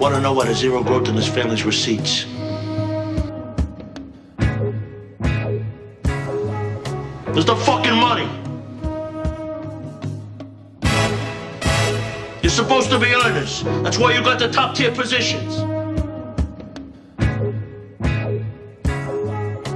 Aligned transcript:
want 0.00 0.14
to 0.14 0.20
know 0.22 0.32
why 0.32 0.46
there's 0.46 0.56
zero 0.56 0.82
growth 0.82 1.08
in 1.08 1.14
this 1.14 1.28
family's 1.28 1.62
receipts. 1.62 2.24
There's 7.26 7.44
the 7.44 7.54
fucking 7.66 7.96
money. 7.96 8.26
You're 12.42 12.50
supposed 12.50 12.88
to 12.88 12.98
be 12.98 13.14
earners. 13.14 13.62
That's 13.82 13.98
why 13.98 14.14
you 14.14 14.22
got 14.22 14.38
the 14.38 14.50
top 14.50 14.74
tier 14.74 14.90
positions. 14.90 15.56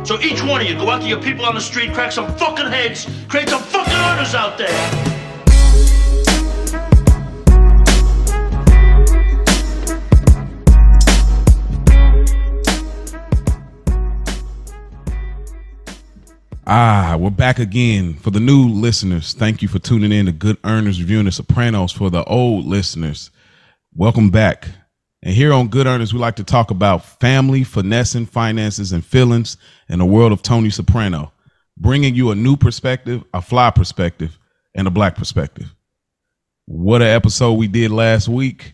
So 0.08 0.18
each 0.20 0.42
one 0.42 0.62
of 0.62 0.66
you 0.66 0.74
go 0.74 0.88
out 0.88 1.02
to 1.02 1.06
your 1.08 1.20
people 1.20 1.44
on 1.44 1.54
the 1.54 1.60
street, 1.60 1.92
crack 1.92 2.12
some 2.12 2.34
fucking 2.38 2.66
heads, 2.66 3.06
create 3.28 3.50
some 3.50 3.62
fucking 3.62 3.92
earners 3.92 4.34
out 4.34 4.56
there. 4.56 5.13
Ah, 16.66 17.18
we're 17.20 17.28
back 17.28 17.58
again. 17.58 18.14
For 18.14 18.30
the 18.30 18.40
new 18.40 18.68
listeners, 18.68 19.34
thank 19.34 19.60
you 19.60 19.68
for 19.68 19.78
tuning 19.78 20.12
in 20.12 20.24
to 20.24 20.32
Good 20.32 20.56
Earners 20.64 20.98
Reviewing 20.98 21.26
The 21.26 21.32
Sopranos. 21.32 21.92
For 21.92 22.08
the 22.08 22.24
old 22.24 22.64
listeners, 22.64 23.30
welcome 23.94 24.30
back. 24.30 24.68
And 25.22 25.34
here 25.34 25.52
on 25.52 25.68
Good 25.68 25.86
Earners, 25.86 26.14
we 26.14 26.20
like 26.20 26.36
to 26.36 26.44
talk 26.44 26.70
about 26.70 27.04
family, 27.20 27.64
finessing, 27.64 28.24
finances, 28.24 28.92
and 28.92 29.04
feelings 29.04 29.58
in 29.90 29.98
the 29.98 30.06
world 30.06 30.32
of 30.32 30.40
Tony 30.40 30.70
Soprano, 30.70 31.32
bringing 31.76 32.14
you 32.14 32.30
a 32.30 32.34
new 32.34 32.56
perspective, 32.56 33.22
a 33.34 33.42
fly 33.42 33.70
perspective, 33.70 34.38
and 34.74 34.88
a 34.88 34.90
black 34.90 35.16
perspective. 35.16 35.70
What 36.64 37.02
an 37.02 37.08
episode 37.08 37.54
we 37.54 37.68
did 37.68 37.90
last 37.90 38.26
week. 38.26 38.72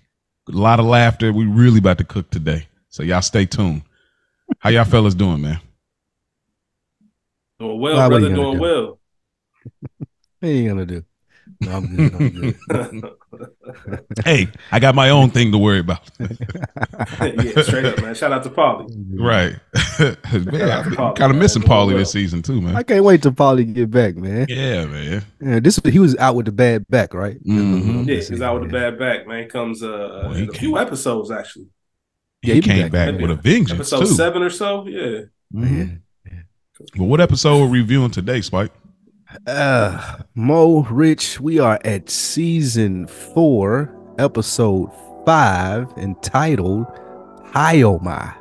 A 0.49 0.53
lot 0.53 0.79
of 0.79 0.87
laughter. 0.87 1.33
We 1.33 1.45
really 1.45 1.79
about 1.79 1.99
to 1.99 2.05
cook 2.05 2.31
today. 2.31 2.69
So 2.89 3.03
y'all 3.03 3.21
stay 3.21 3.47
tuned. 3.47 3.83
How 4.61 4.71
y'all 4.71 4.85
fellas 4.85 5.17
doing, 5.17 5.41
man? 5.41 5.61
Doing 7.61 7.79
well, 7.81 8.09
brother. 8.09 8.29
Doing 8.35 8.55
do? 8.55 8.61
well. 8.61 8.99
what 9.99 10.09
are 10.43 10.53
you 10.53 10.69
gonna 10.69 10.87
do? 10.87 11.05
No, 11.61 11.73
I'm 11.73 11.95
good. 11.95 12.57
I'm 12.71 13.01
good. 13.01 14.05
hey, 14.25 14.49
I 14.73 14.81
got 14.81 14.95
my 14.95 15.11
own 15.11 15.31
thing 15.31 15.53
to 15.53 15.59
worry 15.59 15.81
about. 15.81 16.11
yeah, 16.21 17.63
straight 17.63 17.85
up, 17.85 18.01
man. 18.01 18.15
Shout 18.15 18.33
out 18.33 18.45
to 18.45 18.51
Paulie. 18.51 18.89
Right. 19.13 19.57
man, 20.47 20.71
I'm 20.99 21.15
kind 21.15 21.31
of 21.31 21.37
missing 21.37 21.61
Paulie 21.61 21.97
this 21.97 22.13
season 22.13 22.41
too, 22.41 22.63
man. 22.63 22.77
I 22.77 22.83
can't 22.83 23.05
wait 23.05 23.23
till 23.23 23.33
Paulie 23.33 23.71
get 23.75 23.91
back, 23.91 24.17
man. 24.17 24.47
Yeah, 24.49 24.87
man. 24.87 25.23
Yeah, 25.41 25.61
this 25.61 25.79
he 25.85 25.99
was 25.99 26.17
out 26.17 26.37
with 26.37 26.47
the 26.47 26.53
bad 26.53 26.89
back, 26.89 27.13
right? 27.13 27.43
Mhm. 27.45 28.07
Yeah, 28.07 28.15
he's 28.17 28.41
out 28.41 28.59
with 28.61 28.71
the 28.71 28.79
bad 28.79 28.99
back, 28.99 29.27
man. 29.27 29.49
Comes 29.51 29.83
uh 29.83 30.23
Well, 30.25 30.33
he 30.33 30.45
in 30.45 30.49
a 30.49 30.53
few 30.53 30.79
episodes 30.79 31.31
actually. 31.31 31.67
He, 32.41 32.49
Yeah, 32.49 32.55
he 32.55 32.61
be 32.61 32.67
came 32.67 32.89
back, 32.89 33.13
back, 33.13 33.21
with 33.21 33.31
a 33.33 33.35
vengeance 33.35 33.73
Episode 33.73 34.01
too. 34.01 34.07
seven 34.07 34.43
or 34.43 34.51
so. 34.51 34.87
Yeah. 34.87 35.21
Mhm. 35.55 36.01
But 36.97 37.05
what 37.05 37.21
episode 37.21 37.59
are 37.59 37.67
we're 37.67 37.73
reviewing 37.73 38.11
today, 38.11 38.41
Spike? 38.41 38.73
Uh, 39.47 40.23
Mo 40.35 40.83
Rich, 40.85 41.39
we 41.39 41.59
are 41.59 41.79
at 41.85 42.09
season 42.09 43.07
four, 43.07 43.95
episode 44.19 44.91
five, 45.27 45.93
entitled 45.99 46.87
Pie-O-My. 47.53 48.35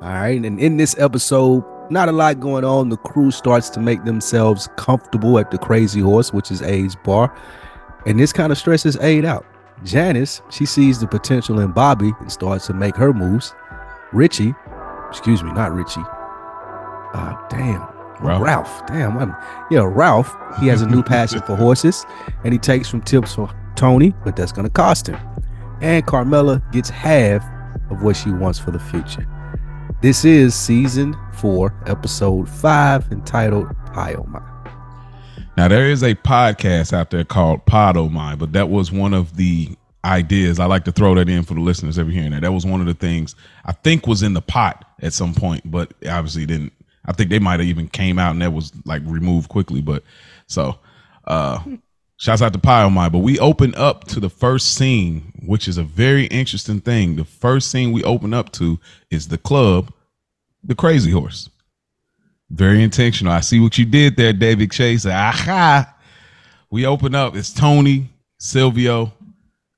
right, 0.00 0.42
and 0.42 0.58
in 0.58 0.78
this 0.78 0.98
episode, 0.98 1.62
not 1.90 2.08
a 2.08 2.12
lot 2.12 2.40
going 2.40 2.64
on. 2.64 2.88
The 2.88 2.96
crew 2.96 3.30
starts 3.30 3.68
to 3.70 3.80
make 3.80 4.04
themselves 4.04 4.68
comfortable 4.76 5.38
at 5.38 5.50
the 5.50 5.58
Crazy 5.58 6.00
Horse, 6.00 6.32
which 6.32 6.50
is 6.50 6.62
A's 6.62 6.96
bar, 6.96 7.36
and 8.06 8.18
this 8.18 8.32
kind 8.32 8.50
of 8.50 8.56
stresses 8.58 8.96
Ade 8.96 9.26
out. 9.26 9.44
Janice, 9.84 10.40
she 10.50 10.64
sees 10.64 11.00
the 11.00 11.06
potential 11.06 11.60
in 11.60 11.72
Bobby 11.72 12.12
and 12.20 12.32
starts 12.32 12.66
to 12.68 12.72
make 12.72 12.96
her 12.96 13.12
moves. 13.12 13.54
Richie, 14.12 14.54
excuse 15.10 15.42
me, 15.42 15.52
not 15.52 15.72
Richie. 15.74 16.02
Uh, 17.14 17.36
damn, 17.48 17.86
Ralph. 18.20 18.42
Ralph. 18.42 18.86
Damn, 18.86 19.18
I'm, 19.18 19.36
yeah, 19.70 19.88
Ralph. 19.90 20.34
He 20.60 20.66
has 20.68 20.82
a 20.82 20.86
new 20.86 21.02
passion 21.02 21.40
for 21.42 21.56
horses, 21.64 22.04
and 22.44 22.52
he 22.52 22.58
takes 22.58 22.88
from 22.88 23.02
tips 23.02 23.34
from 23.34 23.54
Tony, 23.76 24.14
but 24.24 24.36
that's 24.36 24.52
gonna 24.52 24.70
cost 24.70 25.06
him. 25.06 25.18
And 25.80 26.04
Carmela 26.06 26.62
gets 26.72 26.90
half 26.90 27.44
of 27.90 28.02
what 28.02 28.16
she 28.16 28.30
wants 28.30 28.58
for 28.58 28.70
the 28.70 28.78
future. 28.78 29.26
This 30.00 30.24
is 30.24 30.54
season 30.54 31.16
four, 31.32 31.74
episode 31.86 32.48
five, 32.48 33.10
entitled 33.10 33.68
Pie-O-My. 33.92 34.42
Now 35.56 35.66
there 35.66 35.90
is 35.90 36.04
a 36.04 36.14
podcast 36.14 36.92
out 36.92 37.10
there 37.10 37.24
called 37.24 37.66
Pod 37.66 37.96
O 37.96 38.08
Mine, 38.08 38.38
but 38.38 38.52
that 38.52 38.68
was 38.68 38.92
one 38.92 39.12
of 39.12 39.36
the 39.36 39.70
ideas. 40.04 40.60
I 40.60 40.66
like 40.66 40.84
to 40.84 40.92
throw 40.92 41.16
that 41.16 41.28
in 41.28 41.42
for 41.42 41.54
the 41.54 41.60
listeners 41.60 41.98
every 41.98 42.14
here 42.14 42.22
and 42.22 42.32
there. 42.32 42.40
That 42.42 42.52
was 42.52 42.64
one 42.64 42.80
of 42.80 42.86
the 42.86 42.94
things 42.94 43.34
I 43.64 43.72
think 43.72 44.06
was 44.06 44.22
in 44.22 44.34
the 44.34 44.40
pot 44.40 44.84
at 45.02 45.12
some 45.12 45.34
point, 45.34 45.68
but 45.68 45.92
obviously 46.08 46.46
didn't. 46.46 46.72
I 47.08 47.12
think 47.12 47.30
they 47.30 47.40
might 47.40 47.58
have 47.58 47.68
even 47.68 47.88
came 47.88 48.18
out 48.18 48.32
and 48.32 48.42
that 48.42 48.52
was 48.52 48.72
like 48.84 49.02
removed 49.04 49.48
quickly. 49.48 49.80
But 49.80 50.04
so 50.46 50.78
uh 51.26 51.60
shouts 52.18 52.42
out 52.42 52.52
to 52.52 52.58
Pie 52.58 52.84
O 52.84 52.90
Mine. 52.90 53.10
But 53.10 53.18
we 53.18 53.38
open 53.38 53.74
up 53.74 54.04
to 54.08 54.20
the 54.20 54.28
first 54.28 54.74
scene, 54.74 55.32
which 55.46 55.66
is 55.66 55.78
a 55.78 55.82
very 55.82 56.26
interesting 56.26 56.80
thing. 56.80 57.16
The 57.16 57.24
first 57.24 57.70
scene 57.70 57.92
we 57.92 58.04
open 58.04 58.34
up 58.34 58.52
to 58.52 58.78
is 59.10 59.28
the 59.28 59.38
club, 59.38 59.92
the 60.62 60.74
crazy 60.74 61.10
horse. 61.10 61.48
Very 62.50 62.82
intentional. 62.82 63.32
I 63.32 63.40
see 63.40 63.60
what 63.60 63.78
you 63.78 63.84
did 63.84 64.16
there, 64.16 64.32
David 64.32 64.72
Chase. 64.72 65.06
Aha. 65.06 65.94
We 66.70 66.86
open 66.86 67.14
up. 67.14 67.36
It's 67.36 67.52
Tony, 67.52 68.08
Silvio. 68.38 69.12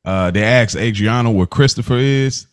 Uh, 0.05 0.31
they 0.31 0.43
ask 0.43 0.77
Adriana 0.77 1.31
where 1.31 1.47
Christopher 1.47 1.99
is. 1.99 2.47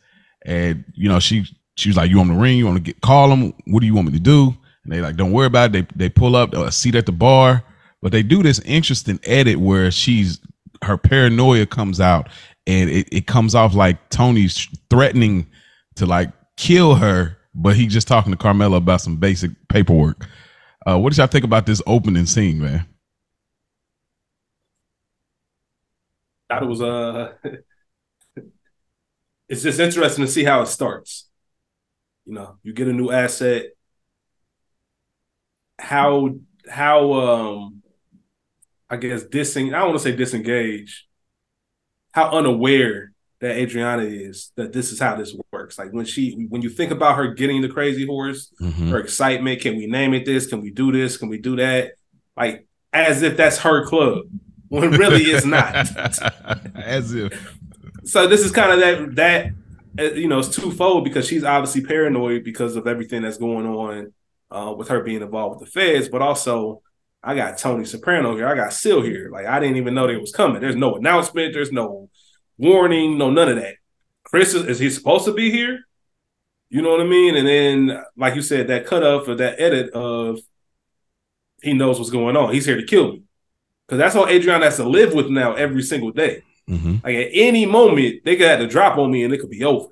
And 0.46 0.84
you 0.94 1.10
know, 1.10 1.20
she 1.20 1.46
she 1.76 1.90
was 1.90 1.98
like, 1.98 2.10
You 2.10 2.18
want 2.18 2.30
me 2.30 2.36
to 2.36 2.42
ring? 2.42 2.58
You 2.58 2.66
want 2.66 2.78
to 2.78 2.84
get 2.84 3.02
call 3.02 3.32
him? 3.32 3.54
What 3.68 3.82
do 3.82 3.86
you 3.86 3.94
want 3.94 4.08
me 4.08 4.14
to 4.14 4.20
do? 4.20 4.56
And 4.88 4.96
they 4.96 5.02
like, 5.02 5.18
Don't 5.18 5.34
worry 5.34 5.48
about 5.48 5.76
it. 5.76 5.90
They 5.96 6.06
they 6.06 6.10
pull 6.10 6.36
up 6.36 6.54
a 6.54 6.72
seat 6.72 6.96
at 6.96 7.06
the 7.06 7.12
bar, 7.12 7.64
but 8.02 8.14
they 8.14 8.24
do 8.24 8.42
this 8.42 8.60
interesting 8.60 9.20
edit 9.26 9.58
where 9.58 9.92
she's 9.92 10.40
her 10.84 10.98
paranoia 10.98 11.66
comes 11.66 12.00
out 12.00 12.30
and 12.66 12.90
it, 12.90 13.08
it 13.12 13.28
comes 13.28 13.54
off 13.54 13.74
like 13.74 14.10
Tony's 14.10 14.68
threatening 14.90 15.48
to 15.96 16.06
like 16.06 16.32
kill 16.56 16.96
her, 16.96 17.38
but 17.54 17.76
he 17.76 17.88
just 17.88 18.08
talking 18.08 18.32
to 18.32 18.38
Carmela 18.38 18.78
about 18.78 19.02
some 19.02 19.18
basic 19.18 19.52
paperwork. 19.68 20.26
Uh, 20.88 20.98
what 20.98 21.12
did 21.12 21.18
y'all 21.18 21.28
think 21.28 21.44
about 21.44 21.66
this 21.66 21.82
opening 21.86 22.26
scene, 22.26 22.60
man? 22.60 22.86
It 26.50 26.66
was 26.66 26.82
uh 26.82 27.34
it's 29.50 29.64
just 29.64 29.80
interesting 29.80 30.26
to 30.26 30.32
see 30.32 30.44
how 30.46 30.62
it 30.62 30.68
starts. 30.68 31.30
You 32.26 32.36
know, 32.36 32.58
you 32.64 32.74
get 32.74 32.88
a 32.88 32.94
new 32.94 33.12
asset. 33.12 33.68
How 35.80 36.36
how 36.70 37.14
um 37.14 37.82
I 38.90 38.98
guess 38.98 39.24
dissing 39.24 39.68
I 39.74 39.80
don't 39.80 39.90
want 39.90 40.00
to 40.02 40.04
say 40.04 40.16
disengage, 40.16 41.08
how 42.12 42.32
unaware 42.32 43.12
that 43.40 43.56
Adriana 43.58 44.02
is 44.04 44.52
that 44.56 44.74
this 44.74 44.92
is 44.92 45.00
how 45.00 45.16
this 45.16 45.36
works. 45.52 45.78
Like 45.78 45.92
when 45.94 46.06
she 46.06 46.48
when 46.50 46.62
you 46.62 46.70
think 46.70 46.92
about 46.92 47.18
her 47.18 47.34
getting 47.34 47.62
the 47.62 47.70
crazy 47.70 48.06
horse, 48.06 48.52
Mhm. 48.62 48.90
her 48.90 49.00
excitement, 49.00 49.62
can 49.62 49.78
we 49.78 49.86
name 49.88 50.14
it 50.14 50.26
this? 50.26 50.48
Can 50.48 50.62
we 50.62 50.72
do 50.72 50.92
this? 50.92 51.18
Can 51.18 51.30
we 51.30 51.38
do 51.38 51.56
that? 51.58 51.92
Like 52.36 52.66
as 52.94 53.22
if 53.22 53.38
that's 53.38 53.60
her 53.60 53.86
club. 53.86 54.26
When 54.70 54.92
really 54.92 55.22
it's 55.24 55.46
not. 55.46 55.76
As 56.76 57.14
if. 57.14 57.56
so 58.04 58.28
this 58.28 58.42
is 58.42 58.52
kind 58.52 58.72
of 58.74 58.80
that 58.82 59.16
that 59.16 59.52
uh, 60.00 60.14
you 60.14 60.28
know 60.28 60.40
it's 60.40 60.50
twofold 60.54 61.04
because 61.06 61.26
she's 61.26 61.44
obviously 61.46 61.82
paranoid 61.86 62.44
because 62.44 62.76
of 62.76 62.86
everything 62.88 63.22
that's 63.22 63.38
going 63.38 63.66
on 63.66 64.12
uh, 64.52 64.74
with 64.78 64.88
her 64.90 65.02
being 65.02 65.22
involved 65.22 65.60
with 65.60 65.72
the 65.72 65.80
feds, 65.80 66.10
but 66.10 66.22
also 66.22 66.82
I 67.24 67.36
got 67.36 67.58
Tony 67.58 67.86
Soprano 67.86 68.36
here, 68.36 68.48
I 68.48 68.56
got 68.56 68.74
Sil 68.74 69.02
here. 69.02 69.30
Like 69.32 69.46
I 69.46 69.60
didn't 69.60 69.78
even 69.78 69.94
know 69.94 70.08
they 70.08 70.18
was 70.18 70.32
coming. 70.32 70.62
There's 70.62 70.76
no 70.76 70.96
announcement. 70.96 71.54
There's 71.54 71.72
no 71.72 72.10
warning. 72.58 73.18
No 73.18 73.30
none 73.30 73.50
of 73.50 73.56
that. 73.58 73.76
Chris 74.24 74.54
is, 74.54 74.66
is 74.66 74.80
he 74.80 74.90
supposed 74.90 75.26
to 75.26 75.34
be 75.34 75.52
here? 75.52 75.80
You 76.70 76.82
know 76.82 76.92
what 76.92 77.02
I 77.02 77.06
mean? 77.06 77.36
And 77.36 77.48
then, 77.48 78.04
like 78.18 78.36
you 78.36 78.42
said, 78.42 78.68
that 78.68 78.86
cut 78.86 79.04
off 79.04 79.28
or 79.28 79.36
that 79.36 79.60
edit 79.60 79.92
of 79.92 80.40
he 81.62 81.74
knows 81.74 81.98
what's 81.98 82.12
going 82.12 82.36
on. 82.36 82.54
He's 82.54 82.66
here 82.66 82.76
to 82.76 82.86
kill 82.86 83.14
me. 83.14 83.24
Because 83.88 84.00
that's 84.00 84.16
all 84.16 84.28
Adrian 84.28 84.62
has 84.62 84.76
to 84.78 84.88
live 84.88 85.14
with 85.14 85.30
now 85.30 85.54
every 85.54 85.82
single 85.82 86.12
day. 86.12 86.44
Mhm. 86.70 87.04
Like 87.04 87.16
at 87.16 87.30
any 87.32 87.66
moment, 87.66 88.26
they 88.26 88.36
could 88.36 88.48
have 88.48 88.60
to 88.60 88.68
drop 88.68 88.98
on 88.98 89.10
me 89.10 89.24
and 89.24 89.34
it 89.34 89.38
could 89.40 89.50
be 89.50 89.64
over. 89.64 89.88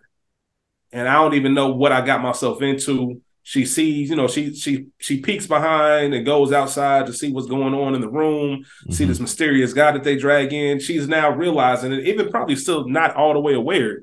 And 0.92 1.08
I 1.08 1.14
don't 1.14 1.34
even 1.34 1.54
know 1.54 1.70
what 1.70 1.94
I 1.94 2.06
got 2.06 2.22
myself 2.22 2.62
into. 2.62 3.22
She 3.48 3.64
sees, 3.64 4.10
you 4.10 4.16
know, 4.16 4.28
she 4.28 4.56
she 4.56 4.88
she 4.98 5.20
peeks 5.22 5.46
behind 5.46 6.16
and 6.16 6.26
goes 6.26 6.52
outside 6.52 7.06
to 7.06 7.14
see 7.14 7.32
what's 7.32 7.46
going 7.46 7.76
on 7.76 7.94
in 7.94 8.02
the 8.02 8.10
room, 8.10 8.66
see 8.90 9.06
Mhm. 9.06 9.08
this 9.08 9.20
mysterious 9.20 9.72
guy 9.72 9.92
that 9.92 10.04
they 10.04 10.16
drag 10.18 10.52
in. 10.52 10.80
She's 10.80 11.08
now 11.08 11.30
realizing, 11.30 11.94
and 11.94 12.02
even 12.08 12.30
probably 12.30 12.56
still 12.56 12.90
not 12.90 13.16
all 13.16 13.34
the 13.34 13.40
way 13.40 13.54
aware, 13.54 14.00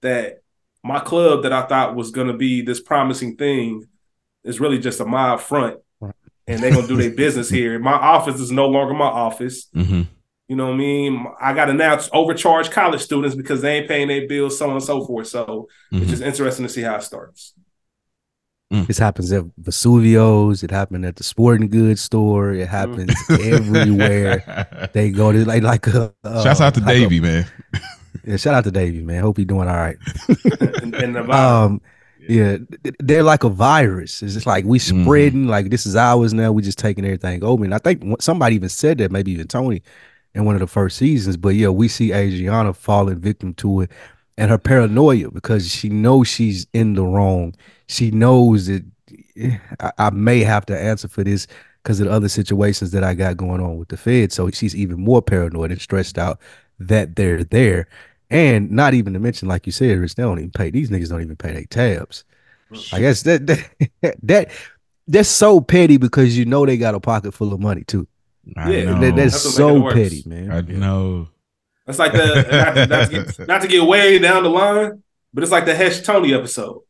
that 0.00 0.38
my 0.82 1.00
club 1.00 1.42
that 1.42 1.52
I 1.52 1.66
thought 1.66 1.96
was 1.96 2.10
gonna 2.10 2.32
be 2.32 2.62
this 2.62 2.80
promising 2.80 3.36
thing 3.36 3.84
is 4.42 4.58
really 4.58 4.78
just 4.78 5.00
a 5.00 5.04
mob 5.04 5.40
front. 5.40 5.76
Right. 6.00 6.14
And 6.46 6.62
they're 6.62 6.72
gonna 6.72 6.86
do 6.88 6.96
their 6.96 7.10
business 7.10 7.50
here. 7.50 7.78
My 7.78 7.92
office 7.92 8.40
is 8.40 8.50
no 8.50 8.68
longer 8.68 8.94
my 8.94 9.04
office 9.04 9.68
Mhm. 9.76 10.06
You 10.48 10.56
know 10.56 10.68
what 10.68 10.74
I 10.76 10.78
mean? 10.78 11.26
I 11.42 11.52
got 11.52 11.66
to 11.66 11.74
now 11.74 12.00
overcharge 12.14 12.70
college 12.70 13.02
students 13.02 13.36
because 13.36 13.60
they 13.60 13.80
ain't 13.80 13.86
paying 13.86 14.08
their 14.08 14.26
bills, 14.26 14.56
so 14.56 14.64
on 14.70 14.76
and 14.76 14.82
so 14.82 15.04
forth. 15.04 15.26
So 15.26 15.68
Mhm. 15.92 16.00
it's 16.00 16.10
just 16.10 16.22
interesting 16.22 16.64
to 16.66 16.72
see 16.72 16.80
how 16.80 16.96
it 16.96 17.02
starts. 17.02 17.52
This 18.70 18.98
happens 18.98 19.32
at 19.32 19.44
Vesuvio's. 19.62 20.62
It 20.62 20.70
happened 20.70 21.06
at 21.06 21.16
the 21.16 21.24
sporting 21.24 21.68
goods 21.68 22.02
store. 22.02 22.52
It 22.52 22.68
happens 22.68 23.14
everywhere 23.30 24.90
they 24.92 25.10
go. 25.10 25.32
To 25.32 25.44
like 25.44 25.62
like 25.62 25.86
a 25.86 26.12
uh, 26.24 26.42
Shouts 26.42 26.60
out 26.60 26.74
to 26.74 26.80
like 26.80 27.10
a- 27.10 27.20
man. 27.20 27.46
yeah, 28.24 28.36
shout 28.36 28.54
out 28.54 28.64
to 28.64 28.70
Davey, 28.70 29.00
man. 29.02 29.22
Hope 29.22 29.38
he's 29.38 29.46
doing 29.46 29.68
all 29.68 29.76
right. 29.76 29.96
and, 30.82 30.94
and 30.94 31.16
the 31.16 31.30
Um, 31.30 31.80
yeah, 32.28 32.58
th- 32.84 32.94
they're 32.98 33.22
like 33.22 33.44
a 33.44 33.48
virus. 33.48 34.22
It's 34.22 34.34
just 34.34 34.46
like 34.46 34.66
we 34.66 34.78
Mhm. 34.78 35.02
spreading. 35.04 35.46
Like 35.48 35.70
this 35.70 35.86
is 35.86 35.96
ours 35.96 36.34
now. 36.34 36.52
We 36.52 36.62
just 36.62 36.78
taking 36.78 37.04
everything 37.06 37.42
over. 37.42 37.64
And 37.64 37.74
I 37.74 37.78
think 37.78 38.02
somebody 38.20 38.56
even 38.56 38.68
said 38.68 38.98
that, 38.98 39.10
maybe 39.10 39.32
even 39.32 39.48
Tony, 39.48 39.82
in 40.34 40.44
one 40.44 40.54
of 40.54 40.60
the 40.60 40.66
first 40.66 40.98
seasons. 40.98 41.38
But 41.38 41.54
yeah, 41.54 41.68
we 41.68 41.88
see 41.88 42.12
Adriana 42.12 42.74
falling 42.74 43.16
victim 43.18 43.54
to 43.54 43.82
it, 43.82 43.90
and 44.38 44.50
her 44.50 44.56
paranoia 44.58 45.30
because 45.30 45.68
she 45.70 45.88
knows 45.90 46.28
she's 46.28 46.66
in 46.72 46.94
the 46.94 47.04
wrong. 47.04 47.54
She 47.88 48.10
knows 48.10 48.66
that 48.68 48.84
eh, 49.36 49.58
I, 49.80 49.92
I 49.98 50.10
may 50.10 50.40
have 50.44 50.64
to 50.66 50.78
answer 50.78 51.08
for 51.08 51.24
this 51.24 51.46
because 51.82 52.00
of 52.00 52.06
the 52.06 52.12
other 52.12 52.28
situations 52.28 52.92
that 52.92 53.02
I 53.04 53.14
got 53.14 53.36
going 53.36 53.60
on 53.60 53.76
with 53.78 53.88
the 53.88 53.96
Fed. 53.96 54.32
So 54.32 54.50
she's 54.50 54.74
even 54.76 55.00
more 55.00 55.20
paranoid 55.20 55.70
and 55.72 55.80
stressed 55.80 56.18
out 56.18 56.38
that 56.78 57.16
they're 57.16 57.44
there. 57.44 57.88
And 58.30 58.70
not 58.70 58.94
even 58.94 59.12
to 59.14 59.18
mention, 59.18 59.48
like 59.48 59.66
you 59.66 59.72
said, 59.72 59.98
Rich, 59.98 60.14
they 60.14 60.22
don't 60.22 60.38
even 60.38 60.50
pay. 60.50 60.70
These 60.70 60.90
niggas 60.90 61.08
don't 61.08 61.22
even 61.22 61.36
pay 61.36 61.52
their 61.52 61.64
tabs. 61.64 62.24
I 62.92 63.00
guess 63.00 63.22
that 63.22 63.46
that, 63.46 64.16
that 64.22 64.50
that's 65.06 65.30
so 65.30 65.60
petty 65.62 65.96
because 65.96 66.36
you 66.36 66.44
know 66.44 66.66
they 66.66 66.76
got 66.76 66.94
a 66.94 67.00
pocket 67.00 67.32
full 67.32 67.52
of 67.54 67.60
money 67.60 67.84
too. 67.84 68.06
I 68.56 68.70
Yeah, 68.70 68.84
know. 68.84 69.00
That- 69.00 69.16
that's 69.16 69.42
That's 69.44 69.58
what 69.58 69.74
make 69.74 69.78
it 69.80 69.88
so 69.88 69.94
petty, 69.94 70.22
man. 70.26 70.50
I 70.52 70.60
know. 70.60 71.28
It's 71.88 71.98
like 71.98 72.12
the 72.12 72.46
not 72.50 72.74
to, 72.74 72.86
not, 72.86 73.10
to 73.10 73.24
get, 73.24 73.48
not 73.48 73.62
to 73.62 73.68
get 73.68 73.82
way 73.84 74.18
down 74.18 74.42
the 74.42 74.50
line, 74.50 75.02
but 75.32 75.42
it's 75.42 75.52
like 75.52 75.64
the 75.64 75.74
Hesh 75.74 76.00
Tony 76.02 76.34
episode. 76.34 76.82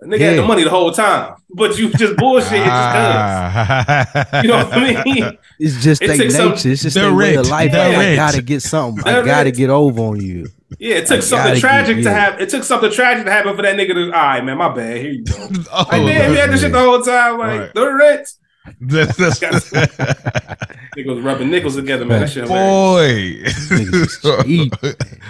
The 0.00 0.06
nigga 0.06 0.20
had 0.20 0.38
the 0.38 0.46
money 0.46 0.64
the 0.64 0.70
whole 0.70 0.92
time, 0.92 1.34
but 1.50 1.76
you 1.78 1.90
just 1.90 2.16
bullshit. 2.16 2.52
It 2.54 2.64
just 2.64 2.68
Ah. 2.70 4.40
You 4.42 4.48
know 4.48 4.64
what 4.64 4.72
I 4.72 5.04
mean? 5.04 5.38
It's 5.58 5.82
just 5.84 6.00
It 6.00 6.06
their 6.06 6.16
nature. 6.16 6.30
some- 6.30 6.52
it's 6.54 6.82
just 6.82 6.94
their 6.94 7.14
way 7.14 7.34
of 7.34 7.44
direct, 7.44 7.74
life. 7.74 7.74
I 7.74 8.16
gotta 8.16 8.40
get 8.40 8.62
something. 8.62 9.04
I 9.06 9.12
gotta 9.22 9.24
Direct. 9.50 9.56
get 9.58 9.68
over 9.68 10.00
on 10.00 10.20
you. 10.22 10.46
Yeah, 10.78 10.96
it 10.96 11.06
took 11.06 11.18
I 11.18 11.20
something 11.20 11.60
tragic 11.60 11.96
get- 11.96 12.04
to 12.04 12.08
yeah. 12.10 12.18
have. 12.30 12.40
It 12.40 12.48
took 12.48 12.64
something 12.64 12.90
tragic 12.90 13.26
to 13.26 13.30
happen 13.30 13.54
for 13.56 13.60
that 13.60 13.76
nigga 13.76 13.92
to. 13.92 14.04
All 14.06 14.10
right, 14.12 14.42
man, 14.42 14.56
my 14.56 14.74
bad. 14.74 14.96
Here 14.96 15.10
you 15.10 15.24
go. 15.24 15.34
Oh, 15.70 15.84
Like, 15.92 16.06
damn, 16.06 16.30
he 16.32 16.38
had 16.38 16.50
this 16.50 16.62
shit 16.62 16.72
the 16.72 16.78
whole 16.80 17.02
time. 17.02 17.36
Like 17.38 17.60
Right. 17.60 17.74
the 17.74 17.92
rent. 17.92 18.28
that's, 18.80 19.16
that's, 19.16 19.70
Niggas 20.96 21.06
was 21.14 21.20
rubbing 21.24 21.50
nickels 21.50 21.76
together, 21.76 22.04
man. 22.04 22.20
That 22.22 22.30
shit. 22.30 22.44
hilarious. 22.44 23.68
boy. 23.68 23.76
Niggas 23.76 23.94
is 23.94 24.44
cheap. 24.44 24.74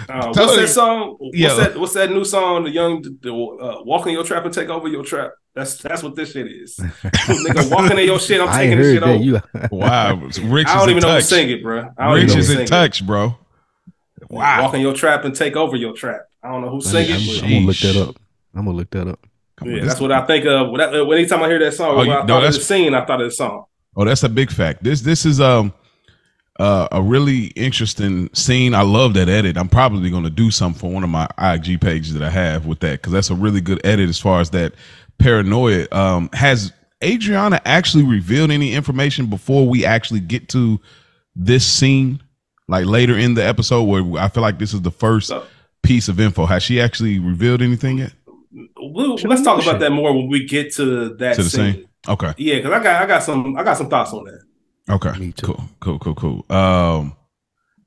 Uh, 0.09 0.25
what's 0.33 0.55
that 0.55 0.67
song? 0.69 1.15
What's 1.19 1.37
Yeah. 1.37 1.53
that? 1.55 1.77
What's 1.77 1.93
that 1.93 2.09
new 2.09 2.25
song? 2.25 2.63
The 2.63 2.71
young, 2.71 3.01
the, 3.21 3.31
uh, 3.33 3.83
walk 3.83 4.07
in 4.07 4.13
your 4.13 4.23
trap 4.23 4.45
and 4.45 4.53
take 4.53 4.69
over 4.69 4.87
your 4.87 5.03
trap. 5.03 5.31
That's 5.53 5.75
that's 5.77 6.01
what 6.01 6.15
this 6.15 6.31
shit 6.31 6.47
is. 6.47 6.77
Nigga 6.79 7.69
walking 7.69 7.99
in 7.99 8.05
your 8.05 8.19
shit. 8.19 8.39
I'm 8.41 8.49
I 8.49 8.57
taking 8.57 8.77
this 8.77 8.93
shit 8.93 9.01
that. 9.03 9.09
over. 9.09 9.23
You 9.23 9.41
wow. 9.71 10.15
Rich 10.15 10.67
I 10.67 10.71
is 10.71 10.79
don't 10.79 10.83
in 10.83 10.89
even 10.97 11.01
know 11.01 11.09
who 11.09 11.15
touch. 11.19 11.23
sing 11.25 11.49
it, 11.49 11.61
bro. 11.61 11.89
I 11.97 12.05
don't 12.05 12.13
Rich 12.15 12.23
even 12.25 12.39
is 12.39 12.49
in 12.49 12.57
sing 12.57 12.65
touch, 12.67 13.05
bro. 13.05 13.37
Wow. 14.29 14.61
Walk 14.63 14.73
in 14.75 14.81
your 14.81 14.93
trap 14.93 15.25
and 15.25 15.35
take 15.35 15.55
over 15.57 15.75
your 15.75 15.93
trap. 15.93 16.21
I 16.41 16.51
don't 16.51 16.61
know 16.61 16.69
who 16.69 16.81
sing 16.81 17.11
I'm, 17.11 17.19
it. 17.19 17.43
I'm 17.43 17.43
But 17.43 17.49
gonna 17.51 17.65
look 17.65 17.77
that 17.77 17.95
up. 18.09 18.15
I'm 18.55 18.65
gonna 18.65 18.77
look 18.77 18.89
that 18.91 19.07
up. 19.09 19.27
Yeah, 19.63 19.85
that's 19.85 19.99
what 19.99 20.11
I 20.11 20.25
think 20.25 20.45
of. 20.45 20.69
When 20.69 20.81
I- 20.81 20.91
anytime 20.93 21.43
I 21.43 21.47
hear 21.47 21.59
that 21.59 21.73
song, 21.73 21.95
Oh, 21.99 22.03
you- 22.03 22.11
I 22.11 22.21
no, 22.21 22.27
thought 22.27 22.29
of 22.37 22.41
that's- 22.43 22.57
the 22.57 22.63
scene, 22.63 22.93
I 22.95 23.05
thought 23.05 23.21
of 23.21 23.27
the 23.29 23.35
song. 23.35 23.65
Oh, 23.95 24.05
that's 24.05 24.23
a 24.23 24.29
big 24.29 24.51
fact. 24.51 24.83
This 24.83 25.01
this 25.01 25.25
is 25.25 25.39
um 25.41 25.73
uh, 26.59 26.87
a 26.91 27.01
really 27.01 27.45
interesting 27.55 28.29
scene. 28.33 28.75
I 28.75 28.81
love 28.81 29.13
that 29.15 29.27
edit. 29.29 29.57
I'm 29.57 29.69
probably 29.69 30.09
going 30.11 30.25
to 30.25 30.29
do 30.29 30.51
something 30.51 30.79
for 30.79 30.91
one 30.91 31.03
of 31.03 31.09
my 31.09 31.27
IG 31.39 31.79
pages 31.81 32.13
that 32.13 32.21
I 32.21 32.29
have 32.29 32.65
with 32.67 32.81
that 32.81 33.01
because 33.01 33.13
that's 33.13 33.29
a 33.31 33.35
really 33.35 33.61
good 33.61 33.81
edit 33.83 34.09
as 34.09 34.19
far 34.19 34.41
as 34.41 34.51
that 34.51 34.73
paranoia. 35.17 35.87
Um, 35.91 36.29
has 36.33 36.71
Adriana 37.03 37.61
actually 37.65 38.03
revealed 38.03 38.51
any 38.51 38.73
information 38.73 39.25
before 39.25 39.67
we 39.67 39.85
actually 39.85 40.19
get 40.19 40.49
to 40.49 40.79
this 41.35 41.65
scene? 41.65 42.21
Like 42.67 42.85
later 42.85 43.17
in 43.17 43.33
the 43.33 43.45
episode, 43.45 43.83
where 43.83 44.21
I 44.23 44.27
feel 44.29 44.43
like 44.43 44.59
this 44.59 44.73
is 44.73 44.81
the 44.81 44.91
first 44.91 45.31
piece 45.83 46.07
of 46.09 46.19
info. 46.19 46.45
Has 46.45 46.61
she 46.63 46.79
actually 46.79 47.17
revealed 47.17 47.61
anything 47.61 47.97
yet 47.97 48.13
We'll, 48.93 49.15
let's 49.15 49.41
talk 49.41 49.61
about 49.61 49.79
that 49.79 49.91
more 49.91 50.13
when 50.13 50.27
we 50.27 50.45
get 50.45 50.73
to 50.75 51.15
that 51.15 51.35
to 51.35 51.43
the 51.43 51.49
scene. 51.49 51.73
scene? 51.73 51.87
Okay. 52.07 52.33
Yeah, 52.37 52.55
because 52.57 52.71
I 52.71 52.83
got 52.83 53.01
I 53.03 53.05
got 53.05 53.23
some 53.23 53.55
I 53.57 53.63
got 53.63 53.77
some 53.77 53.89
thoughts 53.89 54.11
on 54.13 54.25
that. 54.25 54.41
Okay. 54.89 55.17
Me 55.19 55.31
too. 55.31 55.47
Cool. 55.47 55.69
Cool. 55.79 55.99
Cool. 55.99 56.15
Cool. 56.15 56.45
Um, 56.55 57.15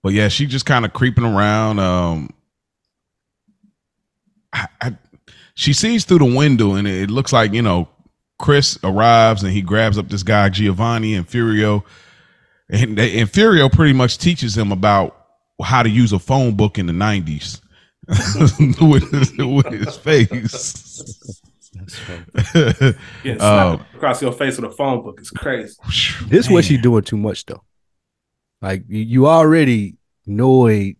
but 0.02 0.12
yeah, 0.12 0.28
she 0.28 0.46
just 0.46 0.66
kind 0.66 0.84
of 0.84 0.92
creeping 0.92 1.24
around. 1.24 1.78
Um, 1.78 2.30
I, 4.52 4.68
I, 4.80 4.98
she 5.54 5.72
sees 5.72 6.04
through 6.04 6.18
the 6.18 6.36
window, 6.36 6.74
and 6.74 6.86
it 6.86 7.10
looks 7.10 7.32
like 7.32 7.52
you 7.52 7.62
know 7.62 7.88
Chris 8.38 8.78
arrives, 8.84 9.42
and 9.42 9.52
he 9.52 9.62
grabs 9.62 9.98
up 9.98 10.08
this 10.08 10.22
guy 10.22 10.48
Giovanni 10.48 11.14
and 11.14 11.28
Furio, 11.28 11.84
and, 12.68 12.98
and 12.98 13.28
Furio 13.30 13.72
pretty 13.72 13.92
much 13.92 14.18
teaches 14.18 14.56
him 14.56 14.72
about 14.72 15.16
how 15.62 15.82
to 15.82 15.88
use 15.88 16.12
a 16.12 16.18
phone 16.18 16.54
book 16.54 16.78
in 16.78 16.86
the 16.86 16.92
nineties. 16.92 17.60
with, 18.80 19.10
his, 19.10 19.36
with 19.38 19.66
his 19.66 19.96
face. 19.96 21.02
That's. 21.74 22.00
Yeah, 23.24 23.36
slap 23.38 23.94
across 23.94 24.22
your 24.22 24.32
face 24.32 24.56
with 24.58 24.70
a 24.70 24.74
phone 24.74 25.02
book 25.02 25.20
is 25.20 25.30
crazy. 25.30 25.74
This 26.28 26.46
what 26.48 26.56
Man. 26.56 26.62
she 26.62 26.76
doing 26.78 27.02
too 27.02 27.16
much 27.16 27.44
though. 27.46 27.62
Like 28.62 28.84
you, 28.88 29.00
you 29.00 29.26
already 29.26 29.96
know 30.26 30.66
it, 30.66 30.76
you 30.76 30.96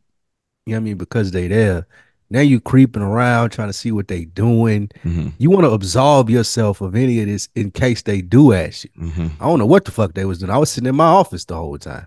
know 0.66 0.72
what 0.72 0.76
I 0.76 0.80
mean, 0.80 0.96
because 0.96 1.30
they 1.30 1.48
there. 1.48 1.86
Now 2.30 2.40
you 2.40 2.58
creeping 2.60 3.02
around 3.02 3.50
trying 3.50 3.68
to 3.68 3.72
see 3.72 3.92
what 3.92 4.08
they 4.08 4.24
doing. 4.24 4.88
Mhm, 5.04 5.32
You 5.38 5.50
want 5.50 5.64
to 5.64 5.70
absolve 5.70 6.28
yourself 6.30 6.80
of 6.80 6.96
any 6.96 7.20
of 7.20 7.26
this 7.26 7.48
in 7.54 7.70
case 7.70 8.02
they 8.02 8.20
do 8.22 8.52
ask 8.52 8.84
you. 8.84 8.90
mhm. 8.98 9.30
I 9.40 9.46
don't 9.46 9.58
know 9.60 9.66
what 9.66 9.84
the 9.84 9.92
fuck 9.92 10.14
they 10.14 10.24
was 10.24 10.38
doing. 10.40 10.50
I 10.50 10.58
was 10.58 10.70
sitting 10.70 10.88
in 10.88 10.96
my 10.96 11.06
office 11.06 11.44
the 11.44 11.54
whole 11.54 11.78
time 11.78 12.06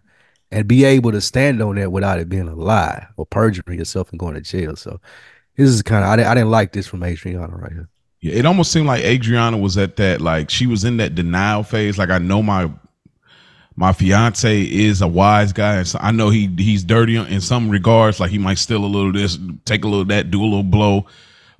and 0.52 0.68
be 0.68 0.86
able 0.86 1.12
to 1.12 1.22
stand 1.22 1.62
on 1.62 1.76
that 1.76 1.92
without 1.92 2.20
it 2.20 2.30
being 2.30 2.48
a 2.48 2.56
lie 2.56 3.08
or 3.18 3.26
perjuring 3.26 3.80
yourself 3.80 4.10
and 4.12 4.20
going 4.20 4.36
to 4.36 4.42
jail. 4.42 4.76
So 4.76 5.00
this 5.56 5.70
is 5.70 5.82
kind 5.82 6.04
of 6.04 6.10
I, 6.10 6.16
didn't- 6.16 6.32
I 6.32 6.34
didn't 6.36 6.52
like 6.52 6.72
this 6.74 6.88
from 6.88 7.04
Adriana 7.04 7.56
right 7.56 7.72
here. 7.72 7.90
Yeah, 8.22 8.34
it 8.34 8.46
almost 8.46 8.72
seemed 8.72 8.88
like 8.88 9.04
Adriana 9.04 9.58
was 9.58 9.78
at 9.78 9.96
that 9.98 10.22
like 10.22 10.50
she 10.50 10.66
was 10.66 10.84
in 10.84 10.98
that 10.98 11.14
denial 11.16 11.64
phase. 11.64 11.98
Like 11.98 12.10
I 12.10 12.18
know 12.18 12.42
my 12.42 12.72
my 13.76 13.94
fiance 13.94 14.62
is 14.64 15.04
a 15.04 15.08
wise 15.08 15.54
guy, 15.54 15.76
and 15.76 15.88
so 15.88 16.00
I 16.02 16.12
know 16.12 16.30
he 16.32 16.48
he's 16.58 16.84
dirty 16.84 17.16
in 17.16 17.42
some 17.42 17.70
regards. 17.70 18.20
Like 18.20 18.32
he 18.32 18.40
might 18.40 18.58
steal 18.58 18.84
a 18.84 18.88
little 18.88 19.12
this, 19.12 19.38
take 19.66 19.84
a 19.84 19.88
little 19.88 20.06
that, 20.06 20.32
do 20.32 20.42
a 20.42 20.46
little 20.46 20.64
blow, 20.64 21.06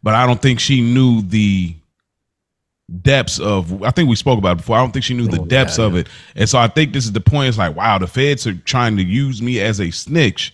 but 0.02 0.16
I 0.16 0.26
don't 0.26 0.42
think 0.42 0.60
she 0.60 0.82
knew 0.82 1.22
the 1.22 1.76
depths 3.02 3.40
of. 3.40 3.84
I 3.84 3.92
think 3.92 4.10
we 4.10 4.16
spoke 4.16 4.40
about 4.40 4.54
it 4.54 4.58
before. 4.58 4.78
I 4.78 4.82
don't 4.82 4.92
think 4.92 5.06
she 5.06 5.14
knew 5.14 5.28
the 5.28 5.42
Oh, 5.42 5.46
depths 5.46 5.78
yeah, 5.78 5.86
of 5.86 5.96
it, 5.96 6.08
and 6.36 6.48
so 6.48 6.58
I 6.60 6.68
think 6.68 6.94
this 6.94 7.06
is 7.06 7.12
the 7.12 7.22
point. 7.22 7.50
It's 7.50 7.58
like 7.58 7.76
wow, 7.76 7.98
the 7.98 8.08
feds 8.08 8.48
are 8.48 8.54
trying 8.54 8.98
to 8.98 9.04
use 9.04 9.42
me 9.42 9.60
as 9.60 9.80
a 9.80 9.92
snitch. 9.92 10.54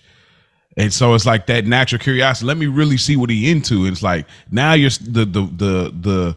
And 0.76 0.92
so 0.92 1.14
it's 1.14 1.24
like 1.24 1.46
that 1.46 1.66
natural 1.66 2.00
curiosity. 2.00 2.46
Let 2.46 2.56
me 2.56 2.66
really 2.66 2.96
see 2.96 3.14
what 3.16 3.30
he 3.30 3.48
into. 3.50 3.84
And 3.84 3.92
it's 3.92 4.02
like 4.02 4.26
now 4.50 4.72
you're 4.72 4.90
the 4.90 5.24
the 5.24 5.42
the 5.42 5.94
the 6.00 6.36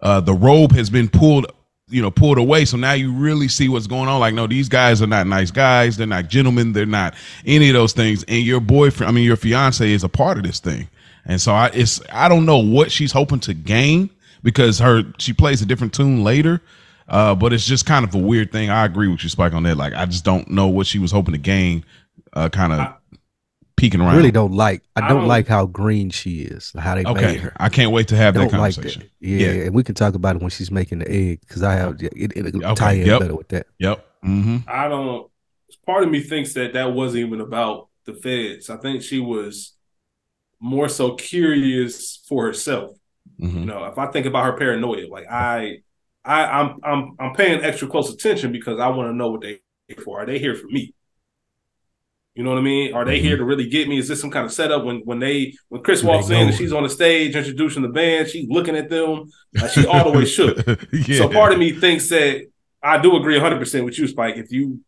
uh, 0.00 0.20
the 0.20 0.34
robe 0.34 0.72
has 0.72 0.88
been 0.88 1.08
pulled, 1.08 1.46
you 1.88 2.00
know, 2.00 2.10
pulled 2.10 2.38
away. 2.38 2.64
So 2.64 2.76
now 2.76 2.92
you 2.92 3.12
really 3.12 3.48
see 3.48 3.68
what's 3.68 3.88
going 3.88 4.08
on. 4.08 4.20
Like, 4.20 4.34
no, 4.34 4.46
these 4.46 4.68
guys 4.68 5.02
are 5.02 5.08
not 5.08 5.26
nice 5.26 5.50
guys. 5.50 5.96
They're 5.96 6.06
not 6.06 6.28
gentlemen. 6.28 6.72
They're 6.72 6.86
not 6.86 7.14
any 7.44 7.70
of 7.70 7.74
those 7.74 7.92
things. 7.92 8.24
And 8.28 8.44
your 8.44 8.60
boyfriend, 8.60 9.08
I 9.08 9.12
mean, 9.12 9.24
your 9.24 9.36
fiance 9.36 9.90
is 9.90 10.04
a 10.04 10.08
part 10.08 10.38
of 10.38 10.44
this 10.44 10.60
thing. 10.60 10.88
And 11.24 11.40
so 11.40 11.52
I, 11.52 11.70
it's 11.74 12.00
I 12.12 12.28
don't 12.28 12.46
know 12.46 12.58
what 12.58 12.92
she's 12.92 13.10
hoping 13.12 13.40
to 13.40 13.54
gain 13.54 14.10
because 14.42 14.78
her 14.78 15.02
she 15.18 15.32
plays 15.32 15.62
a 15.62 15.66
different 15.66 15.92
tune 15.92 16.22
later. 16.24 16.60
Uh, 17.08 17.34
but 17.34 17.52
it's 17.52 17.66
just 17.66 17.84
kind 17.84 18.06
of 18.06 18.14
a 18.14 18.18
weird 18.18 18.52
thing. 18.52 18.70
I 18.70 18.84
agree 18.84 19.08
with 19.08 19.22
you, 19.22 19.28
Spike, 19.28 19.52
on 19.52 19.64
that. 19.64 19.76
Like, 19.76 19.92
I 19.92 20.06
just 20.06 20.24
don't 20.24 20.48
know 20.48 20.68
what 20.68 20.86
she 20.86 20.98
was 20.98 21.10
hoping 21.10 21.32
to 21.32 21.38
gain. 21.38 21.84
Uh, 22.32 22.48
kind 22.48 22.72
of 22.72 22.94
peeking 23.76 24.00
around. 24.00 24.08
I 24.08 24.12
around. 24.12 24.18
really 24.18 24.30
don't 24.30 24.52
like 24.52 24.82
I 24.96 25.00
I 25.04 25.08
don't 25.08 25.18
don't- 25.18 25.28
like 25.28 25.46
how 25.48 25.66
green 25.66 26.08
she 26.10 26.42
is, 26.42 26.72
how 26.78 26.94
they 26.94 27.02
made 27.02 27.10
Okay, 27.16 27.36
her. 27.38 27.52
I 27.58 27.68
can't 27.68 27.90
wait 27.90 28.08
to 28.08 28.16
have 28.16 28.34
that 28.34 28.40
don't 28.50 28.58
like 28.60 28.74
conversation. 28.74 29.02
that. 29.20 29.28
Yeah, 29.28 29.52
Yeah. 29.52 29.64
and 29.64 29.74
we 29.74 29.82
can 29.82 29.94
talk 29.94 30.14
about 30.14 30.36
it 30.36 30.42
when 30.42 30.50
she's 30.50 30.70
making 30.70 31.00
the 31.00 31.10
egg 31.10 31.40
because 31.40 31.62
I 31.62 31.74
have 31.74 32.00
it, 32.00 32.12
it, 32.16 32.36
it'll 32.36 32.64
Okay, 32.64 32.74
tie 32.74 32.92
in 32.92 33.06
yep. 33.06 33.20
better 33.20 33.34
with 33.34 33.48
that. 33.48 33.66
Yep. 33.78 34.06
Mm-hmm. 34.24 34.56
I 34.68 34.88
don't. 34.88 35.28
Part 35.84 36.04
of 36.04 36.10
me 36.10 36.20
thinks 36.20 36.54
that 36.54 36.72
that 36.74 36.92
wasn't 36.94 37.26
even 37.26 37.40
about 37.40 37.88
the 38.06 38.14
feds. 38.14 38.70
I 38.70 38.76
think 38.76 39.02
she 39.02 39.18
was 39.18 39.72
more 40.60 40.88
so 40.88 41.14
curious 41.14 42.24
for 42.28 42.46
herself. 42.46 42.92
Mm-hmm. 43.42 43.58
You 43.58 43.64
know, 43.66 43.84
if 43.86 43.98
I 43.98 44.06
think 44.06 44.26
about 44.26 44.44
her 44.44 44.52
paranoia, 44.56 45.08
like 45.08 45.26
I, 45.30 45.78
I, 46.24 46.44
I'm, 46.44 46.76
I'm, 46.84 47.16
I'm 47.18 47.34
paying 47.34 47.62
extra 47.62 47.88
close 47.88 48.12
attention 48.12 48.52
because 48.52 48.78
I 48.78 48.88
want 48.88 49.10
to 49.10 49.14
know 49.14 49.30
what 49.30 49.40
they 49.40 49.60
for. 50.04 50.20
Are 50.22 50.26
they 50.26 50.38
here 50.38 50.54
for 50.54 50.68
me? 50.68 50.94
You 52.34 52.44
know 52.44 52.50
what 52.50 52.60
I 52.60 52.62
mean? 52.62 52.94
Are 52.94 53.04
they 53.04 53.18
Mm-hmm. 53.18 53.26
here 53.26 53.36
to 53.36 53.44
really 53.44 53.68
get 53.68 53.88
me? 53.88 53.98
Is 53.98 54.08
this 54.08 54.20
some 54.20 54.30
kind 54.30 54.46
of 54.46 54.52
setup 54.52 54.84
when 54.84 55.00
when 55.04 55.18
they 55.18 55.52
when 55.68 55.82
Chris 55.82 56.02
walks 56.02 56.30
in 56.30 56.48
and 56.48 56.54
she's 56.54 56.72
on 56.72 56.82
the 56.82 56.88
stage 56.88 57.36
introducing 57.36 57.82
the 57.82 57.88
band, 57.88 58.28
she's 58.28 58.48
looking 58.48 58.76
at 58.76 58.88
them, 58.88 59.30
like 59.60 59.70
she 59.70 59.86
all 59.86 60.10
the 60.10 60.16
way 60.18 60.24
shook. 60.24 60.56
yeah. 60.92 61.18
So 61.18 61.28
part 61.28 61.52
of 61.52 61.58
me 61.58 61.72
thinks 61.72 62.08
that 62.08 62.46
I 62.82 62.98
do 62.98 63.16
agree 63.16 63.34
100 63.34 63.58
percent 63.58 63.84
with 63.84 63.98
you, 63.98 64.06
Spike. 64.06 64.36
If 64.36 64.50
you 64.50 64.80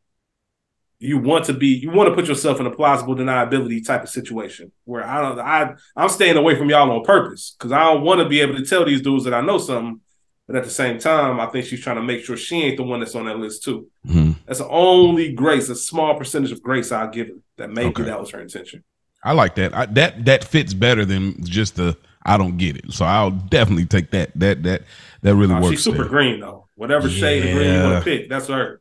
you 1.05 1.19
want 1.19 1.45
to 1.47 1.53
be 1.53 1.69
you 1.69 1.91
want 1.91 2.09
to 2.09 2.15
put 2.15 2.27
yourself 2.27 2.61
in 2.61 2.67
a 2.67 2.71
plausible 2.71 3.15
deniability 3.15 3.85
type 3.87 4.03
of 4.03 4.09
situation 4.09 4.73
where 4.85 5.05
I 5.05 5.21
don't 5.21 5.39
I 5.39 5.75
I'm 5.97 6.09
staying 6.09 6.37
away 6.37 6.57
from 6.57 6.71
y'all 6.71 6.91
on 6.91 7.05
purpose 7.05 7.55
because 7.59 7.73
I 7.73 7.81
don't 7.85 8.03
want 8.03 8.21
to 8.21 8.29
be 8.29 8.41
able 8.41 8.57
to 8.57 8.65
tell 8.65 8.85
these 8.85 9.03
dudes 9.03 9.25
that 9.25 9.35
I 9.35 9.41
know 9.41 9.59
something. 9.59 10.01
But 10.47 10.57
at 10.57 10.65
the 10.65 10.71
same 10.71 10.99
time, 10.99 11.41
I 11.41 11.47
think 11.47 11.65
she's 11.65 11.81
trying 11.81 11.97
to 11.97 12.03
make 12.03 12.23
sure 12.23 12.37
she 12.37 12.63
ain't 12.63 12.77
the 12.77 12.83
one 12.83 13.01
that's 13.01 13.15
on 13.15 13.25
that 13.25 13.39
list 13.39 13.63
too. 13.65 13.87
Mhm. 14.07 14.37
That's 14.47 14.59
the 14.59 14.69
only 14.69 15.33
grace, 15.33 15.71
a 15.71 15.75
small 15.75 16.19
percentage 16.19 16.53
of 16.53 16.63
grace 16.63 16.93
I'll 16.93 17.09
give 17.09 17.29
her. 17.29 17.35
That 17.57 17.71
maybe 17.71 17.89
Okay. 17.89 18.03
that 18.05 18.21
was 18.21 18.31
her 18.31 18.41
intention. 18.43 18.85
I 19.25 19.33
like 19.33 19.55
that. 19.55 19.75
I, 19.75 19.87
that 19.87 20.25
that 20.27 20.45
fits 20.45 20.75
better 20.75 21.05
than 21.07 21.43
just 21.45 21.77
the 21.77 21.97
I 22.27 22.37
don't 22.37 22.57
get 22.59 22.77
it. 22.77 22.93
So 22.93 23.05
I'll 23.07 23.31
definitely 23.31 23.87
take 23.87 24.11
that. 24.11 24.31
That 24.39 24.63
that 24.65 24.83
that 25.23 25.35
really 25.35 25.55
works. 25.55 25.69
she's 25.71 25.85
super 25.85 25.99
there. 25.99 26.09
green 26.09 26.41
though. 26.41 26.69
Whatever 26.77 27.09
shade 27.09 27.45
of 27.47 27.53
green 27.57 27.73
you 27.75 27.83
want 27.83 28.05
to 28.05 28.11
pick, 28.11 28.29
that's 28.29 28.49
her. 28.49 28.81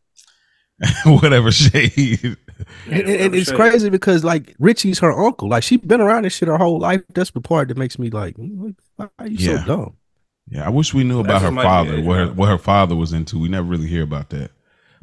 Whatever 1.06 1.52
shade. 1.52 2.20
And, 2.24 3.02
and- 3.02 3.10
and 3.10 3.36
it's 3.36 3.50
shade. 3.50 3.56
crazy 3.56 3.90
because 3.90 4.24
like 4.24 4.56
Richie's 4.60 5.00
her 5.00 5.12
uncle. 5.12 5.50
Like 5.50 5.64
she's 5.64 5.80
been 5.80 6.02
around 6.02 6.24
this 6.24 6.34
shit 6.34 6.48
her 6.48 6.58
whole 6.58 6.80
life. 6.80 7.02
That's 7.14 7.32
the 7.32 7.42
part 7.42 7.68
that 7.70 7.78
makes 7.78 7.98
me 8.00 8.10
like, 8.10 8.36
"Mm, 8.38 8.76
why 8.96 9.10
are 9.20 9.28
you 9.28 9.38
Yeah. 9.38 9.60
so 9.62 9.66
dumb? 9.66 9.98
Yeah, 10.50 10.66
I 10.66 10.70
wish 10.70 10.94
we 10.94 11.04
knew 11.04 11.20
about 11.22 11.34
That's 11.34 11.44
her 11.44 11.50
what 11.50 11.56
might 11.56 11.64
father, 11.64 12.02
what 12.02 12.18
her, 12.18 12.28
what 12.34 12.50
her 12.50 12.58
father 12.58 12.96
was 12.96 13.14
into. 13.14 13.40
We 13.40 13.48
never 13.50 13.68
really 13.68 13.88
hear 13.88 14.04
about 14.04 14.30
that. 14.32 14.52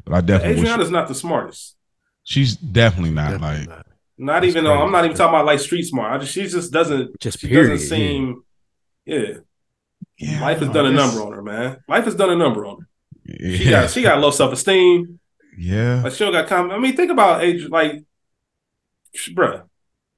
But 0.05 0.13
I 0.15 0.21
definitely 0.21 0.55
wish 0.61 0.63
Adriana's 0.69 0.91
not 0.91 1.07
the 1.07 1.15
smartest. 1.15 1.75
she's 2.23 2.55
definitely 2.55 3.11
not 3.11 3.31
Definitely 3.31 3.59
like 3.59 3.69
not. 3.69 3.85
Not 4.17 4.43
even 4.43 4.63
though 4.65 4.83
I'm 4.83 4.91
not 4.91 5.03
even 5.05 5.17
talking 5.17 5.33
about 5.33 5.45
like 5.47 5.59
street 5.59 5.83
smart. 5.83 6.13
I 6.13 6.17
just 6.19 6.33
she 6.33 6.43
just 6.47 6.71
doesn't 6.71 7.19
Just 7.19 7.39
she 7.39 7.47
period, 7.47 7.69
doesn't 7.71 7.87
seem 7.87 8.43
yeah. 9.05 9.33
yeah, 10.19 10.41
Life 10.41 10.59
has 10.59 10.69
I 10.69 10.73
done 10.73 10.85
a 10.87 10.91
number 10.91 11.21
on 11.23 11.31
her, 11.33 11.41
man. 11.41 11.77
Life 11.87 12.05
has 12.05 12.13
done 12.15 12.29
a 12.29 12.35
number 12.35 12.65
on 12.67 12.81
her. 12.81 12.87
She 13.55 13.69
got 13.69 13.89
she 13.89 14.01
got 14.03 14.19
low 14.19 14.29
self 14.31 14.53
esteem. 14.53 15.19
Yeah. 15.57 16.07
She 16.09 16.23
don't 16.23 16.33
got 16.33 16.47
comment. 16.47 16.73
I 16.73 16.79
mean, 16.79 16.95
think 16.95 17.11
about 17.11 17.43
age 17.43 17.67
like, 17.69 18.03
bruh. 19.29 19.63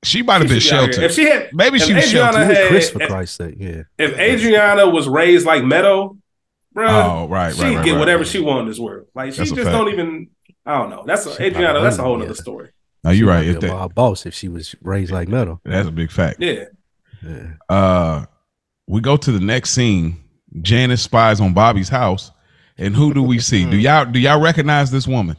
She 0.03 0.21
might 0.21 0.41
have 0.41 0.49
been 0.49 0.59
should 0.59 0.71
be 0.71 0.75
out 0.75 0.83
here. 0.83 0.93
sheltered. 0.93 1.03
If 1.05 1.11
she 1.13 1.23
had, 1.23 1.49
Maybe 1.53 1.79
she 1.79 1.93
was 1.93 2.05
Adriana 2.05 2.33
sheltered. 2.33 2.55
had- 2.57 2.67
Chris, 2.67 2.89
for 2.89 3.01
if- 3.01 3.09
Christ's 3.09 3.37
sake, 3.37 3.55
yeah. 3.57 3.83
if 3.97 4.17
Adriana 4.19 4.89
was 4.89 5.07
raised 5.07 5.45
like 5.45 5.63
Meadow, 5.63 6.17
bruh, 6.75 6.89
Oh, 7.23 7.27
right, 7.29 7.55
she'd 7.55 7.61
right, 7.61 7.75
right. 7.77 7.85
get 7.85 7.91
right, 7.93 7.99
whatever 7.99 8.23
right. 8.23 8.27
she 8.27 8.39
wanted 8.41 8.61
in 8.63 8.67
this 8.67 8.79
world. 8.79 9.07
Like 9.15 9.31
she 9.31 9.37
That's 9.39 9.51
just 9.51 9.71
don't 9.71 9.89
even. 9.93 10.29
I 10.65 10.77
don't 10.77 10.89
know. 10.89 11.03
That's 11.05 11.25
a, 11.25 11.41
Adriana. 11.41 11.81
That's 11.81 11.97
a 11.97 12.01
whole 12.03 12.13
wouldn't, 12.13 12.29
other 12.31 12.37
yeah. 12.37 12.41
story. 12.41 12.69
No, 13.05 13.11
you're 13.11 13.27
right. 13.27 13.45
If 13.47 13.59
that, 13.61 13.91
boss 13.95 14.25
if 14.25 14.33
she 14.33 14.47
was 14.49 14.75
raised 14.81 15.11
like 15.11 15.27
metal. 15.29 15.61
that's 15.63 15.87
a 15.87 15.91
big 15.91 16.11
fact. 16.11 16.41
Yeah. 16.41 16.65
Yeah. 17.25 17.53
Uh, 17.69 18.25
we 18.87 18.99
go 18.99 19.15
to 19.17 19.31
the 19.31 19.39
next 19.39 19.69
scene. 19.71 20.21
Janice 20.61 21.01
spies 21.01 21.39
on 21.41 21.53
Bobby's 21.53 21.89
house, 21.89 22.31
and 22.77 22.95
who 22.95 23.13
do 23.13 23.21
we 23.23 23.39
see? 23.39 23.65
do 23.65 23.77
mm. 23.77 23.81
y'all 23.81 24.05
do 24.05 24.19
y'all 24.19 24.41
recognize 24.41 24.91
this 24.91 25.07
woman? 25.07 25.37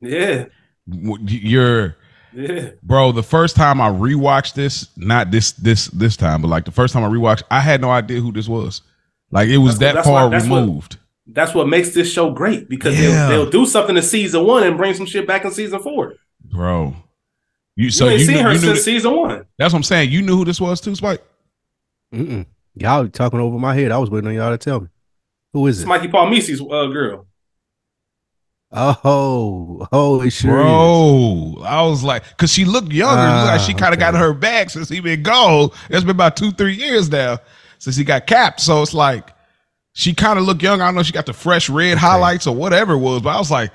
Yeah. 0.00 0.46
You're 0.86 1.96
Yeah. 2.32 2.70
bro. 2.82 3.12
The 3.12 3.22
first 3.22 3.56
time 3.56 3.80
I 3.80 3.88
rewatched 3.90 4.54
this, 4.54 4.88
not 4.96 5.30
this 5.30 5.52
this 5.52 5.86
this 5.88 6.16
time, 6.16 6.42
but 6.42 6.48
like 6.48 6.64
the 6.64 6.70
first 6.70 6.94
time 6.94 7.04
I 7.04 7.08
rewatched, 7.08 7.42
I 7.50 7.60
had 7.60 7.80
no 7.80 7.90
idea 7.90 8.20
who 8.20 8.32
this 8.32 8.48
was. 8.48 8.82
Like 9.30 9.48
it 9.48 9.58
was 9.58 9.78
That's 9.78 9.90
that 9.90 9.94
that's 9.96 10.06
far 10.08 10.24
what- 10.24 10.30
that's 10.30 10.46
what- 10.48 10.60
removed. 10.60 10.96
That's 11.32 11.54
what 11.54 11.68
makes 11.68 11.90
this 11.94 12.12
show 12.12 12.32
great 12.32 12.68
because 12.68 12.98
Yeah. 12.98 13.28
they'll, 13.28 13.44
they'll 13.44 13.50
do 13.50 13.64
something 13.64 13.96
in 13.96 14.02
season 14.02 14.44
one 14.44 14.64
and 14.64 14.76
bring 14.76 14.94
some 14.94 15.06
shit 15.06 15.28
back 15.28 15.44
in 15.44 15.52
season 15.52 15.78
four. 15.80 16.14
bro. 16.44 16.96
You 17.76 17.84
You 17.84 17.90
so 17.90 18.08
ain't 18.08 18.20
you, 18.20 18.26
seen 18.26 18.36
knew, 18.38 18.42
her 18.42 18.48
you 18.48 18.54
knew 18.58 18.66
since 18.66 18.78
that- 18.80 18.84
season 18.84 19.14
one. 19.16 19.44
that's 19.56 19.72
what 19.72 19.78
I'm 19.78 19.82
saying. 19.84 20.10
You 20.10 20.22
knew 20.22 20.36
who 20.36 20.44
this 20.44 20.60
was 20.60 20.80
too, 20.80 20.96
Spike. 20.96 21.22
Mm-mm. 22.12 22.46
Y'all 22.74 23.06
talking 23.08 23.38
over 23.38 23.58
my 23.60 23.74
head. 23.74 23.92
I 23.92 23.98
was 23.98 24.10
waiting 24.10 24.28
on 24.28 24.34
y'all 24.34 24.50
to 24.50 24.58
tell 24.58 24.80
me. 24.80 24.88
Who 25.52 25.66
is 25.66 25.78
It's 25.78 25.84
it? 25.84 25.88
Mikey 25.88 26.08
Palmice's 26.08 26.60
uh, 26.60 26.86
girl. 26.86 27.26
Oh, 28.72 29.86
oh, 29.90 30.20
it 30.22 30.30
sure 30.30 30.50
is. 30.60 30.64
Bro, 30.64 31.62
I 31.64 31.82
was 31.82 32.04
like, 32.04 32.22
cause 32.36 32.52
she 32.52 32.64
looked 32.64 32.92
younger. 32.92 33.20
It 33.20 33.34
looked 33.36 33.46
like 33.48 33.60
she 33.62 33.74
Ah, 33.74 33.78
kind 33.78 33.94
of 33.94 33.98
got 33.98 34.14
her 34.14 34.32
back 34.32 34.70
since 34.70 34.88
he 34.88 35.00
been 35.00 35.24
gone. 35.24 35.70
It's 35.88 36.02
been 36.04 36.10
about 36.10 36.36
two, 36.36 36.52
three 36.52 36.74
years 36.74 37.10
now 37.10 37.38
since 37.78 37.96
he 37.96 38.04
got 38.04 38.28
capped. 38.28 38.60
So 38.60 38.80
it's 38.82 38.94
like 38.94 39.34
she 39.94 40.14
kind 40.14 40.38
of 40.38 40.44
looked 40.44 40.62
young. 40.62 40.80
I 40.80 40.86
don't 40.86 40.94
know 40.94 41.00
if 41.00 41.06
she 41.08 41.12
got 41.12 41.26
the 41.26 41.32
fresh 41.32 41.68
red 41.68 41.98
highlights 41.98 42.46
or 42.46 42.54
whatever 42.54 42.92
it 42.92 42.98
was, 42.98 43.22
but 43.22 43.30
I 43.34 43.38
was 43.38 43.50
like, 43.50 43.72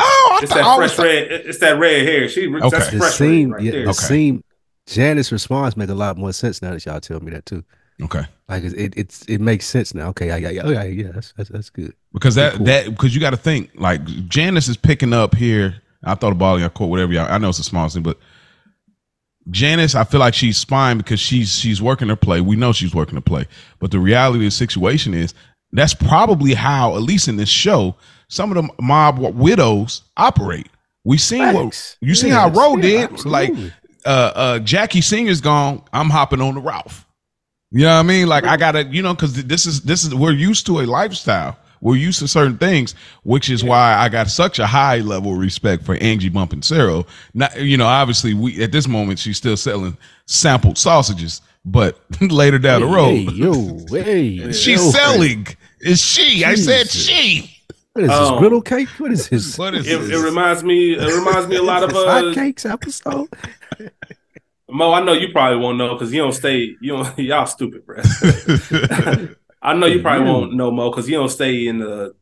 oh, 0.00 0.30
I 0.40 0.42
It's 0.42 0.50
thought 0.50 0.58
that 0.58 0.64
I 0.64 0.68
always 0.68 0.92
fresh 0.92 0.96
thought- 0.96 1.30
red. 1.30 1.46
It's 1.46 1.58
that 1.58 1.78
red 1.78 2.02
hair. 2.04 2.28
She 2.28 2.48
Okay. 2.52 2.68
that's 2.68 2.92
It 2.92 2.98
fresh 2.98 3.14
seemed, 3.14 3.52
red 3.52 3.56
right 3.58 3.64
yeah, 3.64 3.70
there. 3.70 3.80
it 3.82 3.88
Okay. 3.90 3.92
seemed 3.92 4.44
Janice's 4.88 5.30
response 5.30 5.76
make 5.76 5.88
a 5.88 5.94
lot 5.94 6.18
more 6.18 6.32
sense 6.32 6.60
now 6.60 6.72
that 6.72 6.84
y'all 6.84 6.98
tell 7.00 7.20
me 7.20 7.30
that 7.30 7.46
too. 7.46 7.62
Okay, 8.02 8.24
Like 8.48 8.64
it, 8.64 8.72
it 8.74 8.94
it's 8.96 9.22
it 9.26 9.40
makes 9.40 9.66
sense 9.66 9.94
now. 9.94 10.08
Okay, 10.08 10.26
yeah, 10.28 10.36
yeah, 10.50 10.62
okay, 10.62 10.90
yeah, 10.90 11.10
that's 11.12 11.32
that's, 11.36 11.50
that's 11.50 11.70
good. 11.70 11.94
because 12.12 12.34
that 12.36 12.54
Cool. 12.54 12.66
that 12.66 12.86
because 12.90 13.14
you 13.14 13.20
got 13.20 13.30
to 13.30 13.36
think 13.36 13.70
like 13.74 14.04
Janice 14.28 14.68
is 14.68 14.76
picking 14.76 15.12
up 15.12 15.34
here. 15.34 15.76
I 16.04 16.14
thought 16.16 16.32
about 16.32 16.58
y'all 16.60 16.68
quote 16.68 16.90
whatever 16.90 17.12
y'all. 17.12 17.30
I 17.30 17.38
know 17.38 17.48
it's 17.50 17.60
a 17.60 17.64
small 17.64 17.88
thing, 17.88 18.02
but 18.02 18.18
Janice, 19.50 19.94
I 19.94 20.04
feel 20.04 20.20
like 20.20 20.34
she's 20.34 20.56
spying 20.56 20.98
because 20.98 21.18
she's 21.20 21.56
she's 21.58 21.82
working 21.82 22.08
her 22.08 22.16
play. 22.16 22.40
We 22.40 22.56
know 22.56 22.72
she's 22.72 22.94
working 22.94 23.16
her 23.16 23.20
play, 23.20 23.46
but 23.80 23.90
the 23.90 23.98
reality 23.98 24.38
of 24.38 24.44
the 24.44 24.50
situation 24.52 25.14
is 25.14 25.34
that's 25.72 25.94
probably 25.94 26.54
how, 26.54 26.96
at 26.96 27.02
least 27.02 27.28
in 27.28 27.36
this 27.36 27.48
show, 27.48 27.96
some 28.28 28.54
of 28.54 28.62
the 28.62 28.72
mob 28.82 29.18
widows 29.18 30.02
operate. 30.16 30.68
We 31.04 31.18
seen 31.18 31.54
what 31.54 31.96
you 32.00 32.14
seen 32.14 32.30
Yes, 32.30 32.38
how 32.40 32.60
Roe 32.60 32.76
yeah, 32.76 33.06
did. 33.08 33.24
Like 33.24 33.52
uh 34.04 34.32
uh 34.34 34.58
Jackie 34.60 35.00
Senior's 35.00 35.40
gone. 35.40 35.82
I'm 35.92 36.10
hopping 36.10 36.40
on 36.40 36.54
the 36.54 36.60
Ralph. 36.60 37.06
You 37.72 37.84
know 37.84 37.94
what 37.94 38.00
I 38.00 38.02
mean? 38.02 38.26
Like 38.28 38.44
I 38.44 38.56
gotta, 38.56 38.84
you 38.84 39.02
know, 39.02 39.14
because 39.14 39.44
this 39.44 39.66
is 39.66 39.80
this 39.82 40.04
is 40.04 40.14
we're 40.14 40.32
used 40.32 40.66
to 40.66 40.80
a 40.80 40.82
lifestyle. 40.86 41.56
We're 41.80 41.96
used 41.96 42.20
to 42.20 42.28
certain 42.28 42.58
things, 42.58 42.94
which 43.24 43.50
is 43.50 43.64
why 43.64 43.94
I 43.96 44.08
got 44.08 44.28
such 44.28 44.60
a 44.60 44.66
high 44.66 44.98
level 44.98 45.32
of 45.32 45.38
respect 45.38 45.84
for 45.84 45.96
Angie 45.96 46.30
Bonpensiero. 46.30 47.06
Not, 47.34 47.60
you 47.60 47.76
know, 47.76 47.86
obviously 47.86 48.34
we 48.34 48.62
at 48.62 48.70
this 48.70 48.86
moment 48.86 49.18
she's 49.18 49.36
still 49.36 49.56
selling 49.56 49.96
sampled 50.26 50.78
sausages, 50.78 51.40
but 51.64 51.98
later 52.20 52.58
down 52.60 52.82
the 52.82 52.86
road, 52.86 53.14
Hey, 53.14 53.24
road, 53.42 53.90
yo, 53.90 54.02
hey, 54.04 54.52
she's 54.52 54.84
yo. 54.84 54.90
selling. 54.90 55.46
Is 55.80 56.00
she? 56.00 56.44
I 56.44 56.54
said 56.54 56.88
she. 56.88 57.50
What 57.94 58.04
is 58.04 58.10
this 58.10 58.18
Um, 58.18 58.38
griddle 58.38 58.62
cake? 58.62 58.88
What 58.98 59.10
is 59.10 59.28
this? 59.28 59.58
What 59.58 59.74
is 59.74 59.86
It, 59.88 59.98
this? 59.98 60.10
it 60.10 60.24
reminds 60.24 60.62
me. 60.62 60.92
It 60.92 61.12
reminds 61.18 61.48
me 61.48 61.56
a 61.56 61.62
lot 61.62 61.82
of 61.82 61.90
Is 61.90 61.96
this 61.96 62.04
hot 62.04 62.24
uh, 62.26 62.34
cakes 62.34 62.64
episode? 62.64 63.28
Mo. 64.72 64.92
I 64.92 65.02
know 65.04 65.12
you 65.12 65.28
probably 65.32 65.58
won't 65.58 65.78
know 65.78 65.94
because 65.94 66.12
you 66.12 66.20
don't 66.22 66.32
stay. 66.32 66.74
You 66.80 66.96
don't. 66.96 67.18
Y'all 67.18 67.46
stupid, 67.46 67.84
bro. 67.86 67.98
I 69.62 69.74
know 69.74 69.86
you 69.86 70.02
probably 70.02 70.26
won't 70.28 70.54
know 70.54 70.70
Mo 70.70 70.90
because 70.90 71.08
you 71.08 71.16
don't 71.16 71.28
stay 71.28 71.66
in 71.66 71.78
the 71.78 72.14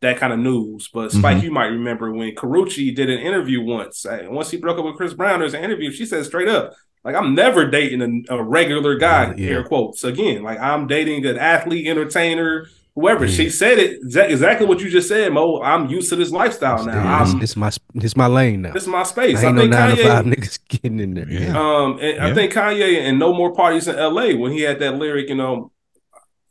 that 0.00 0.18
kind 0.18 0.32
of 0.32 0.38
news. 0.38 0.88
But 0.92 1.10
Spike, 1.12 1.38
Mhm. 1.38 1.42
you 1.42 1.50
might 1.50 1.66
remember 1.66 2.12
when 2.12 2.34
Karrueche 2.34 2.94
did 2.94 3.10
an 3.10 3.18
interview 3.18 3.62
once. 3.62 4.06
Once 4.24 4.50
he 4.50 4.56
broke 4.58 4.78
up 4.78 4.84
with 4.84 4.96
Chris 4.96 5.14
Brown, 5.14 5.40
there's 5.40 5.54
an 5.54 5.64
interview. 5.64 5.90
She 5.90 6.06
said 6.06 6.24
straight 6.24 6.48
up, 6.48 6.74
like 7.04 7.14
I'm 7.16 7.34
never 7.34 7.66
dating 7.68 8.24
a, 8.28 8.34
a 8.36 8.42
regular 8.42 8.96
guy. 8.96 9.30
Uh, 9.30 9.34
yeah. 9.36 9.50
Air 9.50 9.64
quotes 9.64 10.04
again. 10.04 10.42
Like 10.42 10.60
I'm 10.60 10.86
dating 10.86 11.24
an 11.26 11.38
athlete, 11.38 11.86
entertainer, 11.86 12.66
whoever. 13.00 13.26
Yeah. 13.26 13.34
She 13.36 13.50
said 13.50 13.78
it 13.78 14.00
exactly 14.02 14.66
what 14.66 14.80
you 14.80 14.90
just 14.90 15.08
said, 15.08 15.32
Mo. 15.32 15.60
I'm 15.62 15.88
used 15.88 16.08
to 16.10 16.16
this 16.16 16.30
lifestyle 16.30 16.84
now. 16.84 16.94
Yeah, 16.94 17.34
this, 17.38 17.54
I'm, 17.56 17.60
my 17.60 17.70
this 17.94 18.16
my 18.16 18.26
lane 18.26 18.62
now. 18.62 18.72
this 18.72 18.82
is 18.82 18.88
my 18.88 19.02
space. 19.04 19.38
I 19.38 19.44
I, 19.44 19.46
ain't 19.48 19.56
no 19.56 19.60
think 19.62 19.72
nine 19.72 19.96
to 19.96 20.02
five 20.02 20.24
Kanye. 20.24 20.34
niggas 20.34 20.58
getting 20.68 21.00
in 21.00 21.14
there. 21.14 21.30
Yeah. 21.30 21.40
Yeah. 21.40 21.58
Um, 21.58 21.98
and 22.00 22.20
I 22.20 22.34
think 22.34 22.52
Kanye 22.52 23.00
and 23.02 23.18
No 23.18 23.32
More 23.32 23.54
Parties 23.54 23.86
in 23.88 23.96
L.A. 23.96 24.34
when 24.34 24.52
he 24.52 24.62
had 24.62 24.78
that 24.80 24.96
lyric, 24.96 25.28
you 25.28 25.34
know, 25.36 25.70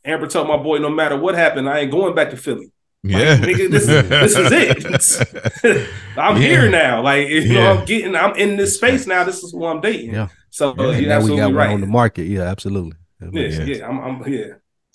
Amber 0.04 0.26
told 0.26 0.48
my 0.48 0.56
boy, 0.56 0.78
no 0.78 0.88
matter 0.90 1.16
what 1.18 1.34
happened, 1.34 1.68
I 1.68 1.80
ain't 1.80 1.90
going 1.90 2.14
back 2.14 2.30
to 2.30 2.36
Philly. 2.36 2.72
yeah, 3.02 3.36
nigga, 3.36 3.70
this 3.70 3.86
is- 3.88 4.08
this 4.08 4.36
is 4.36 5.22
it. 5.64 5.88
I'm 6.16 6.40
Yeah. 6.40 6.48
here 6.48 6.70
now. 6.70 7.02
Like 7.02 7.28
you 7.28 7.52
know, 7.54 7.72
I'm 7.78 7.84
getting, 7.84 8.16
I'm 8.16 8.34
in 8.36 8.56
this 8.56 8.74
space 8.76 9.06
now. 9.06 9.22
This 9.24 9.42
is 9.44 9.52
who 9.52 9.64
I'm 9.66 9.80
dating. 9.80 10.14
Yeah. 10.14 10.28
So 10.50 10.74
Yeah, 10.76 10.82
uh, 10.84 10.90
you're 10.90 11.00
now 11.02 11.06
we 11.08 11.12
absolutely 11.14 11.36
got 11.38 11.46
one 11.46 11.54
right. 11.54 11.70
on 11.74 11.80
the 11.80 11.86
market. 11.86 12.22
Yeah, 12.24 12.42
absolutely. 12.42 12.96
That 13.20 13.34
yeah, 13.34 13.62
yeah. 13.64 13.88
I'm, 13.88 13.98
I'm 14.00 14.32
yeah. 14.32 14.44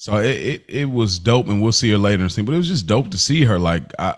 So 0.03 0.17
it, 0.17 0.35
it 0.35 0.63
it 0.67 0.85
was 0.91 1.17
dope, 1.17 1.47
and 1.47 1.61
we'll 1.61 1.71
see 1.71 1.89
her 1.91 1.97
later 1.97 2.15
in 2.15 2.23
the 2.23 2.29
scene. 2.29 2.43
But 2.43 2.55
it 2.55 2.57
was 2.57 2.67
just 2.67 2.87
dope 2.87 3.09
to 3.11 3.17
see 3.17 3.45
her. 3.45 3.57
Like 3.57 3.83
I, 3.97 4.13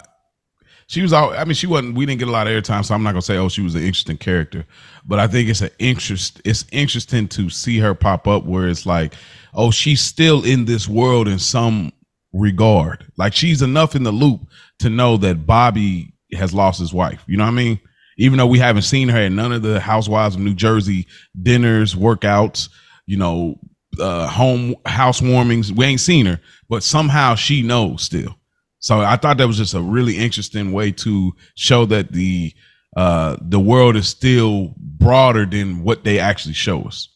she 0.88 1.04
was 1.04 1.13
all. 1.13 1.32
I 1.32 1.44
mean, 1.44 1.54
she 1.54 1.68
wasn't. 1.68 1.96
We 1.96 2.08
didn't 2.08 2.18
get 2.18 2.27
a 2.27 2.32
lot 2.32 2.48
of 2.48 2.54
airtime, 2.54 2.84
so 2.84 2.96
I'm 2.96 3.04
not 3.04 3.12
gonna 3.12 3.22
say 3.22 3.38
oh 3.38 3.50
she 3.50 3.62
was 3.62 3.75
an 3.75 3.84
interesting 3.84 4.18
character. 4.18 4.65
But 5.06 5.20
I 5.20 5.27
think 5.27 5.48
it's 5.48 5.62
an 5.62 5.70
interest. 5.77 6.42
It's 6.44 6.65
interesting 6.72 7.27
to 7.27 7.51
see 7.51 7.77
her 7.77 7.94
pop 7.94 8.27
up 8.27 8.46
where 8.46 8.68
it's 8.68 8.88
like, 8.88 9.13
oh, 9.54 9.70
she's 9.70 10.01
still 10.01 10.44
in 10.44 10.65
this 10.65 10.88
world 10.88 11.27
in 11.27 11.38
some 11.38 11.94
regard. 12.34 13.06
Like 13.15 13.34
she's 13.36 13.62
enough 13.62 13.96
in 13.96 14.01
the 14.01 14.12
loop 14.12 14.42
to 14.80 14.89
know 14.89 15.18
that 15.18 15.46
Bobby 15.46 16.15
has 16.34 16.51
lost 16.51 16.80
his 16.80 16.96
wife. 16.96 17.24
You 17.27 17.38
know 17.38 17.44
what 17.44 17.51
I 17.51 17.58
mean? 17.58 17.80
Even 18.18 18.39
though 18.39 18.48
we 18.48 18.58
haven't 18.58 18.82
seen 18.82 19.10
her 19.10 19.22
in 19.22 19.36
none 19.36 19.51
of 19.51 19.62
the 19.62 19.80
Housewives 19.80 20.34
of 20.34 20.42
New 20.42 20.56
Jersey 20.56 21.06
dinners, 21.39 21.94
workouts, 21.94 22.70
you 23.06 23.18
know, 23.18 23.60
uh, 24.00 24.28
home 24.28 24.75
housewarmings. 24.86 25.72
We 25.72 25.86
ain't 25.86 26.00
seen 26.00 26.25
her, 26.25 26.40
but 26.70 26.84
somehow 26.84 27.36
she 27.36 27.62
knows 27.62 28.04
still. 28.04 28.36
So 28.80 29.00
I 29.00 29.16
thought 29.18 29.38
that 29.38 29.48
was 29.48 29.58
just 29.58 29.74
a 29.74 29.82
really 29.82 30.18
interesting 30.18 30.72
way 30.72 30.92
to 30.92 31.34
show 31.56 31.86
that 31.86 32.12
the 32.12 32.54
uh 32.96 33.36
the 33.42 33.60
world 33.60 33.96
is 33.96 34.08
still 34.08 34.74
broader 34.78 35.46
than 35.46 35.84
what 35.84 36.04
they 36.04 36.20
actually 36.20 36.54
show 36.54 36.84
us. 36.84 37.10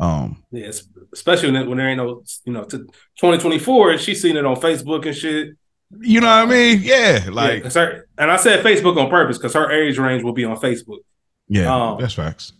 Um 0.00 0.42
Yeah, 0.50 0.70
especially 1.12 1.52
when, 1.52 1.68
when 1.68 1.78
there 1.78 1.88
ain't 1.88 1.98
no, 1.98 2.24
you 2.44 2.52
know, 2.52 2.64
to 2.64 2.78
2024, 2.78 3.98
she's 3.98 4.20
seen 4.20 4.36
it 4.36 4.44
on 4.44 4.56
Facebook 4.56 5.06
and 5.06 5.16
shit. 5.16 5.56
You 6.00 6.20
know 6.20 6.26
what 6.26 6.32
I 6.32 6.46
mean? 6.46 6.80
Yeah, 6.82 7.28
Like, 7.30 7.64
like 7.64 7.74
yeah, 7.74 7.80
her, 7.80 8.08
and 8.18 8.30
I 8.30 8.36
said 8.36 8.64
Facebook 8.64 8.98
on 9.02 9.08
purpose 9.08 9.38
because 9.38 9.54
her 9.54 9.70
age 9.70 9.98
range 9.98 10.22
will 10.22 10.34
be 10.34 10.44
on 10.44 10.56
Facebook. 10.56 10.98
yeah, 11.48 11.74
um, 11.74 11.98
that's 12.00 12.14
facts. 12.14 12.52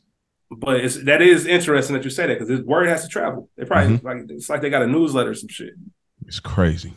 But 0.50 0.76
it's 0.80 1.02
that 1.04 1.20
is 1.20 1.46
interesting 1.46 1.94
that 1.94 2.04
you 2.04 2.10
say 2.10 2.26
that 2.26 2.34
because 2.38 2.48
this 2.48 2.60
word 2.60 2.88
has 2.88 3.02
to 3.02 3.08
travel. 3.08 3.50
They 3.56 3.64
probably 3.64 3.96
Mm-hmm. 3.98 4.06
like 4.06 4.16
it's 4.30 4.48
like 4.48 4.62
they 4.62 4.70
got 4.70 4.82
a 4.82 4.86
newsletter 4.86 5.30
or 5.30 5.34
some 5.34 5.48
shit. 5.48 5.74
It's 6.26 6.40
crazy. 6.40 6.94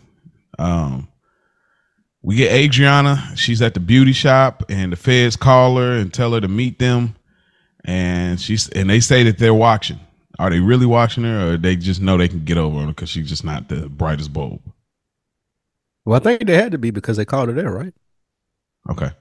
Um, 0.58 1.10
we 2.22 2.36
get 2.36 2.52
Adriana. 2.54 3.32
She's 3.36 3.62
at 3.62 3.74
the 3.74 3.80
beauty 3.80 4.14
shop, 4.14 4.64
and 4.70 4.92
the 4.92 4.96
feds 4.96 5.36
call 5.36 5.76
her 5.78 5.92
and 5.94 6.14
tell 6.14 6.34
her 6.34 6.40
to 6.42 6.48
meet 6.48 6.80
them. 6.80 7.16
And 7.84 8.40
she's 8.40 8.70
and 8.70 8.90
they 8.90 9.00
say 9.00 9.24
that 9.24 9.38
they're 9.38 9.54
watching. 9.54 10.00
Are 10.40 10.50
they 10.50 10.60
really 10.60 10.86
watching 10.86 11.24
her, 11.24 11.54
or 11.54 11.58
they 11.58 11.76
just 11.76 12.00
know 12.02 12.18
they 12.18 12.28
can 12.28 12.46
get 12.46 12.58
over 12.58 12.80
her 12.82 12.88
because 12.88 13.10
she's 13.10 13.28
just 13.28 13.44
not 13.44 13.68
the 13.70 13.90
brightest 13.90 14.32
bulb? 14.32 14.62
Well, 16.06 16.20
I 16.20 16.24
think 16.24 16.46
they 16.48 16.56
had 16.56 16.72
to 16.72 16.78
be 16.78 16.90
because 16.92 17.18
they 17.18 17.26
called 17.26 17.50
her 17.50 17.54
there, 17.56 17.72
right? 17.72 17.94
Okay. 18.90 19.12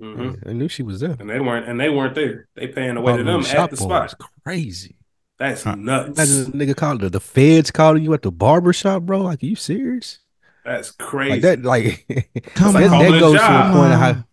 Hmm 0.00 0.32
I 0.46 0.52
knew 0.52 0.68
she 0.68 0.82
was 0.82 1.00
there. 1.00 1.16
And 1.18 1.28
they 1.30 1.40
weren't 1.40 1.68
and 1.68 1.80
they 1.80 1.90
weren't 1.90 2.14
there. 2.14 2.46
They 2.54 2.68
paying 2.68 2.94
the 2.94 3.00
way 3.00 3.16
to 3.16 3.24
them 3.24 3.42
the 3.42 3.48
at 3.50 3.70
the 3.70 3.76
boy 3.76 3.76
spot. 3.86 4.06
is 4.06 4.14
crazy. 4.44 4.96
That's 5.38 5.64
Huh. 5.64 5.76
nuts. 5.76 6.18
Imagine 6.18 6.60
a 6.62 6.66
nigga 6.66 6.76
calling 6.76 6.98
the, 6.98 7.10
the 7.10 7.20
feds 7.20 7.70
calling 7.70 8.04
you 8.04 8.12
at 8.14 8.22
the 8.22 8.30
barber 8.32 8.72
shop, 8.72 9.02
bro. 9.02 9.22
Like, 9.22 9.42
are 9.42 9.46
you 9.46 9.56
serious? 9.56 10.18
That's 10.64 10.90
crazy. 10.92 11.30
Like 11.30 11.42
that, 11.42 11.62
like 11.62 12.06
Come 12.54 12.76
that, 12.76 12.90
on. 12.92 12.98
that 13.00 13.18
goes 13.18 13.40
to 13.46 13.52
the 13.52 13.62
point 13.72 13.92
of 13.92 13.98
how 13.98 14.24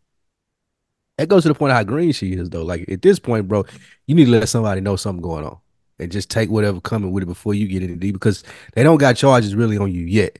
that 1.18 1.30
goes 1.30 1.44
to 1.44 1.50
the 1.50 1.56
point 1.56 1.72
of 1.72 1.78
how 1.78 1.84
green 1.84 2.12
she 2.12 2.34
is, 2.34 2.50
though. 2.50 2.64
Like 2.64 2.90
at 2.90 3.02
this 3.02 3.20
point, 3.20 3.48
bro, 3.48 3.66
you 4.08 4.16
need 4.16 4.26
to 4.26 4.32
let 4.32 4.50
somebody 4.50 4.82
know 4.82 4.96
something 4.96 5.22
going 5.22 5.46
on 5.46 5.58
and 6.00 6.12
just 6.12 6.30
take 6.30 6.50
whatever 6.50 6.82
coming 6.82 7.12
with 7.12 7.24
it 7.24 7.28
before 7.28 7.54
you 7.54 7.68
get 7.68 7.84
into 7.84 7.96
deep 7.96 8.14
because 8.14 8.44
they 8.74 8.84
don't 8.84 8.98
got 8.98 9.16
charges 9.16 9.56
really 9.56 9.78
on 9.78 9.92
you 9.92 10.02
yet. 10.06 10.40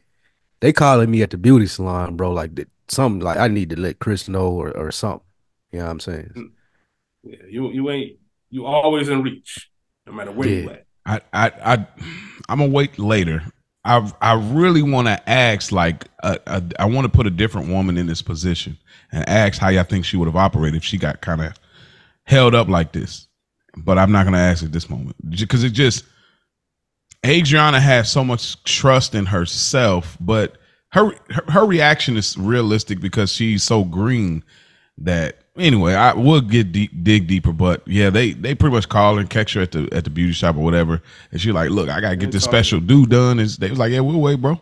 They 0.62 0.74
calling 0.74 1.12
me 1.12 1.24
at 1.24 1.32
the 1.32 1.38
beauty 1.38 1.68
salon, 1.68 2.18
bro. 2.18 2.32
Like 2.34 2.56
that, 2.56 2.70
something 2.92 3.22
like 3.22 3.38
I 3.38 3.48
need 3.48 3.70
to 3.70 3.80
let 3.80 4.00
Chris 4.00 4.28
know 4.28 4.50
or, 4.50 4.76
or 4.78 4.92
something. 4.92 5.26
You 5.72 5.80
know 5.80 5.86
what 5.86 5.92
I'm 5.92 6.00
saying? 6.00 6.32
Mm. 6.36 6.52
yeah, 7.24 7.38
you 7.50 7.72
you 7.72 7.90
ain't 7.90 8.20
you 8.50 8.66
always 8.66 9.10
in 9.10 9.24
reach, 9.24 9.70
no 10.06 10.14
matter 10.14 10.32
where 10.32 10.48
you 10.48 10.70
at. 10.70 10.86
I 11.06 11.22
I 11.34 11.52
I 11.64 11.88
I'm 12.50 12.60
gonna 12.60 12.68
wait 12.68 13.00
later. 13.00 13.44
I 13.84 14.12
I 14.22 14.34
really 14.34 14.84
want 14.84 15.08
to 15.08 15.30
ask 15.30 15.72
like 15.72 16.06
I 16.24 16.62
I 16.78 16.86
want 16.86 17.06
to 17.06 17.10
put 17.10 17.26
a 17.26 17.32
different 17.32 17.70
woman 17.70 17.98
in 17.98 18.06
this 18.06 18.22
position 18.22 18.78
and 19.12 19.28
ask 19.28 19.60
how 19.60 19.70
y'all 19.70 19.84
think 19.84 20.06
she 20.06 20.18
would 20.18 20.28
have 20.28 20.36
operated 20.36 20.78
if 20.78 20.84
she 20.84 20.98
got 20.98 21.22
kind 21.22 21.42
of 21.42 21.54
held 22.26 22.54
up 22.54 22.68
like 22.68 22.92
this. 22.92 23.28
But 23.78 23.98
I'm 23.98 24.12
not 24.12 24.26
gonna 24.26 24.38
ask 24.38 24.64
at 24.64 24.74
this 24.74 24.90
moment 24.90 25.16
because 25.30 25.64
it 25.64 25.72
just 25.72 26.04
Adriana 27.26 27.80
has 27.80 28.12
so 28.12 28.24
much 28.24 28.62
trust 28.64 29.16
in 29.16 29.26
herself, 29.28 30.18
but 30.20 30.58
her, 30.92 31.12
her 31.30 31.44
her 31.50 31.66
reaction 31.66 32.18
is 32.18 32.38
realistic 32.38 33.00
because 33.00 33.32
she's 33.32 33.64
so 33.64 33.84
green 33.84 34.44
that 34.98 35.38
anyway, 35.58 35.94
I 35.94 36.14
will 36.14 36.42
get 36.42 36.72
deep, 36.72 36.92
dig 37.04 37.28
deeper, 37.28 37.52
but 37.54 37.82
yeah, 37.88 38.10
they 38.10 38.32
they 38.32 38.56
pretty 38.56 38.76
much 38.76 38.90
call 38.90 39.16
her 39.16 39.22
and 39.22 39.30
catch 39.30 39.54
her 39.54 39.62
at 39.62 39.72
the 39.72 39.88
at 39.92 40.04
the 40.04 40.10
beauty 40.10 40.34
shop 40.34 40.56
or 40.58 40.64
whatever, 40.64 41.02
and 41.32 41.40
she's 41.42 41.54
like, 41.54 41.70
"Look, 41.70 41.90
I 41.90 42.02
gotta 42.02 42.16
get 42.16 42.32
this 42.32 42.44
special 42.44 42.80
do 42.80 43.06
done." 43.06 43.40
And 43.40 43.50
they 43.50 43.70
was 43.70 43.80
like, 43.80 43.92
"Yeah, 43.92 44.02
we'll 44.02 44.20
wait, 44.22 44.42
bro." 44.42 44.60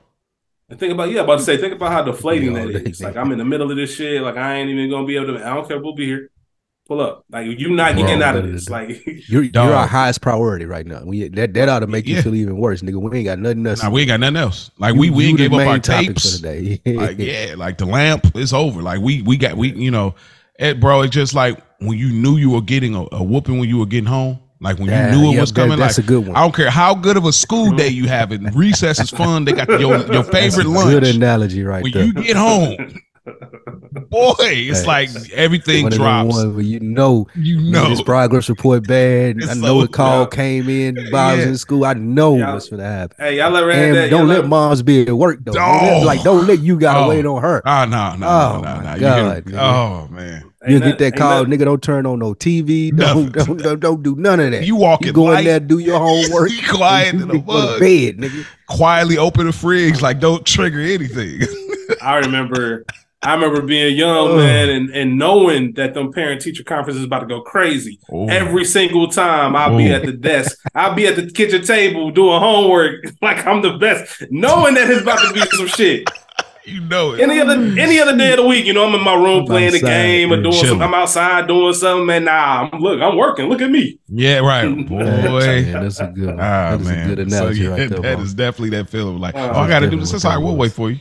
And 0.69 0.79
think 0.79 0.93
about 0.93 1.09
yeah, 1.11 1.21
about 1.21 1.39
to 1.39 1.43
say, 1.43 1.57
think 1.57 1.73
about 1.73 1.91
how 1.91 2.03
deflating 2.03 2.53
Yeah, 2.55 2.65
that 2.65 2.75
all 2.75 2.81
day. 2.83 2.89
is. 2.91 3.01
Like 3.01 3.17
I'm 3.17 3.31
in 3.31 3.39
the 3.39 3.45
middle 3.45 3.71
of 3.71 3.77
this 3.77 3.95
shit. 3.95 4.21
Like 4.21 4.37
I 4.37 4.55
ain't 4.55 4.69
even 4.69 4.89
gonna 4.89 5.07
be 5.07 5.15
able 5.15 5.37
to. 5.37 5.45
I 5.45 5.55
don't 5.55 5.67
care. 5.67 5.79
We'll 5.79 5.95
be 5.95 6.05
here. 6.05 6.29
Pull 6.89 6.99
up. 7.01 7.23
Like 7.29 7.45
you're 7.57 7.69
not 7.69 7.93
Bro, 7.93 8.01
getting 8.03 8.21
out 8.23 8.35
of 8.35 8.41
da- 8.43 8.47
da- 8.47 8.53
this. 8.53 8.69
Like 8.69 9.05
You're 9.29 9.43
you're 9.43 9.73
our 9.73 9.85
highest 9.87 10.21
priority 10.21 10.65
right 10.65 10.85
now. 10.85 11.03
We 11.05 11.29
that 11.29 11.53
that 11.53 11.69
ought 11.69 11.79
to 11.79 11.87
make 11.87 12.07
Yeah. 12.07 12.15
you 12.17 12.21
feel 12.23 12.33
even 12.35 12.57
worse, 12.57 12.81
nigga. 12.81 12.99
We 12.99 13.15
ain't 13.19 13.25
got 13.25 13.37
nothing 13.39 13.65
else. 13.67 13.83
Nah, 13.83 13.91
we 13.91 14.01
ain't 14.01 14.07
got 14.09 14.19
nothing 14.19 14.37
else. 14.37 14.71
Like 14.79 14.95
You- 14.95 14.99
we 15.01 15.09
we 15.11 15.23
you 15.25 15.29
ain't 15.29 15.37
the 15.37 15.49
gave 15.49 15.59
up 15.59 15.67
our 15.67 15.79
tapes. 15.79 16.31
for 16.31 16.37
today. 16.37 16.81
like 16.85 17.17
yeah, 17.19 17.53
like 17.55 17.77
the 17.77 17.85
lamp 17.85 18.35
is 18.35 18.51
over. 18.53 18.81
Like 18.81 19.01
we 19.01 19.21
we 19.21 19.37
got 19.37 19.55
we 19.55 19.71
you 19.71 19.91
know, 19.91 20.15
it, 20.57 20.79
bro. 20.79 21.01
It's 21.03 21.13
just 21.13 21.35
like 21.35 21.59
when 21.79 21.97
you 21.97 22.09
knew 22.11 22.37
you 22.37 22.49
were 22.49 22.61
getting 22.61 22.95
a, 22.95 23.05
a 23.11 23.23
whooping 23.23 23.59
when 23.59 23.69
you 23.69 23.77
were 23.77 23.85
getting 23.85 24.07
home. 24.09 24.39
Like 24.61 24.77
when 24.77 24.87
Yeah, 24.89 25.13
you 25.13 25.21
knew 25.21 25.29
it 25.29 25.35
yeah, 25.35 25.41
was 25.41 25.53
that- 25.53 25.61
coming. 25.61 25.77
that's 25.79 25.97
like 25.99 26.05
a 26.05 26.07
good 26.07 26.27
one. 26.27 26.35
I 26.35 26.41
don't 26.41 26.53
care 26.55 26.69
how 26.71 26.93
good 26.95 27.15
of 27.17 27.23
a 27.25 27.31
school 27.31 27.71
day 27.71 27.87
you 27.87 28.07
have. 28.07 28.31
It 28.33 28.41
recess 28.53 28.99
is 28.99 29.09
fun. 29.09 29.45
They 29.45 29.53
got 29.53 29.69
your 29.69 29.79
your 29.79 29.99
That's 30.23 30.27
a 30.27 30.31
favorite 30.31 30.63
Good 30.65 31.03
analogy 31.15 31.63
right 31.63 31.81
When 31.83 31.91
there. 31.93 32.03
you 32.03 32.11
get 32.13 32.35
home, 32.35 32.75
boy, 34.09 34.35
it's 34.39 34.85
like 34.85 35.09
everything 35.33 35.83
One 35.83 35.91
drops. 35.91 36.35
ones 36.35 36.53
where 36.53 36.63
you 36.63 36.79
know, 36.79 37.27
You 37.35 37.59
you 37.59 37.71
know, 37.71 37.89
this 37.89 38.01
progress 38.01 38.49
report 38.49 38.87
bad. 38.87 39.37
It's 39.37 39.49
I 39.49 39.53
know 39.55 39.79
so- 39.79 39.81
the 39.81 39.87
call 39.87 40.21
yeah. 40.21 40.25
came 40.27 40.69
in 40.69 40.95
while 41.11 41.29
I 41.29 41.35
was 41.35 41.43
Yeah. 41.45 41.49
in 41.51 41.57
school. 41.57 41.85
I 41.85 41.93
know 41.93 42.37
Yeah. 42.37 42.53
what's 42.53 42.69
gonna 42.69 42.83
happen. 42.83 43.15
hey, 43.19 43.37
y'all 43.37 43.55
ever 43.55 43.71
had 43.71 43.83
And 43.89 43.97
that? 43.97 44.09
don't 44.09 44.19
y'all 44.21 44.27
let 44.27 44.37
ever- 44.39 44.47
moms 44.47 44.81
be 44.81 45.07
at 45.07 45.13
work 45.13 45.39
though. 45.43 45.53
Don't 45.53 45.83
Oh. 45.83 46.01
like 46.05 46.23
don't 46.23 46.47
let 46.47 46.59
you 46.59 46.79
gotta 46.79 47.01
Oh. 47.05 47.09
wait 47.09 47.25
on 47.25 47.41
her. 47.41 47.61
oh 47.65 47.85
no, 47.85 48.15
no, 48.15 48.27
Oh, 48.27 48.61
no, 48.63 48.75
no, 48.75 48.81
no. 48.81 48.93
You 48.95 48.99
God, 48.99 49.45
get- 49.45 49.53
nigga. 49.53 49.59
oh 49.59 50.07
man, 50.13 50.43
You 50.67 50.79
get 50.79 50.97
that 50.99 51.15
call, 51.15 51.43
nothing- 51.43 51.59
nigga. 51.59 51.65
Don't 51.65 51.81
turn 51.81 52.05
on 52.05 52.19
no 52.19 52.33
TV. 52.33 52.91
Don't 52.95 53.31
don't, 53.31 53.61
don't 53.61 53.79
don't 53.79 54.03
do 54.03 54.15
none 54.17 54.39
of 54.39 54.51
that. 54.51 54.65
you 54.65 54.75
walking 54.75 55.07
You 55.07 55.13
go 55.13 55.31
in 55.31 55.45
there, 55.45 55.59
do 55.59 55.79
your 55.79 55.99
homework. 56.05 56.51
you 56.51 56.57
quiet 56.69 57.13
in 57.15 57.27
the 57.27 57.39
go 57.39 57.79
bed, 57.79 58.17
nigga. 58.17 58.45
quietly 58.67 59.17
open 59.17 59.45
the 59.47 59.53
fridge, 59.53 60.01
like 60.01 60.19
don't 60.19 60.45
trigger 60.45 60.79
anything. 60.81 61.41
I 62.01 62.17
remember 62.17 62.85
I 63.21 63.33
remember 63.33 63.61
being 63.61 63.97
young, 63.97 64.29
Ugh. 64.31 64.37
man, 64.37 64.69
and, 64.69 64.89
and 64.91 65.17
knowing 65.17 65.73
that 65.73 65.93
them 65.93 66.11
parent 66.13 66.41
teacher 66.41 66.63
conferences 66.63 67.01
is 67.01 67.05
about 67.05 67.19
to 67.19 67.25
go 67.25 67.41
crazy. 67.41 67.99
Oh. 68.09 68.27
Every 68.29 68.63
single 68.63 69.09
time 69.09 69.57
I'll 69.57 69.75
be 69.77 69.87
at 69.91 70.05
the 70.05 70.13
desk, 70.13 70.57
I'll 70.73 70.93
be 70.95 71.05
at 71.05 71.17
the 71.17 71.29
kitchen 71.29 71.61
table 71.63 72.11
doing 72.11 72.39
homework 72.39 73.03
like 73.21 73.45
I'm 73.45 73.61
the 73.61 73.77
best, 73.77 74.23
knowing 74.31 74.75
that 74.75 74.89
it's 74.89 75.01
about 75.01 75.19
to 75.27 75.33
be 75.33 75.41
some 75.57 75.67
shit. 75.67 76.09
you 76.65 76.79
know 76.81 77.13
it. 77.13 77.19
Any 77.19 77.41
other 77.41 77.55
any 77.55 77.99
other 77.99 78.15
day 78.15 78.31
of 78.31 78.37
the 78.37 78.45
week, 78.45 78.65
you 78.65 78.71
know, 78.73 78.87
I'm 78.87 78.95
in 78.95 79.03
my 79.03 79.15
room 79.15 79.39
I'm 79.41 79.45
playing 79.47 79.71
the 79.71 79.77
outside, 79.79 79.89
game 79.89 80.31
or 80.31 80.35
doing 80.41 80.51
chilling. 80.53 80.67
something. 80.67 80.81
I'm 80.87 80.93
outside 80.93 81.47
doing 81.47 81.73
something, 81.73 82.05
man. 82.05 82.23
Nah, 82.25 82.69
I'm, 82.71 82.79
look, 82.79 83.01
I'm 83.01 83.17
working. 83.17 83.47
Look 83.49 83.61
at 83.61 83.69
me. 83.71 83.99
Yeah, 84.07 84.39
right, 84.39 84.63
Man, 84.65 84.85
boy. 84.85 85.63
that's 85.63 85.99
a 85.99 86.07
good. 86.07 86.27
One. 86.27 86.39
Ah 86.39 86.71
that 86.77 86.79
is 86.81 86.87
man, 86.87 87.11
a 87.11 87.15
good 87.15 87.31
so 87.31 87.49
yeah, 87.49 87.67
right 87.69 87.89
there. 87.89 87.99
that 87.99 88.17
Mo. 88.17 88.23
is 88.23 88.33
definitely 88.33 88.69
that 88.77 88.87
feeling 88.89 89.19
like, 89.19 89.35
Oh, 89.35 89.39
oh, 89.39 89.59
I 89.59 89.67
got 89.67 89.79
to 89.79 89.87
do 89.89 89.97
definitely 89.97 89.99
this. 89.99 90.07
what 90.07 90.11
That's 90.13 90.25
all 90.25 90.31
right. 90.37 90.43
We'll 90.45 90.55
wait 90.55 90.71
for 90.71 90.89
you. 90.91 90.99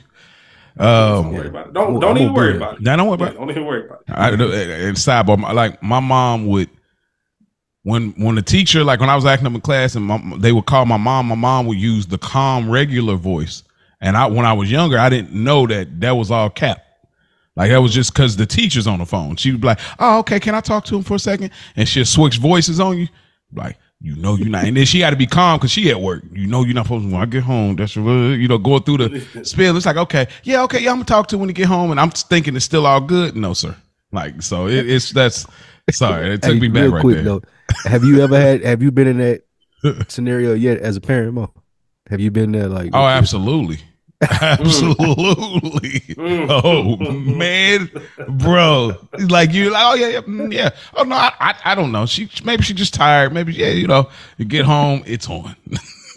Don't 0.79 1.27
Um, 1.27 1.33
worry 1.33 1.49
about 1.49 1.67
it. 1.69 1.73
Don't 1.75 1.95
I'm 1.95 2.01
don't 2.01 2.19
even 2.19 2.35
worry 2.35 2.57
about 2.57 2.75
it. 2.77 2.83
Nah, 2.83 2.97
don't 2.97 3.07
worry 3.09 3.15
about 3.15 3.33
it. 3.33 3.37
don't 3.39 3.51
even 3.51 3.65
worry 3.65 3.85
about 3.87 4.03
it. 4.07 4.13
I, 4.15 4.29
and 4.31 4.97
sidebar, 4.97 5.39
my- 5.39 5.53
like 5.53 5.83
my 5.83 6.01
mom 6.01 6.47
would, 6.47 6.71
when 7.83 8.11
when 8.17 8.35
the 8.35 8.43
teacher, 8.43 8.85
like 8.85 9.01
when 9.01 9.11
I 9.11 9.17
was 9.17 9.25
acting 9.27 9.47
up 9.47 9.55
in 9.55 9.61
class, 9.61 9.95
and 9.95 10.05
my, 10.05 10.21
they 10.39 10.53
would 10.53 10.67
call 10.67 10.85
my 10.87 10.97
mom, 10.97 11.27
my 11.27 11.35
mom 11.35 11.67
would 11.67 11.79
use 11.79 12.07
the 12.07 12.19
calm, 12.19 12.71
regular 12.71 13.17
voice. 13.17 13.63
And 14.01 14.17
I, 14.17 14.27
when 14.27 14.47
I 14.47 14.53
was 14.53 14.71
younger, 14.71 14.99
I 14.99 15.09
didn't 15.09 15.33
know 15.33 15.67
that 15.67 16.01
that 16.01 16.13
was 16.13 16.31
all 16.31 16.51
cap. 16.51 16.85
Like 17.57 17.71
that 17.71 17.79
was 17.83 17.93
just 17.93 18.13
because 18.13 18.37
the 18.37 18.47
teacher's 18.47 18.87
on 18.87 19.01
the 19.01 19.07
phone. 19.07 19.35
She 19.37 19.51
would 19.51 19.61
be 19.61 19.67
like, 19.67 19.81
"Oh, 19.99 20.19
okay, 20.21 20.39
can 20.39 20.55
I 20.55 20.61
talk 20.61 20.85
to 20.87 20.97
him 20.97 21.03
for 21.03 21.15
a 21.15 21.19
second? 21.19 21.51
And 21.75 21.89
she'll 21.89 22.05
switch 22.05 22.39
voices 22.39 22.79
on 22.79 22.99
you, 22.99 23.09
like 23.53 23.77
you 24.01 24.15
know 24.17 24.37
you're 24.37 24.49
not. 24.49 24.65
And 24.65 24.77
then 24.77 24.85
she 24.87 25.01
had 25.01 25.11
to 25.11 25.17
be 25.17 25.27
calm 25.27 25.59
because 25.59 25.71
she 25.71 25.91
at 25.91 26.01
work. 26.01 26.23
You 26.33 26.47
know 26.47 26.63
you're 26.65 26.75
not 26.75 26.85
supposed 26.87 27.05
to. 27.07 27.13
When 27.13 27.21
I 27.23 27.27
get 27.27 27.43
home, 27.43 27.77
that's 27.77 27.97
you 27.97 28.49
know 28.49 28.59
going 28.59 28.83
through 28.85 28.99
the 28.99 29.21
spill. 29.45 29.77
It's 29.77 29.87
like 29.87 29.97
okay, 29.97 30.29
yeah, 30.45 30.63
okay, 30.65 30.81
yeah, 30.81 30.91
I'm 30.91 30.97
gonna 30.97 31.05
talk 31.07 31.27
to 31.29 31.37
him 31.37 31.41
when 31.41 31.49
you 31.49 31.55
get 31.55 31.67
home, 31.67 31.91
and 31.91 31.99
I'm 32.01 32.11
thinking 32.11 32.55
it's 32.57 32.65
still 32.65 32.87
all 32.87 33.01
good. 33.01 33.37
No, 33.37 33.55
sir. 33.55 33.75
Like 34.13 34.41
so, 34.43 34.67
it, 34.69 34.89
it's 34.89 35.11
that's 35.13 35.47
sorry. 35.91 36.33
It 36.35 36.43
took 36.43 36.55
Hey, 36.55 36.61
me 36.61 36.69
back 36.69 36.83
real 36.85 36.93
right 36.93 37.01
quick 37.03 37.15
there. 37.17 37.25
though. 37.25 37.43
Have 37.85 38.05
you 38.05 38.23
ever 38.23 38.39
had? 38.41 38.63
Have 38.65 38.83
you 38.83 38.91
been 38.91 39.09
in 39.09 39.19
that 39.19 39.43
scenario 40.09 40.55
yet 40.55 40.79
as 40.79 40.97
a 40.97 41.01
parent, 41.01 41.35
Mo? 41.35 41.53
Have 42.09 42.21
you 42.21 42.31
been 42.31 42.53
there? 42.53 42.69
Like, 42.69 42.91
Oh, 42.95 43.05
absolutely. 43.05 43.81
Absolutely. 44.43 46.01
Mm. 46.17 46.49
Oh 46.51 46.97
man, 46.97 47.89
bro. 48.39 48.97
Like 49.29 49.53
you 49.53 49.71
like, 49.71 49.85
oh 49.87 49.95
yeah, 49.95 50.09
yeah, 50.09 50.21
mm, 50.23 50.53
yeah. 50.53 50.71
Oh 50.95 51.05
no, 51.05 51.15
I, 51.15 51.33
I 51.39 51.55
I 51.67 51.75
don't 51.77 51.93
know. 51.93 52.05
She 52.07 52.29
maybe 52.45 52.63
she 52.65 52.75
just 52.75 52.95
tired. 52.95 53.33
Maybe 53.33 53.53
yeah, 53.55 53.69
you 53.69 53.87
know, 53.87 54.09
you 54.37 54.45
get 54.45 54.65
home, 54.65 55.03
it's 55.07 55.29
on. 55.29 55.55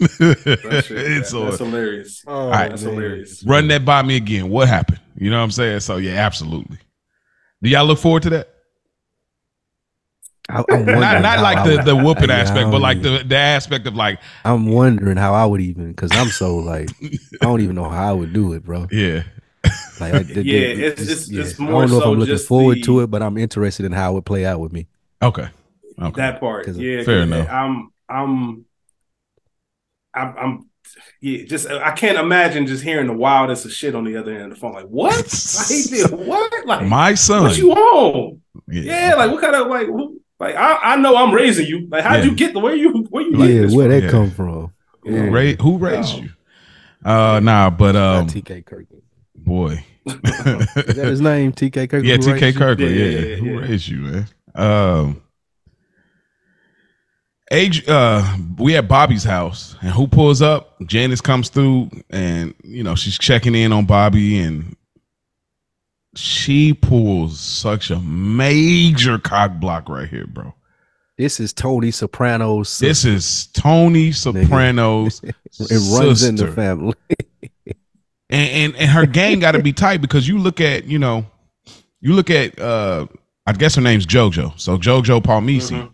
That 0.00 0.84
shit, 0.86 0.98
it's 0.98 1.30
that- 1.30 1.38
on. 1.38 1.44
that's 1.46 1.58
hilarious. 1.58 2.24
Oh, 2.26 2.48
right. 2.50 2.70
That's 2.70 2.82
hilarious. 2.82 3.44
Run 3.44 3.68
that 3.68 3.84
by 3.84 4.02
me 4.02 4.16
again. 4.16 4.48
What 4.48 4.66
happened? 4.68 5.00
You 5.16 5.30
know 5.30 5.38
what 5.38 5.44
I'm 5.44 5.50
saying? 5.52 5.80
So 5.80 5.98
yeah, 5.98 6.14
absolutely. 6.14 6.78
Do 7.62 7.70
y'all 7.70 7.84
look 7.84 8.00
forward 8.00 8.24
to 8.24 8.30
that? 8.30 8.51
I, 10.52 10.64
I'm 10.70 10.84
Not 11.00 11.22
not 11.22 11.40
like 11.40 11.64
the 11.64 11.76
would- 11.76 11.84
the 11.86 11.96
whooping 11.96 12.30
I 12.30 12.40
aspect, 12.40 12.70
but 12.70 12.80
like 12.80 12.98
even- 12.98 13.12
the 13.18 13.24
the 13.24 13.36
aspect 13.36 13.86
of 13.86 13.94
like 13.94 14.20
I'm 14.44 14.66
wondering 14.66 15.16
how 15.16 15.34
I 15.34 15.44
would 15.46 15.60
even 15.60 15.90
because 15.92 16.10
I'm 16.12 16.28
so 16.28 16.56
like 16.56 16.90
I 17.02 17.44
don't 17.46 17.60
even 17.60 17.74
know 17.76 17.88
how 17.88 18.10
I 18.10 18.12
would 18.12 18.32
do 18.32 18.52
it, 18.52 18.64
bro. 18.64 18.86
yeah. 18.92 19.22
Like, 20.00 20.14
I, 20.14 20.18
the- 20.22 20.44
Yeah, 20.44 20.60
the- 20.74 20.86
it's- 20.86 21.00
it's- 21.00 21.30
it's 21.30 21.60
I 21.60 21.64
more 21.64 21.82
don't 21.82 21.90
know 21.90 21.96
if 21.98 22.02
so 22.04 22.12
I'm 22.12 22.18
looking 22.18 22.34
just 22.34 22.48
forward 22.48 22.78
the- 22.78 22.82
to 22.82 23.00
it, 23.00 23.06
but 23.10 23.22
I'm 23.22 23.38
interested 23.38 23.86
in 23.86 23.92
how 23.92 24.10
it 24.12 24.14
would 24.14 24.26
play 24.26 24.44
out 24.44 24.60
with 24.60 24.72
me. 24.72 24.86
Okay. 25.22 25.48
Okay. 26.00 26.20
That 26.20 26.40
part, 26.40 26.66
'Cause- 26.66 26.78
yeah. 26.78 27.02
Fair 27.04 27.20
'cause 27.26 27.26
enough. 27.32 27.48
I'm, 27.50 27.90
I'm, 28.08 28.64
I'm, 30.14 30.36
I'm, 30.38 30.68
yeah. 31.20 31.44
Just 31.44 31.68
I 31.70 31.92
can't 31.92 32.18
imagine 32.18 32.66
just 32.66 32.82
hearing 32.82 33.06
the 33.06 33.12
wildest 33.12 33.64
of 33.64 33.72
shit 33.72 33.94
on 33.94 34.04
the 34.04 34.16
other 34.16 34.32
end 34.32 34.44
of 34.44 34.50
the 34.50 34.56
phone. 34.56 34.72
Like 34.74 34.86
what? 34.86 35.14
Like, 35.16 35.68
he 35.68 35.82
did 35.88 36.10
what? 36.10 36.66
Like 36.66 36.86
My 36.86 37.14
son. 37.14 37.44
what 37.44 37.56
you 37.56 37.72
on? 37.72 38.40
Yeah. 38.68 39.14
Like 39.16 39.30
what 39.30 39.40
kind 39.40 39.54
of 39.54 39.68
like? 39.68 39.86
Who, 39.86 40.20
like 40.42 40.56
I, 40.56 40.92
I 40.92 40.96
know 40.96 41.16
I'm 41.16 41.32
raising 41.34 41.66
you. 41.66 41.86
Like 41.90 42.04
how'd 42.04 42.18
Yeah. 42.24 42.30
you 42.30 42.34
get 42.36 42.52
the 42.52 42.58
where 42.60 42.74
you 42.74 43.04
where 43.10 43.22
you 43.22 43.32
like 43.36 43.48
yeah, 43.50 43.60
this 43.62 43.74
where 43.74 43.86
from? 43.88 43.90
that 44.00 44.04
Yeah. 44.04 44.10
come 44.10 44.30
from? 44.30 44.72
Yeah. 45.04 45.20
Ra- 45.30 45.62
who 45.62 45.78
raised 45.78 46.16
No. 46.18 46.22
you? 46.24 46.30
Uh 47.04 47.40
nah, 47.42 47.70
but 47.70 47.96
um 47.96 48.26
TK 48.26 48.64
Kirk. 48.66 48.86
boy. 49.34 49.84
Is 50.06 50.14
that 50.96 51.06
his 51.08 51.20
name? 51.20 51.52
TK 51.52 51.88
Kirk. 51.88 52.04
yeah, 52.04 52.16
who 52.16 52.22
TK 52.22 52.32
raised 52.40 52.42
you? 52.54 52.60
Kirkland. 52.60 52.96
Yeah, 52.96 53.04
Yeah, 53.04 53.18
yeah, 53.26 53.36
who 53.36 53.60
raised 53.60 53.88
you, 53.88 53.98
man? 53.98 54.26
Um, 54.54 55.22
age. 57.50 57.86
Uh, 57.88 58.36
we 58.58 58.76
at 58.76 58.88
Bobby's 58.88 59.24
house, 59.24 59.76
and 59.80 59.90
who 59.90 60.06
pulls 60.06 60.42
up? 60.42 60.76
Janice 60.86 61.20
comes 61.20 61.48
through, 61.48 61.90
and 62.10 62.54
you 62.64 62.82
know 62.82 62.94
she's 62.94 63.18
checking 63.18 63.54
in 63.54 63.72
on 63.72 63.84
Bobby, 63.86 64.38
and 64.40 64.76
she 66.14 66.74
pulls 66.74 67.40
such 67.40 67.90
a 67.90 67.98
major 68.00 69.18
cock 69.18 69.54
block 69.60 69.88
right 69.88 70.08
here, 70.08 70.26
bro. 70.26 70.54
This 71.18 71.40
is 71.40 71.52
Tony 71.52 71.90
Soprano's 71.90 72.78
This 72.78 73.04
is 73.04 73.46
Tony 73.48 74.12
Soprano's 74.12 75.20
it 75.24 75.98
runs 75.98 76.22
in 76.24 76.36
the 76.36 76.50
family. 76.50 76.94
and 77.66 78.50
and, 78.50 78.76
and 78.76 78.90
her 78.90 79.06
game 79.06 79.38
got 79.40 79.52
to 79.52 79.62
be 79.62 79.72
tight 79.72 80.00
because 80.00 80.26
you 80.26 80.38
look 80.38 80.60
at 80.60 80.84
you 80.86 80.98
know 80.98 81.26
you 82.00 82.14
look 82.14 82.30
at 82.30 82.58
uh 82.58 83.06
I 83.46 83.52
guess 83.52 83.74
her 83.74 83.82
name's 83.82 84.06
JoJo, 84.06 84.58
so 84.58 84.78
JoJo 84.78 85.22
Palmice, 85.22 85.70
Mhm. 85.70 85.90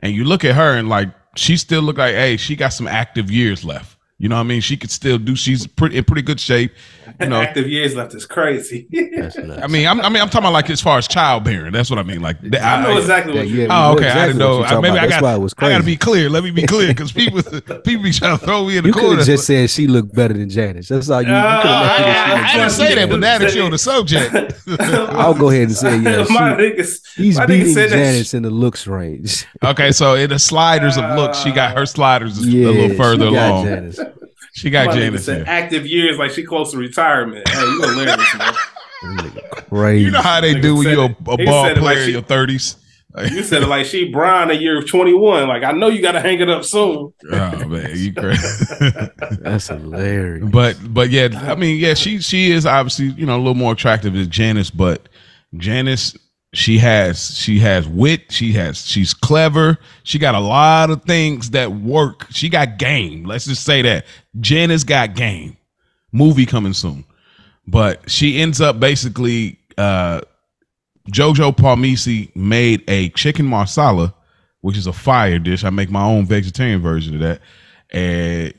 and 0.00 0.14
you 0.14 0.24
look 0.24 0.44
at 0.44 0.54
her 0.54 0.76
and 0.76 0.88
like 0.88 1.08
she 1.36 1.56
still 1.56 1.82
look 1.82 1.98
like 1.98 2.14
hey 2.14 2.36
she 2.36 2.56
got 2.56 2.70
some 2.70 2.86
active 2.86 3.30
years 3.30 3.64
left. 3.64 3.96
You 4.18 4.28
know 4.28 4.36
what 4.36 4.42
I 4.42 4.44
mean? 4.44 4.60
She 4.60 4.76
could 4.76 4.90
still 4.90 5.18
do. 5.18 5.34
She's 5.34 5.66
pretty 5.66 5.96
in 5.96 6.04
pretty 6.04 6.22
good 6.22 6.38
shape. 6.38 6.72
You 7.20 7.26
know, 7.28 7.40
Active 7.42 7.68
years 7.68 7.94
left 7.94 8.14
is 8.14 8.24
crazy. 8.26 8.86
That's 9.16 9.36
nuts. 9.38 9.62
I 9.62 9.66
mean, 9.66 9.86
I'm, 9.86 10.00
I 10.00 10.08
mean, 10.08 10.22
I'm 10.22 10.28
talking 10.28 10.40
about 10.46 10.52
like 10.54 10.70
as 10.70 10.80
far 10.80 10.98
as 10.98 11.06
childbearing. 11.06 11.72
That's 11.72 11.90
what 11.90 11.98
I 11.98 12.02
mean. 12.02 12.20
Like, 12.20 12.36
I 12.60 12.82
know 12.82 12.96
exactly 12.96 13.34
Yeah, 13.34 13.40
what 13.40 13.48
yeah, 13.48 13.54
you 13.54 13.58
we 13.60 13.64
Oh, 13.64 13.68
know 13.68 13.92
okay. 13.94 14.04
I 14.06 14.08
exactly 14.08 14.32
didn't 14.32 14.38
what 14.38 14.46
know. 14.46 14.58
you're 14.58 14.66
I, 14.66 14.80
maybe 14.80 14.88
about. 14.88 14.98
I 14.98 15.06
That's 15.06 15.20
got. 15.20 15.22
why 15.22 15.34
it 15.34 15.38
was 15.38 15.54
I 15.58 15.68
got 15.70 15.78
to 15.78 15.84
be 15.84 15.96
clear. 15.96 16.30
Let 16.30 16.44
me 16.44 16.50
be 16.50 16.66
clear 16.66 16.88
because 16.88 17.12
people, 17.12 17.42
people 17.84 18.02
be 18.04 18.12
trying 18.12 18.38
to 18.38 18.44
throw 18.44 18.66
me 18.66 18.76
in 18.78 18.84
the 18.84 18.88
You 18.88 18.92
could 18.94 19.00
corner. 19.02 19.16
have 19.18 19.26
just 19.26 19.46
said 19.46 19.68
she 19.70 19.86
looked 19.86 20.14
better 20.14 20.34
than 20.34 20.48
Janice. 20.48 20.88
That's 20.88 21.10
all 21.10 21.22
you. 21.22 21.28
you 21.28 21.34
Uh, 21.34 21.60
could 21.62 21.70
have 21.70 21.82
left 21.82 22.00
it 22.00 22.06
I, 22.06 22.08
as 22.08 22.20
I, 22.20 22.32
I 22.32 22.36
didn't 22.46 22.56
better 22.58 22.70
say 22.70 22.94
that, 22.94 23.10
but 23.10 23.20
now 23.20 23.38
that 23.38 23.54
you're 23.54 23.64
on 23.64 23.70
the 23.70 23.78
subject, 23.78 24.34
I'll 24.80 25.34
go 25.34 25.50
ahead 25.50 25.64
and 25.64 25.76
say 25.76 25.98
yeah. 25.98 26.24
my 26.30 26.56
She, 26.56 26.62
niggas, 26.62 27.14
he's 27.16 27.36
my 27.38 27.46
beating 27.46 27.74
said 27.74 27.90
that 27.90 27.96
Janice 27.96 28.34
in 28.34 28.42
the 28.44 28.50
looks 28.50 28.86
range. 28.86 29.46
Okay, 29.62 29.92
so 29.92 30.14
in 30.14 30.30
the 30.30 30.38
sliders 30.38 30.96
of 30.96 31.04
looks, 31.16 31.38
she 31.40 31.52
got 31.52 31.76
her 31.76 31.86
sliders 31.86 32.38
a 32.38 32.42
little 32.42 32.96
further 32.96 33.26
along. 33.26 33.92
Janice. 34.62 34.62
She 34.62 34.70
got 34.70 34.86
my 34.86 34.94
Janice 34.94 35.26
here. 35.26 35.44
active 35.46 35.86
years 35.86 36.18
like 36.18 36.30
she 36.30 36.42
close 36.42 36.72
to 36.72 36.78
retirement. 36.78 37.48
Hey, 37.48 37.60
you 37.60 37.82
hilarious, 37.82 38.34
man. 38.38 38.54
Crazy. 39.68 40.04
You 40.04 40.10
know 40.10 40.22
how 40.22 40.40
they 40.40 40.54
Nigga 40.54 40.62
do 40.62 40.74
when 40.76 40.84
said 40.84 40.92
you're 40.92 41.04
a, 41.04 41.32
a 41.32 41.44
ball 41.44 41.64
said 41.64 41.78
it 41.78 41.82
like 41.82 41.94
player 41.94 42.04
in 42.04 42.10
your 42.10 42.22
thirties. 42.22 42.76
You 43.32 43.42
said 43.42 43.64
it 43.64 43.66
like 43.66 43.86
she 43.86 44.08
Brian 44.08 44.52
a 44.52 44.54
year 44.54 44.78
of 44.78 44.88
21. 44.88 45.48
Like, 45.48 45.64
I 45.64 45.72
know 45.72 45.88
you 45.88 46.00
got 46.00 46.12
to 46.12 46.20
hang 46.20 46.38
it 46.38 46.48
up 46.48 46.64
soon. 46.64 47.12
Oh 47.32 47.64
man, 47.66 47.90
you 47.96 48.12
crazy. 48.16 48.64
That's 49.40 49.66
hilarious. 49.66 50.48
but 50.48 50.78
but 50.94 51.10
yeah, 51.10 51.28
I 51.34 51.56
mean 51.56 51.80
yeah, 51.80 51.94
she 51.94 52.20
she 52.20 52.52
is 52.52 52.66
obviously 52.66 53.06
you 53.06 53.26
know 53.26 53.34
a 53.34 53.38
little 53.38 53.56
more 53.56 53.72
attractive 53.72 54.12
than 54.12 54.30
Janice, 54.30 54.70
but 54.70 55.08
Janice 55.56 56.16
she 56.52 56.78
has 56.78 57.36
she 57.36 57.58
has 57.60 57.86
wit, 57.86 58.32
she 58.32 58.52
has 58.54 58.84
she's 58.86 59.14
clever, 59.14 59.78
she 60.02 60.18
got 60.18 60.34
a 60.34 60.40
lot 60.40 60.90
of 60.90 61.04
things 61.04 61.50
that 61.50 61.72
work. 61.72 62.26
She 62.30 62.48
got 62.48 62.78
game. 62.78 63.24
Let's 63.24 63.44
just 63.46 63.64
say 63.64 63.82
that 63.82 64.06
Janice 64.40 64.84
got 64.84 65.14
game. 65.14 65.56
Movie 66.12 66.46
coming 66.46 66.72
soon, 66.72 67.04
but 67.68 68.10
she 68.10 68.40
ends 68.40 68.60
up 68.60 68.80
basically 68.80 69.58
uh 69.78 70.22
Jojo 71.08 71.56
Palmice 71.56 72.34
made 72.34 72.82
a 72.88 73.10
chicken 73.10 73.46
marsala, 73.46 74.12
which 74.60 74.76
is 74.76 74.88
a 74.88 74.92
fire 74.92 75.38
dish. 75.38 75.62
I 75.62 75.70
make 75.70 75.88
my 75.90 76.02
own 76.04 76.26
vegetarian 76.26 76.80
version 76.80 77.14
of 77.14 77.20
that, 77.20 77.40
and 77.90 78.52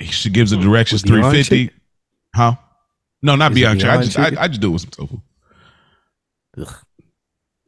she 0.00 0.28
gives 0.28 0.50
the 0.50 0.58
directions 0.58 1.02
With 1.02 1.12
three 1.12 1.22
fifty. 1.30 1.66
chicken? 1.68 1.80
Huh? 2.34 2.54
No, 3.22 3.36
not 3.36 3.52
it 3.52 3.54
beyond 3.54 3.80
chicken. 3.80 3.96
I 3.96 4.02
just 4.02 4.18
I. 4.18 4.32
I 4.38 4.48
just 4.48 4.60
do 4.60 4.68
it 4.68 4.72
with 4.72 4.82
some 4.82 4.90
tofu. 4.90 5.20
Ugh. 6.58 6.74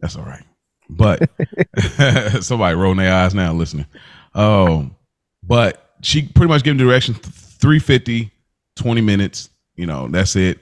That's 0.00 0.16
all 0.16 0.24
right. 0.24 0.42
But 0.88 1.30
somebody 2.42 2.74
rolling 2.74 2.98
their 2.98 3.12
eyes 3.14 3.34
now 3.34 3.52
listening. 3.52 3.86
Um, 4.34 4.96
but 5.42 5.92
she 6.02 6.22
pretty 6.22 6.48
much 6.48 6.62
gave 6.64 6.76
directions 6.78 7.18
350, 7.18 8.30
20 8.76 9.00
minutes. 9.00 9.50
You 9.76 9.86
know, 9.86 10.08
that's 10.08 10.34
it. 10.36 10.58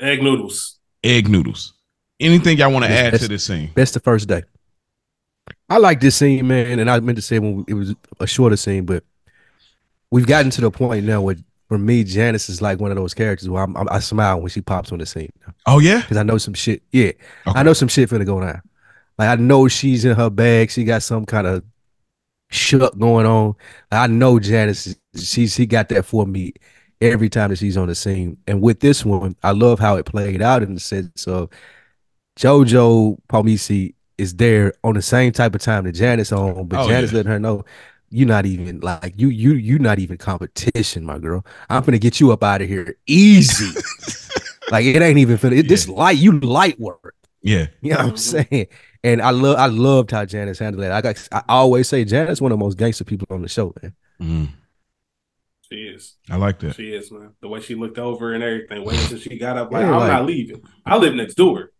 Egg 0.00 0.22
noodles. 0.22 0.78
Egg 1.02 1.28
noodles. 1.28 1.74
Anything 2.20 2.58
y'all 2.58 2.70
want 2.72 2.84
to 2.84 2.88
That's- 2.88 3.06
add 3.06 3.10
to 3.10 3.18
that's- 3.18 3.28
this 3.28 3.44
scene? 3.44 3.70
Best 3.74 3.94
the 3.94 4.00
first 4.00 4.28
day. 4.28 4.42
I 5.68 5.78
like 5.78 6.00
this 6.00 6.14
scene, 6.16 6.46
man, 6.46 6.78
and 6.78 6.88
I 6.88 7.00
meant 7.00 7.16
to 7.18 7.22
say 7.22 7.38
when 7.40 7.64
it 7.66 7.74
was 7.74 7.94
a 8.20 8.26
shorter 8.28 8.56
scene, 8.56 8.84
but 8.84 9.02
we've 10.10 10.26
gotten 10.26 10.50
to 10.52 10.60
the 10.60 10.70
point 10.70 11.04
now 11.04 11.20
where, 11.20 11.36
for 11.72 11.78
me, 11.78 12.04
Janice 12.04 12.50
is 12.50 12.60
like 12.60 12.80
one 12.80 12.90
of 12.90 12.98
those 12.98 13.14
characters 13.14 13.48
where 13.48 13.62
I'm, 13.62 13.74
I'm, 13.78 13.88
I 13.88 13.98
smile 14.00 14.40
when 14.42 14.50
she 14.50 14.60
pops 14.60 14.92
on 14.92 14.98
the 14.98 15.06
scene 15.06 15.32
Oh 15.64 15.78
yeah. 15.78 16.02
because 16.02 16.18
I 16.18 16.22
know 16.22 16.36
some 16.36 16.52
shit. 16.52 16.82
Yeah, 16.92 17.12
Okay. 17.46 17.58
I 17.58 17.62
know 17.62 17.72
some 17.72 17.88
shit 17.88 18.10
finna 18.10 18.26
go 18.26 18.40
down. 18.40 18.60
Like 19.18 19.30
I 19.30 19.36
know 19.36 19.68
she's 19.68 20.04
in 20.04 20.14
her 20.14 20.28
bag. 20.28 20.70
She 20.70 20.84
got 20.84 21.02
some 21.02 21.24
kind 21.24 21.46
of 21.46 21.64
shuck 22.50 22.98
going 22.98 23.24
on. 23.24 23.54
I 23.90 24.06
know 24.06 24.38
Janice. 24.38 24.94
She 25.16 25.46
she 25.46 25.64
got 25.64 25.88
that 25.88 26.04
for 26.04 26.26
me 26.26 26.52
every 27.00 27.30
time 27.30 27.48
that 27.50 27.56
she's 27.56 27.78
on 27.78 27.88
the 27.88 27.94
scene. 27.94 28.36
And 28.46 28.60
with 28.60 28.80
this 28.80 29.02
one, 29.04 29.34
I 29.42 29.52
love 29.52 29.78
how 29.78 29.96
it 29.96 30.04
played 30.04 30.42
out 30.42 30.62
in 30.62 30.74
the 30.74 30.80
sense 30.80 31.26
of 31.26 31.48
JoJo 32.38 33.18
Palmice 33.28 33.94
is 34.18 34.34
there 34.34 34.74
on 34.84 34.94
the 34.94 35.02
same 35.02 35.32
type 35.32 35.54
of 35.54 35.60
time 35.62 35.84
that 35.84 35.92
Janice 35.92 36.32
on, 36.32 36.66
but 36.66 36.80
Oh, 36.84 36.88
Janice 36.88 37.12
yeah. 37.12 37.16
letting 37.16 37.32
her 37.32 37.38
know 37.38 37.64
you're 38.12 38.28
not 38.28 38.46
even 38.46 38.80
like 38.80 39.14
you 39.16 39.28
you 39.28 39.54
you 39.54 39.78
not 39.78 39.98
even 39.98 40.18
competition, 40.18 41.04
my 41.04 41.18
girl. 41.18 41.44
I'm 41.70 41.82
gonna 41.82 41.98
get 41.98 42.20
you 42.20 42.30
up 42.32 42.44
out 42.44 42.60
of 42.62 42.68
here 42.68 42.96
easy. 43.06 43.72
like 44.70 44.84
it 44.84 45.00
ain't 45.00 45.18
even 45.18 45.38
finna. 45.38 45.58
It, 45.58 45.68
This 45.68 45.88
light 45.88 46.18
you 46.18 46.38
light 46.40 46.78
work. 46.78 47.14
Yeah. 47.42 47.66
You 47.80 47.90
know 47.92 47.96
what 47.96 48.04
I'm 48.06 48.12
Mhm. 48.12 48.18
saying? 48.18 48.66
And 49.02 49.20
I 49.22 49.30
love 49.30 49.56
I 49.58 49.66
loved 49.66 50.10
how 50.12 50.24
Janice 50.24 50.58
handled 50.58 50.84
it. 50.84 50.92
I 50.92 51.00
got 51.00 51.28
I 51.32 51.42
always 51.48 51.88
say 51.88 52.04
Janice 52.04 52.40
one 52.40 52.52
of 52.52 52.58
the 52.58 52.64
most 52.64 52.76
gangster 52.78 53.04
people 53.04 53.26
on 53.30 53.42
the 53.42 53.48
show, 53.48 53.74
man. 53.82 53.94
Mm, 54.20 54.48
She 55.68 55.76
is. 55.76 56.16
I 56.30 56.36
like 56.36 56.58
that. 56.60 56.76
She 56.76 56.92
is, 56.92 57.10
man. 57.10 57.30
The 57.40 57.48
way 57.48 57.60
she 57.60 57.74
looked 57.74 57.98
over 57.98 58.34
and 58.34 58.42
everything. 58.44 58.84
Waiting 58.84 59.02
until 59.04 59.18
she 59.18 59.38
got 59.38 59.56
up. 59.56 59.72
Like, 59.72 59.82
Yeah, 59.82 59.92
I'm 59.94 60.00
like- 60.00 60.12
not 60.12 60.26
leaving. 60.26 60.62
I 60.84 60.98
live 60.98 61.14
next 61.14 61.34
door. 61.34 61.72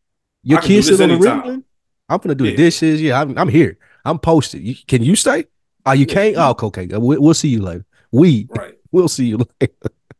Your 0.42 0.59
I 0.59 0.62
can 0.62 0.68
kids 0.68 0.87
this 0.88 0.97
still 0.97 1.12
on 1.12 1.21
the 1.21 1.29
anytime. 1.29 1.64
I'm 2.09 2.18
gonna 2.18 2.35
do 2.35 2.45
the 2.45 2.51
Yeah. 2.51 2.57
dishes. 2.57 3.01
Yeah, 3.03 3.21
I'm, 3.21 3.37
I'm 3.38 3.49
here. 3.49 3.79
I'm 4.05 4.18
posted. 4.18 4.62
You, 4.62 4.75
can 4.88 5.03
you 5.05 5.14
stay? 5.14 5.45
Oh, 5.87 5.92
you 5.92 6.07
Yeah. 6.09 6.14
can't? 6.14 6.37
Oh, 6.37 6.66
okay. 6.68 6.87
We, 6.87 7.18
we'll 7.18 7.35
see 7.35 7.49
you 7.49 7.62
later. 7.62 7.85
We 8.11 8.47
Right. 8.51 8.75
we'll 8.92 9.09
see 9.09 9.27
you 9.27 9.38
later. 9.61 9.73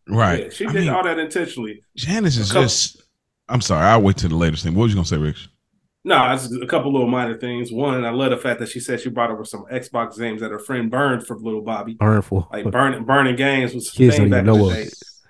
Right. 0.09 0.45
Yeah, 0.45 0.49
she 0.51 0.67
I 0.67 0.73
did 0.73 0.81
mean, 0.83 0.89
all 0.91 1.05
that 1.05 1.19
intentionally. 1.19 1.83
Janice 1.97 2.37
is 2.37 2.49
couple- 2.51 2.63
just. 2.63 3.03
I'm 3.49 3.61
sorry. 3.61 3.85
I'll 3.87 4.03
wait 4.03 4.17
till 4.17 4.31
the 4.31 4.37
latest 4.37 4.63
thing. 4.65 4.75
What 4.75 4.85
was 4.85 4.93
you 4.93 4.97
gonna 4.97 5.07
say, 5.07 5.19
Rich? 5.19 5.49
No, 6.05 6.33
it's 6.33 6.51
a 6.53 6.67
couple 6.67 6.91
little 6.93 7.07
minor 7.09 7.39
things. 7.39 7.71
One, 7.71 8.05
I 8.05 8.11
love 8.11 8.31
the 8.31 8.37
fact 8.37 8.59
that 8.61 8.69
she 8.69 8.81
said 8.81 9.01
she 9.01 9.09
brought 9.11 9.31
over 9.31 9.45
some 9.45 9.65
Xbox 9.71 10.19
games 10.19 10.41
that 10.41 10.51
her 10.51 10.59
friend 10.59 10.91
burned 10.91 11.25
for 11.27 11.37
little 11.39 11.61
Bobby. 11.63 11.95
Burn 11.95 12.23
for 12.23 12.49
Like 12.53 12.69
burning 12.71 13.05
burning 13.05 13.37
games 13.37 13.73
was 13.75 13.89
a 13.89 13.93
Kids 13.93 14.17
don't 14.17 14.27
even 14.27 14.45
know 14.47 14.57
what- 14.57 14.77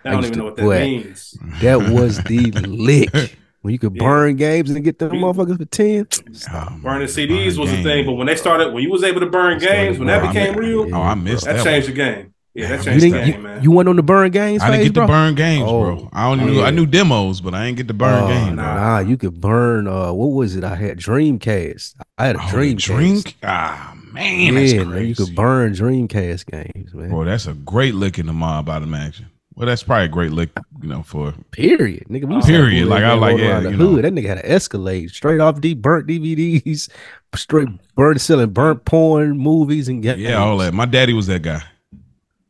I 0.04 0.10
don't 0.12 0.24
even 0.24 0.38
know 0.38 0.44
what 0.46 0.56
that 0.56 0.62
boy. 0.62 0.80
means. 0.80 1.36
that 1.60 1.90
was 1.90 2.18
the 2.24 2.50
lick. 2.66 3.36
When 3.62 3.72
you 3.72 3.78
could 3.78 3.94
Yeah. 3.94 4.02
burn 4.04 4.36
games 4.36 4.70
and 4.70 4.84
get 4.84 4.98
them 4.98 5.14
Yeah. 5.14 5.20
motherfuckers 5.20 5.56
for 5.58 5.64
10. 5.64 6.06
Oh, 6.52 6.68
Burning 6.82 6.98
man, 7.00 7.08
CDs 7.08 7.56
was 7.58 7.70
burn 7.70 7.76
the 7.78 7.82
thing, 7.88 8.06
but 8.06 8.12
when 8.14 8.26
they 8.26 8.34
started, 8.34 8.72
when 8.74 8.82
you 8.82 8.90
was 8.90 9.04
able 9.04 9.20
to 9.20 9.26
burn 9.26 9.58
games, 9.60 9.98
when 9.98 10.08
that 10.08 10.18
burning. 10.20 10.32
became 10.34 10.54
I 10.54 10.58
real, 10.58 10.84
mi- 10.86 10.92
oh, 10.92 11.00
I 11.02 11.14
missed 11.14 11.44
that 11.44 11.56
that 11.56 11.64
changed 11.64 11.88
the 11.88 11.92
game. 11.92 12.26
Yeah, 12.54 12.62
Yeah, 12.64 12.68
that 12.68 12.74
I 12.74 12.76
You, 12.78 12.84
changed 12.84 13.04
the 13.04 13.10
didn't, 13.10 13.24
game, 13.26 13.34
you, 13.36 13.42
man. 13.48 13.62
you 13.62 13.70
went 13.70 13.88
on 13.88 13.96
the 13.96 14.02
burn 14.02 14.30
games 14.32 14.62
I 14.62 14.70
didn't 14.72 14.82
get 14.82 14.94
to 14.94 15.00
bro? 15.00 15.06
burn 15.06 15.34
games, 15.36 15.64
Oh, 15.66 15.80
bro. 15.80 16.08
I 16.12 16.26
only 16.28 16.44
knew 16.44 16.60
I 16.60 16.70
knew 16.70 16.84
demos, 16.86 17.40
but 17.40 17.54
I 17.54 17.64
didn't 17.66 17.76
get 17.78 17.88
to 17.88 17.94
burn 17.94 18.24
Oh, 18.24 18.26
games. 18.28 18.56
nah. 18.56 18.74
Nah, 18.74 18.98
you 18.98 19.16
could 19.16 19.40
burn. 19.40 19.86
Uh, 19.86 20.12
what 20.12 20.32
was 20.36 20.54
it? 20.56 20.64
I 20.64 20.74
had 20.74 20.98
Dreamcast. 20.98 21.94
I 22.18 22.26
had 22.26 22.36
a 22.36 22.40
Oh, 22.40 22.42
Dreamcast. 22.42 22.76
drink. 22.96 23.36
Ah 23.44 23.94
man, 24.12 24.54
that's 24.54 24.72
yeah, 24.72 24.82
crazy. 24.82 24.90
man, 24.90 25.06
you 25.06 25.14
could 25.14 25.34
burn 25.34 25.72
Dreamcast 25.72 26.44
games, 26.50 26.92
man. 26.92 27.08
Bro, 27.10 27.24
that's 27.24 27.46
a 27.46 27.54
great 27.54 27.94
lick 27.94 28.18
in 28.18 28.26
the 28.26 28.32
mob, 28.34 28.68
I'd 28.68 28.82
imagine. 28.82 29.26
Well, 29.54 29.66
that's 29.66 29.82
probably 29.82 30.06
a 30.06 30.08
great 30.08 30.30
lick, 30.30 30.50
you 30.80 30.88
know, 30.88 31.02
for 31.02 31.34
Period, 31.50 32.06
nigga. 32.08 32.24
we 32.24 32.40
period. 32.42 32.88
Like, 32.88 33.04
I 33.04 33.12
like, 33.14 33.38
yeah, 33.38 33.60
you 33.60 33.76
know. 33.76 34.00
That 34.00 34.14
nigga 34.14 34.26
had 34.26 34.38
an 34.38 34.46
Escalade 34.46 35.10
straight 35.10 35.40
off 35.40 35.60
deep 35.60 35.82
burnt 35.82 36.06
DVDs, 36.06 36.88
straight 37.34 37.68
burnt 37.94 38.20
selling 38.20 38.50
burnt 38.50 38.84
porn 38.84 39.36
movies 39.36 39.88
and 39.88 40.02
get 40.02 40.18
yeah, 40.18 40.36
all 40.36 40.56
that. 40.58 40.72
My 40.72 40.86
daddy 40.86 41.12
was 41.12 41.26
that 41.26 41.42
guy. 41.42 41.62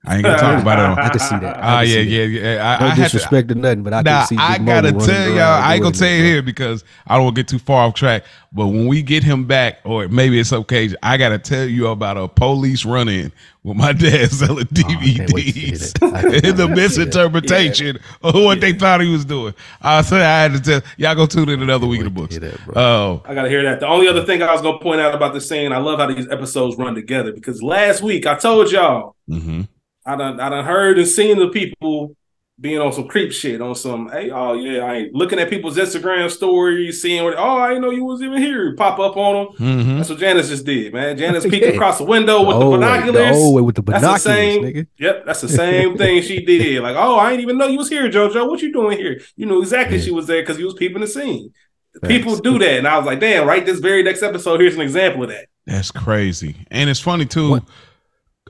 I 0.04 0.16
ain't 0.16 0.24
gonna 0.24 0.36
talk 0.36 0.58
about 0.58 0.80
it. 0.80 0.84
On, 0.84 0.98
I 0.98 1.10
can 1.10 1.20
see 1.20 1.38
that. 1.38 1.56
I 1.58 1.60
ah, 1.62 1.80
yeah, 1.82 2.00
yeah, 2.00 2.26
that. 2.26 2.30
yeah. 2.32 2.76
I, 2.78 2.78
No 2.78 2.86
I 2.86 2.94
had 2.94 3.12
to, 3.12 3.20
disrespect 3.20 3.48
to 3.48 3.54
nothing, 3.54 3.84
but 3.84 3.94
I 3.94 4.02
nah, 4.02 4.26
can 4.26 4.26
see. 4.26 4.40
Big 4.40 4.40
I 4.40 4.58
gotta 4.58 4.92
Mo 4.92 4.98
tell 5.06 5.28
y'all. 5.30 5.60
I 5.62 5.74
ain't 5.74 5.82
gonna 5.82 5.92
doing 5.92 5.94
say 5.94 6.20
it 6.20 6.24
here 6.24 6.42
because 6.42 6.84
I 7.06 7.14
don't 7.14 7.24
want 7.24 7.36
to 7.36 7.42
get 7.42 7.48
too 7.48 7.60
far 7.60 7.86
off 7.86 7.94
track. 7.94 8.24
But 8.52 8.66
when 8.66 8.88
we 8.88 9.02
get 9.02 9.22
him 9.22 9.46
back, 9.46 9.78
or 9.84 10.08
maybe 10.08 10.40
it's 10.40 10.52
okay, 10.52 10.90
I 11.04 11.16
gotta 11.18 11.38
tell 11.38 11.66
you 11.66 11.86
about 11.88 12.16
a 12.16 12.26
police 12.28 12.84
run-in 12.84 13.32
with 13.62 13.76
my 13.76 13.92
dad 13.94 14.30
selling 14.32 14.66
Oh, 14.82 15.02
I 15.02 15.08
can't 15.08 15.32
wait 15.32 15.52
to 15.52 15.60
hear 15.60 15.78
DVDs 15.78 15.78
that. 15.78 15.96
I 16.12 16.24
can't 16.26 16.44
wait 16.44 16.56
and 16.56 16.58
the 16.58 16.66
to 16.66 16.74
hear 16.74 16.74
misinterpretation 16.74 17.98
of 18.22 18.34
what 18.34 18.60
they 18.60 18.72
thought 18.72 19.00
he 19.00 19.10
was 19.12 19.24
doing. 19.24 19.54
I 19.80 20.02
said 20.02 20.22
I 20.22 20.42
had 20.42 20.52
to 20.54 20.60
tell 20.60 20.82
y'all. 20.96 21.14
Go 21.14 21.26
tune 21.26 21.48
in 21.48 21.62
another 21.62 21.86
week 21.86 22.02
of 22.02 22.06
the 22.06 22.10
Wait 22.14 22.14
books. 22.20 22.34
to 22.34 22.40
hear. 22.40 22.60
Oh, 22.74 23.22
I 23.24 23.34
gotta 23.34 23.48
hear 23.48 23.62
that. 23.64 23.80
The 23.80 23.86
only 23.86 24.08
other 24.08 24.24
thing 24.26 24.42
I 24.42 24.52
was 24.52 24.62
gonna 24.62 24.78
point 24.80 25.00
out 25.00 25.14
about 25.14 25.34
this 25.34 25.48
scene, 25.48 25.72
I 25.72 25.78
love 25.78 25.98
how 26.00 26.06
these 26.12 26.28
episodes 26.30 26.76
run 26.76 26.94
together 26.94 27.32
because 27.32 27.62
last 27.62 28.02
week 28.02 28.26
I 28.26 28.36
told 28.36 28.72
y'all 28.72 29.16
hmm 29.28 29.62
I 30.04 30.16
done 30.16 30.40
I 30.40 30.48
done 30.48 30.64
heard 30.64 30.98
and 30.98 31.06
seen 31.08 31.38
the 31.38 31.48
people 31.48 32.16
being 32.60 32.78
on 32.80 32.92
some 32.92 33.08
creep 33.08 33.32
shit, 33.32 33.60
on 33.60 33.74
some, 33.74 34.08
hey, 34.10 34.30
oh 34.30 34.52
yeah, 34.52 34.84
I 34.84 34.94
ain't 34.96 35.14
looking 35.14 35.40
at 35.40 35.50
people's 35.50 35.76
Instagram 35.76 36.30
stories, 36.30 37.02
seeing 37.02 37.24
what, 37.24 37.34
oh, 37.36 37.56
I 37.56 37.68
didn't 37.70 37.82
know 37.82 37.90
you 37.90 38.04
was 38.04 38.22
even 38.22 38.40
here. 38.40 38.76
Pop 38.76 39.00
up 39.00 39.16
on 39.16 39.34
them. 39.34 39.46
mm-hmm. 39.56 39.96
That's 39.96 40.10
what 40.10 40.18
Janice 40.20 40.48
just 40.48 40.64
did, 40.64 40.92
man. 40.92 41.16
Janice 41.18 41.42
peeked 41.44 41.64
Yeah. 41.66 41.72
across 41.72 41.98
the 41.98 42.04
window 42.04 42.46
with 42.46 42.56
Oh, 42.56 42.70
the 42.72 42.76
binoculars. 42.76 43.36
oh, 43.36 43.52
wait, 43.52 43.62
with 43.62 43.74
the 43.74 43.82
binoculars 43.82 44.22
That's 44.22 44.24
binoculars, 44.24 44.54
the 44.54 44.62
same. 44.74 44.84
nigga. 44.84 44.86
Yep, 44.98 45.26
that's 45.26 45.40
the 45.40 45.48
same 45.48 45.98
thing 45.98 46.22
she 46.22 46.44
did. 46.44 46.82
Like, 46.82 46.94
oh, 46.96 47.18
I 47.18 47.30
didn't 47.30 47.42
even 47.42 47.58
know 47.58 47.66
you 47.66 47.78
was 47.78 47.88
here, 47.88 48.08
JoJo. 48.08 48.48
What 48.48 48.62
you 48.62 48.72
doing 48.72 48.96
here? 48.96 49.20
You 49.34 49.46
knew 49.46 49.60
exactly 49.60 49.96
Yeah. 49.96 50.04
she 50.04 50.10
was 50.12 50.26
there 50.28 50.42
because 50.42 50.58
you 50.58 50.66
was 50.66 50.74
peeping 50.74 51.00
the 51.00 51.08
scene. 51.08 51.52
Facts. 52.00 52.06
People 52.08 52.36
do 52.36 52.58
that, 52.60 52.78
and 52.78 52.86
I 52.86 52.96
was 52.96 53.06
like, 53.06 53.18
damn, 53.18 53.46
right. 53.48 53.66
This 53.66 53.80
very 53.80 54.02
next 54.04 54.22
episode, 54.22 54.60
here's 54.60 54.74
an 54.76 54.80
example 54.82 55.24
of 55.24 55.30
that. 55.30 55.46
That's 55.66 55.90
crazy. 55.90 56.54
And 56.70 56.88
it's 56.88 57.00
funny 57.00 57.24
too. 57.26 57.50
What- 57.50 57.64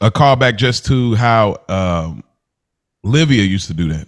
A 0.02 0.10
callback 0.10 0.56
just 0.56 0.84
to 0.86 1.14
how 1.14 1.56
um 1.68 2.22
Livia 3.02 3.42
used 3.42 3.68
to 3.68 3.74
do 3.74 3.88
that. 3.92 4.06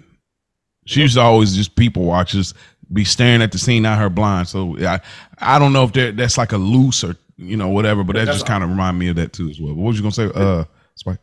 She 0.86 1.00
used 1.00 1.14
to 1.14 1.20
always 1.20 1.54
just 1.54 1.76
people 1.76 2.04
watch, 2.04 2.32
just 2.32 2.54
be 2.92 3.04
staring 3.04 3.42
at 3.42 3.52
the 3.52 3.58
scene 3.58 3.86
out 3.86 3.98
her 3.98 4.10
blind. 4.10 4.48
So 4.48 4.76
I 4.84 5.00
I 5.38 5.58
don't 5.58 5.72
know 5.72 5.84
if 5.84 5.92
that 5.94 6.16
that's 6.16 6.36
like 6.36 6.52
a 6.52 6.58
loose 6.58 7.02
or 7.02 7.16
you 7.36 7.56
know 7.56 7.68
whatever, 7.68 8.04
but 8.04 8.14
that 8.16 8.26
That's 8.26 8.38
just 8.38 8.46
kind 8.46 8.62
of 8.62 8.70
remind 8.70 8.98
me 8.98 9.08
of 9.08 9.16
that 9.16 9.32
too 9.32 9.48
as 9.48 9.60
well. 9.60 9.74
But 9.74 9.80
what 9.80 9.88
was 9.88 9.96
you 9.96 10.02
gonna 10.02 10.12
say, 10.12 10.30
uh, 10.34 10.64
Spike? 10.94 11.18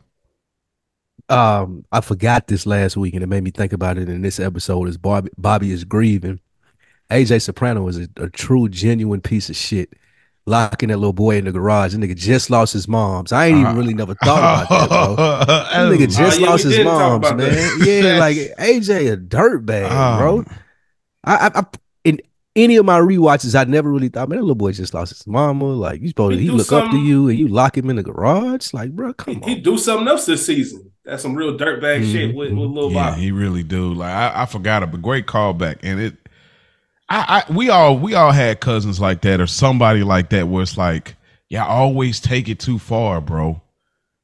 um 1.28 1.84
I 1.92 2.00
forgot 2.00 2.48
this 2.48 2.66
last 2.66 2.96
week 2.96 3.14
and 3.14 3.22
it 3.22 3.28
made 3.28 3.44
me 3.44 3.50
think 3.50 3.72
about 3.72 3.96
it 3.96 4.08
in 4.08 4.22
this 4.22 4.40
episode 4.40 4.88
is 4.88 4.96
Bobby 4.96 5.30
Bobby 5.38 5.70
is 5.70 5.84
grieving. 5.84 6.40
AJ 7.10 7.42
Soprano 7.42 7.86
is 7.88 7.98
a, 7.98 8.08
a 8.16 8.28
true 8.30 8.68
genuine 8.68 9.20
piece 9.20 9.48
of 9.50 9.56
shit. 9.56 9.92
Locking 10.44 10.88
that 10.88 10.96
little 10.96 11.12
boy 11.12 11.36
in 11.36 11.44
the 11.44 11.52
garage. 11.52 11.92
That 11.92 11.98
nigga 12.00 12.16
just 12.16 12.50
lost 12.50 12.72
his 12.72 12.88
moms. 12.88 13.30
I 13.32 13.46
ain't 13.46 13.58
even 13.60 13.76
really 13.76 13.94
never 13.94 14.14
thought 14.14 14.66
about 14.66 14.68
that, 14.68 14.88
bro. 14.88 15.14
That 15.46 15.92
nigga 15.92 16.12
just 16.16 16.40
yeah, 16.40 16.46
lost 16.48 16.64
his 16.64 16.84
moms, 16.84 17.26
about 17.28 17.38
that. 17.38 17.52
man. 17.52 18.04
Yeah, 18.04 18.18
like 18.18 18.36
AJ 18.58 19.12
a 19.12 19.16
dirtbag, 19.16 19.86
Oh. 19.88 20.18
bro. 20.18 20.44
I, 21.24 21.46
I, 21.46 21.60
I 21.60 21.64
in 22.04 22.20
any 22.56 22.74
of 22.76 22.84
my 22.84 22.98
rewatches, 22.98 23.54
I 23.58 23.62
never 23.70 23.88
really 23.90 24.08
thought, 24.08 24.28
man, 24.28 24.38
that 24.38 24.42
little 24.42 24.56
boy 24.56 24.72
just 24.72 24.92
lost 24.94 25.12
his 25.16 25.24
mama. 25.28 25.64
Like 25.66 26.00
you 26.02 26.08
supposed 26.08 26.32
to, 26.34 26.38
He 26.42 26.46
he 26.50 26.50
look 26.50 26.72
up 26.72 26.90
to 26.90 26.98
you 26.98 27.28
and 27.28 27.38
you 27.38 27.46
lock 27.46 27.78
him 27.78 27.88
in 27.88 27.94
the 27.96 28.02
garage. 28.02 28.72
Like, 28.74 28.90
bro, 28.90 29.08
He, 29.08 29.14
come 29.14 29.34
he 29.36 29.40
on. 29.42 29.48
He 29.48 29.54
do 29.60 29.78
something 29.78 30.08
else 30.08 30.26
this 30.26 30.44
season. 30.44 30.90
That's 31.04 31.22
some 31.22 31.34
real 31.36 31.56
dirtbag 31.56 32.00
Mhm, 32.02 32.12
shit 32.12 32.34
with, 32.34 32.50
with 32.52 32.68
Lil 32.70 32.90
Yeah, 32.92 33.10
Bobby. 33.10 33.20
he 33.22 33.30
really 33.30 33.62
do. 33.62 33.94
Like 33.94 34.10
I, 34.12 34.42
I 34.42 34.46
forgot 34.46 34.82
it, 34.82 34.90
but 34.90 35.02
great 35.02 35.26
callback. 35.26 35.78
And 35.84 36.00
it, 36.00 36.16
I, 37.08 37.44
I, 37.48 37.52
we 37.52 37.68
all, 37.68 37.98
we 37.98 38.14
all 38.14 38.32
had 38.32 38.60
cousins 38.60 39.00
like 39.00 39.20
that 39.22 39.40
or 39.40 39.46
somebody 39.46 40.02
like 40.02 40.30
that 40.30 40.48
where 40.48 40.62
it's 40.62 40.78
like, 40.78 41.16
yeah, 41.48 41.66
always 41.66 42.20
take 42.20 42.48
it 42.48 42.58
too 42.58 42.78
far, 42.78 43.20
bro. 43.20 43.60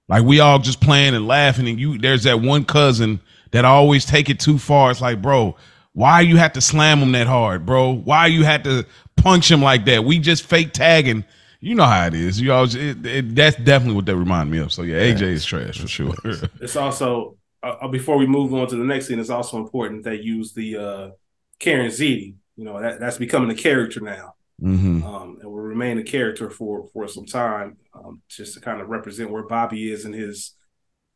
Like 0.08 0.24
we 0.24 0.40
all 0.40 0.58
just 0.58 0.80
playing 0.80 1.14
and 1.14 1.26
laughing, 1.26 1.68
and 1.68 1.78
you, 1.78 1.98
there's 1.98 2.22
that 2.24 2.40
one 2.40 2.64
cousin 2.64 3.20
that 3.50 3.64
always 3.64 4.06
take 4.06 4.30
it 4.30 4.40
too 4.40 4.58
far. 4.58 4.90
It's 4.90 5.02
like, 5.02 5.20
bro, 5.20 5.54
why 5.92 6.22
you 6.22 6.36
have 6.36 6.54
to 6.54 6.60
slam 6.60 7.00
him 7.00 7.12
that 7.12 7.26
hard, 7.26 7.66
bro? 7.66 7.92
Why 7.92 8.26
you 8.26 8.44
had 8.44 8.64
to 8.64 8.86
punch 9.16 9.50
him 9.50 9.60
like 9.60 9.84
that? 9.84 10.04
We 10.04 10.18
just 10.18 10.44
fake 10.44 10.72
tagging. 10.72 11.24
You 11.60 11.74
know 11.74 11.84
how 11.84 12.06
it 12.06 12.14
is. 12.14 12.40
You 12.40 12.52
always, 12.52 12.74
it, 12.74 13.04
it, 13.04 13.34
that's 13.34 13.56
definitely 13.56 13.96
what 13.96 14.06
that 14.06 14.16
remind 14.16 14.50
me 14.50 14.58
of. 14.58 14.72
So 14.72 14.82
yeah, 14.82 15.00
AJ 15.00 15.22
is 15.22 15.44
trash 15.44 15.80
for 15.80 15.88
sure. 15.88 16.14
It's 16.60 16.76
also 16.76 17.36
uh, 17.62 17.76
uh, 17.82 17.88
before 17.88 18.16
we 18.16 18.26
move 18.26 18.54
on 18.54 18.68
to 18.68 18.76
the 18.76 18.84
next 18.84 19.08
scene. 19.08 19.18
It's 19.18 19.28
also 19.28 19.56
important 19.56 20.04
they 20.04 20.14
use 20.14 20.52
the 20.52 20.76
uh, 20.76 21.10
Karen 21.58 21.88
Ziti. 21.90 22.34
You 22.58 22.64
know 22.64 22.80
that 22.82 22.98
that's 23.00 23.18
becoming 23.18 23.50
a 23.50 23.54
character 23.54 24.00
now, 24.00 24.34
hmm 24.60 25.04
um, 25.04 25.38
and 25.40 25.44
will 25.44 25.60
remain 25.60 25.96
a 25.98 26.02
character 26.02 26.50
for 26.50 26.88
for 26.92 27.08
some 27.08 27.24
time, 27.24 27.78
um, 27.94 28.20
just 28.28 28.54
to 28.54 28.60
kind 28.60 28.80
of 28.80 28.88
represent 28.88 29.30
where 29.30 29.44
Bobby 29.44 29.92
is 29.92 30.04
in 30.04 30.12
his 30.12 30.56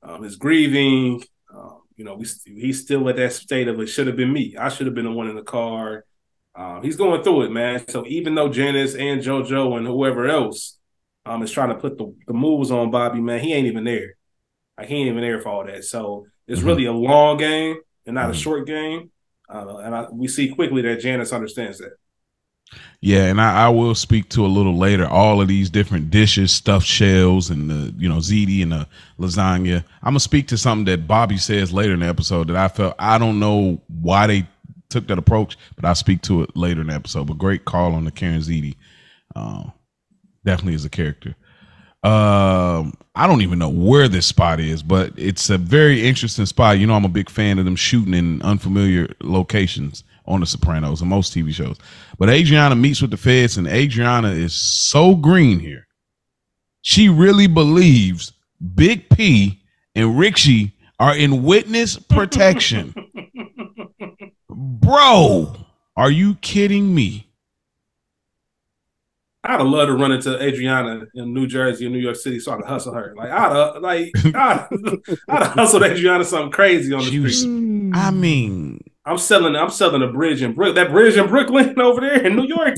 um, 0.04 0.22
his 0.22 0.36
grieving. 0.36 1.22
Um, 1.54 1.80
you 1.96 2.04
know, 2.04 2.14
we 2.14 2.26
he's 2.46 2.82
still 2.82 3.08
at 3.08 3.16
that 3.16 3.32
state 3.32 3.68
of 3.68 3.80
it 3.80 3.88
should 3.88 4.06
have 4.06 4.16
been 4.16 4.32
me. 4.32 4.56
I 4.56 4.68
should 4.70 4.86
have 4.86 4.94
been 4.94 5.04
the 5.06 5.12
one 5.12 5.28
in 5.28 5.36
the 5.36 5.42
car. 5.42 6.04
Uh, 6.54 6.80
he's 6.80 6.96
going 6.96 7.22
through 7.24 7.42
it, 7.42 7.50
man. 7.50 7.86
So 7.88 8.06
even 8.06 8.34
though 8.34 8.48
Janice 8.48 8.94
and 8.94 9.20
JoJo 9.22 9.78
and 9.78 9.86
whoever 9.86 10.26
else 10.28 10.78
um, 11.26 11.42
is 11.42 11.50
trying 11.50 11.70
to 11.70 11.76
put 11.76 11.98
the, 11.98 12.14
the 12.26 12.34
moves 12.34 12.70
on 12.70 12.90
Bobby, 12.90 13.20
man, 13.20 13.40
he 13.40 13.52
ain't 13.54 13.66
even 13.66 13.84
there. 13.84 14.16
Like 14.78 14.88
he 14.88 14.96
ain't 14.96 15.08
even 15.10 15.22
there 15.22 15.40
for 15.40 15.48
all 15.50 15.66
that. 15.66 15.84
So 15.84 16.26
it's 16.46 16.60
Mhm. 16.60 16.66
really 16.66 16.84
a 16.86 16.92
long 16.92 17.38
game 17.38 17.76
and 18.06 18.14
not 18.14 18.30
a 18.30 18.32
Mhm. 18.32 18.42
short 18.42 18.66
game. 18.66 19.11
Uh, 19.52 19.78
and 19.78 19.94
I, 19.94 20.06
we 20.10 20.28
see 20.28 20.48
quickly 20.48 20.82
that 20.82 21.00
Janice 21.00 21.32
understands 21.32 21.78
that. 21.78 21.92
Yeah, 23.00 23.24
and 23.24 23.40
I, 23.40 23.66
I 23.66 23.68
will 23.68 23.94
speak 23.94 24.28
to 24.30 24.46
a 24.46 24.48
little 24.48 24.76
later 24.76 25.06
all 25.06 25.40
of 25.40 25.48
these 25.48 25.68
different 25.68 26.10
dishes, 26.10 26.52
stuffed 26.52 26.86
shells, 26.86 27.50
and 27.50 27.68
the 27.68 27.94
you 27.98 28.08
know 28.08 28.16
ziti 28.16 28.62
and 28.62 28.72
the 28.72 28.86
lasagna. 29.18 29.84
I'm 30.02 30.12
gonna 30.12 30.20
speak 30.20 30.48
to 30.48 30.58
something 30.58 30.84
that 30.86 31.06
Bobby 31.06 31.36
says 31.36 31.72
later 31.72 31.94
in 31.94 32.00
the 32.00 32.06
episode 32.06 32.48
that 32.48 32.56
I 32.56 32.68
felt 32.68 32.94
I 32.98 33.18
don't 33.18 33.38
know 33.38 33.80
why 33.88 34.26
they 34.26 34.46
took 34.88 35.06
that 35.08 35.18
approach, 35.18 35.58
but 35.74 35.84
I'll 35.84 35.94
speak 35.94 36.22
to 36.22 36.42
it 36.42 36.56
later 36.56 36.80
in 36.80 36.86
the 36.86 36.94
episode. 36.94 37.26
But 37.26 37.38
great 37.38 37.64
call 37.64 37.94
on 37.94 38.04
the 38.04 38.10
Karen 38.10 38.40
Ziti. 38.40 38.76
Uh, 39.34 39.64
definitely 40.44 40.74
is 40.74 40.84
a 40.84 40.90
character. 40.90 41.34
Um, 42.02 42.94
I 43.14 43.26
don't 43.26 43.42
even 43.42 43.58
know 43.58 43.68
where 43.68 44.08
this 44.08 44.26
spot 44.26 44.58
is, 44.58 44.82
but 44.82 45.12
it's 45.16 45.50
a 45.50 45.58
very 45.58 46.06
interesting 46.06 46.46
spot. 46.46 46.78
You 46.78 46.86
know, 46.86 46.94
I'm 46.94 47.04
a 47.04 47.08
big 47.10 47.30
fan 47.30 47.58
of 47.58 47.64
them 47.64 47.76
shooting 47.76 48.14
in 48.14 48.42
unfamiliar 48.42 49.14
locations 49.22 50.02
on 50.26 50.40
The 50.40 50.46
Sopranos 50.46 51.00
and 51.00 51.10
most 51.10 51.34
TV 51.34 51.52
shows. 51.52 51.76
But 52.18 52.30
Adriana 52.30 52.74
meets 52.74 53.02
with 53.02 53.10
the 53.10 53.16
feds, 53.16 53.56
and 53.56 53.68
Adriana 53.68 54.30
is 54.30 54.54
so 54.54 55.14
green 55.14 55.60
here. 55.60 55.86
She 56.80 57.08
really 57.08 57.46
believes 57.46 58.32
Big 58.74 59.08
P 59.10 59.62
and 59.94 60.18
Richie 60.18 60.76
are 60.98 61.16
in 61.16 61.42
witness 61.42 61.96
protection. 61.96 62.94
Bro, 64.48 65.56
are 65.96 66.10
you 66.10 66.34
kidding 66.36 66.94
me? 66.94 67.31
I'd 69.44 69.58
have 69.58 69.66
loved 69.66 69.88
to 69.88 69.94
run 69.94 70.12
into 70.12 70.40
Adriana 70.40 71.06
in 71.14 71.34
New 71.34 71.48
Jersey 71.48 71.86
or 71.86 71.90
New 71.90 71.98
York 71.98 72.14
City 72.14 72.38
so 72.38 72.52
I 72.52 72.56
could 72.56 72.66
hustle 72.66 72.94
her. 72.94 73.12
Like 73.16 73.30
I'd 73.30 73.52
have, 73.52 73.82
like 73.82 74.12
I'd, 74.34 74.68
I'd 75.28 75.42
have 75.42 75.52
hustled 75.52 75.82
Adriana 75.82 76.24
something 76.24 76.52
crazy 76.52 76.92
on 76.94 77.04
the 77.04 77.18
was, 77.18 77.40
street. 77.40 77.92
I 77.94 78.10
mean, 78.12 78.80
I'm 79.04 79.18
selling 79.18 79.56
I'm 79.56 79.70
selling 79.70 80.02
a 80.02 80.12
bridge 80.12 80.42
in 80.42 80.52
Brook 80.54 80.76
that 80.76 80.90
bridge 80.90 81.16
in 81.16 81.26
Brooklyn 81.26 81.80
over 81.80 82.00
there 82.00 82.24
in 82.24 82.36
New 82.36 82.46
York. 82.46 82.76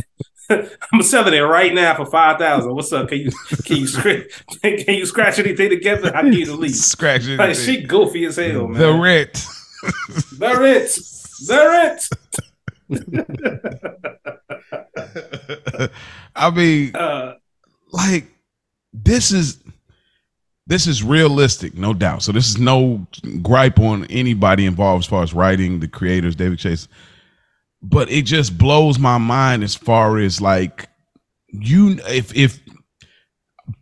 I'm 0.93 1.03
selling 1.03 1.35
it 1.35 1.41
right 1.41 1.75
now 1.75 1.97
for 1.97 2.07
five 2.07 2.39
thousand. 2.39 2.75
What's 2.75 2.93
up? 2.93 3.09
Can 3.09 3.19
you 3.19 3.31
can 3.65 3.77
you 3.77 3.87
scratch 3.87 4.25
can 4.63 4.95
you 4.95 5.05
scratch 5.05 5.39
anything 5.39 5.69
together? 5.69 6.17
I 6.17 6.23
need 6.23 6.49
a 6.49 6.55
lease. 6.55 6.83
scratch 6.83 7.27
it. 7.27 7.39
Like 7.39 7.57
she 7.57 7.83
goofy 7.83 8.25
as 8.25 8.37
hell, 8.37 8.69
man. 8.69 8.81
the 8.81 8.93
rent. 8.93 9.47
The 10.39 10.57
rent. 10.59 10.99
The 11.47 12.09
rent. 12.91 14.84
I 16.37 16.51
mean, 16.51 16.95
Uh, 16.95 17.35
like 17.93 18.27
this 18.93 19.33
is 19.33 19.63
this 20.67 20.87
is 20.87 21.03
realistic, 21.03 21.77
no 21.77 21.93
doubt. 21.93 22.23
So 22.23 22.33
this 22.33 22.49
is 22.49 22.59
no 22.59 23.07
gripe 23.43 23.79
on 23.79 24.05
anybody 24.07 24.65
involved 24.67 25.05
as 25.05 25.09
far 25.09 25.23
as 25.23 25.35
writing, 25.35 25.81
the 25.81 25.89
creators, 25.89 26.37
David 26.37 26.59
Chase. 26.59 26.89
But 27.83 28.11
it 28.11 28.23
just 28.23 28.57
blows 28.57 28.99
my 28.99 29.19
mind 29.19 29.63
as 29.63 29.75
far 29.75 30.19
as 30.19 30.41
like 30.41 30.89
you 31.49 31.99
if 32.09 32.35
if 32.35 32.61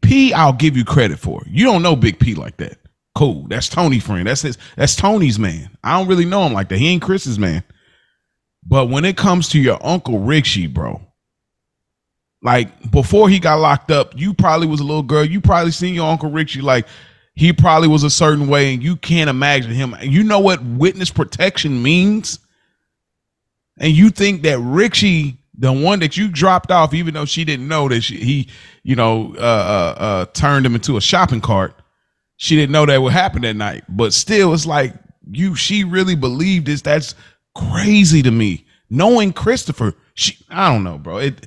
P 0.01 0.33
I'll 0.33 0.53
give 0.53 0.77
you 0.77 0.85
credit 0.85 1.19
for. 1.19 1.43
You 1.47 1.65
don't 1.65 1.83
know 1.83 1.95
Big 1.97 2.19
P 2.19 2.35
like 2.35 2.57
that. 2.59 2.79
Cool. 3.15 3.47
That's 3.49 3.69
Tony 3.69 4.01
friend. 4.01 4.27
That's 4.27 4.43
his 4.43 4.59
that's 4.77 4.97
Tony's 4.97 5.39
man. 5.39 5.71
I 5.85 5.99
don't 5.99 6.09
really 6.09 6.25
know 6.25 6.45
him 6.47 6.53
like 6.53 6.69
that. 6.71 6.79
He 6.79 6.89
ain't 6.89 7.03
Chris's 7.03 7.39
man. 7.39 7.63
But 8.65 8.89
when 8.89 9.05
it 9.05 9.17
comes 9.17 9.49
to 9.51 9.61
your 9.61 9.79
Uncle 9.85 10.19
Richie, 10.21 10.67
bro, 10.67 11.01
like 12.43 12.91
before 12.91 13.29
he 13.29 13.39
got 13.39 13.61
locked 13.61 13.91
up, 13.91 14.19
you 14.19 14.35
probably 14.35 14.67
was 14.67 14.81
a 14.81 14.85
little 14.85 15.03
girl. 15.03 15.25
You 15.25 15.41
probably 15.41 15.71
seen 15.71 15.95
your 15.95 16.11
Uncle 16.11 16.31
Richie 16.31 16.61
like 16.61 16.87
he 17.35 17.53
probably 17.53 17.89
was 17.89 18.03
a 18.03 18.11
certain 18.11 18.49
way, 18.49 18.75
and 18.75 18.83
you 18.83 18.97
can't 18.97 19.31
imagine 19.31 19.71
him. 19.73 19.97
You 20.03 20.23
know 20.23 20.41
what 20.41 20.63
witness 20.63 21.11
protection 21.11 21.83
means? 21.83 22.39
And 23.79 23.93
you 23.93 24.11
think 24.11 24.43
that 24.43 24.59
Richie, 24.59 25.39
the 25.57 25.73
one 25.73 26.01
that 26.01 26.17
you 26.17 26.29
dropped 26.29 26.71
off, 26.71 26.93
even 26.93 27.15
though 27.15 27.25
she 27.25 27.45
didn't 27.45 27.69
know 27.69 27.89
that 27.89 28.03
she, 28.03 28.17
he, 28.17 28.49
you 28.83 28.97
know, 28.97 29.35
uh, 29.39 29.41
uh, 29.41 29.95
uh, 29.99 30.25
turned 30.27 30.67
him 30.67 30.75
into 30.75 30.97
a 30.97 31.01
shopping 31.01 31.41
cart, 31.41 31.75
she 32.37 32.55
didn't 32.55 32.73
know 32.73 32.85
that 32.85 33.01
would 33.01 33.13
happen 33.13 33.43
that 33.43 33.57
night. 33.57 33.85
But 33.89 34.13
still, 34.13 34.53
it's 34.53 34.67
like 34.67 34.95
you, 35.31 35.55
she 35.55 35.85
really 35.85 36.17
believed 36.17 36.67
this. 36.67 36.83
That's 36.83 37.15
crazy 37.55 38.21
to 38.23 38.31
me. 38.31 38.67
Knowing 38.91 39.33
Christopher, 39.33 39.95
she, 40.15 40.37
I 40.51 40.71
don't 40.71 40.85
know, 40.85 40.99
bro. 40.99 41.17
It, 41.17 41.47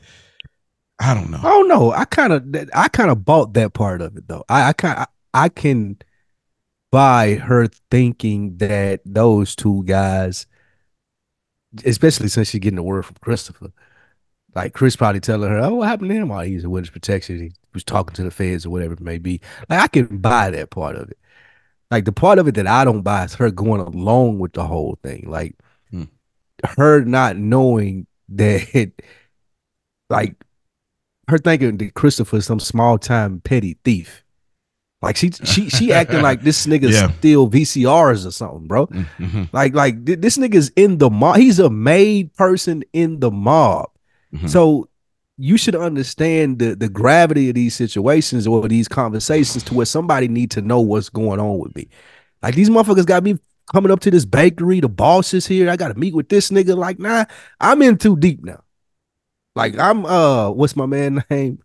I 0.99 1.13
don't 1.13 1.29
know. 1.29 1.39
I 1.39 1.43
don't 1.43 1.67
know. 1.67 1.91
I 1.91 2.05
kind 2.05 2.33
of 2.33 2.69
I 2.73 2.87
kind 2.87 3.09
of 3.11 3.25
bought 3.25 3.53
that 3.53 3.73
part 3.73 4.01
of 4.01 4.15
it 4.17 4.27
though. 4.27 4.43
I 4.49 4.69
I 4.69 4.73
kind 4.73 4.99
I, 4.99 5.07
I 5.33 5.49
can 5.49 5.97
buy 6.91 7.35
her 7.35 7.67
thinking 7.91 8.57
that 8.57 9.01
those 9.05 9.55
two 9.55 9.83
guys, 9.85 10.47
especially 11.85 12.27
since 12.29 12.49
she's 12.49 12.59
getting 12.61 12.75
the 12.77 12.83
word 12.83 13.05
from 13.05 13.17
Christopher. 13.21 13.71
Like 14.55 14.73
Chris 14.73 14.95
probably 14.95 15.21
telling 15.21 15.49
her, 15.51 15.59
"Oh, 15.59 15.75
what 15.75 15.87
happened 15.89 16.09
to 16.11 16.15
him? 16.15 16.31
Oh, 16.31 16.39
he's 16.41 16.63
in 16.63 16.71
witness 16.71 16.91
protection. 16.91 17.39
He 17.39 17.51
was 17.73 17.83
talking 17.83 18.15
to 18.15 18.23
the 18.23 18.31
feds 18.31 18.65
or 18.65 18.71
whatever 18.71 18.93
it 18.93 19.01
may 19.01 19.17
be." 19.19 19.41
Like 19.69 19.81
I 19.81 19.87
can 19.87 20.19
buy 20.19 20.49
that 20.51 20.71
part 20.71 20.95
of 20.97 21.09
it. 21.11 21.17
like 21.91 22.05
the 22.05 22.13
part 22.13 22.39
of 22.39 22.47
it 22.47 22.55
that 22.55 22.67
I 22.67 22.85
don't 22.85 23.03
buy 23.03 23.25
is 23.25 23.35
her 23.35 23.51
going 23.51 23.81
along 23.81 24.39
with 24.39 24.53
the 24.53 24.65
whole 24.65 24.99
thing. 25.03 25.25
Like 25.29 25.55
Hmm. 25.91 26.05
her 26.77 27.05
not 27.05 27.37
knowing 27.37 28.07
that 28.29 28.91
like 30.09 30.35
her 31.27 31.37
thinking 31.37 31.77
that 31.77 31.93
Christopher's 31.93 32.45
some 32.45 32.59
small 32.59 32.97
time 32.97 33.41
petty 33.41 33.77
thief. 33.83 34.23
Like 35.01 35.17
she 35.17 35.31
she 35.31 35.69
she 35.69 35.91
acting 36.01 36.21
like 36.21 36.41
this 36.41 36.65
nigga 36.65 36.91
Yeah. 36.91 37.11
steal 37.17 37.49
VCRs 37.49 38.25
or 38.25 38.31
something, 38.31 38.67
bro. 38.67 38.87
Mhm. 38.87 39.49
Like 39.53 39.75
like 39.75 40.05
th- 40.05 40.19
this 40.19 40.37
nigga's 40.37 40.71
in 40.75 40.97
the 40.97 41.09
mob. 41.09 41.37
He's 41.37 41.59
a 41.59 41.69
made 41.69 42.33
person 42.35 42.83
in 42.93 43.19
the 43.19 43.29
mob. 43.31 43.89
Mhm. 44.33 44.49
So 44.49 44.89
you 45.37 45.57
should 45.57 45.75
understand 45.75 46.59
the 46.59 46.75
the 46.75 46.89
gravity 46.89 47.49
of 47.49 47.55
these 47.55 47.75
situations 47.75 48.47
or 48.47 48.67
these 48.67 48.87
conversations 48.87 49.63
to 49.63 49.73
where 49.73 49.85
somebody 49.85 50.27
need 50.27 50.49
to 50.51 50.61
know 50.61 50.79
what's 50.79 51.09
going 51.09 51.39
on 51.39 51.59
with 51.59 51.75
me. 51.75 51.87
Like 52.41 52.55
these 52.55 52.69
motherfuckers 52.69 53.05
got 53.05 53.23
me 53.23 53.37
coming 53.73 53.91
up 53.91 53.99
to 54.01 54.11
this 54.11 54.25
bakery. 54.25 54.79
The 54.79 54.89
boss 54.89 55.33
is 55.33 55.45
here. 55.45 55.69
I 55.69 55.75
got 55.75 55.89
to 55.89 55.99
meet 55.99 56.15
with 56.15 56.29
this 56.29 56.49
nigga. 56.51 56.75
Like 56.77 56.99
nah, 56.99 57.25
I'm 57.59 57.81
in 57.81 57.97
too 57.97 58.15
deep 58.15 58.43
now. 58.43 58.61
Like 59.55 59.77
I'm 59.79 60.05
uh, 60.05 60.49
what's 60.51 60.75
my 60.75 60.85
man 60.85 61.23
name? 61.29 61.59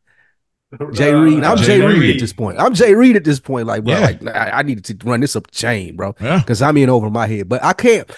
Jay 0.92 1.12
Reed. 1.12 1.42
I'm 1.42 1.56
Jay 1.56 1.64
Jay, 1.78 1.80
Reed. 1.86 1.98
Reed. 1.98 2.16
at 2.16 2.20
this 2.20 2.32
point. 2.32 2.58
I'm 2.60 2.74
Jay 2.74 2.94
Reed 2.94 3.16
at 3.16 3.24
this 3.24 3.40
point. 3.40 3.66
Like, 3.66 3.82
bro, 3.84 3.94
Yeah. 3.94 4.00
like 4.00 4.26
I, 4.28 4.50
I 4.50 4.62
needed 4.62 4.84
to 4.84 4.96
run 5.08 5.20
this 5.20 5.34
up 5.34 5.48
the 5.48 5.52
chain, 5.56 5.96
bro 5.96 6.14
Yeah. 6.20 6.38
because 6.38 6.62
I'm 6.62 6.76
in 6.76 6.88
over 6.88 7.10
my 7.10 7.26
head. 7.26 7.48
But 7.48 7.62
I 7.64 7.72
can't. 7.72 8.10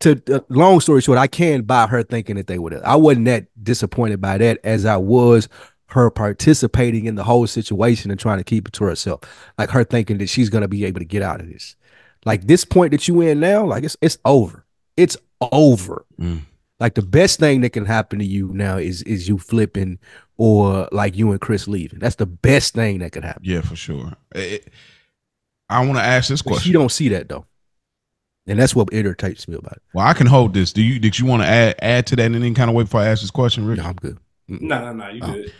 To 0.00 0.20
uh, 0.34 0.40
long 0.48 0.80
story 0.80 1.02
short, 1.02 1.18
I 1.18 1.26
can't 1.26 1.66
buy 1.66 1.86
her 1.86 2.02
thinking 2.02 2.36
that 2.36 2.46
they 2.46 2.58
would. 2.58 2.72
I 2.74 2.96
wasn't 2.96 3.26
that 3.26 3.46
disappointed 3.62 4.18
by 4.18 4.38
that 4.38 4.58
as 4.64 4.86
I 4.86 4.96
was 4.96 5.46
her 5.88 6.08
participating 6.10 7.04
in 7.04 7.16
the 7.16 7.22
whole 7.24 7.46
situation 7.46 8.10
and 8.10 8.18
trying 8.18 8.38
to 8.38 8.44
keep 8.44 8.66
it 8.66 8.72
to 8.74 8.84
herself. 8.84 9.20
Like 9.58 9.68
her 9.70 9.84
thinking 9.84 10.16
that 10.18 10.30
she's 10.30 10.48
gonna 10.48 10.68
be 10.68 10.86
able 10.86 11.00
to 11.00 11.04
get 11.04 11.20
out 11.22 11.40
of 11.42 11.48
this. 11.48 11.76
Like 12.24 12.46
this 12.46 12.64
point 12.64 12.92
that 12.92 13.08
you 13.08 13.20
in 13.20 13.40
now, 13.40 13.64
like 13.66 13.84
it's 13.84 13.96
it's 14.00 14.16
over. 14.24 14.64
It's 14.96 15.18
over. 15.52 16.06
Mm. 16.18 16.40
Like 16.80 16.94
the 16.94 17.02
best 17.02 17.38
thing 17.38 17.60
that 17.60 17.70
can 17.70 17.84
happen 17.84 18.18
to 18.18 18.24
you 18.24 18.48
now 18.54 18.78
is 18.78 19.02
is 19.02 19.28
you 19.28 19.38
flipping 19.38 19.98
or 20.38 20.88
like 20.92 21.16
you 21.16 21.30
and 21.30 21.40
Chris 21.40 21.68
leaving. 21.68 21.98
That's 21.98 22.16
the 22.16 22.26
best 22.26 22.74
thing 22.74 22.98
that 23.00 23.12
could 23.12 23.24
happen. 23.24 23.42
Yeah, 23.44 23.60
for 23.60 23.76
sure. 23.76 24.14
It- 24.34 24.68
I 25.68 25.84
want 25.86 25.98
to 25.98 26.02
ask 26.04 26.28
this 26.28 26.42
But 26.42 26.50
she 26.54 26.54
question. 26.54 26.72
don't 26.72 26.90
see 26.90 27.08
that 27.10 27.28
though. 27.28 27.44
And 28.48 28.58
that's 28.58 28.74
what 28.74 28.88
irritates 28.92 29.46
me 29.46 29.54
about 29.56 29.74
it. 29.74 29.82
Well, 29.94 30.04
I 30.06 30.14
can 30.14 30.26
hold 30.26 30.54
this. 30.54 30.72
Do 30.72 30.82
you? 30.82 30.98
Did 30.98 31.18
you 31.18 31.26
want 31.26 31.42
to 31.42 31.48
add 31.48 31.76
add 31.80 32.06
to 32.08 32.16
that 32.16 32.24
in 32.24 32.34
any 32.34 32.52
kind 32.54 32.68
of 32.70 32.74
way 32.74 32.82
before 32.82 33.02
I 33.02 33.06
ask 33.06 33.20
this 33.20 33.30
question, 33.30 33.66
Rick? 33.66 33.78
No, 33.78 33.84
I'm 33.84 33.94
good. 33.94 34.18
Mm-mm. 34.50 34.60
No, 34.62 34.80
no, 34.80 34.92
no, 34.94 35.08
you 35.10 35.20
Oh. 35.22 35.32
good. 35.34 35.52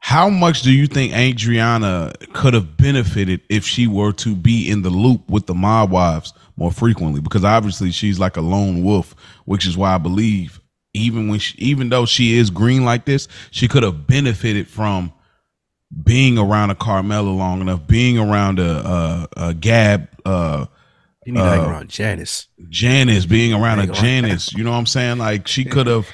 How 0.00 0.28
much 0.28 0.62
do 0.62 0.70
you 0.72 0.86
think 0.86 1.12
Adriana 1.16 2.12
could 2.34 2.52
have 2.54 2.76
benefited 2.76 3.40
if 3.48 3.64
she 3.64 3.86
were 3.86 4.12
to 4.12 4.34
be 4.36 4.68
in 4.68 4.82
the 4.82 4.90
loop 4.90 5.28
with 5.30 5.46
the 5.46 5.54
mob 5.54 5.90
wives 5.90 6.32
more 6.58 6.72
frequently? 6.72 7.20
Because 7.20 7.44
obviously 7.44 7.90
she's 7.92 8.18
like 8.18 8.36
a 8.36 8.40
lone 8.40 8.82
wolf, 8.82 9.14
which 9.44 9.66
is 9.66 9.76
why 9.76 9.94
I 9.94 9.98
believe 9.98 10.60
even 10.94 11.28
when 11.28 11.38
she, 11.38 11.56
even 11.58 11.88
though 11.90 12.06
she 12.06 12.36
is 12.36 12.50
green 12.50 12.84
like 12.84 13.04
this, 13.04 13.28
she 13.50 13.68
could 13.68 13.82
have 13.82 14.06
benefited 14.06 14.68
from 14.68 15.12
being 16.04 16.36
around 16.38 16.70
a 16.70 16.74
Carmela 16.74 17.30
long 17.30 17.60
enough, 17.60 17.86
being 17.86 18.18
around 18.18 18.58
a 18.58 19.28
a, 19.36 19.48
a 19.48 19.54
Gab, 19.54 20.08
uh, 20.24 20.66
You 21.24 21.32
need 21.32 21.40
Uh, 21.40 21.66
around 21.68 21.88
Janice. 21.88 22.48
Janice, 22.68 23.26
being 23.26 23.54
around 23.54 23.78
a 23.78 23.84
around. 23.84 23.94
Janice. 23.94 24.52
You 24.52 24.64
know 24.64 24.72
what 24.72 24.78
I'm 24.78 24.86
saying? 24.86 25.18
Like 25.18 25.46
she 25.46 25.64
could 25.74 25.86
have 25.86 26.08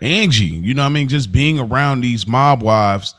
Angie. 0.00 0.44
You 0.46 0.74
know 0.74 0.82
what 0.82 0.90
I 0.90 0.92
mean? 0.92 1.08
Just 1.08 1.32
being 1.32 1.58
around 1.58 2.02
these 2.02 2.26
mob 2.26 2.62
wives 2.62 3.14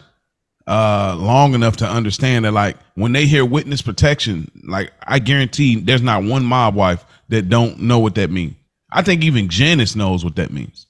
uh 0.70 1.16
long 1.20 1.54
enough 1.54 1.78
to 1.78 1.86
understand 1.86 2.46
that 2.46 2.54
like 2.54 2.78
when 2.96 3.12
they 3.12 3.26
hear 3.26 3.44
witness 3.44 3.82
protection 3.82 4.50
like 4.64 4.92
i 5.04 5.20
guarantee 5.20 5.76
there's 5.76 6.02
not 6.02 6.24
one 6.24 6.46
mob 6.46 6.76
wife 6.76 7.04
that 7.30 7.50
don't 7.50 7.80
know 7.80 8.00
what 8.00 8.16
that 8.16 8.30
means 8.30 8.54
i 8.92 9.02
think 9.02 9.24
even 9.24 9.50
janice 9.50 9.96
knows 9.96 10.24
what 10.24 10.36
that 10.36 10.52
means 10.52 10.88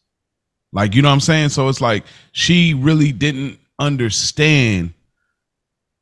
like 0.73 0.93
you 0.93 1.01
know 1.01 1.07
what 1.07 1.13
i'm 1.13 1.19
saying 1.19 1.49
so 1.49 1.69
it's 1.69 1.81
like 1.81 2.03
she 2.31 2.73
really 2.73 3.11
didn't 3.11 3.57
understand 3.79 4.93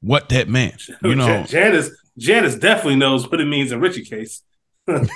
what 0.02 0.30
that 0.30 0.50
meant 0.50 0.82
you 1.04 1.16
know 1.16 1.44
Janice, 1.44 1.90
Janice 2.18 2.56
definitely 2.56 2.96
knows 2.96 3.30
what 3.30 3.40
it 3.40 3.46
means 3.46 3.72
in 3.72 3.80
Richie 3.80 4.04
case. 4.04 4.42
Right. 4.88 5.16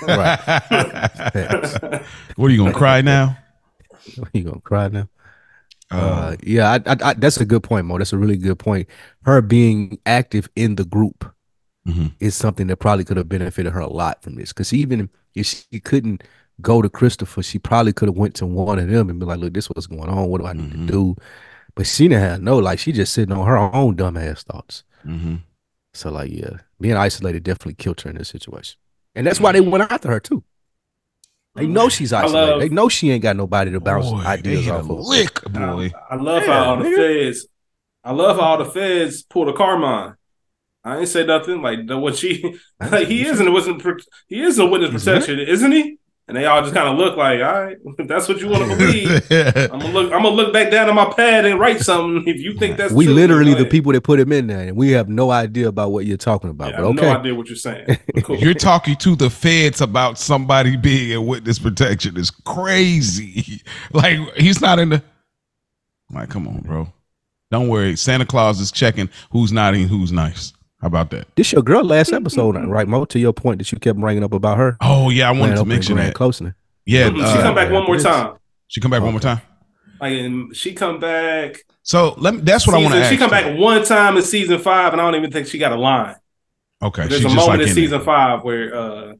what 2.36 2.46
are 2.46 2.50
you 2.50 2.58
gonna 2.58 2.72
cry 2.72 3.00
now 3.00 3.36
you 4.32 4.42
gonna 4.42 4.60
cry 4.60 4.88
now? 4.88 5.08
Uh, 5.92 6.36
yeah, 6.42 6.70
I, 6.72 6.76
I, 6.92 6.96
I, 7.10 7.14
that's 7.14 7.38
a 7.38 7.44
good 7.44 7.62
point, 7.62 7.86
Mo. 7.86 7.98
That's 7.98 8.12
a 8.12 8.18
really 8.18 8.36
good 8.36 8.58
point. 8.58 8.88
Her 9.24 9.40
being 9.42 9.98
active 10.06 10.48
in 10.56 10.76
the 10.76 10.84
group 10.84 11.24
Mhm. 11.86 12.12
is 12.20 12.34
something 12.36 12.68
that 12.68 12.76
probably 12.76 13.04
could 13.04 13.16
have 13.16 13.28
benefited 13.28 13.72
her 13.72 13.80
a 13.80 13.88
lot 13.92 14.22
from 14.22 14.36
this. 14.36 14.50
Because 14.52 14.72
even 14.72 15.10
if 15.34 15.46
she 15.46 15.80
couldn't 15.80 16.22
go 16.60 16.80
to 16.80 16.88
Christopher, 16.88 17.42
she 17.42 17.58
probably 17.58 17.92
could 17.92 18.08
have 18.08 18.16
went 18.16 18.34
to 18.36 18.46
one 18.46 18.78
of 18.78 18.88
them 18.88 19.10
and 19.10 19.18
be 19.18 19.26
like, 19.26 19.40
"Look, 19.40 19.52
this 19.54 19.68
what's 19.68 19.86
going 19.88 20.08
on. 20.08 20.28
What 20.28 20.40
do 20.40 20.46
I 20.46 20.52
need 20.52 20.70
Mhm. 20.72 20.86
to 20.86 20.92
do?" 20.92 21.16
But 21.74 21.86
she 21.86 22.06
didn't 22.08 22.20
have 22.22 22.42
no 22.42 22.58
like. 22.58 22.78
She 22.78 22.92
just 22.92 23.12
sitting 23.12 23.34
on 23.34 23.46
her 23.46 23.56
own 23.58 23.96
dumbass 23.96 24.42
thoughts. 24.44 24.84
mhm. 25.04 25.40
So 25.94 26.10
like, 26.10 26.30
yeah, 26.30 26.58
being 26.80 26.96
isolated 26.96 27.42
definitely 27.42 27.74
killed 27.74 28.00
her 28.02 28.10
in 28.10 28.16
this 28.16 28.28
situation, 28.28 28.78
and 29.16 29.26
that's 29.26 29.40
why 29.40 29.50
they 29.52 29.60
went 29.60 29.90
after 29.90 30.08
her 30.08 30.20
too. 30.20 30.44
They 31.54 31.66
know 31.66 31.88
she's 31.88 32.12
isolated. 32.12 32.50
love- 32.50 32.60
they 32.60 32.68
know 32.70 32.88
she 32.88 33.10
ain't 33.10 33.22
got 33.22 33.36
nobody 33.36 33.70
to 33.72 33.80
bounce 33.80 34.10
Boy, 34.10 34.18
ideas 34.20 34.68
off 34.68 34.88
of. 34.88 35.00
lick 35.00 35.42
boy 35.44 35.92
I 36.10 36.16
love 36.16 36.42
Yeah, 36.42 36.52
how 36.64 36.70
all 36.70 36.76
the 36.82 36.90
feds. 36.90 37.46
I 38.04 38.12
love 38.12 38.36
how 38.36 38.42
all 38.42 38.58
the 38.58 38.64
feds 38.64 39.22
pulled 39.22 39.48
a 39.48 39.52
Carmine. 39.52 40.14
I 40.84 40.98
ain't 40.98 41.08
say 41.08 41.24
nothing 41.24 41.62
like 41.62 41.80
what 41.88 42.16
she. 42.16 42.58
Like 42.80 43.06
he 43.06 43.24
is 43.26 43.38
and 43.38 43.52
wasn't. 43.52 43.82
He 44.28 44.42
is 44.42 44.58
a 44.58 44.66
witness 44.66 45.04
protection, 45.04 45.38
isn't 45.38 45.72
he? 45.72 45.98
And 46.28 46.36
they 46.36 46.46
all 46.46 46.62
just 46.62 46.72
kind 46.72 46.88
of 46.88 46.96
look 46.96 47.16
like, 47.16 47.40
all 47.40 47.64
right, 47.64 47.76
if 47.98 48.08
that's 48.08 48.28
what 48.28 48.40
you 48.40 48.48
want 48.48 48.70
to 48.70 48.76
believe. 48.76 49.10
I'm 49.72 49.80
gonna 49.80 49.92
look. 49.92 50.12
I'm 50.12 50.22
gonna 50.22 50.30
look 50.30 50.52
back 50.52 50.70
down 50.70 50.88
on 50.88 50.94
my 50.94 51.12
pad 51.12 51.44
and 51.44 51.58
write 51.58 51.80
something. 51.80 52.26
If 52.26 52.40
you 52.40 52.56
think 52.58 52.76
that's 52.76 52.92
we 52.92 53.06
true, 53.06 53.14
literally 53.14 53.52
the 53.52 53.60
ahead. 53.62 53.70
people 53.70 53.92
that 53.92 54.02
put 54.02 54.20
him 54.20 54.30
in 54.32 54.46
there, 54.46 54.68
and 54.68 54.76
we 54.76 54.92
have 54.92 55.08
no 55.08 55.30
idea 55.30 55.68
about 55.68 55.90
what 55.90 56.06
you're 56.06 56.16
talking 56.16 56.50
about. 56.50 56.70
Yeah, 56.70 56.78
I 56.78 56.80
but 56.82 56.86
have 56.86 56.98
okay, 56.98 57.06
no 57.12 57.18
idea 57.18 57.34
what 57.34 57.48
you're 57.48 57.56
saying. 57.56 57.98
Cool. 58.22 58.36
You're 58.36 58.54
talking 58.54 58.94
to 58.96 59.16
the 59.16 59.28
feds 59.30 59.80
about 59.80 60.16
somebody 60.16 60.76
being 60.76 61.10
in 61.10 61.26
witness 61.26 61.58
protection 61.58 62.16
is 62.16 62.30
crazy. 62.30 63.62
Like 63.92 64.18
he's 64.36 64.60
not 64.60 64.78
in 64.78 64.90
the. 64.90 65.02
Like, 66.10 66.28
come 66.28 66.46
on, 66.46 66.60
bro. 66.60 66.92
Don't 67.50 67.68
worry. 67.68 67.96
Santa 67.96 68.24
Claus 68.24 68.60
is 68.60 68.70
checking 68.70 69.08
who's 69.30 69.50
naughty 69.52 69.82
and 69.82 69.90
who's 69.90 70.12
nice. 70.12 70.52
How 70.82 70.88
about 70.88 71.10
that? 71.10 71.28
this 71.36 71.52
your 71.52 71.62
girl 71.62 71.84
last 71.84 72.12
episode, 72.12 72.56
right, 72.56 72.86
Mo? 72.88 73.04
To 73.06 73.18
your 73.18 73.32
point 73.32 73.58
that 73.58 73.70
you 73.72 73.78
kept 73.78 73.98
bringing 73.98 74.24
up 74.24 74.32
about 74.32 74.58
her. 74.58 74.76
Oh 74.80 75.08
yeah, 75.10 75.28
I 75.28 75.30
wanted 75.30 75.40
playing 75.40 75.54
to 75.54 75.60
up 75.60 75.64
in 75.66 75.68
mention 75.68 75.94
Grand 75.94 76.08
that. 76.10 76.14
Closeness. 76.14 76.54
Yeah, 76.84 77.08
she 77.10 77.20
uh, 77.22 77.42
come 77.42 77.54
back 77.54 77.70
one 77.72 77.84
more 77.86 77.98
time. 77.98 78.36
she 78.66 78.80
come 78.80 78.90
back 78.90 79.02
one 79.02 79.12
more 79.12 79.20
time. 79.20 79.40
Like 80.00 80.12
and 80.18 80.54
she 80.56 80.74
come 80.74 80.98
back. 80.98 81.62
So 81.84 82.14
let 82.18 82.34
me. 82.34 82.40
That's 82.40 82.66
what 82.66 82.74
I 82.74 82.80
want 82.82 82.94
to. 82.94 83.04
She 83.08 83.16
come 83.16 83.26
you. 83.26 83.30
back 83.30 83.56
one 83.58 83.84
time 83.84 84.16
in 84.16 84.22
season 84.24 84.58
five, 84.58 84.92
and 84.92 85.00
I 85.00 85.04
don't 85.04 85.14
even 85.14 85.30
think 85.30 85.46
she 85.46 85.58
got 85.58 85.70
a 85.70 85.76
line. 85.76 86.16
Okay, 86.82 87.06
There's 87.06 87.24
a 87.24 87.28
moment 87.28 87.46
like 87.46 87.60
in 87.60 87.68
in 87.68 87.74
season 87.76 87.98
there. 87.98 88.04
five 88.04 88.42
where, 88.42 88.74
uh, 88.74 89.12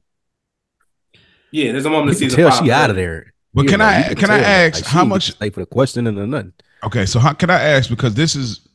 yeah, 1.52 1.70
there's 1.70 1.86
a 1.86 1.90
moment 1.90 2.06
You 2.06 2.10
in 2.10 2.30
season 2.30 2.36
tell 2.40 2.50
five. 2.50 2.64
she 2.64 2.72
out 2.72 2.90
of 2.90 2.96
there. 2.96 3.32
But 3.54 3.68
can 3.68 3.78
know, 3.78 3.84
I- 3.84 4.08
you 4.08 4.16
can 4.16 4.30
I 4.32 4.38
tell, 4.38 4.46
ask 4.46 4.74
like, 4.76 4.84
how 4.86 5.00
didn't 5.02 5.08
much- 5.10 5.30
stay 5.30 5.50
for 5.50 5.60
the 5.60 5.66
questioning 5.66 6.18
or 6.18 6.26
nothing? 6.26 6.54
Okay, 6.82 7.06
so 7.06 7.20
how 7.20 7.32
can 7.34 7.50
I 7.50 7.60
ask 7.62 7.88
because 7.88 8.14
this 8.14 8.34
is 8.34 8.66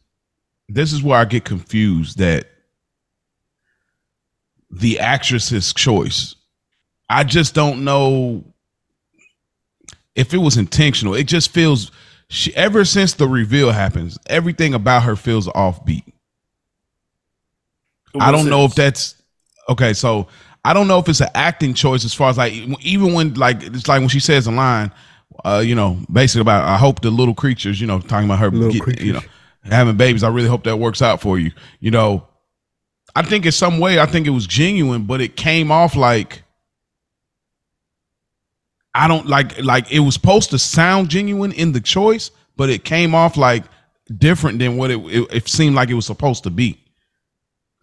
this 0.69 0.93
is 0.93 1.04
where 1.04 1.19
I 1.19 1.26
get 1.26 1.43
confused 1.43 2.17
that 2.19 2.47
the 4.69 4.99
actress's 4.99 5.73
choice. 5.73 6.36
I 7.10 7.23
just 7.23 7.53
don't 7.53 7.84
know 7.84 8.43
if 10.15 10.34
it 10.34 10.38
was 10.38 10.58
intentional. 10.58 11.13
It 11.13 11.25
just 11.25 11.51
feels 11.51 11.91
she 12.30 12.53
ever 12.56 12.84
since 12.84 13.13
the 13.13 13.27
reveal 13.27 13.71
happens, 13.71 14.17
everything 14.27 14.73
about 14.73 15.03
her 15.03 15.15
feels 15.15 15.47
offbeat. 15.47 16.03
I 18.19 18.32
don't 18.32 18.49
know 18.49 18.65
if 18.65 18.75
that's 18.75 19.15
okay. 19.69 19.93
So 19.93 20.27
I 20.65 20.73
don't 20.73 20.88
know 20.88 20.99
if 20.99 21.08
it's 21.08 21.21
an 21.21 21.30
acting 21.36 21.73
choice 21.73 22.03
as 22.03 22.13
far 22.13 22.30
as 22.30 22.38
like 22.38 22.51
even 22.82 23.13
when 23.13 23.36
like 23.36 23.62
it's 23.63 23.88
like 23.88 23.99
when 23.99 24.10
she 24.10 24.19
says 24.19 24.47
a 24.47 24.51
line, 24.51 24.91
uh, 25.45 25.62
you 25.65 25.75
know, 25.75 25.98
basically 26.12 26.41
about 26.41 26.65
I 26.67 26.77
hope 26.77 27.02
the 27.02 27.12
little 27.12 27.35
creatures, 27.35 27.79
you 27.79 27.87
know, 27.87 28.00
talking 28.00 28.25
about 28.27 28.39
her, 28.39 28.50
get- 28.71 28.81
you 29.02 29.13
know, 29.13 29.21
having 29.63 29.96
babies. 29.98 30.23
I 30.23 30.29
really 30.29 30.50
hope 30.50 30.63
that 30.63 30.77
works 30.77 31.02
out 31.02 31.21
for 31.21 31.37
you. 31.39 31.52
You 31.79 31.91
know, 31.91 32.27
I 33.17 33.23
think 33.23 33.45
in 33.47 33.51
some 33.51 33.79
way 33.79 33.99
I 33.99 34.05
think 34.05 34.27
it 34.27 34.31
was 34.31 34.45
genuine, 34.45 35.05
but 35.05 35.21
it 35.21 35.35
came 35.35 35.71
off 35.71 35.95
like 35.95 36.43
I 38.93 39.07
don't 39.07 39.27
like 39.27 39.59
like 39.63 39.91
it 39.91 39.99
was 40.01 40.13
supposed 40.13 40.51
to 40.51 40.59
sound 40.59 41.09
genuine 41.09 41.51
in 41.51 41.71
the 41.71 41.79
choice, 41.81 42.29
but 42.55 42.69
it 42.69 42.83
came 42.83 43.15
off 43.15 43.35
like 43.35 43.63
different 44.17 44.59
than 44.59 44.77
what 44.77 44.91
it 44.91 44.99
it, 45.05 45.27
it 45.33 45.47
seemed 45.47 45.75
like 45.75 45.89
it 45.89 45.95
was 45.95 46.05
supposed 46.05 46.43
to 46.43 46.49
be. 46.51 46.79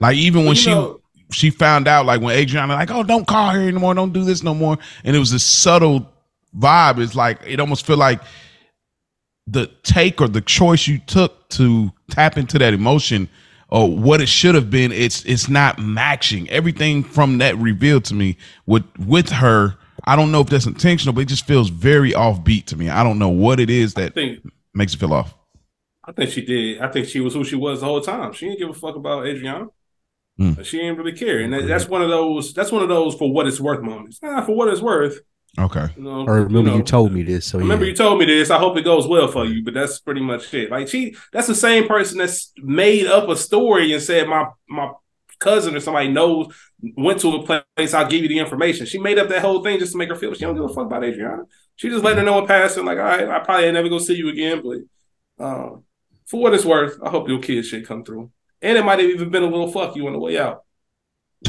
Like 0.01 0.17
even 0.17 0.43
when 0.45 0.55
You 0.55 0.63
she 0.63 0.71
know- 0.71 1.01
she 1.33 1.51
found 1.51 1.89
out, 1.89 2.07
like 2.07 2.21
when 2.21 2.37
Adriana 2.37 2.75
like, 2.75 2.93
oh, 2.93 3.03
don't 3.03 3.27
call 3.27 3.51
her 3.51 3.61
anymore, 3.61 3.93
don't 3.95 4.13
do 4.13 4.23
this 4.25 4.43
no 4.45 4.55
more, 4.55 4.79
and 5.03 5.17
it 5.17 5.19
was 5.19 5.33
this 5.33 5.43
subtle 5.43 6.09
vibe. 6.57 6.99
It's 7.01 7.17
like 7.17 7.41
it 7.45 7.59
almost 7.59 7.85
feel 7.87 7.97
like 7.97 8.21
the 9.49 9.67
take 9.83 10.21
or 10.21 10.29
the 10.29 10.43
choice 10.43 10.87
you 10.87 10.99
took 10.99 11.49
to 11.51 11.91
tap 12.11 12.39
into 12.39 12.59
that 12.61 12.73
emotion 12.73 13.29
or 13.75 13.91
what 13.91 14.21
it 14.21 14.29
should 14.29 14.55
have 14.55 14.71
been, 14.71 14.93
it's 14.93 15.25
it's 15.25 15.49
not 15.49 15.81
matching. 15.81 16.49
Everything 16.49 17.03
from 17.03 17.39
that 17.39 17.59
revealed 17.59 18.05
to 18.05 18.15
me 18.15 18.37
with 18.67 18.85
with 19.01 19.31
her. 19.31 19.75
I 20.05 20.15
don't 20.15 20.31
know 20.31 20.41
if 20.41 20.47
that's 20.47 20.67
intentional, 20.67 21.13
but 21.13 21.23
it 21.23 21.29
just 21.29 21.45
feels 21.45 21.71
very 21.71 22.13
offbeat 22.13 22.67
to 22.67 22.77
me. 22.77 22.89
I 22.89 23.03
don't 23.03 23.19
know 23.19 23.31
what 23.31 23.59
it 23.59 23.71
is 23.71 23.95
that 23.95 24.15
think 24.15 24.47
makes 24.75 24.95
it 24.95 25.01
feel 25.01 25.13
off. 25.13 25.35
I 26.05 26.13
think 26.13 26.31
she 26.31 26.45
did. 26.45 26.83
I 26.83 26.89
think 26.89 27.09
she 27.09 27.19
was 27.19 27.35
who 27.35 27.43
she 27.43 27.57
was 27.57 27.81
the 27.81 27.87
whole 27.87 28.01
time. 28.01 28.33
She 28.33 28.47
didn't 28.47 28.61
give 28.61 28.71
a 28.71 28.75
fuck 28.75 28.95
about 28.95 29.27
Adriana. 29.27 29.67
Hmm. 30.39 30.63
She 30.63 30.79
didn't 30.79 30.99
really 30.99 31.17
care, 31.17 31.41
and 31.41 31.53
that, 31.53 31.67
that's 31.67 31.89
one 31.89 32.03
of 32.03 32.11
those. 32.11 32.55
That's 32.55 32.71
one 32.71 32.83
of 32.83 32.89
those 32.89 33.17
for 33.17 33.33
what 33.33 33.49
it's 33.49 33.61
worth 33.61 33.83
moments. 33.83 34.23
Nah, 34.23 34.43
for 34.43 34.55
what 34.55 34.69
it's 34.69 34.83
worth. 34.83 35.19
Okay. 35.59 35.87
You 35.97 36.03
know, 36.03 36.27
I 36.27 36.31
remember 36.33 36.71
you, 36.71 36.79
know, 36.79 36.83
told 36.83 37.13
me 37.13 37.23
this. 37.23 37.47
So 37.47 37.59
remember 37.59 37.85
yeah. 37.85 37.91
you 37.91 37.97
told 37.97 38.19
me 38.19 38.25
this. 38.25 38.51
I 38.51 38.59
hope 38.59 38.77
it 38.77 38.83
goes 38.83 39.07
well 39.07 39.29
for 39.29 39.45
you, 39.45 39.65
but 39.65 39.75
that's 39.75 40.01
pretty 40.01 40.21
much 40.21 40.53
it. 40.53 40.71
Like 40.71 40.89
she, 40.89 41.15
that's 41.33 41.47
the 41.47 41.55
same 41.55 41.87
person 41.87 42.19
that's 42.19 42.53
made 42.57 43.07
up 43.07 43.29
a 43.29 43.37
story 43.37 43.93
and 43.93 44.03
said 44.03 44.29
my 44.29 44.49
my 44.69 44.91
cousin 45.39 45.77
or 45.77 45.81
somebody 45.81 46.09
knows 46.09 46.53
went 46.97 47.21
to 47.21 47.37
a 47.37 47.47
place. 47.77 47.95
I'll 47.95 48.09
give 48.09 48.23
you 48.23 48.29
the 48.29 48.39
information. 48.39 48.87
She 48.87 48.99
made 48.99 49.19
up 49.19 49.29
that 49.29 49.43
whole 49.43 49.63
thing 49.63 49.79
just 49.79 49.93
to 49.93 49.99
make 49.99 50.09
her 50.09 50.17
feel 50.17 50.35
she 50.35 50.41
don't 50.41 50.55
give 50.55 50.65
a 50.65 50.69
fuck 50.69 50.87
about 50.87 51.05
Adriana. 51.05 51.45
She 51.77 51.89
just 51.89 52.05
letting 52.05 52.19
her 52.19 52.25
know 52.25 52.39
in 52.39 52.47
passing, 52.47 52.85
like, 52.85 52.99
all 52.99 53.05
right, 53.05 53.29
I 53.29 53.41
probably 53.41 53.67
ain't 53.67 53.75
never 53.75 53.89
gonna 53.89 54.01
see 54.01 54.15
you 54.15 54.29
again, 54.29 54.63
but 54.63 55.45
um, 55.45 55.85
for 56.27 56.41
what 56.41 56.55
it's 56.55 56.65
worth, 56.65 56.99
I 57.03 57.11
hope 57.11 57.29
your 57.29 57.41
kid 57.41 57.65
shit 57.65 57.87
come 57.87 58.05
through. 58.05 58.31
And 58.63 58.79
it 58.79 58.85
might 58.85 59.01
have 59.01 59.11
even 59.11 59.31
been 59.31 59.43
a 59.43 59.49
little 59.49 59.71
fuck 59.71 59.97
you 59.97 60.07
on 60.07 60.13
the 60.13 60.19
way 60.19 60.39
out. 60.39 60.65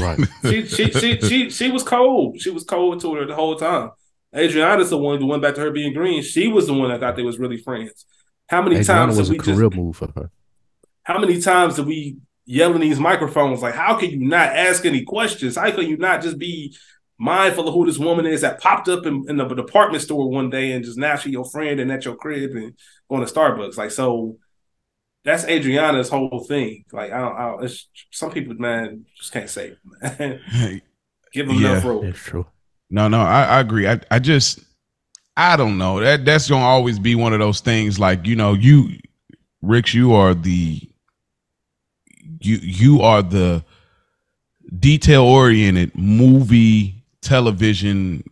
Right. 0.00 0.18
She 0.44 0.66
she 0.66 0.90
she 0.90 1.20
she 1.20 1.50
she 1.50 1.70
was 1.70 1.82
cold. 1.82 2.40
She 2.40 2.50
was 2.50 2.64
cold 2.64 3.00
to 3.00 3.14
her 3.14 3.26
the 3.26 3.34
whole 3.34 3.56
time. 3.56 3.90
Adriana's 4.34 4.90
the 4.90 4.98
one 4.98 5.18
who 5.20 5.26
went 5.26 5.42
back 5.42 5.54
to 5.54 5.60
her 5.62 5.70
being 5.70 5.94
green. 5.94 6.22
She 6.22 6.48
was 6.48 6.66
the 6.66 6.74
one 6.74 6.90
that 6.90 7.00
thought 7.00 7.16
they 7.16 7.22
was 7.22 7.38
really 7.38 7.56
friends. 7.58 8.04
How 8.48 8.62
many 8.62 8.76
Adriana 8.76 9.06
times 9.06 9.18
was 9.18 9.28
did 9.28 9.34
a 9.34 9.38
we 9.38 9.44
just 9.44 9.76
move 9.76 9.96
for 9.96 10.10
her. 10.14 10.30
how 11.02 11.18
many 11.18 11.40
times 11.40 11.76
did 11.76 11.86
we 11.86 12.18
yell 12.44 12.74
in 12.74 12.80
these 12.80 13.00
microphones 13.00 13.60
like 13.60 13.74
how 13.74 13.96
can 13.98 14.10
you 14.10 14.20
not 14.26 14.48
ask 14.50 14.84
any 14.84 15.04
questions? 15.04 15.56
How 15.56 15.70
can 15.70 15.86
you 15.86 15.96
not 15.96 16.22
just 16.22 16.38
be 16.38 16.76
mindful 17.18 17.66
of 17.66 17.74
who 17.74 17.86
this 17.86 17.98
woman 17.98 18.26
is 18.26 18.42
that 18.42 18.60
popped 18.60 18.88
up 18.88 19.06
in, 19.06 19.24
in 19.28 19.36
the 19.36 19.48
department 19.48 20.02
store 20.02 20.30
one 20.30 20.50
day 20.50 20.72
and 20.72 20.84
just 20.84 20.98
now 20.98 21.16
she 21.16 21.30
your 21.30 21.46
friend 21.46 21.80
and 21.80 21.90
at 21.90 22.04
your 22.04 22.16
crib 22.16 22.52
and 22.52 22.74
going 23.08 23.26
to 23.26 23.32
Starbucks? 23.32 23.76
Like 23.76 23.90
so 23.90 24.38
that's 25.26 25.44
Adriana's 25.44 26.08
whole 26.08 26.44
thing. 26.48 26.84
Like 26.92 27.12
I 27.12 27.18
don't, 27.20 27.36
I 27.36 27.50
don't 27.50 27.64
it's, 27.64 27.88
some 28.12 28.30
people, 28.30 28.54
man, 28.54 29.04
just 29.18 29.32
can't 29.32 29.50
say 29.50 29.74
it, 29.74 29.78
man. 30.18 30.82
Give 31.32 31.46
them 31.48 31.58
Yeah. 31.58 31.72
enough 31.72 31.84
rope. 31.84 32.04
That's 32.04 32.18
true. 32.18 32.46
No, 32.88 33.08
no, 33.08 33.20
I, 33.20 33.42
I 33.42 33.60
agree. 33.60 33.86
I, 33.88 34.00
I 34.10 34.18
just 34.20 34.60
I 35.36 35.56
don't 35.56 35.76
know. 35.76 36.00
That 36.00 36.24
that's 36.24 36.48
gonna 36.48 36.64
always 36.64 36.98
be 36.98 37.14
one 37.14 37.32
of 37.34 37.40
those 37.40 37.60
things 37.60 37.98
like, 37.98 38.26
you 38.26 38.36
know, 38.36 38.54
you 38.54 38.88
Ricks, 39.60 39.92
you 39.92 40.14
are 40.14 40.32
the 40.34 40.80
you 42.40 42.56
you 42.62 43.02
are 43.02 43.22
the 43.22 43.64
detail 44.78 45.22
oriented 45.24 45.94
movie 45.96 47.02
television 47.20 48.22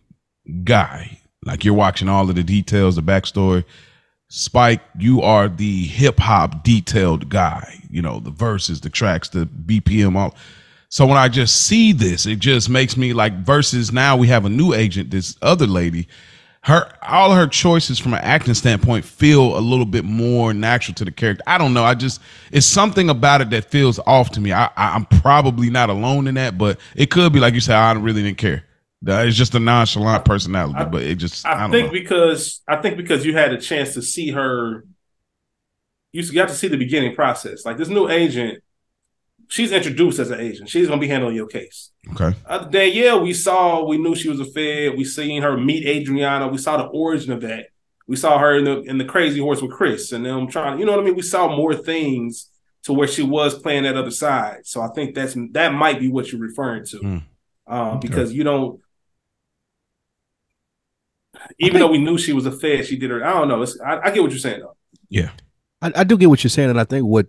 guy. 0.63 1.19
Like 1.43 1.63
you're 1.65 1.73
watching 1.73 2.09
all 2.09 2.29
of 2.29 2.35
the 2.35 2.43
details, 2.43 2.95
the 2.95 3.01
backstory. 3.03 3.65
Spike, 4.27 4.81
you 4.97 5.21
are 5.21 5.47
the 5.47 5.85
hip 5.85 6.19
hop 6.19 6.63
detailed 6.63 7.29
guy. 7.29 7.79
You 7.89 8.01
know, 8.01 8.19
the 8.19 8.31
verses, 8.31 8.81
the 8.81 8.89
tracks, 8.89 9.29
the 9.29 9.45
BPM, 9.45 10.15
all. 10.15 10.35
So 10.89 11.05
when 11.05 11.17
I 11.17 11.27
just 11.27 11.65
see 11.67 11.91
this, 11.91 12.25
it 12.25 12.39
just 12.39 12.69
makes 12.69 12.97
me 12.97 13.13
like 13.13 13.33
versus 13.45 13.91
now 13.91 14.17
we 14.17 14.27
have 14.27 14.45
a 14.45 14.49
new 14.49 14.73
agent, 14.73 15.11
this 15.11 15.37
other 15.41 15.67
lady. 15.67 16.07
Her 16.61 16.91
all 17.03 17.31
her 17.33 17.45
choices 17.45 17.99
from 17.99 18.15
an 18.15 18.21
acting 18.23 18.55
standpoint 18.55 19.05
feel 19.05 19.55
a 19.55 19.59
little 19.59 19.85
bit 19.85 20.03
more 20.03 20.51
natural 20.53 20.95
to 20.95 21.05
the 21.05 21.11
character. 21.11 21.43
I 21.45 21.59
don't 21.59 21.75
know. 21.75 21.83
I 21.83 21.93
just 21.93 22.19
it's 22.51 22.65
something 22.65 23.09
about 23.09 23.41
it 23.41 23.51
that 23.51 23.69
feels 23.69 23.99
off 23.99 24.31
to 24.31 24.41
me. 24.41 24.51
I, 24.51 24.65
I 24.75 24.95
I'm 24.95 25.05
probably 25.05 25.69
not 25.69 25.91
alone 25.91 26.27
in 26.27 26.35
that, 26.35 26.57
but 26.57 26.79
it 26.95 27.11
could 27.11 27.31
be 27.31 27.39
like 27.39 27.53
you 27.53 27.59
said. 27.59 27.75
I 27.75 27.93
really 27.93 28.23
didn't 28.23 28.39
care. 28.39 28.64
That 29.01 29.27
It's 29.27 29.37
just 29.37 29.55
a 29.55 29.59
nonchalant 29.59 30.25
personality, 30.25 30.79
I- 30.79 30.85
but 30.85 31.03
it 31.03 31.15
just 31.15 31.45
I, 31.45 31.53
I, 31.53 31.59
don't 31.61 31.71
think 31.71 31.87
know. 31.87 31.91
because 31.93 32.61
I 32.67 32.77
think 32.77 32.97
because 32.97 33.25
you 33.25 33.33
had 33.33 33.53
a 33.53 33.59
chance 33.59 33.93
to 33.93 34.01
see 34.01 34.31
her, 34.31 34.85
you 36.11 36.31
got 36.33 36.49
to 36.49 36.55
see 36.55 36.67
the 36.67 36.77
beginning 36.77 37.13
process. 37.15 37.65
Like 37.65 37.77
this 37.77 37.89
new 37.89 38.09
agent, 38.09 38.63
she's 39.49 39.71
introduced 39.71 40.17
as 40.19 40.31
an 40.31 40.39
agent. 40.39 40.69
She's 40.69 40.87
gonna 40.87 40.99
be 41.01 41.07
handling 41.09 41.35
your 41.35 41.47
case. 41.47 41.91
okay. 42.13 42.35
Other 42.47 42.69
than 42.69 42.93
yeah, 42.93 43.15
we 43.17 43.33
saw, 43.33 43.83
we 43.85 43.97
knew 43.97 44.15
she 44.15 44.29
was 44.29 44.39
a 44.39 44.45
Fed. 44.45 44.97
We 44.97 45.03
seen 45.03 45.41
her 45.43 45.57
meet 45.57 45.85
Adriana. 45.85 46.47
We 46.47 46.57
saw 46.57 46.77
the 46.77 46.85
origin 46.85 47.31
of 47.33 47.41
that. 47.41 47.67
We 48.07 48.15
saw 48.15 48.37
her 48.39 48.57
in 48.57 48.63
the 48.63 48.81
in 48.83 48.97
the 48.97 49.05
Crazy 49.05 49.39
Horse 49.39 49.61
with 49.61 49.71
Chris, 49.71 50.11
and 50.13 50.25
them 50.25 50.47
trying. 50.47 50.73
to, 50.75 50.79
You 50.79 50.85
know 50.85 50.93
what 50.93 51.01
I 51.01 51.03
mean? 51.03 51.15
We 51.15 51.21
saw 51.21 51.53
more 51.55 51.75
things 51.75 52.49
to 52.83 52.93
where 52.93 53.07
she 53.07 53.23
was 53.23 53.59
playing 53.59 53.83
that 53.83 53.97
other 53.97 54.11
side. 54.11 54.59
So 54.63 54.81
I 54.81 54.87
think 54.95 55.15
that's 55.15 55.35
that 55.51 55.73
might 55.73 55.99
be 55.99 56.07
what 56.09 56.31
you're 56.31 56.39
referring 56.41 56.85
to, 56.85 56.97
Hmm. 56.97 57.17
uh, 57.67 57.91
Okay. 57.97 58.07
because 58.07 58.31
you 58.33 58.43
don't. 58.43 58.79
Even 61.59 61.79
though 61.79 61.91
we 61.91 61.97
knew 61.97 62.17
she 62.17 62.33
was 62.33 62.45
a 62.45 62.51
Fed, 62.51 62.85
she 62.85 62.97
did 62.97 63.11
her. 63.11 63.23
I 63.23 63.33
don't 63.33 63.47
know. 63.47 63.61
It's, 63.61 63.79
I, 63.79 63.99
I 64.05 64.11
get 64.11 64.21
what 64.21 64.31
you're 64.31 64.39
saying 64.39 64.61
though. 64.61 64.75
I, 65.81 65.91
I 65.95 66.03
do 66.03 66.17
get 66.17 66.29
what 66.29 66.43
you're 66.43 66.49
saying, 66.49 66.69
and 66.69 66.79
I 66.79 66.83
think 66.83 67.05
what 67.05 67.27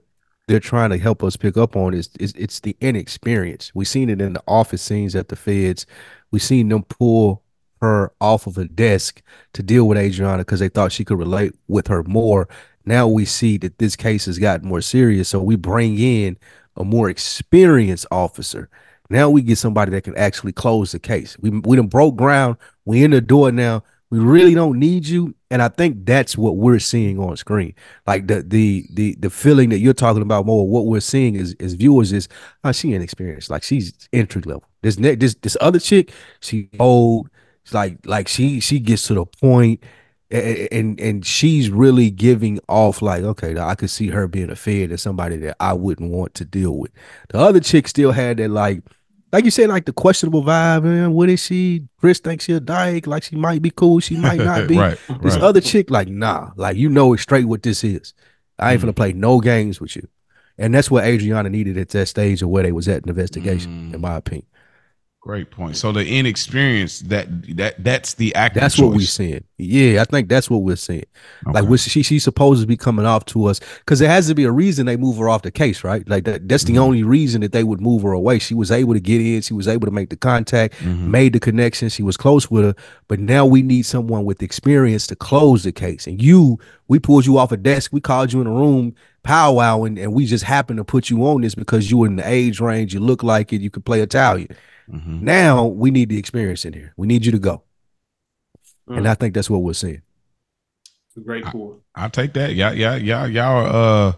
they're 0.49 0.61
trying 0.61 0.91
to 0.91 0.99
help 0.99 1.23
us 1.25 1.37
pick 1.37 1.57
up 1.57 1.77
on 1.77 1.93
is, 1.95 2.11
is 2.19 2.33
it's 2.37 2.61
the 2.61 2.77
inexperience. 2.81 3.73
We've 3.75 3.89
seen 3.89 4.09
it 4.09 4.21
in 4.21 4.35
the 4.35 4.43
office 4.47 4.83
scenes 4.83 5.17
at 5.17 5.29
the 5.29 5.37
feds. 5.37 5.87
We've 6.31 6.43
seen 6.43 6.69
them 6.69 6.85
pull 6.85 7.43
her 7.81 8.13
off 8.21 8.47
of 8.47 8.57
a 8.57 8.65
desk 8.65 9.23
to 9.53 9.63
deal 9.63 9.87
with 9.87 9.99
Adriana 9.99 10.39
because 10.39 10.61
they 10.61 10.69
thought 10.69 10.93
she 10.93 11.05
could 11.05 11.19
relate 11.19 11.53
with 11.69 11.89
her 11.89 12.03
more. 12.05 12.49
Now 12.85 13.09
we 13.09 13.25
see 13.25 13.59
that 13.59 13.79
this 13.79 13.97
case 13.97 14.27
has 14.27 14.39
gotten 14.39 14.69
more 14.69 14.81
serious, 14.81 15.29
so 15.29 15.43
we 15.43 15.57
bring 15.57 15.99
in 15.99 16.39
a 16.77 16.85
more 16.85 17.11
experienced 17.11 18.07
officer. 18.11 18.69
Now 19.11 19.31
we 19.31 19.43
get 19.43 19.59
somebody 19.59 19.91
that 19.93 20.05
can 20.05 20.17
actually 20.17 20.53
close 20.53 20.93
the 20.93 20.99
case. 20.99 21.37
We 21.39 21.51
we 21.51 21.77
done 21.77 21.89
broke 21.89 22.17
ground. 22.17 22.57
We 22.85 23.05
in 23.05 23.11
the 23.11 23.21
door 23.21 23.53
now. 23.53 23.83
We 24.11 24.21
really 24.21 24.55
don't 24.55 24.79
need 24.79 25.07
you, 25.09 25.35
and 25.51 25.61
I 25.61 25.69
think 25.69 26.07
that's 26.07 26.39
what 26.39 26.57
we're 26.57 26.79
seeing 26.79 27.19
on 27.19 27.37
screen. 27.37 27.75
Like 28.07 28.29
the 28.29 28.43
the 28.43 28.87
the 28.93 29.17
the 29.19 29.31
feeling 29.31 29.71
that 29.71 29.79
you're 29.79 29.95
talking 29.95 30.23
about 30.23 30.47
more 30.47 30.69
what 30.69 30.87
we're 30.87 31.01
seeing 31.01 31.35
is 31.35 31.57
as 31.59 31.75
viewers 31.75 32.13
is 32.13 32.29
oh, 32.63 32.71
she 32.73 32.95
inexperienced. 32.95 33.51
Like 33.51 33.65
she's 33.65 33.93
entry 34.13 34.43
level. 34.43 34.65
This 34.83 34.99
ne- 34.99 35.17
this 35.17 35.35
this 35.35 35.57
other 35.61 35.81
chick 35.81 36.13
she 36.41 36.69
old. 36.79 37.29
It's 37.65 37.75
like 37.75 37.99
like 38.07 38.29
she 38.29 38.61
she 38.61 38.79
gets 38.79 39.09
to 39.09 39.15
the 39.15 39.27
point 39.27 39.83
a- 40.31 40.65
a- 40.75 40.79
and 40.79 41.01
and 41.01 41.25
she's 41.27 41.71
really 41.71 42.11
giving 42.11 42.59
off 42.69 43.01
like 43.03 43.23
okay 43.23 43.59
i 43.59 43.75
could 43.75 43.91
see 43.91 44.09
her 44.09 44.27
being 44.27 44.51
a 44.51 44.57
fed 44.57 44.91
as 44.93 45.03
somebody 45.03 45.37
that 45.37 45.57
i 45.61 45.73
wouldn't 45.73 46.11
want 46.11 46.35
to 46.35 46.45
deal 46.45 46.77
with. 46.79 46.91
The 47.31 47.39
other 47.39 47.61
chick 47.61 47.89
still 47.89 48.13
had 48.13 48.39
that 48.39 48.51
like 48.51 48.83
like 49.37 49.45
you 49.45 49.51
said, 49.51 49.69
like 49.69 49.85
the 49.85 49.93
questionable 49.93 50.43
vibe, 50.43 50.85
man. 50.85 51.13
What 51.13 51.29
is 51.29 51.41
she? 51.45 51.83
Chris 51.99 52.19
thinks 52.21 52.45
she 52.47 52.53
a 52.55 52.61
dyke. 52.61 53.07
Like 53.07 53.23
she 53.23 53.37
might 53.37 53.61
be 53.61 53.71
cool, 53.71 54.01
she 54.01 54.17
might 54.17 54.41
not 54.41 54.67
be. 54.73 54.79
right. 54.79 54.99
This 55.23 55.35
right. 55.35 55.43
other 55.43 55.61
chick, 55.61 55.91
like, 55.91 56.09
nah, 56.09 56.53
like 56.57 56.77
you 56.79 56.89
know 56.89 57.13
it 57.13 57.21
straight 57.21 57.45
what 57.45 57.63
this 57.63 57.85
is. 57.85 58.15
I 58.59 58.73
ain't 58.73 58.79
Mm. 58.81 58.85
gonna 58.85 58.93
play 58.95 59.13
no 59.13 59.41
games 59.41 59.79
with 59.79 59.95
you. 59.97 60.09
And 60.57 60.75
that's 60.75 60.91
what 60.91 61.05
Adriana 61.05 61.51
needed 61.51 61.77
at 61.77 61.91
that 61.91 62.07
stage 62.07 62.41
of 62.41 62.49
where 62.49 62.63
they 62.63 62.73
was 62.73 62.89
at 62.89 63.03
in 63.03 63.11
investigation, 63.11 63.91
Mm. 63.91 63.95
in 63.97 64.01
my 64.01 64.15
opinion. 64.17 64.47
Great 65.27 65.51
point. 65.51 65.77
So 65.77 65.91
the 65.91 66.07
inexperience 66.07 67.01
that 67.01 67.27
that 67.57 67.83
that's 67.83 68.15
the 68.15 68.33
act. 68.37 68.55
That's 68.55 68.79
what 68.79 68.93
we're 68.95 69.01
seeing. 69.01 69.43
Yeah, 69.59 70.01
I 70.01 70.05
think 70.05 70.29
that's 70.29 70.49
what 70.49 70.59
we're 70.59 70.77
seeing. 70.77 71.03
Like 71.45 71.65
Okay. 71.65 71.69
what 71.69 71.81
she 71.81 72.05
she's 72.05 72.23
supposed 72.23 72.61
to 72.61 72.67
be 72.69 72.77
coming 72.77 73.05
off 73.07 73.25
to 73.27 73.47
us 73.47 73.59
because 73.81 73.99
there 73.99 74.09
has 74.09 74.29
to 74.29 74.37
be 74.37 74.45
a 74.45 74.53
reason 74.53 74.87
they 74.87 74.97
move 74.97 75.17
her 75.17 75.29
off 75.29 75.43
the 75.43 75.51
case, 75.51 75.83
right? 75.83 76.09
Like 76.09 76.27
that, 76.27 76.49
that's 76.49 76.63
the 76.63 76.75
Mhm. 76.75 76.79
only 76.79 77.03
reason 77.03 77.41
that 77.41 77.51
they 77.51 77.65
would 77.65 77.81
move 77.81 78.03
her 78.03 78.13
away. 78.13 78.39
She 78.39 78.55
was 78.55 78.71
able 78.71 78.95
to 78.95 79.01
get 79.01 79.21
in, 79.21 79.43
she 79.43 79.53
was 79.53 79.67
able 79.67 79.87
to 79.87 79.91
make 79.91 80.11
the 80.11 80.17
contact, 80.17 80.75
Mhm. 80.85 81.09
made 81.09 81.33
the 81.33 81.41
connection, 81.41 81.89
she 81.89 82.05
was 82.05 82.17
close 82.17 82.49
with 82.49 82.63
her. 82.65 82.75
But 83.09 83.19
now 83.19 83.45
we 83.45 83.63
need 83.63 83.83
someone 83.85 84.25
with 84.25 84.45
experience 84.45 85.09
to 85.09 85.17
close 85.17 85.65
the 85.65 85.73
case. 85.73 86.07
And 86.07 86.23
you, 86.23 86.61
we 86.87 87.01
pulled 87.01 87.27
you 87.27 87.37
off 87.37 87.51
a 87.51 87.57
desk, 87.57 87.93
we 87.93 88.01
called 88.01 88.33
you 88.33 88.41
in 88.43 88.47
a 88.47 88.53
room, 88.53 88.95
powwow, 89.25 89.83
and, 89.83 89.99
and 89.99 90.13
we 90.13 90.25
just 90.25 90.45
happened 90.45 90.77
to 90.77 90.85
put 90.85 91.11
you 91.11 91.27
on 91.27 91.41
this 91.41 91.57
because 91.57 91.91
you 91.91 91.99
were 91.99 92.07
in 92.07 92.15
the 92.15 92.29
age 92.29 92.61
range, 92.61 92.95
you 92.95 93.01
look 93.01 93.25
like 93.25 93.53
it, 93.53 93.61
you 93.61 93.71
could 93.71 93.85
play 93.85 94.03
Italian. 94.03 94.47
Mhm. 94.91 95.23
Now 95.23 95.65
we 95.67 95.91
need 95.91 96.09
the 96.09 96.19
experience 96.19 96.65
in 96.65 96.73
here. 96.73 96.93
We 96.97 97.07
need 97.07 97.25
you 97.27 97.33
to 97.33 97.39
go. 97.39 97.63
And 98.89 99.05
Mm. 99.05 99.09
I 99.09 99.15
think 99.15 99.35
that's 99.35 99.51
what 99.51 99.63
we're 99.63 99.73
seeing. 99.73 100.03
It's 101.09 101.17
a 101.17 101.21
great 101.21 101.45
pull. 101.47 101.81
I'll 101.95 102.11
take 102.11 102.33
that. 102.35 102.55
Yeah, 102.55 102.71
yeah, 102.73 102.95
yeah, 102.97 103.27
y'all 103.27 103.67
are 103.67 104.09
uh 104.09 104.13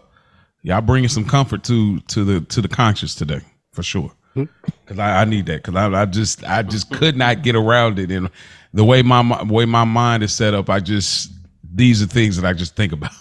y'all 0.61 0.81
bringing 0.81 1.09
some 1.09 1.25
comfort 1.25 1.63
to 1.65 1.99
to 2.01 2.23
the 2.23 2.41
to 2.41 2.61
the 2.61 2.67
conscious 2.67 3.15
today 3.15 3.41
for 3.73 3.81
sure. 3.83 4.11
Hmm. 4.35 4.43
Cause 4.85 4.99
I, 4.99 5.21
I 5.21 5.25
need 5.25 5.47
that. 5.47 5.63
Cause 5.63 5.75
I, 5.75 5.89
I 6.01 6.05
just 6.05 6.43
I 6.47 6.61
just 6.61 6.91
could 6.91 7.17
not 7.17 7.41
get 7.41 7.55
around 7.55 7.97
it, 7.97 8.11
and 8.11 8.29
the 8.73 8.83
way 8.83 9.01
my 9.01 9.23
mi- 9.23 9.49
way 9.51 9.65
my 9.65 9.85
mind 9.85 10.21
is 10.21 10.31
set 10.31 10.53
up, 10.53 10.69
I 10.69 10.79
just 10.79 11.31
these 11.73 12.03
are 12.03 12.05
things 12.07 12.35
that 12.39 12.47
I 12.47 12.53
just 12.53 12.75
think 12.75 12.91
about. 12.93 13.11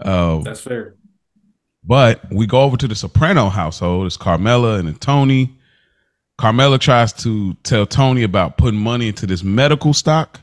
uh, 0.00 0.38
That's 0.44 0.60
fair. 0.60 0.94
but 1.84 2.22
we 2.32 2.46
go 2.46 2.62
over 2.62 2.76
to 2.78 2.88
the 2.88 2.94
Soprano 2.94 3.50
household. 3.50 4.06
It's 4.06 4.16
Carmela 4.16 4.76
and 4.78 4.88
then 4.88 4.94
Tony. 4.96 5.54
Carmela 6.38 6.78
tries 6.78 7.12
to 7.14 7.54
tell 7.62 7.86
Tony 7.86 8.22
about 8.22 8.56
putting 8.58 8.80
money 8.80 9.08
into 9.08 9.26
this 9.26 9.42
medical 9.44 9.92
stock. 9.94 10.40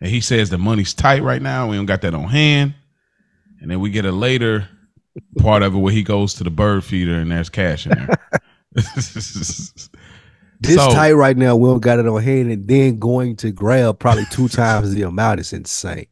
And 0.00 0.10
he 0.10 0.20
says 0.20 0.50
the 0.50 0.58
money's 0.58 0.94
tight 0.94 1.22
right 1.22 1.40
now. 1.42 1.68
We 1.70 1.76
don't 1.76 1.86
got 1.86 2.02
that 2.02 2.14
on 2.14 2.24
hand. 2.28 2.74
And 3.60 3.70
then 3.70 3.80
we 3.80 3.90
get 3.90 4.04
a 4.04 4.12
later 4.12 4.68
part 5.38 5.62
of 5.62 5.74
it 5.74 5.78
where 5.78 5.92
he 5.92 6.02
goes 6.02 6.34
to 6.34 6.44
the 6.44 6.50
bird 6.50 6.84
feeder 6.84 7.14
and 7.14 7.30
there's 7.30 7.48
cash 7.48 7.86
in 7.86 7.92
there. 7.92 8.08
This 10.62 10.76
So- 10.76 10.90
tight 10.92 11.12
right 11.14 11.36
now, 11.36 11.56
Will 11.56 11.80
got 11.80 11.98
it 11.98 12.06
on 12.06 12.22
hand, 12.22 12.52
and 12.52 12.68
then 12.68 13.00
going 13.00 13.34
to 13.36 13.50
grab 13.50 13.98
probably 13.98 14.24
two 14.30 14.46
times 14.48 14.94
the 14.94 15.02
amount 15.02 15.40
is 15.40 15.52
insane. 15.52 16.06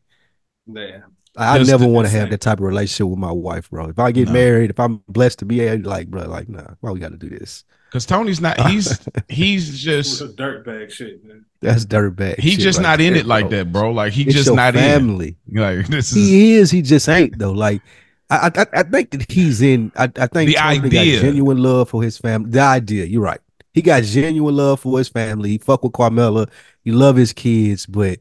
Yeah. 0.66 1.02
I, 1.36 1.54
I 1.54 1.58
Just 1.58 1.70
never 1.70 1.86
want 1.86 2.08
to 2.08 2.12
have 2.12 2.30
that 2.30 2.40
type 2.40 2.58
of 2.58 2.64
relationship 2.64 3.06
with 3.08 3.18
my 3.20 3.30
wife, 3.30 3.70
bro. 3.70 3.86
If 3.90 4.00
I 4.00 4.10
get 4.10 4.26
No. 4.26 4.32
married, 4.34 4.70
if 4.70 4.80
I'm 4.80 5.04
blessed 5.06 5.38
to 5.38 5.44
be 5.44 5.60
able, 5.60 5.88
like, 5.88 6.08
bro, 6.08 6.28
like, 6.28 6.48
nah, 6.48 6.74
why 6.80 6.90
we 6.90 6.98
got 6.98 7.12
to 7.12 7.16
do 7.16 7.28
this? 7.28 7.62
Because 7.90 8.06
Tony's 8.06 8.40
not. 8.40 8.60
He's 8.70 8.98
he's 9.28 9.78
just 9.82 10.22
It's 10.22 10.32
dirtbag 10.34 10.90
shit, 10.92 11.24
man. 11.24 11.44
That's 11.60 11.84
dirtbag. 11.84 12.38
He's 12.38 12.58
just 12.58 12.78
right 12.78 12.84
not 12.84 13.00
in 13.00 13.16
it 13.16 13.26
like 13.26 13.48
bro. 13.48 13.58
that, 13.58 13.72
bro. 13.72 13.90
Like 13.90 14.12
he 14.12 14.22
It's 14.22 14.34
just 14.34 14.46
your 14.46 14.56
not 14.56 14.76
in. 14.76 14.80
family. 14.80 15.36
Like 15.52 15.88
this 15.88 16.12
is 16.12 16.14
He 16.16 16.54
is. 16.54 16.70
He 16.70 16.82
just 16.82 17.08
ain't 17.08 17.36
though. 17.38 17.50
Like 17.52 17.82
I, 18.30 18.50
I, 18.54 18.66
I 18.80 18.82
think 18.84 19.10
that 19.10 19.30
he's 19.30 19.60
in. 19.60 19.90
I, 19.96 20.04
I 20.04 20.26
think 20.28 20.50
The 20.50 20.54
Tony 20.54 20.78
idea. 20.86 21.16
got 21.16 21.22
genuine 21.22 21.58
love 21.58 21.88
for 21.90 22.00
his 22.02 22.16
family. 22.16 22.50
The 22.50 22.60
idea. 22.60 23.04
You're 23.06 23.22
right. 23.22 23.40
He 23.74 23.82
got 23.82 24.04
genuine 24.04 24.54
love 24.56 24.78
for 24.80 24.96
his 24.98 25.08
family. 25.08 25.50
He 25.50 25.58
fuck 25.58 25.82
with 25.82 25.92
Carmela. 25.92 26.46
He 26.84 26.92
love 26.92 27.16
his 27.16 27.32
kids, 27.32 27.86
but 27.86 28.20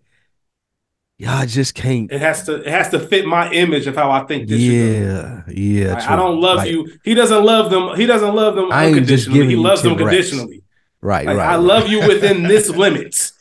y'all 1.20 1.46
just 1.46 1.76
can't. 1.76 2.12
It 2.12 2.20
has 2.22 2.44
to 2.46 2.56
it 2.56 2.68
has 2.68 2.90
to 2.90 3.00
fit 3.00 3.28
my 3.28 3.52
image 3.52 3.86
of 3.86 3.96
how 3.96 4.10
I 4.10 4.22
think 4.26 4.48
this 4.50 4.60
should. 4.60 4.72
Yeah, 4.72 5.44
yeah. 5.48 5.94
Like. 5.94 6.10
I 6.10 6.16
don't 6.16 6.42
love 6.42 6.58
Like, 6.58 6.72
you. 6.72 6.92
He 7.04 7.14
doesn't 7.14 7.44
love 7.46 7.70
them. 7.70 7.96
He 7.96 8.08
doesn't 8.08 8.34
love 8.34 8.56
them 8.56 8.72
I 8.72 8.88
unconditionally. 8.88 9.46
He 9.48 9.56
loves 9.56 9.84
them 9.84 9.96
10 9.96 10.06
racks. 10.06 10.16
conditionally. 10.16 10.64
Right, 11.02 11.28
Like, 11.28 11.38
right. 11.38 11.46
I 11.50 11.56
right. 11.58 11.64
love 11.64 11.88
you 11.88 12.00
within 12.08 12.44
this 12.44 12.70
limit. 12.70 13.32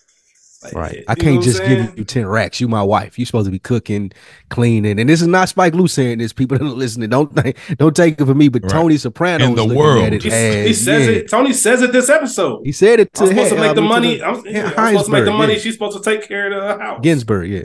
Like, 0.63 0.75
Right. 0.75 1.05
I 1.07 1.15
can't 1.15 1.41
just 1.43 1.59
saying? 1.59 1.87
give 1.87 1.99
you 1.99 2.05
10 2.05 2.27
racks. 2.27 2.61
You 2.61 2.67
my 2.67 2.83
wife. 2.83 3.17
You 3.17 3.25
supposed 3.25 3.45
to 3.47 3.51
be 3.53 3.61
cooking, 3.61 4.11
cleaning. 4.51 4.99
And 4.99 5.09
this 5.09 5.23
is 5.23 5.29
not 5.29 5.49
Spike 5.49 5.73
Lee 5.75 5.87
saying 5.87 6.19
this. 6.19 6.33
People 6.33 6.59
that 6.59 6.65
are 6.65 6.69
listening, 6.69 7.11
don't 7.11 7.33
think, 7.35 7.57
don't 7.79 7.95
take 7.95 8.21
it 8.21 8.25
for 8.25 8.35
me, 8.35 8.49
but 8.49 8.63
Right. 8.65 8.71
Tony 8.73 8.97
Soprano 8.97 9.45
In 9.45 9.55
the 9.55 9.65
world. 9.65 10.03
at 10.05 10.13
it 10.15 10.25
He, 10.25 10.31
as, 10.31 10.67
he 10.67 10.73
says 10.75 11.07
yeah. 11.07 11.13
it. 11.13 11.31
Tony 11.31 11.53
says 11.53 11.81
it 11.83 11.93
this 11.93 12.09
episode. 12.09 12.63
He 12.65 12.73
said 12.73 12.99
it 12.99 13.15
to 13.15 13.23
I'm 13.23 13.29
supposed 13.29 13.51
to 13.51 13.57
make 13.61 13.71
I 13.71 13.75
the 13.75 13.83
money. 13.83 14.17
the- 14.19 14.25
I'm, 14.27 14.45
yeah, 14.47 14.51
yeah, 14.53 14.65
I'm 14.77 14.89
supposed 14.95 15.07
to 15.07 15.13
make 15.13 15.25
the 15.27 15.31
money. 15.31 15.53
yeah. 15.53 15.59
She's 15.61 15.75
supposed 15.75 15.97
to 15.97 16.03
take 16.03 16.27
care 16.27 16.51
of 16.53 16.79
the 16.79 16.85
house. 16.85 17.01
Ginsburg, 17.03 17.49
yeah. 17.51 17.63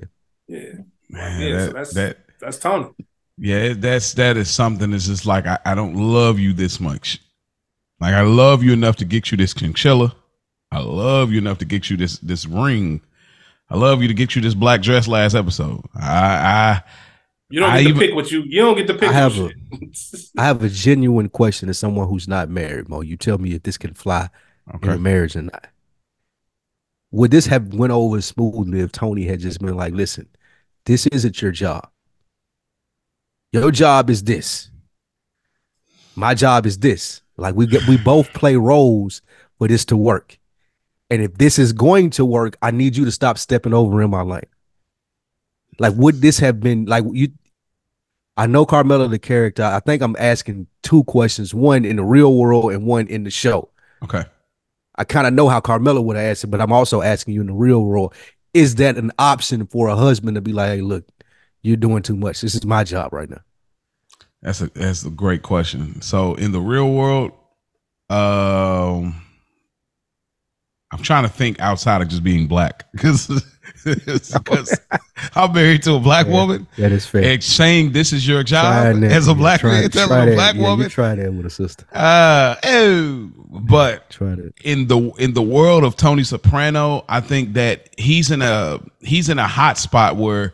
Yeah, 0.47 0.59
man, 1.09 1.41
Yeah, 1.41 1.47
so 1.59 1.65
that, 1.65 1.73
that's- 1.73 1.93
that 1.95 2.17
that's 2.39 2.57
Tony. 2.59 2.89
yeah, 3.39 3.73
that's 3.75 4.13
that 4.13 4.37
is 4.37 4.51
something 4.51 4.91
that's 4.91 5.07
just 5.07 5.25
like 5.25 5.47
I, 5.47 5.57
I 5.65 5.73
don't 5.73 5.95
love 5.95 6.37
you 6.37 6.53
this 6.53 6.79
much. 6.79 7.19
Like 7.99 8.13
I 8.13 8.21
love 8.21 8.61
you 8.61 8.73
enough 8.73 8.97
to 8.97 9.05
get 9.05 9.31
you 9.31 9.37
this 9.37 9.53
chinchilla. 9.55 10.13
I 10.73 10.79
love 10.79 11.31
you 11.31 11.37
enough 11.37 11.59
to 11.59 11.65
get 11.65 11.89
you 11.89 11.97
this 11.97 12.17
this 12.19 12.45
ring. 12.45 13.01
I 13.69 13.77
love 13.77 14.01
you 14.01 14.07
to 14.07 14.13
get 14.13 14.35
you 14.35 14.41
this 14.41 14.53
black 14.55 14.81
dress 14.81 15.07
last 15.07 15.35
episode. 15.35 15.81
I 15.95 16.81
You 17.49 17.59
don't 17.59 17.69
I 17.69 17.77
get 17.77 17.83
to 17.83 17.89
even- 17.89 17.99
pick 17.99 18.15
what 18.15 18.31
you. 18.31 18.41
You 18.41 18.61
don't 18.61 18.75
get 18.75 18.87
to 18.87 18.93
pick. 18.95 19.09
I 19.09 19.13
have 19.13 19.35
your 19.35 19.51
a- 20.37 20.41
have 20.41 20.63
a 20.63 20.69
genuine 20.69 21.29
question 21.29 21.67
to 21.67 21.73
someone 21.73 22.07
who's 22.09 22.27
not 22.27 22.49
married, 22.49 22.89
Mo. 22.89 23.01
You 23.01 23.17
tell 23.17 23.37
me 23.37 23.53
if 23.53 23.63
this 23.63 23.77
can 23.77 23.93
fly 23.93 24.29
I 24.67 24.77
in 24.81 24.89
a 24.89 24.97
marriage 24.97 25.35
or 25.35 25.43
not. 25.43 25.67
Would 27.11 27.29
this 27.31 27.45
have 27.45 27.73
went 27.75 27.93
over 27.93 28.19
smoothly 28.21 28.79
if 28.79 28.91
Tony 28.91 29.25
had 29.25 29.39
just 29.39 29.59
been 29.59 29.75
like, 29.75 29.93
listen, 29.93 30.27
this 30.85 31.05
isn't 31.07 31.39
your 31.41 31.51
job. 31.51 31.87
Your 33.51 33.69
job 33.69 34.09
is 34.09 34.23
this. 34.23 34.71
My 36.15 36.33
job 36.33 36.65
is 36.65 36.79
this. 36.79 37.21
Like 37.37 37.53
we 37.55 37.67
get 37.67 37.87
we 37.87 37.97
both 37.97 38.33
play 38.33 38.55
roles 38.55 39.21
for 39.59 39.67
this 39.67 39.85
to 39.85 39.97
work. 39.97 40.39
And 41.13 41.21
if 41.21 41.35
this 41.35 41.59
is 41.59 41.73
going 41.73 42.09
to 42.11 42.25
work, 42.25 42.57
I 42.63 42.71
need 42.71 42.97
you 42.97 43.05
to 43.05 43.11
stop 43.11 43.37
stepping 43.37 43.71
over 43.71 44.01
in 44.01 44.09
my 44.09 44.23
lane. 44.23 44.41
Like, 45.77 45.93
would 45.95 46.21
this 46.21 46.39
have 46.39 46.59
been 46.59 46.85
like 46.85 47.03
you? 47.11 47.27
I 48.35 48.47
know 48.47 48.65
Carmela 48.65 49.07
the 49.07 49.19
character. 49.19 49.61
I 49.61 49.79
think 49.79 50.01
I'm 50.01 50.15
asking 50.17 50.65
two 50.81 51.03
questions: 51.03 51.53
one 51.53 51.85
in 51.85 51.97
the 51.97 52.03
real 52.03 52.35
world 52.35 52.71
and 52.71 52.87
one 52.87 53.05
in 53.05 53.25
the 53.25 53.29
show. 53.29 53.69
Okay. 54.03 54.23
I 54.95 55.03
kind 55.03 55.27
of 55.27 55.33
know 55.35 55.49
how 55.49 55.61
Carmela 55.61 56.01
would 56.01 56.15
have 56.15 56.25
answered, 56.25 56.49
but 56.49 56.59
I'm 56.59 56.71
also 56.71 57.03
asking 57.03 57.35
you 57.35 57.41
in 57.41 57.47
the 57.47 57.53
real 57.53 57.83
world: 57.83 58.15
is 58.55 58.73
that 58.75 58.97
an 58.97 59.11
option 59.19 59.67
for 59.67 59.89
a 59.89 59.95
husband 59.95 60.33
to 60.33 60.41
be 60.41 60.51
like, 60.51 60.69
"Hey, 60.69 60.81
look, 60.81 61.07
you're 61.61 61.77
doing 61.77 62.01
too 62.01 62.15
much. 62.15 62.41
This 62.41 62.55
is 62.55 62.65
my 62.65 62.83
job 62.83 63.13
right 63.13 63.29
now." 63.29 63.41
That's 64.41 64.61
a 64.61 64.67
that's 64.69 65.05
a 65.05 65.11
great 65.11 65.43
question. 65.43 66.01
So 66.01 66.33
in 66.33 66.53
the 66.53 66.59
real 66.59 66.91
world, 66.91 67.33
um, 68.09 69.21
I'm 70.93 71.01
trying 71.01 71.23
to 71.23 71.29
think 71.29 71.59
outside 71.59 72.01
of 72.01 72.07
just 72.07 72.23
being 72.23 72.47
black 72.47 72.85
because 72.91 73.27
I'm 75.35 75.51
married 75.53 75.83
to 75.83 75.95
a 75.95 75.99
black 75.99 76.27
Yeah. 76.27 76.31
woman 76.33 76.67
That 76.77 76.91
is 76.91 77.05
fair. 77.05 77.23
and 77.23 77.43
saying 77.43 77.91
this 77.91 78.13
is 78.13 78.27
your 78.27 78.43
job 78.43 79.01
that. 79.01 79.11
as 79.11 79.27
a 79.27 79.33
black 79.35 79.61
try- 79.61 79.81
man 79.81 79.89
try 79.89 80.03
a 80.03 80.07
that. 80.07 80.35
black 80.35 80.55
Yeah, 80.55 80.61
you 80.61 80.67
woman. 80.67 80.89
try 80.89 81.15
that 81.15 81.33
with 81.33 81.45
a 81.45 81.49
sister. 81.49 81.85
Uh, 81.91 82.55
oh, 82.63 83.29
but 83.49 84.09
Try 84.09 84.35
that. 84.35 84.53
in 84.63 84.87
the 84.87 84.99
in 85.17 85.33
the 85.33 85.41
world 85.41 85.83
of 85.83 85.97
Tony 85.97 86.23
Soprano, 86.23 87.03
I 87.09 87.19
think 87.19 87.53
that 87.53 87.89
he's 87.97 88.31
in 88.31 88.41
a 88.41 88.79
he's 89.01 89.29
in 89.29 89.39
a 89.39 89.47
hot 89.47 89.77
spot 89.77 90.15
where 90.15 90.53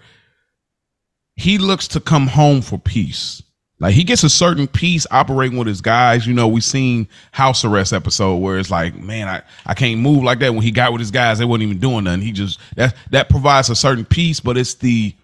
he 1.36 1.58
looks 1.58 1.88
to 1.90 2.00
come 2.00 2.28
home 2.28 2.62
for 2.62 2.78
peace. 2.80 3.42
Like 3.80 3.94
he 3.94 4.04
gets 4.04 4.24
a 4.24 4.30
certain 4.30 4.68
peace 4.68 5.08
operating 5.10 5.58
with 5.58 5.68
his 5.68 5.80
guys. 5.80 6.28
You 6.28 6.34
know, 6.34 6.48
we 6.48 6.60
seen 6.60 7.08
house 7.32 7.64
arrest 7.64 7.94
episode 7.94 8.38
where 8.38 8.58
it's 8.58 8.70
like, 8.70 8.96
man, 8.96 9.28
I, 9.28 9.42
I 9.66 9.74
can't 9.74 10.02
move 10.02 10.24
like 10.24 10.40
that. 10.40 10.54
When 10.54 10.64
he 10.64 10.72
got 10.72 10.92
with 10.92 11.00
his 11.00 11.12
guys, 11.12 11.40
they 11.40 11.46
wasn't 11.46 11.64
even 11.64 11.80
doing 11.80 12.04
nothing. 12.04 12.22
He 12.22 12.34
just 12.34 12.60
that 12.76 12.96
that 13.12 13.30
provides 13.30 13.70
a 13.70 13.76
certain 13.76 14.06
peace, 14.06 14.40
but 14.42 14.58
it's 14.58 14.76
the 14.76 15.16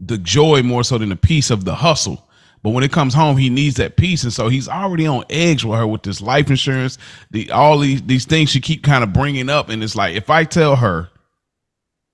the 0.00 0.18
joy 0.18 0.62
more 0.62 0.84
so 0.84 0.98
than 0.98 1.10
the 1.10 1.16
peace 1.16 1.50
of 1.50 1.64
the 1.64 1.74
hustle. 1.74 2.26
But 2.62 2.70
when 2.70 2.84
it 2.84 2.92
comes 2.92 3.12
home, 3.12 3.36
he 3.36 3.50
needs 3.50 3.76
that 3.76 3.96
peace, 3.96 4.22
and 4.22 4.32
so 4.32 4.48
he's 4.48 4.68
already 4.68 5.06
on 5.06 5.24
edge 5.28 5.64
with 5.64 5.78
her 5.78 5.86
with 5.86 6.02
this 6.02 6.20
life 6.20 6.48
insurance, 6.48 6.96
the 7.30 7.50
all 7.50 7.78
these 7.78 8.02
these 8.02 8.24
things 8.24 8.50
she 8.50 8.60
keep 8.60 8.84
kind 8.84 9.02
of 9.04 9.12
bringing 9.12 9.50
up, 9.50 9.68
and 9.68 9.82
it's 9.82 9.96
like 9.96 10.14
if 10.14 10.30
I 10.30 10.44
tell 10.44 10.76
her, 10.76 11.10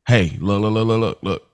"Hey, 0.06 0.38
look, 0.40 0.62
look, 0.62 0.72
look, 0.72 0.86
look, 0.88 1.18
look," 1.22 1.47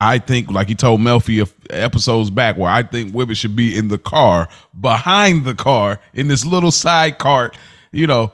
I 0.00 0.18
think 0.18 0.50
like 0.50 0.68
he 0.68 0.74
told 0.74 1.00
Melfi 1.00 1.46
episodes 1.70 2.30
back, 2.30 2.56
where 2.56 2.70
I 2.70 2.82
think 2.82 3.14
women 3.14 3.34
should 3.34 3.54
be 3.54 3.76
in 3.76 3.88
the 3.88 3.98
car, 3.98 4.48
behind 4.80 5.44
the 5.44 5.54
car, 5.54 6.00
in 6.14 6.28
this 6.28 6.44
little 6.46 6.70
side 6.70 7.18
cart, 7.18 7.56
you 7.92 8.06
know. 8.06 8.32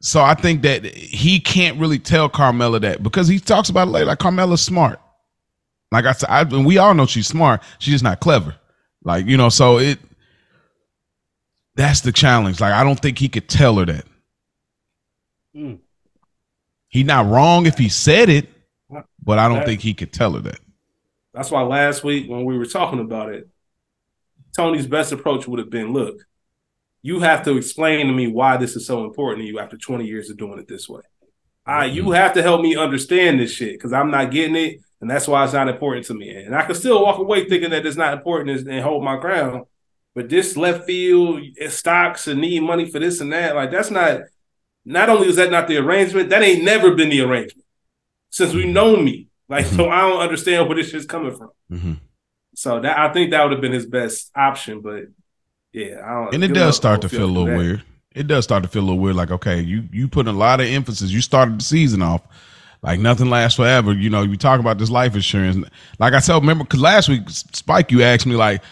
So 0.00 0.22
I 0.22 0.34
think 0.34 0.62
that 0.62 0.84
he 0.84 1.40
can't 1.40 1.76
really 1.80 1.98
tell 1.98 2.28
Carmela 2.28 2.78
that 2.80 3.02
because 3.02 3.26
he 3.26 3.40
talks 3.40 3.68
about 3.68 3.88
it 3.88 3.90
later. 3.90 4.06
Like 4.06 4.20
Carmela's 4.20 4.62
smart. 4.62 5.00
Like 5.90 6.04
I 6.04 6.12
said, 6.12 6.28
I, 6.30 6.42
and 6.42 6.64
we 6.64 6.78
all 6.78 6.94
know 6.94 7.06
she's 7.06 7.26
smart. 7.26 7.62
She's 7.80 7.94
just 7.94 8.04
not 8.04 8.20
clever. 8.20 8.54
Like 9.02 9.26
you 9.26 9.36
know, 9.36 9.48
so 9.48 9.78
it. 9.78 9.98
That's 11.74 12.00
the 12.02 12.12
challenge. 12.12 12.60
Like 12.60 12.72
I 12.72 12.84
don't 12.84 12.98
think 13.00 13.18
he 13.18 13.28
could 13.28 13.48
tell 13.48 13.76
her 13.76 13.86
that. 13.86 14.04
Mm. 15.56 15.78
He 16.88 17.02
not 17.02 17.26
wrong 17.26 17.66
if 17.66 17.76
he 17.76 17.88
said 17.88 18.28
it, 18.28 18.48
but 19.22 19.38
I 19.38 19.48
don't 19.48 19.58
That- 19.58 19.66
think 19.66 19.80
he 19.80 19.94
could 19.94 20.12
tell 20.12 20.32
her 20.34 20.40
that. 20.40 20.60
That's 21.38 21.52
why 21.52 21.62
last 21.62 22.02
week 22.02 22.28
when 22.28 22.44
we 22.44 22.58
were 22.58 22.66
talking 22.66 22.98
about 22.98 23.32
it, 23.32 23.48
Tony's 24.56 24.88
best 24.88 25.12
approach 25.12 25.46
would 25.46 25.60
have 25.60 25.70
been, 25.70 25.92
look, 25.92 26.16
you 27.00 27.20
have 27.20 27.44
to 27.44 27.56
explain 27.56 28.08
to 28.08 28.12
me 28.12 28.26
why 28.26 28.56
this 28.56 28.74
is 28.74 28.88
so 28.88 29.04
important 29.04 29.42
to 29.42 29.46
you 29.46 29.60
after 29.60 29.76
20 29.76 30.04
years 30.04 30.30
of 30.30 30.36
doing 30.36 30.58
it 30.58 30.66
this 30.66 30.88
way. 30.88 31.02
All 31.64 31.76
right, 31.76 31.92
you 31.92 32.02
mm-hmm. 32.02 32.12
have 32.14 32.32
to 32.32 32.42
help 32.42 32.60
me 32.60 32.74
understand 32.74 33.38
this 33.38 33.52
shit 33.52 33.74
because 33.74 33.92
I'm 33.92 34.10
not 34.10 34.32
getting 34.32 34.56
it, 34.56 34.80
and 35.00 35.08
that's 35.08 35.28
why 35.28 35.44
it's 35.44 35.52
not 35.52 35.68
important 35.68 36.06
to 36.06 36.14
me. 36.14 36.28
And 36.28 36.56
I 36.56 36.62
can 36.62 36.74
still 36.74 37.04
walk 37.04 37.20
away 37.20 37.48
thinking 37.48 37.70
that 37.70 37.86
it's 37.86 37.96
not 37.96 38.14
important 38.14 38.66
and 38.66 38.82
hold 38.82 39.04
my 39.04 39.16
ground. 39.16 39.66
But 40.16 40.28
this 40.28 40.56
left 40.56 40.86
field 40.86 41.40
it 41.54 41.70
stocks 41.70 42.26
and 42.26 42.40
need 42.40 42.64
money 42.64 42.90
for 42.90 42.98
this 42.98 43.20
and 43.20 43.32
that, 43.32 43.54
like 43.54 43.70
that's 43.70 43.92
not. 43.92 44.22
Not 44.84 45.08
only 45.08 45.28
is 45.28 45.36
that 45.36 45.52
not 45.52 45.68
the 45.68 45.76
arrangement, 45.76 46.30
that 46.30 46.42
ain't 46.42 46.64
never 46.64 46.96
been 46.96 47.10
the 47.10 47.20
arrangement 47.20 47.66
since 48.30 48.52
we 48.52 48.64
mm-hmm. 48.64 48.72
know 48.72 48.96
me. 48.96 49.27
Like, 49.48 49.66
so 49.66 49.88
I 49.88 50.00
don't 50.02 50.20
understand 50.20 50.68
where 50.68 50.76
this 50.76 50.90
shit's 50.90 51.06
coming 51.06 51.36
from. 51.36 51.50
hmm 51.70 51.92
So 52.54 52.80
that 52.80 52.98
I 52.98 53.12
think 53.12 53.30
that 53.30 53.42
would 53.42 53.52
have 53.52 53.60
been 53.60 53.72
his 53.72 53.86
best 53.86 54.30
option, 54.36 54.80
but 54.80 55.04
yeah, 55.72 56.00
I 56.04 56.24
don't. 56.24 56.34
And 56.34 56.44
it 56.44 56.54
does 56.54 56.76
start 56.76 57.02
to 57.02 57.08
feel 57.08 57.24
a 57.24 57.26
little 57.26 57.46
that. 57.46 57.56
weird. 57.56 57.82
It 58.14 58.26
does 58.26 58.44
start 58.44 58.62
to 58.64 58.68
feel 58.68 58.82
a 58.82 58.86
little 58.86 58.98
weird. 58.98 59.16
Like, 59.16 59.30
okay, 59.30 59.60
you 59.60 59.88
you 59.92 60.08
put 60.08 60.26
a 60.26 60.32
lot 60.32 60.60
of 60.60 60.66
emphasis. 60.66 61.10
You 61.10 61.20
started 61.20 61.60
the 61.60 61.64
season 61.64 62.02
off 62.02 62.22
like 62.82 63.00
nothing 63.00 63.28
lasts 63.28 63.56
forever. 63.56 63.92
You 63.92 64.10
know, 64.10 64.22
you 64.22 64.36
talk 64.36 64.60
about 64.60 64.78
this 64.78 64.90
life 64.90 65.14
insurance. 65.14 65.68
Like 65.98 66.12
I 66.12 66.20
said, 66.20 66.34
remember 66.34 66.64
because 66.64 66.80
last 66.80 67.08
week 67.08 67.28
Spike, 67.28 67.90
you 67.90 68.02
asked 68.02 68.26
me 68.26 68.36
like, 68.36 68.62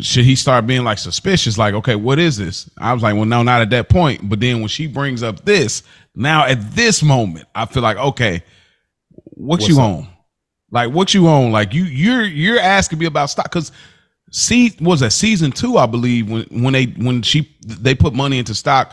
should 0.00 0.24
he 0.24 0.34
start 0.36 0.66
being 0.66 0.84
like 0.84 0.98
suspicious? 0.98 1.58
Like, 1.58 1.74
okay, 1.74 1.94
what 1.94 2.18
is 2.18 2.36
this? 2.36 2.70
I 2.78 2.92
was 2.92 3.02
like, 3.02 3.14
well, 3.14 3.26
no, 3.26 3.42
not 3.42 3.60
at 3.60 3.70
that 3.70 3.88
point. 3.88 4.28
But 4.28 4.40
then 4.40 4.60
when 4.60 4.68
she 4.68 4.86
brings 4.86 5.22
up 5.22 5.44
this, 5.44 5.82
now 6.14 6.46
at 6.46 6.72
this 6.72 7.02
moment, 7.02 7.46
I 7.54 7.66
feel 7.66 7.82
like, 7.82 7.96
okay, 7.98 8.42
what 9.34 9.60
What's 9.60 9.68
you 9.68 9.80
up? 9.80 9.80
on? 9.80 10.08
Like, 10.70 10.92
what 10.92 11.14
you 11.14 11.26
on? 11.28 11.52
Like, 11.52 11.74
you 11.74 11.84
you're 11.84 12.24
you're 12.24 12.60
asking 12.60 12.98
me 12.98 13.06
about 13.06 13.30
stock 13.30 13.46
because 13.46 13.72
see 14.30 14.76
was 14.80 15.00
that 15.00 15.12
season 15.12 15.52
two, 15.52 15.78
I 15.78 15.86
believe, 15.86 16.30
when 16.30 16.44
when 16.62 16.72
they 16.72 16.86
when 16.86 17.22
she 17.22 17.56
they 17.66 17.94
put 17.94 18.14
money 18.14 18.38
into 18.38 18.54
stock, 18.54 18.92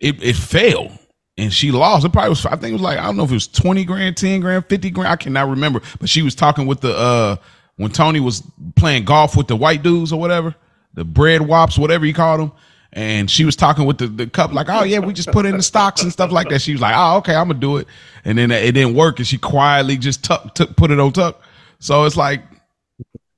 it 0.00 0.22
it 0.22 0.36
failed 0.36 0.92
and 1.38 1.52
she 1.52 1.70
lost. 1.70 2.04
It 2.04 2.12
probably 2.12 2.30
was 2.30 2.44
I 2.46 2.50
think 2.56 2.70
it 2.70 2.72
was 2.72 2.82
like 2.82 2.98
I 2.98 3.04
don't 3.04 3.16
know 3.16 3.24
if 3.24 3.30
it 3.30 3.34
was 3.34 3.48
twenty 3.48 3.84
grand, 3.84 4.16
ten 4.16 4.40
grand, 4.40 4.66
fifty 4.66 4.90
grand. 4.90 5.10
I 5.12 5.16
cannot 5.16 5.48
remember. 5.48 5.80
But 5.98 6.08
she 6.08 6.22
was 6.22 6.34
talking 6.34 6.66
with 6.66 6.80
the 6.80 6.94
uh 6.96 7.36
when 7.76 7.90
Tony 7.90 8.20
was 8.20 8.42
playing 8.76 9.06
golf 9.06 9.36
with 9.36 9.48
the 9.48 9.56
white 9.56 9.82
dudes 9.82 10.12
or 10.12 10.20
whatever. 10.20 10.54
the 10.94 11.04
bread 11.04 11.40
wops, 11.40 11.78
whatever 11.78 12.04
he 12.04 12.12
called 12.12 12.40
them. 12.40 12.52
And 12.92 13.30
she 13.30 13.44
was 13.44 13.54
talking 13.54 13.86
with 13.86 13.98
the, 13.98 14.08
the 14.08 14.26
cup, 14.26 14.52
like, 14.52 14.68
oh 14.68 14.82
yeah, 14.82 14.98
we 14.98 15.12
just 15.12 15.30
put 15.30 15.46
in 15.46 15.56
the 15.56 15.62
stocks 15.62 16.02
and 16.02 16.12
stuff 16.12 16.32
like 16.32 16.48
that. 16.48 16.60
She 16.60 16.72
was 16.72 16.80
like, 16.80 16.94
oh 16.96 17.18
okay, 17.18 17.34
I'm 17.34 17.48
gonna 17.48 17.60
do 17.60 17.76
it. 17.76 17.86
And 18.24 18.36
then 18.36 18.50
it 18.50 18.72
didn't 18.72 18.94
work, 18.94 19.18
and 19.18 19.26
she 19.26 19.38
quietly 19.38 19.96
just 19.96 20.24
tuck, 20.24 20.54
took 20.54 20.76
put 20.76 20.90
it 20.90 20.98
on 20.98 21.12
tuck. 21.12 21.40
So 21.78 22.04
it's 22.04 22.16
like, 22.16 22.42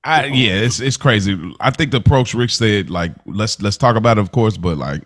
I 0.04 0.26
yeah, 0.26 0.54
it's 0.54 0.80
it's 0.80 0.96
crazy. 0.96 1.38
I 1.60 1.70
think 1.70 1.90
the 1.90 1.98
approach 1.98 2.32
Rich 2.34 2.56
said, 2.56 2.88
like, 2.88 3.12
let's 3.26 3.60
let's 3.60 3.76
talk 3.76 3.96
about 3.96 4.16
it, 4.16 4.22
of 4.22 4.32
course, 4.32 4.56
but 4.56 4.78
like, 4.78 5.02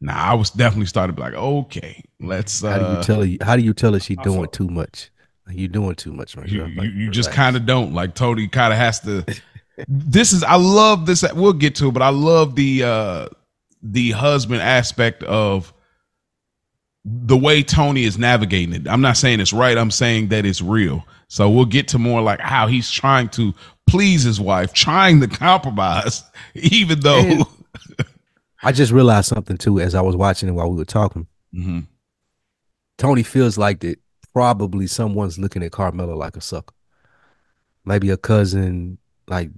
nah, 0.00 0.12
I 0.12 0.34
was 0.34 0.50
definitely 0.50 0.86
started 0.86 1.18
like, 1.18 1.34
okay, 1.34 2.02
let's. 2.20 2.62
How 2.62 2.78
do 2.78 2.84
you 2.84 2.90
uh 2.90 3.02
tell 3.04 3.22
her? 3.22 3.36
How 3.42 3.56
do 3.56 3.62
you 3.62 3.74
tell 3.74 3.92
her 3.92 4.00
she 4.00 4.16
Also- 4.16 4.32
doing 4.32 4.48
too 4.50 4.68
much? 4.68 5.10
You 5.50 5.66
doing 5.66 5.94
too 5.94 6.12
much, 6.12 6.36
right? 6.36 6.46
you, 6.46 6.66
you, 6.66 6.82
you 6.90 7.10
just 7.10 7.32
kind 7.32 7.56
of 7.56 7.64
don't 7.64 7.94
like 7.94 8.14
Tony 8.14 8.48
kind 8.48 8.70
of 8.70 8.78
has 8.78 9.00
to 9.00 9.24
this 9.86 10.32
is 10.32 10.42
I 10.42 10.56
love 10.56 11.06
this 11.06 11.24
we'll 11.34 11.52
get 11.52 11.74
to 11.76 11.88
it 11.88 11.92
but 11.92 12.02
I 12.02 12.08
love 12.08 12.54
the 12.56 12.82
uh 12.82 13.28
the 13.82 14.10
husband 14.12 14.62
aspect 14.62 15.22
of 15.24 15.72
the 17.04 17.36
way 17.36 17.62
Tony 17.62 18.04
is 18.04 18.18
navigating 18.18 18.74
it. 18.74 18.88
I'm 18.88 19.00
not 19.00 19.16
saying 19.16 19.40
it's 19.40 19.52
right, 19.52 19.78
I'm 19.78 19.90
saying 19.90 20.28
that 20.28 20.44
it's 20.44 20.60
real. 20.60 21.04
So 21.28 21.48
we'll 21.48 21.64
get 21.66 21.88
to 21.88 21.98
more 21.98 22.20
like 22.22 22.40
how 22.40 22.66
he's 22.66 22.90
trying 22.90 23.28
to 23.30 23.54
please 23.86 24.22
his 24.24 24.40
wife, 24.40 24.72
trying 24.72 25.20
to 25.20 25.28
compromise 25.28 26.22
even 26.54 27.00
though 27.00 27.46
I 28.62 28.72
just 28.72 28.92
realized 28.92 29.28
something 29.28 29.56
too 29.56 29.80
as 29.80 29.94
I 29.94 30.00
was 30.00 30.16
watching 30.16 30.48
it 30.48 30.52
while 30.52 30.70
we 30.70 30.76
were 30.76 30.84
talking. 30.84 31.26
Mhm. 31.54 31.86
Tony 32.98 33.22
feels 33.22 33.56
like 33.56 33.80
that 33.80 33.98
probably 34.34 34.86
someone's 34.86 35.38
looking 35.38 35.62
at 35.62 35.72
Carmela 35.72 36.14
like 36.14 36.36
a 36.36 36.40
sucker. 36.40 36.74
Maybe 37.84 38.10
a 38.10 38.16
cousin, 38.16 38.98
like 39.28 39.50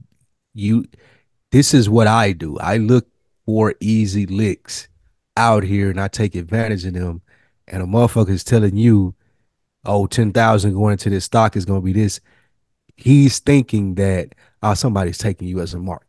you. 0.55 0.85
This 1.51 1.75
is 1.75 1.89
what 1.89 2.07
I 2.07 2.33
do. 2.33 2.59
I 2.59 2.77
look 2.77 3.09
for 3.51 3.75
easy 3.81 4.27
licks 4.27 4.87
out 5.37 5.65
here 5.65 5.91
and 5.91 6.01
I 6.01 6.07
take 6.07 6.37
advantage 6.37 6.85
of 6.85 6.95
them. 6.95 7.21
And 7.67 7.83
a 7.83 7.87
motherfucker 7.87 8.31
is 8.31 8.45
telling 8.45 8.77
you, 8.77 9.17
oh, 9.85 10.07
10,000 10.07 10.73
going 10.73 10.93
into 10.93 11.11
this 11.11 11.25
stock 11.25 11.57
is 11.57 11.65
going 11.65 11.81
to 11.81 11.85
be 11.85 11.93
this. 11.93 12.21
He's 12.95 13.41
thinking 13.41 13.97
that 13.97 14.37
oh, 14.63 14.75
somebody's 14.75 15.19
taking 15.19 15.49
you 15.49 15.61
as 15.61 15.75
a 15.75 15.81
mark. 15.81 16.07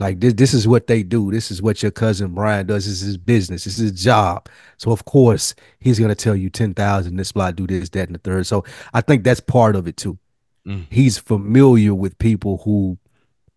Like 0.00 0.18
this, 0.18 0.34
this 0.34 0.52
is 0.52 0.66
what 0.66 0.88
they 0.88 1.04
do. 1.04 1.30
This 1.30 1.52
is 1.52 1.62
what 1.62 1.80
your 1.80 1.92
cousin 1.92 2.34
Brian 2.34 2.66
does. 2.66 2.86
This 2.86 3.02
is 3.02 3.06
his 3.06 3.16
business. 3.18 3.64
This 3.64 3.78
is 3.78 3.92
his 3.92 4.02
job. 4.02 4.48
So 4.78 4.90
of 4.90 5.04
course 5.04 5.54
he's 5.78 6.00
gonna 6.00 6.14
tell 6.16 6.36
you 6.36 6.50
ten 6.50 6.74
thousand. 6.74 7.16
This 7.16 7.28
spot 7.28 7.54
do 7.54 7.68
this, 7.68 7.88
that, 7.90 8.08
and 8.08 8.14
the 8.14 8.20
third. 8.20 8.46
So 8.46 8.64
I 8.92 9.00
think 9.00 9.22
that's 9.22 9.40
part 9.40 9.76
of 9.76 9.86
it 9.86 9.96
too. 9.96 10.18
Mm. 10.66 10.86
He's 10.90 11.18
familiar 11.18 11.94
with 11.94 12.18
people 12.18 12.58
who 12.64 12.98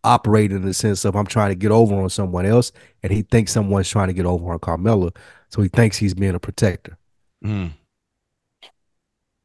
operate 0.04 0.52
in 0.52 0.64
the 0.64 0.74
sense 0.74 1.06
of 1.06 1.16
I'm 1.16 1.26
trying 1.28 1.49
to 1.49 1.56
get 1.56 1.72
over 1.72 1.95
on 1.95 2.10
someone 2.10 2.45
else, 2.45 2.72
and 3.04 3.12
he 3.12 3.22
thinks 3.24 3.52
someone's 3.52 3.89
trying 3.89 4.08
to 4.08 4.14
get 4.14 4.26
over 4.26 4.52
on 4.52 4.60
Carmela. 4.60 5.12
So 5.49 5.62
he 5.62 5.68
thinks 5.70 5.97
he's 5.97 6.14
being 6.14 6.36
a 6.36 6.39
protector. 6.39 6.97
Mm. 7.43 7.72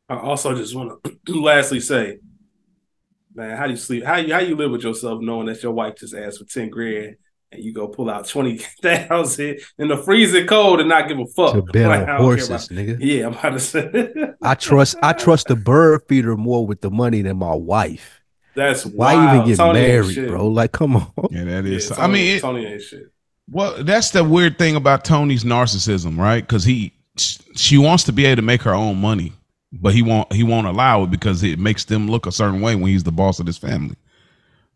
I 0.08 0.16
also 0.18 0.54
just 0.54 0.74
want 0.74 1.02
to 1.26 1.40
lastly 1.42 1.80
say, 1.80 2.18
man, 3.34 3.56
how 3.56 3.64
do 3.66 3.72
you 3.72 3.76
sleep? 3.76 4.04
How 4.04 4.16
you 4.16 4.32
how 4.32 4.40
you 4.40 4.54
live 4.56 4.70
with 4.70 4.82
yourself 4.84 5.20
knowing 5.20 5.46
that 5.46 5.62
your 5.62 5.72
wife 5.72 5.96
just 5.96 6.14
asked 6.14 6.38
for 6.38 6.44
ten 6.44 6.70
grand 6.70 7.16
and 7.52 7.62
you 7.62 7.72
go 7.72 7.88
pull 7.88 8.08
out 8.08 8.28
twenty 8.28 8.58
thousand 8.82 9.58
in 9.78 9.88
the 9.88 9.96
freezing 9.96 10.46
cold 10.46 10.80
and 10.80 10.88
not 10.88 11.08
give 11.08 11.18
a 11.18 11.26
fuck? 11.26 11.54
To 11.54 11.62
bet 11.62 11.88
Like, 11.88 12.08
on 12.08 12.16
horses, 12.20 12.48
about- 12.48 12.60
nigga. 12.70 12.98
Yeah, 13.00 13.26
I'm 13.26 13.32
about 13.34 13.50
to 13.50 13.60
say. 13.60 14.14
I 14.42 14.54
trust 14.54 14.96
I 15.02 15.12
trust 15.12 15.48
the 15.48 15.56
bird 15.56 16.02
feeder 16.08 16.36
more 16.36 16.64
with 16.66 16.80
the 16.82 16.90
money 16.90 17.22
than 17.22 17.38
my 17.38 17.54
wife. 17.54 18.20
That's 18.56 18.86
Why 18.86 19.14
wild. 19.14 19.34
even 19.36 19.48
get 19.48 19.56
Tony 19.58 19.80
married, 19.80 20.28
bro? 20.28 20.48
Like, 20.48 20.72
come 20.72 20.96
on. 20.96 21.12
Yeah, 21.30 21.44
that 21.44 21.64
Yeah, 21.64 21.76
is. 21.76 21.92
I 21.92 22.06
mean, 22.06 22.36
it, 22.36 22.40
Tony 22.40 22.66
ain't 22.66 22.82
shit. 22.82 23.12
Well, 23.50 23.84
that's 23.84 24.10
the 24.10 24.24
weird 24.24 24.58
thing 24.58 24.74
about 24.76 25.04
Tony's 25.04 25.44
narcissism, 25.44 26.18
right? 26.18 26.40
Because 26.40 26.64
he, 26.64 26.92
she 27.54 27.78
wants 27.78 28.04
to 28.04 28.12
be 28.12 28.24
able 28.24 28.36
to 28.36 28.42
make 28.42 28.62
her 28.62 28.74
own 28.74 29.00
money, 29.00 29.34
but 29.72 29.94
he 29.94 30.02
won't. 30.02 30.32
He 30.32 30.42
won't 30.42 30.66
allow 30.66 31.04
it 31.04 31.10
because 31.10 31.42
it 31.44 31.58
makes 31.58 31.84
them 31.84 32.08
look 32.08 32.26
a 32.26 32.32
certain 32.32 32.60
way 32.60 32.74
when 32.74 32.90
he's 32.90 33.04
the 33.04 33.12
boss 33.12 33.38
of 33.38 33.46
this 33.46 33.58
family. 33.58 33.94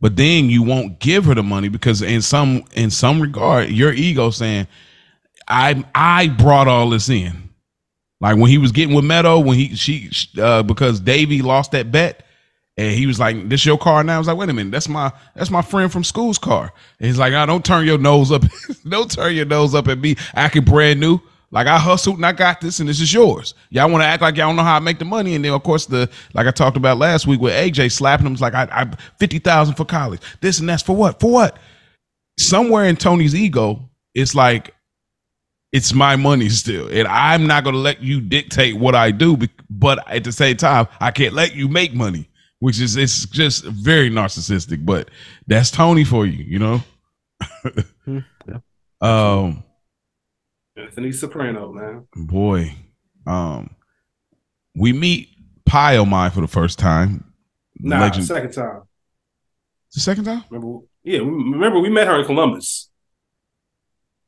But 0.01 0.17
then 0.17 0.49
you 0.49 0.63
won't 0.63 0.99
give 0.99 1.25
her 1.25 1.35
the 1.35 1.43
money 1.43 1.69
because 1.69 2.03
in 2.03 2.23
some 2.23 2.65
in 2.75 2.91
some 2.91 3.21
regard, 3.21 3.71
your 3.71 3.93
ego 3.93 4.31
saying, 4.31 4.67
"I 5.49 5.85
I 5.95 6.29
brought 6.29 6.69
all 6.69 6.91
this 6.91 7.09
in." 7.09 7.51
Like 8.21 8.37
when 8.37 8.51
he 8.51 8.59
was 8.59 8.73
getting 8.73 8.95
with 8.95 9.05
Meadow, 9.05 9.39
when 9.41 9.59
he 9.59 9.75
she 9.75 10.11
uh, 10.41 10.63
because 10.63 11.01
Davey 11.01 11.43
lost 11.43 11.73
that 11.73 11.91
bet, 11.91 12.25
and 12.81 12.97
he 12.97 13.07
was 13.07 13.21
like, 13.21 13.49
"This 13.51 13.67
your 13.67 13.77
car 13.77 14.03
now?" 14.03 14.15
I 14.15 14.19
was 14.19 14.27
like, 14.27 14.39
"Wait 14.39 14.49
a 14.49 14.55
minute, 14.55 14.71
that's 14.71 14.89
my 14.89 15.13
that's 15.35 15.51
my 15.51 15.61
friend 15.61 15.93
from 15.93 16.03
school's 16.03 16.39
car." 16.39 16.73
And 16.99 17.07
he's 17.07 17.19
like, 17.19 17.35
"I 17.35 17.45
don't 17.45 17.63
turn 17.65 17.85
your 17.85 17.99
nose 17.99 18.33
up, 18.33 18.43
don't 18.89 19.11
turn 19.11 19.35
your 19.35 19.45
nose 19.45 19.75
up 19.75 19.87
at 19.89 19.99
me, 19.99 20.17
I 20.35 20.49
can 20.49 20.65
brand 20.65 20.99
new. 20.99 21.21
Like 21.51 21.67
I 21.67 21.79
hustled 21.79 22.17
and 22.17 22.25
I 22.25 22.33
got 22.33 22.61
this, 22.61 22.81
and 22.81 22.89
this 22.89 23.01
is 23.01 23.13
yours. 23.13 23.55
Y'all 23.69 23.91
want 23.91 24.03
to 24.03 24.07
act 24.07 24.23
like 24.23 24.37
y'all 24.37 24.49
don't 24.49 24.57
know 24.57 24.63
how 24.63 24.77
I 24.77 24.79
make 24.79 24.99
the 24.99 25.05
money, 25.05 25.35
and 25.35 25.45
then 25.45 25.53
of 25.53 25.63
course 25.63 25.85
the 25.85 26.09
like 26.33 26.47
I 26.47 26.53
talked 26.53 26.79
about 26.79 26.97
last 26.97 27.27
week 27.27 27.41
with 27.41 27.53
AJ 27.53 27.93
slapping 27.93 28.27
him, 28.27 28.35
like 28.37 28.55
I, 28.55 28.69
I 28.71 28.91
fifty 29.19 29.41
thousand 29.41 29.75
for 29.75 29.85
college, 29.85 30.23
this 30.41 30.59
and 30.59 30.69
that's 30.69 30.83
for 30.83 30.97
what? 30.97 31.21
For 31.21 31.31
what? 31.31 31.59
Somewhere 32.39 32.87
in 32.87 32.97
Tony's 32.97 33.35
ego, 33.35 33.91
it's 34.15 34.35
like 34.35 34.75
it's 35.73 35.93
my 35.93 36.17
money 36.17 36.49
still, 36.49 36.89
and 36.89 37.07
I'm 37.09 37.47
not 37.47 37.65
gonna 37.65 37.77
let 37.77 38.03
you 38.03 38.23
dictate 38.23 38.77
what 38.77 38.95
I 38.95 39.11
do. 39.11 39.37
But 39.69 40.09
at 40.09 40.25
the 40.25 40.33
same 40.33 40.57
time, 40.57 40.87
I 40.99 41.11
can't 41.11 41.35
let 41.35 41.55
you 41.55 41.69
make 41.69 41.93
money, 41.93 42.30
which 42.61 42.81
is 42.81 42.97
it's 42.97 43.27
just 43.27 43.65
very 43.65 44.09
narcissistic. 44.11 44.87
But 44.87 45.11
that's 45.47 45.71
Tony 45.71 46.05
for 46.05 46.25
you, 46.25 46.45
you 46.45 46.59
know. 46.59 46.83
Yeah. 48.07 48.23
Um, 49.03 49.65
Anthony 50.77 51.11
Soprano, 51.13 51.73
man. 51.73 52.07
boy, 52.15 52.75
um, 53.27 53.71
we 54.77 54.93
meet 54.93 55.31
Pie-O-My 55.65 56.29
for 56.29 56.43
the 56.43 56.47
first 56.47 56.79
time. 56.79 57.33
Nah, 57.79 57.99
Legend- 58.01 58.27
second 58.27 58.53
time. 58.53 58.83
the 59.95 60.01
second 60.01 60.25
time. 60.25 60.45
Remember? 60.51 60.85
Yeah, 61.03 61.21
remember 61.21 61.79
we 61.81 61.89
met 61.89 62.09
her 62.09 62.21
in 62.21 62.27
Columbus. 62.27 62.91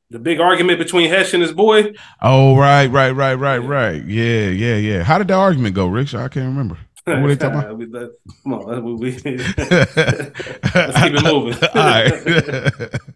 The 0.08 0.18
big 0.18 0.40
argument 0.40 0.78
between 0.78 1.10
Hesh 1.10 1.34
and 1.34 1.42
his 1.42 1.52
boy. 1.52 1.92
Oh, 2.22 2.56
right, 2.56 2.86
right, 2.86 3.10
right, 3.12 3.34
right, 3.34 3.58
right. 3.58 4.02
Yeah, 4.06 4.48
yeah, 4.48 4.76
yeah. 4.76 5.02
How 5.02 5.18
did 5.18 5.28
that 5.28 5.34
argument 5.34 5.74
go, 5.74 5.86
Rich? 5.86 6.14
I 6.14 6.28
can't 6.28 6.46
remember. 6.46 6.78
What 7.04 7.26
they 7.26 7.36
talking 7.36 7.58
about? 7.58 7.78
That- 7.92 8.16
Come 8.44 8.52
on, 8.54 8.84
we, 8.84 8.94
we, 8.94 9.10
let's 9.18 11.00
keep 11.00 11.14
it 11.14 11.22
moving. 11.24 11.54
All 11.74 11.82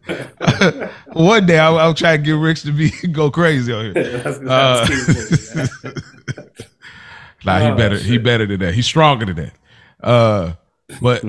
right. 0.09 0.91
One 1.13 1.47
day 1.47 1.59
I'll, 1.59 1.79
I'll 1.79 1.95
try 1.95 2.17
to 2.17 2.23
get 2.23 2.33
Rich 2.33 2.63
to 2.63 2.73
be 2.73 2.91
go 3.09 3.31
crazy 3.31 3.73
on 3.73 3.95
here. 3.95 4.23
Uh, 4.49 4.87
keep 4.87 4.97
it 4.99 5.09
moving. 5.85 5.95
nah, 7.45 7.59
he 7.61 7.67
Oh, 7.67 7.77
better. 7.77 7.99
He 7.99 8.19
better 8.19 8.47
than 8.47 8.61
that. 8.61 8.75
He's 8.75 8.87
stronger 8.87 9.27
than 9.27 9.37
that. 9.37 9.53
Uh, 10.05 10.53
but 11.01 11.23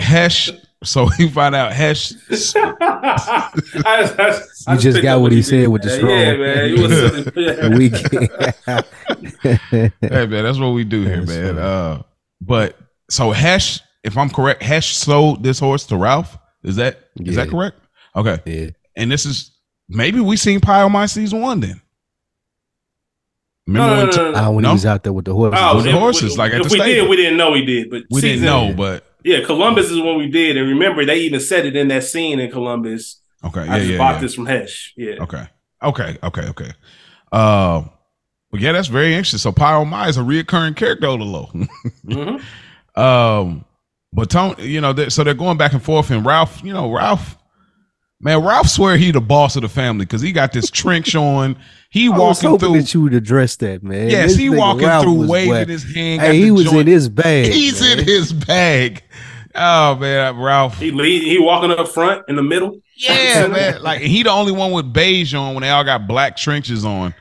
Hesh. 0.00 0.50
So 0.84 1.06
he 1.18 1.28
find 1.28 1.54
out 1.54 1.72
Hesh. 1.72 2.12
I 2.30 2.34
just- 2.34 2.56
I 2.58 4.40
I 4.68 4.74
You 4.74 4.80
just 4.80 5.02
got 5.02 5.20
what 5.20 5.32
he 5.32 5.42
said 5.42 5.60
did. 5.62 5.68
with 5.68 5.82
the 5.82 5.88
Yeah, 5.90 5.96
strong. 5.96 6.18
Yeah, 6.18 6.36
man. 6.36 6.68
You 6.70 6.82
was, 6.82 6.92
yeah. 8.64 8.80
Hey 10.00 10.26
man, 10.26 10.44
that's 10.44 10.58
what 10.58 10.70
we 10.70 10.84
do 10.84 11.02
here, 11.02 11.24
That's 11.24 11.28
man. 11.30 11.58
Uh, 11.58 12.02
but 12.40 12.76
so 13.10 13.30
Hesh, 13.32 13.80
if 14.04 14.16
I'm 14.18 14.28
correct, 14.30 14.62
Hesh 14.62 14.94
sold 14.96 15.42
this 15.42 15.58
horse 15.58 15.84
to 15.86 15.96
Ralph. 15.96 16.36
Is 16.62 16.76
that 16.76 16.98
is 17.20 17.36
that 17.36 17.46
Yeah. 17.46 17.50
correct? 17.52 17.76
Okay. 18.14 18.38
yeah. 18.44 18.70
And 18.96 19.10
this 19.10 19.24
is 19.26 19.52
maybe 19.88 20.20
we 20.20 20.36
seen 20.36 20.60
Pie-O-My 20.60 21.06
season 21.06 21.40
one 21.40 21.60
then. 21.60 21.80
No, 23.68 23.80
Remember 23.82 23.96
no, 23.96 23.96
when 23.96 24.06
no, 24.06 24.12
t- 24.12 24.18
no, 24.18 24.30
no. 24.30 24.38
Ah, 24.38 24.50
when 24.50 24.62
No? 24.62 24.68
he 24.70 24.72
was 24.74 24.86
out 24.86 25.02
there 25.02 25.12
with 25.12 25.24
the 25.24 25.34
horses. 25.34 25.60
Oh, 25.62 25.74
With 25.76 25.84
the 25.84 25.90
if- 25.90 25.96
horses, 25.98 26.38
like 26.38 26.52
at 26.52 26.60
if 26.60 26.68
the 26.68 26.78
we 26.78 26.84
did, 26.84 27.08
we 27.08 27.16
didn't 27.16 27.36
know 27.36 27.52
he 27.54 27.64
did. 27.64 27.90
But 27.90 28.02
we 28.10 28.20
didn't 28.20 28.36
season- 28.40 28.46
know, 28.46 28.72
but 28.76 29.04
Yeah, 29.26 29.44
Columbus 29.44 29.90
is 29.90 30.00
when 30.00 30.16
we 30.18 30.28
did, 30.28 30.56
and 30.56 30.68
remember 30.68 31.04
they 31.04 31.18
even 31.18 31.40
said 31.40 31.66
it 31.66 31.74
in 31.74 31.88
that 31.88 32.04
scene 32.04 32.38
in 32.38 32.48
Columbus. 32.50 33.20
okay, 33.44 33.64
yeah, 33.66 33.74
I 33.74 33.78
just 33.80 33.90
yeah, 33.90 33.98
bought 33.98 34.14
yeah. 34.14 34.20
this 34.20 34.34
from 34.34 34.46
Hesh. 34.46 34.94
Yeah, 34.96 35.14
Okay, 35.20 35.48
okay, 35.82 36.16
okay, 36.22 36.46
okay. 36.48 36.70
Um, 37.32 37.90
well, 38.52 38.62
yeah, 38.62 38.70
that's 38.72 38.86
very 38.86 39.08
interesting. 39.14 39.38
So 39.38 39.50
Pie-O-My 39.50 40.08
is 40.08 40.16
a 40.16 40.20
reoccurring 40.20 40.76
character 40.76 41.10
low. 41.10 41.50
Mhm. 42.06 42.40
Um, 42.96 43.64
but 44.12 44.30
Tony, 44.30 44.68
you 44.68 44.80
know, 44.80 44.92
they, 44.92 45.08
so 45.08 45.24
they're 45.24 45.34
going 45.34 45.58
back 45.58 45.72
and 45.72 45.82
forth, 45.82 46.10
and 46.10 46.24
Ralph, 46.24 46.62
you 46.62 46.72
know, 46.72 46.90
Ralph, 46.90 47.36
man, 48.20 48.44
Ralph 48.44 48.68
swear 48.68 48.96
he 48.96 49.10
the 49.10 49.20
boss 49.20 49.56
of 49.56 49.62
the 49.62 49.68
family 49.68 50.04
because 50.04 50.20
he 50.22 50.32
got 50.32 50.52
this 50.52 50.70
trench 50.70 51.14
on. 51.16 51.56
He 51.90 52.06
I 52.06 52.10
was 52.10 52.18
walking 52.42 52.50
hoping 52.50 52.68
through. 52.72 52.82
that 52.82 52.94
you 52.94 53.00
would 53.02 53.14
address 53.14 53.56
that, 53.56 53.82
man. 53.82 54.10
Yes, 54.10 54.30
This 54.30 54.38
he 54.38 54.50
walking 54.50 54.86
Ralph 54.86 55.04
through 55.04 55.14
was 55.14 55.30
waving 55.30 55.50
wet. 55.50 55.68
his 55.68 55.94
hand. 55.94 56.20
got 56.20 56.30
Hey, 56.32 56.40
he 56.40 56.50
was 56.50 56.64
joint. 56.64 56.80
in 56.80 56.86
his 56.88 57.08
bag. 57.08 57.52
He's 57.52 57.80
in 57.82 58.04
his 58.04 58.32
bag. 58.32 59.02
Oh 59.54 59.94
man, 59.96 60.36
Ralph. 60.36 60.78
he 60.78 60.90
lead, 60.90 61.22
he 61.22 61.38
walking 61.38 61.70
up 61.70 61.88
front 61.88 62.24
in 62.28 62.36
the 62.36 62.42
middle. 62.42 62.78
Yeah, 62.96 63.46
man. 63.46 63.82
Like 63.82 64.02
he 64.02 64.22
the 64.22 64.30
only 64.30 64.52
one 64.52 64.72
with 64.72 64.92
beige 64.92 65.32
on 65.34 65.54
when 65.54 65.62
they 65.62 65.70
all 65.70 65.84
got 65.84 66.06
black 66.06 66.36
trenches 66.36 66.84
on, 66.84 67.14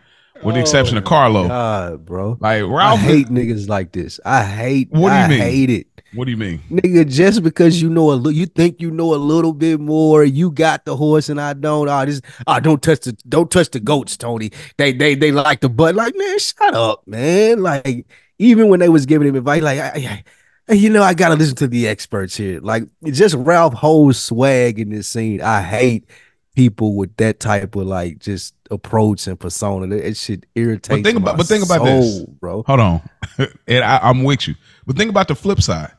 with 0.44 0.56
the 0.56 0.62
exception 0.62 0.98
of 0.98 1.06
Oh, 1.06 1.08
Carlo. 1.08 1.48
God, 1.48 2.06
bro. 2.06 2.38
Like 2.42 2.58
I 2.60 2.62
Ralph. 2.64 3.00
hate 3.00 3.28
niggas 3.28 3.70
like 3.70 3.94
this. 3.94 4.20
I 4.26 4.44
hate. 4.44 4.90
What 4.92 5.10
do 5.12 5.16
you 5.16 5.22
I 5.22 5.28
mean? 5.30 5.40
hate 5.40 5.70
it. 5.70 5.88
What 6.16 6.26
do 6.26 6.32
you 6.32 6.38
mean? 6.38 6.62
Nigga, 6.72 7.10
just 7.10 7.44
because 7.44 7.82
you 7.82 7.90
know 7.90 8.12
a 8.12 8.14
little, 8.14 8.32
you 8.32 8.46
think 8.46 8.82
you 8.82 8.90
know 8.90 9.14
a 9.14 9.18
little 9.18 9.54
bit 9.54 9.80
more, 9.80 10.24
you 10.24 10.50
got 10.52 10.86
the 10.86 10.96
horse 10.96 11.30
and 11.30 11.40
I 11.40 11.54
don't. 11.54 11.90
Oh, 11.90 12.06
this, 12.06 12.22
oh, 12.48 12.60
don't 12.60 12.82
touch 12.82 13.02
the, 13.02 13.12
don't 13.28 13.52
touch 13.52 13.70
the 13.72 13.80
goats, 13.80 14.16
Tony. 14.16 14.52
They, 14.78 14.94
they, 14.94 15.16
they 15.16 15.32
like 15.32 15.60
the 15.60 15.70
butt. 15.70 15.96
Like, 15.96 16.16
man, 16.16 16.40
shut 16.40 16.74
up, 16.74 17.06
man. 17.06 17.62
Like, 17.62 18.08
even 18.40 18.70
when 18.70 18.80
they 18.80 18.90
was 18.90 19.06
giving 19.06 19.28
him 19.28 19.36
advice, 19.36 19.62
like, 19.62 19.80
I, 19.80 20.24
I, 20.70 20.74
you 20.74 20.90
know, 20.90 21.04
I 21.04 21.14
gotta 21.14 21.36
listen 21.36 21.56
to 21.58 21.68
the 21.68 21.88
experts 21.88 22.36
here. 22.38 22.60
Like, 22.62 22.84
just 23.04 23.36
Ralph 23.36 23.74
Ho's 23.74 24.22
swag 24.22 24.80
in 24.80 24.90
this 24.90 25.08
scene. 25.08 25.42
I 25.42 25.62
hate 25.62 26.10
people 26.56 26.96
with 26.96 27.16
that 27.18 27.40
type 27.40 27.76
of 27.76 27.86
like 27.86 28.20
just 28.20 28.56
approach 28.72 29.28
and 29.28 29.40
persona. 29.40 29.94
It 29.96 30.18
should 30.18 30.46
irritate. 30.56 31.04
But 31.04 31.10
think 31.10 31.18
about, 31.20 31.38
but 31.38 31.46
think 31.46 31.66
about 31.66 31.84
this, 31.84 32.22
bro. 32.24 32.64
Hold 32.64 32.80
on, 32.80 33.10
and 33.68 33.84
I, 33.84 34.00
I'm 34.02 34.24
with 34.24 34.48
you. 34.48 34.56
But 34.86 34.98
think 34.98 35.10
about 35.10 35.28
the 35.28 35.36
flip 35.36 35.62
side. 35.62 35.92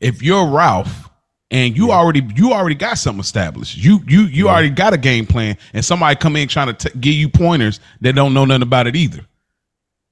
If 0.00 0.22
you're 0.22 0.46
Ralph 0.46 1.08
and 1.50 1.76
you 1.76 1.88
yeah. 1.88 1.94
already 1.94 2.26
you 2.34 2.52
already 2.52 2.74
got 2.74 2.98
something 2.98 3.20
established, 3.20 3.76
you 3.76 4.00
you 4.06 4.22
you 4.22 4.46
yeah. 4.46 4.52
already 4.52 4.70
got 4.70 4.92
a 4.92 4.98
game 4.98 5.26
plan, 5.26 5.56
and 5.72 5.84
somebody 5.84 6.16
come 6.16 6.36
in 6.36 6.48
trying 6.48 6.74
to 6.74 6.88
t- 6.88 6.98
give 6.98 7.14
you 7.14 7.28
pointers 7.28 7.80
that 8.00 8.14
don't 8.14 8.34
know 8.34 8.44
nothing 8.44 8.62
about 8.62 8.86
it 8.86 8.96
either. 8.96 9.24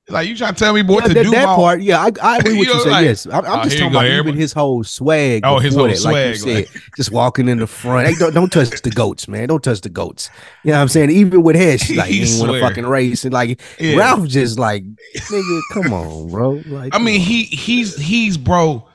Like 0.09 0.29
you 0.29 0.37
trying 0.37 0.55
to 0.55 0.59
tell 0.59 0.73
me 0.73 0.83
what 0.83 1.03
yeah, 1.03 1.09
to 1.09 1.15
that, 1.15 1.25
do? 1.25 1.31
That 1.33 1.47
part, 1.47 1.83
yeah, 1.83 1.99
I, 1.99 2.13
I 2.23 2.39
agree 2.39 2.59
with 2.59 2.69
you. 2.69 2.81
Say 2.81 2.91
like, 2.91 3.05
yes, 3.05 3.27
I'm, 3.27 3.45
I'm 3.45 3.59
oh, 3.59 3.63
just 3.65 3.77
talking 3.77 3.91
about 3.91 4.05
everybody. 4.05 4.29
even 4.29 4.41
his 4.41 4.53
whole 4.53 4.85
swag. 4.85 5.45
Oh, 5.45 5.59
his 5.59 5.75
whole 5.75 5.89
that, 5.89 5.97
swag, 5.97 6.15
like 6.15 6.47
you 6.47 6.65
said, 6.65 6.83
just 6.97 7.11
walking 7.11 7.49
in 7.49 7.59
the 7.59 7.67
front. 7.67 8.07
Hey, 8.07 8.15
don't, 8.15 8.33
don't 8.33 8.53
touch 8.53 8.83
the 8.83 8.91
goats, 8.91 9.27
man. 9.27 9.49
Don't 9.49 9.65
touch 9.65 9.81
the 9.81 9.89
goats. 9.89 10.31
You 10.63 10.71
know 10.71 10.77
what 10.77 10.83
I'm 10.83 10.89
saying? 10.89 11.11
Even 11.11 11.43
with 11.43 11.57
Hesh, 11.67 11.91
like 11.91 12.09
he, 12.09 12.21
want 12.39 12.53
to 12.53 12.61
fucking 12.61 12.87
race, 12.87 13.25
and 13.25 13.35
like 13.35 13.61
yeah. 13.81 13.97
Ralph 13.97 14.29
just 14.29 14.61
like, 14.61 14.85
nigga, 14.85 15.61
come 15.73 15.93
on, 15.93 16.31
bro. 16.31 16.63
Like, 16.67 16.95
I 16.95 16.99
mean, 16.99 17.21
he 17.21 17.43
he's 17.45 17.97
he's 17.97 18.37
bro. 18.37 18.87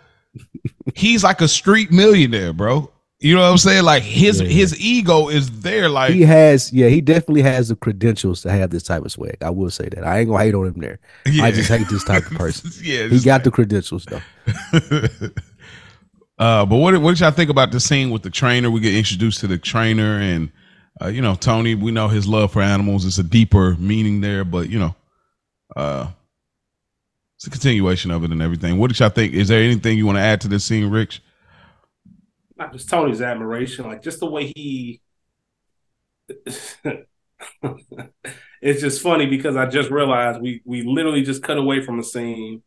He's 0.96 1.24
like 1.24 1.42
a 1.42 1.48
street 1.48 1.92
millionaire, 1.92 2.54
bro. 2.54 2.92
You 3.22 3.36
know 3.36 3.42
what 3.42 3.52
I'm 3.52 3.58
saying? 3.60 3.84
Like 3.84 4.02
his 4.02 4.42
yeah. 4.42 4.48
his 4.48 4.80
ego 4.82 5.30
is 5.30 5.62
there. 5.62 5.90
Like 5.90 6.12
he 6.12 6.24
has, 6.24 6.74
yeah, 6.74 6.88
he 6.88 7.02
definitely 7.02 7.44
has 7.44 7.70
the 7.70 7.76
credentials 7.76 8.42
to 8.42 8.52
have 8.52 8.72
this 8.72 8.82
type 8.82 9.06
of 9.06 9.12
swag. 9.12 9.38
I 9.42 9.52
will 9.52 9.70
say 9.70 9.90
that. 9.90 10.04
I 10.04 10.20
ain't 10.20 10.30
gonna 10.30 10.44
hate 10.44 10.56
on 10.56 10.66
him 10.66 10.80
there. 10.80 11.00
Yeah. 11.28 11.44
I 11.44 11.52
just 11.52 11.70
hate 11.70 11.88
this 11.88 12.04
type 12.04 12.26
of 12.26 12.36
person. 12.36 12.72
yeah, 12.84 13.08
he 13.08 13.20
got 13.20 13.44
the 13.44 13.52
credentials 13.52 14.06
though. 14.06 14.22
uh, 16.40 16.66
but 16.66 16.76
what 16.76 17.00
what 17.00 17.12
did 17.12 17.20
y'all 17.20 17.30
think 17.30 17.52
about 17.52 17.72
the 17.72 17.80
scene 17.80 18.10
with 18.10 18.24
the 18.24 18.32
trainer? 18.32 18.72
We 18.72 18.80
get 18.80 18.96
introduced 18.96 19.40
to 19.42 19.48
the 19.48 19.60
trainer, 19.60 20.20
and 20.20 20.52
uh, 21.00 21.10
you 21.10 21.22
know 21.22 21.36
Tony. 21.36 21.76
We 21.76 21.92
know 21.92 22.08
his 22.08 22.28
love 22.28 22.52
for 22.52 22.64
animals. 22.64 23.06
It's 23.06 23.20
a 23.20 23.24
deeper 23.24 23.76
meaning 23.76 24.22
there, 24.22 24.44
but 24.44 24.68
you 24.68 24.80
know, 24.80 24.96
uh, 25.76 26.08
it's 27.42 27.48
a 27.48 27.50
continuation 27.50 28.12
of 28.12 28.24
it 28.24 28.32
and 28.32 28.42
everything. 28.42 28.78
What 28.78 28.90
did 28.90 29.00
y'all 29.00 29.10
think? 29.10 29.34
Is 29.34 29.48
there 29.48 29.62
anything 29.62 29.98
you 29.98 30.06
want 30.06 30.20
to 30.20 30.22
add 30.22 30.42
to 30.42 30.48
this 30.48 30.64
scene, 30.64 30.92
Rich? 30.92 31.22
not 32.62 32.72
just 32.72 32.90
Tony's 32.90 33.22
admiration, 33.22 33.88
like 33.88 34.04
just 34.04 34.20
the 34.20 34.28
way 34.28 34.54
he. 34.56 35.02
it's 38.62 38.82
just 38.82 39.02
funny 39.02 39.26
because 39.26 39.58
I 39.58 39.66
just 39.66 39.90
realized 39.90 40.40
we 40.40 40.62
we 40.64 40.84
literally 40.84 41.24
just 41.24 41.42
cut 41.42 41.58
away 41.58 41.84
from 41.84 42.00
a 42.00 42.04
scene 42.04 42.62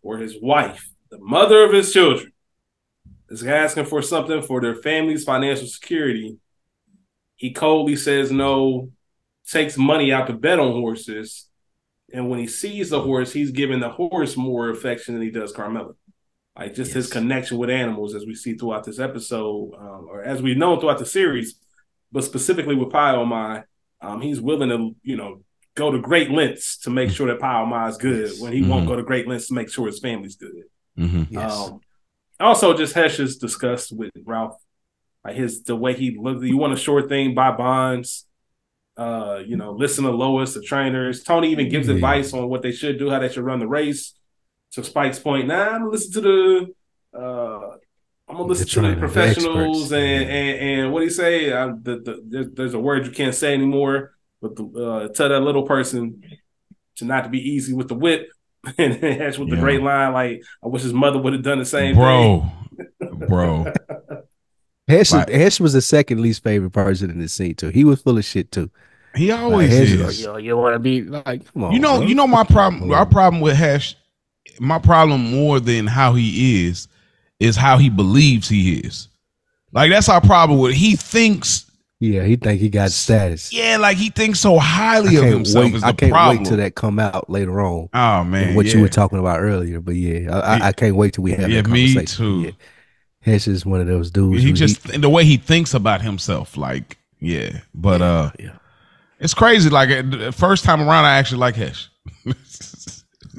where 0.00 0.18
his 0.18 0.36
wife, 0.42 0.90
the 1.10 1.18
mother 1.18 1.62
of 1.62 1.72
his 1.72 1.92
children, 1.92 2.32
is 3.28 3.46
asking 3.46 3.86
for 3.86 4.02
something 4.02 4.42
for 4.42 4.60
their 4.60 4.74
family's 4.74 5.22
financial 5.22 5.68
security. 5.68 6.38
He 7.36 7.52
coldly 7.52 7.94
says 7.94 8.32
no, 8.32 8.90
takes 9.48 9.78
money 9.78 10.12
out 10.12 10.26
to 10.26 10.32
bet 10.32 10.58
on 10.58 10.72
horses, 10.72 11.47
and 12.12 12.28
when 12.30 12.38
he 12.38 12.46
sees 12.46 12.90
the 12.90 13.02
horse, 13.02 13.32
he's 13.32 13.50
giving 13.50 13.80
the 13.80 13.90
horse 13.90 14.36
more 14.36 14.70
affection 14.70 15.14
than 15.14 15.22
he 15.22 15.30
does 15.30 15.52
Carmela 15.52 15.94
like 16.58 16.74
just 16.74 16.88
yes. 16.88 16.94
his 16.94 17.10
connection 17.10 17.56
with 17.56 17.70
animals 17.70 18.14
as 18.14 18.26
we 18.26 18.34
see 18.34 18.54
throughout 18.54 18.84
this 18.84 18.98
episode 18.98 19.72
um, 19.78 20.08
or 20.10 20.22
as 20.22 20.42
we 20.42 20.54
know 20.54 20.78
throughout 20.78 20.98
the 20.98 21.06
series 21.06 21.54
but 22.10 22.24
specifically 22.24 22.74
with 22.74 22.90
Pie-O-My, 22.90 23.64
um, 24.00 24.20
he's 24.20 24.40
willing 24.40 24.70
to 24.70 24.96
you 25.02 25.16
know 25.16 25.42
go 25.74 25.90
to 25.90 26.00
great 26.00 26.30
lengths 26.30 26.78
to 26.78 26.90
make 26.90 27.10
sure 27.10 27.28
that 27.28 27.40
Pie-O-My 27.40 27.88
is 27.88 27.96
good 27.96 28.32
when 28.40 28.52
he 28.52 28.60
mm-hmm. 28.60 28.70
won't 28.70 28.88
go 28.88 28.96
to 28.96 29.02
great 29.02 29.28
lengths 29.28 29.48
to 29.48 29.54
make 29.54 29.70
sure 29.70 29.86
his 29.86 30.00
family's 30.00 30.36
good 30.36 30.64
mm-hmm. 30.98 31.24
yes. 31.30 31.52
um, 31.52 31.80
also 32.40 32.76
just 32.76 32.94
Hesh's 32.94 33.36
disgust 33.36 33.96
with 33.96 34.10
Ralph 34.24 34.56
like 35.24 35.36
his 35.36 35.62
the 35.62 35.76
way 35.76 35.94
he 35.94 36.16
looked 36.18 36.42
you 36.42 36.56
want 36.56 36.72
a 36.72 36.76
short 36.76 37.08
thing 37.08 37.34
buy 37.34 37.52
bonds 37.52 38.26
uh, 38.98 39.40
you 39.46 39.56
know, 39.56 39.72
listen 39.72 40.04
to 40.04 40.10
Lois, 40.10 40.54
the 40.54 40.60
trainers. 40.60 41.22
Tony 41.22 41.50
even 41.52 41.68
gives 41.68 41.88
yeah. 41.88 41.94
advice 41.94 42.34
on 42.34 42.48
what 42.48 42.62
they 42.62 42.72
should 42.72 42.98
do, 42.98 43.08
how 43.08 43.20
they 43.20 43.28
should 43.28 43.44
run 43.44 43.60
the 43.60 43.68
race 43.68 44.18
to 44.72 44.84
Spike's 44.84 45.18
point, 45.18 45.46
now 45.46 45.64
nah, 45.64 45.70
I'm 45.70 45.78
gonna 45.80 45.90
listen 45.90 46.12
to 46.12 46.20
the 46.20 47.18
uh, 47.18 47.76
I'm 48.28 48.36
gonna 48.36 48.42
listen 48.42 48.66
to 48.66 48.90
the 48.90 48.96
professionals 48.96 49.88
the 49.88 49.98
and, 49.98 50.30
and, 50.30 50.58
and 50.58 50.92
what 50.92 51.00
do 51.00 51.04
you 51.04 51.10
say? 51.10 51.52
I, 51.52 51.68
the, 51.68 52.00
the, 52.04 52.22
there's, 52.26 52.46
there's, 52.52 52.74
a 52.74 52.78
word 52.78 53.06
you 53.06 53.12
can't 53.12 53.34
say 53.34 53.54
anymore, 53.54 54.12
but 54.42 54.56
the, 54.56 54.64
uh, 54.64 55.08
tell 55.08 55.30
that 55.30 55.40
little 55.40 55.62
person 55.62 56.22
to 56.96 57.04
not 57.04 57.22
to 57.22 57.30
be 57.30 57.38
easy 57.38 57.72
with 57.72 57.88
the 57.88 57.94
whip. 57.94 58.28
and 58.78 59.00
that's 59.00 59.38
with 59.38 59.48
yeah. 59.48 59.54
the 59.54 59.60
great 59.60 59.80
line, 59.80 60.12
like 60.12 60.42
I 60.62 60.66
wish 60.66 60.82
his 60.82 60.92
mother 60.92 61.18
would 61.18 61.32
have 61.32 61.42
done 61.42 61.60
the 61.60 61.64
same, 61.64 61.94
bro, 61.94 62.44
bro. 63.28 63.72
Hesh, 64.88 65.12
like, 65.12 65.28
Hesh 65.28 65.60
was 65.60 65.74
the 65.74 65.82
second 65.82 66.20
least 66.20 66.42
favorite 66.42 66.70
person 66.70 67.10
in 67.10 67.20
the 67.20 67.28
scene 67.28 67.54
too. 67.54 67.68
He 67.68 67.84
was 67.84 68.00
full 68.00 68.18
of 68.18 68.24
shit 68.24 68.50
too. 68.50 68.70
He 69.14 69.30
always 69.30 69.70
like, 69.70 70.08
is. 70.10 70.22
Yo, 70.22 70.36
you 70.36 70.56
want 70.56 70.74
to 70.74 70.78
be 70.78 71.02
like, 71.02 71.52
come 71.52 71.64
on. 71.64 71.72
You 71.72 71.78
know, 71.78 71.98
bro. 71.98 72.06
you 72.06 72.14
know 72.14 72.26
my 72.26 72.44
problem. 72.44 72.90
Our 72.92 73.06
problem 73.06 73.40
with 73.40 73.56
Hesh 73.56 73.96
my 74.60 74.78
problem 74.78 75.30
more 75.30 75.60
than 75.60 75.86
how 75.86 76.14
he 76.14 76.66
is 76.66 76.88
is 77.40 77.56
how 77.56 77.78
he 77.78 77.88
believes 77.88 78.48
he 78.48 78.78
is. 78.78 79.08
Like 79.72 79.90
that's 79.90 80.08
our 80.08 80.20
problem 80.20 80.58
with 80.58 80.74
he 80.74 80.96
thinks. 80.96 81.64
Yeah, 82.00 82.22
he 82.22 82.36
think 82.36 82.60
he 82.60 82.68
got 82.68 82.92
status. 82.92 83.52
Yeah, 83.52 83.76
like 83.76 83.96
he 83.96 84.10
thinks 84.10 84.38
so 84.38 84.58
highly 84.58 85.16
of 85.16 85.24
himself. 85.24 85.72
Wait, 85.72 85.82
I 85.82 85.92
can't 85.92 86.12
problem. 86.12 86.38
wait 86.38 86.46
till 86.46 86.56
that 86.58 86.76
come 86.76 87.00
out 87.00 87.28
later 87.28 87.60
on. 87.60 87.88
Oh 87.92 88.24
man, 88.24 88.54
what 88.54 88.66
yeah. 88.66 88.76
you 88.76 88.82
were 88.82 88.88
talking 88.88 89.18
about 89.18 89.40
earlier. 89.40 89.80
But 89.80 89.96
yeah, 89.96 90.38
I, 90.38 90.68
I 90.68 90.72
can't 90.72 90.94
wait 90.94 91.14
till 91.14 91.24
we 91.24 91.32
have 91.32 91.50
yeah, 91.50 91.62
that 91.62 91.64
conversation. 91.64 92.00
Me 92.00 92.06
too. 92.06 92.40
Yeah. 92.46 92.50
Hesh 93.20 93.48
is 93.48 93.66
one 93.66 93.80
of 93.80 93.86
those 93.86 94.10
dudes. 94.10 94.42
He 94.42 94.52
just 94.52 94.86
he, 94.90 94.98
the 94.98 95.10
way 95.10 95.24
he 95.24 95.36
thinks 95.36 95.74
about 95.74 96.02
himself, 96.02 96.56
like 96.56 96.98
yeah. 97.20 97.60
But 97.74 98.00
yeah, 98.00 98.06
uh, 98.06 98.30
yeah, 98.38 98.56
it's 99.18 99.34
crazy. 99.34 99.70
Like 99.70 99.90
first 100.34 100.64
time 100.64 100.80
around, 100.80 101.04
I 101.04 101.18
actually 101.18 101.38
like 101.38 101.56
Hesh. 101.56 101.88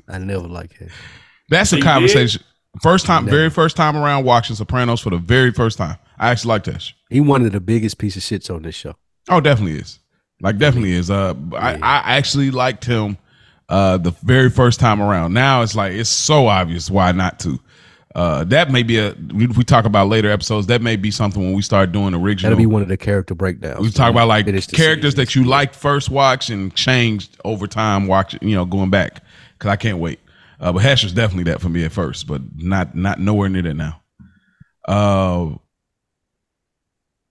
I 0.07 0.17
never 0.17 0.47
like 0.47 0.73
Hesh. 0.73 0.91
That's 1.49 1.73
a 1.73 1.81
conversation. 1.81 2.41
Did? 2.41 2.81
First 2.81 3.07
time, 3.07 3.25
Never. 3.25 3.35
very 3.35 3.49
first 3.49 3.75
time 3.75 3.97
around 3.97 4.25
watching 4.25 4.55
Sopranos 4.55 5.01
for 5.01 5.09
the 5.09 5.17
very 5.17 5.51
first 5.51 5.77
time. 5.77 5.97
I 6.19 6.29
actually 6.29 6.49
like 6.49 6.65
Hesh. 6.65 6.95
He 7.09 7.19
one 7.19 7.43
of 7.45 7.51
the 7.51 7.59
biggest 7.59 7.97
piece 7.97 8.15
of 8.15 8.21
shits 8.21 8.53
on 8.53 8.61
this 8.61 8.75
show. 8.75 8.95
Oh, 9.27 9.41
definitely 9.41 9.79
is. 9.79 9.99
Like 10.41 10.57
definitely 10.57 10.91
is. 10.93 11.09
Uh, 11.09 11.33
yeah. 11.51 11.57
I, 11.57 11.73
I 11.75 12.17
actually 12.17 12.51
liked 12.51 12.85
him 12.85 13.17
uh 13.69 13.97
the 13.97 14.11
very 14.11 14.49
first 14.49 14.79
time 14.79 15.01
around. 15.01 15.33
Now 15.33 15.61
it's 15.61 15.75
like 15.75 15.93
it's 15.93 16.09
so 16.09 16.47
obvious 16.47 16.89
why 16.89 17.11
not 17.11 17.39
to. 17.41 17.59
Uh, 18.15 18.43
that 18.45 18.71
may 18.71 18.81
be 18.81 18.97
a 18.97 19.15
we, 19.33 19.45
we 19.47 19.63
talk 19.63 19.85
about 19.85 20.07
later 20.07 20.31
episodes. 20.31 20.65
That 20.67 20.81
may 20.81 20.95
be 20.95 21.11
something 21.11 21.43
when 21.43 21.53
we 21.53 21.61
start 21.61 21.91
doing 21.91 22.15
original. 22.15 22.49
That'll 22.49 22.57
be 22.57 22.65
one 22.65 22.81
of 22.81 22.87
the 22.87 22.97
character 22.97 23.35
breakdowns. 23.35 23.81
We 23.81 23.91
talk 23.91 24.09
about 24.09 24.27
like 24.27 24.47
characters 24.69 25.13
that 25.15 25.35
you 25.35 25.43
liked 25.43 25.75
first 25.75 26.09
watch 26.09 26.49
and 26.49 26.73
changed 26.73 27.37
over 27.45 27.67
time 27.67 28.07
watch. 28.07 28.35
You 28.41 28.55
know, 28.55 28.65
going 28.65 28.89
back 28.89 29.23
because 29.53 29.69
I 29.69 29.75
can't 29.75 29.99
wait. 29.99 30.19
Uh, 30.59 30.73
but 30.73 30.79
Hesh 30.81 31.03
was 31.03 31.13
definitely 31.13 31.51
that 31.51 31.61
for 31.61 31.69
me 31.69 31.85
at 31.85 31.91
first, 31.91 32.25
but 32.25 32.41
not 32.57 32.95
not 32.95 33.19
nowhere 33.19 33.47
near 33.47 33.61
that 33.61 33.75
now. 33.75 34.01
Uh, 34.87 35.55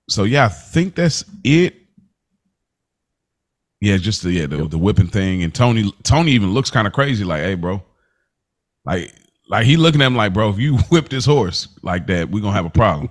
so 0.08 0.22
yeah, 0.22 0.44
I 0.44 0.48
think 0.48 0.94
that's 0.94 1.24
it. 1.42 1.74
Yeah, 3.80 3.96
just 3.96 4.22
the 4.22 4.30
yeah 4.30 4.46
the, 4.46 4.68
the 4.68 4.78
whipping 4.78 5.08
thing, 5.08 5.42
and 5.42 5.52
Tony 5.52 5.92
Tony 6.04 6.32
even 6.32 6.52
looks 6.54 6.70
kind 6.70 6.86
of 6.86 6.92
crazy. 6.92 7.24
Like, 7.24 7.42
hey, 7.42 7.56
bro, 7.56 7.82
like 8.84 9.12
like 9.48 9.64
he 9.64 9.76
looking 9.76 10.02
at 10.02 10.06
him 10.06 10.16
like, 10.16 10.32
bro, 10.32 10.50
if 10.50 10.58
you 10.58 10.76
whip 10.90 11.08
this 11.08 11.24
horse 11.24 11.68
like 11.82 12.06
that, 12.08 12.30
we 12.30 12.40
gonna 12.40 12.54
have 12.54 12.66
a 12.66 12.70
problem. 12.70 13.10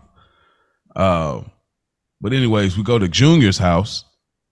uh, 0.96 1.42
but 2.20 2.34
anyways, 2.34 2.78
we 2.78 2.84
go 2.84 2.98
to 2.98 3.08
Junior's 3.08 3.60
house, 3.60 4.04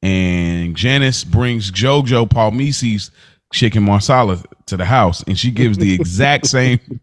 and 0.04 0.76
Janice 0.76 1.24
brings 1.24 1.72
JoJo 1.72 2.30
Palmice's 2.30 3.10
chicken 3.52 3.84
marsala 3.84 4.44
to 4.68 4.78
the 4.78 4.86
house, 4.86 5.24
and 5.24 5.38
she 5.38 5.50
gives 5.52 5.78
the 5.78 5.94
exact 5.94 6.48
same 6.48 6.80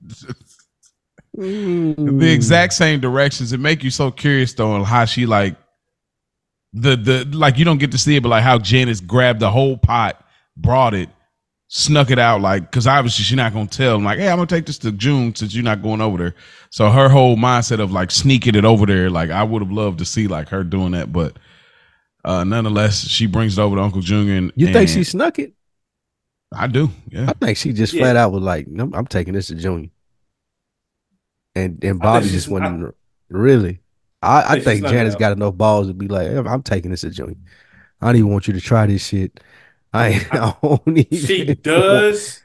the 1.34 2.30
exact 2.32 2.74
same 2.74 3.00
directions. 3.00 3.52
It 3.52 3.58
make 3.58 3.82
you 3.82 3.90
so 3.90 4.10
curious 4.10 4.52
though 4.52 4.72
on 4.72 4.84
how 4.84 5.06
she 5.06 5.24
like 5.24 5.56
the 6.74 6.94
the 6.96 7.24
like 7.32 7.58
you 7.58 7.64
don't 7.64 7.78
get 7.78 7.92
to 7.92 7.98
see 7.98 8.16
it, 8.16 8.22
but 8.22 8.28
like 8.28 8.42
how 8.42 8.58
Janice 8.58 9.00
grabbed 9.00 9.40
the 9.40 9.50
whole 9.50 9.78
pot, 9.78 10.22
brought 10.56 10.92
it, 10.92 11.08
snuck 11.74 12.10
it 12.10 12.18
out, 12.18 12.42
like 12.42 12.70
because 12.70 12.86
obviously 12.86 13.24
she's 13.24 13.36
not 13.36 13.54
gonna 13.54 13.66
tell 13.66 13.96
him 13.96 14.04
like, 14.04 14.18
hey, 14.18 14.28
I'm 14.28 14.36
gonna 14.36 14.46
take 14.46 14.66
this 14.66 14.76
to 14.78 14.92
June 14.92 15.34
since 15.34 15.54
you're 15.54 15.64
not 15.64 15.82
going 15.82 16.02
over 16.02 16.18
there. 16.18 16.34
So 16.68 16.90
her 16.90 17.08
whole 17.08 17.36
mindset 17.36 17.80
of 17.80 17.90
like 17.90 18.10
sneaking 18.10 18.54
it 18.56 18.66
over 18.66 18.84
there, 18.84 19.08
like 19.08 19.30
I 19.30 19.42
would 19.42 19.62
have 19.62 19.72
loved 19.72 19.98
to 20.00 20.04
see 20.04 20.28
like 20.28 20.50
her 20.50 20.64
doing 20.64 20.92
that, 20.92 21.12
but 21.12 21.38
uh 22.24 22.44
nonetheless, 22.44 23.08
she 23.08 23.26
brings 23.26 23.56
it 23.56 23.62
over 23.62 23.76
to 23.76 23.82
Uncle 23.82 24.02
Junior. 24.02 24.34
And, 24.34 24.52
you 24.54 24.70
think 24.70 24.90
she 24.90 25.02
snuck 25.02 25.38
it? 25.38 25.54
I 26.54 26.66
do. 26.66 26.90
Yeah. 27.08 27.30
I 27.30 27.32
think 27.32 27.56
she 27.56 27.72
just 27.72 27.94
yeah. 27.94 28.02
flat 28.02 28.16
out 28.16 28.32
was 28.32 28.42
like, 28.42 28.66
I'm, 28.66 28.94
I'm 28.94 29.06
taking 29.06 29.32
this 29.32 29.46
to 29.46 29.54
Junior. 29.54 29.88
and 31.54 31.82
and 31.82 31.98
Bobby 31.98 32.28
just 32.28 32.48
went 32.48 32.64
not- 32.64 32.74
in- 32.74 32.92
really. 33.30 33.80
I, 34.20 34.42
I 34.42 34.52
think 34.60 34.82
think 34.82 34.86
Janice 34.88 35.16
got 35.16 35.32
enough 35.32 35.56
balls 35.56 35.88
to 35.88 35.94
be 35.94 36.06
like, 36.06 36.28
"Eh, 36.28 36.42
I'm 36.46 36.62
taking 36.62 36.90
this 36.92 37.00
to 37.00 37.10
Junior. 37.10 37.34
I 38.00 38.06
don't 38.06 38.16
even 38.16 38.30
want 38.30 38.46
you 38.46 38.52
to 38.52 38.60
try 38.60 38.86
this 38.86 39.04
shit. 39.06 39.40
I, 39.92 40.08
ain't, 40.08 40.34
I 40.34 40.56
don't 40.62 40.82
even 40.98 41.18
She 41.26 41.44
want- 41.44 41.62
does, 41.62 42.40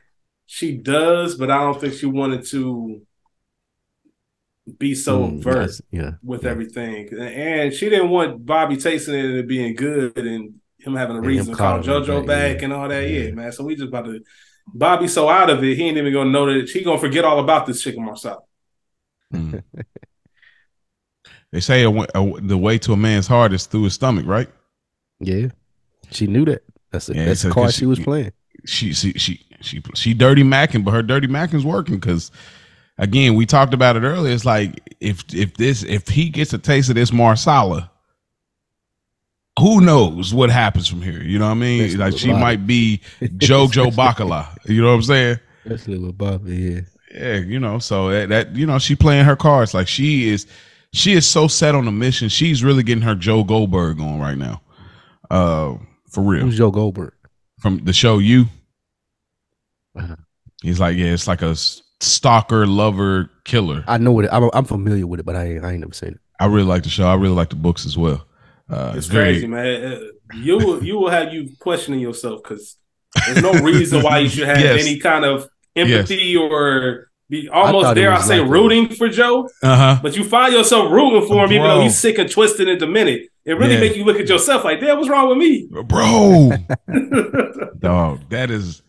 she 0.46 0.78
does, 0.78 1.36
but 1.36 1.50
I 1.52 1.58
don't 1.60 1.80
think 1.80 1.94
she 1.94 2.06
wanted 2.06 2.46
to 2.48 3.02
be 4.78 4.96
so 4.96 5.20
Mm, 5.20 5.38
overt 5.40 5.70
yes, 5.70 5.82
yeah. 5.92 6.12
with 6.24 6.44
yeah. 6.44 6.50
everything, 6.50 7.10
and 7.20 7.74
she 7.74 7.90
didn't 7.90 8.10
want 8.10 8.46
Bobby 8.46 8.76
tasting 8.78 9.14
it 9.16 9.26
and 9.26 9.38
it 9.38 9.48
being 9.48 9.76
good, 9.76 10.18
and 10.18 10.56
him 10.80 10.96
having 10.96 11.16
a 11.16 11.20
And 11.20 11.28
reason 11.28 11.54
to 11.54 11.58
call 11.58 11.80
JoJo 11.80 12.26
back, 12.26 12.28
back 12.28 12.58
yeah. 12.60 12.64
and 12.66 12.74
all 12.74 12.88
that. 12.90 13.08
Yeah. 13.10 13.20
Yeah, 13.22 13.32
man. 13.32 13.52
So 13.54 13.64
we 13.64 13.76
just 13.76 13.88
about 13.88 14.06
to. 14.06 14.22
Bobby 14.74 15.08
so 15.08 15.30
out 15.30 15.50
of 15.50 15.64
it, 15.64 15.78
he 15.78 15.84
ain't 15.88 15.98
even 15.98 16.12
gonna 16.12 16.30
know 16.30 16.46
that 16.46 16.70
he 16.70 16.84
gonna 16.84 17.00
forget 17.00 17.24
all 17.24 17.40
about 17.40 17.66
this 17.66 17.82
chicken 17.82 18.04
Marsala. 18.04 18.40
Mm. 19.34 19.64
they 21.52 21.62
say 21.62 21.84
a, 21.84 21.90
a, 21.90 22.42
the 22.42 22.58
way 22.58 22.78
to 22.80 22.92
a 22.94 22.98
man's 22.98 23.28
heart 23.28 23.54
is 23.54 23.66
through 23.66 23.84
his 23.86 23.94
stomach, 23.94 24.26
right? 24.26 24.50
Yeah. 25.22 25.48
She 26.12 26.28
knew 26.28 26.44
that. 26.46 26.64
That's 26.92 27.10
a, 27.10 27.16
Yeah, 27.16 27.26
that's 27.26 27.42
so 27.42 27.48
the 27.50 27.54
card 27.54 27.66
'cause 27.68 27.76
she 27.76 27.86
was 27.86 28.00
playing. 28.00 28.32
She 28.66 28.94
she 28.94 29.14
she 29.14 29.46
she 29.62 29.82
she 29.96 30.14
dirty 30.14 30.44
macking, 30.44 30.84
but 30.84 30.92
her 30.92 31.02
dirty 31.04 31.28
macking's 31.28 31.66
working 31.66 31.96
because 31.96 32.32
again, 32.98 33.36
we 33.36 33.46
talked 33.46 33.74
about 33.74 33.96
it 33.96 34.02
earlier. 34.04 34.34
It's 34.34 34.46
like 34.46 34.82
if 35.00 35.24
if 35.34 35.56
this 35.56 35.84
if 35.84 36.08
he 36.08 36.30
gets 36.30 36.54
a 36.54 36.58
taste 36.58 36.90
of 36.90 36.96
this 36.96 37.12
Marsala, 37.14 37.92
who 39.60 39.82
knows 39.82 40.34
what 40.34 40.50
happens 40.50 40.88
from 40.88 41.02
here? 41.02 41.22
You 41.22 41.40
know 41.40 41.46
what 41.46 41.52
I 41.52 41.56
mean? 41.56 41.82
Especially 41.84 41.98
like 42.12 42.18
she 42.18 42.28
Bobby. 42.30 42.40
might 42.42 42.68
be 42.68 43.02
JoJo 43.22 43.92
Bacala. 43.94 44.48
You 44.66 44.82
know 44.82 44.90
what 44.90 44.96
I'm 44.96 45.04
saying? 45.04 45.40
Especially 45.66 45.98
with 46.00 46.18
Bobby, 46.18 46.56
yeah. 46.56 46.80
Yeah, 47.14 47.38
you 47.38 47.60
know, 47.60 47.80
so 47.80 48.10
that, 48.10 48.30
that 48.30 48.56
you 48.56 48.66
know, 48.68 48.78
she 48.80 48.96
playing 48.96 49.26
her 49.26 49.36
cards 49.36 49.74
like 49.74 49.88
she 49.88 50.30
is 50.30 50.46
she 50.94 51.14
is 51.14 51.26
so 51.26 51.48
set 51.48 51.74
on 51.74 51.86
the 51.86 51.92
mission. 51.92 52.30
She's 52.30 52.64
really 52.64 52.84
getting 52.84 53.02
her 53.04 53.16
Joe 53.16 53.44
Goldberg 53.44 54.00
on 54.00 54.20
right 54.20 54.38
now. 54.38 54.62
Uh 55.32 55.76
for 56.12 56.24
real. 56.24 56.42
Who's 56.44 56.58
Joe 56.58 56.72
Goldberg? 56.72 57.14
From 57.60 57.80
the 57.84 57.94
show 57.94 58.20
You. 58.20 58.46
Uh-huh. 59.98 60.16
He's 60.62 60.80
like, 60.80 60.96
yeah, 60.98 61.08
it's 61.08 61.28
like 61.28 61.42
a 61.42 61.56
stalker, 62.00 62.66
lover, 62.68 63.30
killer. 63.46 63.84
I 63.88 63.98
know 63.98 64.20
it. 64.20 64.30
I'm, 64.32 64.50
I'm 64.54 64.66
familiar 64.66 65.06
with 65.08 65.20
it, 65.20 65.26
but 65.26 65.36
I 65.36 65.58
I 65.58 65.72
ain't 65.72 65.80
never 65.82 65.94
seen 65.94 66.10
it. 66.10 66.20
I 66.40 66.46
really 66.46 66.64
like 66.68 66.84
the 66.84 66.90
show. 66.90 67.08
I 67.08 67.16
really 67.16 67.34
like 67.36 67.50
the 67.50 67.56
books 67.56 67.86
as 67.86 67.98
well. 67.98 68.26
Uh, 68.70 68.94
It's 68.96 69.08
very- 69.08 69.34
crazy, 69.34 69.48
man. 69.48 69.94
Uh, 69.94 70.00
You 70.34 70.58
will 70.58 70.84
you 70.84 70.98
will 71.00 71.10
have 71.10 71.34
you 71.34 71.50
questioning 71.60 72.00
yourself 72.00 72.42
because 72.44 72.78
there's 73.26 73.42
no 73.42 73.54
reason 73.54 74.04
why 74.04 74.20
you 74.20 74.30
should 74.30 74.48
have 74.48 74.60
Yes. 74.68 74.82
any 74.86 75.00
kind 75.00 75.26
of 75.26 75.48
empathy 75.76 76.36
or 76.36 77.10
be 77.30 77.50
almost 77.50 77.84
thought 77.86 77.98
it 77.98 78.02
dare 78.02 78.14
I 78.14 78.22
say 78.22 78.40
like 78.40 78.48
a- 78.48 78.52
rooting 78.52 78.90
for 78.90 79.10
Joe. 79.10 79.50
Uh-huh. 79.62 80.00
But 80.02 80.16
you 80.16 80.24
find 80.24 80.54
yourself 80.54 80.92
rooting 80.92 81.28
for 81.28 81.44
him, 81.46 81.52
even 81.52 81.68
though 81.68 81.76
Bro. 81.76 81.84
he's 81.84 81.98
sick 81.98 82.18
and 82.20 82.30
twisted 82.32 82.68
at 82.70 82.80
the 82.80 82.88
minute. 82.88 83.30
It 83.46 83.54
really 83.54 83.74
Yeah. 83.76 83.80
make 83.82 83.96
you 83.96 84.04
look 84.06 84.20
at 84.20 84.28
yourself 84.28 84.64
like, 84.64 84.80
damn, 84.80 84.98
what's 84.98 85.10
wrong 85.10 85.30
with 85.30 85.38
me? 85.38 85.68
Bro, 85.86 86.52
dog, 87.80 88.22
that 88.30 88.50
is 88.52 88.82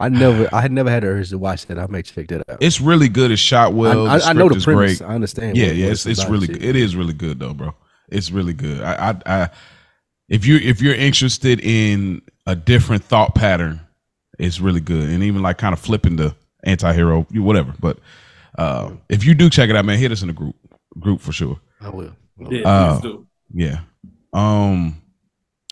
I 0.00 0.08
never, 0.08 0.48
I 0.54 0.60
had 0.60 0.70
never 0.70 0.88
had 0.90 1.02
the 1.02 1.08
urge 1.08 1.30
to 1.30 1.38
watch 1.38 1.66
that. 1.66 1.78
I 1.78 1.86
may 1.88 2.02
check 2.02 2.28
that 2.28 2.48
out. 2.48 2.58
it's 2.60 2.80
really 2.80 3.08
good. 3.08 3.30
It's 3.32 3.40
shot 3.40 3.74
well. 3.74 4.06
I, 4.06 4.18
I, 4.18 4.28
I 4.28 4.32
know 4.32 4.46
script 4.48 4.60
the 4.60 4.64
premise. 4.72 4.98
great. 4.98 5.10
I 5.10 5.14
understand. 5.14 5.56
yeah 5.56 5.66
yeah 5.72 5.86
it's, 5.88 6.06
it's 6.06 6.24
really 6.26 6.46
shit. 6.46 6.62
it 6.62 6.76
is 6.76 6.94
really 6.94 7.12
good 7.14 7.38
though 7.40 7.52
bro 7.54 7.74
it's 8.08 8.30
really 8.30 8.52
good 8.54 8.80
I, 8.82 9.10
I 9.10 9.42
i 9.42 9.50
if 10.28 10.46
you 10.46 10.56
if 10.56 10.80
you're 10.80 10.94
interested 10.94 11.60
in 11.60 12.22
a 12.46 12.54
different 12.54 13.02
thought 13.04 13.34
pattern 13.34 13.80
it's 14.38 14.60
really 14.60 14.80
good 14.80 15.08
and 15.10 15.22
even 15.24 15.42
like 15.42 15.58
kind 15.58 15.72
of 15.72 15.80
flipping 15.80 16.16
the 16.16 16.34
anti-hero 16.68 17.26
whatever. 17.34 17.74
But 17.80 17.98
uh 18.56 18.92
if 19.08 19.24
you 19.24 19.34
do 19.34 19.48
check 19.50 19.70
it 19.70 19.76
out 19.76 19.84
man 19.84 19.98
hit 19.98 20.12
us 20.12 20.22
in 20.22 20.28
the 20.28 20.34
group 20.34 20.56
group 20.98 21.20
for 21.20 21.32
sure. 21.32 21.58
I 21.80 21.90
will. 21.90 22.12
Yeah, 22.50 22.68
Uh, 22.68 23.00
do. 23.00 23.26
yeah. 23.52 23.80
Um 24.32 25.00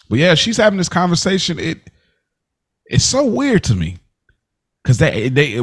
but 0.08 0.18
yeah 0.18 0.34
she's 0.34 0.56
having 0.56 0.78
this 0.78 0.88
conversation. 0.88 1.58
It 1.58 1.90
it's 2.86 3.04
so 3.04 3.24
weird 3.26 3.64
to 3.64 3.74
me. 3.74 3.98
Because 4.82 4.98
they 4.98 5.28
they 5.28 5.62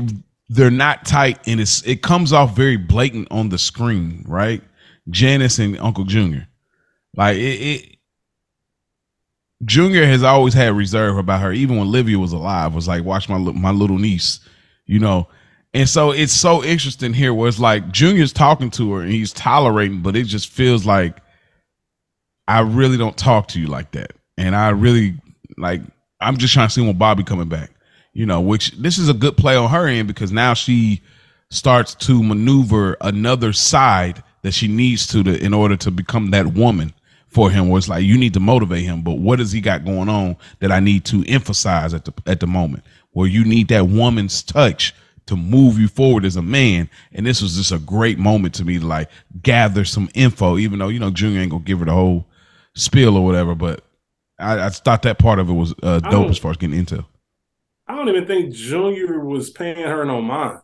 they're 0.50 0.70
not 0.70 1.06
tight 1.06 1.40
and 1.48 1.60
it's 1.62 1.82
it 1.84 2.02
comes 2.02 2.34
off 2.34 2.56
very 2.56 2.76
blatant 2.78 3.28
on 3.32 3.50
the 3.50 3.58
screen 3.58 4.24
right? 4.28 4.62
Janice 5.10 5.60
and 5.60 5.78
uncle 5.80 6.04
junior. 6.06 6.48
Like 7.16 7.38
it, 7.38 7.42
it 7.62 7.98
junior 9.66 10.06
has 10.06 10.24
always 10.24 10.54
had 10.54 10.76
reserve 10.76 11.18
about 11.18 11.42
her 11.42 11.54
even 11.54 11.78
when 11.78 11.90
livia 11.90 12.20
was 12.20 12.34
alive 12.34 12.76
was 12.76 12.88
like 12.88 13.04
watch 13.06 13.30
my 13.30 13.38
my 13.38 13.72
little 13.72 13.98
niece 13.98 14.42
you 14.94 15.00
know 15.00 15.28
and 15.74 15.90
so 15.90 16.12
it's 16.12 16.34
so 16.34 16.64
interesting 16.64 17.14
here 17.14 17.34
where 17.34 17.50
it's 17.50 17.60
like 17.60 17.92
junior's 17.92 18.32
talking 18.32 18.70
to 18.70 18.94
her 18.94 19.02
and 19.02 19.12
he's 19.12 19.34
tolerating 19.34 20.02
but 20.02 20.16
it 20.16 20.26
just 20.26 20.50
feels 20.50 20.86
like 20.86 21.18
I 22.48 22.62
really 22.62 22.98
don't 22.98 23.18
talk 23.18 23.48
to 23.50 23.60
you 23.60 23.68
like 23.68 23.92
that. 23.92 24.14
And 24.38 24.56
I 24.56 24.70
really 24.70 25.16
like 25.58 25.82
I'm 26.20 26.38
just 26.38 26.54
trying 26.54 26.68
to 26.68 26.74
see 26.74 26.82
when 26.82 26.98
Bobby 26.98 27.24
coming 27.24 27.50
back. 27.50 27.72
You 28.14 28.28
know, 28.28 28.42
which 28.42 28.72
this 28.74 29.00
is 29.00 29.10
a 29.10 29.14
good 29.14 29.38
play 29.38 29.56
on 29.56 29.70
her 29.72 29.88
end 29.88 30.08
because 30.08 30.32
now 30.32 30.54
she 30.54 31.02
starts 31.50 31.96
to 31.96 32.22
maneuver 32.22 32.96
another 33.02 33.54
side 33.54 34.22
that 34.44 34.54
she 34.54 34.68
needs 34.68 35.08
to, 35.08 35.24
to 35.24 35.44
in 35.44 35.54
order 35.54 35.76
to 35.78 35.90
become 35.90 36.30
that 36.30 36.54
woman 36.54 36.94
for 37.28 37.50
him 37.50 37.70
where 37.70 37.80
it's 37.80 37.90
like 37.90 38.04
you 38.04 38.18
need 38.18 38.34
to 38.36 38.40
motivate 38.40 38.84
him, 38.84 39.02
but 39.02 39.14
what 39.14 39.38
does 39.38 39.52
he 39.52 39.62
got 39.62 39.84
going 39.84 40.10
on 40.10 40.36
that 40.60 40.72
I 40.72 40.80
need 40.80 41.06
to 41.06 41.26
emphasize 41.28 41.96
at 41.96 42.06
the 42.06 42.14
at 42.28 42.40
the 42.40 42.48
moment? 42.48 42.84
Where 43.14 43.28
you 43.28 43.46
need 43.46 43.70
that 43.70 43.88
woman's 43.88 44.44
touch 44.44 44.94
to 45.26 45.36
move 45.36 45.80
you 45.80 45.88
forward 45.88 46.26
as 46.26 46.36
a 46.36 46.42
man. 46.42 46.90
And 47.14 47.26
this 47.26 47.42
was 47.42 47.56
just 47.56 47.72
a 47.72 47.80
great 47.80 48.20
moment 48.20 48.54
to 48.56 48.66
me 48.66 48.80
to 48.80 48.86
like 48.86 49.10
gather 49.42 49.86
some 49.86 50.10
info, 50.14 50.58
even 50.58 50.80
though, 50.80 50.90
you 50.90 51.00
know, 51.00 51.12
Junior 51.12 51.42
ain't 51.42 51.52
gonna 51.52 51.64
give 51.64 51.80
her 51.80 51.86
the 51.86 51.94
whole 51.94 52.28
spiel 52.76 53.16
or 53.18 53.26
whatever, 53.26 53.56
but 53.56 53.84
I, 54.40 54.66
I 54.66 54.70
thought 54.70 55.04
that 55.04 55.20
part 55.20 55.40
of 55.40 55.50
it 55.50 55.54
was 55.54 55.74
uh, 55.84 56.00
dope 56.00 56.30
as 56.30 56.38
far 56.38 56.52
as 56.52 56.58
getting 56.58 56.84
intel. 56.84 57.06
I 57.88 57.96
don't 57.96 58.10
even 58.10 58.26
think 58.26 58.54
Junior 58.54 59.20
was 59.20 59.50
paying 59.50 59.78
her 59.78 60.06
no 60.06 60.22
mind. 60.22 60.60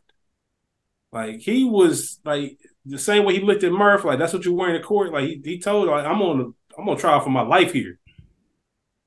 Like 1.12 1.39
he 1.39 1.66
was 1.66 2.20
like 2.24 2.60
the 2.86 3.00
same 3.00 3.26
way 3.26 3.36
he 3.36 3.41
looked 3.41 3.64
at 3.64 3.72
Murph, 3.72 4.04
like 4.04 4.20
that's 4.20 4.34
what 4.34 4.45
you're 4.45 4.54
wearing 4.54 4.76
in 4.76 4.82
court. 4.82 5.12
Like 5.12 5.26
he, 5.26 5.41
he 5.43 5.60
told 5.60 5.88
her, 5.88 5.95
like 5.95 6.06
I'm 6.06 6.22
on 6.22 6.54
I'm 6.78 6.88
on 6.88 6.97
trial 6.97 7.20
for 7.20 7.30
my 7.30 7.41
life 7.41 7.74
here. 7.74 7.99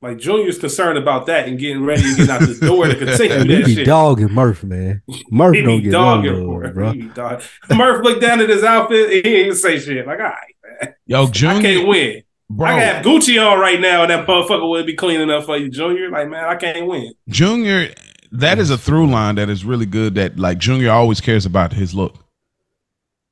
Like 0.02 0.18
Junior's 0.18 0.58
concerned 0.58 0.98
about 0.98 1.26
that 1.26 1.46
and 1.48 1.58
getting 1.58 1.84
ready 1.84 2.02
and 2.02 2.16
getting 2.16 2.30
out 2.32 2.40
the 2.40 2.66
door 2.66 2.86
to 2.88 2.96
continue 2.96 3.38
He 3.38 3.54
that 3.60 3.66
be 3.66 3.74
shit. 3.76 3.86
dogging 3.86 4.32
Murph, 4.32 4.64
man. 4.64 5.00
Murph 5.30 5.54
He 5.54 5.62
don't 5.62 5.76
be 5.78 5.82
get 5.84 5.92
no 5.92 5.98
dogging 5.98 6.32
love, 6.48 6.62
for 6.62 6.72
bro. 6.72 6.92
He 6.92 7.02
dog- 7.02 7.42
Murph 7.70 8.04
looked 8.04 8.20
down 8.20 8.40
at 8.40 8.48
his 8.48 8.64
outfit 8.64 9.04
and 9.12 9.12
he 9.12 9.18
ain't 9.36 9.46
even 9.46 9.56
say 9.56 9.78
shit. 9.78 10.04
Like, 10.06 10.18
all 10.18 10.24
right, 10.24 10.94
Yo, 11.06 11.28
Junior, 11.28 11.56
I 11.58 11.62
can't 11.62 11.86
win. 11.88 12.22
bro, 12.50 12.66
I 12.66 12.70
can 12.72 12.94
have 12.96 13.04
Gucci 13.04 13.40
on 13.52 13.60
right 13.60 13.80
now 13.80 14.02
and 14.02 14.10
that 14.10 14.26
motherfucker 14.26 14.68
would 14.68 14.86
be 14.86 14.94
cleaning 14.94 15.30
up 15.30 15.44
for 15.44 15.56
you, 15.56 15.68
Junior. 15.70 16.10
Like, 16.10 16.28
man, 16.28 16.44
I 16.44 16.56
can't 16.56 16.86
win. 16.88 17.12
Junior, 17.28 17.88
that 18.32 18.58
is 18.58 18.70
a 18.70 18.78
through 18.78 19.06
line 19.08 19.36
that 19.36 19.48
is 19.48 19.64
really 19.64 19.86
good. 19.86 20.16
That 20.16 20.36
like 20.36 20.58
Junior 20.58 20.90
always 20.90 21.20
cares 21.20 21.46
about 21.46 21.72
his 21.72 21.94
look. 21.94 22.16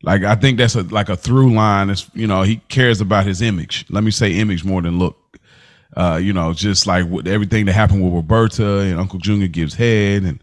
Like 0.05 0.23
I 0.23 0.35
think 0.37 0.57
that's 0.57 0.77
a 0.77 0.83
like 0.85 1.09
a 1.09 1.17
through 1.17 1.53
line. 1.53 1.91
Is 1.91 2.09
you 2.15 2.27
know 2.29 2.43
he 2.43 2.57
cares 2.69 3.01
about 3.01 3.27
his 3.27 3.43
image. 3.43 3.85
Let 3.91 4.05
me 4.05 4.11
say 4.11 4.33
image 4.35 4.65
more 4.65 4.81
than 4.81 4.99
look. 4.99 5.17
Uh, 5.97 6.21
you 6.23 6.33
know, 6.33 6.53
just 6.53 6.87
like 6.87 7.07
with 7.07 7.27
everything 7.27 7.67
that 7.67 7.73
happened 7.73 8.03
with 8.03 8.13
Roberta 8.13 8.81
and 8.81 8.99
Uncle 8.99 9.19
Junior 9.19 9.49
gives 9.49 9.75
head, 9.75 10.23
and 10.23 10.43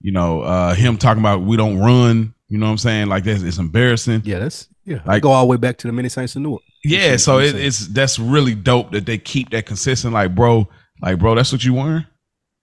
you 0.00 0.12
know 0.12 0.42
uh 0.42 0.74
him 0.74 0.96
talking 0.96 1.20
about 1.20 1.42
we 1.42 1.56
don't 1.56 1.78
run. 1.78 2.34
You 2.48 2.58
know 2.58 2.66
what 2.66 2.72
I'm 2.72 2.78
saying? 2.78 3.08
Like 3.08 3.24
that's 3.24 3.42
it's 3.42 3.58
embarrassing. 3.58 4.22
Yeah, 4.24 4.38
that's 4.38 4.68
yeah. 4.84 5.00
I 5.06 5.18
go 5.18 5.32
all 5.32 5.44
the 5.44 5.50
way 5.50 5.56
back 5.56 5.78
to 5.78 5.86
the 5.86 5.92
many 5.92 6.08
saints 6.08 6.36
of 6.36 6.42
Newark. 6.42 6.62
Yeah, 6.84 7.12
see 7.12 7.18
so 7.18 7.38
it, 7.40 7.56
it's 7.56 7.88
that's 7.88 8.18
really 8.18 8.54
dope 8.54 8.92
that 8.92 9.04
they 9.04 9.18
keep 9.18 9.50
that 9.50 9.66
consistent. 9.66 10.14
Like, 10.14 10.34
bro, 10.34 10.68
like, 11.02 11.18
bro, 11.18 11.34
that's 11.34 11.52
what 11.52 11.64
you 11.64 11.74
wearing. 11.74 12.06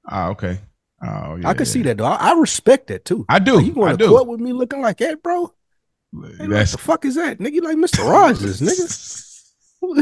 Ah, 0.09 0.29
okay. 0.29 0.59
Oh, 1.05 1.36
yeah. 1.36 1.49
I 1.49 1.53
can 1.53 1.65
see 1.65 1.81
that 1.84 1.97
though. 1.97 2.05
I, 2.05 2.31
I 2.31 2.34
respect 2.39 2.88
that 2.88 3.03
too. 3.03 3.25
I 3.27 3.39
do. 3.39 3.57
Like, 3.57 3.65
you 3.65 3.71
I 3.71 3.75
going 3.75 3.97
to 3.97 3.97
do. 3.97 4.09
court 4.09 4.27
with 4.27 4.39
me 4.39 4.53
looking 4.53 4.81
like 4.81 4.97
that, 4.99 5.21
bro? 5.21 5.53
Nigga, 6.15 6.49
what 6.49 6.67
the 6.67 6.77
fuck 6.77 7.05
is 7.05 7.15
that? 7.15 7.39
Nigga, 7.39 7.53
you 7.53 7.61
like 7.61 7.77
Mr. 7.77 8.09
Rogers, 8.09 8.61
nigga. 8.61 9.32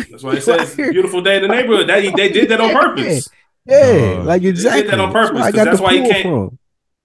That's 0.09 0.23
why 0.23 0.35
he 0.35 0.41
says 0.41 0.75
beautiful 0.75 1.21
day 1.21 1.37
in 1.37 1.41
the 1.43 1.47
neighborhood. 1.47 1.87
That 1.89 2.03
he, 2.03 2.11
they 2.11 2.29
did 2.29 2.49
that 2.49 2.61
on 2.61 2.71
purpose. 2.73 3.29
Yeah, 3.65 4.17
Uh, 4.19 4.23
like 4.23 4.41
did 4.41 4.55
that 4.57 4.99
on 4.99 5.11
purpose, 5.11 5.33
where 5.33 5.43
I 5.43 5.51
'cause 5.51 5.55
got 5.55 5.65
that's 5.65 5.79
why 5.81 5.93
he 5.93 6.01
pull 6.01 6.11
can't- 6.11 6.23
from. 6.23 6.57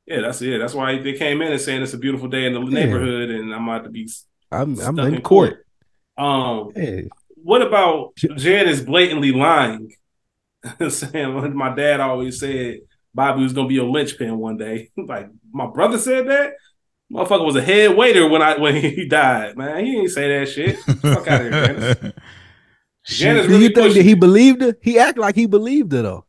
Yeah, 0.07 0.21
that's 0.21 0.41
it. 0.41 0.59
That's 0.59 0.73
why 0.75 0.99
they 1.03 1.15
came 1.15 1.43
in 1.43 1.51
and 1.51 1.61
saying 1.61 1.83
it's 1.83 1.93
a 1.95 1.99
beautiful 1.99 2.29
day 2.29 2.47
in 2.47 2.53
the 2.55 2.61
Yeah. 2.61 2.69
neighborhood, 2.85 3.31
and 3.31 3.53
I'm 3.53 3.69
about 3.69 3.85
to 3.85 3.91
be 3.91 4.09
I'm 4.53 4.79
I'm 4.81 4.99
in 5.01 5.21
court. 5.23 5.67
Um, 6.17 6.71
Yeah. 6.77 7.01
what 7.43 7.61
about 7.63 8.15
J- 8.17 8.29
Jan 8.37 8.69
is 8.69 8.81
blatantly 8.83 9.33
lying, 9.33 9.93
saying 10.89 11.35
what 11.35 11.53
my 11.55 11.75
dad 11.75 12.01
always 12.01 12.39
said 12.41 12.81
Bobby 13.15 13.43
was 13.43 13.53
gonna 13.53 13.69
be 13.69 13.79
a 13.79 13.85
linchpin 13.85 14.39
one 14.39 14.57
day. 14.57 14.91
like 14.97 15.29
my 15.53 15.67
brother 15.67 15.99
said 15.99 16.29
that. 16.29 16.53
Motherfucker 17.13 17.45
was 17.45 17.55
a 17.57 17.63
head 17.63 17.97
waiter 17.97 18.29
when 18.29 18.43
I 18.43 18.59
when 18.59 18.75
he 18.77 19.07
died. 19.07 19.57
Man, 19.57 19.85
he 19.85 19.99
ain't 19.99 20.11
say 20.11 20.39
that 20.39 20.49
shit. 20.49 20.77
Fuck 20.79 21.29
out 21.29 21.41
of 21.47 21.53
here, 21.53 22.13
Janice. 23.15 23.47
Do 23.47 23.53
really 23.53 23.65
you 23.65 23.69
think 23.71 23.95
that 23.95 24.03
he 24.05 24.15
believed 24.15 24.63
it? 24.63 24.79
He 24.83 24.99
act 24.99 25.19
like 25.19 25.35
he 25.35 25.47
believed 25.47 25.93
it 25.95 26.03
though. 26.03 26.25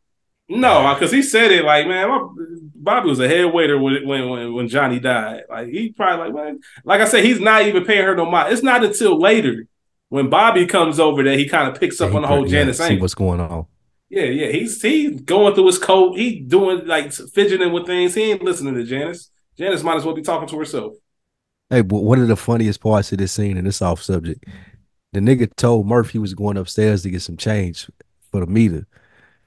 No, 0.50 0.94
because 0.94 1.12
he 1.12 1.22
said 1.22 1.50
it 1.52 1.64
like, 1.64 1.86
man, 1.86 2.08
my, 2.08 2.26
Bobby 2.74 3.08
was 3.10 3.20
a 3.20 3.28
head 3.28 3.52
waiter 3.52 3.78
when, 3.78 4.06
when 4.06 4.28
when 4.30 4.54
when 4.54 4.68
Johnny 4.68 4.98
died. 4.98 5.42
Like 5.50 5.68
he 5.68 5.92
probably 5.92 6.26
like, 6.26 6.34
man, 6.34 6.60
like 6.84 7.00
I 7.02 7.04
said, 7.04 7.24
he's 7.24 7.40
not 7.40 7.62
even 7.66 7.84
paying 7.84 8.04
her 8.04 8.16
no 8.16 8.24
mind. 8.24 8.52
It's 8.52 8.62
not 8.62 8.82
until 8.82 9.18
later 9.20 9.66
when 10.08 10.30
Bobby 10.30 10.64
comes 10.66 10.98
over 10.98 11.22
that 11.24 11.38
he 11.38 11.46
kind 11.48 11.68
of 11.68 11.78
picks 11.78 12.00
up 12.00 12.12
Yeah, 12.12 12.16
on 12.16 12.22
the 12.22 12.28
whole 12.28 12.46
Janice 12.46 12.80
see 12.80 12.84
angle. 12.84 13.00
what's 13.00 13.14
going 13.14 13.40
on. 13.40 13.66
Yeah, 14.08 14.24
yeah, 14.24 14.48
he's 14.50 14.80
he's 14.80 15.20
going 15.20 15.54
through 15.54 15.66
his 15.66 15.78
coat. 15.78 16.16
He 16.16 16.40
doing 16.40 16.86
like 16.86 17.12
fidgeting 17.12 17.72
with 17.72 17.86
things. 17.86 18.14
He 18.14 18.30
ain't 18.30 18.42
listening 18.42 18.74
to 18.74 18.84
Janice. 18.84 19.30
Janice 19.58 19.82
might 19.82 19.96
as 19.96 20.04
well 20.04 20.14
be 20.14 20.22
talking 20.22 20.48
to 20.48 20.58
herself. 20.58 20.94
Hey, 21.68 21.82
one 21.82 22.20
of 22.20 22.28
the 22.28 22.36
funniest 22.36 22.80
parts 22.80 23.12
of 23.12 23.18
this 23.18 23.32
scene, 23.32 23.58
and 23.58 23.66
this 23.66 23.82
off 23.82 24.00
subject, 24.00 24.46
the 25.12 25.20
nigga 25.20 25.54
told 25.56 25.86
Murph 25.86 26.10
he 26.10 26.18
was 26.18 26.34
going 26.34 26.56
upstairs 26.56 27.02
to 27.02 27.10
get 27.10 27.22
some 27.22 27.36
change 27.36 27.90
for 28.30 28.40
the 28.40 28.46
meter, 28.46 28.86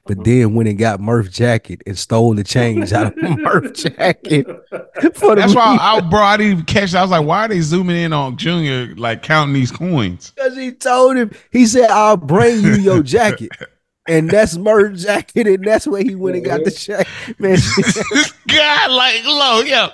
but 0.05 0.17
uh-huh. 0.17 0.23
then 0.25 0.55
went 0.55 0.69
and 0.69 0.77
got 0.77 0.99
Murph 0.99 1.29
jacket 1.29 1.81
and 1.85 1.97
stole 1.97 2.33
the 2.33 2.43
change 2.43 2.91
out 2.93 3.07
of 3.07 3.17
Murph 3.39 3.73
jacket 3.73 4.47
for 5.13 5.35
the 5.35 5.35
That's 5.35 5.55
why, 5.55 5.73
meter. 5.73 5.83
I, 5.83 6.01
bro, 6.01 6.19
I 6.19 6.37
didn't 6.37 6.51
even 6.53 6.65
catch. 6.65 6.93
It. 6.93 6.95
I 6.95 7.01
was 7.01 7.11
like, 7.11 7.25
why 7.25 7.45
are 7.45 7.47
they 7.47 7.61
zooming 7.61 7.97
in 7.97 8.13
on 8.13 8.37
Junior, 8.37 8.95
like 8.95 9.21
counting 9.21 9.53
these 9.53 9.71
coins? 9.71 10.31
Because 10.31 10.57
he 10.57 10.71
told 10.71 11.17
him, 11.17 11.31
he 11.51 11.65
said, 11.67 11.89
I'll 11.91 12.17
bring 12.17 12.61
you 12.61 12.73
your 12.73 13.03
jacket. 13.03 13.51
And 14.07 14.29
that's 14.29 14.57
Murph's 14.57 15.03
jacket, 15.03 15.45
and 15.45 15.63
that's 15.63 15.85
where 15.85 16.01
he 16.01 16.15
went 16.15 16.35
and 16.35 16.43
got 16.43 16.63
the 16.63 16.71
check. 16.71 17.07
Man, 17.37 17.51
this 17.77 18.33
guy, 18.47 18.87
like, 18.87 19.23
look, 19.23 19.67
yo, 19.67 19.89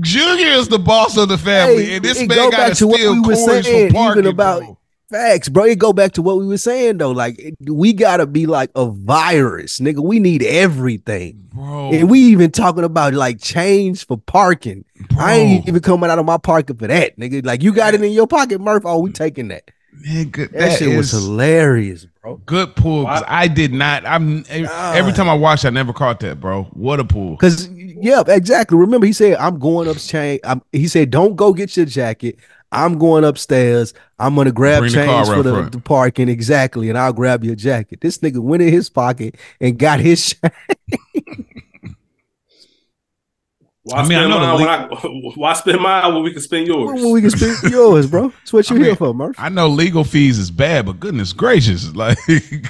Junior 0.00 0.46
is 0.46 0.68
the 0.68 0.78
boss 0.78 1.18
of 1.18 1.28
the 1.28 1.36
family, 1.36 1.84
Hey, 1.84 1.96
and 1.96 2.04
this 2.04 2.18
man 2.18 2.28
go 2.28 2.50
got 2.50 2.56
back 2.56 2.72
to 2.72 2.78
to 2.78 2.86
what 2.86 2.96
steal 2.96 3.12
we 3.12 3.20
were 3.20 3.34
coins 3.34 3.66
saying, 3.66 3.88
from 3.88 3.94
parking, 3.94 4.22
even 4.24 4.32
about- 4.32 4.60
bro. 4.60 4.78
Facts, 5.12 5.48
bro. 5.48 5.64
It 5.64 5.78
go 5.78 5.92
back 5.92 6.12
to 6.12 6.22
what 6.22 6.38
we 6.38 6.46
were 6.46 6.56
saying 6.58 6.96
though. 6.98 7.10
Like 7.12 7.38
it- 7.38 7.54
we 7.70 7.92
gotta 7.92 8.26
be 8.26 8.46
like 8.46 8.70
a 8.74 8.86
virus, 8.86 9.78
nigga. 9.78 10.00
We 10.02 10.18
need 10.18 10.42
everything, 10.42 11.48
bro. 11.54 11.90
and 11.92 12.10
we 12.10 12.18
even 12.20 12.50
talking 12.50 12.82
about 12.84 13.12
like 13.14 13.40
change 13.40 14.06
for 14.06 14.16
parking. 14.16 14.84
I 15.18 15.34
ain't 15.34 15.68
even 15.68 15.82
coming 15.82 16.08
out 16.10 16.18
of 16.18 16.24
my 16.26 16.38
pocket 16.38 16.78
for 16.78 16.86
that, 16.86 17.18
nigga. 17.18 17.44
Like 17.44 17.62
you 17.62 17.72
got 17.74 17.92
it 17.94 18.02
in 18.02 18.12
your 18.12 18.26
pocket, 18.26 18.60
Murph. 18.60 18.84
Oh, 18.86 19.00
we 19.00 19.12
taking 19.12 19.48
that. 19.48 19.70
Nigga, 20.08 20.50
That, 20.50 20.58
that 20.58 20.78
shit 20.78 20.96
was 20.96 21.10
hilarious, 21.12 22.06
bro. 22.22 22.40
good 22.46 22.74
pull. 22.74 23.04
'cause 23.04 23.22
I 23.28 23.46
did 23.46 23.72
not. 23.72 24.04
I'm 24.06 24.44
ah. 24.50 24.94
every 24.94 25.12
time 25.12 25.28
I 25.28 25.34
watch, 25.34 25.64
I 25.66 25.70
never 25.70 25.92
caught 25.92 26.20
that, 26.20 26.40
bro. 26.40 26.64
What 26.72 26.98
a 26.98 27.04
pull. 27.04 27.36
Cause 27.36 27.68
yeah, 27.68 28.22
exactly. 28.26 28.78
Remember, 28.78 29.06
he 29.06 29.12
said, 29.12 29.36
"I'm 29.36 29.58
going 29.58 29.88
up 29.88 29.98
change." 29.98 30.40
I'm, 30.44 30.62
he 30.72 30.88
said, 30.88 31.10
"Don't 31.10 31.36
go 31.36 31.52
get 31.52 31.76
your 31.76 31.86
jacket. 31.86 32.38
I'm 32.72 32.98
going 32.98 33.24
upstairs. 33.24 33.94
I'm 34.18 34.34
gonna 34.34 34.50
grab 34.52 34.80
Bring 34.80 34.92
the 34.92 35.04
change 35.04 35.28
up 35.28 35.34
for 35.34 35.42
the, 35.42 35.62
the 35.70 35.80
parking 35.80 36.28
exactly, 36.28 36.88
and 36.88 36.98
I'll 36.98 37.12
grab 37.12 37.44
your 37.44 37.54
jacket." 37.54 38.00
This 38.00 38.18
nigga 38.18 38.38
went 38.38 38.62
in 38.62 38.72
his 38.72 38.90
pocket 38.90 39.36
and 39.60 39.78
got 39.78 40.00
his. 40.00 40.34
Why 43.84 43.98
I 43.98 44.08
mean, 44.08 44.16
I 44.16 44.26
spend 44.26 44.30
know 44.30 44.58
the 44.58 44.64
mine 44.64 44.88
when 44.90 44.98
I, 44.98 45.32
why 45.34 45.52
spend 45.54 45.80
mine 45.80 46.14
when 46.14 46.22
we 46.22 46.32
can 46.32 46.40
spend 46.40 46.68
yours? 46.68 47.02
When 47.02 47.10
we 47.10 47.20
can 47.20 47.30
spend 47.30 47.72
yours, 47.72 48.06
bro. 48.06 48.28
That's 48.28 48.52
what 48.52 48.70
you 48.70 48.76
I 48.76 48.78
mean, 48.78 48.84
here 48.86 48.96
for, 48.96 49.12
Murph. 49.12 49.34
I 49.40 49.48
know 49.48 49.66
legal 49.66 50.04
fees 50.04 50.38
is 50.38 50.52
bad, 50.52 50.86
but 50.86 51.00
goodness 51.00 51.32
gracious, 51.32 51.92
like, 51.92 52.16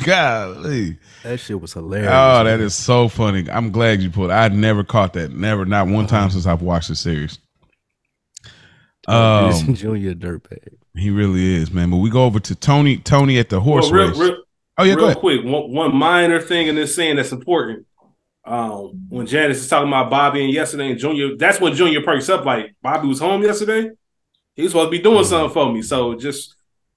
golly. 0.06 0.96
That 1.22 1.38
shit 1.38 1.60
was 1.60 1.74
hilarious. 1.74 2.10
Oh, 2.10 2.44
that 2.44 2.60
is 2.60 2.74
so 2.74 3.08
funny. 3.08 3.48
I'm 3.50 3.70
glad 3.70 4.00
you 4.00 4.10
pulled. 4.10 4.30
I 4.30 4.48
never 4.48 4.84
caught 4.84 5.12
that. 5.12 5.32
Never, 5.32 5.66
not 5.66 5.86
one 5.86 6.06
time 6.06 6.24
uh-huh. 6.24 6.30
since 6.30 6.46
I've 6.46 6.62
watched 6.62 6.88
the 6.88 6.96
series. 6.96 7.38
Oh, 9.08 9.46
Um, 9.50 9.74
Junior 9.74 10.14
dirtbag. 10.14 10.74
he 10.94 11.10
really 11.10 11.54
is, 11.56 11.72
man. 11.72 11.90
But 11.90 11.96
we 11.98 12.10
go 12.10 12.24
over 12.24 12.38
to 12.40 12.54
Tony. 12.54 12.98
Tony 12.98 13.38
at 13.38 13.48
the 13.48 13.60
horse 13.60 13.90
Well, 13.90 13.94
real, 14.00 14.08
race. 14.10 14.18
real, 14.18 14.42
oh 14.78 14.84
yeah, 14.84 14.94
go 14.94 14.98
real 15.00 15.06
ahead. 15.08 15.18
quick, 15.18 15.44
one, 15.44 15.72
one 15.72 15.94
minor 15.96 16.40
thing 16.40 16.68
in 16.68 16.74
this 16.76 16.94
scene 16.94 17.16
that's 17.16 17.32
important. 17.32 17.86
Um, 18.44 19.06
when 19.08 19.26
Janice 19.26 19.58
is 19.58 19.68
talking 19.68 19.88
about 19.88 20.10
Bobby 20.10 20.44
and 20.44 20.52
yesterday 20.52 20.90
and 20.90 20.98
Junior, 20.98 21.36
that's 21.36 21.60
when 21.60 21.74
Junior 21.74 22.02
perks 22.02 22.28
up. 22.28 22.44
Like 22.44 22.74
Bobby 22.82 23.08
was 23.08 23.20
home 23.20 23.42
yesterday. 23.42 23.90
He 24.54 24.62
was 24.62 24.72
supposed 24.72 24.88
to 24.88 24.90
be 24.90 24.98
doing 25.02 25.24
something 25.24 25.52
for 25.52 25.72
me. 25.72 25.82
So 25.82 26.14
just 26.14 26.54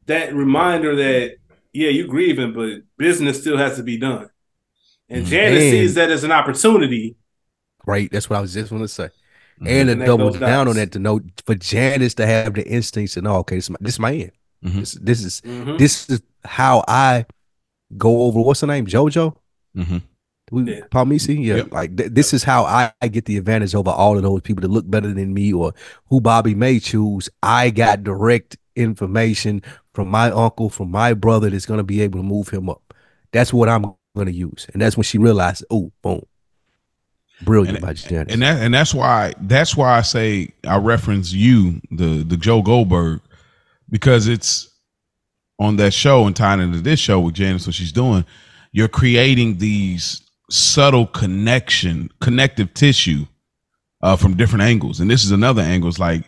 that 0.07 0.33
reminder 0.33 0.95
that 0.95 1.35
yeah, 1.73 1.89
you 1.89 2.07
grieving, 2.07 2.53
but 2.53 2.81
business 2.97 3.41
still 3.41 3.57
has 3.57 3.75
to 3.77 3.83
be 3.83 3.97
done. 3.97 4.29
And. 5.09 5.25
Janice 5.25 5.63
And- 5.63 5.71
sees 5.71 5.93
that 5.95 6.09
as 6.09 6.23
an 6.23 6.31
opportunity. 6.31 7.15
Right. 7.85 8.09
That's 8.11 8.27
what 8.29 8.37
I 8.37 8.41
was 8.41 8.53
just 8.53 8.69
going 8.71 8.81
to 8.81 8.87
say. 8.87 9.09
Mhm. 9.61 9.67
And 9.67 9.87
to 9.87 9.93
Connect 9.93 10.07
double 10.07 10.31
those 10.31 10.39
down 10.39 10.67
on 10.67 10.75
that 10.75 10.91
to 10.93 10.99
know 10.99 11.21
for 11.45 11.55
Janice 11.55 12.13
to 12.15 12.25
have 12.27 12.53
the 12.55 12.67
instincts 12.67 13.15
and 13.17 13.27
all. 13.27 13.39
Okay, 13.39 13.55
this 13.55 13.65
is 13.65 13.69
my, 13.69 13.77
this 13.81 13.93
is 13.93 13.99
my 13.99 14.13
end. 14.13 14.31
Mhm. 14.65 14.79
This, 14.79 14.91
this 15.01 15.23
is 15.23 15.41
Mhm. 15.41 15.77
this 15.77 16.09
is 16.09 16.21
how 16.43 16.83
I 16.87 17.25
go 17.97 18.23
over. 18.23 18.41
What's 18.41 18.59
the 18.61 18.67
name? 18.67 18.85
JoJo. 18.85 19.35
Mhm. 19.77 20.01
We 20.51 20.63
Yeah. 20.73 20.81
Palmice, 20.91 21.27
yeah. 21.27 21.55
Yep. 21.55 21.71
Like 21.71 21.97
th- 21.97 22.11
this 22.11 22.33
is 22.33 22.43
how 22.43 22.65
I, 22.65 22.91
I 23.01 23.07
get 23.07 23.25
the 23.25 23.37
advantage 23.37 23.73
over 23.73 23.89
all 23.89 24.15
of 24.17 24.23
those 24.23 24.41
people 24.41 24.61
that 24.61 24.67
look 24.71 24.89
better 24.89 25.11
than 25.13 25.33
me 25.33 25.51
or 25.53 25.73
who 26.09 26.21
Bobby 26.21 26.53
may 26.53 26.79
choose. 26.79 27.29
I 27.41 27.69
got 27.71 28.03
direct 28.03 28.57
information 28.75 29.61
from 29.93 30.09
my 30.09 30.29
uncle, 30.31 30.69
from 30.69 30.91
my 30.91 31.13
brother 31.13 31.49
that's 31.49 31.65
gonna 31.65 31.83
be 31.83 32.01
able 32.01 32.19
to 32.19 32.23
move 32.23 32.49
him 32.49 32.69
up. 32.69 32.93
That's 33.31 33.53
what 33.53 33.69
I'm 33.69 33.85
gonna 34.15 34.31
use, 34.31 34.67
and 34.73 34.81
that's 34.81 34.95
when 34.97 35.03
she 35.03 35.17
realized, 35.17 35.65
oh, 35.71 35.91
boom, 36.03 36.21
brilliant 37.41 37.81
by 37.81 37.93
Janice. 37.93 38.33
and 38.33 38.41
that 38.41 38.61
and 38.61 38.73
that's 38.73 38.93
why 38.93 39.33
that's 39.41 39.75
why 39.75 39.97
I 39.97 40.01
say 40.01 40.53
I 40.67 40.77
reference 40.77 41.33
you, 41.33 41.81
the 41.91 42.23
the 42.23 42.37
Joe 42.37 42.61
Goldberg, 42.61 43.21
because 43.89 44.27
it's 44.27 44.69
on 45.59 45.77
that 45.77 45.93
show 45.93 46.25
and 46.25 46.35
tying 46.35 46.61
into 46.61 46.81
this 46.81 46.99
show 46.99 47.19
with 47.19 47.35
Janice, 47.35 47.65
what 47.65 47.75
she's 47.75 47.91
doing. 47.91 48.25
You're 48.71 48.87
creating 48.87 49.57
these 49.57 50.21
subtle 50.49 51.07
connection, 51.07 52.11
connective 52.19 52.73
tissue 52.73 53.25
uh, 54.01 54.15
from 54.15 54.35
different 54.35 54.63
angles, 54.63 54.99
and 54.99 55.09
this 55.09 55.23
is 55.23 55.31
another 55.31 55.61
angle. 55.61 55.89
It's 55.89 55.99
like, 55.99 56.23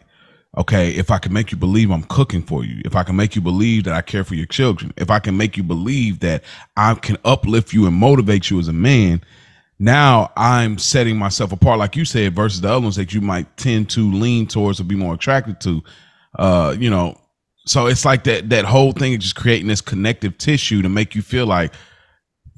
okay, 0.58 0.92
if 0.92 1.12
I 1.12 1.18
can 1.18 1.34
make 1.34 1.52
you 1.52 1.58
believe 1.58 1.92
I'm 1.92 2.04
cooking 2.04 2.42
for 2.42 2.64
you, 2.64 2.82
if 2.86 2.96
I 2.96 3.04
can 3.04 3.16
make 3.16 3.36
you 3.36 3.42
believe 3.42 3.84
that 3.84 3.94
I 3.94 4.02
care 4.02 4.24
for 4.24 4.36
your 4.36 4.46
children, 4.46 4.94
if 4.98 5.12
I 5.12 5.20
can 5.20 5.36
make 5.36 5.58
you 5.58 5.64
believe 5.64 6.20
that 6.20 6.44
I 6.78 6.94
can 6.96 7.18
uplift 7.26 7.74
you 7.74 7.86
and 7.86 7.96
motivate 7.96 8.50
you 8.50 8.60
as 8.60 8.68
a 8.68 8.74
man, 8.74 9.22
now 9.80 10.32
I'm 10.36 10.78
setting 10.78 11.18
myself 11.18 11.52
apart, 11.52 11.80
like 11.80 11.96
you 11.96 12.06
said, 12.06 12.36
versus 12.36 12.62
the 12.62 12.70
other 12.70 12.82
ones 12.82 12.96
that 12.96 13.14
you 13.14 13.22
might 13.22 13.56
tend 13.58 13.90
to 13.92 14.12
lean 14.12 14.48
towards 14.48 14.80
or 14.80 14.84
be 14.86 14.96
more 14.96 15.14
attracted 15.14 15.62
to. 15.62 15.84
Uh, 16.38 16.76
you 16.80 16.90
know, 16.90 17.20
so 17.66 17.88
it's 17.88 18.06
like 18.06 18.24
that 18.26 18.50
that 18.50 18.66
whole 18.66 18.92
thing 18.92 19.14
is 19.14 19.20
just 19.20 19.36
creating 19.36 19.68
this 19.68 19.82
connective 19.82 20.38
tissue 20.38 20.82
to 20.82 20.90
make 20.90 21.16
you 21.16 21.22
feel 21.22 21.46
like 21.46 21.74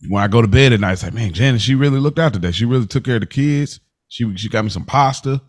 when 0.08 0.24
I 0.24 0.28
go 0.28 0.42
to 0.42 0.48
bed 0.48 0.72
at 0.72 0.80
night, 0.80 0.94
it's 0.94 1.04
like, 1.04 1.14
man, 1.14 1.34
Janice, 1.34 1.62
she 1.62 1.76
really 1.76 2.00
looked 2.00 2.20
out 2.20 2.34
today. 2.34 2.52
She 2.52 2.66
really 2.66 2.86
took 2.88 3.04
care 3.04 3.16
of 3.16 3.22
the 3.22 3.28
kids. 3.28 3.80
She 4.08 4.36
she 4.38 4.48
got 4.50 4.64
me 4.64 4.70
some 4.70 4.86
pasta. 4.86 5.42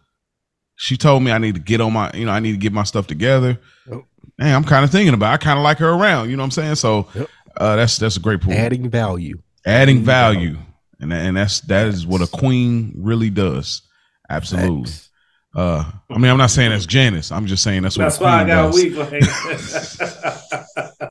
She 0.77 0.97
told 0.97 1.23
me 1.23 1.31
I 1.31 1.39
need 1.39 1.55
to 1.57 1.61
get 1.61 1.81
on 1.81 1.93
my, 1.93 2.11
you 2.15 2.25
know, 2.25 2.33
I 2.33 2.41
need 2.41 2.53
to 2.53 2.59
get 2.59 2.73
my 2.73 2.85
stuff 2.85 3.07
together. 3.07 3.59
Yep. 3.87 4.01
Man, 4.39 4.55
I'm 4.57 4.65
kind 4.65 4.83
of 4.85 4.91
thinking 4.91 5.13
about. 5.15 5.31
It. 5.33 5.35
I 5.35 5.37
kind 5.37 5.59
of 5.59 5.63
like 5.63 5.79
her 5.79 5.91
around. 5.91 6.31
You 6.31 6.37
know 6.37 6.43
what 6.43 6.47
I'm 6.47 6.51
saying? 6.53 6.75
So 6.77 7.07
Yep. 7.15 7.29
uh, 7.59 7.77
that's 7.77 7.99
that's 7.99 8.17
a 8.17 8.21
great 8.21 8.41
point 8.41 8.59
Adding 8.59 8.89
value. 8.89 9.41
adding 9.67 9.99
Adding 9.99 10.05
value 10.05 10.59
and 11.01 11.13
and 11.13 11.37
that's 11.37 11.61
that 11.63 11.87
is 11.89 12.07
what 12.07 12.21
a 12.23 12.27
queen 12.27 12.93
really 12.97 13.31
does 13.31 13.83
absolutely 14.29 14.91
Facts. 14.91 15.11
uh 15.57 15.91
i 16.11 16.19
mean 16.19 16.31
i'm 16.31 16.37
not 16.39 16.51
saying 16.51 16.71
that's 16.71 16.87
janice 16.87 17.33
i'm 17.33 17.47
just 17.47 17.63
saying 17.63 17.83
that's 17.83 17.97
what 17.99 18.05
That's 18.05 18.17
a 18.17 18.19
queen 18.19 18.31
why 18.31 18.43
I 18.43 18.47
got 18.47 18.73
does. 18.73 18.75
weak. 18.75 18.97
Like, 18.97 19.23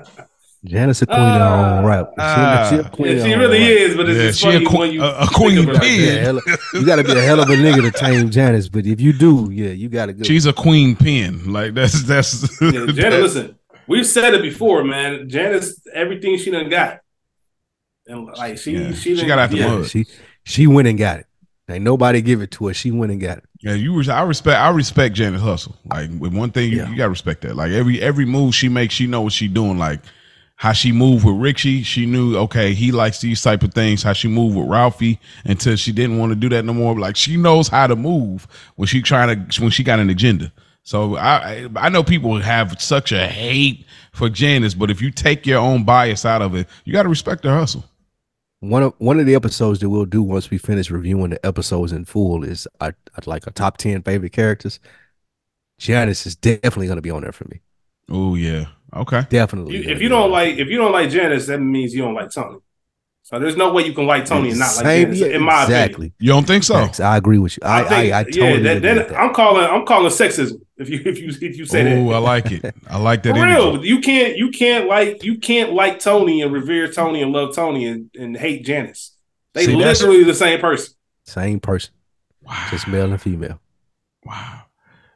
Janice 0.66 1.02
a 1.02 1.06
queen 1.06 1.20
in 1.30 1.34
her 1.36 1.42
own 1.42 1.86
Uh, 1.86 1.88
right. 1.88 2.06
She, 2.06 2.22
uh, 2.22 2.70
she 2.70 2.76
a 2.76 2.90
queen 2.90 3.18
yeah, 3.18 3.24
she 3.24 3.34
really 3.34 3.60
right. 3.62 3.72
is, 3.72 3.96
but 3.96 4.10
it's 4.10 4.18
Yeah, 4.18 4.28
just 4.28 4.40
she 4.42 4.48
a 4.50 4.52
funny 4.70 4.78
when 4.78 4.92
you 4.92 5.02
a- 5.04 5.20
a 5.24 5.28
queen 5.28 5.58
of 5.58 5.66
her 5.68 5.74
like 5.76 5.84
Yeah, 5.84 6.32
you 6.74 6.86
got 6.86 6.98
to 6.98 7.04
be 7.06 7.14
a 7.14 7.22
hell 7.22 7.40
of 7.40 7.50
a 7.50 7.54
nigga 7.54 7.82
to 7.82 7.92
tame 7.98 8.30
Janice, 8.30 8.68
but 8.68 8.86
if 8.86 9.00
you 9.00 9.14
do, 9.14 9.50
yeah, 9.54 9.70
you 9.70 9.88
got 9.88 10.08
to 10.08 10.14
go. 10.14 10.24
she's 10.26 10.46
a 10.46 10.52
queen 10.52 10.98
pin 10.98 11.54
like 11.54 11.74
that's 11.76 12.04
that's 12.04 12.62
Yeah, 12.62 12.88
Janice, 12.88 12.94
listen, 13.36 13.56
we've 13.88 14.06
said 14.06 14.34
it 14.34 14.42
before, 14.42 14.84
man. 14.84 15.30
Janice, 15.30 15.80
everything 15.94 16.38
she 16.38 16.52
done 16.52 16.68
got, 16.70 17.00
and 18.10 18.26
like 18.38 18.58
she, 18.58 18.72
Yeah, 18.74 18.94
she, 18.94 19.16
she 19.16 19.26
got 19.26 19.40
out 19.40 19.52
the 19.52 19.58
yeah. 19.58 19.68
mud. 19.78 19.88
She 19.88 20.06
she 20.44 20.68
went 20.68 20.88
and 20.88 20.98
got 20.98 21.20
it. 21.20 21.26
Ain't 21.70 21.84
nobody 21.84 22.22
give 22.22 22.42
it 22.42 22.50
to 22.52 22.68
her. 22.68 22.74
She 22.74 22.90
went 22.92 23.12
and 23.12 23.22
got 23.22 23.38
it. 23.38 23.44
yeah 23.62 23.74
you 23.76 23.94
was 23.94 24.10
i 24.10 24.22
respect 24.24 24.58
i 24.60 24.70
respect 24.72 25.14
janice 25.16 25.42
hustle 25.42 25.76
like 25.86 26.10
with 26.20 26.34
one 26.34 26.50
thing 26.52 26.72
you, 26.72 26.78
Yeah. 26.78 26.90
you 26.90 26.96
gotta 26.98 27.10
respect 27.12 27.42
that 27.44 27.56
like 27.56 27.72
every 27.72 28.02
every 28.02 28.26
move 28.26 28.56
she 28.56 28.70
makes 28.70 28.94
she 28.96 29.06
know 29.06 29.22
what 29.22 29.34
she 29.34 29.48
doing 29.48 29.78
like 29.78 30.00
how 30.56 30.74
she 30.74 30.92
moved 30.92 31.24
with 31.24 31.36
Richie, 31.38 31.84
she 31.84 32.06
knew 32.06 32.36
okay, 32.38 32.74
he 32.74 32.92
likes 32.92 33.22
these 33.22 33.42
type 33.42 33.64
of 33.64 33.74
things. 33.74 34.04
How 34.04 34.12
she 34.12 34.28
moved 34.28 34.58
with 34.58 34.68
Ralphie 34.68 35.18
until 35.46 35.78
she 35.78 35.94
didn't 35.94 36.18
want 36.18 36.32
to 36.34 36.36
do 36.36 36.50
that 36.50 36.66
no 36.66 36.74
more. 36.74 37.00
Like 37.00 37.16
she 37.16 37.38
knows 37.38 37.70
how 37.70 37.88
to 37.88 37.96
move 37.96 38.46
when 38.76 38.86
she 38.86 39.02
trying 39.02 39.48
to 39.48 39.62
when 39.62 39.72
she 39.72 39.86
got 39.86 40.00
an 40.00 40.10
agenda. 40.10 40.52
So 40.84 41.16
I 41.16 41.32
I 41.38 41.68
I 41.78 41.88
know 41.90 42.04
people 42.04 42.38
have 42.42 42.82
such 42.82 43.14
a 43.14 43.26
hate 43.26 43.86
for 44.12 44.28
Janice, 44.28 44.74
but 44.74 44.92
if 44.92 45.02
you 45.02 45.12
take 45.12 45.46
your 45.48 45.60
own 45.60 45.86
bias 45.86 46.26
out 46.26 46.42
of 46.42 46.56
it, 46.56 46.68
you 46.84 46.92
got 46.92 47.04
to 47.04 47.10
respect 47.10 47.46
her 47.46 47.58
hustle. 47.58 47.86
One 48.62 48.84
of 48.84 48.94
one 48.98 49.20
of 49.20 49.26
the 49.26 49.36
episodes 49.36 49.80
that 49.80 49.90
we'll 49.90 50.06
do 50.06 50.22
once 50.22 50.50
we 50.50 50.58
finish 50.58 50.92
reviewing 50.92 51.30
the 51.30 51.46
episodes 51.46 51.94
in 51.94 52.04
full 52.06 52.44
is 52.44 52.68
our, 52.82 52.94
like 53.26 53.48
a 53.48 53.52
top 53.52 53.78
ten 53.78 54.02
favorite 54.02 54.34
characters. 54.34 54.80
Janice 55.80 56.26
is 56.26 56.36
definitely 56.36 56.88
going 56.88 56.98
to 56.98 57.02
be 57.02 57.10
on 57.12 57.22
there 57.22 57.32
for 57.32 57.46
me. 57.46 57.62
Oh 58.10 58.36
yeah, 58.36 58.66
okay. 58.94 59.26
Definitely. 59.30 59.78
You, 59.78 59.90
if 59.90 60.02
you 60.02 60.10
don't 60.10 60.24
there. 60.24 60.32
like, 60.32 60.58
if 60.58 60.68
you 60.68 60.78
don't 60.78 60.92
like 60.92 61.10
Janice, 61.10 61.48
that 61.48 61.60
means 61.60 61.94
you 61.94 62.02
don't 62.02 62.16
like 62.16 62.32
Tony. 62.32 62.58
So 63.24 63.40
there's 63.40 63.56
no 63.56 63.72
way 63.72 63.86
you 63.86 63.94
can 63.94 64.08
like 64.08 64.26
Tony 64.26 64.50
and 64.50 64.60
not 64.60 64.76
like 64.76 64.86
Janice, 64.86 65.20
yeah, 65.20 65.28
in 65.28 65.44
my 65.44 65.64
opinion. 65.64 65.84
exactly. 65.84 66.14
You 66.20 66.30
don't 66.30 66.48
think 66.48 66.64
so? 66.64 66.74
Facts. 66.74 67.00
I 67.00 67.16
agree 67.16 67.38
with 67.38 67.56
you. 67.56 67.62
I, 67.64 67.82
I, 67.82 67.84
think- 67.88 68.14
I, 68.14 68.24
totally 68.24 68.40
yeah, 68.40 68.50
that, 68.50 68.78
agree 68.78 68.80
then 68.80 68.98
with 68.98 69.10
that. 69.10 69.20
I'm 69.20 69.34
calling 69.34 69.64
I'm 69.64 69.86
calling 69.86 70.12
sexism 70.12 70.60
if 70.80 70.90
you 70.90 71.02
if 71.06 71.20
you 71.20 71.30
if 71.30 71.58
you 71.58 71.66
say 71.66 71.82
Oh, 72.02 72.08
that. 72.10 72.16
I 72.16 72.18
like 72.20 72.52
it. 72.52 72.76
I 72.88 72.98
like 72.98 73.24
that 73.24 73.36
For 73.36 73.40
energy. 73.46 73.54
real, 73.56 73.86
you 73.86 74.00
can't 74.02 74.38
you 74.38 74.50
can't 74.52 74.88
like 74.88 75.24
you 75.24 75.38
can't 75.38 75.74
like 75.74 76.00
Tony 76.00 76.42
and 76.42 76.52
revere 76.54 76.92
Tony 76.92 77.22
and 77.22 77.32
love 77.32 77.54
Tony 77.56 77.86
and, 77.86 78.10
and 78.18 78.36
hate 78.38 78.66
Janice. 78.66 79.16
They 79.54 79.66
See, 79.66 79.76
literally 79.76 80.24
the 80.24 80.34
same 80.34 80.60
person. 80.60 80.94
Same 81.26 81.60
person, 81.60 81.92
Wow. 82.42 82.68
just 82.72 82.88
male 82.88 83.12
and 83.12 83.22
female. 83.22 83.60
Wow. 84.26 84.62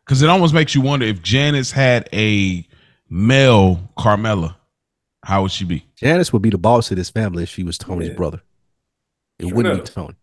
Because 0.05 0.21
it 0.21 0.29
almost 0.29 0.53
makes 0.53 0.75
you 0.75 0.81
wonder 0.81 1.05
if 1.05 1.21
Janice 1.23 1.71
had 1.71 2.07
a 2.13 2.67
male 3.09 3.91
Carmela, 3.97 4.57
how 5.23 5.41
would 5.43 5.51
she 5.51 5.65
be? 5.65 5.85
Janice 5.95 6.33
would 6.33 6.41
be 6.41 6.49
the 6.49 6.57
boss 6.57 6.91
of 6.91 6.97
this 6.97 7.09
family 7.09 7.43
if 7.43 7.49
she 7.49 7.63
was 7.63 7.77
Tony's 7.77 8.09
Yeah. 8.09 8.15
brother. 8.15 8.41
It 9.39 9.47
Sure 9.47 9.55
wouldn't 9.55 9.73
enough. 9.75 9.87
be 9.87 9.91
Tony. 9.93 10.13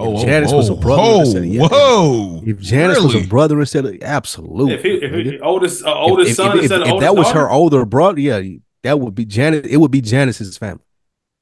Oh, 0.00 0.14
If 0.20 0.26
Janice 0.26 0.52
was 0.52 0.68
a 0.68 0.74
brother 0.74 1.02
Whoa, 1.02 1.20
instead 1.20 1.42
of- 1.42 1.46
yeah. 1.48 1.66
whoa. 1.66 2.42
If 2.46 2.60
Janice 2.60 3.00
was 3.00 3.14
a 3.16 3.26
brother 3.26 3.58
instead 3.58 3.84
of 3.84 4.00
absolutely. 4.02 4.74
If 4.74 4.82
he 4.84 4.90
if 4.94 5.26
he, 5.26 5.40
oldest 5.40 5.84
uh, 5.84 5.92
oldest 5.94 6.30
if, 6.30 6.36
son 6.36 6.50
if, 6.50 6.54
if, 6.56 6.60
instead 6.62 6.82
of 6.82 6.88
if 6.88 7.00
that 7.00 7.16
was 7.16 7.26
daughter, 7.26 7.40
her 7.40 7.50
older 7.50 7.84
brother, 7.84 8.20
yeah, 8.20 8.40
that 8.84 9.00
would 9.00 9.14
be 9.16 9.24
Janice. 9.24 9.66
It 9.66 9.76
would 9.78 9.90
be 9.90 10.00
Janice's 10.00 10.56
family. 10.56 10.84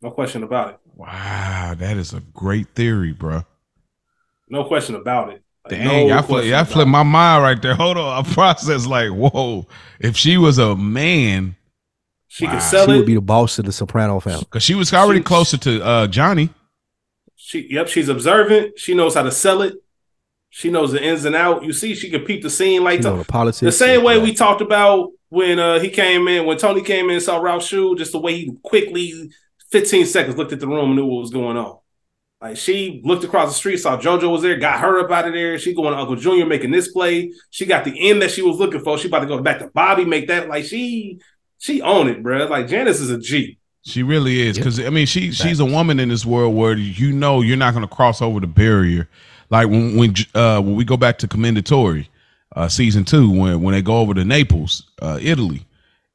no 0.01 0.11
question 0.11 0.43
about 0.43 0.71
it. 0.71 0.79
Wow, 0.95 1.75
that 1.77 1.99
is 1.99 2.15
a 2.15 2.21
great 2.33 2.69
theory, 2.75 3.13
bro. 3.13 3.45
No 4.49 4.65
question 4.65 4.95
about 4.95 5.31
it. 5.35 5.43
Like, 5.69 5.79
Dang, 5.81 6.09
no 6.09 6.15
I 6.17 6.23
flip, 6.23 6.27
question 6.29 6.55
I 6.55 6.61
about 6.61 6.73
flipped 6.73 6.89
my 6.91 7.03
mind 7.03 7.43
right 7.43 7.61
there. 7.61 7.75
Hold 7.75 7.99
on, 7.99 8.25
I 8.25 8.33
process 8.33 8.87
like, 8.87 9.11
whoa. 9.11 9.67
If 10.01 10.17
she 10.17 10.39
was 10.39 10.57
a 10.59 10.75
man, 10.77 11.57
She 12.29 12.47
Wow. 12.47 12.53
can 12.53 12.61
sell 12.63 12.87
she 12.87 12.93
it. 12.93 12.97
would 12.97 13.07
be 13.07 13.15
the 13.15 13.21
boss 13.21 13.59
of 13.59 13.67
the 13.67 13.73
Soprano 13.73 14.19
family. 14.21 14.45
because 14.45 14.63
she 14.63 14.75
was 14.75 14.95
already 14.95 15.21
She- 15.21 15.25
closer 15.25 15.59
to 15.59 15.85
uh 15.85 16.07
Johnny. 16.07 16.49
She 17.47 17.69
yep, 17.71 17.87
she's 17.87 18.09
observant. 18.09 18.77
She 18.77 18.93
knows 18.93 19.15
how 19.15 19.23
to 19.23 19.31
sell 19.31 19.63
it. 19.63 19.75
She 20.51 20.69
knows 20.69 20.91
the 20.91 21.01
ins 21.01 21.25
and 21.25 21.37
out. 21.37 21.63
You 21.63 21.73
see, 21.73 21.95
she 21.95 22.11
can 22.11 22.25
peep 22.25 22.43
the 22.43 22.51
scene 22.51 22.83
like 22.83 23.03
the 23.03 23.23
politics. 23.23 23.61
the 23.61 23.71
same 23.71 24.03
way 24.03 24.17
yeah. 24.17 24.23
we 24.25 24.35
talked 24.35 24.63
about 24.63 25.11
when 25.29 25.61
uh 25.61 25.79
he 25.79 25.89
came 25.89 26.27
in, 26.27 26.45
when 26.45 26.59
Tony 26.59 26.83
came 26.83 27.05
in 27.05 27.13
and 27.13 27.23
saw 27.23 27.39
Ralph 27.39 27.63
Shoe, 27.63 27.95
just 27.95 28.11
the 28.11 28.19
way 28.19 28.37
he 28.37 28.53
quickly, 28.65 29.31
15 29.71 30.07
seconds, 30.07 30.37
looked 30.37 30.53
at 30.53 30.59
the 30.59 30.67
room 30.67 30.87
and 30.87 30.97
knew 30.97 31.07
what 31.07 31.21
was 31.21 31.31
going 31.31 31.57
on. 31.57 31.79
Like 32.41 32.57
she 32.57 33.01
looked 33.05 33.23
across 33.23 33.51
the 33.51 33.55
street, 33.55 33.77
saw 33.77 33.97
JoJo 33.97 34.29
was 34.29 34.43
there, 34.43 34.57
got 34.57 34.81
her 34.81 34.99
up 34.99 35.13
out 35.13 35.29
of 35.29 35.33
there. 35.33 35.57
She 35.57 35.73
going 35.73 35.93
to 35.93 36.01
Uncle 36.01 36.17
Junior 36.17 36.47
making 36.47 36.73
this 36.73 36.89
play. 36.89 37.33
She 37.51 37.65
got 37.65 37.85
the 37.85 38.11
end 38.11 38.23
that 38.23 38.33
she 38.33 38.43
was 38.43 38.59
looking 38.59 38.83
for. 38.83 38.99
She 38.99 39.07
about 39.07 39.21
to 39.21 39.27
go 39.27 39.41
back 39.41 39.61
to 39.61 39.69
Bobby, 39.69 40.05
make 40.05 40.27
that 40.27 40.49
like 40.49 40.65
she 40.65 41.21
she 41.59 41.81
own 41.81 42.09
it, 42.09 42.25
bro. 42.25 42.47
Like 42.47 42.67
Janice 42.67 42.99
is 42.99 43.11
a 43.11 43.21
G. 43.21 43.61
She 43.87 44.03
really 44.03 44.41
is 44.41 44.57
Yep. 44.57 44.65
because 44.65 44.81
I 44.81 44.91
mean 44.91 45.07
she 45.07 45.31
she's 45.31 45.61
a 45.61 45.65
woman 45.65 46.01
in 46.01 46.09
this 46.09 46.27
world 46.27 46.57
where 46.57 46.77
you 46.77 47.13
know 47.13 47.41
you're 47.41 47.57
not 47.57 47.73
going 47.73 47.87
to 47.87 47.95
cross 47.95 48.21
over 48.21 48.41
the 48.41 48.49
barrier. 48.49 49.09
Like 49.49 49.69
when 49.69 49.97
when 49.97 50.13
uh, 50.35 50.61
when 50.61 50.75
we 50.75 50.85
go 50.85 50.97
back 50.97 51.19
to 51.19 51.29
Commendatore, 51.29 52.05
uh, 52.57 52.69
season 52.69 53.05
two, 53.05 53.31
when 53.31 53.63
when 53.63 53.75
they 53.75 53.83
go 53.83 53.99
over 53.99 54.13
to 54.13 54.25
Naples, 54.25 54.91
uh, 55.01 55.21
Italy, 55.23 55.65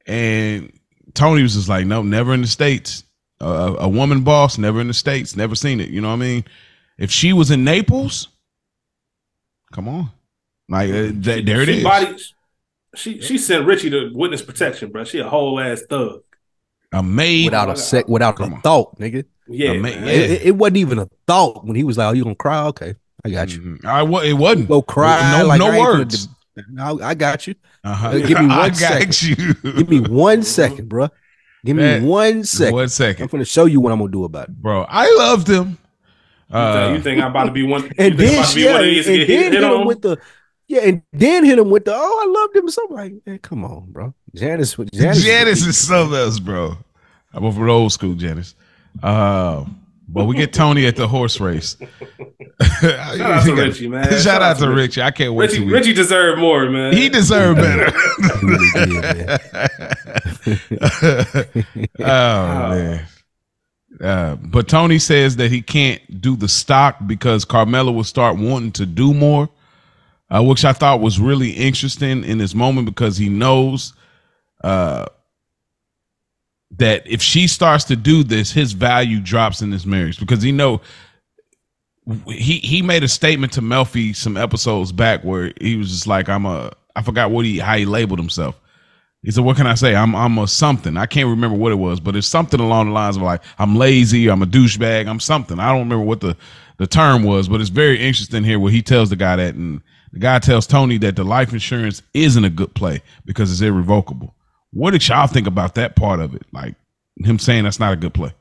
and 0.06 0.70
Tony 1.14 1.42
was 1.42 1.54
just 1.54 1.70
like, 1.70 1.86
no, 1.86 2.02
never 2.02 2.34
in 2.34 2.42
the 2.42 2.46
states. 2.46 3.04
Uh, 3.40 3.74
a 3.78 3.88
woman 3.88 4.22
boss, 4.22 4.58
never 4.58 4.78
in 4.80 4.86
the 4.88 4.94
states, 4.94 5.34
never 5.34 5.54
seen 5.54 5.80
it. 5.80 5.88
You 5.88 6.02
know 6.02 6.08
what 6.08 6.14
I 6.14 6.18
mean? 6.18 6.44
If 6.98 7.10
she 7.10 7.32
was 7.32 7.50
in 7.50 7.64
Naples, 7.64 8.28
come 9.72 9.88
on, 9.88 10.10
like 10.68 10.90
uh, 10.90 11.10
th- 11.22 11.46
there 11.46 11.62
it 11.62 11.66
she 11.66 11.78
is. 11.78 11.84
Body, 11.84 12.16
she 12.94 13.20
she 13.22 13.38
sent 13.38 13.64
Richie 13.66 13.88
to 13.88 14.10
witness 14.12 14.42
protection, 14.42 14.90
bro. 14.92 15.04
She 15.04 15.20
a 15.20 15.28
whole 15.28 15.58
ass 15.58 15.82
thug. 15.88 16.20
A 16.92 17.02
maid. 17.02 17.46
without 17.46 17.70
a 17.70 17.76
sec, 17.76 18.08
without 18.08 18.36
Come 18.36 18.52
a 18.52 18.56
on. 18.56 18.62
thought, 18.62 18.98
nigga. 18.98 19.24
Yeah, 19.48 19.72
ma- 19.74 19.82
man. 19.82 20.04
yeah. 20.04 20.12
It, 20.12 20.30
it- 20.30 20.42
it 20.46 20.56
wasn't 20.56 20.76
even 20.78 20.98
a 20.98 21.08
thought 21.26 21.64
when 21.64 21.76
he 21.76 21.84
was 21.84 21.98
like, 21.98 22.08
"Oh, 22.10 22.12
you 22.12 22.22
gonna 22.24 22.34
cry? 22.36 22.64
Okay, 22.66 22.94
I 23.24 23.30
got 23.30 23.52
you. 23.52 23.60
Mhm. 23.60 23.84
I 23.84 24.02
it 24.28 24.32
wasn't. 24.34 24.68
Go 24.68 24.82
cry. 24.82 25.38
No, 25.38 25.46
like, 25.46 25.58
no 25.58 25.68
I 25.70 25.78
words. 25.80 26.26
de- 26.26 26.64
no, 26.70 27.00
I 27.02 27.14
got 27.14 27.46
you. 27.46 27.54
Uh-huh. 27.84 28.08
Uh, 28.08 28.18
give 28.18 28.38
me 28.40 28.46
I 28.50 28.68
got 28.68 28.78
second. 28.78 29.22
you. 29.22 29.54
Give 29.72 29.88
me 29.88 30.00
one 30.00 30.42
second, 30.42 30.88
bro. 30.88 31.08
Give 31.64 31.76
me 31.76 31.82
Man, 31.82 32.04
one 32.06 32.44
second. 32.44 32.74
One 32.74 32.88
I'm 33.20 33.26
gonna 33.28 33.44
show 33.44 33.64
you 33.66 33.80
what 33.80 33.92
I'm 33.92 33.98
gonna 33.98 34.10
do 34.12 34.24
about 34.24 34.48
it. 34.48 34.60
bro. 34.62 34.84
I 34.88 35.12
loved 35.18 35.48
him. 35.48 35.78
You, 36.50 36.56
Uh, 36.58 36.74
think, 36.86 36.96
you 36.98 37.02
think 37.02 37.22
I'm 37.22 37.30
about 37.30 37.44
to 37.46 37.52
be 37.52 37.62
one? 37.62 37.90
And 37.98 38.18
you 38.18 38.26
think 38.26 38.30
I'm 38.30 38.34
then, 38.34 38.34
about 38.38 38.48
to 38.50 38.54
be 38.54 38.60
yeah, 38.62 38.72
one 38.72 38.82
and 38.82 38.90
these 38.90 39.06
then 39.06 39.14
hit, 39.18 39.28
hit 39.28 39.52
hit 39.54 39.62
him 39.62 39.70
on? 39.70 39.86
with 39.86 40.02
the 40.02 40.18
yeah, 40.68 40.80
and 40.82 41.02
then 41.12 41.44
hit 41.44 41.58
him 41.58 41.70
with 41.70 41.84
the 41.84 41.92
oh, 41.94 42.20
I 42.24 42.40
loved 42.40 42.56
him 42.56 42.68
so 42.68 42.86
like, 42.90 43.12
man, 43.26 43.38
come 43.38 43.64
on, 43.64 43.90
bro. 43.90 44.14
Janice, 44.34 44.74
Janice, 44.92 45.22
Janice, 45.22 45.66
is 45.66 45.76
something 45.76 46.16
else, 46.16 46.38
bro. 46.38 46.76
I'm 47.34 47.44
over 47.44 47.66
the 47.66 47.70
old 47.70 47.92
school 47.92 48.14
Janice. 48.14 48.54
Uh, 49.02 49.64
but 50.08 50.24
we 50.24 50.36
get 50.36 50.52
Tony 50.52 50.86
at 50.86 50.96
the 50.96 51.06
horse 51.08 51.40
race. 51.40 51.76
Shout 52.80 53.20
out 53.20 53.44
to 53.44 53.54
Richie, 53.54 53.88
man. 53.88 54.20
Shout, 54.20 54.42
out 54.42 54.58
to 54.58 54.70
Richie. 54.70 55.02
I 55.02 55.10
can't 55.10 55.34
wait 55.34 55.50
Richie, 55.50 55.58
till 55.58 55.66
we. 55.66 55.72
Richie 55.72 55.92
deserved 55.94 56.40
more, 56.40 56.68
man. 56.70 56.92
he 56.92 57.08
deserved 57.08 57.60
better. 57.60 57.92
He 58.22 58.46
really 58.46 58.70
did, 58.72 59.02
man. 59.02 59.38
oh 62.00 62.68
man. 62.68 63.06
Uh, 64.00 64.36
but 64.36 64.68
Tony 64.68 64.98
says 64.98 65.36
that 65.36 65.50
he 65.50 65.62
can't 65.62 66.20
do 66.20 66.36
the 66.36 66.48
stock 66.48 66.96
because 67.06 67.44
Carmela 67.44 67.92
will 67.92 68.04
start 68.04 68.36
wanting 68.36 68.72
to 68.72 68.86
do 68.86 69.14
more, 69.14 69.48
uh, 70.30 70.42
which 70.42 70.64
I 70.64 70.72
thought 70.72 71.00
was 71.00 71.20
really 71.20 71.50
interesting 71.50 72.24
in 72.24 72.38
this 72.38 72.54
moment 72.54 72.86
because 72.86 73.16
he 73.16 73.28
knows 73.28 73.92
uh, 74.62 75.06
that 76.78 77.02
if 77.06 77.20
she 77.20 77.46
starts 77.46 77.84
to 77.84 77.96
do 77.96 78.22
this, 78.24 78.50
his 78.50 78.72
value 78.72 79.20
drops 79.20 79.62
in 79.62 79.70
this 79.70 79.84
marriage 79.84 80.18
because 80.18 80.42
he 80.42 80.52
know 80.52 80.80
he 82.26 82.58
he 82.58 82.82
made 82.82 83.04
a 83.04 83.08
statement 83.08 83.52
to 83.52 83.60
Melfi 83.60 84.14
some 84.14 84.36
episodes 84.36 84.92
back 84.92 85.22
where 85.22 85.52
he 85.60 85.76
was 85.76 85.90
just 85.90 86.06
like, 86.06 86.28
"I'm 86.28 86.46
a 86.46 86.72
I 86.96 87.02
forgot 87.02 87.30
what 87.30 87.44
he 87.44 87.58
how 87.58 87.76
he 87.76 87.84
labeled 87.84 88.18
himself. 88.18 88.58
He 89.22 89.30
said, 89.30 89.44
"What 89.44 89.56
can 89.56 89.66
I 89.66 89.74
say? 89.74 89.94
I'm 89.94 90.14
I'm 90.16 90.36
a 90.38 90.48
something. 90.48 90.96
I 90.96 91.06
can't 91.06 91.28
remember 91.28 91.56
what 91.56 91.72
it 91.72 91.76
was, 91.76 92.00
but 92.00 92.16
it's 92.16 92.26
something 92.26 92.58
along 92.58 92.86
the 92.86 92.92
lines 92.92 93.16
of 93.16 93.22
like 93.22 93.42
I'm 93.58 93.76
lazy, 93.76 94.28
I'm 94.28 94.42
a 94.42 94.46
douchebag, 94.46 95.06
I'm 95.06 95.20
something. 95.20 95.60
I 95.60 95.68
don't 95.68 95.80
remember 95.80 96.04
what 96.04 96.20
the 96.20 96.36
the 96.78 96.86
term 96.86 97.22
was, 97.22 97.48
but 97.48 97.60
it's 97.60 97.70
very 97.70 98.00
interesting 98.00 98.42
here 98.42 98.58
where 98.58 98.72
he 98.72 98.82
tells 98.82 99.10
the 99.10 99.16
guy 99.16 99.36
that, 99.36 99.54
and 99.54 99.80
the 100.12 100.18
guy 100.18 100.40
tells 100.40 100.66
Tony 100.66 100.98
that 100.98 101.14
the 101.14 101.24
life 101.24 101.52
insurance 101.52 102.02
isn't 102.14 102.44
a 102.44 102.50
good 102.50 102.74
play 102.74 103.02
because 103.24 103.52
it's 103.52 103.60
irrevocable. 103.60 104.34
What 104.72 104.92
did 104.92 105.06
y'all 105.06 105.26
think 105.26 105.46
about 105.46 105.74
that 105.74 105.96
part 105.96 106.20
of 106.20 106.34
it? 106.34 106.42
Like 106.52 106.74
him 107.22 107.38
saying 107.38 107.64
that's 107.64 107.80
not 107.80 107.92
a 107.92 107.96
good 107.96 108.14
play. 108.14 108.32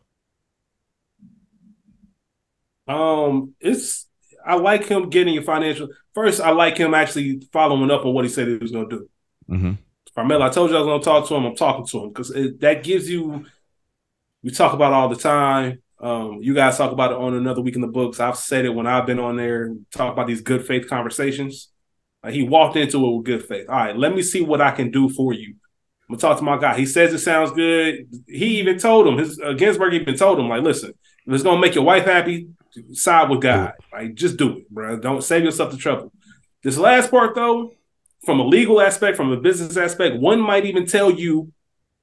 Um, 2.88 3.54
it's 3.60 4.08
I 4.46 4.56
like 4.56 4.86
him 4.86 5.10
getting 5.10 5.34
your 5.34 5.44
financial. 5.44 5.90
First, 6.14 6.42
I 6.42 6.52
like 6.52 6.78
him 6.78 6.94
actually 6.94 7.48
following 7.54 7.92
up 7.92 8.06
on 8.06 8.14
what 8.14 8.26
he 8.26 8.30
said 8.30 8.48
he 8.48 8.58
was 8.58 8.72
going 8.72 8.90
to 8.90 8.98
do. 8.98 9.10
Mm-hmm. 9.50 9.72
Carmela, 10.16 10.48
I 10.48 10.50
told 10.50 10.72
you 10.72 10.76
I 10.76 10.80
was 10.80 10.88
going 10.88 11.00
to 11.00 11.06
talk 11.06 11.28
to 11.28 11.36
him. 11.36 11.46
I'm 11.46 11.56
talking 11.56 11.86
to 11.88 12.04
him 12.04 12.10
because 12.10 12.30
that 12.60 12.84
gives 12.84 13.10
you. 13.10 13.46
We 14.44 14.52
talk 14.52 14.74
about 14.74 14.92
it 14.92 14.96
all 14.96 15.10
the 15.10 15.16
time. 15.16 15.82
Um, 16.00 16.40
you 16.42 16.56
guys 16.56 16.78
talk 16.78 16.92
about 16.92 17.12
it 17.12 17.18
on 17.18 17.36
another 17.36 17.62
week 17.62 17.76
in 17.76 17.82
the 17.82 17.88
books. 17.88 18.20
I've 18.20 18.38
said 18.38 18.66
it 18.66 18.74
when 18.74 18.88
I've 18.88 19.06
been 19.06 19.20
on 19.20 19.38
there. 19.38 19.76
Talk 19.92 20.14
about 20.14 20.28
these 20.28 20.42
good 20.42 20.66
faith 20.66 20.90
conversations. 20.90 21.70
Like 22.24 22.34
he 22.34 22.44
walked 22.44 22.76
into 22.76 23.06
it 23.06 23.16
with 23.18 23.26
good 23.26 23.46
faith. 23.46 23.70
All 23.70 23.76
right, 23.76 23.96
let 23.96 24.16
me 24.16 24.24
see 24.24 24.42
what 24.42 24.62
I 24.62 24.72
can 24.72 24.90
do 24.90 25.10
for 25.10 25.34
you. 25.34 25.56
I'm 26.12 26.18
gonna 26.18 26.34
talk 26.34 26.40
to 26.40 26.44
my 26.44 26.58
guy. 26.58 26.78
He 26.78 26.86
says 26.86 27.14
it 27.14 27.20
sounds 27.20 27.52
good. 27.52 28.06
He 28.28 28.60
even 28.60 28.78
told 28.78 29.08
him 29.08 29.18
his 29.18 29.40
uh, 29.40 29.54
Ginsburg 29.54 29.94
even 29.94 30.18
told 30.18 30.38
him 30.38 30.50
like, 30.50 30.62
listen, 30.62 30.90
if 31.26 31.34
it's 31.34 31.42
gonna 31.44 31.62
make 31.62 31.74
your 31.74 31.86
wife 31.86 32.04
happy, 32.04 32.48
side 32.92 33.30
with 33.30 33.40
God. 33.40 33.74
Like, 33.94 34.16
just 34.16 34.36
do 34.36 34.58
it, 34.58 34.70
bro. 34.70 34.98
Don't 35.00 35.24
save 35.24 35.46
yourself 35.46 35.72
the 35.72 35.78
trouble. 35.78 36.12
This 36.64 36.78
last 36.78 37.12
part, 37.12 37.34
though, 37.34 37.74
from 38.26 38.42
a 38.42 38.44
legal 38.44 38.82
aspect, 38.82 39.16
from 39.16 39.32
a 39.32 39.38
business 39.38 39.78
aspect, 39.78 40.18
one 40.18 40.42
might 40.42 40.66
even 40.66 40.86
tell 40.86 41.10
you 41.10 41.54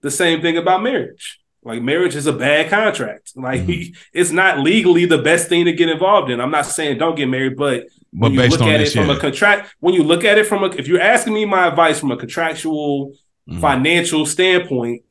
the 0.01 0.11
same 0.11 0.41
thing 0.41 0.57
about 0.57 0.83
marriage. 0.83 1.41
Like, 1.63 1.83
marriage 1.83 2.17
is 2.17 2.27
a 2.27 2.33
bad 2.33 2.71
contract. 2.71 3.33
Like, 3.37 3.61
Mhm. 3.67 3.95
it's 4.15 4.31
not 4.31 4.61
legally 4.61 5.05
the 5.05 5.19
best 5.19 5.51
thing 5.51 5.67
to 5.67 5.73
get 5.73 5.91
involved 5.91 6.31
in. 6.31 6.41
I'm 6.41 6.51
not 6.51 6.65
saying 6.65 6.97
don't 6.97 7.15
get 7.15 7.29
married, 7.29 7.57
but 7.59 7.85
But 8.11 8.31
when 8.31 8.33
you 8.33 8.49
look 8.49 8.63
at 8.63 8.81
it 8.81 8.91
from 8.91 9.11
a 9.11 9.19
contract, 9.19 9.75
when 9.81 9.93
you 9.93 10.03
look 10.03 10.25
at 10.25 10.39
it 10.39 10.47
from 10.47 10.65
a, 10.65 10.69
if 10.69 10.89
you're 10.89 11.01
asking 11.01 11.35
me 11.35 11.45
my 11.45 11.67
advice 11.67 12.01
from 12.01 12.11
a 12.11 12.17
contractual, 12.17 13.13
Mhm. 13.49 13.61
financial 13.61 14.27
standpoint, 14.27 15.05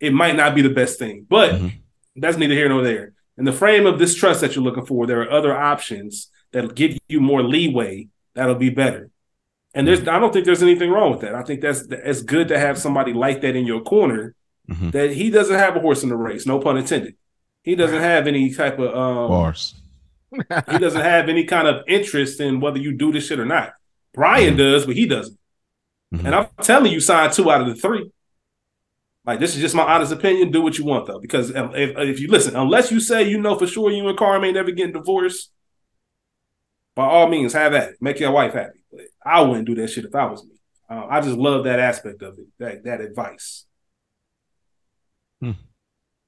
it 0.00 0.12
might 0.12 0.36
not 0.36 0.54
be 0.54 0.62
the 0.62 0.70
best 0.70 0.98
thing. 0.98 1.26
But 1.28 1.52
Mhm. 1.52 1.72
that's 2.16 2.36
neither 2.38 2.54
here 2.54 2.68
nor 2.68 2.82
there. 2.82 3.12
In 3.38 3.44
the 3.44 3.52
frame 3.52 3.86
of 3.86 3.98
this 3.98 4.14
trust 4.14 4.40
that 4.40 4.54
you're 4.54 4.64
looking 4.64 4.86
for, 4.86 5.06
there 5.06 5.20
are 5.22 5.30
other 5.30 5.56
options 5.56 6.30
that'll 6.52 6.70
give 6.70 6.98
you 7.08 7.20
more 7.20 7.42
leeway 7.42 8.08
that'll 8.34 8.54
be 8.54 8.70
better. 8.70 9.10
And 9.74 9.86
there's 9.88 10.00
I 10.06 10.18
don't 10.18 10.32
think 10.32 10.44
there's 10.44 10.62
anything 10.62 10.90
wrong 10.90 11.12
with 11.12 11.20
that. 11.20 11.34
I 11.34 11.42
think 11.42 11.60
that's 11.62 11.82
it's 11.90 12.22
good 12.22 12.48
to 12.48 12.58
have 12.58 12.76
somebody 12.78 13.12
like 13.12 13.40
that 13.42 13.56
in 13.56 13.66
your 13.66 13.80
corner 13.80 14.34
Mhm. 14.70 14.92
that 14.92 15.12
he 15.12 15.30
doesn't 15.30 15.58
have 15.58 15.76
a 15.76 15.80
horse 15.80 16.02
in 16.02 16.08
the 16.10 16.16
race, 16.16 16.46
no 16.46 16.58
pun 16.58 16.76
intended. 16.76 17.14
He 17.62 17.74
doesn't 17.74 18.00
have 18.00 18.26
any 18.26 18.52
type 18.52 18.78
of 18.78 18.88
um 18.94 19.28
Bars. 19.28 19.74
he 20.70 20.78
doesn't 20.78 21.00
have 21.00 21.28
any 21.28 21.44
kind 21.44 21.68
of 21.68 21.84
interest 21.88 22.40
in 22.40 22.60
whether 22.60 22.78
you 22.78 22.92
do 22.92 23.12
this 23.12 23.26
shit 23.26 23.38
or 23.40 23.46
not. 23.46 23.72
Brian 24.14 24.54
Mhm. 24.54 24.58
does, 24.58 24.84
but 24.86 24.96
he 24.96 25.06
doesn't. 25.06 25.38
Mhm. 26.12 26.24
And 26.24 26.34
I'm 26.34 26.46
telling 26.60 26.92
you, 26.92 27.00
sign 27.00 27.30
two 27.30 27.50
out 27.50 27.62
of 27.62 27.68
the 27.68 27.74
three. 27.74 28.10
Like 29.24 29.40
this 29.40 29.54
is 29.54 29.60
just 29.60 29.74
my 29.74 29.84
honest 29.84 30.12
opinion. 30.12 30.50
Do 30.50 30.62
what 30.62 30.78
you 30.78 30.84
want 30.84 31.06
though, 31.06 31.20
because 31.20 31.50
if, 31.50 31.74
if, 31.74 31.96
if 31.96 32.20
you 32.20 32.28
listen, 32.28 32.56
unless 32.56 32.90
you 32.90 33.00
say 33.00 33.28
you 33.28 33.40
know 33.40 33.56
for 33.56 33.66
sure 33.66 33.90
you 33.90 34.08
and 34.08 34.18
Carm 34.18 34.44
ain't 34.44 34.54
never 34.54 34.72
getting 34.72 34.92
divorced, 34.92 35.50
by 36.94 37.04
all 37.04 37.28
means 37.28 37.52
have 37.52 37.72
at 37.72 37.90
it. 37.90 37.96
Make 38.00 38.20
your 38.20 38.32
wife 38.32 38.54
happy. 38.54 38.84
But 38.90 39.02
I 39.24 39.40
wouldn't 39.42 39.66
do 39.66 39.74
that 39.76 39.88
shit 39.88 40.04
if 40.04 40.14
I 40.14 40.26
was 40.26 40.44
me. 40.44 40.56
Uh, 40.90 41.06
I 41.08 41.20
just 41.20 41.38
love 41.38 41.64
that 41.64 41.78
aspect 41.78 42.22
of 42.22 42.38
it. 42.38 42.46
That 42.58 42.84
that 42.84 43.00
advice. 43.00 43.64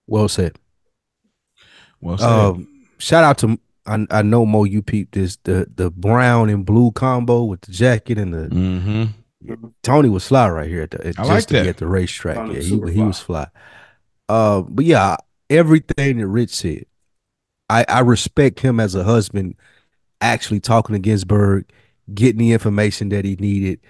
Well 0.06 0.28
said. 0.28 0.58
Well 2.00 2.18
said. 2.18 2.28
Um, 2.28 2.86
shout 2.98 3.24
out 3.24 3.38
to 3.38 3.58
I, 3.86 4.06
I 4.10 4.22
know 4.22 4.46
Mo. 4.46 4.64
You 4.64 4.82
peeped 4.82 5.14
this 5.14 5.36
the 5.44 5.66
the 5.74 5.90
brown 5.90 6.50
and 6.50 6.64
blue 6.64 6.92
combo 6.92 7.44
with 7.44 7.62
the 7.62 7.72
jacket 7.72 8.18
and 8.18 8.34
the 8.34 8.48
mm-hmm. 8.48 9.04
Tony 9.82 10.08
was 10.08 10.26
fly 10.26 10.48
right 10.48 10.68
here 10.68 10.82
at 10.82 10.90
the 10.92 10.98
just 10.98 11.18
I 11.18 11.24
like 11.24 11.46
to 11.46 11.54
be 11.54 11.60
that. 11.60 11.66
at 11.68 11.76
the 11.78 11.86
racetrack. 11.86 12.36
Tony 12.36 12.52
Yeah, 12.52 12.56
was 12.58 12.66
he 12.66 12.70
super 12.70 12.88
he 12.88 13.02
was 13.02 13.20
fly. 13.20 13.46
Uh, 14.28 14.62
but 14.62 14.84
yeah, 14.84 15.16
everything 15.50 16.18
that 16.18 16.26
Rich 16.26 16.54
said, 16.54 16.86
I 17.68 17.84
I 17.88 18.00
respect 18.00 18.60
him 18.60 18.80
as 18.80 18.94
a 18.94 19.04
husband, 19.04 19.56
actually 20.20 20.60
talking 20.60 20.94
to 20.94 20.98
Ginsburg, 20.98 21.70
getting 22.12 22.38
the 22.38 22.52
information 22.52 23.10
that 23.10 23.24
he 23.24 23.36
needed. 23.36 23.80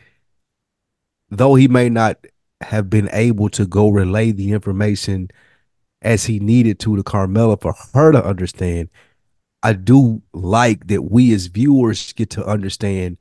Though 1.31 1.55
he 1.55 1.69
may 1.69 1.89
not 1.89 2.19
have 2.61 2.89
been 2.89 3.09
able 3.13 3.49
to 3.51 3.67
go 3.67 3.89
relay 3.89 4.31
the 4.33 4.53
information 4.53 5.29
as 6.03 6.25
he 6.27 6.39
needed 6.39 6.79
to 6.81 6.97
to 6.97 7.03
Carmela 7.03 7.57
for 7.57 7.75
her 7.95 8.13
to 8.13 8.25
understand, 8.25 8.89
I 9.63 9.73
do 9.73 10.23
like 10.33 10.89
that 10.89 11.11
we 11.11 11.33
as 11.33 11.47
viewers 11.47 12.13
get 12.13 12.31
to 12.31 12.45
understand 12.45 13.19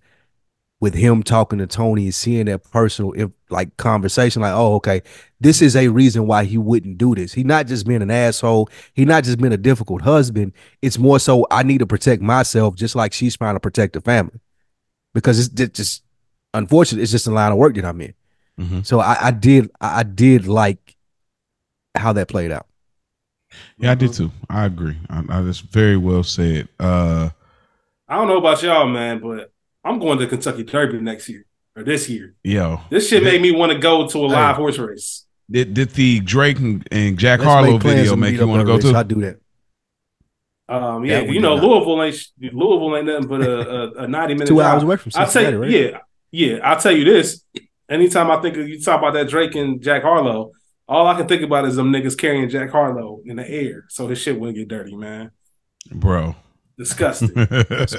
with 0.84 0.93
him 0.93 1.23
talking 1.23 1.60
to 1.60 1.65
Tony 1.65 2.03
and 2.03 2.14
seeing 2.14 2.47
that 2.47 2.69
personal 2.69 3.14
if, 3.14 3.31
like 3.49 3.77
conversation, 3.77 4.41
like, 4.41 4.53
oh, 4.53 4.76
okay, 4.76 5.01
this 5.39 5.61
is 5.61 5.77
a 5.77 5.88
reason 5.88 6.27
why 6.27 6.43
he 6.43 6.57
wouldn't 6.57 6.97
do 6.97 7.15
this. 7.15 7.31
He 7.31 7.45
not 7.45 7.68
just 7.68 7.88
being 7.88 8.01
an 8.01 8.11
asshole. 8.11 8.69
He 8.93 9.05
not 9.05 9.23
just 9.23 9.39
being 9.39 9.53
a 9.53 9.57
difficult 9.57 10.01
husband. 10.01 10.51
It's 10.81 10.97
more 10.97 11.19
so 11.19 11.47
I 11.49 11.64
need 11.64 11.77
to 11.77 11.88
protect 11.88 12.22
myself, 12.22 12.76
just 12.76 12.97
like 12.97 13.14
she's 13.14 13.38
trying 13.38 13.55
to 13.55 13.61
protect 13.61 13.93
the 13.93 14.01
family, 14.01 14.41
because 15.14 15.39
it's 15.39 15.47
just, 15.47 15.73
just 15.73 16.03
unfortunate. 16.53 17.01
It's 17.01 17.11
just 17.11 17.27
a 17.27 17.31
line 17.31 17.53
of 17.53 17.57
work 17.57 17.76
that 17.76 17.85
I'm 17.85 18.01
in. 18.01 18.14
Mhm. 18.60 18.85
So 18.85 18.99
I, 18.99 19.27
I 19.27 19.31
did, 19.31 19.72
I 19.80 19.99
I 19.99 20.03
did 20.03 20.47
like 20.47 20.97
how 21.95 22.11
that 22.11 22.27
played 22.27 22.51
out. 22.51 22.68
Yeah, 23.77 23.91
I 23.91 23.95
did 23.95 24.11
too. 24.11 24.31
I 24.49 24.65
agree. 24.65 24.97
I, 25.10 25.23
I 25.30 25.41
that's 25.43 25.60
very 25.60 25.95
well 25.95 26.23
said. 26.23 26.68
Uh, 26.77 27.30
I 28.10 28.18
don't 28.18 28.27
know 28.27 28.38
about 28.38 28.61
y'all, 28.61 28.85
man, 28.85 29.19
but 29.19 29.52
I'm 29.84 29.99
going 29.99 30.18
to 30.19 30.27
Kentucky 30.27 30.64
Derby 30.64 30.99
next 30.99 31.27
year 31.30 31.45
or 31.76 31.84
this 31.84 32.10
year. 32.10 32.35
yo, 32.43 32.81
This 32.89 33.10
shit 33.10 33.23
did, 33.23 33.31
made 33.34 33.41
me 33.41 33.51
want 33.51 33.72
to 33.72 33.77
go 33.80 34.07
to 34.07 34.26
a 34.26 34.27
Hey. 34.30 34.34
live 34.35 34.55
horse 34.55 34.77
race. 34.77 35.26
did, 35.49 35.73
did 35.73 35.89
the 35.91 36.19
Drake 36.22 36.60
and, 36.60 36.88
and 36.91 37.18
Jack 37.18 37.39
Let's 37.39 37.49
Harlow 37.51 37.73
make 37.73 37.81
video 37.84 38.15
make 38.15 38.35
you 38.35 38.47
want 38.47 38.61
to 38.61 38.65
go 38.65 38.76
race. 38.76 38.84
to? 38.84 38.95
I 38.95 39.03
do 39.03 39.15
that. 39.22 39.39
Um, 40.69 41.03
yeah, 41.05 41.19
That 41.22 41.30
you 41.30 41.41
know 41.41 41.55
did 41.55 41.61
not. 41.64 41.69
Louisville 41.85 42.03
ain't 42.03 42.53
Louisville 42.53 42.97
ain't 42.97 43.05
nothing 43.05 43.27
but 43.27 43.41
a, 43.41 43.69
a, 43.99 44.03
a 44.03 44.07
ninety 44.07 44.34
minute 44.34 44.47
Two 44.47 44.55
drive. 44.55 44.73
hours 44.76 44.84
away 44.84 44.95
from 44.95 45.11
I'll 45.15 45.27
tell 45.27 45.51
you, 45.51 45.60
right? 45.60 45.69
yeah, 45.69 45.97
yeah. 46.31 46.57
I'll 46.64 46.80
tell 46.80 46.93
you 46.95 47.03
this. 47.03 47.43
Anytime 47.89 48.31
I 48.31 48.41
think 48.41 48.55
of 48.57 48.68
you 48.69 48.80
talk 48.81 48.99
about 48.99 49.14
that 49.14 49.27
Drake 49.27 49.55
and 49.55 49.81
Jack 49.81 50.03
Harlow, 50.03 50.51
all 50.88 51.05
I 51.05 51.15
can 51.18 51.27
think 51.27 51.41
about 51.41 51.65
is 51.65 51.76
them 51.76 51.91
niggas 51.91 52.18
carrying 52.18 52.47
Jack 52.49 52.69
Harlow 52.72 53.19
in 53.26 53.35
the 53.35 53.47
air, 53.47 53.85
so 53.89 54.07
his 54.07 54.19
shit 54.19 54.39
wouldn't 54.39 54.57
get 54.57 54.69
dirty, 54.69 54.95
man. 54.95 55.31
Bro. 55.91 56.35
Disgusting. 56.78 57.30
Wrong. 57.36 57.48
That's 57.50 57.91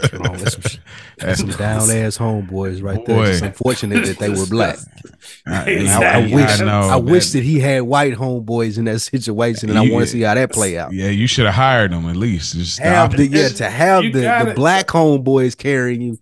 some, 0.52 0.80
that's 1.18 1.40
some 1.40 1.50
down 1.50 1.90
ass 1.90 2.18
homeboys 2.18 2.82
right 2.82 3.04
there. 3.06 3.24
It's 3.30 3.40
unfortunate 3.40 4.04
that 4.04 4.18
they 4.18 4.28
were 4.30 4.46
black. 4.46 4.78
I, 5.46 5.70
Exactly. 5.70 6.06
I, 6.06 6.10
I 6.10 6.16
I 6.16 6.34
wish 6.46 6.60
know, 6.60 6.80
I 6.80 6.96
wish 6.96 7.30
that 7.30 7.44
he 7.44 7.60
had 7.60 7.82
white 7.82 8.14
homeboys 8.14 8.76
in 8.76 8.86
that 8.86 8.98
situation, 9.00 9.70
and 9.70 9.78
I 9.78 9.82
want 9.82 10.04
to 10.06 10.10
see 10.10 10.22
how 10.22 10.34
that 10.34 10.50
play 10.52 10.76
out. 10.76 10.92
Yeah, 10.92 11.08
you 11.08 11.26
should 11.28 11.46
have 11.46 11.54
hired 11.54 11.92
them 11.92 12.08
at 12.08 12.16
least. 12.16 12.54
Just 12.54 12.80
Have 12.80 13.16
the 13.16 13.26
yeah 13.28 13.48
to 13.48 13.70
have 13.70 14.02
the, 14.02 14.10
the 14.10 14.22
gotta- 14.22 14.54
black 14.54 14.88
homeboys 14.88 15.56
carrying 15.56 16.00
you. 16.02 16.18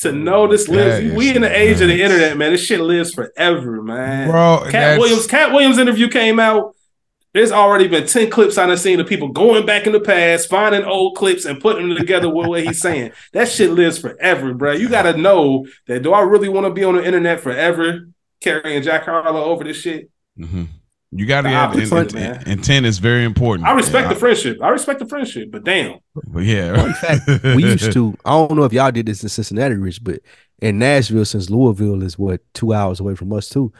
to 0.00 0.10
know 0.12 0.48
this 0.48 0.68
lives, 0.68 1.08
That 1.08 1.16
we 1.16 1.34
in 1.34 1.42
the 1.42 1.56
age 1.56 1.80
of 1.80 1.86
the 1.88 2.02
internet, 2.02 2.36
man. 2.36 2.50
This 2.52 2.64
shit 2.64 2.80
lives 2.80 3.14
forever, 3.14 3.80
man. 3.82 4.30
Bro, 4.30 4.66
Katt 4.70 4.98
Williams, 4.98 5.26
Katt 5.28 5.52
Williams 5.52 5.78
interview 5.78 6.08
came 6.08 6.40
out. 6.40 6.73
There's 7.34 7.50
already 7.52 7.88
been 7.88 8.06
10 8.06 8.30
clips 8.30 8.56
I 8.56 8.66
done 8.66 8.76
seen 8.78 9.00
of 9.00 9.08
people 9.08 9.28
going 9.28 9.66
back 9.66 9.86
in 9.86 9.92
the 9.92 9.98
past, 10.00 10.48
finding 10.48 10.84
old 10.84 11.16
clips 11.16 11.44
and 11.44 11.60
putting 11.60 11.88
them 11.88 11.98
together 11.98 12.30
with 12.30 12.46
what 12.46 12.64
he's 12.64 12.80
saying. 12.80 13.10
That 13.32 13.48
shit 13.48 13.70
lives 13.70 13.98
forever, 13.98 14.54
bro. 14.54 14.72
You 14.72 14.88
gotta 14.88 15.16
know 15.18 15.66
that 15.88 16.02
do 16.04 16.12
I 16.12 16.20
really 16.22 16.48
want 16.48 16.66
to 16.66 16.72
be 16.72 16.84
on 16.84 16.94
the 16.94 17.04
internet 17.04 17.40
forever 17.40 18.08
carrying 18.40 18.82
Jack 18.84 19.04
Harlow 19.04 19.42
over 19.44 19.64
this 19.64 19.76
shit? 19.78 20.10
Mhm. 20.38 20.68
You 21.16 21.26
got 21.26 21.42
to 21.42 21.48
The 21.48 21.54
have 21.54 21.70
opposite, 21.70 21.94
and, 21.94 22.14
man. 22.14 22.42
intent 22.48 22.86
is 22.86 22.98
very 22.98 23.24
important. 23.24 23.68
I 23.68 23.72
respect 23.72 24.06
yeah, 24.08 24.14
the 24.14 24.18
friendship. 24.20 24.58
I 24.60 24.68
respect 24.70 24.98
the 24.98 25.06
friendship, 25.06 25.50
but 25.52 25.62
damn. 25.64 25.98
But 26.26 26.42
yeah, 26.42 26.86
In 26.86 26.92
fact, 26.94 27.28
we 27.56 27.64
used 27.64 27.92
to. 27.92 28.16
I 28.24 28.30
don't 28.32 28.56
know 28.56 28.64
if 28.64 28.72
y'all 28.72 28.90
did 28.90 29.06
this 29.06 29.22
in 29.22 29.28
Cincinnati, 29.28 29.76
Rich, 29.76 30.02
but 30.02 30.20
in 30.60 30.78
Nashville, 30.80 31.24
since 31.24 31.50
Louisville 31.50 32.02
is 32.02 32.18
what 32.18 32.40
two 32.52 32.72
hours 32.72 32.98
away 32.98 33.14
from 33.14 33.32
us 33.32 33.48
too, 33.48 33.72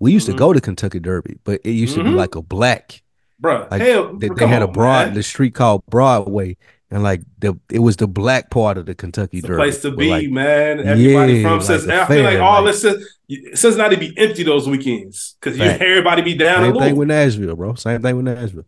we 0.00 0.12
used 0.12 0.26
Mhm. 0.28 0.32
to 0.32 0.38
go 0.38 0.52
to 0.52 0.60
Kentucky 0.60 0.98
Derby, 1.00 1.36
but 1.44 1.60
it 1.64 1.70
used 1.70 1.94
to 1.94 2.02
be 2.02 2.10
Mhm. 2.10 2.16
like 2.16 2.34
a 2.34 2.42
black. 2.42 3.02
Bro, 3.38 3.68
Like, 3.70 3.80
hell, 3.80 4.16
They, 4.18 4.28
they 4.28 4.34
come 4.34 4.50
had 4.50 4.62
a 4.62 4.68
broad, 4.68 5.06
man. 5.08 5.14
the 5.14 5.22
street 5.22 5.54
called 5.54 5.82
Broadway, 5.88 6.56
and 6.90 7.02
like 7.02 7.22
the 7.38 7.54
it 7.70 7.78
was 7.78 7.96
the 7.96 8.06
black 8.08 8.50
part 8.50 8.76
of 8.76 8.84
the 8.86 8.94
Kentucky 8.94 9.38
It's 9.38 9.42
the 9.46 9.48
Derby. 9.54 9.60
place 9.62 9.80
to 9.82 9.90
be, 9.92 10.10
like, 10.10 10.28
man. 10.28 10.80
Everybody 10.80 11.34
Yeah, 11.34 11.42
from 11.42 11.52
like 11.58 11.62
says 11.62 11.86
a 11.86 12.02
I 12.02 12.06
feel 12.06 12.22
like 12.24 12.32
fair, 12.34 12.42
all 12.42 12.62
like- 12.62 12.72
this 12.72 12.82
says 12.82 13.06
Cincinnati 13.54 13.94
be 13.96 14.12
empty 14.18 14.42
those 14.42 14.68
weekends 14.68 15.36
because 15.40 15.56
you 15.56 15.64
Fact. 15.64 15.80
everybody 15.82 16.20
be 16.22 16.34
down 16.34 16.64
in 16.64 16.72
Same 16.74 16.82
thing 16.82 16.96
with 16.96 17.08
Nashville, 17.08 17.54
bro. 17.56 17.74
Same 17.76 18.02
thing 18.02 18.16
with 18.16 18.24
Nashville. 18.26 18.64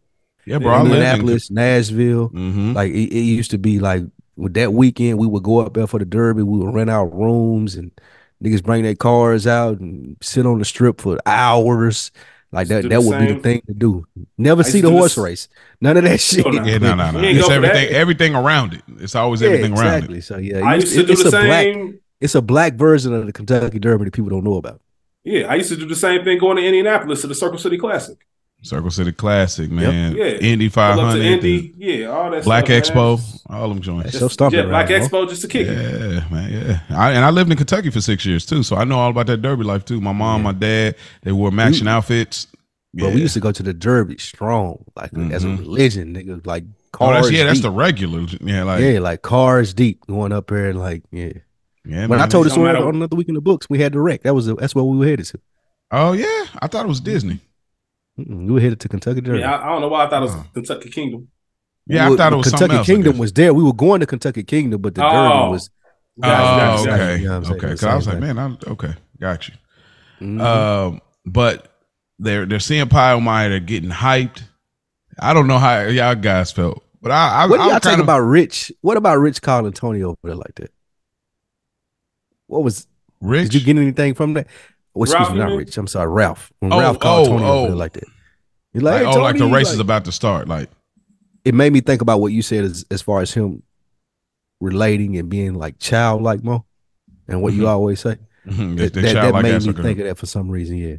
yeah, 0.46 0.58
bro. 0.58 0.70
I 0.72 0.80
in 0.80 0.86
Indianapolis, 0.86 1.50
Nashville. 1.50 2.30
Mhm. 2.30 2.74
Like 2.74 2.92
it, 2.92 3.12
it 3.12 3.20
used 3.22 3.50
to 3.50 3.58
be 3.58 3.78
like 3.80 4.04
with 4.36 4.54
that 4.54 4.72
weekend, 4.72 5.18
we 5.18 5.26
would 5.26 5.42
go 5.42 5.58
up 5.58 5.74
there 5.74 5.86
for 5.88 5.98
the 5.98 6.04
Derby. 6.06 6.42
We 6.44 6.58
would 6.60 6.72
rent 6.72 6.88
out 6.90 7.12
rooms 7.12 7.74
and 7.74 7.90
niggas 8.42 8.62
bring 8.62 8.82
their 8.82 8.94
cars 8.94 9.46
out 9.46 9.78
and 9.80 10.16
sit 10.20 10.44
on 10.46 10.58
the 10.58 10.64
strip 10.64 11.00
for 11.00 11.18
hours. 11.26 12.10
Like 12.54 12.68
that, 12.68 12.82
that 12.82 12.88
the 12.90 13.00
would 13.00 13.18
be 13.18 13.32
the 13.32 13.40
thing 13.40 13.62
to 13.66 13.72
do. 13.72 14.06
Never 14.36 14.62
see 14.62 14.82
the 14.82 14.90
horse 14.90 15.14
this- 15.14 15.24
race. 15.24 15.48
None 15.80 15.96
of 15.96 16.04
that 16.04 16.20
shit. 16.28 16.44
Oh, 16.44 16.50
no. 16.50 16.62
Yeah, 16.64 16.76
no, 16.78 16.94
no, 16.94 17.10
no. 17.12 17.20
It's 17.22 17.48
everything, 17.48 17.88
everything 17.94 18.34
around 18.34 18.74
it. 18.74 18.82
It's 18.98 19.14
always 19.14 19.40
Yeah, 19.40 19.48
everything 19.48 19.72
around 19.72 19.86
it. 19.86 19.96
exactly. 19.96 20.20
So 20.20 20.36
yeah, 20.36 20.58
I 20.58 20.74
it 20.74 20.80
used 20.82 20.94
to 20.96 21.06
do 21.06 21.12
it's 21.12 21.22
the 21.22 21.28
a 21.28 21.30
black. 21.30 21.62
same. 21.64 21.98
It's 22.20 22.34
a 22.34 22.42
black 22.42 22.74
version 22.74 23.14
of 23.14 23.24
the 23.24 23.32
Kentucky 23.32 23.78
Derby 23.78 24.04
that 24.04 24.12
people 24.12 24.28
don't 24.30 24.44
know 24.44 24.56
about. 24.56 24.80
Yeah, 25.24 25.46
I 25.46 25.54
used 25.54 25.70
to 25.70 25.76
do 25.76 25.86
the 25.86 25.96
same 25.96 26.24
thing 26.24 26.38
going 26.38 26.56
to 26.58 26.64
Indianapolis 26.64 27.22
to 27.22 27.26
the 27.26 27.34
Circle 27.34 27.56
City 27.58 27.78
Classic. 27.78 28.18
It. 28.62 28.66
Circle 28.66 28.90
City 28.90 29.12
Classic, 29.12 29.70
man. 29.70 30.16
Yeah. 30.16 30.24
Indy 30.24 30.68
Pull 30.68 30.82
up 30.82 30.94
to 30.96 31.02
500, 31.02 31.24
Indy, 31.24 31.74
yeah, 31.76 32.06
all 32.06 32.30
that. 32.30 32.44
Black 32.44 32.66
stuff, 32.66 32.94
man. 32.94 33.16
Expo, 33.16 33.40
all 33.50 33.68
them 33.68 33.80
joints. 33.80 34.12
That's 34.12 34.20
your 34.20 34.30
stomping 34.30 34.60
yeah, 34.60 34.66
Black 34.66 34.88
ground, 34.88 35.10
bro. 35.10 35.24
Expo 35.26 35.28
just 35.28 35.42
to 35.42 35.48
kick 35.48 35.66
it. 35.66 35.76
Yeah, 35.76 36.28
man, 36.30 36.52
yeah. 36.52 36.80
I, 36.96 37.10
and 37.12 37.24
I 37.24 37.30
lived 37.30 37.50
in 37.50 37.56
Kentucky 37.56 37.90
for 37.90 38.00
six 38.00 38.24
years 38.24 38.46
too, 38.46 38.62
so 38.62 38.76
I 38.76 38.84
know 38.84 38.98
all 38.98 39.10
about 39.10 39.26
that 39.26 39.38
Derby 39.42 39.64
life 39.64 39.84
too. 39.84 40.00
My 40.00 40.12
mom, 40.12 40.42
my 40.44 40.52
dad, 40.52 40.96
they 41.22 41.32
wore 41.32 41.50
matching 41.50 41.88
outfits. 41.88 42.46
Yeah. 42.94 43.06
But 43.06 43.14
we 43.14 43.20
used 43.22 43.34
to 43.34 43.40
go 43.40 43.52
to 43.52 43.62
the 43.62 43.72
Derby 43.72 44.18
strong, 44.18 44.84
like 44.96 45.12
as 45.32 45.44
a 45.44 45.48
Mhm. 45.48 45.58
religion, 45.60 46.14
nigga. 46.14 46.46
Like 46.46 46.64
oh, 46.66 46.98
cars. 46.98 47.24
that's, 47.26 47.32
yeah, 47.36 47.44
that's 47.44 47.60
the 47.60 47.70
regular. 47.70 48.26
Yeah, 48.40 48.64
like 48.64 48.82
yeah, 48.82 48.98
like 48.98 49.22
cars 49.22 49.72
deep 49.72 50.06
going 50.06 50.30
up 50.30 50.48
there 50.48 50.68
and 50.68 50.78
like 50.78 51.02
yeah. 51.10 51.32
yeah. 51.86 52.06
When 52.06 52.20
I 52.20 52.26
told 52.26 52.44
it 52.46 52.50
this 52.50 52.56
don't 52.56 52.66
story 52.68 52.86
on 52.86 52.94
another 52.96 53.16
week 53.16 53.28
in 53.28 53.34
the 53.34 53.40
books, 53.40 53.66
we 53.70 53.78
had 53.78 53.94
the 53.94 54.00
wreck. 54.00 54.22
That 54.24 54.34
was 54.34 54.44
the, 54.46 54.56
that's 54.56 54.74
where 54.74 54.84
we 54.84 54.98
were 54.98 55.06
headed 55.06 55.24
to. 55.26 55.40
oh 55.90 56.12
yeah, 56.12 56.44
I 56.60 56.66
thought 56.66 56.84
it 56.84 56.88
was 56.88 57.00
Disney. 57.00 57.40
Mm-mm, 58.18 58.46
we 58.46 58.52
were 58.52 58.60
headed 58.60 58.80
to 58.80 58.88
Kentucky 58.88 59.20
Derby. 59.20 59.40
Yeah, 59.40 59.56
I, 59.56 59.66
I 59.66 59.68
don't 59.72 59.80
know 59.80 59.88
why 59.88 60.04
I 60.04 60.08
thought 60.10 60.22
it 60.22 60.26
was 60.26 60.34
Oh. 60.34 60.46
Kentucky 60.54 60.90
Kingdom. 60.90 61.28
Yeah, 61.86 62.08
We 62.08 62.14
I 62.14 62.16
thought 62.18 62.32
it 62.32 62.36
was 62.36 62.48
Kentucky 62.50 62.74
else. 62.76 62.86
Kingdom 62.86 63.18
was 63.18 63.32
there. 63.32 63.52
We 63.54 63.62
were 63.64 63.72
going 63.72 64.00
to 64.00 64.06
Kentucky 64.06 64.44
Kingdom, 64.44 64.80
but 64.82 64.94
the 64.94 65.04
Oh. 65.04 65.10
Derby 65.10 65.50
was. 65.52 65.70
Gotcha, 66.20 66.42
oh, 66.42 66.56
gotcha, 66.56 66.84
gotcha. 66.90 67.02
okay, 67.02 67.16
You 67.22 67.24
know 67.24 67.30
what 67.30 67.36
I'm 67.36 67.44
saying? 67.44 67.56
okay. 67.56 67.66
Because 67.68 67.84
I 67.84 67.94
was 67.96 68.06
like, 68.06 68.18
man, 68.20 68.38
I'm 68.38 68.58
okay. 68.66 68.94
Got 69.18 69.48
you. 69.48 69.54
Mhm. 70.20 70.40
Um, 70.40 71.00
but 71.24 71.72
they're 72.18 72.44
they're 72.46 72.60
seeing 72.60 72.86
Pie-O-My. 72.88 73.48
They're 73.48 73.60
getting 73.60 73.90
hyped. 73.90 74.42
I 75.18 75.32
don't 75.34 75.46
know 75.46 75.58
how 75.58 75.80
y'all 75.82 76.14
guys 76.14 76.52
felt, 76.52 76.84
but 77.00 77.10
I, 77.12 77.42
I 77.42 77.46
what 77.46 77.56
do 77.56 77.62
I'm 77.62 77.68
y'all 77.70 77.78
think 77.78 77.92
kinda- 77.94 78.02
about 78.04 78.20
Rich? 78.20 78.70
What 78.82 78.96
about 78.98 79.18
Rich 79.18 79.40
calling 79.42 79.72
Tony 79.72 80.02
over 80.02 80.18
there 80.22 80.34
like 80.36 80.54
that? 80.56 80.70
What 82.46 82.62
was? 82.62 82.86
Rich? 83.20 83.50
Did 83.50 83.54
you 83.62 83.74
get 83.74 83.80
anything 83.80 84.14
from 84.14 84.34
that? 84.34 84.46
Oh, 84.94 85.02
excuse 85.04 85.20
Ralph, 85.20 85.32
me, 85.32 85.38
not? 85.38 85.52
Rich. 85.56 85.76
I'm 85.78 85.86
sorry, 85.86 86.08
Ralph. 86.08 86.52
When 86.60 86.72
Oh, 86.72 86.80
Ralph 86.80 86.98
called 86.98 87.28
oh, 87.28 87.30
Tony 87.30 87.44
oh. 87.44 87.66
there 87.68 87.74
like 87.76 87.92
that, 87.94 88.04
you're 88.74 88.82
like, 88.82 89.04
like, 89.04 89.16
oh, 89.16 89.20
like 89.22 89.36
the 89.38 89.46
race 89.46 89.66
like- 89.68 89.74
is 89.74 89.80
about 89.80 90.04
to 90.06 90.12
start. 90.12 90.48
Like, 90.48 90.68
it 91.44 91.54
made 91.54 91.72
me 91.72 91.80
think 91.80 92.02
about 92.02 92.20
what 92.20 92.32
you 92.32 92.42
said 92.42 92.64
as, 92.64 92.84
as 92.90 93.00
far 93.02 93.20
as 93.20 93.32
him 93.32 93.62
relating 94.60 95.16
and 95.16 95.28
being 95.28 95.54
like 95.54 95.78
childlike, 95.78 96.44
Mo, 96.44 96.64
and 97.26 97.42
what 97.42 97.52
you 97.54 97.62
Mhm. 97.62 97.68
always 97.68 98.00
say. 98.00 98.16
mhm, 98.46 98.76
That, 98.76 98.92
that, 98.94 99.02
that 99.14 99.42
made 99.42 99.62
me 99.62 99.72
think 99.72 99.98
of 100.00 100.06
that 100.06 100.18
for 100.18 100.26
some 100.26 100.48
reason. 100.50 100.76
Yeah. 100.76 100.96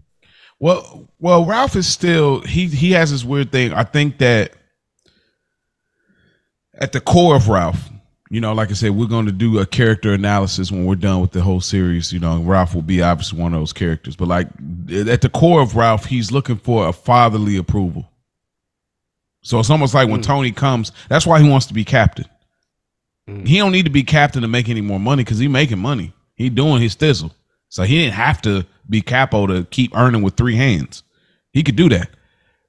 Well, 0.60 1.10
well, 1.20 1.45
Ralph 1.45 1.76
is 1.76 1.88
still 1.88 2.40
he 2.41 2.68
he 2.68 2.91
has 2.91 3.11
this 3.11 3.24
weird 3.24 3.52
thing. 3.52 3.74
I 3.74 3.84
think 3.84 4.18
that 4.20 4.53
at 6.76 6.91
the 6.94 7.02
core 7.02 7.36
of 7.36 7.49
Ralph, 7.49 7.90
you 8.34 8.41
know, 8.41 8.51
like 8.51 8.72
I 8.72 8.73
said, 8.73 8.95
we're 8.95 9.05
going 9.05 9.27
to 9.27 9.31
do 9.31 9.60
a 9.60 9.65
character 9.68 10.11
analysis 10.11 10.72
when 10.72 10.85
we're 10.85 10.95
done 10.95 11.22
with 11.22 11.34
the 11.34 11.41
whole 11.41 11.61
series. 11.61 12.11
You 12.11 12.19
know, 12.19 12.41
Ralph 12.41 12.73
will 12.73 12.81
be 12.81 12.99
obviously 12.99 13.39
one 13.39 13.53
of 13.53 13.61
those 13.61 13.73
characters, 13.73 14.15
but 14.15 14.27
like 14.27 14.47
at 15.07 15.22
the 15.22 15.30
core 15.31 15.61
of 15.61 15.76
Ralph, 15.76 16.05
he's 16.05 16.31
looking 16.31 16.57
for 16.57 16.88
a 16.88 16.93
fatherly 16.93 17.57
approval. 17.57 18.10
So 19.43 19.60
it's 19.60 19.69
almost 19.69 19.93
like 19.93 20.10
when 20.10 20.22
Mm. 20.22 20.26
Tony 20.26 20.51
comes, 20.51 20.91
that's 21.10 21.27
why 21.27 21.43
he 21.43 21.47
wants 21.47 21.68
to 21.68 21.76
be 21.76 21.85
captain. 21.85 22.26
Mm. 23.30 23.47
He 23.47 23.57
don't 23.57 23.72
need 23.72 23.85
to 23.85 23.91
be 23.91 24.01
captain 24.01 24.41
to 24.41 24.47
make 24.47 24.68
any 24.68 24.81
more 24.81 24.99
money 24.99 25.23
because 25.23 25.38
he 25.38 25.47
making 25.47 25.77
money. 25.77 26.11
He 26.34 26.49
doing 26.49 26.81
his 26.81 26.95
thistle. 26.95 27.35
So 27.69 27.84
he 27.84 27.99
didn't 27.99 28.15
have 28.15 28.41
to 28.41 28.65
be 28.89 29.03
capo 29.03 29.45
to 29.45 29.65
keep 29.65 29.95
earning 29.95 30.23
with 30.23 30.38
three 30.38 30.55
hands. 30.55 31.03
He 31.51 31.61
could 31.61 31.76
do 31.76 31.88
that. 31.89 32.10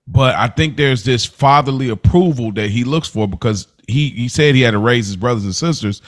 But 0.06 0.34
I 0.34 0.48
think 0.48 0.76
there's 0.76 1.04
this 1.04 1.24
fatherly 1.24 1.88
approval 1.88 2.52
that 2.52 2.68
he 2.68 2.84
looks 2.84 3.08
for 3.08 3.26
because 3.26 3.66
he 3.88 4.10
he 4.10 4.28
said 4.28 4.54
he 4.54 4.62
had 4.62 4.72
to 4.72 4.78
raise 4.78 5.06
his 5.06 5.16
brothers 5.16 5.44
and 5.44 5.54
sisters, 5.54 6.02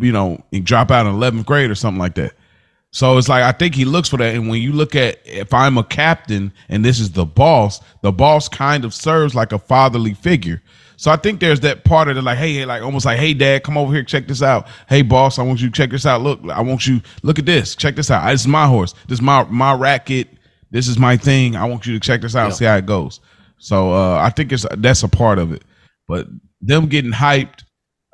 you 0.00 0.12
know, 0.12 0.42
and 0.52 0.64
drop 0.64 0.90
out 0.90 1.06
in 1.06 1.14
11th 1.14 1.46
grade 1.46 1.70
or 1.70 1.74
something 1.74 1.98
like 1.98 2.14
that. 2.16 2.34
So 2.90 3.18
it's 3.18 3.28
like 3.28 3.42
I 3.42 3.52
think 3.52 3.74
he 3.74 3.84
looks 3.84 4.08
for 4.08 4.16
that. 4.16 4.34
And 4.34 4.48
when 4.48 4.62
you 4.62 4.72
look 4.72 4.94
at 4.94 5.18
if 5.24 5.52
I'm 5.52 5.78
a 5.78 5.84
captain 5.84 6.52
and 6.68 6.84
this 6.84 7.00
is 7.00 7.12
the 7.12 7.26
boss, 7.26 7.80
the 8.02 8.12
boss 8.12 8.48
kind 8.48 8.84
of 8.84 8.94
serves 8.94 9.34
like 9.34 9.52
a 9.52 9.58
fatherly 9.58 10.14
figure. 10.14 10.62
So 10.96 11.12
I 11.12 11.16
think 11.16 11.38
there's 11.38 11.60
that 11.60 11.84
part 11.84 12.08
of 12.08 12.16
it, 12.16 12.22
like, 12.22 12.38
hey, 12.38 12.54
hey, 12.54 12.64
like 12.64 12.82
almost 12.82 13.06
like, 13.06 13.20
hey, 13.20 13.32
dad, 13.32 13.62
come 13.62 13.78
over 13.78 13.92
here, 13.92 14.02
check 14.02 14.26
this 14.26 14.42
out. 14.42 14.66
Hey, 14.88 15.02
boss, 15.02 15.38
I 15.38 15.42
want 15.42 15.60
you 15.60 15.68
to 15.68 15.72
check 15.72 15.90
this 15.90 16.04
out. 16.04 16.22
Look, 16.22 16.40
I 16.50 16.60
want 16.60 16.88
you 16.88 17.00
look 17.22 17.38
at 17.38 17.46
this, 17.46 17.76
check 17.76 17.94
this 17.94 18.10
out. 18.10 18.28
This 18.28 18.40
is 18.40 18.48
my 18.48 18.66
horse. 18.66 18.94
This 19.06 19.18
is 19.18 19.22
my 19.22 19.44
my 19.44 19.74
racket. 19.74 20.28
This 20.70 20.88
is 20.88 20.98
my 20.98 21.16
thing. 21.16 21.56
I 21.56 21.66
want 21.66 21.86
you 21.86 21.94
to 21.94 22.00
check 22.00 22.20
this 22.20 22.34
out 22.34 22.46
and 22.46 22.54
see 22.54 22.64
how 22.64 22.76
it 22.76 22.86
goes. 22.86 23.20
So 23.58 23.92
uh, 23.92 24.18
I 24.18 24.30
think 24.30 24.52
it's 24.52 24.66
that's 24.76 25.02
a 25.02 25.08
part 25.08 25.38
of 25.38 25.52
it. 25.52 25.62
But 26.06 26.26
them 26.60 26.86
getting 26.86 27.12
hyped, 27.12 27.62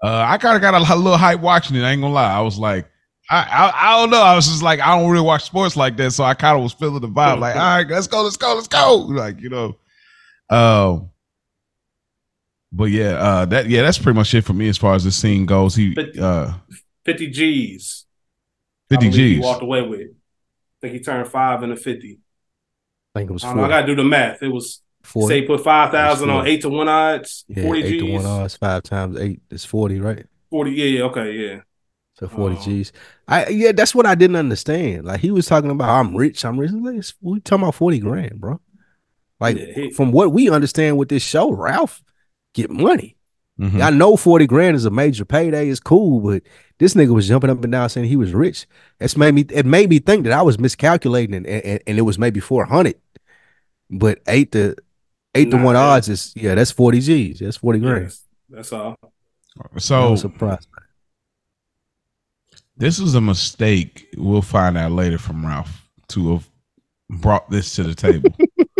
uh, 0.03 0.25
I 0.29 0.39
kind 0.39 0.55
of 0.57 0.63
got 0.63 0.75
a, 0.75 0.79
li- 0.79 1.03
little 1.03 1.17
hype 1.19 1.41
watching 1.41 1.77
it. 1.77 1.83
I 1.83 1.91
ain't 1.93 2.03
gonna 2.03 2.13
lie. 2.15 2.33
I 2.33 2.41
was 2.41 2.59
like, 2.59 2.87
I, 3.31 3.39
I 3.41 3.89
I 3.89 4.01
don't 4.01 4.11
know. 4.11 4.23
I 4.23 4.35
was 4.35 4.47
just 4.47 4.63
like, 4.63 4.81
I 4.81 4.99
don't 4.99 5.11
really 5.11 5.25
watch 5.25 5.45
sports 5.45 5.77
like 5.77 5.97
that, 5.97 6.11
so 6.11 6.25
I 6.25 6.35
kind 6.35 6.57
of 6.57 6.63
was 6.63 6.73
feeling 6.75 7.01
the 7.01 7.09
vibe. 7.09 7.39
Like, 7.39 7.57
all 7.57 7.63
right, 7.63 7.87
let's 7.89 8.07
go, 8.07 8.23
let's 8.23 8.37
go, 8.37 8.55
let's 8.55 8.69
go. 8.69 8.97
Like, 8.97 9.41
you 9.41 9.49
know, 9.51 9.77
um. 10.51 11.11
But 12.77 12.87
yeah, 12.87 13.11
uh, 13.13 13.45
that 13.47 13.69
yeah, 13.69 13.83
that's 13.83 13.99
pretty 13.99 14.17
much 14.17 14.35
it 14.35 14.43
for 14.43 14.53
me 14.53 14.69
as 14.69 14.77
far 14.77 14.95
as 14.97 15.05
the 15.05 15.13
scene 15.13 15.47
goes. 15.47 15.77
He 15.77 15.95
But- 15.95 16.19
uh, 16.19 16.55
50 17.05 17.31
G's. 17.31 18.05
I 18.91 18.95
fifty 18.97 19.11
believe 19.11 19.27
He 19.29 19.35
G's. 19.37 19.45
walked 19.45 19.63
away 19.63 19.83
with. 19.83 20.01
I 20.01 20.07
think 20.81 20.95
he 20.95 21.01
turned 21.01 21.29
five 21.29 21.63
into 21.63 21.77
50. 21.77 22.19
I 23.15 23.19
think 23.21 23.31
it 23.31 23.33
was 23.33 23.45
I, 23.45 23.55
know, 23.55 23.63
I 23.65 23.69
got 23.69 23.81
to 23.83 23.87
do 23.87 23.95
the 23.95 24.03
math. 24.05 24.43
It 24.43 24.49
was, 24.49 24.81
40. 25.05 25.29
say, 25.35 25.47
put 25.47 25.63
5,000 25.63 26.31
on 26.31 26.47
eight 26.47 26.63
to 26.63 26.69
one 26.69 26.89
odds, 26.89 27.45
yeah, 27.49 27.63
40 27.63 27.81
eight 27.83 27.89
G's. 27.89 28.01
to 28.03 28.13
one 28.13 28.27
odds, 28.27 28.57
five 28.57 28.83
times 28.83 29.17
eight 29.19 29.41
is 29.51 29.65
40, 29.65 30.01
right? 30.01 30.27
40, 30.51 30.71
yeah, 30.73 30.85
yeah, 30.85 31.03
okay, 31.05 31.33
yeah. 31.33 31.61
So 32.19 32.29
40 32.29 32.57
Oh. 32.59 32.63
G's. 32.63 32.93
I 33.27 33.49
yeah, 33.49 33.73
that's 33.73 33.95
what 33.95 34.07
I 34.07 34.15
didn't 34.15 34.37
understand. 34.37 35.05
Like 35.05 35.21
he 35.21 35.31
was 35.33 35.47
talking 35.47 35.71
about 35.71 35.89
I'm 35.89 36.17
rich, 36.17 36.45
I'm 36.45 36.59
rich. 36.59 36.71
Like, 36.73 36.93
it's- 36.95 37.15
we 37.21 37.41
talking 37.41 37.65
about 37.65 37.75
40 37.75 37.99
grand, 37.99 38.41
bro. 38.41 38.61
Like 39.41 39.57
Yeah, 39.59 39.73
he- 39.75 39.91
from 39.91 40.13
what 40.13 40.33
we 40.33 40.49
understand 40.49 40.97
with 40.97 41.09
this 41.09 41.23
show, 41.25 41.51
Ralph 41.53 42.03
get 42.55 42.71
money. 42.71 43.17
Mhm. 43.61 43.81
I 43.83 43.91
know 43.91 44.17
40 44.17 44.47
grand 44.47 44.77
is 44.77 44.85
a 44.85 44.91
major 44.91 45.25
payday, 45.25 45.69
it's 45.69 45.81
cool, 45.81 46.21
but 46.21 46.43
this 46.79 46.95
nigga 46.95 47.15
was 47.15 47.27
jumping 47.29 47.51
up 47.51 47.63
and 47.63 47.73
down 47.73 47.89
saying 47.89 48.09
he 48.09 48.17
was 48.17 48.33
rich. 48.33 48.67
It's 49.01 49.17
made 49.17 49.35
me 49.35 49.45
it 49.51 49.67
made 49.67 49.91
me 49.91 49.99
think 49.99 50.25
that 50.25 50.33
I 50.33 50.43
was 50.43 50.59
miscalculating 50.59 51.35
and, 51.35 51.47
and, 51.47 51.81
and 51.87 51.99
it 51.99 52.03
was 52.03 52.19
maybe 52.19 52.39
400. 52.41 52.95
But 53.91 54.21
eight 54.29 54.53
to 54.53 54.77
eight 55.35 55.51
to 55.51 55.57
one 55.57 55.77
odds 55.77 56.09
is 56.09 56.33
yeah, 56.37 56.55
that's 56.55 56.71
40 56.71 57.01
G's. 57.01 57.39
That's 57.41 57.57
40 57.57 57.79
grand. 57.81 58.05
Yes, 58.05 58.23
that's 58.49 58.73
all. 58.73 58.97
So 59.79 60.11
was 60.13 60.21
surprised. 60.23 60.67
this 62.77 62.99
is 62.99 63.15
a 63.15 63.21
mistake. 63.21 64.09
We'll 64.17 64.43
find 64.43 64.77
out 64.77 64.93
later 64.93 65.19
from 65.19 65.45
Ralph 65.47 65.89
to 66.09 66.33
have 66.35 66.49
brought 67.09 67.49
this 67.51 67.75
to 67.77 67.83
the 67.85 67.95
table. 67.95 68.31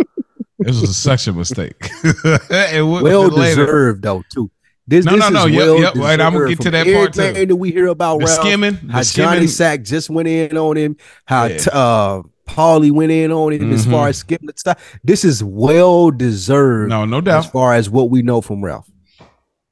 this 0.59 0.79
was 0.81 0.97
such 0.97 1.27
a 1.27 1.33
mistake. 1.33 1.75
And 2.49 2.91
we'll- 2.91 3.03
Well 3.03 3.27
later- 3.29 3.65
deserved 3.65 4.01
though, 4.03 4.23
too. 4.31 4.51
This, 4.87 5.03
No, 5.03 5.13
this 5.13 5.19
no, 5.21 5.29
no, 5.29 5.45
is 5.47 5.51
yep, 5.53 5.59
well 5.59 5.79
yep, 5.79 5.95
right, 5.95 6.21
I'm 6.21 6.33
gonna 6.33 6.45
deserved 6.45 6.49
get 6.49 6.63
to 6.65 6.71
that 6.71 6.93
part, 6.93 7.13
too. 7.13 7.21
everything 7.21 7.47
that 7.47 7.55
we 7.55 7.71
hear 7.71 7.87
about 7.87 8.19
The 8.19 8.25
Ralph. 8.27 8.39
skimming, 8.41 8.75
how 8.75 8.99
the 8.99 9.11
Johnny. 9.15 9.47
Sack 9.47 9.81
just 9.81 10.11
went 10.11 10.27
in 10.27 10.55
on 10.55 10.77
him, 10.77 10.97
how 11.25 11.45
Yeah. 11.45 11.57
t- 11.57 11.69
uh 11.73 12.21
Paulie 12.47 12.91
went 12.91 13.11
in 13.11 13.31
on 13.31 13.51
him 13.53 13.71
as 13.73 13.85
Mhm. 13.85 13.91
far 13.91 14.07
as 14.07 14.17
skipping 14.17 14.47
the 14.47 14.53
stuff. 14.55 14.97
This 15.03 15.25
is 15.25 15.43
well 15.43 16.11
deserved 16.11 16.89
No, 16.89 17.05
no 17.05 17.21
doubt. 17.21 17.45
as 17.45 17.51
far 17.51 17.73
as 17.73 17.89
what 17.89 18.09
we 18.09 18.21
know 18.21 18.41
from 18.41 18.63
Ralph. 18.63 18.89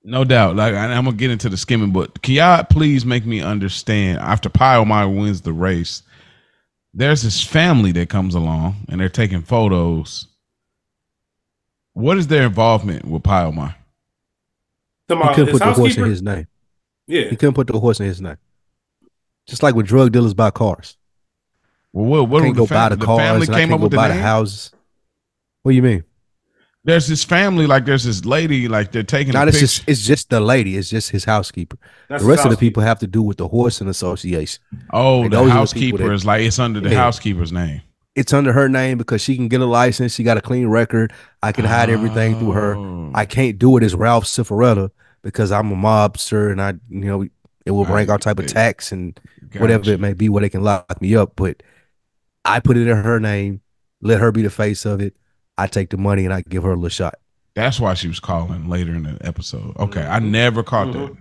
No 0.04 0.24
doubt. 0.26 0.56
Like 0.56 0.74
I- 0.74 0.94
I'm 0.94 1.06
gonna 1.06 1.16
get 1.16 1.32
into 1.32 1.50
the 1.50 1.56
skimming, 1.58 1.92
but 1.92 2.22
can 2.22 2.34
y'all 2.34 2.64
please 2.64 3.06
make 3.06 3.26
me 3.26 3.42
understand? 3.42 4.20
After 4.20 4.50
Pie-O-My 4.50 5.06
wins 5.06 5.42
the 5.42 5.54
race, 5.54 6.04
there's 6.94 7.22
this 7.22 7.42
family 7.44 7.92
that 7.94 8.10
comes 8.10 8.36
along 8.36 8.76
and 8.90 9.00
they're 9.00 9.08
taking 9.10 9.42
photos. 9.42 10.28
What 11.94 12.18
is 12.18 12.28
their 12.28 12.44
involvement 12.48 13.06
with 13.06 13.24
Pie-O-My? 13.24 13.76
Talking 15.08 15.28
He 15.30 15.36
couldn't 15.36 15.52
put 15.52 15.60
the 15.60 15.74
horse 15.74 15.98
in 15.98 16.06
his 16.06 16.22
name. 16.22 16.48
Yeah. 17.08 17.30
He 17.30 17.36
couldn't 17.36 17.54
put 17.56 17.68
the 17.68 17.80
horse 17.80 18.00
in 18.00 18.06
his 18.08 18.20
name. 18.22 18.38
Just 19.48 19.62
like 19.62 19.76
with 19.76 19.86
drug 19.86 20.12
dealers 20.12 20.34
buy 20.34 20.50
cars. 20.52 20.98
Well, 21.94 22.06
what, 22.26 22.30
what 22.30 22.44
can't 22.44 22.56
the, 22.56 22.62
go 22.62 22.68
buy 22.68 22.90
fam- 22.90 23.00
the 23.00 23.06
cars. 23.06 23.20
family 23.20 23.48
and 23.48 23.56
came 23.56 23.74
up 23.74 23.80
go 23.80 23.84
with 23.84 23.92
the 23.92 23.98
buy 23.98 24.08
name? 24.10 24.18
the 24.18 24.24
houses. 24.24 24.72
What 25.62 25.72
do 25.72 25.76
you 25.76 25.84
mean? 25.84 26.04
There's 26.86 27.08
this 27.08 27.24
family, 27.24 27.66
like 27.66 27.86
there's 27.86 28.04
this 28.04 28.26
lady, 28.26 28.68
like 28.68 28.92
they're 28.92 29.04
taking. 29.04 29.32
Not 29.34 29.48
a 29.48 29.50
it's 29.50 29.58
picture. 29.60 29.68
just 29.68 29.88
it's 29.88 30.06
just 30.06 30.30
the 30.30 30.42
lady. 30.42 30.76
It's 30.76 30.90
just 30.90 31.12
his 31.12 31.24
housekeeper. 31.24 31.78
That's 32.10 32.24
the 32.24 32.28
rest 32.28 32.40
his 32.40 32.46
of 32.48 32.52
the 32.52 32.58
people 32.58 32.84
have 32.84 33.00
to 33.00 33.08
do 33.08 33.22
with 33.22 33.38
the 33.38 33.48
horsing 33.48 33.88
association. 33.88 34.62
oh, 34.92 35.20
like, 35.22 35.32
the 35.32 35.38
those 35.38 35.48
the 35.48 35.54
housekeeper 35.54 35.98
that- 36.00 36.12
is 36.12 36.26
like 36.26 36.42
it's 36.42 36.60
under 36.60 36.82
the 36.82 36.90
Yeah. 36.90 36.98
housekeeper's 36.98 37.54
name. 37.54 37.82
It's 38.16 38.34
under 38.34 38.52
her 38.54 38.68
name 38.68 38.98
because 38.98 39.22
she 39.22 39.36
can 39.38 39.48
get 39.48 39.62
a 39.62 39.66
license. 39.66 40.14
She 40.14 40.24
got 40.24 40.38
a 40.38 40.42
clean 40.42 40.68
record. 40.68 41.14
I 41.42 41.52
can 41.52 41.64
hide 41.66 41.90
everything 41.90 42.38
through 42.38 42.52
her. 42.52 42.76
Oh. 42.76 43.12
I 43.16 43.26
can't 43.26 43.58
do 43.58 43.78
it 43.78 43.84
as 43.84 43.96
Ralph 43.96 44.26
Cifaretto 44.26 44.92
because 45.24 45.52
I'm 45.52 45.72
a 45.72 45.76
mobster 45.76 46.52
and 46.52 46.62
I, 46.62 46.74
you 46.90 47.06
know, 47.06 47.26
it 47.66 47.72
will 47.72 47.86
bring 47.86 48.12
all 48.12 48.20
type 48.20 48.38
of 48.40 48.46
tax 48.48 48.92
and 48.92 49.20
whatever 49.58 49.90
it 49.90 50.00
may 50.00 50.14
be 50.14 50.28
where 50.30 50.42
they 50.42 50.50
can 50.50 50.64
lock 50.64 51.02
me 51.02 51.16
up. 51.16 51.32
But 51.38 51.64
I 52.46 52.60
put 52.60 52.78
it 52.78 52.88
in 52.88 52.98
her 52.98 53.20
name, 53.20 53.62
let 54.02 54.20
her 54.20 54.32
be 54.32 54.42
the 54.42 54.50
face 54.50 54.86
of 54.86 55.02
it. 55.02 55.16
I 55.58 55.68
take 55.68 55.90
the 55.90 55.98
money 55.98 56.26
and 56.26 56.34
I 56.34 56.42
give 56.42 56.64
her 56.64 56.72
a 56.72 56.76
little 56.76 56.90
shot. 56.90 57.16
That's 57.56 57.80
why 57.80 57.94
she 57.94 58.08
was 58.08 58.20
calling 58.20 58.68
later 58.68 58.94
in 58.96 59.04
the 59.04 59.18
episode. 59.22 59.78
Okay, 59.78 60.06
I 60.06 60.20
Mhm. 60.20 60.30
never 60.32 60.64
caught 60.64 60.88
Mhm. 60.88 60.94
that. 60.94 61.18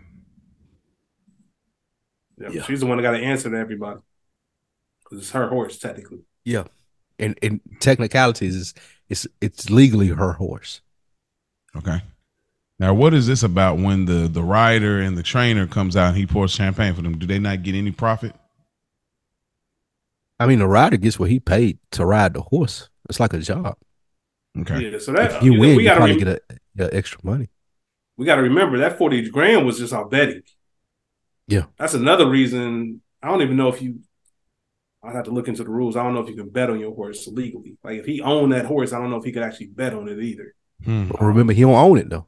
Yeah, 2.39 2.49
Yeah. 2.51 2.63
She's 2.65 2.81
the 2.81 2.87
one 2.87 2.97
that 2.97 3.03
got 3.03 3.13
to 3.13 3.23
answer 3.23 3.51
to 3.51 3.57
everybody. 3.57 4.01
Because 5.05 5.19
it's 5.19 5.31
her 5.33 5.49
horse, 5.49 5.79
technically. 5.79 6.21
Yeah. 6.45 6.65
And 7.19 7.39
and 7.43 7.61
technicalities 7.81 8.57
is 8.57 8.75
it's 9.09 9.27
it's 9.41 9.71
legally 9.71 10.09
her 10.09 10.33
horse. 10.33 10.81
Okay. 11.77 12.03
Now, 12.79 12.95
what 12.95 13.15
is 13.15 13.27
this 13.27 13.43
about 13.43 13.79
when 13.79 14.07
the 14.07 14.27
the 14.29 14.43
rider 14.43 14.99
and 15.01 15.17
the 15.17 15.23
trainer 15.23 15.67
comes 15.67 15.97
out 15.97 16.09
and 16.09 16.17
he 16.17 16.27
pours 16.27 16.51
champagne 16.53 16.95
for 16.95 17.03
them? 17.03 17.19
Do 17.19 17.27
they 17.27 17.39
not 17.39 17.63
get 17.63 17.75
any 17.75 17.93
profit? 17.93 18.35
I 20.41 20.47
mean, 20.47 20.59
the 20.59 20.67
rider 20.67 20.97
gets 20.97 21.19
what 21.19 21.31
he 21.31 21.39
paid 21.41 21.79
to 21.93 22.05
ride 22.05 22.35
the 22.35 22.43
horse. 22.43 22.89
It's 23.09 23.21
like 23.21 23.33
a 23.35 23.39
job. 23.39 23.77
Okay. 24.59 24.91
Yeah, 24.91 24.99
so 24.99 25.13
that 25.13 25.33
If 25.37 25.43
you 25.43 25.55
know, 25.55 25.61
win, 25.61 25.77
we 25.77 25.83
you 25.85 25.89
gotta 25.89 26.01
probably 26.01 26.25
rem- 26.25 26.39
get 26.39 26.43
a, 26.79 26.85
a 26.87 26.95
extra 26.97 27.21
money. 27.23 27.49
we 28.17 28.27
got 28.27 28.37
to 28.37 28.43
remember 28.43 28.79
that 28.79 28.99
40 28.99 29.31
grand 29.31 29.65
was 29.65 29.79
just 29.79 29.93
our 29.93 30.05
betting. 30.07 30.43
Yeah. 31.49 31.65
That's 31.79 31.95
another 31.95 32.29
reason. 32.29 33.01
I 33.23 33.29
don't 33.29 33.43
even 33.43 33.57
know 33.57 33.69
if 33.69 33.81
you, 33.81 34.01
I'd 35.03 35.15
have 35.15 35.25
to 35.25 35.31
look 35.31 35.49
into 35.49 35.65
the 35.65 35.71
rules. 35.71 35.97
I 35.97 36.03
don't 36.03 36.15
know 36.15 36.21
if 36.21 36.29
you 36.29 36.37
can 36.37 36.49
bet 36.51 36.71
on 36.71 36.79
your 36.81 36.95
horse 36.95 37.27
legally. 37.29 37.77
Like 37.83 38.01
if 38.01 38.07
he 38.07 38.21
owned 38.21 38.53
that 38.53 38.67
horse, 38.67 38.93
I 38.93 38.99
don't 38.99 39.11
know 39.11 39.17
if 39.17 39.25
he 39.25 39.33
could 39.33 39.43
actually 39.43 39.67
bet 39.69 39.95
on 39.95 40.09
it 40.09 40.19
either. 40.23 40.55
Hmm. 40.85 41.09
But 41.09 41.21
remember, 41.23 41.53
he 41.53 41.63
don't 41.63 41.75
own 41.75 41.99
it 41.99 42.11
though. 42.11 42.27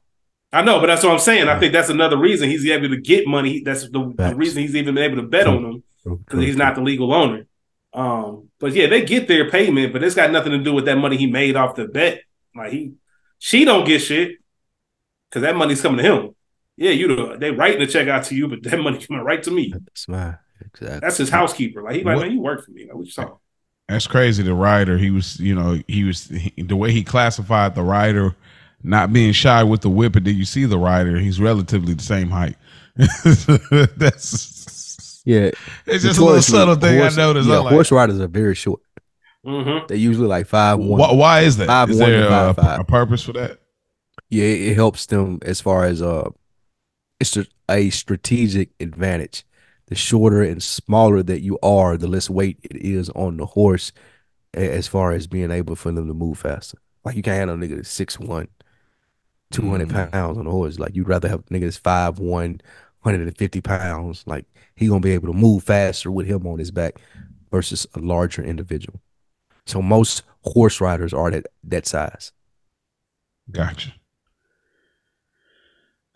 I 0.53 0.63
know, 0.63 0.79
but 0.81 0.87
that's 0.87 1.03
what 1.03 1.13
I'm 1.13 1.19
saying. 1.19 1.49
I 1.49 1.59
think 1.59 1.73
that's 1.73 1.89
another 1.89 2.17
reason 2.17 2.49
he's 2.49 2.65
able 2.67 2.89
to 2.89 3.01
get 3.01 3.27
money. 3.27 3.63
That's 3.65 3.89
the, 3.91 4.15
the 4.17 4.35
reason 4.37 4.63
he's 4.63 4.77
even 4.77 4.97
able 4.97 5.17
to 5.17 5.23
bet 5.25 5.45
True. 5.47 5.57
on 5.57 5.63
them 5.65 5.83
because 6.25 6.41
he's 6.45 6.57
not 6.57 6.77
the 6.77 6.81
legal 6.81 7.13
owner. 7.13 7.47
Um, 7.95 8.51
but 8.59 8.73
yeah, 8.73 8.89
they 8.89 9.05
get 9.05 9.29
their 9.29 9.51
payment, 9.51 9.93
but 9.93 10.03
it's 10.03 10.17
got 10.17 10.31
nothing 10.31 10.53
to 10.53 10.59
do 10.59 10.75
with 10.75 10.87
that 10.87 10.99
money 10.99 11.17
he 11.17 11.27
made 11.27 11.57
off 11.57 11.77
the 11.77 11.87
bet. 11.87 12.23
Like 12.55 12.73
he, 12.73 12.95
she 13.39 13.65
don't 13.65 13.87
get 13.87 14.01
shit 14.01 14.39
because 15.31 15.43
that 15.43 15.57
money's 15.57 15.81
coming 15.81 16.05
to 16.05 16.13
him. 16.13 16.35
Yeah, 16.77 16.91
you 16.91 17.15
the, 17.15 17.37
they 17.39 17.53
writing 17.53 17.79
the 17.79 17.87
check 17.87 18.09
out 18.09 18.25
to 18.25 18.35
you, 18.35 18.49
but 18.49 18.63
that 18.65 18.79
money 18.81 18.99
coming 18.99 19.23
right 19.23 19.43
to 19.45 19.51
me. 19.51 19.73
That's 19.73 20.09
my 20.09 20.37
Exactly. 20.61 21.01
That's 21.01 21.17
his 21.17 21.31
housekeeper. 21.31 21.83
Like 21.83 21.97
he 21.97 22.05
like, 22.05 22.17
What- 22.17 22.23
man, 22.27 22.33
you 22.33 22.41
work 22.41 22.65
for 22.65 22.71
me. 22.71 22.85
Like 22.85 22.95
what 22.95 23.07
you 23.07 23.13
talking? 23.13 23.37
That's 23.89 24.07
crazy. 24.07 24.43
The 24.43 24.55
rider, 24.55 24.97
he 24.97 25.11
was, 25.11 25.39
you 25.39 25.55
know, 25.55 25.79
he 25.87 26.05
was 26.05 26.29
he, 26.29 26.63
the 26.63 26.77
way 26.77 26.91
he 26.91 27.05
classified 27.05 27.75
the 27.75 27.83
rider, 27.83 28.35
not 28.83 29.13
being 29.13 29.33
shy 29.33 29.63
with 29.63 29.83
the 29.83 29.91
whip. 29.91 30.17
And 30.17 30.25
did 30.25 30.37
you 30.37 30.47
see 30.47 30.65
the 30.65 30.79
rider? 30.79 31.19
He's 31.19 31.39
relatively 31.39 31.93
the 31.93 32.03
same 32.03 32.31
height. 32.31 32.57
That's 32.97 34.64
yeah. 35.25 35.51
it's 35.87 36.05
just 36.05 36.19
a 36.21 36.25
little 36.25 36.43
subtle 36.43 36.75
thing 36.77 36.99
horse- 36.99 37.17
I 37.19 37.23
noticed. 37.23 37.49
Yeah, 37.49 37.59
I'm 37.59 37.65
like, 37.65 37.73
horse 37.75 37.91
riders 37.93 38.21
are 38.21 38.29
very 38.29 38.55
short. 38.55 38.81
Mm-hmm. 39.47 39.87
They 39.89 39.97
usually 39.97 40.27
like 40.29 40.47
five 40.47 40.79
one. 40.79 40.99
why, 40.99 41.13
why 41.13 41.41
is 41.43 41.57
that? 41.59 41.67
Five 41.67 41.91
Is 41.91 41.99
one 42.01 42.09
to 42.11 42.17
there 42.17 42.27
a, 42.27 42.31
five 42.31 42.57
five. 42.57 42.81
a 42.81 42.85
purpose 42.85 43.23
for 43.23 43.33
that? 43.35 43.59
Yeah, 44.31 44.45
it, 44.45 44.63
it 44.73 44.75
helps 44.75 45.07
them 45.07 45.39
as 45.43 45.61
far 45.61 45.85
as 45.85 46.01
uh 46.01 46.31
it's 47.21 47.37
a, 47.37 47.47
a 47.71 47.91
strategic 47.91 48.71
advantage. 48.81 49.45
The 49.89 49.95
shorter 49.95 50.43
and 50.43 50.63
smaller 50.63 51.23
that 51.23 51.43
you 51.43 51.59
are, 51.63 51.99
the 51.99 52.09
less 52.09 52.31
weight 52.31 52.59
it 52.63 52.77
is 52.77 53.11
on 53.11 53.37
the 53.37 53.45
horse 53.45 53.93
as 54.55 54.87
far 54.87 55.13
as 55.13 55.27
being 55.27 55.51
able 55.51 55.77
for 55.77 55.93
them 55.93 56.09
to 56.09 56.15
move 56.15 56.39
faster. 56.39 56.79
Like 57.05 57.17
you 57.17 57.23
can't 57.23 57.37
handle 57.51 57.57
a 57.57 57.59
nigga 57.59 57.77
that's 57.77 57.91
6'1, 58.01 58.49
200 59.51 59.89
Mhm. 59.89 60.11
pounds 60.11 60.39
on 60.39 60.47
a 60.47 60.51
horse. 60.51 60.79
Like 60.79 60.97
you'd 60.97 61.09
rather 61.09 61.29
have 61.29 61.41
a 61.41 61.43
nigga 61.55 61.65
that's 61.65 61.79
5'1, 61.79 62.61
150 63.05 63.61
pounds. 63.61 64.25
Like 64.27 64.47
he 64.75 64.89
gonna 64.89 65.01
be 65.01 65.13
able 65.13 65.29
to 65.29 65.39
move 65.39 65.63
faster 65.63 66.11
with 66.11 66.27
him 66.27 66.47
on 66.47 66.59
his 66.59 66.71
back 66.71 67.01
versus 67.51 67.87
a 67.95 67.99
larger 67.99 68.43
individual. 68.43 69.01
So 69.67 69.81
most 69.81 70.23
horse 70.43 70.81
riders 70.81 71.13
are 71.13 71.31
that 71.31 71.47
that 71.65 71.87
size. 71.87 72.33
Gotcha. 73.51 73.93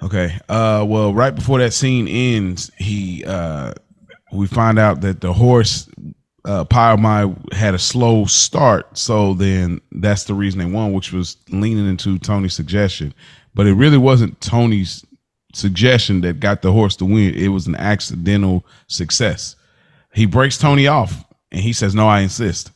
Okay. 0.02 0.38
Uh 0.48 0.84
well 0.88 1.12
right 1.12 1.34
before 1.34 1.58
that 1.58 1.72
scene 1.72 2.08
ends, 2.08 2.70
he 2.78 3.24
uh 3.24 3.74
we 4.32 4.46
find 4.46 4.78
out 4.78 5.00
that 5.02 5.20
the 5.20 5.32
horse 5.32 5.88
uh 6.44 6.64
Pie-O-My 6.64 7.34
had 7.52 7.74
a 7.74 7.78
slow 7.78 8.24
start, 8.24 8.96
so 8.96 9.34
then 9.34 9.80
that's 9.92 10.24
the 10.24 10.34
reason 10.34 10.60
they 10.60 10.66
won, 10.66 10.92
which 10.92 11.12
was 11.12 11.36
leaning 11.50 11.88
into 11.88 12.18
Tony's 12.18 12.54
suggestion. 12.54 13.12
But 13.54 13.66
it 13.66 13.74
really 13.74 13.98
wasn't 13.98 14.40
Tony's 14.40 15.04
suggestion 15.54 16.20
that 16.22 16.40
got 16.40 16.62
the 16.62 16.72
horse 16.72 16.96
to 16.96 17.04
win. 17.04 17.34
It 17.34 17.48
was 17.48 17.66
an 17.66 17.74
accidental 17.76 18.64
success. 18.86 19.56
He 20.14 20.26
breaks 20.26 20.58
Tony 20.58 20.86
off 20.86 21.24
and 21.50 21.60
he 21.60 21.72
says, 21.72 21.94
No, 21.94 22.08
I 22.08 22.20
insist. 22.20 22.70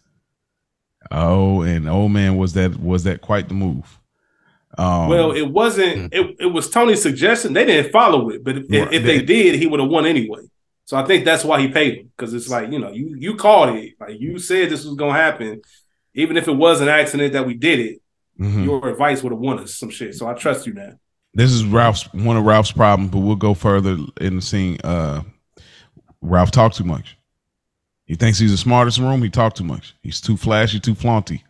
Oh, 1.11 1.63
and 1.63 1.89
oh 1.89 2.09
man, 2.09 2.37
was 2.37 2.55
that 2.55 2.79
was 2.79 3.05
that 3.05 3.21
quite 3.21 3.49
the 3.49 3.55
move. 3.55 3.99
Um, 4.79 5.09
Well, 5.09 5.33
it 5.33 5.51
wasn't. 5.51 6.15
It, 6.15 6.37
it 6.41 6.47
was 6.47 6.71
Tony's 6.71 7.03
suggestion. 7.03 7.53
They 7.53 7.67
didn't 7.67 7.93
follow 7.93 8.31
it, 8.31 8.43
but 8.43 8.57
if, 8.59 8.65
Right. 8.71 8.93
if 8.93 9.03
they 9.03 9.21
did, 9.21 9.57
he 9.57 9.67
would 9.67 9.81
have 9.81 9.91
won 9.91 10.07
anyway. 10.07 10.41
So 10.87 10.97
I 10.97 11.05
think 11.05 11.25
that's 11.25 11.45
why 11.45 11.61
he 11.61 11.69
paid 11.69 11.99
him 11.99 12.11
because 12.17 12.33
it's 12.35 12.49
like 12.49 12.71
you 12.73 12.79
know 12.79 12.91
you 12.93 13.15
you 13.19 13.37
called 13.37 13.77
it, 13.77 13.95
like 14.01 14.19
you 14.21 14.39
said 14.39 14.71
this 14.71 14.85
was 14.85 14.95
gonna 14.95 15.13
happen, 15.13 15.61
even 16.15 16.37
if 16.37 16.49
it 16.49 16.53
was 16.57 16.81
an 16.81 16.89
accident 16.89 17.33
that 17.35 17.47
we 17.47 17.55
did 17.55 17.79
it. 17.81 17.99
mhm. 18.39 18.65
Your 18.65 18.89
advice 18.89 19.23
would 19.23 19.33
have 19.33 19.41
won 19.41 19.59
us 19.61 19.77
some 19.77 19.91
shit. 19.91 20.15
So 20.15 20.27
I 20.27 20.35
trust 20.35 20.67
you 20.67 20.73
now. 20.75 20.93
This 21.35 21.51
is 21.51 21.65
Ralph's 21.65 22.13
one 22.13 22.37
of 22.37 22.45
Ralph's 22.45 22.73
problems, 22.73 23.11
but 23.11 23.21
we'll 23.21 23.37
go 23.37 23.55
further 23.55 23.97
in 24.21 24.41
seeing. 24.41 24.81
Uh, 24.83 25.23
Ralph 26.21 26.51
talks 26.51 26.77
too 26.77 26.85
much. 26.85 27.17
He 28.05 28.15
thinks 28.15 28.39
he's 28.39 28.51
the 28.51 28.57
smartest 28.57 28.99
in 28.99 29.05
the 29.05 29.11
room. 29.11 29.23
He 29.23 29.31
talked 29.31 29.57
too 29.57 29.65
much. 29.65 29.95
He's 30.03 30.21
too 30.21 30.37
flashy, 30.37 30.79
too 30.79 30.95
flaunty. 30.95 31.45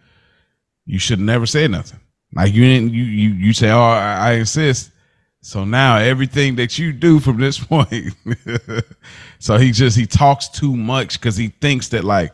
You 0.86 0.98
should 0.98 1.20
never 1.20 1.46
say 1.46 1.66
nothing. 1.68 2.00
Like 2.34 2.52
you 2.52 2.64
didn't. 2.64 2.92
You 2.92 3.04
you 3.04 3.30
you 3.30 3.52
say, 3.52 3.70
"Oh, 3.70 3.80
I, 3.80 4.30
I 4.30 4.32
insist." 4.34 4.90
So 5.40 5.64
now 5.64 5.96
everything 5.96 6.54
that 6.56 6.78
you 6.78 6.92
do 6.92 7.18
from 7.18 7.38
this 7.38 7.58
point, 7.64 8.14
so 9.40 9.58
he 9.58 9.72
just 9.72 9.96
he 9.96 10.06
talks 10.06 10.48
too 10.48 10.76
much 10.76 11.18
because 11.18 11.36
he 11.36 11.48
thinks 11.48 11.88
that 11.88 12.04
like 12.04 12.32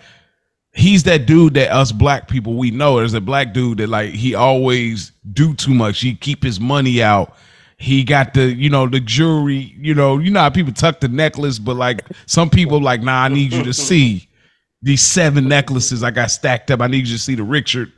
he's 0.78 1.02
that 1.02 1.26
dude 1.26 1.54
that 1.54 1.72
us 1.72 1.92
black 1.92 2.28
people 2.28 2.54
we 2.54 2.70
know. 2.70 2.98
There's 2.98 3.14
a 3.14 3.20
black 3.20 3.52
dude 3.52 3.78
that 3.78 3.88
like 3.88 4.10
he 4.10 4.34
always 4.34 5.12
do 5.32 5.52
too 5.54 5.74
much. 5.74 6.00
He 6.00 6.14
keep 6.14 6.42
his 6.42 6.60
money 6.60 7.02
out. 7.02 7.34
He 7.76 8.04
got 8.04 8.34
the 8.34 8.46
you 8.46 8.70
know 8.70 8.88
the 8.88 9.00
jewelry. 9.00 9.74
You 9.78 9.94
know 9.94 10.18
you 10.18 10.30
know 10.30 10.40
how 10.40 10.50
people 10.50 10.72
tuck 10.72 11.00
the 11.00 11.08
necklace, 11.08 11.58
but 11.58 11.76
like 11.76 12.04
some 12.26 12.48
people 12.48 12.80
like 12.80 13.02
nah. 13.02 13.24
I 13.24 13.28
need 13.28 13.52
you 13.52 13.62
to 13.64 13.74
see 13.74 14.28
these 14.80 15.02
seven 15.02 15.48
necklaces 15.48 16.02
I 16.02 16.10
got 16.12 16.30
stacked 16.30 16.70
up. 16.70 16.80
I 16.80 16.86
need 16.86 17.08
you 17.08 17.16
to 17.16 17.22
see 17.22 17.34
the 17.34 17.42
Richard. 17.42 17.92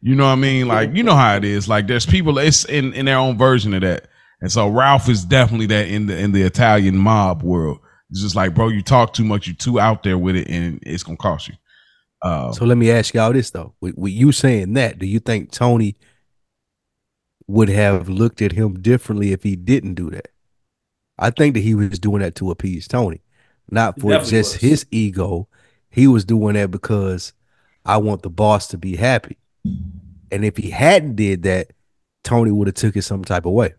You 0.00 0.14
know 0.14 0.24
what 0.24 0.32
I 0.32 0.36
mean? 0.36 0.68
Like 0.68 0.94
you 0.94 1.02
know 1.02 1.14
how 1.14 1.36
it 1.36 1.44
is. 1.44 1.68
Like 1.68 1.86
there's 1.86 2.06
people 2.06 2.38
it's 2.38 2.64
in 2.64 2.92
in 2.94 3.06
their 3.06 3.18
own 3.18 3.36
version 3.36 3.74
of 3.74 3.82
that. 3.82 4.06
And 4.40 4.50
so 4.50 4.68
Ralph 4.68 5.08
is 5.08 5.24
definitely 5.24 5.66
that 5.66 5.88
in 5.88 6.06
the 6.06 6.18
in 6.18 6.32
the 6.32 6.42
Italian 6.42 6.96
mob 6.96 7.42
world. 7.42 7.78
It's 8.10 8.20
just 8.20 8.36
like, 8.36 8.54
bro, 8.54 8.68
you 8.68 8.82
talk 8.82 9.14
too 9.14 9.24
much, 9.24 9.46
you 9.46 9.54
too 9.54 9.80
out 9.80 10.02
there 10.02 10.18
with 10.18 10.36
it, 10.36 10.48
and 10.48 10.80
it's 10.82 11.02
gonna 11.02 11.16
cost 11.16 11.48
you. 11.48 11.54
Uh, 12.22 12.52
So 12.52 12.64
let 12.64 12.78
me 12.78 12.90
ask 12.90 13.14
y'all 13.14 13.32
this 13.32 13.50
though: 13.50 13.74
with, 13.80 13.96
with 13.96 14.12
you 14.12 14.32
saying 14.32 14.74
that, 14.74 14.98
do 14.98 15.06
you 15.06 15.18
think 15.18 15.50
Tony 15.50 15.96
would 17.46 17.68
have 17.68 18.08
looked 18.08 18.40
at 18.40 18.52
him 18.52 18.80
differently 18.80 19.32
if 19.32 19.42
he 19.42 19.56
didn't 19.56 19.94
do 19.94 20.10
that? 20.10 20.28
I 21.18 21.30
think 21.30 21.54
that 21.54 21.60
he 21.60 21.74
was 21.74 21.98
doing 21.98 22.22
that 22.22 22.34
to 22.36 22.50
appease 22.50 22.88
Tony, 22.88 23.20
not 23.70 24.00
for 24.00 24.12
just 24.18 24.54
was. 24.54 24.54
his 24.54 24.86
ego. 24.90 25.48
He 25.90 26.06
was 26.06 26.24
doing 26.24 26.54
that 26.54 26.70
because 26.70 27.32
I 27.84 27.98
want 27.98 28.22
the 28.22 28.30
boss 28.30 28.68
to 28.68 28.78
be 28.78 28.96
happy. 28.96 29.36
And 29.64 30.44
if 30.44 30.56
he 30.56 30.70
hadn't 30.70 31.16
did 31.16 31.42
that, 31.42 31.72
Tony 32.24 32.50
would 32.50 32.68
have 32.68 32.74
took 32.74 32.96
it 32.96 33.02
some 33.02 33.24
type 33.24 33.44
of 33.44 33.52
way. 33.52 33.74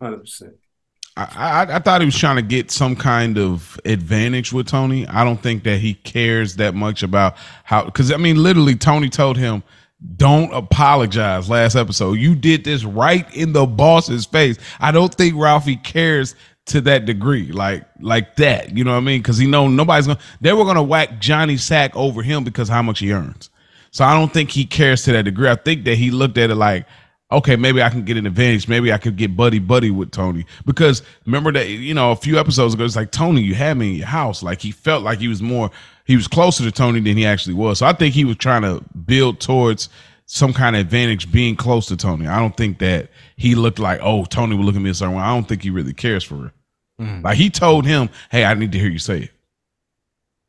Hundred 0.00 0.18
percent. 0.20 0.54
I, 1.16 1.24
I 1.24 1.76
I 1.76 1.78
thought 1.78 2.00
he 2.00 2.04
was 2.04 2.18
trying 2.18 2.36
to 2.36 2.42
get 2.42 2.70
some 2.70 2.96
kind 2.96 3.38
of 3.38 3.80
advantage 3.84 4.52
with 4.52 4.66
Tony. 4.68 5.06
I 5.06 5.24
don't 5.24 5.40
think 5.40 5.64
that 5.64 5.78
he 5.78 5.94
cares 5.94 6.56
that 6.56 6.74
much 6.74 7.02
about 7.02 7.36
how 7.64 7.84
because 7.84 8.12
I 8.12 8.16
mean 8.16 8.42
literally 8.42 8.76
Tony 8.76 9.08
told 9.08 9.36
him 9.36 9.62
don't 10.16 10.52
apologize 10.52 11.48
last 11.48 11.74
episode. 11.74 12.14
You 12.14 12.34
did 12.34 12.64
this 12.64 12.84
right 12.84 13.32
in 13.34 13.52
the 13.52 13.66
boss's 13.66 14.26
face. 14.26 14.58
I 14.78 14.92
don't 14.92 15.14
think 15.14 15.34
Ralphie 15.36 15.76
cares 15.76 16.34
to 16.66 16.80
that 16.82 17.06
degree, 17.06 17.50
like 17.52 17.86
like 18.00 18.36
that. 18.36 18.76
You 18.76 18.84
know 18.84 18.92
what 18.92 18.98
I 18.98 19.00
mean? 19.00 19.22
Because 19.22 19.38
he 19.38 19.46
know 19.46 19.68
nobody's 19.68 20.06
gonna 20.06 20.18
they 20.40 20.52
were 20.52 20.64
gonna 20.64 20.82
whack 20.82 21.18
Johnny 21.20 21.56
Sack 21.56 21.94
over 21.96 22.22
him 22.22 22.44
because 22.44 22.68
how 22.68 22.82
much 22.82 22.98
he 22.98 23.12
earns. 23.12 23.50
So 23.90 24.04
I 24.04 24.12
don't 24.12 24.32
think 24.32 24.50
he 24.50 24.66
cares 24.66 25.04
to 25.04 25.12
that 25.12 25.22
degree. 25.22 25.48
I 25.48 25.54
think 25.54 25.84
that 25.84 25.94
he 25.96 26.10
looked 26.10 26.36
at 26.36 26.50
it 26.50 26.56
like, 26.56 26.86
okay, 27.30 27.56
maybe 27.56 27.82
I 27.82 27.88
can 27.88 28.04
get 28.04 28.16
an 28.16 28.26
advantage. 28.26 28.68
Maybe 28.68 28.92
I 28.92 28.98
could 28.98 29.16
get 29.16 29.36
buddy 29.36 29.58
buddy 29.58 29.90
with 29.90 30.10
Tony. 30.10 30.46
Because 30.64 31.02
remember 31.24 31.52
that, 31.52 31.68
you 31.68 31.94
know, 31.94 32.12
a 32.12 32.16
few 32.16 32.38
episodes 32.38 32.74
ago, 32.74 32.84
it's 32.84 32.96
like, 32.96 33.10
Tony, 33.10 33.42
you 33.42 33.54
had 33.54 33.76
me 33.76 33.90
in 33.90 33.96
your 33.96 34.06
house. 34.06 34.42
Like 34.42 34.60
he 34.60 34.70
felt 34.70 35.02
like 35.02 35.18
he 35.18 35.28
was 35.28 35.42
more, 35.42 35.70
he 36.04 36.16
was 36.16 36.28
closer 36.28 36.64
to 36.64 36.70
Tony 36.70 37.00
than 37.00 37.16
he 37.16 37.26
actually 37.26 37.54
was. 37.54 37.78
So 37.78 37.86
I 37.86 37.92
think 37.92 38.14
he 38.14 38.24
was 38.24 38.36
trying 38.36 38.62
to 38.62 38.82
build 39.06 39.40
towards 39.40 39.88
some 40.26 40.52
kind 40.52 40.76
of 40.76 40.80
advantage 40.80 41.30
being 41.30 41.56
close 41.56 41.86
to 41.86 41.96
Tony. 41.96 42.26
I 42.26 42.38
don't 42.38 42.56
think 42.56 42.78
that 42.78 43.10
he 43.36 43.54
looked 43.54 43.78
like, 43.78 44.00
oh, 44.02 44.24
Tony 44.24 44.56
will 44.56 44.64
look 44.64 44.76
at 44.76 44.82
me 44.82 44.90
a 44.90 44.94
certain 44.94 45.14
way. 45.14 45.22
I 45.22 45.34
don't 45.34 45.48
think 45.48 45.62
he 45.62 45.70
really 45.70 45.92
cares 45.92 46.24
for 46.24 46.36
her. 46.36 46.52
Mm. 47.00 47.24
Like 47.24 47.36
he 47.36 47.50
told 47.50 47.86
him, 47.86 48.08
hey, 48.30 48.44
I 48.44 48.54
need 48.54 48.72
to 48.72 48.78
hear 48.78 48.88
you 48.88 48.98
say 48.98 49.22
it. 49.22 49.30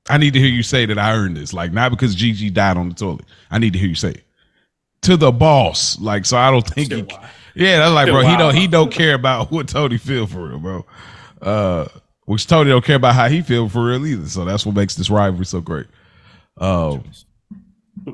I 0.10 0.18
need 0.18 0.34
to 0.34 0.40
hear 0.40 0.48
you 0.48 0.64
say 0.64 0.86
that 0.86 0.98
I 0.98 1.14
earned 1.14 1.38
this. 1.38 1.54
Like 1.54 1.74
not 1.74 1.92
because 1.92 2.16
Gigi 2.16 2.50
died 2.50 2.78
on 2.78 2.90
the 2.90 2.96
toilet. 2.96 3.26
I 3.52 3.60
need 3.60 3.74
to 3.74 3.80
hear 3.80 3.90
you 3.90 3.96
say 3.96 4.12
it 4.12 4.27
to 5.02 5.18
the 5.18 5.32
boss. 5.32 6.00
Like 6.00 6.26
so, 6.26 6.38
I 6.38 6.52
don't 6.52 6.68
think 6.68 6.92
he. 6.92 7.02
Wild. 7.04 7.22
Yeah, 7.56 7.80
that's 7.80 7.94
like, 7.94 8.06
Still 8.06 8.16
bro. 8.16 8.22
He 8.22 8.28
wild. 8.28 8.40
don't. 8.40 8.56
He 8.56 8.68
don't 8.68 8.92
care 8.92 9.14
about 9.16 9.52
what 9.52 9.68
Tony 9.68 9.98
feel 9.98 10.28
for 10.28 10.48
real, 10.50 10.60
bro. 10.60 10.86
Uh, 11.42 11.88
which 12.26 12.46
Tony 12.48 12.70
don't 12.70 12.84
care 12.84 12.98
about 12.98 13.16
how 13.16 13.28
he 13.30 13.42
feel 13.42 13.70
for 13.70 13.86
real 13.86 14.06
either. 14.06 14.28
So 14.28 14.46
that's 14.46 14.66
what 14.66 14.76
makes 14.76 14.96
this 14.96 15.10
rivalry 15.10 15.46
so 15.46 15.62
great. 15.62 15.88
Oh, 16.60 17.04
I 18.08 18.12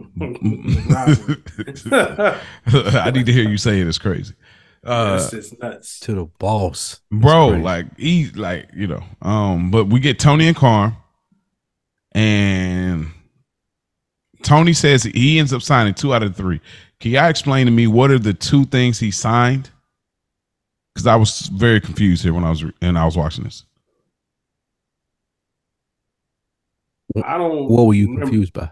need 3.13 3.25
to 3.25 3.33
hear 3.33 3.49
you 3.49 3.57
say 3.57 3.79
it. 3.79 3.87
It's 3.87 3.97
crazy. 3.97 4.33
Uh, 4.85 5.17
That's 5.17 5.31
just 5.31 5.59
nuts. 5.61 5.99
To 6.01 6.13
the 6.13 6.25
boss. 6.25 6.99
bro 7.09 7.47
like 7.49 7.97
he 7.97 8.29
like 8.31 8.69
you 8.75 8.87
know 8.87 9.01
um 9.21 9.71
but 9.71 9.85
we 9.85 10.01
get 10.01 10.19
tony 10.19 10.45
and 10.49 10.57
carm 10.57 10.97
and 12.11 13.07
tony 14.43 14.73
says 14.73 15.03
he 15.03 15.39
ends 15.39 15.53
up 15.53 15.61
signing 15.61 15.93
two 15.93 16.13
out 16.13 16.21
of 16.23 16.35
three 16.35 16.59
can 16.99 17.11
y'all 17.11 17.29
explain 17.29 17.65
to 17.65 17.71
me 17.71 17.87
what 17.87 18.11
are 18.11 18.19
the 18.19 18.33
two 18.33 18.65
things 18.65 18.99
he 18.99 19.09
signed 19.11 19.69
because 20.93 21.07
i 21.07 21.15
was 21.15 21.47
very 21.53 21.79
confused 21.81 22.23
here 22.23 22.33
when 22.33 22.43
i 22.43 22.49
was 22.49 22.63
re- 22.63 22.73
and 22.81 22.97
i 22.97 23.05
was 23.05 23.17
watching 23.17 23.43
this 23.43 23.65
I 27.23 27.37
don't. 27.37 27.69
What 27.69 27.85
were 27.85 27.93
you 27.93 28.05
remember- 28.07 28.25
confused 28.25 28.53
by? 28.53 28.69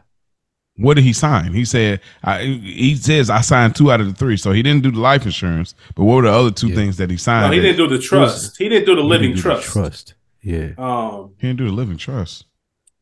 what 0.77 0.95
did 0.95 1.03
he 1.03 1.11
sign 1.13 1.53
he 1.53 1.65
said 1.65 1.99
I, 2.23 2.43
he 2.43 2.95
says 2.95 3.29
i 3.29 3.41
signed 3.41 3.75
two 3.75 3.91
out 3.91 3.99
of 4.01 4.07
the 4.07 4.13
three 4.13 4.37
so 4.37 4.51
he 4.53 4.63
didn't 4.63 4.81
do 4.83 4.89
the 4.89 4.99
life 5.01 5.25
insurance 5.25 5.75
but 5.95 6.05
what 6.05 6.15
were 6.15 6.21
the 6.23 6.31
other 6.31 6.49
two 6.49 6.69
Yeah. 6.69 6.75
things 6.75 6.97
that 6.97 7.09
he 7.09 7.15
No, 7.15 7.19
signed 7.19 7.53
he 7.53 7.59
that- 7.59 7.65
didn't 7.73 7.89
do 7.89 7.95
the 7.97 8.01
trust. 8.01 8.57
He 8.57 8.69
didn't 8.69 8.85
do 8.85 8.95
the 8.95 9.01
You 9.01 9.07
living 9.07 9.31
didn't 9.35 9.43
do 9.43 9.49
the 9.49 9.55
trust. 9.61 9.67
Trust. 9.73 10.13
Yeah. 10.41 10.69
Um, 10.77 11.31
he 11.37 11.47
didn't 11.47 11.57
do 11.59 11.65
the 11.65 11.71
living 11.73 11.97
trust 11.97 12.45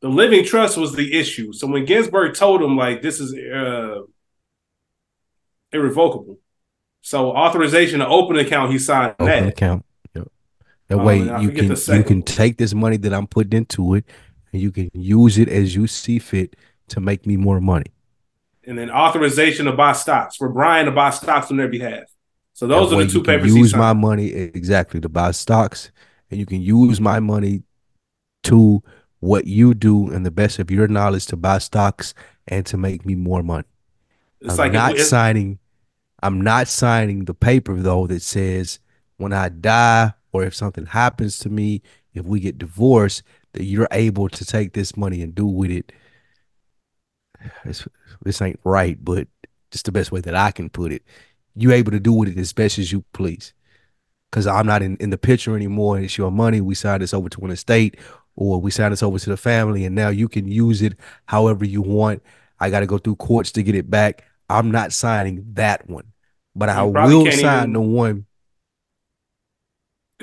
the 0.02 0.10
living 0.10 0.46
trust 0.46 0.78
was 0.78 0.94
the 0.96 1.14
issue. 1.18 1.54
So 1.54 1.68
when 1.68 1.86
Ginsburg 1.86 2.36
told 2.36 2.62
him 2.62 2.78
like 2.78 3.02
this 3.02 3.20
is 3.20 3.34
uh, 3.34 4.02
irrevocable, 5.72 6.38
so 7.02 7.32
authorization 7.36 8.00
to 8.00 8.08
open 8.08 8.38
account, 8.38 8.72
he 8.72 8.80
signed 8.80 9.16
Open 9.20 9.26
that. 9.28 9.48
account. 9.50 9.86
Yep. 10.16 10.28
That 10.90 11.00
Um, 11.00 11.06
way 11.06 11.20
you 11.20 11.52
can 11.52 11.70
you 11.88 12.04
can 12.04 12.24
take 12.24 12.58
this 12.58 12.74
money 12.74 12.98
that 12.98 13.14
I'm 13.14 13.28
putting 13.28 13.58
into 13.58 13.96
it 13.96 14.06
and 14.54 14.62
you 14.62 14.72
can 14.72 14.90
use 14.94 15.38
it 15.38 15.50
as 15.50 15.76
you 15.76 15.88
see 15.88 16.20
fit 16.20 16.56
to 16.90 17.00
make 17.00 17.26
me 17.26 17.38
more 17.38 17.62
money. 17.62 17.88
and 18.66 18.78
then 18.78 18.90
authorization 18.92 19.66
to 19.66 19.72
buy 19.72 19.94
stocks 19.94 20.36
for 20.36 20.50
Brian 20.50 20.86
to 20.86 20.92
buy 20.92 21.10
stocks 21.12 21.50
on 21.52 21.58
their 21.58 21.68
behalf. 21.70 22.04
So 22.54 22.68
those 22.68 22.92
That 22.92 22.96
are 22.98 23.04
the 23.04 23.08
two 23.08 23.20
you 23.20 23.24
can 23.24 23.40
papers 23.40 23.56
use 23.56 23.74
my 23.76 23.94
money 23.94 24.28
exactly 24.34 25.00
to 25.02 25.10
buy 25.10 25.32
stocks 25.32 25.92
and 26.30 26.40
you 26.40 26.46
can 26.46 26.62
use 26.62 27.00
my 27.00 27.20
money 27.20 27.64
to 28.44 28.84
what 29.20 29.46
you 29.46 29.74
do 29.74 30.10
and 30.10 30.26
the 30.26 30.32
best 30.32 30.60
of 30.60 30.72
your 30.72 30.88
knowledge 30.88 31.26
to 31.28 31.36
buy 31.36 31.58
stocks 31.58 32.14
and 32.48 32.66
to 32.66 32.78
make 32.78 33.06
me 33.06 33.16
more 33.16 33.44
money. 33.44 33.68
It's 34.41 34.54
I'm 34.54 34.58
like 34.58 34.74
not 34.74 34.98
signing. 34.98 35.60
I'm 36.22 36.41
not 36.41 36.68
signing 36.68 37.26
the 37.26 37.34
paper 37.34 37.76
though 37.76 38.08
that 38.08 38.22
says 38.22 38.80
when 39.18 39.34
I 39.34 39.50
die 39.50 40.14
or 40.32 40.44
if 40.44 40.56
something 40.56 40.86
happens 40.86 41.40
to 41.40 41.50
me, 41.50 41.82
if 42.14 42.26
we 42.26 42.40
get 42.40 42.58
divorced, 42.58 43.24
that 43.54 43.64
you're 43.64 43.88
able 43.91 44.30
to 44.30 44.46
take 44.46 44.74
this 44.74 44.96
money 44.96 45.22
and 45.22 45.34
do 45.34 45.46
with 45.46 45.72
it. 45.72 45.91
It's, 47.66 47.88
this 48.24 48.41
ain't 48.41 48.60
right, 48.64 48.98
but 49.04 49.28
just 49.72 49.86
the 49.86 49.91
best 49.91 50.12
way 50.12 50.22
that 50.22 50.36
I 50.36 50.52
can 50.52 50.70
put 50.70 50.91
it. 50.91 51.04
You're 51.56 51.74
able 51.74 51.91
to 51.91 52.00
do 52.00 52.14
with 52.14 52.30
it 52.30 52.38
as 52.38 52.54
best 52.54 52.78
as 52.80 52.91
you 52.91 53.04
please. 53.14 53.54
Cause 54.32 54.46
I'm 54.46 54.68
not 54.68 54.84
in, 54.84 54.96
in 54.98 55.10
the 55.10 55.18
picture 55.18 55.56
anymore. 55.56 55.96
And 55.96 56.06
it's 56.06 56.18
your 56.18 56.32
money. 56.32 56.62
We 56.62 56.76
signed 56.76 57.02
this 57.02 57.16
over 57.16 57.30
to 57.30 57.41
an 57.41 57.50
estate 57.52 57.98
or 58.40 58.60
we 58.61 58.72
sign 58.72 58.90
this 58.91 59.03
over 59.03 59.20
to 59.20 59.30
the 59.30 59.36
family 59.38 59.84
and 59.86 59.94
now 59.94 60.07
you 60.07 60.30
can 60.30 60.48
use 60.48 60.82
it 60.82 60.94
however 61.26 61.66
you 61.66 61.82
want. 61.82 62.24
I 62.60 62.70
got 62.70 62.80
to 62.80 62.86
go 62.86 62.98
through 62.98 63.18
courts 63.18 63.52
to 63.53 63.64
get 63.64 63.76
it 63.76 63.90
back. 63.90 64.24
I'm 64.49 64.72
not 64.72 64.94
signing 64.94 65.44
that 65.53 65.90
one, 65.90 66.06
but 66.56 66.70
I 66.70 66.86
You 66.86 66.91
probably 66.91 67.16
will 67.16 67.32
sign 67.34 67.57
even- 67.64 67.74
the 67.74 67.82
one. 67.82 68.26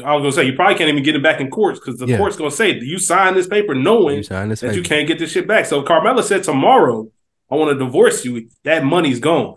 I 0.04 0.14
was 0.14 0.22
gonna 0.22 0.32
say 0.32 0.44
you 0.44 0.54
probably 0.54 0.76
can't 0.76 0.90
even 0.90 1.02
get 1.02 1.14
it 1.16 1.22
back 1.22 1.40
in 1.40 1.50
courts 1.50 1.78
because 1.78 1.98
the 1.98 2.06
Yeah. 2.06 2.18
court's 2.18 2.36
gonna 2.36 2.50
say 2.50 2.78
you 2.78 2.98
sign 2.98 3.34
this 3.34 3.46
paper 3.46 3.74
knowing 3.74 4.16
You 4.18 4.22
this 4.48 4.60
that 4.60 4.74
you 4.74 4.82
can't 4.82 5.06
get 5.08 5.18
this 5.18 5.32
shit 5.32 5.46
back. 5.46 5.64
So 5.66 5.82
Carmela 5.82 6.22
said 6.22 6.42
tomorrow 6.42 7.08
I 7.50 7.54
want 7.54 7.78
to 7.78 7.84
divorce 7.84 8.24
you. 8.24 8.48
That 8.64 8.84
money's 8.84 9.20
gone. 9.20 9.54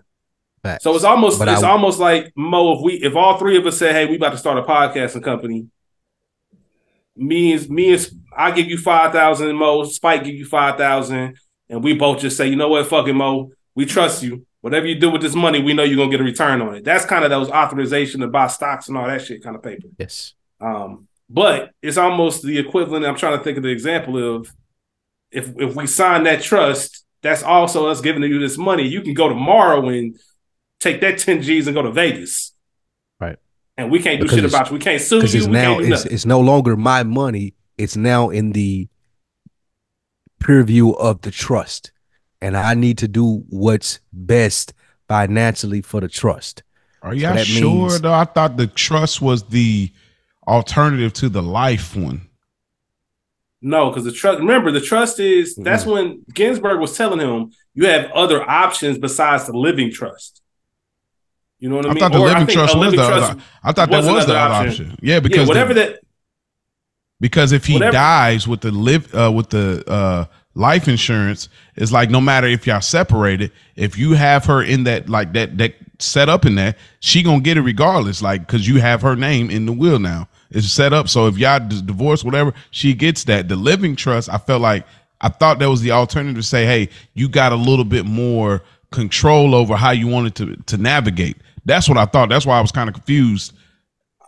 Facts. 0.64 0.84
So 0.84 0.96
it's 0.96 1.04
almost 1.04 1.40
But 1.40 1.48
it's 1.50 1.64
I- 1.64 1.70
almost 1.70 2.00
like 2.00 2.32
Mo. 2.38 2.74
If 2.76 2.82
we 2.84 2.94
if 2.96 3.16
all 3.16 3.38
three 3.38 3.58
of 3.58 3.66
us 3.66 3.78
say, 3.78 3.92
"Hey, 3.92 4.06
we 4.06 4.16
about 4.18 4.32
to 4.32 4.38
start 4.38 4.58
a 4.58 4.64
podcasting 4.64 5.24
company," 5.24 5.68
me 7.18 7.52
is 7.54 7.70
me 7.70 7.90
is 7.90 8.14
I 8.36 8.52
give 8.52 8.68
you 8.68 8.78
five 8.78 9.12
thousand, 9.12 9.56
Mo. 9.56 9.84
Spike 9.84 10.24
give 10.24 10.36
you 10.36 10.46
five 10.46 10.78
thousand, 10.78 11.38
and 11.70 11.84
we 11.84 11.94
both 11.94 12.20
just 12.20 12.38
say, 12.38 12.48
"You 12.48 12.56
know 12.56 12.70
what? 12.70 12.88
Fuck 12.88 13.08
it, 13.08 13.14
Mo. 13.14 13.52
We 13.76 13.86
trust 13.86 14.24
you. 14.24 14.46
Whatever 14.62 14.88
you 14.88 14.96
do 15.00 15.10
with 15.10 15.22
this 15.22 15.36
money, 15.36 15.62
we 15.62 15.74
know 15.74 15.84
you're 15.84 15.98
gonna 15.98 16.12
get 16.12 16.22
a 16.22 16.24
return 16.24 16.62
on 16.62 16.76
it." 16.76 16.84
That's 16.84 17.06
kind 17.06 17.24
of 17.24 17.30
those 17.30 17.50
authorization 17.50 18.22
to 18.22 18.28
buy 18.28 18.48
stocks 18.48 18.88
and 18.88 18.98
all 18.98 19.08
that 19.08 19.24
shit 19.24 19.44
kind 19.44 19.56
of 19.56 19.64
paper. 19.64 19.88
yes. 19.98 20.34
Um, 20.62 21.08
but 21.30 21.72
it's 21.82 21.98
almost 21.98 22.44
the 22.44 22.58
equivalent. 22.58 23.06
I'm 23.06 23.16
trying 23.16 23.38
to 23.38 23.44
think 23.44 23.58
of 23.58 23.64
the 23.64 23.70
example 23.70 24.18
of 24.38 24.52
if 25.32 25.50
if 25.58 25.76
we 25.76 25.86
sign 25.88 26.24
that 26.24 26.42
trust, 26.42 27.06
that's 27.22 27.44
also 27.44 27.88
us 27.88 28.02
giving 28.02 28.24
you 28.24 28.40
this 28.40 28.58
money. 28.58 28.88
You 28.88 29.02
can 29.02 29.14
go 29.14 29.30
tomorrow 29.30 29.88
and 29.90 30.18
take 30.80 31.02
that 31.02 31.18
10 31.20 31.42
G's 31.42 31.68
and 31.68 31.76
go 31.76 31.82
to 31.82 31.92
Vegas. 31.92 32.54
Right. 33.20 33.38
And 33.78 33.92
we 33.92 34.00
can't 34.02 34.20
do 34.20 34.26
Because 34.26 34.40
shit 34.40 34.46
about 34.46 34.68
you. 34.70 34.74
We 34.74 34.80
can't 34.80 35.02
sue 35.02 35.18
you. 35.18 35.22
it's 35.24 35.34
We 35.34 35.48
now 35.48 35.74
can't 35.76 35.80
do 35.80 35.94
it's, 35.94 36.04
nothing. 36.04 36.14
it's 36.14 36.26
no 36.26 36.40
longer 36.40 36.76
my 36.76 37.04
money. 37.04 37.54
It's 37.80 37.96
now 37.96 38.30
in 38.30 38.52
the 38.52 38.88
purview 40.40 40.92
of 40.92 41.22
the 41.22 41.32
trust. 41.32 41.92
And 42.42 42.56
I 42.56 42.74
need 42.74 42.98
to 43.00 43.08
do 43.08 43.44
what's 43.50 44.00
best 44.14 44.74
financially 45.08 45.82
for 45.82 46.00
the 46.00 46.08
trust. 46.08 46.64
Are 47.02 47.14
y'all 47.14 47.36
that 47.36 47.46
sure 47.48 47.88
means- 47.90 48.02
though? 48.02 48.14
I 48.14 48.26
thought 48.26 48.58
the 48.58 48.68
trust 48.68 49.22
was 49.22 49.44
the 49.44 49.92
alternative 50.48 51.14
to 51.14 51.30
the 51.30 51.42
life 51.42 51.96
one. 51.96 52.28
No, 53.62 53.90
because 53.90 54.06
the 54.06 54.12
trust. 54.14 54.40
Remember, 54.40 54.72
the 54.72 54.80
trust 54.80 55.20
is 55.20 55.56
that's 55.56 55.84
Mm-hmm. 55.84 55.92
when 55.92 56.26
Ginsburg 56.34 56.80
was 56.80 56.96
telling 56.96 57.20
him 57.20 57.52
you 57.74 57.88
have 57.88 58.10
other 58.12 58.50
options 58.50 58.98
besides 58.98 59.48
the 59.48 59.54
living 59.58 59.92
trust. 59.92 60.42
You 61.60 61.68
know 61.68 61.76
what 61.76 61.86
I 61.86 61.90
mean? 61.90 61.98
I 61.98 62.00
thought 62.00 62.12
the 62.14 62.20
Or 62.20 62.28
living 62.28 62.48
trust 62.48 62.78
was 62.78 62.92
the 62.92 62.98
trust- 62.98 63.32
other. 63.32 63.42
I 63.64 63.72
thought 63.74 63.90
that 63.90 63.98
was 63.98 64.06
was 64.14 64.26
the 64.28 64.38
other 64.38 64.54
option. 64.70 64.86
option. 64.92 65.00
Yeah, 65.02 65.20
because 65.20 65.40
yeah, 65.40 65.44
the- 65.44 65.48
whatever 65.50 65.74
that. 65.74 66.00
Because 67.20 67.52
if 67.52 67.66
he 67.66 67.74
Whatever- 67.74 67.92
dies 67.94 68.48
with 68.48 68.62
the 68.62 68.72
live 68.72 69.14
uh, 69.14 69.32
with 69.32 69.50
the 69.50 69.84
uh, 69.90 70.26
life 70.56 70.88
insurance, 70.88 71.50
it's 71.76 71.92
like 71.92 72.10
no 72.10 72.22
matter 72.22 72.48
if 72.48 72.66
y'all 72.68 72.82
separated, 72.82 73.52
if 73.76 73.98
you 73.98 74.14
have 74.14 74.46
her 74.46 74.62
in 74.64 74.84
that 74.86 75.10
like 75.10 75.34
that 75.34 75.58
that 75.58 75.76
set 76.00 76.30
up 76.30 76.46
in 76.46 76.56
that, 76.56 76.78
she 77.00 77.22
gonna 77.24 77.42
get 77.42 77.58
it 77.58 77.62
regardless. 77.62 78.22
Like 78.22 78.46
because 78.48 78.68
you 78.68 78.80
have 78.80 79.02
her 79.02 79.16
name 79.16 79.50
in 79.50 79.66
the 79.66 79.74
will 79.74 80.00
now. 80.00 80.28
It's 80.52 80.68
set 80.68 80.94
up 80.94 81.08
so 81.10 81.28
if 81.28 81.38
y'all 81.38 81.60
divorce, 81.60 82.24
whatever, 82.24 82.54
she 82.72 82.94
gets 82.94 83.26
that. 83.26 83.48
The 83.50 83.56
living 83.56 83.96
trust, 83.96 84.30
I 84.30 84.38
felt 84.40 84.62
like 84.62 84.86
I 85.22 85.30
thought 85.30 85.60
that 85.60 85.70
was 85.70 85.82
the 85.82 85.92
alternative 85.92 86.38
to 86.38 86.44
say, 86.44 86.66
hey, 86.66 86.90
you 87.14 87.30
got 87.30 87.52
a 87.52 87.56
little 87.56 87.86
bit 87.86 88.06
more 88.06 88.64
control 88.92 89.54
over 89.54 89.76
how 89.76 89.92
you 89.92 90.08
wanted 90.08 90.36
to 90.36 90.56
to 90.56 90.78
navigate. 90.78 91.38
That's 91.66 91.88
what 91.88 91.98
I 91.98 92.06
thought. 92.06 92.30
That's 92.30 92.46
why 92.46 92.58
I 92.58 92.62
was 92.62 92.72
kind 92.72 92.90
of 92.90 92.96
confused 92.96 93.54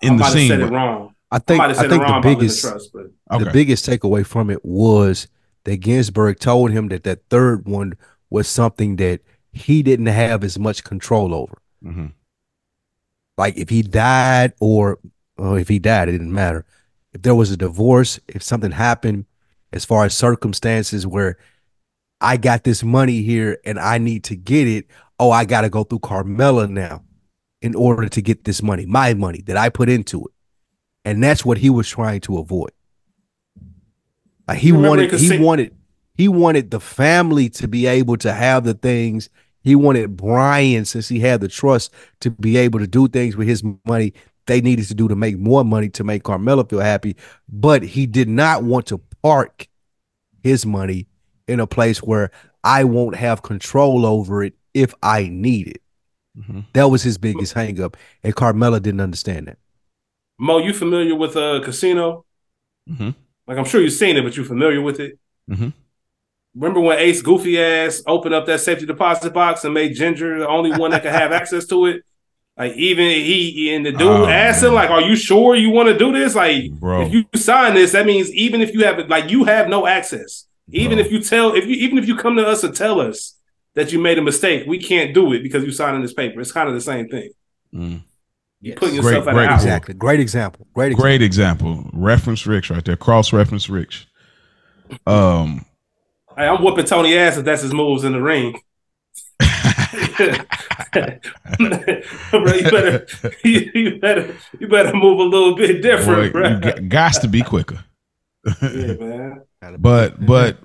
in 0.03 0.15
I 0.15 0.18
the 0.18 0.23
scene. 0.26 0.47
said 0.49 0.59
it 0.59 0.65
wrong. 0.65 1.15
I 1.31 1.37
I 1.37 1.39
think 1.39 1.61
I 1.61 1.73
think 1.73 1.89
the 1.89 1.95
about 1.95 2.23
living 2.25 2.39
biggest 2.39 2.61
trust, 2.61 2.91
but 2.93 3.11
Okay. 3.31 3.43
the 3.45 3.51
biggest 3.51 3.85
takeaway 3.85 4.25
from 4.25 4.49
it 4.49 4.63
was 4.65 5.27
that 5.63 5.77
Ginsburg 5.77 6.39
told 6.39 6.71
him 6.71 6.89
that 6.89 7.03
that 7.03 7.21
third 7.29 7.67
one 7.67 7.93
was 8.29 8.47
something 8.47 8.97
that 8.97 9.21
he 9.53 9.81
didn't 9.83 10.07
have 10.07 10.43
as 10.43 10.57
much 10.59 10.83
control 10.83 11.33
over. 11.33 11.57
Mhm. 11.83 12.11
Like 13.37 13.57
if 13.57 13.69
he 13.69 13.81
died 13.81 14.53
or 14.59 14.99
well, 15.37 15.55
if 15.55 15.67
he 15.69 15.79
died, 15.79 16.09
it 16.09 16.13
didn't 16.13 16.33
matter. 16.33 16.65
If 17.13 17.21
there 17.23 17.35
was 17.35 17.51
a 17.51 17.57
divorce, 17.57 18.19
if 18.27 18.43
something 18.43 18.71
happened 18.71 19.25
as 19.73 19.85
far 19.85 20.05
as 20.05 20.15
circumstances 20.15 21.07
where 21.07 21.37
I 22.19 22.37
got 22.37 22.63
this 22.63 22.83
money 22.83 23.23
here 23.23 23.57
and 23.65 23.79
I 23.79 23.97
need 23.97 24.23
to 24.25 24.35
get 24.35 24.67
it, 24.67 24.85
oh, 25.19 25.31
I 25.31 25.45
got 25.45 25.61
to 25.61 25.69
go 25.69 25.83
through 25.83 25.99
Carmela 25.99 26.67
now 26.67 27.03
in 27.61 27.73
order 27.75 28.07
to 28.07 28.21
get 28.21 28.43
this 28.43 28.61
money, 28.61 28.85
my 28.85 29.13
money 29.13 29.41
that 29.47 29.57
I 29.57 29.69
put 29.69 29.89
into 29.89 30.19
it. 30.25 30.31
And 31.05 31.23
that's 31.23 31.43
what 31.43 31.57
he 31.57 31.69
was 31.69 31.87
trying 31.89 32.21
to 32.21 32.37
avoid. 32.37 32.71
Like 34.47 34.59
he 34.59 34.71
Remember, 34.71 34.89
wanted, 34.89 35.01
because 35.03 35.21
he 35.21 35.27
see- 35.29 35.39
wanted, 35.39 35.75
he 36.13 36.27
wanted 36.27 36.71
the 36.71 36.79
family 36.79 37.49
to 37.49 37.67
be 37.67 37.85
able 37.87 38.17
to 38.17 38.33
have 38.33 38.63
the 38.63 38.73
things. 38.73 39.29
He 39.61 39.75
wanted 39.75 40.17
Brian, 40.17 40.85
since 40.85 41.07
he 41.07 41.19
had 41.19 41.41
the 41.41 41.47
trust, 41.47 41.91
to 42.21 42.31
be 42.31 42.57
able 42.57 42.79
to 42.79 42.87
do 42.87 43.07
things 43.07 43.35
with 43.35 43.47
his 43.47 43.63
money 43.85 44.13
they 44.47 44.59
needed 44.59 44.85
to 44.87 44.95
do 44.95 45.07
to 45.07 45.15
make 45.15 45.37
more 45.37 45.63
money 45.63 45.87
to 45.87 46.03
make 46.03 46.23
Carmela 46.23 46.65
feel 46.65 46.79
happy. 46.79 47.15
But 47.47 47.83
he 47.83 48.07
did 48.07 48.27
not 48.27 48.63
want 48.63 48.87
to 48.87 48.99
park 49.21 49.67
his 50.41 50.65
money 50.65 51.07
in 51.47 51.59
a 51.59 51.67
place 51.67 51.99
where 51.99 52.31
I 52.63 52.83
won't 52.83 53.15
have 53.15 53.43
control 53.43 54.03
over 54.05 54.43
it 54.43 54.55
if 54.73 54.95
I 55.03 55.29
need 55.31 55.67
it. 55.67 55.81
Mhm. 56.37 56.65
That 56.73 56.89
was 56.89 57.03
his 57.03 57.19
biggest 57.19 57.53
hangup, 57.53 57.93
and 58.23 58.35
Carmela 58.35 58.79
didn't 58.79 59.01
understand 59.01 59.45
that. 59.47 59.57
Mo, 60.41 60.57
you 60.57 60.73
familiar 60.73 61.13
with 61.13 61.35
a 61.35 61.57
uh, 61.57 61.63
casino? 61.63 62.26
Mhm. 62.89 63.13
Like 63.47 63.59
I'm 63.59 63.63
sure 63.65 63.80
you've 63.80 63.93
seen 63.93 64.18
it, 64.18 64.23
but 64.23 64.35
you're 64.35 64.45
familiar 64.45 64.81
with 64.81 64.99
it? 64.99 65.19
Mhm. 65.47 65.72
Remember 66.55 66.80
when 66.80 66.97
Ace 66.97 67.22
Goofy 67.22 67.59
ass 67.61 68.01
opened 68.07 68.34
up 68.34 68.47
that 68.47 68.59
safety 68.59 68.88
deposit 68.88 69.34
box 69.34 69.63
and 69.63 69.73
made 69.73 69.95
Ginger 69.95 70.39
the 70.39 70.47
only 70.47 70.72
one 70.72 70.91
that 70.91 71.03
could 71.03 71.11
have 71.11 71.31
access 71.31 71.68
to 71.68 71.85
it? 71.85 72.03
Like 72.57 72.73
even 72.76 73.05
he 73.05 73.72
and 73.73 73.85
the 73.85 73.91
dude 73.91 74.01
Oh, 74.01 74.26
asked 74.26 74.63
him, 74.63 74.73
like, 74.73 74.89
"Are 74.89 75.01
you 75.01 75.15
sure 75.15 75.55
you 75.55 75.69
want 75.69 75.89
to 75.89 75.97
do 75.97 76.11
this?" 76.11 76.34
Like, 76.34 76.72
Bro. 76.72 77.03
if 77.03 77.13
you 77.13 77.23
sign 77.35 77.76
this, 77.76 77.91
that 77.91 78.07
means 78.07 78.34
even 78.34 78.61
if 78.61 78.73
you 78.73 78.84
have 78.84 78.97
it, 78.97 79.09
like 79.09 79.30
you 79.30 79.43
have 79.43 79.69
no 79.69 79.85
access. 79.85 80.47
Even 80.72 80.97
Bro. 80.97 81.05
if 81.05 81.11
you 81.11 81.22
tell, 81.22 81.53
if 81.53 81.65
you 81.68 81.76
even 81.76 81.99
if 81.99 82.07
you 82.07 82.15
come 82.18 82.35
to 82.38 82.47
us 82.47 82.63
and 82.63 82.76
tell 82.76 82.99
us 82.99 83.35
that 83.76 83.91
you 83.93 83.99
made 83.99 84.18
a 84.18 84.22
mistake, 84.23 84.65
we 84.68 84.80
can't 84.80 85.13
do 85.13 85.31
it 85.34 85.43
because 85.43 85.63
you 85.63 85.72
signed 85.72 85.95
in 85.95 86.01
this 86.01 86.13
paper. 86.13 86.41
It's 86.41 86.51
kind 86.51 86.68
of 86.68 86.73
the 86.73 86.81
same 86.81 87.07
thing. 87.09 87.30
Mm. 87.73 88.01
You 88.61 88.69
Yes. 88.71 88.79
putting 88.79 88.95
Great- 89.01 89.03
yourself 89.05 89.27
at 89.27 89.33
great 89.33 89.43
an 89.45 89.49
out. 89.49 89.55
example. 89.55 89.75
Exactly. 89.75 89.93
Great 89.95 90.19
example. 90.19 90.67
Great 90.75 90.91
example. 90.91 91.03
Great 91.03 91.21
example. 91.21 91.89
Reference 91.93 92.45
Rich 92.47 92.69
right 92.69 92.85
there. 92.85 92.95
Cross 92.95 93.33
reference 93.33 93.69
Rich. 93.69 94.07
Um 95.07 95.65
Hey, 96.38 96.47
I'm 96.47 96.63
whooping 96.63 96.85
Tony 96.85 97.17
ass 97.17 97.38
if 97.38 97.43
that's 97.45 97.61
his 97.61 97.73
moves 97.73 98.03
in 98.03 98.13
the 98.13 98.21
ring. 98.21 98.59
bro, 100.91 102.53
you 102.53 102.63
better, 102.71 103.05
you, 103.43 103.71
you 103.73 103.99
better, 103.99 104.35
you 104.59 104.67
better 104.67 104.93
move 104.93 105.19
a 105.19 105.23
little 105.23 105.55
bit 105.55 105.77
boy, 105.77 105.81
different, 105.81 106.31
bro. 106.33 106.49
you 106.49 106.59
g- 106.59 106.71
gots 106.88 107.19
to 107.21 107.27
be 107.27 107.41
quicker. 107.41 107.83
yeah, 108.61 108.93
man. 108.99 109.41
But 109.79 110.25
but 110.25 110.57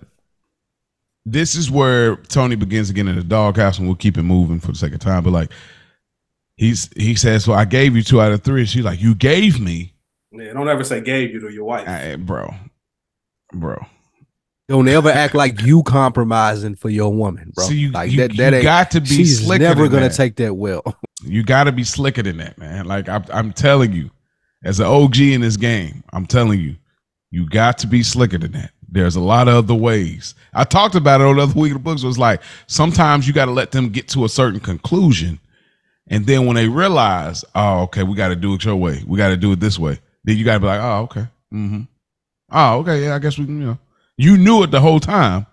this 1.24 1.54
is 1.54 1.70
where 1.70 2.16
Tony 2.16 2.56
begins 2.56 2.88
to 2.88 2.94
get 2.94 3.06
in 3.06 3.16
the 3.16 3.22
doghouse, 3.24 3.78
and 3.78 3.86
we'll 3.86 3.96
keep 3.96 4.16
it 4.16 4.22
moving 4.22 4.60
for 4.60 4.68
the 4.68 4.78
sake 4.78 4.92
of 4.94 5.00
time. 5.00 5.22
But 5.24 5.32
like 5.32 5.50
he's 6.56 6.90
he 6.96 7.14
says, 7.14 7.46
"Well, 7.48 7.58
I 7.58 7.64
gave 7.64 7.96
you 7.96 8.02
two 8.02 8.20
out 8.20 8.32
of 8.32 8.42
three. 8.42 8.64
She's 8.66 8.84
like, 8.84 9.00
"You 9.00 9.14
gave 9.14 9.60
me, 9.60 9.94
Yeah, 10.32 10.52
don't 10.52 10.68
ever 10.68 10.84
say 10.84 11.00
gave 11.00 11.32
you 11.32 11.40
to 11.40 11.52
your 11.52 11.64
wife. 11.64 11.88
I- 11.88 12.16
bro, 12.16 12.54
bro." 13.52 13.84
Don't 14.68 14.88
ever 14.88 15.08
act 15.10 15.36
like 15.36 15.62
you 15.62 15.84
compromising 15.84 16.74
for 16.74 16.90
your 16.90 17.14
woman, 17.14 17.52
bro. 17.54 17.66
See, 17.66 17.76
you, 17.78 17.92
like 17.92 18.10
you, 18.10 18.16
that, 18.16 18.36
that 18.36 18.50
you 18.50 18.56
ain't, 18.56 18.62
got 18.64 18.90
to 18.90 19.00
be 19.00 19.06
she's 19.06 19.44
slicker. 19.44 19.62
never 19.62 19.82
than 19.84 19.92
gonna 19.92 20.08
that. 20.08 20.16
take 20.16 20.36
that 20.36 20.54
well. 20.54 20.82
You 21.24 21.42
got 21.42 21.64
to 21.64 21.72
be 21.72 21.82
slicker 21.82 22.22
than 22.22 22.36
that, 22.38 22.58
man. 22.58 22.84
Like 22.84 23.08
I'm, 23.08 23.24
I'm 23.32 23.52
telling 23.52 23.92
you, 23.92 24.10
as 24.64 24.80
an 24.80 24.86
OG 24.86 25.18
in 25.18 25.40
this 25.40 25.56
game, 25.56 26.04
I'm 26.12 26.26
telling 26.26 26.60
you, 26.60 26.76
you 27.30 27.48
got 27.48 27.78
to 27.78 27.86
be 27.86 28.02
slicker 28.02 28.36
than 28.38 28.52
that. 28.52 28.70
There's 28.88 29.16
a 29.16 29.20
lot 29.20 29.48
of 29.48 29.54
other 29.54 29.74
ways. 29.74 30.34
I 30.52 30.64
talked 30.64 30.94
about 30.94 31.20
it 31.22 31.26
on 31.26 31.36
the 31.36 31.42
other 31.44 31.52
week 31.58 31.72
of 31.72 31.78
the 31.78 31.82
books. 31.84 32.02
Was 32.02 32.18
like 32.18 32.42
sometimes 32.66 33.26
you 33.26 33.32
got 33.32 33.46
to 33.46 33.50
let 33.50 33.70
them 33.72 33.88
get 33.88 34.08
to 34.08 34.24
a 34.26 34.28
certain 34.28 34.60
conclusion, 34.60 35.40
and 36.08 36.26
then 36.26 36.46
when 36.46 36.56
they 36.56 36.68
realize, 36.68 37.44
oh, 37.54 37.82
okay, 37.82 38.02
we 38.02 38.14
got 38.14 38.28
to 38.28 38.36
do 38.36 38.54
it 38.54 38.64
your 38.64 38.76
way. 38.76 39.02
We 39.06 39.18
got 39.18 39.28
to 39.28 39.36
do 39.36 39.52
it 39.52 39.60
this 39.60 39.78
way. 39.78 39.98
Then 40.24 40.36
you 40.36 40.44
got 40.44 40.54
to 40.54 40.60
be 40.60 40.66
like, 40.66 40.80
oh, 40.80 41.02
okay, 41.02 41.26
mm-hmm. 41.52 41.82
oh, 42.50 42.78
okay, 42.78 43.04
yeah, 43.04 43.14
I 43.14 43.18
guess 43.18 43.38
we, 43.38 43.46
can, 43.46 43.60
you 43.60 43.66
know, 43.66 43.78
you 44.16 44.36
knew 44.36 44.62
it 44.62 44.70
the 44.70 44.80
whole 44.80 45.00
time, 45.00 45.46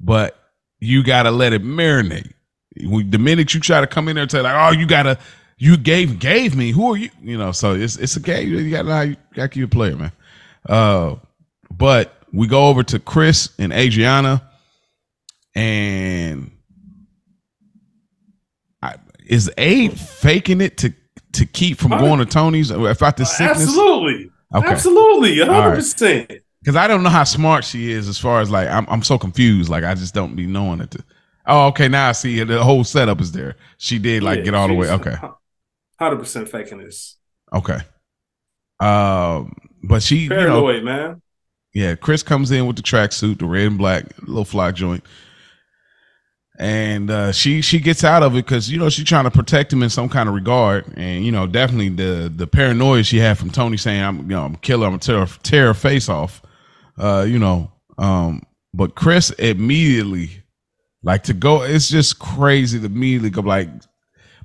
but 0.00 0.38
you 0.80 1.02
got 1.02 1.24
to 1.24 1.30
let 1.30 1.52
it 1.52 1.62
marinate. 1.62 2.32
When, 2.82 3.10
the 3.10 3.18
minute 3.18 3.54
you 3.54 3.60
try 3.60 3.80
to 3.80 3.86
come 3.86 4.08
in 4.08 4.16
there 4.16 4.22
and 4.22 4.30
say 4.30 4.40
like, 4.40 4.54
oh, 4.56 4.76
you 4.76 4.86
gotta, 4.86 5.18
you 5.58 5.76
gave 5.76 6.18
gave 6.18 6.56
me. 6.56 6.72
Who 6.72 6.92
are 6.92 6.96
you? 6.96 7.10
You 7.22 7.38
know, 7.38 7.52
so 7.52 7.74
it's 7.74 7.96
it's 7.96 8.16
a 8.16 8.20
game. 8.20 8.48
You 8.48 8.70
got 8.70 8.82
to 8.82 9.08
you 9.08 9.16
got 9.34 9.42
to 9.42 9.48
keep 9.48 9.64
a 9.64 9.68
player, 9.68 9.94
man. 9.94 10.12
Uh, 10.68 11.16
but 11.70 12.16
we 12.32 12.46
go 12.46 12.66
over 12.66 12.82
to 12.82 12.98
Chris 12.98 13.50
and 13.58 13.72
Adriana, 13.72 14.42
and 15.54 16.50
is 19.26 19.50
Ade 19.58 19.98
faking 19.98 20.60
it 20.60 20.76
to 20.78 20.92
to 21.32 21.46
keep 21.46 21.78
from 21.78 21.90
going 21.90 22.18
to 22.18 22.26
Tony's 22.26 22.70
about 22.70 23.16
the 23.16 23.24
sickness? 23.24 23.60
Absolutely, 23.62 24.30
Okay. 24.54 24.66
absolutely, 24.68 25.38
hundred 25.38 25.52
right. 25.68 25.74
percent. 25.76 26.32
Because 26.60 26.76
I 26.76 26.86
don't 26.86 27.02
know 27.02 27.08
how 27.08 27.24
smart 27.24 27.64
she 27.64 27.90
is 27.90 28.06
as 28.08 28.18
far 28.18 28.40
as 28.40 28.50
like 28.50 28.68
I'm 28.68 28.86
I'm 28.88 29.02
so 29.02 29.18
confused. 29.18 29.68
Like 29.70 29.84
I 29.84 29.94
just 29.94 30.14
don't 30.14 30.36
be 30.36 30.46
knowing 30.46 30.80
it. 30.80 30.90
To, 30.92 31.04
oh, 31.46 31.66
okay. 31.68 31.88
Now 31.88 32.10
I 32.10 32.12
see. 32.12 32.42
The 32.44 32.62
whole 32.62 32.84
setup 32.84 33.20
is 33.20 33.32
there. 33.32 33.56
She 33.78 33.98
did 33.98 34.22
like 34.22 34.44
get 34.44 34.54
all 34.54 34.68
the 34.68 34.74
way. 34.74 34.90
Okay. 34.90 35.16
hundred 35.98 36.16
percent 36.18 36.48
faking 36.48 36.78
this. 36.78 37.16
Okay. 37.52 37.78
Um, 38.80 39.54
but 39.82 40.02
she, 40.02 40.16
you 40.16 40.28
know, 40.28 40.36
Paranoid, 40.36 40.84
man. 40.84 41.22
yeah. 41.74 41.94
Chris 41.94 42.22
comes 42.22 42.50
in 42.50 42.66
with 42.66 42.76
the 42.76 42.82
tracksuit, 42.82 43.38
the 43.38 43.46
red 43.46 43.66
and 43.66 43.78
black 43.78 44.04
little 44.22 44.44
fly 44.44 44.70
joint, 44.72 45.04
and 46.62 47.10
uh, 47.10 47.32
she 47.32 47.60
she 47.60 47.80
gets 47.80 48.04
out 48.04 48.22
of 48.22 48.34
it 48.34 48.44
because 48.44 48.70
you 48.70 48.78
know 48.78 48.88
she's 48.88 49.04
trying 49.04 49.24
to 49.24 49.32
protect 49.32 49.72
him 49.72 49.82
in 49.82 49.90
some 49.90 50.08
kind 50.08 50.28
of 50.28 50.34
regard, 50.34 50.84
and 50.96 51.26
you 51.26 51.32
know 51.32 51.46
definitely 51.48 51.88
the 51.88 52.32
the 52.34 52.46
paranoia 52.46 53.02
she 53.02 53.18
had 53.18 53.36
from 53.36 53.50
Tony 53.50 53.76
saying 53.76 54.00
I'm 54.00 54.18
you 54.18 54.36
know 54.36 54.44
I'm 54.44 54.54
killer, 54.56 54.86
I'm 54.86 54.92
gonna 54.92 55.26
tear, 55.26 55.26
tear 55.42 55.66
her 55.66 55.74
face 55.74 56.08
off, 56.08 56.40
uh, 56.98 57.26
you 57.26 57.40
know. 57.40 57.72
Um, 57.98 58.42
but 58.72 58.94
Chris 58.94 59.30
immediately 59.30 60.44
like 61.02 61.24
to 61.24 61.34
go. 61.34 61.62
It's 61.62 61.88
just 61.88 62.20
crazy 62.20 62.78
to 62.78 62.86
immediately 62.86 63.30
go 63.30 63.40
like, 63.40 63.68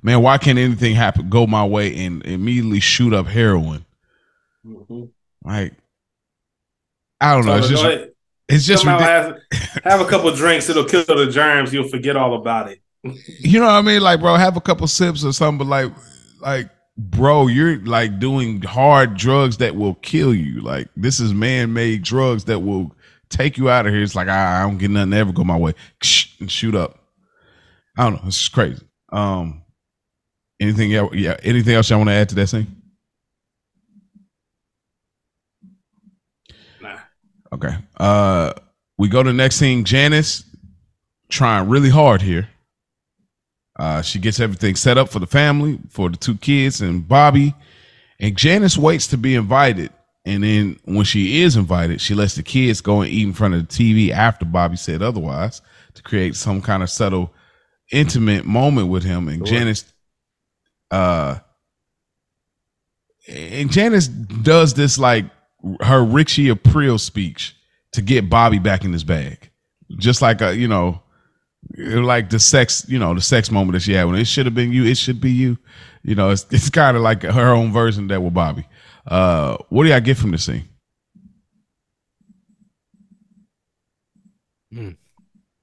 man, 0.02 0.20
why 0.20 0.38
can't 0.38 0.58
anything 0.58 0.96
happen 0.96 1.28
go 1.28 1.46
my 1.46 1.64
way 1.64 2.04
and 2.04 2.24
immediately 2.26 2.80
shoot 2.80 3.14
up 3.14 3.26
heroin? 3.26 3.84
Mhm. 4.66 5.10
Like, 5.44 5.74
I 7.20 7.34
don't 7.34 7.46
know. 7.46 7.58
It's 7.58 7.68
just. 7.68 8.08
It's 8.48 8.64
just 8.64 8.84
have, 8.84 9.40
have 9.84 10.00
a 10.00 10.06
couple 10.06 10.34
drinks, 10.34 10.68
it'll 10.68 10.84
kill 10.84 11.04
the 11.04 11.28
germs. 11.30 11.72
You'll 11.72 11.88
forget 11.88 12.16
all 12.16 12.34
about 12.34 12.70
it. 12.70 12.80
you 13.40 13.60
know 13.60 13.66
what 13.66 13.72
I 13.72 13.82
mean? 13.82 14.00
Like, 14.00 14.20
bro, 14.20 14.34
have 14.36 14.56
a 14.56 14.60
couple 14.60 14.86
sips 14.86 15.24
or 15.24 15.32
something, 15.32 15.58
but 15.58 15.66
like, 15.66 15.92
like, 16.40 16.70
bro, 16.96 17.46
you're 17.46 17.78
like 17.84 18.18
doing 18.18 18.62
hard 18.62 19.16
drugs 19.16 19.58
that 19.58 19.76
will 19.76 19.94
kill 19.96 20.34
you. 20.34 20.60
Like, 20.60 20.88
this 20.96 21.20
is 21.20 21.34
man-made 21.34 22.02
drugs 22.02 22.44
that 22.44 22.60
will 22.60 22.94
take 23.28 23.58
you 23.58 23.68
out 23.68 23.86
of 23.86 23.92
here. 23.92 24.02
It's 24.02 24.14
like 24.14 24.28
I, 24.28 24.60
I 24.60 24.62
don't 24.62 24.78
get 24.78 24.90
nothing 24.90 25.10
to 25.12 25.16
ever 25.16 25.32
go 25.32 25.44
my 25.44 25.56
way 25.56 25.74
and 26.40 26.50
shoot 26.50 26.74
up. 26.74 26.98
I 27.96 28.04
don't 28.04 28.14
know. 28.14 28.28
It's 28.28 28.38
just 28.38 28.52
crazy. 28.52 28.82
Um, 29.10 29.62
anything 30.60 30.94
else? 30.94 31.14
Yeah, 31.14 31.36
anything 31.42 31.74
else 31.74 31.90
y'all 31.90 31.98
want 31.98 32.08
to 32.08 32.14
add 32.14 32.28
to 32.30 32.34
that 32.36 32.46
scene? 32.48 32.77
Okay. 37.52 37.76
Uh 37.96 38.52
we 38.98 39.08
go 39.08 39.22
to 39.22 39.30
the 39.30 39.34
next 39.36 39.56
scene. 39.56 39.84
Janice 39.84 40.44
trying 41.28 41.68
really 41.68 41.90
hard 41.90 42.22
here. 42.22 42.48
Uh 43.78 44.02
she 44.02 44.18
gets 44.18 44.40
everything 44.40 44.74
set 44.76 44.98
up 44.98 45.08
for 45.08 45.18
the 45.18 45.26
family, 45.26 45.78
for 45.90 46.08
the 46.10 46.16
two 46.16 46.36
kids 46.36 46.80
and 46.80 47.06
Bobby. 47.06 47.54
And 48.20 48.36
Janice 48.36 48.76
waits 48.76 49.06
to 49.08 49.16
be 49.16 49.34
invited. 49.34 49.90
And 50.24 50.42
then 50.42 50.78
when 50.84 51.04
she 51.04 51.40
is 51.42 51.56
invited, 51.56 52.00
she 52.00 52.14
lets 52.14 52.34
the 52.34 52.42
kids 52.42 52.80
go 52.82 53.00
and 53.00 53.10
eat 53.10 53.26
in 53.26 53.32
front 53.32 53.54
of 53.54 53.66
the 53.66 53.74
TV 53.74 54.10
after 54.10 54.44
Bobby 54.44 54.76
said 54.76 55.00
otherwise 55.02 55.62
to 55.94 56.02
create 56.02 56.36
some 56.36 56.60
kind 56.60 56.82
of 56.82 56.90
subtle 56.90 57.32
intimate 57.92 58.44
moment 58.44 58.88
with 58.88 59.04
him. 59.04 59.28
And 59.28 59.46
Sure. 59.46 59.58
Janice 59.58 59.84
uh 60.90 61.38
and 63.28 63.70
Janice 63.70 64.08
does 64.08 64.74
this 64.74 64.98
like 64.98 65.26
her 65.80 66.04
Richie 66.04 66.48
Aprile 66.48 67.00
speech 67.00 67.56
to 67.92 68.02
get 68.02 68.30
Bobby 68.30 68.58
back 68.58 68.84
in 68.84 68.92
his 68.92 69.04
bag. 69.04 69.50
Just 69.96 70.22
like 70.22 70.40
a, 70.40 70.54
you 70.54 70.68
know, 70.68 71.02
like 71.76 72.30
the 72.30 72.38
sex, 72.38 72.84
you 72.88 72.98
know, 72.98 73.14
the 73.14 73.20
sex 73.20 73.50
moment 73.50 73.72
that 73.72 73.80
she 73.80 73.92
had 73.92 74.04
when 74.04 74.16
it 74.16 74.26
should 74.26 74.46
have 74.46 74.54
been 74.54 74.72
you, 74.72 74.84
it 74.84 74.96
should 74.96 75.20
be 75.20 75.32
you. 75.32 75.58
You 76.02 76.14
know, 76.14 76.30
it's 76.30 76.46
it's 76.50 76.70
kind 76.70 76.96
of 76.96 77.02
like 77.02 77.22
her 77.22 77.52
own 77.52 77.72
version 77.72 78.04
of 78.04 78.08
that 78.10 78.22
with 78.22 78.34
Bobby. 78.34 78.66
Uh 79.06 79.56
what 79.68 79.84
do 79.84 79.90
y'all 79.90 80.00
get 80.00 80.16
from 80.16 80.30
the 80.30 80.38
scene? 80.38 80.68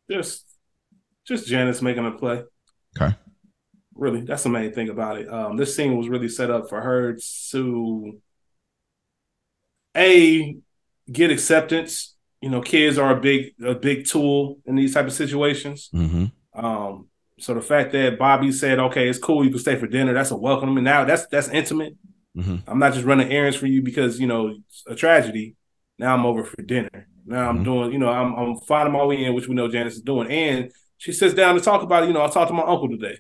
Just, 0.09 0.45
just 1.25 1.47
Janice 1.47 1.81
making 1.81 2.05
a 2.05 2.11
play. 2.11 2.43
Okay. 2.99 3.15
Really, 3.95 4.21
that's 4.21 4.43
the 4.43 4.49
main 4.49 4.73
thing 4.73 4.89
about 4.89 5.17
it. 5.17 5.31
Um, 5.31 5.57
this 5.57 5.75
scene 5.75 5.95
was 5.95 6.09
really 6.09 6.27
set 6.27 6.51
up 6.51 6.69
for 6.69 6.81
her 6.81 7.17
to 7.51 8.19
a 9.95 10.57
get 11.11 11.31
acceptance. 11.31 12.15
You 12.41 12.49
know, 12.49 12.61
kids 12.61 12.97
are 12.97 13.15
a 13.15 13.19
big 13.19 13.53
a 13.63 13.75
big 13.75 14.05
tool 14.05 14.59
in 14.65 14.75
these 14.75 14.93
type 14.93 15.05
of 15.07 15.13
situations. 15.13 15.89
Mm-hmm. 15.93 16.25
Um, 16.65 17.07
so 17.39 17.53
the 17.53 17.61
fact 17.61 17.91
that 17.93 18.17
Bobby 18.19 18.51
said, 18.51 18.79
"Okay, 18.79 19.09
it's 19.09 19.19
cool, 19.19 19.43
you 19.43 19.49
can 19.49 19.59
stay 19.59 19.75
for 19.75 19.87
dinner," 19.87 20.13
that's 20.13 20.31
a 20.31 20.35
welcome. 20.37 20.77
And 20.77 20.85
now 20.85 21.05
that's 21.05 21.25
that's 21.27 21.49
intimate. 21.49 21.95
Mhm. 22.37 22.63
I'm 22.67 22.79
not 22.79 22.93
just 22.93 23.05
running 23.05 23.31
errands 23.31 23.55
for 23.57 23.65
you 23.67 23.81
because 23.81 24.19
you 24.19 24.27
know 24.27 24.55
it's 24.67 24.83
a 24.87 24.95
tragedy. 24.95 25.55
Now 25.97 26.13
I'm 26.13 26.25
over 26.25 26.43
for 26.43 26.61
dinner. 26.61 27.07
Now 27.25 27.49
I'm 27.49 27.59
Mhm. 27.59 27.63
doing, 27.63 27.91
you 27.93 27.97
know, 27.97 28.09
I'm 28.09 28.35
I'm 28.35 28.55
finding 28.67 28.93
my 28.93 29.03
way 29.05 29.23
in, 29.23 29.33
which 29.33 29.47
we 29.47 29.55
know 29.55 29.67
Janice 29.69 29.95
is 29.95 30.01
doing, 30.01 30.29
and 30.29 30.71
she 30.97 31.11
sits 31.13 31.33
down 31.33 31.55
to 31.55 31.61
talk 31.61 31.81
about 31.81 32.03
it. 32.03 32.07
You 32.07 32.13
know, 32.13 32.21
I 32.23 32.27
talked 32.29 32.49
to 32.49 32.53
my 32.53 32.63
uncle 32.63 32.89
today, 32.89 33.17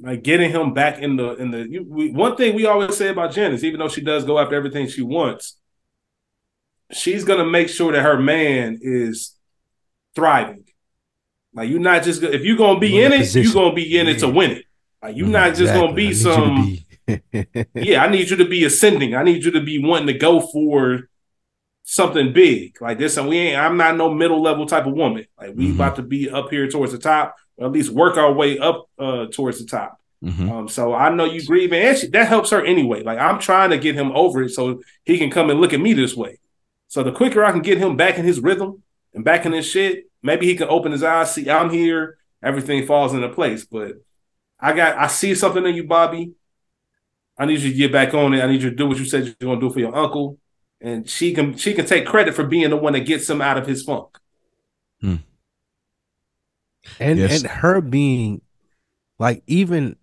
like 0.00 0.22
getting 0.22 0.50
him 0.50 0.72
back 0.72 1.00
in 1.00 1.16
the 1.16 1.34
in 1.34 1.50
the. 1.50 1.68
You, 1.68 1.84
we, 1.88 2.10
one 2.10 2.36
thing 2.36 2.54
we 2.54 2.66
always 2.66 2.96
say 2.96 3.08
about 3.08 3.32
Janice, 3.32 3.62
even 3.64 3.78
though 3.80 3.88
she 3.88 4.00
does 4.00 4.24
go 4.24 4.38
after 4.38 4.54
everything 4.54 4.88
she 4.88 5.02
wants, 5.02 5.58
she's 6.92 7.24
gonna 7.24 7.44
make 7.46 7.68
sure 7.68 7.92
that 7.92 8.02
her 8.02 8.18
man 8.18 8.78
is 8.80 9.34
thriving. 10.14 10.64
Like 11.54 11.68
you're 11.68 11.80
not 11.80 12.02
just 12.02 12.22
if 12.22 12.42
you're 12.44 12.56
gonna 12.56 12.80
be 12.80 13.02
in 13.02 13.12
in 13.12 13.22
it, 13.22 13.34
you're 13.34 13.52
gonna 13.52 13.74
be 13.74 13.98
in 13.98 14.08
it 14.08 14.18
to 14.20 14.28
win 14.28 14.52
it. 14.52 14.64
Like 15.02 15.16
you're 15.16 15.26
not 15.28 15.54
just 15.54 15.72
gonna 15.74 15.92
be 15.94 16.12
some. 16.14 16.64
be- 16.66 16.86
yeah, 17.74 18.02
I 18.04 18.08
need 18.08 18.30
you 18.30 18.36
to 18.36 18.44
be 18.48 18.64
ascending. 18.64 19.14
I 19.14 19.22
need 19.22 19.44
you 19.44 19.50
to 19.52 19.60
be 19.60 19.84
wanting 19.84 20.06
to 20.06 20.14
go 20.14 20.40
for 20.40 21.08
something 21.84 22.32
big 22.32 22.80
like 22.80 22.98
this. 22.98 23.16
And 23.16 23.28
we 23.28 23.36
ain't. 23.38 23.58
I'm 23.58 23.76
not 23.76 23.96
no 23.96 24.12
middle 24.14 24.40
level 24.40 24.66
type 24.66 24.86
of 24.86 24.94
woman. 24.94 25.26
Like 25.38 25.54
we 25.56 25.68
Mhm. 25.68 25.74
about 25.74 25.96
to 25.96 26.02
be 26.02 26.30
up 26.30 26.50
here 26.50 26.68
towards 26.68 26.92
the 26.92 26.98
top, 26.98 27.36
or 27.56 27.66
at 27.66 27.72
least 27.72 27.90
work 27.90 28.16
our 28.16 28.32
way 28.32 28.58
up 28.58 28.86
uh 28.98 29.26
towards 29.26 29.58
the 29.58 29.66
top. 29.66 29.98
Mm-hmm. 30.24 30.50
Um, 30.52 30.68
so 30.68 30.94
I 30.94 31.12
know 31.12 31.24
you 31.24 31.44
grieving, 31.44 31.82
and 31.82 31.98
she, 31.98 32.06
that 32.08 32.28
helps 32.28 32.50
her 32.50 32.64
anyway. 32.64 33.02
Like 33.02 33.18
I'm 33.18 33.40
trying 33.40 33.70
to 33.70 33.78
get 33.78 33.96
him 33.96 34.12
over 34.12 34.44
it 34.44 34.50
so 34.50 34.80
he 35.04 35.18
can 35.18 35.30
come 35.30 35.50
and 35.50 35.60
look 35.60 35.72
at 35.72 35.80
me 35.80 35.92
this 35.94 36.16
way. 36.16 36.38
So 36.92 37.02
the 37.02 37.10
quicker 37.10 37.42
I 37.42 37.52
can 37.52 37.62
get 37.62 37.78
him 37.78 37.96
back 37.96 38.18
in 38.18 38.26
his 38.26 38.38
rhythm 38.38 38.82
and 39.14 39.24
back 39.24 39.46
in 39.46 39.52
his 39.52 39.66
shit, 39.66 40.10
maybe 40.22 40.44
he 40.44 40.54
can 40.54 40.68
open 40.68 40.92
his 40.92 41.02
eyes, 41.02 41.32
see 41.32 41.48
I'm 41.48 41.70
here, 41.70 42.18
everything 42.42 42.84
falls 42.84 43.14
into 43.14 43.30
place. 43.30 43.64
But 43.64 43.92
I 44.60 44.74
got 44.74 44.98
I 44.98 45.06
see 45.06 45.34
something 45.34 45.64
in 45.64 45.74
you, 45.74 45.84
Bobby. 45.84 46.32
I 47.38 47.46
need 47.46 47.60
you 47.60 47.70
to 47.70 47.76
get 47.78 47.92
back 47.92 48.12
on 48.12 48.34
it. 48.34 48.44
I 48.44 48.46
need 48.46 48.60
you 48.60 48.68
to 48.68 48.76
do 48.76 48.86
what 48.86 48.98
you 48.98 49.06
said 49.06 49.24
you're 49.24 49.34
gonna 49.40 49.58
do 49.58 49.70
for 49.70 49.78
your 49.78 49.96
uncle. 49.96 50.38
And 50.82 51.08
she 51.08 51.32
can 51.32 51.56
she 51.56 51.72
can 51.72 51.86
take 51.86 52.04
credit 52.04 52.34
for 52.34 52.44
being 52.44 52.68
the 52.68 52.76
one 52.76 52.92
that 52.92 53.06
gets 53.06 53.30
him 53.30 53.40
out 53.40 53.56
of 53.56 53.66
his 53.66 53.82
funk. 53.82 54.18
Hmm. 55.00 55.16
and 57.00 57.18
Yes. 57.18 57.40
and 57.40 57.50
her 57.52 57.80
being 57.80 58.42
like 59.18 59.42
even 59.46 59.96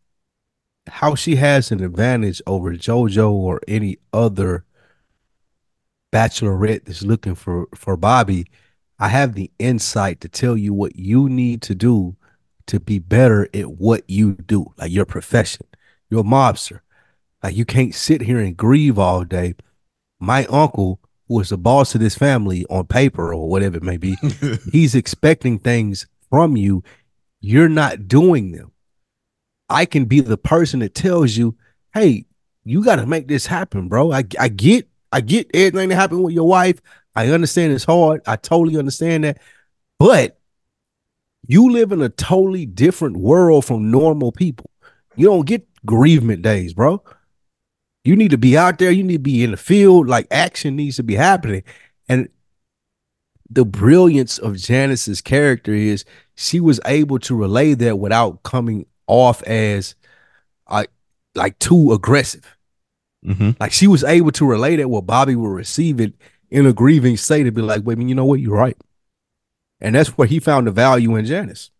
how 0.88 1.14
she 1.14 1.36
has 1.36 1.72
an 1.72 1.84
advantage 1.84 2.42
over 2.48 2.74
JoJo 2.74 3.30
or 3.30 3.62
any 3.68 4.00
other 4.12 4.66
bachelorette 6.12 6.86
that's 6.86 7.04
looking 7.04 7.36
for 7.36 7.68
for 7.76 7.98
Bobby. 7.98 8.46
I 9.00 9.10
have 9.10 9.34
the 9.34 9.50
insight 9.60 10.20
to 10.22 10.30
tell 10.30 10.58
you 10.58 10.74
what 10.74 10.96
you 10.96 11.30
need 11.30 11.62
to 11.64 11.76
do 11.76 12.18
to 12.68 12.80
be 12.80 13.00
better 13.00 13.48
at 13.54 13.72
what 13.72 14.04
you 14.08 14.34
do, 14.34 14.74
like 14.78 14.92
your 14.92 15.06
profession. 15.06 15.66
You're 16.10 16.22
a 16.22 16.24
mobster. 16.24 16.82
Like 17.42 17.56
you 17.56 17.66
can't 17.66 17.96
sit 17.96 18.22
here 18.22 18.40
and 18.40 18.58
grieve 18.58 19.00
all 19.00 19.24
day. 19.24 19.56
My 20.20 20.46
uncle, 20.46 21.00
who 21.28 21.40
is 21.40 21.50
the 21.50 21.58
boss 21.58 21.96
of 21.96 22.02
this 22.02 22.16
family 22.16 22.66
on 22.70 22.88
paper 22.88 23.34
or 23.34 23.48
whatever 23.48 23.78
it 23.78 23.84
may 23.84 23.98
be, 23.98 24.18
he's 24.72 24.96
expecting 24.96 25.60
things 25.60 26.08
from 26.30 26.58
you. 26.58 26.84
You're 27.40 27.70
not 27.70 28.08
doing 28.08 28.52
them. 28.52 28.74
I 29.70 29.86
can 29.86 30.06
be 30.06 30.20
the 30.20 30.38
person 30.38 30.82
that 30.82 30.96
tells 30.96 31.38
you, 31.38 31.56
hey, 31.94 32.26
you 32.66 32.84
got 32.84 32.98
to 32.98 33.06
make 33.06 33.28
this 33.28 33.46
happen, 33.46 33.88
bro. 33.88 34.12
I, 34.12 34.26
I 34.38 34.50
get, 34.50 34.89
I 35.12 35.22
get 35.22 35.50
everything 35.54 35.90
that 35.90 35.96
happened 35.96 36.24
with 36.24 36.34
your 36.34 36.48
wife. 36.48 36.82
I 37.16 37.30
understand 37.30 37.74
it's 37.74 37.86
hard. 37.86 38.22
I 38.28 38.36
totally 38.36 38.78
understand 38.78 39.24
that. 39.24 39.40
But 39.98 40.40
you 41.48 41.72
live 41.72 41.92
in 41.92 42.02
a 42.02 42.10
totally 42.10 42.66
different 42.66 43.18
world 43.18 43.66
from 43.66 43.92
normal 43.92 44.32
people. 44.32 44.70
You 45.16 45.28
don't 45.28 45.46
get 45.46 45.68
grievement 45.86 46.42
days, 46.42 46.74
bro. 46.74 47.04
You 48.04 48.16
need 48.16 48.32
to 48.32 48.38
be 48.38 48.58
out 48.58 48.78
there. 48.78 48.92
You 48.92 49.04
need 49.04 49.14
to 49.14 49.20
be 49.20 49.44
in 49.44 49.52
the 49.52 49.58
field. 49.58 50.08
Like 50.08 50.28
action 50.32 50.76
needs 50.76 50.98
to 50.98 51.04
be 51.04 51.16
happening. 51.16 51.64
And 52.08 52.30
the 53.50 53.66
brilliance 53.66 54.38
of 54.38 54.58
Janice's 54.58 55.22
character 55.22 55.74
is 55.74 56.06
she 56.36 56.60
was 56.60 56.80
able 56.86 57.20
to 57.20 57.36
relay 57.36 57.74
that 57.74 57.98
without 57.98 58.44
coming 58.44 58.86
off 59.08 59.42
as 59.44 59.96
I 60.68 60.86
like 61.36 61.58
too 61.60 61.92
aggressive. 61.92 62.56
Hmm 63.24 63.52
Like 63.60 63.72
she 63.72 63.88
was 63.88 64.04
able 64.04 64.32
to 64.32 64.46
relate 64.46 64.80
it 64.80 64.90
what 64.90 65.06
Bobby 65.06 65.36
will 65.36 65.50
receive 65.50 66.00
it 66.00 66.14
in 66.50 66.66
a 66.66 66.74
grieving 66.74 67.18
state 67.18 67.44
to 67.44 67.52
be 67.52 67.62
like, 67.62 67.84
wait, 67.84 68.00
you 68.00 68.16
know 68.16 68.26
what? 68.26 68.40
You're 68.40 68.56
right. 68.56 68.78
And 69.82 69.96
that's 69.96 70.18
where 70.18 70.28
he 70.28 70.40
found 70.40 70.68
the 70.68 70.72
value 70.72 71.16
in 71.16 71.26
Janice. 71.26 71.72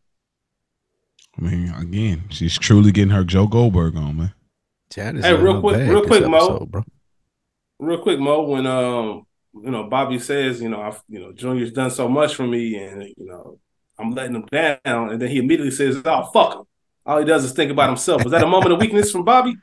I 1.38 1.42
mean, 1.42 1.74
again, 1.74 2.24
she's 2.30 2.58
truly 2.58 2.92
getting 2.92 3.12
her 3.12 3.24
Joe 3.24 3.48
Goldberg 3.48 3.96
on, 3.96 4.18
man. 4.18 4.34
Janice. 4.90 5.26
Hey, 5.26 5.34
real 5.34 5.62
quick- 5.62 5.78
real 5.88 6.02
this 6.02 6.08
quick, 6.08 6.28
Mo. 6.28 6.66
bro. 6.66 6.84
real 7.80 8.02
quick, 8.02 8.20
Mo, 8.20 8.42
when 8.44 8.66
um 8.66 9.26
you 9.54 9.72
know 9.72 9.84
Bobby 9.84 10.20
says, 10.20 10.62
you 10.62 10.70
know, 10.70 10.82
I, 10.82 10.96
you 11.08 11.20
know, 11.20 11.32
Junior's 11.32 11.72
done 11.72 11.92
so 11.92 12.08
much 12.08 12.36
for 12.36 12.46
me, 12.46 12.76
and 12.76 13.04
you 13.04 13.26
know, 13.26 13.60
I'm 13.98 14.12
letting 14.12 14.36
him 14.36 14.46
down, 14.52 15.10
and 15.12 15.22
then 15.22 15.30
he 15.30 15.38
immediately 15.40 15.72
says, 15.72 16.02
"Oh, 16.06 16.30
fuck 16.34 16.56
him." 16.56 16.64
All 17.06 17.20
he 17.20 17.26
does 17.26 17.44
is 17.44 17.52
think 17.54 17.72
about 17.72 17.90
himself. 17.90 18.24
Was 18.24 18.32
that 18.32 18.44
a 18.44 18.48
moment 18.48 18.74
of 18.74 18.80
weakness 18.80 19.12
from 19.12 19.24
Bobby? 19.26 19.56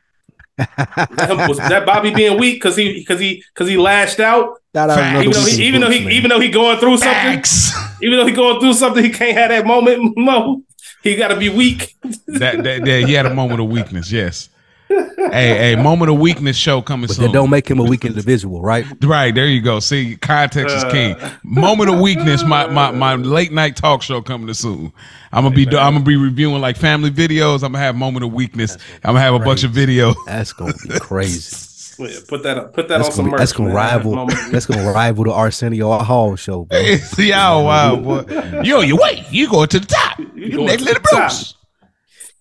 Was 0.59 0.67
that, 0.67 1.31
him- 1.31 1.49
was 1.49 1.59
that 1.59 1.85
Bobby 1.87 2.15
being 2.15 2.39
weak 2.39 2.55
because 2.57 2.77
he 2.77 2.95
because 2.95 3.21
he 3.21 3.43
because 3.55 3.69
he 3.69 3.77
lashed 3.77 4.21
out? 4.21 4.61
Shout 4.75 4.91
out 4.91 5.21
Even 5.25 5.33
though 5.33 5.45
he 5.45 5.55
in 5.57 5.63
even 5.63 5.81
though 5.81 5.91
he 5.91 6.01
man. 6.05 6.13
even 6.13 6.31
though 6.31 6.41
he 6.41 6.49
going 6.51 6.79
through 6.79 6.97
something, 6.99 7.15
Facts. 7.35 7.73
even 8.03 8.19
though 8.19 8.27
he 8.27 8.33
going 8.33 8.61
through 8.61 8.73
something, 8.75 9.05
he 9.05 9.11
can't 9.11 9.37
have 9.37 9.51
that 9.51 9.67
moment. 9.67 10.15
Mo, 10.17 10.63
he 11.03 11.17
got 11.17 11.29
to 11.29 11.37
be 11.37 11.49
weak. 11.49 11.95
that, 12.27 12.63
that, 12.63 12.85
that 12.85 13.05
he 13.07 13.13
had 13.13 13.27
a 13.27 13.35
moment 13.35 13.61
of 13.61 13.69
weakness. 13.69 14.11
Yes. 14.11 14.49
Hey, 14.89 15.75
hey, 15.75 15.77
moment 15.77 16.11
of 16.11 16.19
weakness 16.19 16.57
show 16.57 16.81
coming 16.83 17.07
but 17.09 17.17
soon. 17.17 17.27
that 17.27 17.33
don't 17.33 17.51
make 17.51 17.69
him 17.69 17.79
a 17.81 17.83
weak 17.85 18.05
individual, 18.05 18.63
right? 18.63 18.87
Right 19.03 19.35
there, 19.35 19.47
you 19.47 19.61
go. 19.61 19.81
See, 19.81 20.17
context 20.17 20.77
is 20.77 20.85
king. 20.85 21.15
Uh. 21.17 21.33
Moment 21.43 21.91
of 21.91 22.01
weakness. 22.01 22.45
My 22.45 22.67
my 22.67 22.91
my 22.91 23.15
late 23.17 23.53
night 23.53 23.77
talk 23.77 24.03
show 24.03 24.23
coming 24.23 24.53
soon. 24.55 24.93
I'm 25.33 25.45
gonna 25.45 25.55
be 25.55 25.67
I'm 25.67 25.95
gonna 25.95 26.01
be 26.01 26.17
reviewing 26.17 26.61
like 26.61 26.77
family 26.77 27.11
videos. 27.11 27.57
I'm 27.57 27.73
gonna 27.73 27.79
have 27.79 27.97
moment 27.97 28.25
of 28.25 28.33
weakness. 28.33 28.77
I'm 29.05 29.15
gonna 29.15 29.21
have 29.21 29.35
a 29.35 29.41
bunch 29.41 29.65
of 29.65 29.73
videos. 29.73 30.15
That's 30.27 30.53
gonna 30.53 30.75
be 30.83 30.99
crazy. 30.99 31.65
Put 32.29 32.43
that 32.43 32.59
up. 32.59 32.75
Put 32.75 32.89
that 32.89 32.99
That's 32.99 33.09
on 33.09 33.15
some 33.15 33.25
gonna, 33.25 33.29
be, 33.29 33.31
merch. 33.33 33.39
that's 33.39 33.53
gonna 33.53 33.69
man. 33.71 33.77
rival. 33.77 34.27
That's 34.51 34.67
gonna 34.67 34.93
rival 34.93 35.25
the 35.25 35.33
Arsenio 35.33 35.97
Hall 35.99 36.37
show, 36.37 36.65
bro. 36.67 36.97
See 36.97 37.31
y'all 37.31 37.65
wow 37.65 37.97
boy. 37.97 38.25
Yo, 38.63 38.81
you 38.81 38.97
wait. 38.97 39.25
You 39.31 39.49
going 39.49 39.69
to 39.69 39.81
the 39.81 39.87
top. 39.87 40.19
You 40.19 40.31
You 40.35 40.51
going 40.53 40.67
next 40.67 40.83
to 40.83 40.89
little 40.91 41.03
the 41.03 41.09
top. 41.09 41.31
Bruce. 41.31 41.55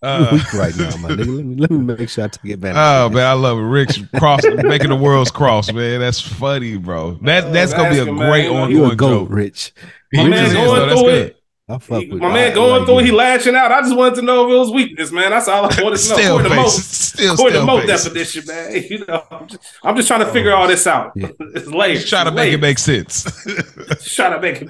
You 0.03 0.09
Uh, 0.09 0.29
weak 0.33 0.53
right 0.53 0.77
now, 0.77 0.97
my 0.97 1.09
nigga. 1.09 1.35
Let 1.35 1.45
me 1.45 1.55
let 1.55 1.71
me 1.71 1.77
make 1.79 2.09
sure 2.09 2.25
I 2.25 2.27
take 2.27 2.51
advantage. 2.51 2.77
oh 2.77 3.05
of 3.07 3.13
man, 3.13 3.25
I 3.25 3.33
love 3.33 3.57
it. 3.57 3.61
Rick's 3.61 3.97
cross 4.17 4.41
making 4.45 4.89
the 4.89 4.95
worlds 4.95 5.31
cross, 5.31 5.71
man. 5.71 5.99
That's 5.99 6.19
funny, 6.21 6.77
bro. 6.77 7.13
That 7.23 7.51
that's 7.53 7.73
gonna 7.73 7.89
be 7.89 7.97
a 7.97 8.01
asking, 8.01 8.15
man. 8.17 8.29
great 8.29 8.43
You 8.45 8.53
know, 8.53 8.67
you 8.67 8.79
a 8.79 8.89
ongoing 8.89 8.97
goat, 8.97 9.19
joke. 9.25 9.29
Rich. 9.31 9.73
My 10.13 10.23
He 10.23 10.29
man 10.29 10.45
is, 10.45 10.53
going 10.53 10.65
though. 10.79 10.85
That's 10.87 10.99
through 11.01 11.09
good. 11.09 11.25
it. 11.27 11.41
I 11.67 11.77
fuck 11.79 12.01
He- 12.03 12.09
with 12.11 12.21
my 12.21 12.31
man 12.31 12.53
going 12.53 12.69
like 12.77 12.85
through, 12.85 12.99
you. 12.99 13.05
he 13.05 13.11
lashing 13.11 13.55
out. 13.55 13.71
I 13.71 13.81
just 13.81 13.95
wanted 13.95 14.15
to 14.15 14.21
know 14.21 14.45
if 14.47 14.53
it 14.53 14.57
was 14.59 14.71
weakness, 14.71 15.11
man. 15.11 15.31
That's 15.31 15.47
all 15.47 15.63
I 15.65 15.67
wanted 15.67 15.79
to 15.79 15.83
know. 15.83 15.95
Still 15.95 16.37
According 16.39 16.43
to 16.43 16.49
face. 16.49 16.57
Mo, 16.57 16.67
Still 16.69 17.33
according 17.33 17.55
still 17.55 17.65
Mo 17.65 17.79
face. 17.79 17.87
definition, 18.03 18.43
man. 18.45 18.83
You 18.91 19.05
know, 19.07 19.23
I'm 19.31 19.47
just, 19.47 19.63
I'm 19.83 19.95
just 19.95 20.07
trying 20.07 20.19
to 20.19 20.27
figure 20.31 20.53
all 20.53 20.67
this 20.67 20.85
out. 20.85 21.13
Yeah. 21.15 21.29
it's 21.39 21.65
layers. 21.65 22.07
Try 22.07 22.23
to 22.23 22.31
make 22.31 22.53
it 22.53 22.59
make 22.61 22.77
sense. 22.91 23.23
Just 23.23 24.15
trying 24.15 24.33
to 24.33 24.39
make 24.39 24.61
it. 24.61 24.69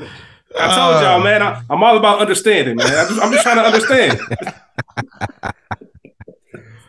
I 0.58 0.68
told 0.74 1.04
y'all, 1.04 1.22
man. 1.22 1.42
I, 1.44 1.62
I'm 1.70 1.84
all 1.84 1.98
about 1.98 2.20
understanding, 2.22 2.78
man. 2.78 2.88
I'm 2.88 3.08
just, 3.10 3.22
I'm 3.22 3.32
just 3.34 3.44
trying 3.44 3.58
to 3.58 3.64
understand. 3.64 4.20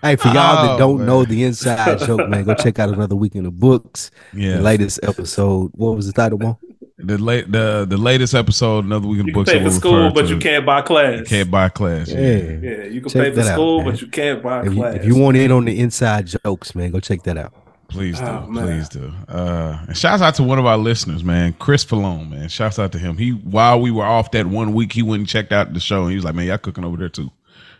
Hey, 0.03 0.15
for 0.17 0.29
y'all 0.29 0.59
Oh, 0.59 0.67
that 0.69 0.79
don't 0.79 0.99
man. 0.99 1.07
know 1.07 1.25
the 1.25 1.43
inside 1.43 1.99
joke, 2.01 2.29
man, 2.29 2.45
go 2.45 2.55
check 2.55 2.79
out 2.79 2.91
another 2.91 3.17
week 3.17 3.35
in 3.35 3.45
the 3.45 3.51
books. 3.51 4.11
yeah. 4.33 4.57
The 4.59 4.63
latest 4.63 5.01
episode. 5.03 5.71
What 5.75 5.97
was 5.97 6.07
the 6.07 6.13
title, 6.13 6.39
one? 6.39 6.57
The 6.99 7.19
late 7.19 7.51
the 7.51 7.87
the 7.89 7.97
latest 7.97 8.35
episode, 8.35 8.85
another 8.85 9.07
week 9.09 9.21
in 9.21 9.27
You 9.27 9.33
can 9.33 9.43
books. 9.43 9.53
pay 9.53 9.63
for 9.63 9.71
school, 9.71 10.11
but 10.13 10.23
to. 10.23 10.29
you 10.29 10.39
can't 10.39 10.65
buy 10.65 10.83
class. 10.83 11.19
You 11.21 11.25
can't 11.25 11.51
buy 11.51 11.69
class. 11.71 12.09
Yeah. 12.09 12.19
Yeah. 12.21 12.59
Yeah, 12.63 12.85
you 12.85 13.01
can 13.01 13.11
Check 13.11 13.23
pay 13.23 13.31
for 13.31 13.37
that 13.37 13.47
out, 13.49 13.53
school, 13.55 13.83
but 13.85 14.01
you 14.01 14.07
can't 14.09 14.43
buy 14.43 14.61
If 14.61 14.73
you, 14.75 14.81
class. 14.81 14.95
if 14.97 15.05
you 15.05 15.17
want 15.17 15.37
in 15.39 15.51
on 15.51 15.65
the 15.65 15.79
inside 15.81 16.27
jokes, 16.27 16.75
man, 16.75 16.91
go 16.93 17.01
check 17.01 17.23
that 17.25 17.37
out. 17.37 17.53
Please 17.89 18.19
do. 18.19 18.25
Oh, 18.27 18.49
please 18.53 18.89
do. 18.89 19.13
Uh 19.29 19.79
and 19.89 19.97
shouts 19.97 20.23
out 20.23 20.35
to 20.37 20.43
one 20.43 20.59
of 20.59 20.67
our 20.67 20.79
listeners, 20.79 21.23
man. 21.25 21.53
Chris 21.59 21.85
Falone, 21.85 22.27
man. 22.29 22.49
Shouts 22.49 22.79
out 22.79 22.93
to 22.93 22.99
him. 22.99 23.17
He 23.19 23.31
while 23.31 23.81
we 23.81 23.91
were 23.91 24.05
off 24.05 24.31
that 24.33 24.47
one 24.47 24.73
week, 24.73 24.93
he 24.93 25.03
went 25.03 25.21
and 25.21 25.29
checked 25.29 25.53
out 25.53 25.73
the 25.75 25.81
show 25.81 26.03
and 26.03 26.11
he 26.11 26.17
was 26.17 26.25
like, 26.25 26.35
Man, 26.35 26.47
y'all 26.47 26.59
cooking 26.59 26.85
over 26.85 26.97
there 26.97 27.09
too. 27.09 27.31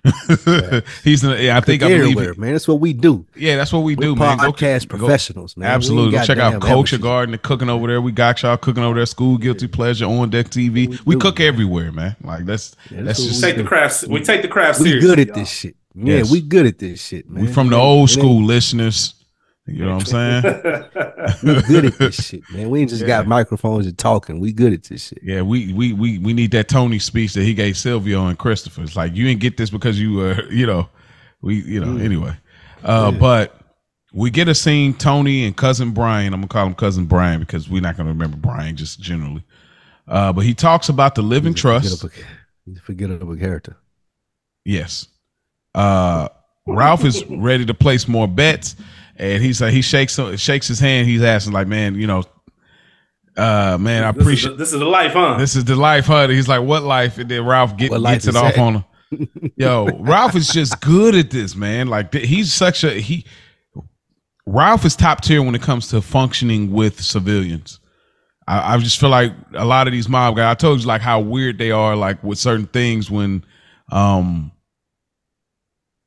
He's 1.05 1.25
in, 1.25 1.43
yeah, 1.43 1.57
I 1.57 1.61
think 1.61 1.83
I 1.83 1.89
believe 1.89 2.01
everywhere, 2.17 2.35
man. 2.35 2.53
That's 2.53 2.69
what 2.69 2.81
we 2.81 2.93
do. 2.93 3.25
Yeah, 3.35 3.57
that's 3.57 3.73
what 3.73 3.81
we 3.81 3.95
We're 3.97 4.09
do, 4.09 4.17
man. 4.17 4.39
Go- 4.39 4.53
podcast 4.53 4.89
professionals, 4.89 5.57
man. 5.57 5.71
Absolutely. 5.71 6.19
Go 6.19 6.25
check 6.25 6.39
out 6.39 6.53
damn 6.53 6.61
Culture. 6.61 6.99
Garden, 6.99 7.33
the 7.33 7.39
cooking 7.39 7.69
over 7.69 7.87
there. 7.87 8.01
We 8.01 8.13
got 8.13 8.43
y'all 8.43 8.57
cooking 8.57 8.83
over 8.83 8.95
there. 8.97 9.07
School 9.07 9.39
Guilty 9.39 9.67
Pleasure 9.69 10.07
on 10.07 10.31
deck 10.31 10.47
TV. 10.47 10.73
We 10.89 10.99
We, 11.05 11.15
do. 11.17 11.21
cook 11.21 11.41
everywhere, 11.41 11.93
man. 11.93 12.17
Like 12.23 12.45
that's 12.47 12.75
Yeah, 12.91 13.03
that's 13.03 13.19
that's 13.19 13.21
what 13.21 13.29
just 13.29 13.43
take 13.43 13.57
the 13.57 13.65
craft, 13.65 14.05
we 14.09 14.21
take 14.23 14.43
the 14.43 14.49
craft 14.49 14.81
We 14.81 14.87
seriously. 14.91 15.09
good 15.11 15.19
at 15.21 15.27
y'all. 15.29 15.37
this 15.37 15.51
shit. 15.51 15.77
Yeah, 15.95 16.17
Yes. 16.19 16.31
we 16.31 16.41
good 16.43 16.67
at 16.67 16.79
this 16.79 17.03
shit, 17.05 17.29
man. 17.31 17.45
we 17.47 17.53
from 17.53 17.71
the 17.71 17.77
old 17.77 18.11
school 18.11 18.43
listeners. 18.45 19.15
You 19.67 19.85
know 19.85 19.97
what 19.97 20.15
I'm 20.15 20.43
saying? 20.43 20.85
We 21.43 21.61
good 21.63 21.85
at 21.87 21.99
this 21.99 22.25
shit, 22.25 22.43
man. 22.53 22.71
We 22.71 22.81
ain't 22.81 22.91
just 22.91 23.05
got 23.05 23.27
microphones 23.27 23.87
and 23.87 23.99
talking. 23.99 24.39
We 24.39 24.53
good 24.53 24.73
at 24.73 24.85
this 24.85 25.09
shit. 25.09 25.19
Yeah, 25.23 25.43
we 25.43 25.73
we 25.73 25.93
we 25.93 26.19
we 26.19 26.33
need 26.33 26.53
that 26.53 26.69
Tony 26.69 27.01
speech 27.01 27.35
that 27.35 27.43
he 27.43 27.53
gave 27.53 27.77
Silvio 27.77 28.27
and 28.27 28.39
Christopher. 28.39 28.83
It's 28.83 28.95
like 28.95 29.15
you 29.17 29.25
didn't 29.27 29.41
get 29.41 29.57
this 29.57 29.69
because 29.69 30.01
you 30.01 30.15
were, 30.15 30.45
you 30.51 30.67
know, 30.67 30.89
we 31.43 31.63
you 31.63 31.81
know, 31.81 32.03
anyway. 32.03 32.37
Uh 32.85 33.11
but 33.11 33.61
we 34.13 34.31
get 34.31 34.47
a 34.49 34.55
scene 34.55 34.95
Tony 34.95 35.45
and 35.45 35.57
cousin 35.57 35.91
Brian. 35.91 36.33
I'm 36.33 36.41
gonna 36.41 36.49
call 36.49 36.67
him 36.67 36.75
cousin 36.75 37.07
Brian 37.07 37.41
because 37.41 37.69
we're 37.69 37.83
not 37.83 37.97
gonna 37.97 38.11
remember 38.11 38.37
Brian 38.37 38.77
just 38.77 39.01
generally. 39.01 39.43
Uh 40.07 40.33
but 40.33 40.45
he 40.45 40.55
talks 40.55 40.89
about 40.89 41.17
the 41.17 41.23
living 41.23 41.55
trust. 41.55 42.01
Forgettable, 42.03 42.25
he's 42.67 42.79
a 42.79 42.83
forgettable 42.83 43.37
character. 43.37 43.77
Yes. 44.65 45.09
Uh 45.75 46.29
Ralph 46.69 47.05
is 47.05 47.25
ready 47.27 47.65
to 47.67 47.75
place 47.75 48.07
more 48.09 48.27
bets, 48.29 48.77
and 49.19 49.43
he's 49.43 49.61
like 49.61 49.73
he 49.73 49.83
shakes 49.83 50.19
shakes 50.37 50.69
his 50.69 50.79
hand. 50.81 51.09
He's 51.09 51.23
asking 51.23 51.53
like, 51.53 51.67
man, 51.67 51.95
you 51.95 52.07
know, 52.07 52.25
uh, 53.37 53.77
man, 53.81 54.05
I 54.05 54.13
This 54.13 54.17
is, 54.17 54.23
appreciate 54.23 54.51
the, 54.53 54.57
this 54.57 54.73
is 54.73 54.79
the 54.79 54.85
life, 54.87 55.13
huh? 55.13 55.37
this 55.39 55.57
is 55.57 55.65
the 55.65 55.77
life, 55.77 56.07
huh? 56.07 56.29
He's 56.29 56.49
like, 56.49 56.63
what 56.63 56.83
life? 56.83 57.19
And 57.19 57.31
then 57.31 57.45
Ralph 57.45 57.77
get, 57.77 57.91
What 57.91 58.01
life 58.01 58.15
gets 58.17 58.27
it 58.27 58.31
is 58.31 58.37
off 58.37 58.55
that? 58.55 58.61
on 58.61 58.75
him. 58.77 58.85
Yo, 59.57 59.87
Ralph 60.01 60.35
is 60.35 60.49
just 60.49 60.81
good 60.81 61.15
at 61.15 61.31
this, 61.31 61.55
man. 61.55 61.89
Like 61.89 62.13
he's 62.15 62.53
such 62.53 62.83
a 62.85 62.91
he. 62.93 63.25
Ralph 64.47 64.85
is 64.85 64.95
top 64.97 65.23
tier 65.23 65.43
when 65.43 65.55
it 65.55 65.63
comes 65.63 65.89
to 65.89 66.01
functioning 66.01 66.71
with 66.73 67.01
civilians. 67.01 67.81
I, 68.49 68.75
I 68.75 68.79
just 68.79 68.99
feel 69.01 69.09
like 69.11 69.33
a 69.55 69.65
lot 69.65 69.87
of 69.89 69.93
these 69.93 70.09
mob 70.09 70.37
guys. 70.37 70.53
I 70.53 70.55
told 70.55 70.81
you 70.81 70.87
like 70.87 71.03
how 71.03 71.21
weird 71.21 71.59
they 71.59 71.73
are, 71.73 71.97
like 71.97 72.23
with 72.23 72.39
certain 72.39 72.67
things. 72.67 73.11
When 73.11 73.45
um 73.93 74.53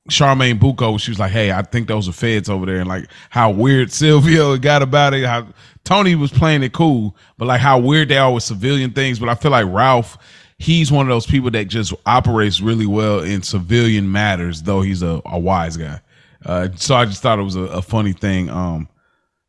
Charmaine 0.09 0.59
Bucco, 0.59 0.97
she 0.97 1.11
was 1.11 1.19
like, 1.19 1.31
"Hey, 1.31 1.51
I 1.51 1.61
think 1.61 1.87
those 1.87 2.09
are 2.09 2.13
feds 2.13 2.49
over 2.49 2.65
there," 2.65 2.79
and 2.79 2.89
like 2.89 3.07
how 3.29 3.51
weird 3.51 3.91
Silvio 3.91 4.57
got 4.57 4.81
about 4.81 5.13
it. 5.13 5.25
How 5.25 5.47
Tony 5.83 6.15
was 6.15 6.31
playing 6.31 6.63
it 6.63 6.73
cool, 6.73 7.15
but 7.37 7.47
like 7.47 7.61
how 7.61 7.79
weird 7.79 8.09
they 8.09 8.17
are 8.17 8.31
with 8.31 8.43
civilian 8.43 8.91
things. 8.91 9.19
But 9.19 9.29
I 9.29 9.35
feel 9.35 9.51
like 9.51 9.65
Ralph, 9.67 10.17
he's 10.57 10.91
one 10.91 11.05
of 11.05 11.09
those 11.09 11.25
people 11.25 11.51
that 11.51 11.65
just 11.65 11.93
operates 12.05 12.61
really 12.61 12.85
well 12.85 13.21
in 13.21 13.41
civilian 13.41 14.11
matters, 14.11 14.61
though 14.61 14.81
he's 14.81 15.01
a, 15.01 15.21
a 15.25 15.39
wise 15.39 15.77
guy. 15.77 16.01
Uh, 16.45 16.69
so 16.75 16.95
I 16.95 17.05
just 17.05 17.21
thought 17.21 17.39
it 17.39 17.43
was 17.43 17.55
a, 17.55 17.61
a 17.61 17.81
funny 17.81 18.13
thing. 18.13 18.49
Um, 18.49 18.87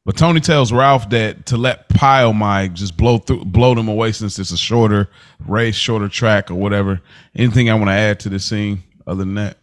but 0.07 0.17
Tony 0.17 0.41
tells 0.41 0.73
Ralph 0.73 1.11
that 1.11 1.47
to 1.47 1.57
let 1.57 1.89
Pie-O-My 1.91 2.69
just 2.69 2.97
blow 2.97 3.19
through, 3.19 3.45
blow 3.45 3.75
them 3.75 3.89
away 3.89 4.13
since 4.13 4.39
it's 4.39 4.51
a 4.51 4.57
shorter 4.57 5.09
race, 5.47 5.75
shorter 5.75 6.09
track, 6.09 6.51
or 6.51 6.55
whatever. 6.55 7.01
Anything 7.37 7.71
I 7.71 7.75
want 7.75 7.89
to 7.89 7.95
add 7.95 8.19
to 8.21 8.29
the 8.29 8.39
scene 8.39 8.83
other 9.07 9.19
than 9.19 9.35
that? 9.35 9.59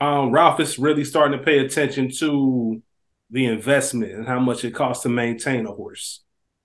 Um, 0.00 0.30
Ralph 0.30 0.60
is 0.60 0.78
really 0.78 1.04
starting 1.04 1.38
to 1.38 1.44
pay 1.44 1.58
attention 1.58 2.10
to 2.18 2.82
the 3.30 3.46
investment 3.46 4.12
and 4.12 4.26
how 4.26 4.38
much 4.38 4.64
it 4.64 4.74
costs 4.74 5.02
to 5.02 5.08
maintain 5.08 5.66
a 5.66 5.72
horse. 5.72 6.22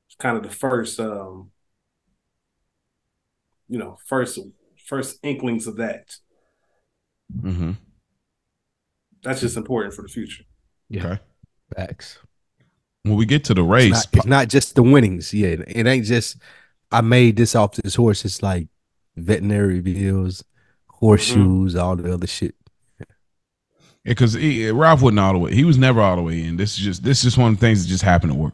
It's 0.07 0.15
kind 0.15 0.37
of 0.37 0.43
the 0.43 0.49
first, 0.49 0.99
um, 0.99 1.51
you 3.67 3.79
know, 3.79 3.97
first 4.05 4.39
first 4.85 5.19
inklings 5.23 5.67
of 5.67 5.77
that. 5.77 6.15
Mm-hmm. 7.35 7.71
That's 9.23 9.41
just 9.41 9.57
important 9.57 9.93
for 9.93 10.03
the 10.03 10.09
future. 10.09 10.43
Yeah. 10.89 11.05
Okay. 11.05 11.19
Facts. 11.75 12.19
When 13.03 13.15
we 13.15 13.25
get 13.25 13.43
to 13.45 13.53
the 13.53 13.63
It's 13.63 13.71
race, 13.71 13.91
not, 13.91 14.07
it's 14.13 14.25
not 14.25 14.47
just 14.47 14.75
the 14.75 14.83
winnings. 14.83 15.33
Yeah, 15.33 15.55
it 15.67 15.87
ain't 15.87 16.05
just 16.05 16.37
I 16.91 17.01
made 17.01 17.35
this 17.35 17.55
off 17.55 17.75
this 17.75 17.95
horse. 17.95 18.23
It's 18.23 18.43
like 18.43 18.67
veterinary 19.15 19.81
bills, 19.81 20.43
horseshoes, 20.87 21.75
all 21.75 21.95
the 21.95 22.13
other 22.13 22.27
shit. 22.27 22.55
Because 24.05 24.37
Ralph 24.37 25.01
wasn't 25.01 25.19
all 25.19 25.33
the 25.33 25.39
way. 25.39 25.53
He 25.55 25.63
was 25.63 25.77
never 25.77 26.01
all 26.01 26.15
the 26.17 26.21
way 26.21 26.43
in. 26.43 26.57
This 26.57 26.73
is 26.73 26.79
just 26.83 27.03
this 27.03 27.19
is 27.19 27.23
just 27.23 27.37
one 27.37 27.53
of 27.53 27.59
the 27.59 27.65
things 27.65 27.83
that 27.83 27.89
just 27.89 28.03
happened 28.03 28.33
to 28.33 28.37
work. 28.37 28.53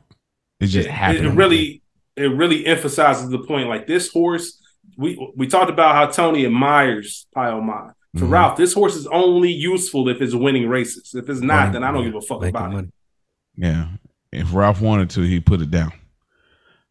It 0.60 0.68
just 0.68 0.88
it, 0.88 0.92
happened. 0.92 1.26
it 1.26 1.30
to 1.30 1.36
really 1.36 1.82
it 2.16 2.32
really 2.36 2.66
emphasizes 2.66 3.30
the 3.30 3.40
point 3.40 3.68
like 3.70 3.88
this 3.88 4.12
horse 4.12 4.62
we 4.98 5.18
we 5.36 5.48
talked 5.48 5.70
about 5.70 5.96
how 5.96 6.06
tony 6.08 6.46
admires 6.46 7.26
Pie-O-My. 7.34 7.92
for 8.18 8.26
Mhm. 8.26 8.30
ralph 8.32 8.58
this 8.58 8.74
horse 8.74 8.96
is 8.98 9.08
only 9.08 9.52
useful 9.52 10.10
if 10.10 10.22
it's 10.22 10.34
winning 10.36 10.68
races 10.68 11.14
if 11.16 11.30
it's 11.30 11.40
not 11.40 11.66
Right, 11.66 11.74
then 11.74 11.84
i 11.86 11.92
don't 11.92 12.04
yeah, 12.04 12.10
give 12.10 12.16
a 12.16 12.22
fuck 12.22 12.42
Making 12.42 12.56
about 12.56 12.72
it 12.72 12.74
money. 12.76 12.88
Yeah. 13.56 13.88
If 14.34 14.54
Ralph 14.54 14.82
wanted 14.82 15.10
to, 15.12 15.22
he 15.22 15.40
put 15.40 15.62
it 15.62 15.72
down. 15.72 15.92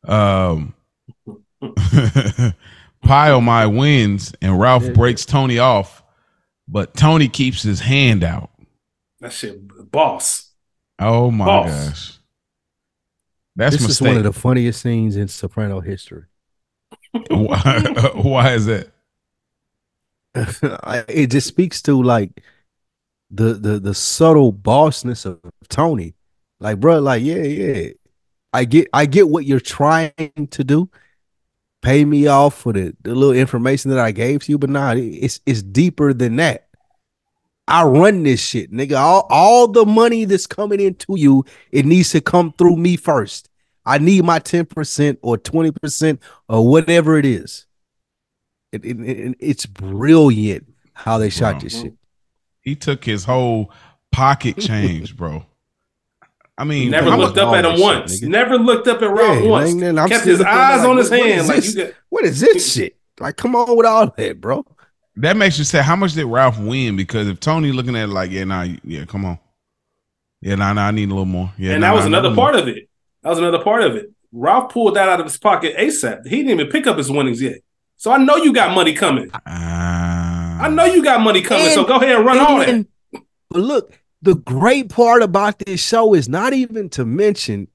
Um 0.06 0.74
Pie-O-My 3.02 3.66
wins 3.66 4.34
and 4.40 4.58
Ralph 4.58 4.92
breaks 4.94 5.24
Tony 5.24 5.58
off 5.58 6.02
but 6.68 6.94
Tony 6.94 7.28
keeps 7.28 7.62
his 7.62 7.80
hand 7.80 8.22
out. 8.22 8.50
That 9.20 9.32
shit, 9.32 9.90
boss. 9.90 10.52
Oh 10.98 11.30
my 11.30 11.44
Boss. 11.44 11.70
gosh. 11.70 12.18
That's 13.56 13.76
this 13.76 13.88
mistake. 13.88 14.06
is 14.06 14.08
one 14.08 14.16
of 14.18 14.22
the 14.24 14.32
funniest 14.32 14.82
scenes 14.82 15.16
in 15.16 15.28
Soprano 15.28 15.80
history. 15.80 16.24
why, 17.28 18.10
why 18.14 18.52
is 18.52 18.66
that? 18.66 18.90
It 21.08 21.30
just 21.32 21.48
speaks 21.48 21.82
to 21.82 22.00
like 22.00 22.42
the 23.30 23.54
the 23.54 23.80
the 23.80 23.94
subtle 23.94 24.52
bossness 24.52 25.26
of 25.26 25.40
Tony. 25.68 26.14
Like, 26.60 26.78
bro, 26.78 27.00
like, 27.00 27.22
yeah, 27.22 27.42
yeah. 27.42 27.90
I 28.52 28.64
get 28.64 28.88
I 28.92 29.06
get 29.06 29.28
what 29.28 29.44
you're 29.44 29.60
trying 29.60 30.48
to 30.50 30.64
do. 30.64 30.90
Pay 31.82 32.04
me 32.04 32.26
off 32.26 32.58
for 32.58 32.72
the, 32.72 32.94
the 33.02 33.14
little 33.14 33.34
information 33.34 33.90
that 33.90 34.00
I 34.00 34.10
gave 34.10 34.42
to 34.44 34.52
you, 34.52 34.58
but 34.58 34.70
nah, 34.70 34.94
it's 34.96 35.40
it's 35.46 35.62
deeper 35.62 36.12
than 36.12 36.36
that. 36.36 36.68
I 37.68 37.84
run 37.84 38.22
this 38.22 38.40
shit, 38.40 38.72
nigga. 38.72 38.98
All, 38.98 39.26
all 39.30 39.68
the 39.68 39.84
money 39.84 40.24
that's 40.24 40.46
coming 40.46 40.80
into 40.80 41.18
you, 41.18 41.44
it 41.70 41.84
needs 41.84 42.10
to 42.10 42.20
come 42.20 42.52
through 42.56 42.76
me 42.76 42.96
first. 42.96 43.50
I 43.84 43.98
need 43.98 44.24
my 44.24 44.38
10% 44.40 45.18
or 45.22 45.36
20% 45.38 46.18
or 46.48 46.66
whatever 46.66 47.18
it 47.18 47.26
is. 47.26 47.66
It, 48.72 48.84
it, 48.84 49.00
it- 49.00 49.36
it's 49.38 49.66
brilliant 49.66 50.66
how 50.94 51.18
they 51.18 51.28
shot 51.30 51.54
Bro. 51.54 51.60
this 51.60 51.80
shit. 51.80 51.94
He 52.62 52.74
took 52.74 53.04
his 53.04 53.24
whole 53.24 53.72
pocket 54.12 54.58
change, 54.58 55.16
bro. 55.16 55.44
I 56.58 56.64
mean, 56.64 56.90
Never 56.90 57.10
how 57.10 57.16
looked 57.18 57.38
up 57.38 57.54
at 57.54 57.64
him 57.64 57.76
shit, 57.76 57.80
once. 57.80 58.20
nigga. 58.20 58.28
Never 58.28 58.58
looked 58.58 58.88
up 58.88 59.00
at 59.00 59.10
Ralph 59.10 59.42
Yeah, 59.44 59.48
once. 59.48 59.72
and 59.80 59.96
Kept 60.08 60.24
his 60.24 60.40
eyes 60.40 60.80
like, 60.80 60.88
on 60.88 60.96
his 60.96 61.08
what- 61.10 61.20
what 61.20 61.28
hand. 61.28 61.40
is 61.42 61.48
Like 61.48 61.64
you 61.64 61.74
got. 61.84 61.94
What 62.08 62.24
is 62.24 62.40
this 62.40 62.72
shit? 62.74 62.96
Like, 63.20 63.36
come 63.36 63.54
on 63.54 63.76
with 63.76 63.86
all 63.86 64.12
that, 64.16 64.40
bro. 64.40 64.66
that 65.16 65.36
makes 65.36 65.56
you 65.58 65.64
say, 65.64 65.82
how 65.82 65.94
much 65.96 66.14
did 66.14 66.24
Ralph 66.26 66.58
win? 66.58 66.96
Because 66.96 67.28
if 67.28 67.38
Tony 67.40 67.70
looking 67.72 67.94
at 67.96 68.04
it 68.04 68.12
like, 68.12 68.30
yeah, 68.32 68.44
nah, 68.44 68.66
yeah, 68.84 69.04
come 69.04 69.24
on. 69.24 69.38
Yeah, 70.40 70.56
nah, 70.56 70.72
nah, 70.72 70.86
I 70.88 70.90
need 70.90 71.06
a 71.06 71.12
little 71.12 71.24
more. 71.24 71.52
Yeah, 71.58 71.72
and 71.72 71.80
nah, 71.80 71.88
that 71.88 71.94
was 71.94 72.02
nah, 72.04 72.08
another 72.18 72.30
nah, 72.30 72.36
part 72.36 72.54
of 72.56 72.68
it. 72.68 72.88
That 73.22 73.30
was 73.30 73.38
another 73.38 73.62
part 73.62 73.82
of 73.82 73.96
it. 73.96 74.10
Ralph 74.32 74.72
pulled 74.72 74.94
that 74.96 75.08
out 75.08 75.20
of 75.20 75.26
his 75.26 75.36
pocket 75.38 75.76
ASAP. 75.76 76.26
He 76.26 76.38
didn't 76.38 76.50
even 76.60 76.66
pick 76.68 76.86
up 76.86 76.96
his 76.98 77.10
winnings 77.10 77.40
yet. 77.42 77.58
So 77.96 78.10
I 78.12 78.18
know 78.18 78.36
you 78.36 78.52
got 78.52 78.74
money 78.74 78.94
coming. 78.94 79.30
Ah. 79.34 80.58
I 80.62 80.68
know 80.68 80.84
you 80.84 81.02
got 81.02 81.20
money 81.20 81.40
coming. 81.42 81.70
so 81.70 81.84
go 81.84 81.96
ahead 81.96 82.16
and 82.16 82.24
run 82.26 82.38
all 82.38 82.58
that. 82.58 82.68
And- 82.68 82.86
But 83.50 83.60
look, 83.62 83.98
the 84.22 84.34
great 84.34 84.88
part 84.88 85.22
about 85.22 85.58
this 85.60 85.80
show 85.80 86.14
is 86.14 86.28
not 86.28 86.52
even 86.52 86.88
to 86.90 87.04
mention, 87.04 87.68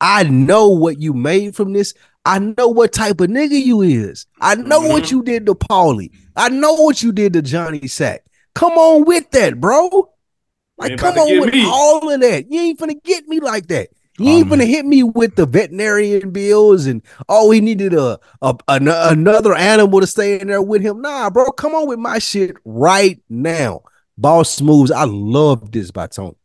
I 0.00 0.24
know 0.24 0.68
what 0.70 1.00
you 1.00 1.12
made 1.12 1.54
from 1.54 1.72
this. 1.72 1.94
I 2.24 2.38
know 2.38 2.68
what 2.68 2.92
type 2.92 3.20
of 3.20 3.28
nigga 3.28 3.62
you 3.62 3.82
is. 3.82 4.26
I 4.40 4.54
know 4.54 4.80
what 4.80 5.04
Mhm. 5.04 5.10
you 5.10 5.22
did 5.22 5.46
to 5.46 5.54
Paulie. 5.54 6.10
I 6.36 6.48
know 6.48 6.72
what 6.74 7.02
you 7.02 7.12
did 7.12 7.34
to 7.34 7.42
Johnny 7.42 7.86
Sack. 7.86 8.24
Come 8.54 8.72
on 8.72 9.04
with 9.04 9.30
that, 9.32 9.60
bro. 9.60 10.10
Like, 10.78 10.92
ain't 10.92 11.00
come 11.00 11.18
on 11.18 11.40
with 11.40 11.52
me. 11.52 11.64
all 11.66 12.10
of 12.10 12.20
that. 12.20 12.50
You 12.50 12.60
ain't 12.60 12.78
finna 12.78 13.02
get 13.04 13.28
me 13.28 13.40
like 13.40 13.66
that. 13.68 13.88
You 14.18 14.26
Oh, 14.30 14.38
ain't 14.38 14.48
man. 14.48 14.60
finna 14.60 14.66
hit 14.66 14.86
me 14.86 15.02
with 15.02 15.36
the 15.36 15.44
veterinarian 15.44 16.30
bills 16.30 16.86
and 16.86 17.02
oh, 17.28 17.50
he 17.50 17.60
needed 17.60 17.92
a, 17.94 18.18
a 18.42 18.56
an- 18.68 18.88
another 18.88 19.54
animal 19.54 20.00
to 20.00 20.06
stay 20.06 20.40
in 20.40 20.48
there 20.48 20.62
with 20.62 20.82
him. 20.82 21.00
Nah, 21.02 21.30
bro, 21.30 21.46
come 21.52 21.74
on 21.74 21.88
with 21.88 21.98
my 21.98 22.18
shit 22.18 22.56
right 22.64 23.20
now. 23.28 23.82
Boss 24.16 24.60
moves. 24.60 24.90
I 24.90 25.04
love 25.04 25.70
this 25.72 25.90
by 25.90 26.06
Tony. 26.06 26.36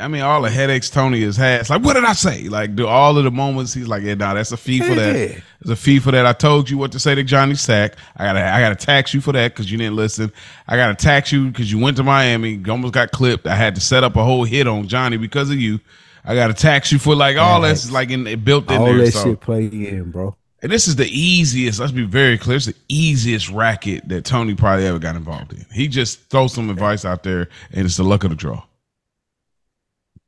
I 0.00 0.08
mean, 0.08 0.22
all 0.22 0.40
the 0.40 0.48
headaches 0.50 0.88
Tony 0.88 1.22
has 1.24 1.36
had. 1.36 1.60
It's 1.60 1.68
like, 1.68 1.82
what 1.82 1.92
did 1.92 2.04
I 2.04 2.14
say? 2.14 2.48
Like, 2.48 2.74
do 2.74 2.86
all 2.86 3.18
of 3.18 3.24
the 3.24 3.30
moments 3.30 3.74
he's 3.74 3.86
like, 3.86 4.02
yeah, 4.02 4.14
nah, 4.14 4.32
that's 4.32 4.50
a 4.50 4.56
fee 4.56 4.80
for 4.80 4.94
that. 4.94 5.14
Yeah. 5.14 5.40
There's 5.60 5.70
a 5.70 5.76
fee 5.76 5.98
for 5.98 6.10
that. 6.10 6.24
I 6.24 6.32
told 6.32 6.70
you 6.70 6.78
what 6.78 6.90
to 6.92 6.98
say 6.98 7.14
to 7.14 7.22
Johnny 7.22 7.54
Sack. 7.54 7.96
I 8.16 8.24
gotta, 8.24 8.42
I 8.42 8.60
gotta 8.60 8.76
tax 8.76 9.12
you 9.12 9.20
for 9.20 9.32
that 9.32 9.52
because 9.52 9.70
you 9.70 9.76
didn't 9.76 9.96
listen. 9.96 10.32
I 10.66 10.76
gotta 10.76 10.94
tax 10.94 11.32
you 11.32 11.48
because 11.48 11.70
you 11.70 11.78
went 11.78 11.98
to 11.98 12.02
Miami. 12.02 12.62
Almost 12.66 12.94
got 12.94 13.10
clipped. 13.10 13.46
I 13.46 13.54
had 13.56 13.74
to 13.74 13.80
set 13.82 14.04
up 14.04 14.16
a 14.16 14.24
whole 14.24 14.44
hit 14.44 14.66
on 14.66 14.88
Johnny 14.88 15.18
because 15.18 15.50
of 15.50 15.56
you. 15.60 15.80
I 16.24 16.34
gotta 16.34 16.54
tax 16.54 16.90
you 16.90 16.98
for 16.98 17.14
like 17.14 17.36
all 17.36 17.60
that's 17.60 17.90
like 17.90 18.08
in 18.08 18.26
it 18.26 18.42
built 18.42 18.70
in 18.70 18.78
All 18.78 18.86
there. 18.86 18.96
that 19.04 19.12
So, 19.12 19.24
shit 19.24 19.40
play 19.40 19.66
in, 19.66 20.10
bro. 20.10 20.34
And 20.64 20.72
this 20.72 20.88
is 20.88 20.96
the 20.96 21.06
easiest. 21.06 21.78
Let's 21.78 21.92
be 21.92 22.04
very 22.04 22.38
clear. 22.38 22.56
It's 22.56 22.66
the 22.66 22.74
easiest 22.88 23.50
racket 23.50 24.08
that 24.08 24.24
Tony 24.24 24.54
probably 24.54 24.86
ever 24.86 24.98
got 24.98 25.14
involved 25.14 25.52
in. 25.52 25.64
He 25.72 25.86
just 25.86 26.28
throws 26.30 26.54
some 26.54 26.70
advice 26.70 27.04
out 27.04 27.22
there, 27.22 27.48
and 27.72 27.84
it's 27.86 27.98
the 27.98 28.02
luck 28.02 28.24
of 28.24 28.30
the 28.30 28.36
draw. 28.36 28.62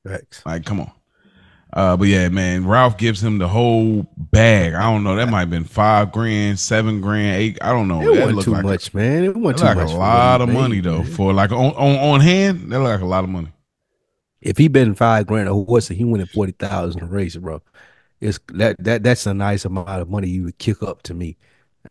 Thanks. 0.06 0.44
Like, 0.46 0.64
come 0.64 0.80
on. 0.80 0.92
Uh, 1.72 1.96
but 1.96 2.06
yeah, 2.08 2.28
man, 2.28 2.66
Ralph 2.66 2.96
gives 2.96 3.22
him 3.22 3.38
the 3.38 3.48
whole 3.48 4.06
bag. 4.16 4.74
I 4.74 4.82
don't 4.82 5.02
know. 5.02 5.16
That 5.16 5.28
might 5.28 5.40
have 5.40 5.50
been 5.50 5.64
five 5.64 6.12
grand, 6.12 6.58
seven 6.60 7.00
grand, 7.00 7.36
eight. 7.36 7.58
I 7.60 7.72
don't 7.72 7.88
know. 7.88 8.00
It 8.00 8.20
wasn't 8.20 8.42
too 8.42 8.50
like 8.52 8.64
a- 8.64 8.66
much, 8.66 8.94
man. 8.94 9.24
It 9.24 9.36
wasn't 9.36 9.58
too 9.58 9.64
like 9.64 9.76
much. 9.78 9.90
a 9.92 9.96
lot 9.96 10.40
of 10.40 10.48
money 10.48 10.80
though. 10.80 10.98
man. 11.02 11.06
For 11.12 11.32
like 11.32 11.50
on, 11.50 11.74
on 11.74 11.96
on 11.96 12.20
hand, 12.20 12.70
that 12.72 12.78
look 12.78 12.88
like 12.92 13.00
a 13.00 13.06
lot 13.06 13.24
of 13.24 13.30
money. 13.30 13.48
if 14.40 14.56
he 14.56 14.68
betting 14.68 14.94
five 14.94 15.26
grand 15.26 15.48
a 15.48 15.52
horse 15.54 15.88
he 15.88 16.04
winning 16.04 16.26
forty 16.28 16.52
thousand 16.52 17.02
a 17.02 17.06
race, 17.06 17.36
bro, 17.36 17.60
it's 18.20 18.38
that 18.54 18.76
that 18.82 19.02
that's 19.02 19.26
a 19.26 19.34
nice 19.34 19.64
amount 19.64 19.88
of 19.88 20.08
money 20.08 20.28
you 20.28 20.44
would 20.44 20.58
kick 20.58 20.82
up 20.82 21.02
to 21.02 21.14
me. 21.14 21.36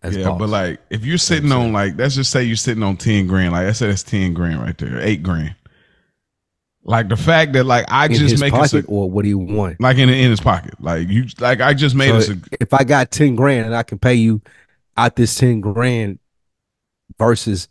As 0.02 0.18
yeah, 0.18 0.26
boss. 0.26 0.40
but 0.40 0.50
like 0.50 0.80
if 0.90 1.06
you're 1.06 1.18
sitting 1.18 1.52
on 1.52 1.72
like 1.72 1.98
let's 1.98 2.16
just 2.16 2.32
say 2.32 2.44
you're 2.44 2.56
sitting 2.56 2.84
on 2.84 2.98
ten 2.98 3.28
grand, 3.28 3.54
like 3.54 3.68
I 3.68 3.72
said, 3.72 3.90
that's 3.90 4.04
ten 4.04 4.34
grand 4.34 4.60
right 4.60 4.78
there, 4.78 5.00
eight 5.00 5.24
grand. 5.24 5.56
Like 6.84 7.10
the 7.10 7.18
fact 7.18 7.54
that 7.54 7.66
like 7.66 7.86
I 7.88 8.06
in 8.06 8.14
just 8.14 8.32
his 8.32 8.42
make 8.42 8.54
pocket 8.54 8.74
it 8.74 8.86
or 8.88 9.10
what 9.10 9.24
do 9.24 9.30
you 9.30 9.40
want? 9.40 9.80
like 9.80 9.98
in 9.98 10.10
in 10.10 10.30
his 10.30 10.42
pocket, 10.42 10.76
like 10.80 11.08
you 11.10 11.26
like 11.40 11.62
I 11.62 11.74
just 11.74 11.96
made 11.96 12.10
So 12.10 12.18
us. 12.18 12.30
A, 12.30 12.38
if 12.60 12.74
I 12.74 12.84
got 12.84 13.12
ten 13.12 13.36
grand 13.36 13.66
and 13.66 13.76
I 13.76 13.84
can 13.84 13.98
pay 13.98 14.16
you 14.16 14.42
out 14.98 15.16
this 15.16 15.36
ten 15.36 15.62
grand 15.62 16.20
versus 17.18 17.68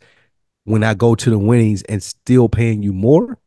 when 0.65 0.83
I 0.83 0.95
go 0.95 1.15
to 1.15 1.29
the 1.29 1.39
winnings 1.39 1.83
and 1.83 2.01
still 2.03 2.49
paying 2.49 2.83
you 2.83 2.91
more, 2.91 3.37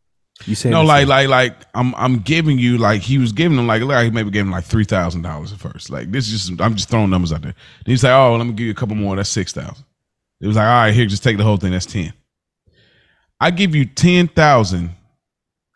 you 0.47 0.55
saying 0.55 0.73
no, 0.73 0.82
like 0.82 1.09
like 1.09 1.28
like 1.28 1.55
I'm 1.74 1.94
I'm 1.97 2.19
giving 2.20 2.59
you 2.59 2.78
like 2.78 3.02
he 3.02 3.19
was 3.19 3.32
giving 3.32 3.59
him 3.59 3.66
like 3.66 3.82
like 3.82 4.05
he 4.05 4.10
maybe 4.10 4.31
gave 4.31 4.43
him 4.43 4.51
like 4.51 4.65
three 4.65 4.85
thousand 4.85 5.23
dollars 5.23 5.52
at 5.52 5.59
first. 5.59 5.90
Like 5.90 6.10
this 6.12 6.27
is 6.27 6.48
just 6.48 6.60
I'm 6.60 6.74
just 6.74 6.89
throwing 6.89 7.10
numbers 7.10 7.32
out 7.32 7.43
there. 7.43 7.55
Then 7.85 7.93
he's 7.93 8.05
like, 8.05 8.12
oh, 8.12 8.36
let 8.36 8.47
me 8.47 8.52
give 8.52 8.66
you 8.66 8.73
a 8.73 8.74
couple 8.74 8.97
more. 8.97 9.16
That's 9.16 9.28
six 9.28 9.52
thousand. 9.52 9.85
It 10.40 10.47
was 10.47 10.56
like, 10.56 10.66
all 10.66 10.70
right, 10.70 10.94
here, 10.94 11.06
just 11.06 11.24
take 11.24 11.36
the 11.36 11.44
whole 11.44 11.56
thing. 11.56 11.73
That's 11.73 11.86
ten. 11.86 12.12
I 13.40 13.51
give 13.51 13.74
you 13.74 13.85
ten 13.85 14.28
thousand. 14.28 14.90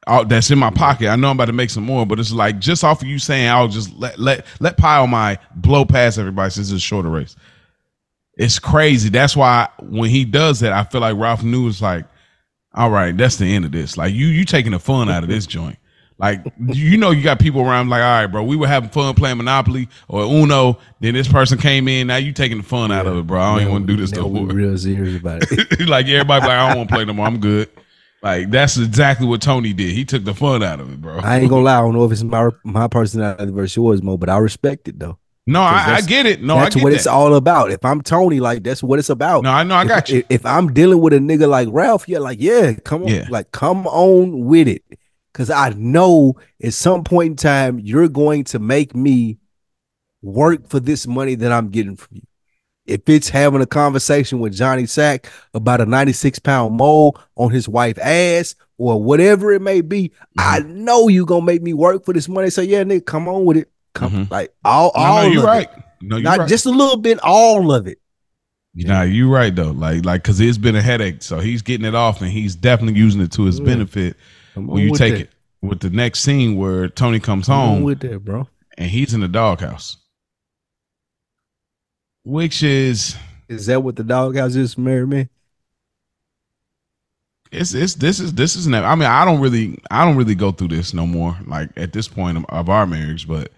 Oh, 0.06 0.24
that's 0.24 0.50
in 0.50 0.58
my 0.58 0.70
pocket. 0.70 1.08
I 1.08 1.16
know 1.16 1.30
I'm 1.30 1.36
about 1.36 1.44
to 1.46 1.52
make 1.52 1.70
some 1.70 1.84
more, 1.84 2.04
but 2.04 2.18
it's 2.18 2.32
like 2.32 2.58
just 2.58 2.82
off 2.82 3.02
of 3.02 3.08
you 3.08 3.20
saying 3.20 3.48
I'll 3.48 3.68
just 3.68 3.92
let 3.94 4.18
let 4.18 4.46
let 4.58 4.76
Pie-O-My 4.76 5.38
blow 5.56 5.84
past 5.84 6.18
everybody 6.18 6.50
since 6.50 6.70
it's 6.70 6.78
a 6.78 6.80
shorter 6.80 7.08
race. 7.08 7.36
It's 8.36 8.58
crazy. 8.58 9.10
That's 9.10 9.36
why 9.36 9.68
when 9.80 10.10
he 10.10 10.24
does 10.24 10.60
that, 10.60 10.72
I 10.72 10.84
feel 10.84 11.02
like 11.02 11.16
Ralph 11.16 11.44
knew 11.44 11.68
it's 11.68 11.82
like, 11.82 12.04
all 12.74 12.90
right, 12.90 13.16
that's 13.16 13.36
the 13.36 13.54
end 13.54 13.64
of 13.64 13.72
this. 13.72 13.96
Like 13.96 14.14
you 14.14 14.26
you 14.26 14.44
taking 14.44 14.72
the 14.72 14.78
fun 14.78 15.10
out 15.10 15.22
of 15.22 15.28
this 15.28 15.46
joint. 15.46 15.78
Like 16.18 16.44
you 16.68 16.96
know 16.96 17.10
you 17.10 17.22
got 17.22 17.40
people 17.40 17.62
around 17.62 17.88
like, 17.88 18.00
all 18.00 18.20
right, 18.20 18.26
bro, 18.26 18.42
we 18.44 18.56
were 18.56 18.68
having 18.68 18.90
fun 18.90 19.14
playing 19.14 19.38
Monopoly 19.38 19.88
or 20.08 20.22
Uno. 20.22 20.78
Then 21.00 21.14
this 21.14 21.26
person 21.26 21.58
came 21.58 21.88
in. 21.88 22.06
Now 22.06 22.16
you 22.16 22.32
taking 22.32 22.58
the 22.58 22.62
fun 22.62 22.92
out 22.92 23.06
of 23.06 23.16
it, 23.16 23.26
bro. 23.26 23.40
I 23.40 23.52
don't 23.52 23.60
even 23.62 23.72
want 23.72 23.86
to 23.88 23.96
do 23.96 24.00
this 24.00 24.12
no 24.12 24.28
more. 24.28 24.46
real 24.46 24.76
serious 24.78 25.20
about 25.20 25.42
it. 25.50 25.80
like 25.88 26.06
everybody, 26.06 26.46
like 26.46 26.56
I 26.56 26.68
don't 26.68 26.78
want 26.78 26.90
to 26.90 26.94
play 26.94 27.04
no 27.04 27.12
more. 27.12 27.26
I'm 27.26 27.40
good. 27.40 27.68
Like 28.22 28.50
that's 28.50 28.78
exactly 28.78 29.26
what 29.26 29.42
Tony 29.42 29.72
did. 29.72 29.90
He 29.90 30.04
took 30.04 30.24
the 30.24 30.32
fun 30.32 30.62
out 30.62 30.78
of 30.78 30.92
it, 30.92 31.00
bro. 31.00 31.18
I 31.18 31.40
ain't 31.40 31.50
gonna 31.50 31.64
lie. 31.64 31.78
I 31.78 31.80
don't 31.80 31.94
know 31.94 32.04
if 32.04 32.12
it's 32.12 32.22
my 32.22 32.50
my 32.62 32.86
personality 32.86 33.50
versus 33.50 33.76
yours, 33.76 34.00
Mo, 34.00 34.16
but 34.16 34.28
I 34.28 34.38
respect 34.38 34.86
it 34.86 35.00
though. 35.00 35.18
No, 35.46 35.60
I, 35.60 35.94
I 35.96 36.00
get 36.02 36.26
it. 36.26 36.42
No, 36.42 36.56
I 36.56 36.64
that's 36.64 36.76
get 36.76 36.84
what 36.84 36.90
that. 36.90 36.96
it's 36.96 37.06
all 37.06 37.34
about. 37.34 37.70
If 37.72 37.84
I'm 37.84 38.00
Tony, 38.00 38.38
like 38.40 38.62
that's 38.62 38.82
what 38.82 38.98
it's 38.98 39.10
about. 39.10 39.42
no, 39.42 39.50
I 39.50 39.62
know. 39.64 39.74
I 39.74 39.82
if, 39.82 39.88
got 39.88 40.08
you. 40.08 40.18
If, 40.20 40.26
if 40.30 40.46
I'm 40.46 40.72
dealing 40.72 41.00
with 41.00 41.12
a 41.12 41.18
nigga 41.18 41.48
like 41.48 41.68
Ralph, 41.70 42.08
yeah, 42.08 42.18
like 42.18 42.40
yeah, 42.40 42.74
come 42.84 43.02
on, 43.02 43.08
Yeah. 43.08 43.26
like 43.28 43.50
come 43.52 43.86
on 43.88 44.44
with 44.44 44.68
it, 44.68 44.84
because 45.32 45.50
I 45.50 45.70
know 45.70 46.34
at 46.62 46.74
some 46.74 47.02
point 47.04 47.30
in 47.30 47.36
time 47.36 47.78
you're 47.80 48.08
going 48.08 48.44
to 48.44 48.58
make 48.60 48.94
me 48.94 49.38
work 50.22 50.68
for 50.68 50.78
this 50.78 51.06
money 51.06 51.34
that 51.34 51.50
I'm 51.50 51.68
getting 51.70 51.96
from 51.96 52.16
you. 52.16 52.22
If 52.86 53.08
it's 53.08 53.28
having 53.28 53.60
a 53.62 53.66
conversation 53.66 54.38
with 54.40 54.54
Johnny 54.54 54.86
Sack 54.86 55.28
about 55.54 55.80
a 55.80 55.86
96 55.86 56.38
pound 56.40 56.76
mole 56.76 57.16
on 57.36 57.50
his 57.50 57.68
wife's 57.68 58.00
ass 58.00 58.54
or 58.76 59.02
whatever 59.02 59.52
it 59.52 59.62
may 59.62 59.80
be, 59.80 60.12
I 60.38 60.60
Mm-hmm. 60.60 60.84
know 60.84 61.08
you 61.08 61.24
gonna 61.26 61.44
make 61.44 61.62
me 61.62 61.74
work 61.74 62.04
for 62.04 62.12
this 62.12 62.28
money. 62.28 62.50
So 62.50 62.60
yeah, 62.60 62.82
nigga, 62.84 63.04
come 63.06 63.26
on 63.28 63.44
with 63.44 63.56
it. 63.56 63.71
Come 63.94 64.10
Mhm. 64.26 64.30
like 64.30 64.54
all, 64.64 64.90
no, 64.94 65.00
all 65.02 65.22
no, 65.24 65.28
you're 65.30 65.44
right. 65.44 65.68
it. 65.70 65.82
No, 66.00 66.16
you're 66.16 66.24
Not 66.24 66.38
right. 66.40 66.48
just 66.48 66.66
a 66.66 66.70
little 66.70 66.96
bit, 66.96 67.18
all 67.22 67.72
of 67.72 67.86
it. 67.86 67.98
Nah, 68.74 69.02
you're 69.02 69.28
right 69.28 69.54
though. 69.54 69.70
Like, 69.72 70.04
like, 70.06 70.24
cause 70.24 70.40
it's 70.40 70.56
been 70.58 70.76
a 70.76 70.82
headache. 70.82 71.22
So 71.22 71.40
he's 71.40 71.60
getting 71.62 71.86
it 71.86 71.94
off, 71.94 72.22
and 72.22 72.30
he's 72.30 72.56
definitely 72.56 72.98
using 72.98 73.20
it 73.20 73.30
to 73.32 73.44
his 73.44 73.58
Yeah. 73.58 73.66
benefit. 73.66 74.16
When 74.54 74.82
you 74.82 74.94
take 74.94 75.14
that. 75.14 75.20
it 75.22 75.30
with 75.60 75.80
the 75.80 75.90
next 75.90 76.20
scene 76.20 76.56
where 76.56 76.88
Tony 76.88 77.20
comes 77.20 77.46
Come 77.46 77.56
home 77.68 77.82
with 77.82 78.00
that, 78.00 78.24
bro. 78.24 78.48
and 78.78 78.90
he's 78.90 79.12
in 79.14 79.20
the 79.20 79.28
doghouse, 79.28 79.98
which 82.24 82.62
is 82.62 83.16
Is 83.48 83.66
that 83.66 83.82
what 83.82 83.96
the 83.96 84.04
doghouse 84.04 84.54
is, 84.54 84.76
Mary 84.78 85.06
Man? 85.06 85.28
it's 87.50 87.74
it's 87.74 87.94
this 87.94 88.18
is 88.20 88.32
this 88.34 88.56
is 88.56 88.66
never. 88.66 88.86
I 88.86 88.94
mean, 88.94 89.08
I 89.08 89.24
don't 89.26 89.40
really 89.40 89.78
I 89.90 90.04
don't 90.04 90.16
really 90.16 90.34
go 90.34 90.52
through 90.52 90.68
this 90.68 90.94
no 90.94 91.06
more. 91.06 91.36
Like 91.46 91.70
at 91.76 91.92
this 91.92 92.08
point 92.08 92.38
of, 92.38 92.44
of 92.48 92.68
our 92.70 92.86
marriage, 92.86 93.28
but 93.28 93.52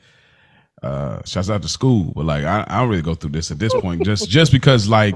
uh 0.84 1.22
shouts 1.24 1.50
out 1.50 1.62
to 1.62 1.68
school. 1.68 2.12
But 2.14 2.26
like 2.26 2.44
I, 2.44 2.64
I 2.68 2.80
don't 2.80 2.88
really 2.90 3.02
go 3.02 3.14
through 3.14 3.30
this 3.30 3.50
at 3.50 3.58
this 3.58 3.72
point. 3.74 4.04
just 4.04 4.28
just 4.28 4.52
because 4.52 4.88
like 4.88 5.14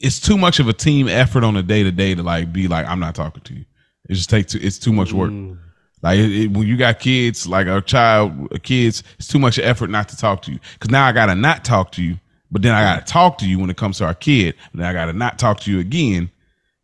it's 0.00 0.20
too 0.20 0.36
much 0.36 0.58
of 0.58 0.68
a 0.68 0.72
team 0.72 1.08
effort 1.08 1.44
on 1.44 1.56
a 1.56 1.62
day 1.62 1.82
to 1.82 1.92
day 1.92 2.14
to 2.14 2.22
like 2.22 2.52
be 2.52 2.68
like 2.68 2.86
I'm 2.86 3.00
not 3.00 3.14
talking 3.14 3.42
to 3.44 3.54
you. 3.54 3.64
It 4.08 4.14
just 4.14 4.30
takes 4.30 4.52
too, 4.52 4.58
it's 4.60 4.78
too 4.78 4.92
much 4.92 5.12
work. 5.12 5.30
Mm. 5.30 5.58
Like 6.02 6.18
it, 6.18 6.32
it- 6.32 6.50
when 6.50 6.66
you 6.66 6.76
got 6.76 6.98
kids, 6.98 7.46
like 7.46 7.66
a 7.66 7.80
child, 7.80 8.48
a 8.52 8.58
kids, 8.58 9.02
it's 9.18 9.28
too 9.28 9.38
much 9.38 9.58
effort 9.58 9.90
not 9.90 10.08
to 10.08 10.16
talk 10.16 10.42
to 10.42 10.52
you. 10.52 10.58
Because 10.74 10.90
now 10.90 11.06
I 11.06 11.12
gotta 11.12 11.34
not 11.34 11.64
talk 11.64 11.92
to 11.92 12.02
you, 12.02 12.18
but 12.50 12.62
then 12.62 12.74
I 12.74 12.82
gotta 12.82 13.04
talk 13.06 13.38
to 13.38 13.48
you 13.48 13.58
when 13.60 13.70
it 13.70 13.76
comes 13.76 13.98
to 13.98 14.06
our 14.06 14.14
kid. 14.14 14.54
Then 14.74 14.84
I 14.86 14.92
gotta 14.92 15.12
not 15.12 15.38
talk 15.38 15.60
to 15.60 15.70
you 15.70 15.78
again. 15.78 16.30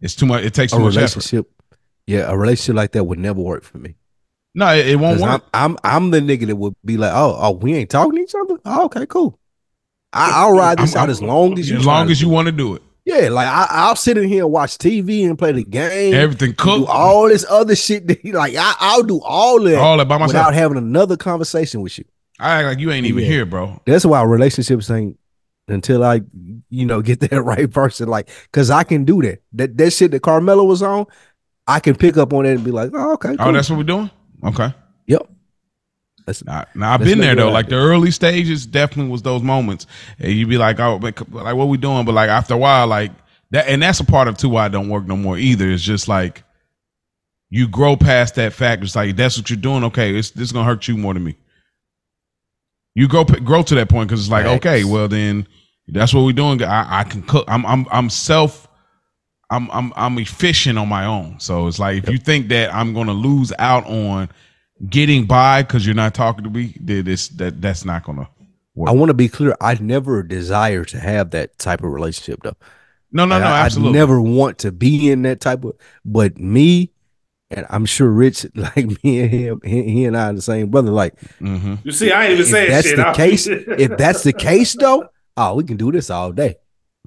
It's 0.00 0.14
too 0.14 0.26
much. 0.26 0.44
It 0.44 0.54
takes 0.54 0.72
a 0.72 0.78
much 0.78 0.96
effort. 0.96 1.16
relationship. 1.16 1.50
Yeah, 2.06 2.30
a 2.30 2.36
relationship 2.36 2.76
like 2.76 2.92
that 2.92 3.04
would 3.04 3.18
never 3.18 3.40
work 3.40 3.64
for 3.64 3.78
me. 3.78 3.96
No, 4.54 4.74
it, 4.74 4.88
it 4.88 4.96
won't 4.96 5.20
work. 5.20 5.42
I'm, 5.52 5.72
I'm 5.72 5.78
I'm 5.84 6.10
the 6.10 6.20
nigga 6.20 6.46
that 6.46 6.56
would 6.56 6.74
be 6.84 6.96
like, 6.96 7.12
oh, 7.14 7.36
oh, 7.40 7.52
we 7.52 7.74
ain't 7.74 7.90
talking 7.90 8.14
to 8.16 8.20
each 8.22 8.34
other. 8.34 8.56
Oh, 8.64 8.84
okay, 8.86 9.06
cool. 9.06 9.38
I, 10.12 10.30
I'll 10.42 10.52
ride 10.52 10.78
this 10.78 10.96
I'm- 10.96 11.04
out 11.04 11.10
as 11.10 11.20
long 11.22 11.58
as 11.58 11.68
you. 11.70 11.76
as 11.78 11.86
long 11.86 12.10
as 12.10 12.20
you 12.22 12.28
want 12.28 12.46
to 12.46 12.52
do 12.52 12.74
it. 12.74 12.82
Yeah, 13.04 13.28
like 13.30 13.46
I, 13.48 13.66
I'll 13.70 13.96
sit 13.96 14.18
in 14.18 14.28
here 14.28 14.44
and 14.44 14.52
watch 14.52 14.76
TV 14.76 15.24
and 15.26 15.38
play 15.38 15.52
the 15.52 15.64
game. 15.64 16.12
Everything 16.12 16.52
do 16.52 16.84
all 16.86 17.26
this 17.28 17.46
other 17.48 17.74
shit. 17.74 18.06
That, 18.06 18.22
like 18.24 18.54
I, 18.54 18.74
I'll 18.80 19.02
do 19.02 19.20
all 19.22 19.62
that 19.62 19.78
All 19.78 19.96
that 19.96 20.08
by 20.08 20.18
myself. 20.18 20.28
without 20.48 20.52
having 20.54 20.76
another 20.76 21.16
conversation 21.16 21.80
with 21.80 21.98
you. 21.98 22.04
I 22.38 22.56
act 22.58 22.66
like 22.66 22.78
you 22.80 22.90
ain't 22.90 23.06
even 23.06 23.22
Yeah. 23.24 23.30
here, 23.30 23.46
bro. 23.46 23.80
That's 23.86 24.04
why 24.04 24.22
relationships 24.24 24.90
ain't 24.90 25.18
until 25.68 26.04
I, 26.04 26.20
you 26.68 26.84
know, 26.84 27.00
get 27.02 27.20
that 27.20 27.42
right 27.42 27.70
person. 27.70 28.08
Like, 28.08 28.28
cause 28.52 28.70
I 28.70 28.84
can 28.84 29.04
do 29.06 29.22
that. 29.22 29.40
That 29.54 29.78
that 29.78 29.90
shit 29.92 30.10
that 30.10 30.20
Carmela 30.20 30.62
was 30.64 30.82
on, 30.82 31.06
I 31.66 31.80
can 31.80 31.94
pick 31.94 32.18
up 32.18 32.34
on 32.34 32.44
it 32.44 32.56
and 32.56 32.64
be 32.64 32.70
like, 32.72 32.90
oh, 32.92 33.14
okay, 33.14 33.36
Oh, 33.38 33.52
that's 33.52 33.70
what 33.70 33.76
we're 33.78 33.84
doing. 33.84 34.10
Okay. 34.44 34.72
yep. 35.06 35.28
That's 36.26 36.44
Now, 36.44 36.66
now 36.74 36.92
I've 36.92 37.00
been 37.00 37.18
there 37.20 37.34
though. 37.34 37.50
Like 37.50 37.68
the 37.68 37.76
early 37.76 38.10
stages, 38.10 38.66
definitely 38.66 39.10
was 39.10 39.22
those 39.22 39.42
moments, 39.42 39.86
and 40.18 40.32
you'd 40.32 40.48
be 40.48 40.58
like, 40.58 40.78
"Oh, 40.78 40.96
like 40.96 41.20
what 41.20 41.68
we 41.68 41.78
doing?" 41.78 42.04
But 42.04 42.14
like 42.14 42.28
after 42.28 42.54
a 42.54 42.58
while, 42.58 42.86
like 42.86 43.12
that, 43.50 43.66
and 43.66 43.82
that's 43.82 44.00
a 44.00 44.04
part 44.04 44.28
of 44.28 44.36
too 44.36 44.50
why 44.50 44.66
I 44.66 44.68
don't 44.68 44.90
work 44.90 45.06
no 45.06 45.16
more 45.16 45.38
either. 45.38 45.70
It's 45.70 45.82
just 45.82 46.06
like 46.06 46.44
you 47.50 47.66
grow 47.66 47.96
past 47.96 48.34
that 48.34 48.52
fact. 48.52 48.82
It's 48.82 48.94
like 48.94 49.16
that's 49.16 49.38
what 49.38 49.48
you're 49.48 49.56
doing. 49.56 49.84
Okay, 49.84 50.14
it's 50.14 50.30
this 50.30 50.48
is 50.48 50.52
gonna 50.52 50.66
hurt 50.66 50.86
you 50.86 50.98
more 50.98 51.14
than 51.14 51.24
me. 51.24 51.36
You 52.94 53.08
grow 53.08 53.24
grow 53.24 53.62
to 53.62 53.74
that 53.76 53.88
point 53.88 54.08
because 54.08 54.20
it's 54.20 54.30
like, 54.30 54.44
okay, 54.44 54.84
well 54.84 55.08
then 55.08 55.46
that's 55.86 56.12
what 56.12 56.24
we're 56.24 56.32
doing. 56.32 56.62
I, 56.62 57.00
I 57.00 57.04
can 57.04 57.22
cook. 57.22 57.46
I'm 57.48 57.64
I'm 57.64 57.86
I'm 57.90 58.10
self. 58.10 58.67
I'm 59.50 59.70
I'm 59.70 59.92
I'm 59.96 60.18
efficient 60.18 60.78
on 60.78 60.88
my 60.88 61.04
own. 61.06 61.40
So 61.40 61.66
it's 61.68 61.78
like 61.78 61.96
if 62.02 62.08
you 62.10 62.18
think 62.18 62.48
that 62.48 62.74
I'm 62.74 62.92
gonna 62.94 63.12
lose 63.14 63.52
out 63.58 63.86
on 63.86 64.28
getting 64.88 65.24
by 65.26 65.62
because 65.62 65.86
you're 65.86 65.94
not 65.94 66.14
talking 66.14 66.44
to 66.44 66.50
me, 66.50 66.74
then 66.80 67.06
it's 67.08 67.28
that 67.28 67.60
that's 67.60 67.84
not 67.84 68.04
gonna 68.04 68.28
work. 68.74 68.90
I 68.90 68.92
want 68.92 69.08
to 69.10 69.14
be 69.14 69.28
clear. 69.28 69.56
I 69.60 69.74
never 69.74 70.22
desire 70.22 70.84
to 70.86 70.98
have 71.00 71.30
that 71.30 71.58
type 71.58 71.82
of 71.82 71.90
relationship 71.90 72.40
though. 72.42 72.56
no, 73.10 73.24
no, 73.24 73.36
Like, 73.36 73.42
no, 73.44 73.48
I, 73.48 73.58
absolutely. 73.60 73.98
I 73.98 74.00
never 74.02 74.20
want 74.20 74.58
to 74.58 74.72
be 74.72 75.10
in 75.10 75.22
that 75.22 75.40
type 75.40 75.64
of. 75.64 75.74
But 76.04 76.38
me, 76.38 76.92
and 77.50 77.66
I'm 77.70 77.86
sure 77.86 78.10
Rich, 78.10 78.46
like 78.54 79.02
me 79.02 79.20
and 79.20 79.30
him, 79.30 79.60
he, 79.64 79.82
he 79.84 80.04
and 80.04 80.16
I 80.16 80.28
are 80.28 80.32
the 80.34 80.42
same 80.42 80.68
brother. 80.68 80.90
Like 80.90 81.18
hmm 81.38 81.76
You 81.84 81.92
see, 81.92 82.12
I 82.12 82.24
ain't 82.24 82.32
even 82.32 82.42
if 82.42 82.48
saying 82.48 82.70
that's 82.70 82.86
shit. 82.88 82.96
the 82.96 83.08
I- 83.08 83.14
case, 83.14 83.46
if 83.48 83.96
that's 83.96 84.22
the 84.24 84.32
case 84.34 84.74
though, 84.74 85.08
oh, 85.38 85.54
we 85.54 85.64
can 85.64 85.78
do 85.78 85.90
this 85.90 86.10
all 86.10 86.32
day. 86.32 86.56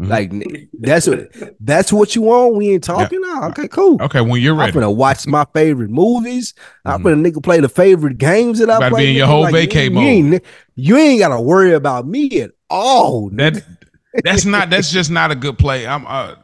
Mhm. 0.01 0.07
Like 0.09 0.69
that's 0.79 1.05
what 1.07 1.29
that's 1.59 1.93
what 1.93 2.15
you 2.15 2.23
want. 2.23 2.55
We 2.55 2.69
ain't 2.71 2.83
talking. 2.83 3.21
Oh, 3.23 3.47
okay, 3.49 3.67
cool. 3.67 4.01
Okay, 4.01 4.21
when 4.21 4.41
you're 4.41 4.55
ready, 4.55 4.69
I'm 4.69 4.73
gonna 4.73 4.91
watch 4.91 5.27
my 5.27 5.45
favorite 5.53 5.89
movies. 5.91 6.53
I'm 6.85 7.01
Mhm. 7.01 7.03
gonna 7.03 7.15
nigga 7.31 7.43
play 7.43 7.59
the 7.59 7.69
favorite 7.69 8.17
games 8.17 8.59
that 8.59 8.69
I 8.69 8.79
Gotta 8.79 8.95
play. 8.95 9.03
be 9.05 9.09
in 9.11 9.15
your 9.17 9.27
whole 9.27 9.41
Like, 9.43 9.53
vacay 9.53 9.85
you, 9.85 9.91
mode. 9.91 10.03
You 10.03 10.09
ain't, 10.09 10.43
you 10.75 10.97
ain't 10.97 11.19
gotta 11.19 11.39
worry 11.41 11.73
about 11.73 12.07
me 12.07 12.41
at 12.41 12.51
all. 12.69 13.29
that 13.33 13.63
that's 14.23 14.45
not 14.45 14.69
that's 14.71 14.91
just 14.91 15.11
not 15.11 15.29
a 15.31 15.35
good 15.35 15.57
play. 15.57 15.85
I'm 15.85 16.05
uh, 16.07 16.35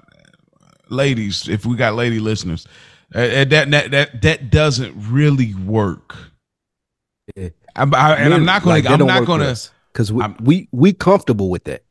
ladies, 0.89 1.47
if 1.49 1.65
we 1.65 1.75
got 1.75 1.95
lady 1.95 2.19
listeners, 2.19 2.67
uh, 3.15 3.19
uh, 3.19 3.45
that 3.45 3.71
that 3.71 3.91
that 3.91 4.21
that 4.21 4.49
doesn't 4.51 4.93
really 5.09 5.53
work. 5.55 6.15
Yeah. 7.35 7.49
I, 7.75 7.83
I, 7.93 8.13
and 8.15 8.33
I'm 8.33 8.45
not 8.45 8.63
gonna. 8.63 8.75
like, 8.75 8.85
I'm 8.89 8.97
don't 8.99 9.07
not 9.07 9.21
work 9.21 9.29
with 9.29 9.39
gonna. 9.39 9.55
Cause 9.93 10.11
we, 10.11 10.21
I'm- 10.21 10.37
we 10.41 10.67
we 10.71 10.93
comfortable 10.93 11.49
with 11.49 11.63
that. 11.65 11.83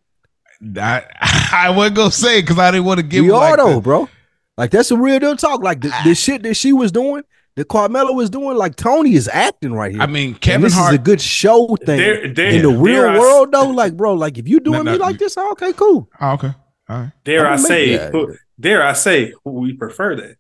I, 0.78 1.05
I 1.53 1.70
wasn't 1.70 1.97
gonna 1.97 2.11
say 2.11 2.41
because 2.41 2.59
I 2.59 2.70
didn't 2.70 2.85
want 2.87 2.99
to 3.01 3.07
give. 3.07 3.24
we 3.24 3.31
like 3.33 3.53
are 3.55 3.57
though, 3.57 3.74
the- 3.77 3.81
bro. 3.81 4.09
Like 4.57 4.70
that's 4.70 4.91
a 4.91 4.97
real 4.97 5.19
deal 5.19 5.37
talk. 5.37 5.62
Like 5.62 5.81
the, 5.83 5.93
the 6.05 6.15
shit 6.16 6.43
that 6.45 6.55
she 6.55 6.73
was 6.73 6.91
doing, 6.91 7.23
that 7.57 7.69
Carmela 7.69 8.12
was 8.12 8.31
doing. 8.31 8.57
Like 8.57 8.74
Tony 8.77 9.15
is 9.15 9.28
acting 9.28 9.73
right 9.74 9.93
here. 9.93 10.01
I 10.01 10.07
mean, 10.07 10.31
And 10.31 10.41
Kevin 10.41 10.62
this 10.62 10.74
Hart. 10.74 10.95
is 10.95 10.99
a 10.99 11.03
good 11.03 11.20
show 11.20 11.77
thing 11.85 11.99
Dare- 11.99 12.28
dare- 12.33 12.51
in 12.53 12.62
the 12.62 12.70
real 12.70 13.05
I- 13.05 13.19
world 13.19 13.53
though. 13.53 13.69
Like, 13.69 13.97
bro, 13.97 14.15
like 14.15 14.39
if 14.39 14.49
you 14.49 14.61
doing 14.61 14.85
No, 14.85 14.93
me 14.93 14.99
no, 14.99 15.05
like 15.05 15.19
this, 15.19 15.37
oh, 15.37 15.53
okay, 15.53 15.73
cool. 15.74 16.09
oh, 16.20 16.33
okay, 16.33 16.55
all 16.89 16.99
right. 17.01 17.12
Dare 17.24 17.47
I 17.47 17.53
I'm 17.53 17.59
say? 17.59 17.97
make- 17.99 18.12
who- 18.12 18.35
Dare 18.59 18.83
I 18.83 18.95
say? 18.95 19.35
We 19.45 19.74
prefer 19.74 20.16
that. 20.16 20.37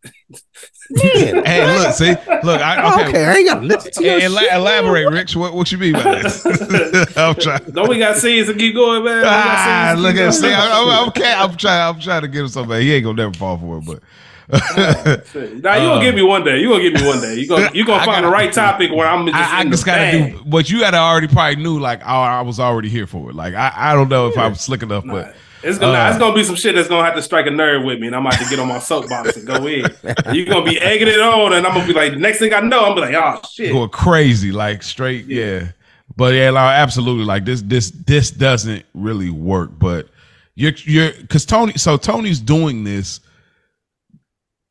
Man, 0.90 1.44
Hey, 1.44 1.78
look, 1.78 1.92
see, 1.94 2.10
look, 2.42 2.60
I, 2.62 2.92
okay. 3.00 3.08
okay. 3.10 3.24
I 3.26 3.34
ain't 3.34 3.46
gotta 3.48 3.60
listen 3.66 3.92
to 3.92 4.04
your 4.04 4.18
Hey, 4.20 4.24
ela- 4.24 4.40
shit. 4.40 4.52
elaborate, 4.54 5.10
Rich. 5.10 5.36
What 5.36 5.52
what 5.52 5.70
you 5.70 5.76
mean 5.78 5.92
by 5.92 6.02
that? 6.02 7.12
I'm 7.16 7.34
trying. 7.34 7.64
Don't 7.72 7.88
we 7.90 7.98
got 7.98 8.16
scenes 8.16 8.46
to 8.46 8.54
keep 8.54 8.74
going, 8.74 9.04
man? 9.04 9.22
Ah, 9.26 9.94
look 9.98 10.16
at 10.16 10.32
see, 10.32 10.42
going. 10.42 10.54
I'm, 10.54 10.88
I'm, 10.88 11.08
okay. 11.08 11.32
I'm 11.34 11.56
trying. 11.56 11.94
I'm 11.94 12.00
trying 12.00 12.22
to 12.22 12.28
get 12.28 12.40
him 12.40 12.48
something. 12.48 12.80
He 12.80 12.94
ain't 12.94 13.04
gonna 13.04 13.16
never 13.22 13.34
fall 13.34 13.58
for 13.58 13.78
it, 13.78 13.84
but. 13.84 14.02
Nah, 14.48 14.58
you 15.44 15.60
gonna 15.60 15.94
Uh, 15.94 16.00
get 16.00 16.14
me 16.14 16.22
one 16.22 16.44
day. 16.44 16.58
You 16.60 16.68
gonna 16.70 16.82
get 16.88 16.94
me 16.94 17.06
one 17.06 17.20
day. 17.20 17.34
You 17.34 17.48
gonna 17.48 17.68
you 17.74 17.84
gonna 17.84 17.98
find 18.04 18.22
gotta- 18.22 18.26
the 18.28 18.32
right 18.32 18.52
topic 18.52 18.92
where 18.92 19.06
I'm 19.08 19.26
just. 19.26 19.36
I, 19.36 19.58
I 19.60 19.64
just 19.64 19.84
gotta 19.84 20.00
bag. 20.00 20.32
do 20.32 20.38
what 20.48 20.70
you 20.70 20.80
gotta 20.80 20.96
already 20.98 21.26
probably 21.28 21.56
knew. 21.62 21.78
Like, 21.80 22.00
oh, 22.02 22.06
I 22.06 22.40
was 22.42 22.60
already 22.60 22.88
here 22.88 23.06
for 23.06 23.28
it. 23.30 23.34
Like, 23.36 23.54
I, 23.54 23.72
I 23.76 23.94
don't 23.94 24.08
know 24.08 24.28
if 24.28 24.38
I'm 24.38 24.54
slick 24.54 24.82
enough, 24.82 25.04
Nah, 25.04 25.12
but 25.14 25.34
it's 25.66 25.78
gonna 25.78 25.98
uh, 25.98 26.08
it's 26.08 26.18
gonna 26.18 26.34
be 26.34 26.44
some 26.44 26.54
shit 26.54 26.74
that's 26.76 26.88
gonna 26.88 27.04
have 27.04 27.16
to 27.16 27.22
strike 27.22 27.46
a 27.46 27.50
nerve 27.50 27.82
with 27.82 27.98
me, 27.98 28.06
and 28.06 28.14
I'm 28.14 28.22
gonna 28.22 28.48
get 28.48 28.58
on 28.60 28.68
my 28.68 28.78
soapbox 28.78 29.36
and 29.36 29.46
go 29.46 29.66
in. 29.66 29.84
And 30.24 30.36
you're 30.36 30.46
gonna 30.46 30.64
be 30.64 30.78
egging 30.80 31.08
it 31.08 31.20
on, 31.20 31.52
and 31.52 31.66
I'm 31.66 31.74
gonna 31.74 31.86
be 31.86 31.92
like, 31.92 32.12
the 32.12 32.18
next 32.18 32.38
thing 32.38 32.54
I 32.54 32.60
know, 32.60 32.84
I'm 32.84 32.94
gonna 32.94 33.08
be 33.08 33.12
like, 33.12 33.24
oh 33.42 33.48
shit. 33.50 33.72
going 33.72 33.90
crazy, 33.90 34.52
like 34.52 34.82
straight, 34.82 35.26
yeah. 35.26 35.72
But 36.16 36.34
yeah, 36.34 36.50
like, 36.50 36.78
absolutely, 36.78 37.24
like 37.24 37.44
this, 37.44 37.62
this, 37.62 37.90
this 37.90 38.30
doesn't 38.30 38.84
really 38.94 39.30
work. 39.30 39.70
But 39.78 40.08
you're, 40.54 40.72
you're, 40.84 41.12
because 41.12 41.44
Tony, 41.44 41.72
so 41.74 41.96
Tony's 41.96 42.40
doing 42.40 42.84
this 42.84 43.20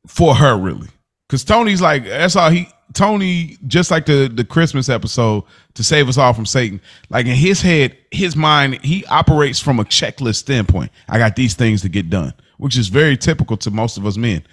for 0.07 0.33
her, 0.33 0.57
really, 0.57 0.87
because 1.27 1.43
Tony's 1.43 1.81
like 1.81 2.05
that's 2.05 2.35
all 2.35 2.49
he. 2.49 2.67
Tony, 2.93 3.57
just 3.67 3.91
like 3.91 4.05
the 4.05 4.31
the 4.33 4.45
Christmas 4.45 4.89
episode 4.89 5.43
to 5.73 5.83
save 5.83 6.07
us 6.07 6.17
all 6.17 6.33
from 6.33 6.45
Satan, 6.45 6.79
like 7.09 7.25
in 7.25 7.35
his 7.35 7.61
head, 7.61 7.97
his 8.11 8.35
mind, 8.35 8.79
he 8.85 9.03
operates 9.07 9.59
from 9.59 9.79
a 9.79 9.83
checklist 9.83 10.35
standpoint. 10.35 10.91
I 11.09 11.17
got 11.17 11.35
these 11.35 11.55
things 11.55 11.81
to 11.81 11.89
get 11.89 12.09
done, 12.09 12.33
which 12.57 12.77
is 12.77 12.87
very 12.87 13.17
typical 13.17 13.57
to 13.57 13.71
most 13.71 13.97
of 13.97 14.05
us 14.05 14.17
men. 14.17 14.43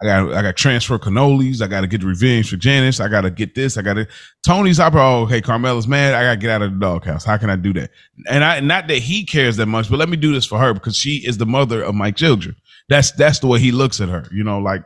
I 0.00 0.06
got 0.06 0.32
I 0.32 0.42
got 0.42 0.56
transfer 0.56 0.98
cannolis. 0.98 1.60
I 1.60 1.66
got 1.66 1.82
to 1.82 1.86
get 1.86 2.02
revenge 2.02 2.48
for 2.48 2.56
Janice. 2.56 3.00
I 3.00 3.08
got 3.08 3.22
to 3.22 3.30
get 3.30 3.54
this. 3.54 3.76
I 3.76 3.82
got 3.82 3.94
to. 3.94 4.08
Tony's 4.42 4.80
opera. 4.80 5.02
Oh, 5.02 5.26
hey, 5.26 5.42
Carmela's 5.42 5.86
mad. 5.86 6.14
I 6.14 6.22
got 6.22 6.30
to 6.30 6.36
get 6.38 6.50
out 6.50 6.62
of 6.62 6.72
the 6.72 6.78
doghouse. 6.78 7.24
How 7.24 7.36
can 7.36 7.50
I 7.50 7.56
do 7.56 7.74
that? 7.74 7.90
And 8.30 8.42
I 8.42 8.60
not 8.60 8.88
that 8.88 8.98
he 8.98 9.26
cares 9.26 9.56
that 9.58 9.66
much, 9.66 9.90
but 9.90 9.98
let 9.98 10.08
me 10.08 10.16
do 10.16 10.32
this 10.32 10.46
for 10.46 10.58
her 10.58 10.72
because 10.72 10.96
she 10.96 11.16
is 11.26 11.36
the 11.36 11.44
mother 11.46 11.82
of 11.82 11.94
my 11.94 12.10
children. 12.10 12.56
That's 12.88 13.10
that's 13.12 13.40
the 13.40 13.46
way 13.46 13.58
he 13.58 13.72
looks 13.72 14.00
at 14.00 14.08
her. 14.08 14.26
You 14.32 14.44
know, 14.44 14.58
like 14.58 14.84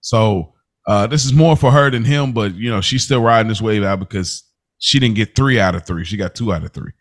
so. 0.00 0.53
Uh, 0.86 1.06
this 1.06 1.24
is 1.24 1.32
more 1.32 1.56
for 1.56 1.70
her 1.70 1.90
than 1.90 2.04
him, 2.04 2.32
but 2.32 2.54
you 2.54 2.70
know 2.70 2.80
she's 2.80 3.04
still 3.04 3.22
riding 3.22 3.48
this 3.48 3.62
wave 3.62 3.82
out 3.82 4.00
because 4.00 4.42
she 4.78 4.98
didn't 4.98 5.16
get 5.16 5.34
three 5.34 5.58
out 5.58 5.74
of 5.74 5.86
three. 5.86 6.04
She 6.04 6.16
got 6.16 6.34
two 6.34 6.52
out 6.52 6.62
of 6.62 6.72
three 6.72 6.92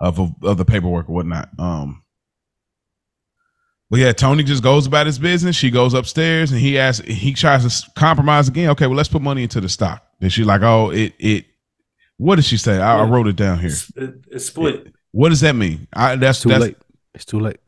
of 0.00 0.18
of, 0.20 0.30
of 0.42 0.56
the 0.58 0.64
paperwork 0.64 1.08
or 1.08 1.14
whatnot. 1.14 1.48
Um, 1.58 2.02
but 3.90 3.98
yeah, 4.00 4.12
Tony 4.12 4.42
just 4.42 4.62
goes 4.62 4.86
about 4.86 5.06
his 5.06 5.18
business. 5.18 5.54
She 5.54 5.70
goes 5.70 5.92
upstairs 5.92 6.50
and 6.50 6.58
he 6.60 6.78
asks, 6.78 7.06
he 7.06 7.34
tries 7.34 7.78
to 7.80 7.90
compromise 7.92 8.48
again. 8.48 8.70
Okay, 8.70 8.86
well, 8.86 8.96
let's 8.96 9.10
put 9.10 9.20
money 9.20 9.42
into 9.42 9.60
the 9.60 9.68
stock. 9.68 10.02
Then 10.18 10.30
she's 10.30 10.46
like, 10.46 10.62
oh, 10.62 10.88
it, 10.90 11.12
it, 11.18 11.44
what 12.16 12.36
did 12.36 12.46
she 12.46 12.56
say? 12.56 12.78
I, 12.80 13.00
I 13.00 13.04
wrote 13.04 13.26
it 13.26 13.36
down 13.36 13.58
here. 13.58 13.68
It's, 13.68 13.92
it- 13.96 14.40
split. 14.40 14.94
What 15.10 15.28
does 15.28 15.42
that 15.42 15.54
mean? 15.54 15.88
I, 15.92 16.16
that's 16.16 16.38
It's 16.38 16.42
too 16.42 16.48
that's, 16.48 16.62
late. 16.62 16.76
It's 17.12 17.24
too 17.26 17.40
late. 17.40 17.58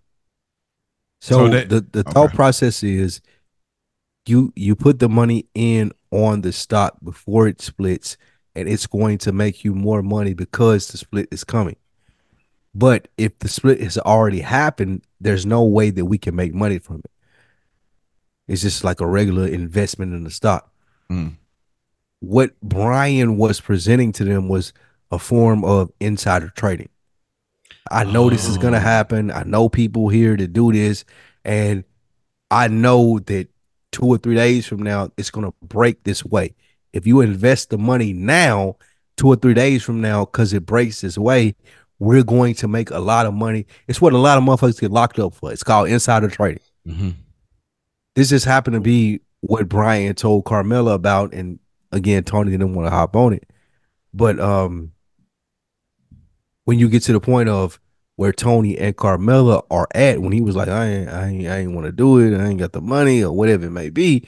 So, 1.20 1.34
So 1.34 1.48
that- 1.48 1.68
the 1.68 1.80
the 1.80 2.02
thought 2.04 2.28
okay. 2.28 2.36
process 2.36 2.82
is 2.82 3.20
you 4.26 4.52
you 4.56 4.74
put 4.74 4.98
the 4.98 5.08
money 5.08 5.46
in 5.54 5.92
on 6.10 6.40
the 6.42 6.52
stock 6.52 6.96
before 7.02 7.46
it 7.48 7.60
splits, 7.60 8.16
and 8.54 8.68
it's 8.68 8.86
going 8.86 9.18
to 9.18 9.32
make 9.32 9.64
you 9.64 9.74
more 9.74 10.02
money 10.02 10.34
because 10.34 10.88
the 10.88 10.98
split 10.98 11.28
is 11.30 11.44
coming. 11.44 11.76
But 12.74 13.08
if 13.16 13.38
the 13.38 13.48
split 13.48 13.80
has 13.80 13.98
already 13.98 14.40
happened, 14.40 15.02
there's 15.20 15.46
no 15.46 15.64
way 15.64 15.90
that 15.90 16.06
we 16.06 16.18
can 16.18 16.34
make 16.34 16.54
money 16.54 16.78
from 16.78 16.96
it. 17.04 17.10
It's 18.48 18.62
just 18.62 18.84
like 18.84 19.00
a 19.00 19.06
regular 19.06 19.46
investment 19.46 20.12
in 20.12 20.24
the 20.24 20.30
stock. 20.30 20.70
Mm. 21.10 21.36
What 22.20 22.58
Brian 22.62 23.36
was 23.36 23.60
presenting 23.60 24.12
to 24.12 24.24
them 24.24 24.48
was 24.48 24.72
a 25.10 25.18
form 25.18 25.64
of 25.64 25.92
insider 26.00 26.48
trading. 26.48 26.88
I 27.90 28.04
know 28.04 28.30
this 28.30 28.48
is 28.48 28.58
gonna 28.58 28.78
Oh. 28.78 28.80
happen. 28.80 29.30
I 29.30 29.44
know 29.44 29.68
people 29.68 30.08
here 30.08 30.36
to 30.36 30.46
do 30.48 30.72
this, 30.72 31.04
and 31.44 31.84
I 32.50 32.68
know 32.68 33.18
that 33.26 33.48
two 33.94 34.06
or 34.06 34.18
three 34.18 34.34
days 34.34 34.66
from 34.66 34.82
now 34.82 35.10
it's 35.16 35.30
gonna 35.30 35.52
break 35.62 36.02
this 36.02 36.24
way. 36.24 36.54
If 36.92 37.06
you 37.06 37.20
invest 37.20 37.70
the 37.70 37.78
money 37.78 38.12
now, 38.12 38.76
two 39.16 39.28
or 39.28 39.36
three 39.36 39.54
days 39.54 39.82
from 39.82 40.00
now, 40.00 40.24
because 40.24 40.52
it 40.52 40.66
breaks 40.66 41.00
this 41.00 41.16
way, 41.16 41.54
we're 41.98 42.24
going 42.24 42.54
to 42.56 42.68
make 42.68 42.90
a 42.90 42.98
lot 42.98 43.26
of 43.26 43.34
money. 43.34 43.66
It's 43.88 44.00
what 44.00 44.12
a 44.12 44.18
lot 44.18 44.36
of 44.38 44.44
motherfuckers 44.44 44.80
get 44.80 44.90
locked 44.90 45.18
up 45.18 45.34
for. 45.34 45.52
It's 45.52 45.62
called 45.62 45.88
insider 45.88 46.28
trading. 46.28 46.62
hmm 46.86 47.10
This 48.14 48.30
just 48.30 48.44
happened 48.44 48.74
to 48.74 48.80
be 48.80 49.20
what 49.40 49.68
Brian 49.68 50.14
told 50.14 50.44
Carmela 50.44 50.94
about, 50.94 51.32
and 51.32 51.58
again, 51.92 52.24
Tony 52.24 52.50
didn't 52.50 52.74
want 52.74 52.86
to 52.86 52.90
hop 52.90 53.14
on 53.16 53.32
it. 53.32 53.48
But 54.12 54.38
um, 54.40 54.92
when 56.64 56.78
you 56.78 56.88
get 56.88 57.02
to 57.04 57.12
the 57.12 57.20
point 57.20 57.48
of 57.48 57.80
where 58.16 58.32
Tony 58.32 58.78
and 58.78 58.96
Carmela 58.96 59.62
are 59.70 59.88
at, 59.94 60.20
when 60.20 60.32
he 60.32 60.40
was 60.40 60.54
like, 60.56 60.68
"I 60.68 60.86
ain't, 60.86 61.08
I 61.08 61.28
ain't, 61.28 61.48
I 61.48 61.58
ain't 61.58 61.72
want 61.74 61.86
to 61.86 61.92
do 61.92 62.18
it. 62.18 62.38
I 62.38 62.46
ain't 62.46 62.60
got 62.60 62.72
the 62.72 62.80
money, 62.80 63.22
or 63.24 63.32
whatever 63.32 63.66
it 63.66 63.70
may 63.70 63.90
be," 63.90 64.26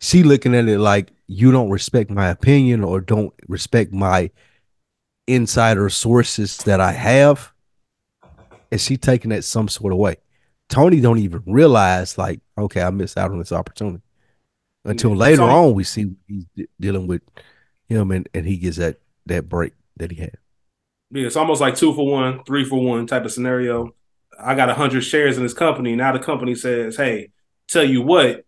she 0.00 0.22
looking 0.22 0.54
at 0.54 0.68
it 0.68 0.78
like 0.78 1.12
you 1.26 1.52
don't 1.52 1.70
respect 1.70 2.10
my 2.10 2.28
opinion 2.28 2.82
or 2.82 3.00
don't 3.00 3.32
respect 3.46 3.92
my 3.92 4.30
insider 5.26 5.88
sources 5.88 6.56
that 6.58 6.80
I 6.80 6.92
have, 6.92 7.52
and 8.72 8.80
she 8.80 8.96
taking 8.96 9.30
that 9.30 9.44
some 9.44 9.68
sort 9.68 9.92
of 9.92 9.98
way. 9.98 10.16
Tony 10.68 11.00
don't 11.00 11.18
even 11.18 11.42
realize 11.46 12.16
like, 12.18 12.40
okay, 12.56 12.82
I 12.82 12.90
missed 12.90 13.18
out 13.18 13.30
on 13.32 13.38
this 13.38 13.52
opportunity. 13.52 14.02
Until 14.84 15.10
Yeah, 15.10 15.16
later 15.16 15.36
Tony- 15.38 15.52
on, 15.52 15.74
we 15.74 15.84
see 15.84 16.14
he's 16.26 16.44
de- 16.56 16.68
dealing 16.80 17.06
with 17.06 17.22
him, 17.88 18.10
and 18.10 18.28
and 18.34 18.46
he 18.46 18.56
gets 18.56 18.78
that 18.78 18.98
that 19.26 19.48
break 19.48 19.74
that 19.98 20.10
he 20.10 20.20
had. 20.20 20.36
Yeah, 21.10 21.26
it's 21.26 21.36
almost 21.36 21.60
like 21.60 21.74
two 21.74 21.92
for 21.94 22.06
one, 22.10 22.44
three 22.44 22.64
for 22.64 22.80
one 22.82 23.06
type 23.06 23.24
of 23.24 23.32
scenario. 23.32 23.94
I 24.38 24.54
got 24.54 24.70
a 24.70 24.74
hundred 24.74 25.02
shares 25.02 25.36
in 25.36 25.42
this 25.42 25.54
company. 25.54 25.96
Now 25.96 26.12
the 26.12 26.18
company 26.20 26.54
says, 26.54 26.96
"Hey, 26.96 27.30
tell 27.68 27.84
you 27.84 28.00
what, 28.02 28.44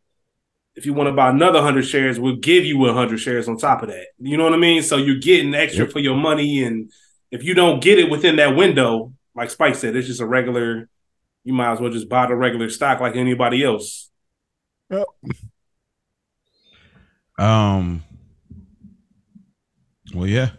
if 0.77 0.87
you 0.87 0.95
want 0.95 1.09
to 1.09 1.13
buy 1.13 1.31
another 1.31 1.61
hundred 1.61 1.83
shares, 1.83 2.21
we'll 2.21 2.37
give 2.37 2.65
you 2.65 2.87
a 2.87 2.93
hundred 2.93 3.19
shares 3.19 3.49
on 3.49 3.57
top 3.59 3.83
of 3.83 3.89
that." 3.89 4.07
You 4.19 4.37
know 4.37 4.45
what 4.45 4.55
I 4.55 4.59
mean? 4.59 4.83
So 4.83 4.97
you're 4.97 5.19
getting 5.19 5.55
extra 5.55 5.85
Yep. 5.85 5.93
for 5.93 5.99
your 5.99 6.17
money, 6.17 6.63
and 6.63 6.91
if 7.31 7.43
you 7.43 7.55
don't 7.55 7.83
get 7.83 7.99
it 7.99 8.11
within 8.11 8.37
that 8.37 8.55
window, 8.57 9.13
like 9.35 9.51
Spike 9.51 9.75
said, 9.75 9.97
it's 9.97 10.07
just 10.07 10.21
a 10.21 10.27
regular. 10.27 10.89
You 11.45 11.53
might 11.53 11.73
as 11.73 11.81
well 11.81 11.91
just 11.91 12.09
buy 12.09 12.27
the 12.27 12.37
regular 12.37 12.71
stock 12.71 13.01
like 13.01 13.17
anybody 13.17 13.65
else. 13.65 14.09
Um. 17.39 18.05
Well, 20.15 20.27
yeah, 20.29 20.51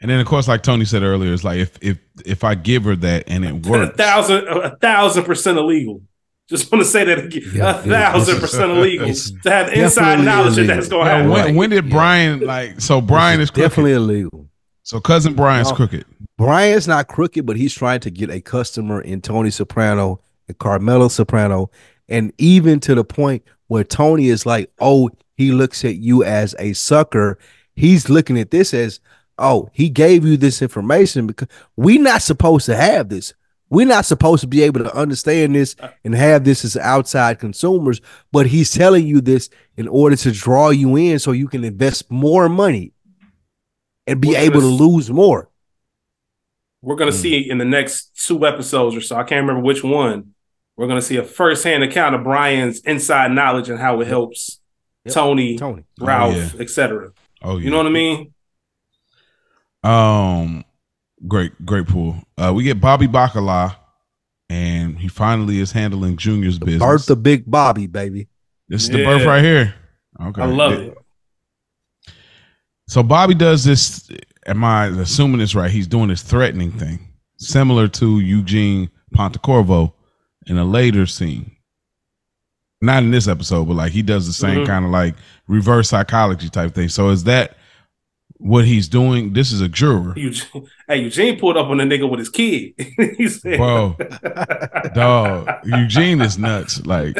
and 0.00 0.10
then 0.10 0.20
of 0.20 0.26
course, 0.26 0.48
like 0.48 0.62
Tony 0.62 0.84
said 0.84 1.02
earlier, 1.02 1.32
it's 1.32 1.44
like 1.44 1.58
if 1.58 1.78
if 1.82 1.98
if 2.24 2.44
I 2.44 2.54
give 2.54 2.84
her 2.84 2.96
that 2.96 3.24
and 3.26 3.44
it 3.44 3.52
works, 3.52 3.66
A 3.68 3.70
works, 3.86 3.96
thousand, 3.96 4.48
a 4.48 4.76
thousand 4.76 5.24
percent 5.24 5.58
illegal. 5.58 6.02
Just 6.48 6.70
want 6.72 6.84
to 6.84 6.90
say 6.90 7.04
that 7.04 7.18
again. 7.18 7.42
Yeah, 7.54 7.78
a 7.78 7.82
thousand 7.82 8.36
it's- 8.36 8.40
percent 8.50 8.72
illegal 8.72 9.08
it's 9.08 9.30
to 9.30 9.50
have 9.50 9.68
inside 9.72 10.16
definitely 10.16 10.24
knowledge 10.26 10.54
that 10.54 10.58
illegal. 10.62 10.76
that's 10.76 10.88
going 10.88 11.04
to 11.06 11.10
happen. 11.12 11.30
when, 11.30 11.54
when 11.56 11.70
did 11.70 11.84
Yeah. 11.86 11.90
Brian 11.92 12.40
like? 12.40 12.80
So 12.80 13.00
Brian 13.00 13.40
is 13.40 13.50
crooked. 13.50 13.68
definitely 13.68 13.92
illegal. 13.92 14.48
So 14.82 15.00
cousin 15.00 15.34
Brian's 15.34 15.70
No. 15.70 15.76
crooked. 15.76 16.04
Brian's 16.36 16.88
not 16.88 17.06
crooked, 17.06 17.46
but 17.46 17.56
he's 17.56 17.74
trying 17.74 18.00
to 18.00 18.10
get 18.10 18.30
a 18.30 18.40
customer 18.40 19.00
in 19.00 19.20
Tony 19.20 19.50
Soprano 19.50 20.20
and 20.48 20.58
Carmela 20.58 21.08
Soprano, 21.10 21.70
and 22.08 22.32
even 22.38 22.80
to 22.80 22.94
the 22.96 23.04
point 23.04 23.44
where 23.68 23.84
Tony 23.84 24.28
is 24.30 24.44
like, 24.46 24.70
"Oh, 24.80 25.10
he 25.36 25.52
looks 25.52 25.84
at 25.84 25.96
you 25.96 26.24
as 26.24 26.56
a 26.58 26.72
sucker." 26.72 27.38
He's 27.76 28.08
looking 28.10 28.38
at 28.38 28.50
this 28.50 28.74
as, 28.74 28.98
"Oh, 29.40 29.68
he 29.72 29.88
gave 29.88 30.24
you 30.24 30.36
this 30.36 30.62
information 30.62 31.26
because 31.26 31.48
we're 31.76 32.00
not 32.02 32.22
supposed 32.22 32.66
to 32.66 32.76
have 32.76 33.08
this. 33.08 33.34
We're 33.70 33.86
not 33.86 34.04
supposed 34.04 34.40
to 34.40 34.46
be 34.48 34.62
able 34.62 34.80
to 34.84 34.94
understand 34.96 35.54
this 35.54 35.76
and 36.04 36.14
have 36.14 36.44
this 36.44 36.64
as 36.64 36.76
outside 36.76 37.38
consumers, 37.38 38.00
but 38.32 38.46
he's 38.46 38.72
telling 38.72 39.06
you 39.06 39.20
this 39.20 39.48
in 39.76 39.86
order 39.88 40.16
to 40.16 40.32
draw 40.32 40.70
you 40.70 40.96
in 40.96 41.18
so 41.20 41.30
you 41.32 41.46
can 41.48 41.62
invest 41.64 42.10
more 42.10 42.48
money 42.48 42.92
and 44.08 44.20
be 44.20 44.28
Well, 44.28 44.36
able 44.42 44.60
to 44.60 44.66
this- 44.70 44.80
lose 44.80 45.10
more." 45.10 45.48
We're 46.82 46.96
going 46.96 47.10
to 47.10 47.16
Hmm. 47.16 47.22
see 47.22 47.50
in 47.50 47.58
the 47.58 47.64
next 47.64 48.10
two 48.26 48.46
episodes 48.46 48.96
or 48.96 49.00
so. 49.00 49.16
I 49.16 49.22
can't 49.22 49.42
remember 49.46 49.62
which 49.62 49.84
one. 49.84 50.34
We're 50.76 50.86
going 50.86 50.98
to 51.00 51.06
see 51.06 51.16
a 51.16 51.22
firsthand 51.22 51.82
account 51.84 52.14
of 52.14 52.24
Brian's 52.24 52.80
inside 52.80 53.32
knowledge 53.32 53.68
and 53.68 53.78
how 53.78 54.00
it 54.00 54.06
helps 54.08 54.60
Yep. 55.04 55.14
Tony, 55.14 55.56
Tony. 55.58 55.84
Ralph, 55.98 56.54
yeah. 56.54 56.60
etc. 56.60 57.12
Oh, 57.42 57.56
yeah. 57.58 57.64
You 57.64 57.70
know 57.70 57.76
what 57.78 57.86
I 57.86 57.90
mean? 57.90 58.32
Um, 59.82 60.64
great, 61.26 61.52
great 61.64 61.86
pool. 61.86 62.16
Uh, 62.36 62.52
we 62.54 62.64
get 62.64 62.80
Bobby 62.80 63.06
Bacala, 63.06 63.76
and 64.48 64.98
he 64.98 65.08
finally 65.08 65.60
is 65.60 65.72
handling 65.72 66.16
Junior's 66.16 66.58
The 66.58 66.66
business. 66.66 66.82
birth 66.86 67.10
of 67.10 67.22
Big 67.22 67.44
Bobby, 67.50 67.86
baby. 67.86 68.28
this 68.68 68.82
is 68.84 68.90
the 68.90 69.04
birth 69.04 69.24
right 69.26 69.42
here. 69.42 69.74
Okay, 70.20 70.42
I 70.42 70.46
love 70.46 70.72
it. 70.72 70.96
So 72.88 73.02
Bobby 73.02 73.34
does 73.34 73.64
this. 73.64 74.08
Am 74.46 74.64
I 74.64 74.86
assuming 74.86 75.38
this 75.38 75.54
right? 75.54 75.70
He's 75.70 75.86
doing 75.86 76.08
this 76.08 76.22
threatening 76.22 76.72
thing, 76.72 76.98
similar 77.36 77.88
to 77.88 78.20
Eugene 78.20 78.90
Pontecorvo 79.14 79.92
in 80.46 80.58
a 80.58 80.64
later 80.64 81.06
scene. 81.06 81.52
Not 82.82 83.02
in 83.02 83.10
this 83.10 83.28
episode, 83.28 83.66
but 83.68 83.74
like 83.74 83.92
he 83.92 84.02
does 84.02 84.26
the 84.26 84.32
same 84.32 84.60
Mhm. 84.60 84.66
kind 84.66 84.84
of 84.86 84.90
like 84.90 85.14
reverse 85.46 85.90
psychology 85.90 86.48
type 86.48 86.74
thing. 86.74 86.88
So 86.88 87.10
is 87.10 87.24
that 87.24 87.56
what 88.40 88.64
he's 88.64 88.88
doing? 88.88 89.32
This 89.34 89.52
is 89.52 89.60
a 89.60 89.68
juror, 89.68 90.14
Eugene, 90.16 90.66
hey, 90.88 91.02
Eugene 91.02 91.38
pulled 91.38 91.56
up 91.56 91.66
on 91.68 91.76
the 91.78 91.84
nigga 91.84 92.08
with 92.08 92.18
his 92.18 92.28
kid. 92.30 92.72
he 93.16 93.28
said, 93.28 93.58
bro. 93.58 93.96
Dog, 94.94 95.48
Eugene 95.64 96.20
is 96.20 96.38
nuts. 96.38 96.84
Like 96.86 97.16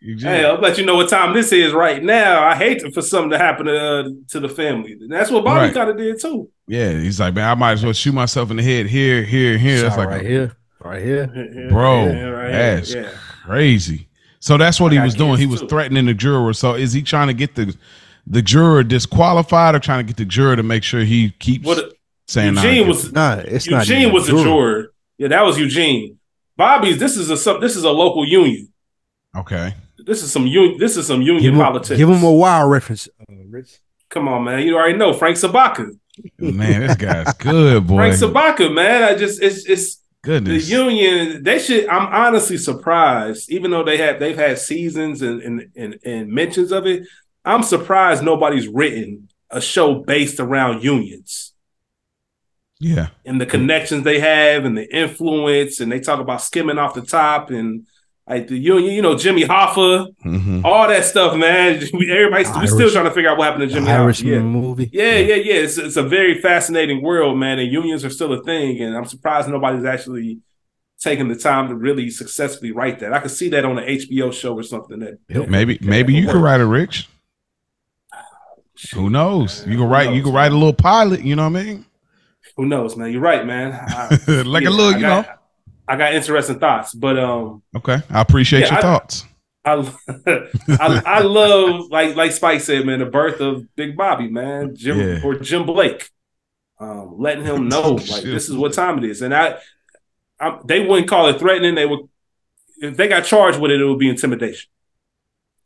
Eugene, 0.00 0.28
Hey, 0.30 0.44
I'll 0.44 0.58
let 0.60 0.78
you 0.78 0.84
know 0.84 0.96
what 0.96 1.08
time 1.08 1.34
this 1.34 1.52
is 1.52 1.72
right 1.72 2.02
now. 2.02 2.42
I 2.46 2.54
hate 2.54 2.82
for 2.94 3.02
something 3.02 3.30
to 3.30 3.38
happen 3.38 3.66
to, 3.66 3.76
uh, 3.78 4.08
to 4.30 4.40
the 4.40 4.48
family. 4.48 4.92
And 4.92 5.10
that's 5.10 5.30
what 5.30 5.44
Bobby 5.44 5.66
Right. 5.66 5.74
kind 5.74 5.90
of 5.90 5.96
did 5.96 6.20
too. 6.20 6.48
yeah, 6.66 6.92
he's 6.92 7.18
like, 7.20 7.34
man, 7.34 7.48
I 7.50 7.54
might 7.54 7.72
as 7.72 7.84
well 7.84 7.92
shoot 7.92 8.12
myself 8.12 8.50
in 8.50 8.56
the 8.58 8.62
head 8.62 8.86
here, 8.86 9.22
here, 9.22 9.56
here. 9.58 9.82
That's 9.82 9.96
like 9.96 10.08
right 10.08 10.24
a- 10.24 10.28
here, 10.28 10.56
right 10.80 11.02
here. 11.02 11.26
Bro, 11.70 12.06
Yeah, 12.06 12.22
right 12.28 12.52
that's 12.52 12.92
here. 12.92 13.02
Yeah. 13.04 13.10
crazy. 13.44 14.08
So 14.40 14.56
that's 14.56 14.78
what 14.80 14.92
I 14.92 14.96
he 14.96 15.00
was 15.00 15.14
doing. 15.14 15.32
kids, 15.32 15.40
He 15.40 15.46
was 15.46 15.60
too. 15.62 15.68
threatening 15.68 16.06
the 16.06 16.14
juror. 16.14 16.52
So 16.52 16.74
is 16.74 16.92
he 16.92 17.02
trying 17.02 17.26
to 17.28 17.34
get 17.34 17.54
the 17.54 17.74
the 18.26 18.42
juror 18.42 18.82
disqualified 18.82 19.74
or 19.74 19.78
trying 19.78 20.04
to 20.04 20.08
get 20.08 20.16
the 20.16 20.24
juror 20.24 20.56
to 20.56 20.62
make 20.62 20.82
sure 20.82 21.00
he 21.02 21.30
keeps 21.30 21.64
What 21.64 21.92
saying 22.26 22.54
nah, 22.54 22.62
Eugene 22.62 22.84
I 22.84 22.88
was 22.88 23.04
get 23.04 23.12
Nah, 23.14 23.34
it's 23.44 23.68
not. 23.70 23.88
Eugene 23.88 24.02
even 24.02 24.14
was 24.14 24.28
a 24.28 24.32
juror. 24.32 24.92
Yeah, 25.18 25.28
that 25.28 25.42
was 25.42 25.58
Eugene. 25.58 26.18
Bobby's. 26.56 26.98
This 26.98 27.16
is 27.16 27.30
a 27.30 27.36
sub- 27.36 27.60
this 27.60 27.76
is 27.76 27.84
a 27.84 27.90
local 27.90 28.26
union. 28.26 28.72
okay. 29.36 29.74
This 29.98 30.22
is 30.22 30.30
some 30.30 30.46
union. 30.46 30.78
This 30.78 30.96
is 30.96 31.06
some 31.06 31.20
union 31.20 31.42
Give 31.42 31.54
him, 31.54 31.60
politics. 31.60 31.96
give 31.98 32.08
him 32.08 32.22
a 32.22 32.32
wild 32.32 32.70
reference, 32.70 33.08
uh, 33.20 33.34
Rich. 33.48 33.78
Come 34.08 34.28
on, 34.28 34.44
man. 34.44 34.62
You 34.62 34.76
already 34.76 34.96
know 34.96 35.12
Frank 35.12 35.36
Sobotka. 35.36 35.98
Man, 36.38 36.80
this 36.86 36.94
guy's 36.96 37.32
good, 37.34 37.86
boy. 37.88 37.96
Frank 37.96 38.14
Sobotka, 38.14 38.72
man. 38.72 39.02
I 39.02 39.16
just 39.16 39.42
it's 39.42 39.66
it's 39.68 40.00
Goodness. 40.22 40.64
the 40.68 40.72
union. 40.72 41.42
They 41.42 41.58
should. 41.58 41.88
I'm 41.88 42.06
honestly 42.06 42.56
surprised, 42.56 43.50
even 43.50 43.70
though 43.72 43.82
they 43.84 43.96
have 43.98 44.20
they've 44.20 44.36
had 44.36 44.58
seasons 44.58 45.22
and 45.22 45.42
and 45.42 45.66
and, 45.76 45.98
and 46.04 46.28
mentions 46.28 46.70
of 46.72 46.86
it. 46.86 47.02
I'm 47.46 47.62
surprised 47.62 48.22
nobody's 48.22 48.68
written 48.68 49.28
a 49.50 49.60
show 49.60 49.94
based 49.94 50.40
around 50.40 50.82
unions 50.82 51.54
yeah. 52.80 53.08
and 53.24 53.40
the 53.40 53.46
connections 53.46 54.04
they 54.04 54.20
have 54.20 54.64
and 54.64 54.76
the 54.76 54.94
influence. 54.94 55.80
And 55.80 55.90
they 55.90 56.00
talk 56.00 56.20
about 56.20 56.42
skimming 56.42 56.78
off 56.78 56.94
the 56.94 57.02
top 57.02 57.50
and 57.50 57.86
like 58.28 58.48
the 58.48 58.58
union. 58.58 58.92
You 58.92 59.02
know, 59.02 59.16
Jimmy 59.16 59.44
Hoffa, 59.44 60.12
hmm 60.22 60.64
all 60.64 60.88
that 60.88 61.04
stuff, 61.04 61.36
man. 61.36 61.82
We, 61.92 62.10
everybody's 62.10 62.54
we 62.58 62.66
still 62.66 62.90
trying 62.90 63.04
to 63.04 63.10
figure 63.10 63.30
out 63.30 63.38
what 63.38 63.44
happened 63.44 63.68
to 63.68 63.74
Jimmy 63.74 63.86
The 63.86 63.92
Hoffa. 63.92 64.24
Yeah. 64.24 64.38
movie. 64.40 64.90
Yeah, 64.92 65.16
yeah, 65.18 65.36
yeah. 65.36 65.54
It's, 65.54 65.78
it's 65.78 65.96
a 65.96 66.02
very 66.02 66.40
fascinating 66.40 67.02
world, 67.02 67.38
man. 67.38 67.58
And 67.58 67.70
unions 67.70 68.04
are 68.04 68.10
still 68.10 68.32
a 68.32 68.42
thing. 68.42 68.82
And 68.82 68.96
I'm 68.96 69.06
surprised 69.06 69.48
nobody's 69.48 69.84
actually 69.84 70.40
taking 70.98 71.28
the 71.28 71.36
time 71.36 71.68
to 71.68 71.74
really 71.74 72.10
successfully 72.10 72.72
write 72.72 73.00
that. 73.00 73.12
I 73.12 73.20
could 73.20 73.30
see 73.30 73.50
that 73.50 73.64
on 73.64 73.78
an 73.78 73.84
HBO 73.84 74.32
show 74.32 74.54
or 74.54 74.62
something. 74.62 74.98
That 74.98 75.18
Yep. 75.28 75.48
Maybe 75.48 75.78
maybe 75.80 76.14
you 76.14 76.26
could 76.26 76.42
write 76.42 76.60
a 76.60 76.66
Rich. 76.66 77.08
Who 78.94 79.10
knows? 79.10 79.66
You 79.66 79.76
can 79.78 79.88
write 79.88 80.14
you 80.14 80.22
can 80.22 80.32
write 80.32 80.52
a 80.52 80.54
little 80.56 80.72
pilot, 80.72 81.22
you 81.22 81.34
know 81.36 81.48
what 81.48 81.58
I 81.60 81.64
mean? 81.64 81.86
Who 82.56 82.66
knows, 82.66 82.96
man? 82.96 83.10
You're 83.12 83.20
right, 83.20 83.44
man. 83.46 83.72
I, 83.72 84.08
like 84.46 84.62
yeah, 84.64 84.68
a 84.68 84.70
little, 84.70 84.92
you 84.92 85.00
got, 85.00 85.26
know. 85.26 85.32
I 85.88 85.96
got 85.96 86.14
interesting 86.14 86.58
thoughts, 86.58 86.94
but 86.94 87.18
um, 87.18 87.62
Okay. 87.76 87.98
I 88.10 88.20
appreciate 88.20 88.60
Yeah, 88.60 88.66
your 88.70 88.78
I- 88.78 88.82
thoughts. 88.82 89.24
I, 89.64 89.72
I 90.68 91.02
I 91.06 91.20
love 91.22 91.90
like 91.90 92.14
like 92.14 92.30
Spike 92.32 92.60
said, 92.60 92.86
man, 92.86 93.00
the 93.00 93.06
birth 93.06 93.40
of 93.40 93.74
Big 93.74 93.96
Bobby, 93.96 94.28
man, 94.28 94.76
Jim 94.76 94.98
Yeah. 95.00 95.20
or 95.24 95.34
Jim 95.34 95.66
Blake, 95.66 96.08
um, 96.78 97.16
letting 97.18 97.44
him 97.44 97.68
know 97.72 97.92
like 97.94 98.22
this 98.22 98.48
is 98.48 98.56
what 98.56 98.74
time 98.74 98.98
it 98.98 99.04
is, 99.10 99.22
and 99.22 99.34
I, 99.34 99.56
I 100.38 100.60
they 100.64 100.86
wouldn't 100.86 101.08
call 101.08 101.28
it 101.30 101.40
threatening. 101.40 101.74
They 101.74 101.84
would 101.86 102.00
if 102.78 102.96
they 102.96 103.08
got 103.08 103.24
charged 103.24 103.58
with 103.58 103.72
it, 103.72 103.80
it 103.80 103.84
would 103.84 103.98
be 103.98 104.08
intimidation. 104.08 104.70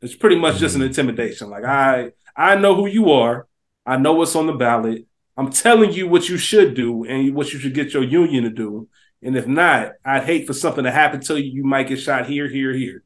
It's 0.01 0.15
pretty 0.15 0.35
much 0.37 0.57
just 0.57 0.73
Mm. 0.75 0.81
an 0.81 0.87
intimidation. 0.87 1.49
Like 1.51 1.63
I 1.65 2.11
I 2.35 2.55
know 2.55 2.75
who 2.75 2.87
you 2.87 3.11
are. 3.11 3.47
I 3.85 3.97
know 3.97 4.13
what's 4.13 4.35
on 4.35 4.47
the 4.47 4.53
ballot. 4.53 5.05
I'm 5.37 5.51
telling 5.51 5.93
you 5.93 6.07
what 6.07 6.29
you 6.29 6.37
should 6.37 6.73
do 6.75 7.03
and 7.05 7.33
what 7.33 7.51
you 7.53 7.59
should 7.59 7.73
get 7.73 7.93
your 7.93 8.03
union 8.03 8.43
to 8.43 8.49
do. 8.49 8.87
And 9.23 9.35
if 9.35 9.47
not, 9.47 9.93
I'd 10.03 10.23
hate 10.23 10.47
for 10.47 10.53
something 10.53 10.83
to 10.83 10.91
happen 10.91 11.21
to 11.21 11.37
you. 11.41 11.51
You 11.51 11.63
might 11.63 11.87
get 11.87 11.99
shot 11.99 12.27
here, 12.27 12.47
here, 12.47 12.73
here. 12.73 13.03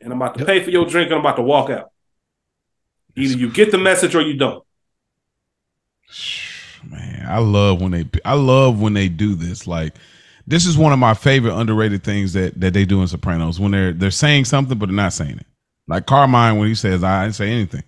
And 0.00 0.12
I'm 0.12 0.20
about 0.20 0.34
to 0.34 0.40
Yep. 0.40 0.46
pay 0.46 0.62
for 0.62 0.70
your 0.70 0.84
drink 0.86 1.06
and 1.06 1.14
I'm 1.14 1.20
about 1.20 1.36
to 1.36 1.42
walk 1.42 1.70
out. 1.70 1.90
Either 3.16 3.36
you 3.38 3.50
get 3.50 3.70
the 3.70 3.78
message 3.78 4.14
or 4.14 4.22
you 4.22 4.36
don't. 4.36 4.64
Man, 6.90 7.24
I 7.28 7.38
love 7.38 7.80
when 7.80 7.92
they 7.92 8.04
I 8.24 8.34
love 8.34 8.80
when 8.80 8.94
they 8.94 9.08
do 9.08 9.34
this. 9.34 9.66
Like 9.66 9.94
this 10.46 10.66
is 10.66 10.76
one 10.76 10.92
of 10.92 10.98
my 10.98 11.14
favorite 11.14 11.54
underrated 11.56 12.02
things 12.02 12.32
that 12.32 12.60
that 12.60 12.74
they 12.74 12.84
do 12.84 13.00
in 13.00 13.06
Sopranos 13.08 13.60
when 13.60 13.70
they're 13.70 13.92
they're 13.92 14.10
saying 14.10 14.46
something 14.46 14.78
but 14.78 14.86
they're 14.86 14.96
not 14.96 15.12
saying 15.12 15.38
it. 15.38 15.46
Like 15.86 16.06
Carmine 16.06 16.58
when 16.58 16.68
he 16.68 16.74
says, 16.74 17.04
"I 17.04 17.24
didn't 17.24 17.36
say 17.36 17.50
anything," 17.50 17.84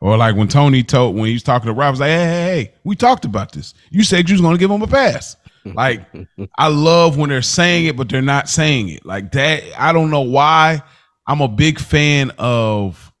or 0.00 0.16
like 0.16 0.36
when 0.36 0.48
Tony 0.48 0.82
told 0.82 1.16
when 1.16 1.26
he 1.26 1.32
was 1.32 1.42
talking 1.42 1.66
to 1.66 1.72
Rob, 1.72 1.92
was 1.92 2.00
like, 2.00 2.10
"Hey, 2.10 2.24
hey, 2.24 2.64
hey, 2.64 2.74
we 2.84 2.96
talked 2.96 3.24
about 3.24 3.52
this. 3.52 3.74
You 3.90 4.02
said 4.02 4.28
you 4.28 4.34
was 4.34 4.40
going 4.40 4.54
to 4.54 4.58
give 4.58 4.70
him 4.70 4.82
a 4.82 4.86
pass." 4.86 5.36
Like, 5.64 6.04
I 6.58 6.68
love 6.68 7.16
when 7.16 7.30
they're 7.30 7.42
saying 7.42 7.86
it 7.86 7.96
but 7.96 8.08
they're 8.08 8.22
not 8.22 8.48
saying 8.48 8.90
it. 8.90 9.06
Like 9.06 9.32
that. 9.32 9.62
I 9.78 9.92
don't 9.92 10.10
know 10.10 10.20
why. 10.20 10.82
I'm 11.26 11.40
a 11.40 11.48
big 11.48 11.78
fan 11.78 12.32
of 12.38 13.12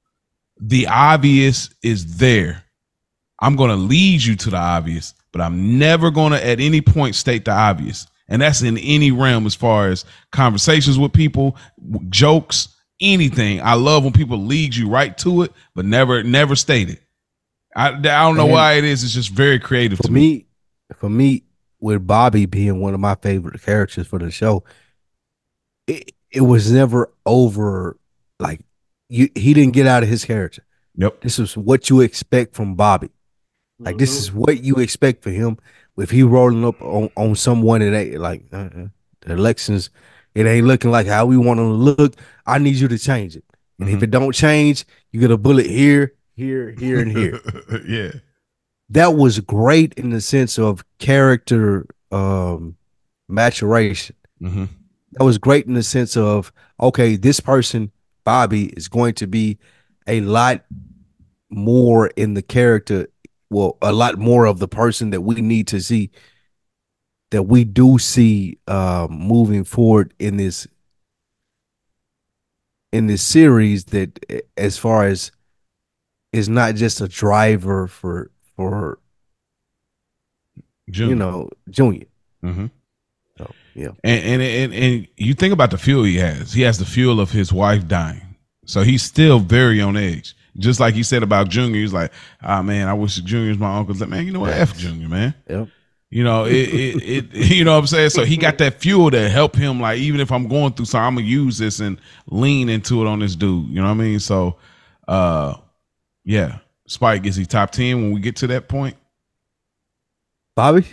the 0.60 0.86
obvious 0.88 1.70
is 1.82 2.18
there. 2.18 2.64
I'm 3.40 3.56
going 3.56 3.70
to 3.70 3.76
lead 3.76 4.22
you 4.22 4.36
to 4.36 4.50
the 4.50 4.56
obvious, 4.56 5.14
but 5.32 5.40
I'm 5.40 5.78
never 5.78 6.10
going 6.10 6.32
to 6.32 6.46
at 6.46 6.60
any 6.60 6.80
point 6.80 7.14
state 7.14 7.44
the 7.44 7.52
obvious. 7.52 8.06
And 8.28 8.40
that's 8.40 8.62
in 8.62 8.78
any 8.78 9.10
realm 9.10 9.44
as 9.46 9.54
far 9.54 9.88
as 9.88 10.04
conversations 10.32 10.98
with 10.98 11.12
people, 11.12 11.56
jokes, 12.08 12.73
anything. 13.12 13.60
I 13.60 13.74
love 13.74 14.04
when 14.04 14.12
people 14.12 14.38
lead 14.38 14.74
you 14.74 14.88
right 14.88 15.16
to 15.18 15.42
it, 15.42 15.52
but 15.74 15.84
never 15.84 16.22
never 16.22 16.56
state 16.56 16.90
it. 16.90 17.00
I, 17.76 17.88
I 17.88 17.92
don't 17.92 18.36
know 18.36 18.44
And 18.44 18.52
why 18.52 18.74
it 18.74 18.84
is. 18.84 19.02
It's 19.02 19.14
just 19.14 19.30
very 19.30 19.58
creative 19.58 19.98
for 19.98 20.04
to 20.04 20.12
me. 20.12 20.20
me, 20.20 20.46
for 20.94 21.10
me, 21.10 21.42
with 21.80 22.06
Bobby 22.06 22.46
being 22.46 22.80
one 22.80 22.94
of 22.94 23.00
my 23.00 23.14
favorite 23.16 23.60
characters 23.62 24.06
for 24.06 24.18
the 24.18 24.30
show, 24.30 24.64
it, 25.86 26.12
it 26.30 26.40
was 26.40 26.70
never 26.70 27.12
over. 27.26 27.98
Like 28.38 28.60
you, 29.08 29.28
he 29.34 29.54
didn't 29.54 29.74
get 29.74 29.86
out 29.86 30.02
of 30.02 30.08
his 30.08 30.24
character. 30.24 30.64
Yep. 30.96 31.20
This 31.20 31.38
is 31.38 31.56
what 31.56 31.90
you 31.90 32.00
expect 32.00 32.54
from 32.54 32.74
Bobby. 32.74 33.10
Like 33.78 33.98
this 33.98 34.16
is 34.16 34.30
mm-hmm. 34.30 34.38
what 34.38 34.62
you 34.62 34.76
expect 34.76 35.22
for 35.22 35.30
him. 35.30 35.58
If 35.96 36.10
he 36.10 36.22
rolling 36.22 36.64
up 36.64 36.80
on, 36.80 37.10
on 37.16 37.34
someone 37.34 37.80
that 37.80 37.94
ain't 37.94 38.18
like 38.18 38.44
uh-uh. 38.52 38.88
the 39.20 39.32
elections, 39.32 39.90
it 40.34 40.46
ain't 40.46 40.66
looking 40.66 40.90
like 40.90 41.06
how 41.06 41.26
we 41.26 41.36
want 41.36 41.58
them 41.58 41.68
to 41.68 42.02
look. 42.02 42.16
I 42.46 42.58
need 42.58 42.76
you 42.76 42.88
to 42.88 42.98
change 42.98 43.36
it. 43.36 43.44
And 43.78 43.88
if 43.88 44.02
it 44.02 44.10
don't 44.10 44.32
change, 44.32 44.84
you 45.10 45.20
get 45.20 45.30
a 45.30 45.36
bullet 45.36 45.66
here, 45.66 46.14
here, 46.34 46.74
here, 46.78 47.00
and 47.00 47.10
here. 47.10 47.40
yeah. 47.86 48.12
that 48.90 49.14
was 49.14 49.40
great 49.40 49.94
in 49.94 50.10
the 50.10 50.20
sense 50.20 50.58
of 50.58 50.84
character 50.98 51.86
um 52.12 52.76
maturation. 53.28 54.16
hmm 54.40 54.66
That 55.12 55.24
was 55.24 55.38
great 55.38 55.66
in 55.66 55.74
the 55.74 55.82
sense 55.82 56.16
of 56.16 56.52
okay, 56.80 57.16
this 57.16 57.40
person 57.40 57.90
Bobby 58.24 58.66
is 58.76 58.88
going 58.88 59.14
to 59.14 59.26
be 59.26 59.58
a 60.06 60.20
lot 60.20 60.64
more 61.50 62.08
in 62.08 62.34
the 62.34 62.42
character, 62.42 63.06
well, 63.50 63.76
a 63.82 63.92
lot 63.92 64.18
more 64.18 64.46
of 64.46 64.58
the 64.58 64.68
person 64.68 65.10
that 65.10 65.20
we 65.20 65.40
need 65.40 65.68
to 65.68 65.80
see 65.80 66.10
that 67.34 67.42
we 67.42 67.64
do 67.64 67.98
see 67.98 68.58
um 68.68 69.10
moving 69.10 69.64
forward 69.64 70.14
in 70.20 70.36
this 70.36 70.68
in 72.92 73.08
this 73.08 73.22
series 73.22 73.86
that 73.86 74.24
as 74.56 74.78
far 74.78 75.04
as 75.04 75.32
is 76.32 76.48
not 76.48 76.76
just 76.76 77.00
a 77.00 77.08
driver 77.08 77.88
for 77.88 78.30
for 78.56 79.00
you 80.86 81.16
know 81.16 81.50
junior 81.68 82.06
mm-hmm. 82.44 82.66
so 83.36 83.52
yeah 83.74 83.88
and, 84.04 84.24
and 84.24 84.42
and 84.42 84.72
and 84.72 85.08
you 85.16 85.34
think 85.34 85.52
about 85.52 85.72
the 85.72 85.78
fuel 85.78 86.04
he 86.04 86.18
has. 86.18 86.52
He 86.52 86.62
has 86.62 86.78
the 86.78 86.84
fuel 86.84 87.18
of 87.18 87.32
his 87.32 87.52
wife 87.52 87.88
dying, 87.88 88.36
so 88.64 88.82
he's 88.82 89.02
still 89.02 89.40
very 89.40 89.80
on 89.80 89.96
edge. 89.96 90.36
Just 90.56 90.78
like 90.78 90.94
he 90.94 91.02
said 91.02 91.24
about 91.24 91.48
Junior, 91.48 91.80
he's 91.80 91.92
like, 91.92 92.12
"Ah 92.40 92.62
man, 92.62 92.86
I 92.86 92.92
wish 92.92 93.16
Junior's 93.16 93.58
my 93.58 93.76
uncle's 93.76 94.00
Like, 94.00 94.10
man, 94.10 94.24
you 94.24 94.32
know 94.32 94.38
what? 94.38 94.52
F 94.52 94.76
Junior, 94.76 95.08
man. 95.08 95.34
Yep. 95.50 95.68
You 96.14 96.22
know 96.22 96.44
it, 96.44 96.52
it, 96.52 97.02
it. 97.02 97.34
You 97.34 97.64
know 97.64 97.72
what 97.72 97.80
I'm 97.80 97.86
saying? 97.88 98.10
So 98.10 98.24
he 98.24 98.36
got 98.36 98.58
that 98.58 98.80
fuel 98.80 99.10
to 99.10 99.28
help 99.28 99.56
him. 99.56 99.80
Like 99.80 99.98
even 99.98 100.20
if 100.20 100.30
I'm 100.30 100.46
going 100.46 100.72
through 100.72 100.84
something, 100.84 101.04
I'm 101.04 101.14
gonna 101.16 101.26
use 101.26 101.58
this 101.58 101.80
and 101.80 102.00
lean 102.28 102.68
into 102.68 103.02
it 103.02 103.08
on 103.08 103.18
this 103.18 103.34
dude. 103.34 103.68
You 103.68 103.82
know 103.82 103.88
what 103.88 103.90
I 103.90 103.94
mean? 103.94 104.20
So, 104.20 104.54
uh, 105.08 105.54
yeah. 106.24 106.58
Spike 106.86 107.26
is 107.26 107.34
he 107.34 107.44
top 107.44 107.72
ten 107.72 108.00
when 108.00 108.12
we 108.12 108.20
get 108.20 108.36
to 108.36 108.46
that 108.46 108.68
point? 108.68 108.96
bobby 110.54 110.86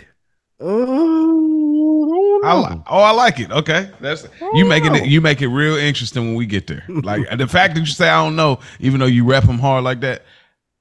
uh, 0.60 0.66
I 0.66 2.58
li- 2.58 2.82
oh, 2.88 3.00
I 3.00 3.12
like 3.12 3.38
it. 3.38 3.52
Okay, 3.52 3.90
that's 4.00 4.26
you 4.54 4.64
making 4.64 4.96
it. 4.96 5.06
You 5.06 5.20
make 5.20 5.40
it 5.40 5.48
real 5.48 5.76
interesting 5.76 6.24
when 6.24 6.34
we 6.34 6.46
get 6.46 6.66
there. 6.66 6.82
Like 6.88 7.38
the 7.38 7.46
fact 7.46 7.74
that 7.74 7.80
you 7.80 7.86
say 7.86 8.08
I 8.08 8.24
don't 8.24 8.34
know, 8.34 8.58
even 8.80 8.98
though 8.98 9.06
you 9.06 9.24
rep 9.24 9.44
him 9.44 9.60
hard 9.60 9.84
like 9.84 10.00
that, 10.00 10.24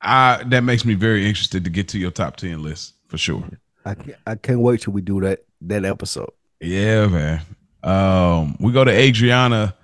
I 0.01 0.41
that 0.47 0.61
makes 0.61 0.84
me 0.84 0.95
very 0.95 1.27
interested 1.27 1.63
to 1.65 1.69
get 1.69 1.89
to 1.89 1.99
your 1.99 2.09
top 2.09 2.38
ten 2.38 2.63
list 2.63 2.95
for 3.07 3.19
sure. 3.19 3.43
I 3.86 3.95
can't, 3.95 4.18
I 4.28 4.36
can't 4.36 4.60
wait 4.60 4.82
till 4.82 4.94
we 4.94 5.02
do 5.02 5.22
that 5.22 5.44
that 5.62 5.86
episode 5.86 6.32
Yeah, 6.60 7.08
man. 7.08 7.41
Um, 7.84 8.58
we 8.60 8.72
go 8.72 8.84
to 8.84 8.91
Adriana 8.91 9.76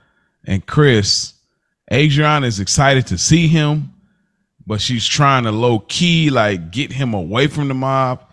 and 0.45 0.65
Chris. 0.65 1.33
Adriana 1.91 2.45
is 2.47 2.59
excited 2.59 3.07
to 3.07 3.17
see 3.17 3.47
him, 3.47 3.93
but 4.65 4.81
she's 4.81 5.05
trying 5.07 5.43
to 5.43 5.51
low 5.51 5.79
key 5.79 6.29
like 6.29 6.71
get 6.71 6.91
him 6.91 7.13
away 7.13 7.47
from 7.47 7.67
the 7.67 7.73
mob. 7.73 8.23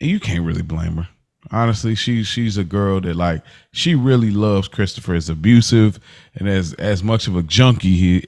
And 0.00 0.10
you 0.10 0.20
can't 0.20 0.44
really 0.44 0.62
blame 0.62 0.96
her. 0.96 1.08
Honestly, 1.50 1.94
she's 1.94 2.26
she's 2.26 2.56
a 2.56 2.64
girl 2.64 3.00
that 3.00 3.14
like 3.14 3.42
she 3.72 3.94
really 3.94 4.30
loves 4.30 4.68
Christopher. 4.68 5.14
Is 5.14 5.28
abusive 5.28 6.00
and 6.34 6.48
as 6.48 6.72
as 6.74 7.02
much 7.02 7.28
of 7.28 7.36
a 7.36 7.42
junkie 7.42 7.96
he 7.96 8.26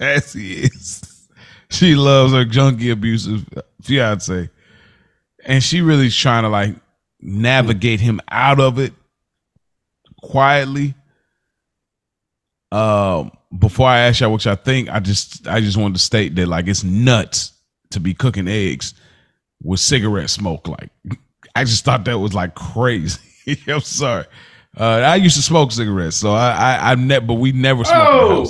as 0.00 0.32
he 0.32 0.62
is. 0.62 1.28
She 1.70 1.94
loves 1.94 2.32
her 2.32 2.44
junkie 2.44 2.90
abusive 2.90 3.44
fiance, 3.82 4.48
and 5.44 5.62
she 5.62 5.80
really 5.80 6.06
is 6.06 6.16
trying 6.16 6.42
to 6.44 6.48
like 6.48 6.74
navigate 7.20 8.00
him 8.00 8.20
out 8.30 8.60
of 8.60 8.78
it 8.78 8.92
quietly. 10.22 10.94
Um, 12.72 13.32
before 13.58 13.88
I 13.88 14.00
ask 14.00 14.20
y'all 14.20 14.30
what 14.30 14.44
y'all 14.44 14.56
think, 14.56 14.88
I 14.88 15.00
just 15.00 15.46
I 15.48 15.60
just 15.60 15.76
wanted 15.76 15.94
to 15.94 16.00
state 16.00 16.34
that 16.36 16.46
like 16.46 16.68
it's 16.68 16.84
nuts 16.84 17.52
to 17.90 18.00
be 18.00 18.14
cooking 18.14 18.48
eggs 18.48 18.94
with 19.62 19.80
cigarette 19.80 20.30
smoke. 20.30 20.68
Like 20.68 20.90
I 21.54 21.64
just 21.64 21.84
thought 21.84 22.04
that 22.04 22.18
was 22.18 22.34
like 22.34 22.54
crazy. 22.54 23.18
I'm 23.66 23.80
sorry. 23.80 24.26
Uh, 24.78 24.84
I 24.84 25.16
used 25.16 25.36
to 25.36 25.42
smoke 25.42 25.72
cigarettes, 25.72 26.16
so 26.16 26.30
I 26.30 26.52
I, 26.52 26.92
I 26.92 26.94
ne- 26.94 27.18
but 27.18 27.34
we 27.34 27.50
never 27.50 27.84
smoked 27.84 28.12
in 28.12 28.18
the 28.18 28.34
Oh! 28.34 28.46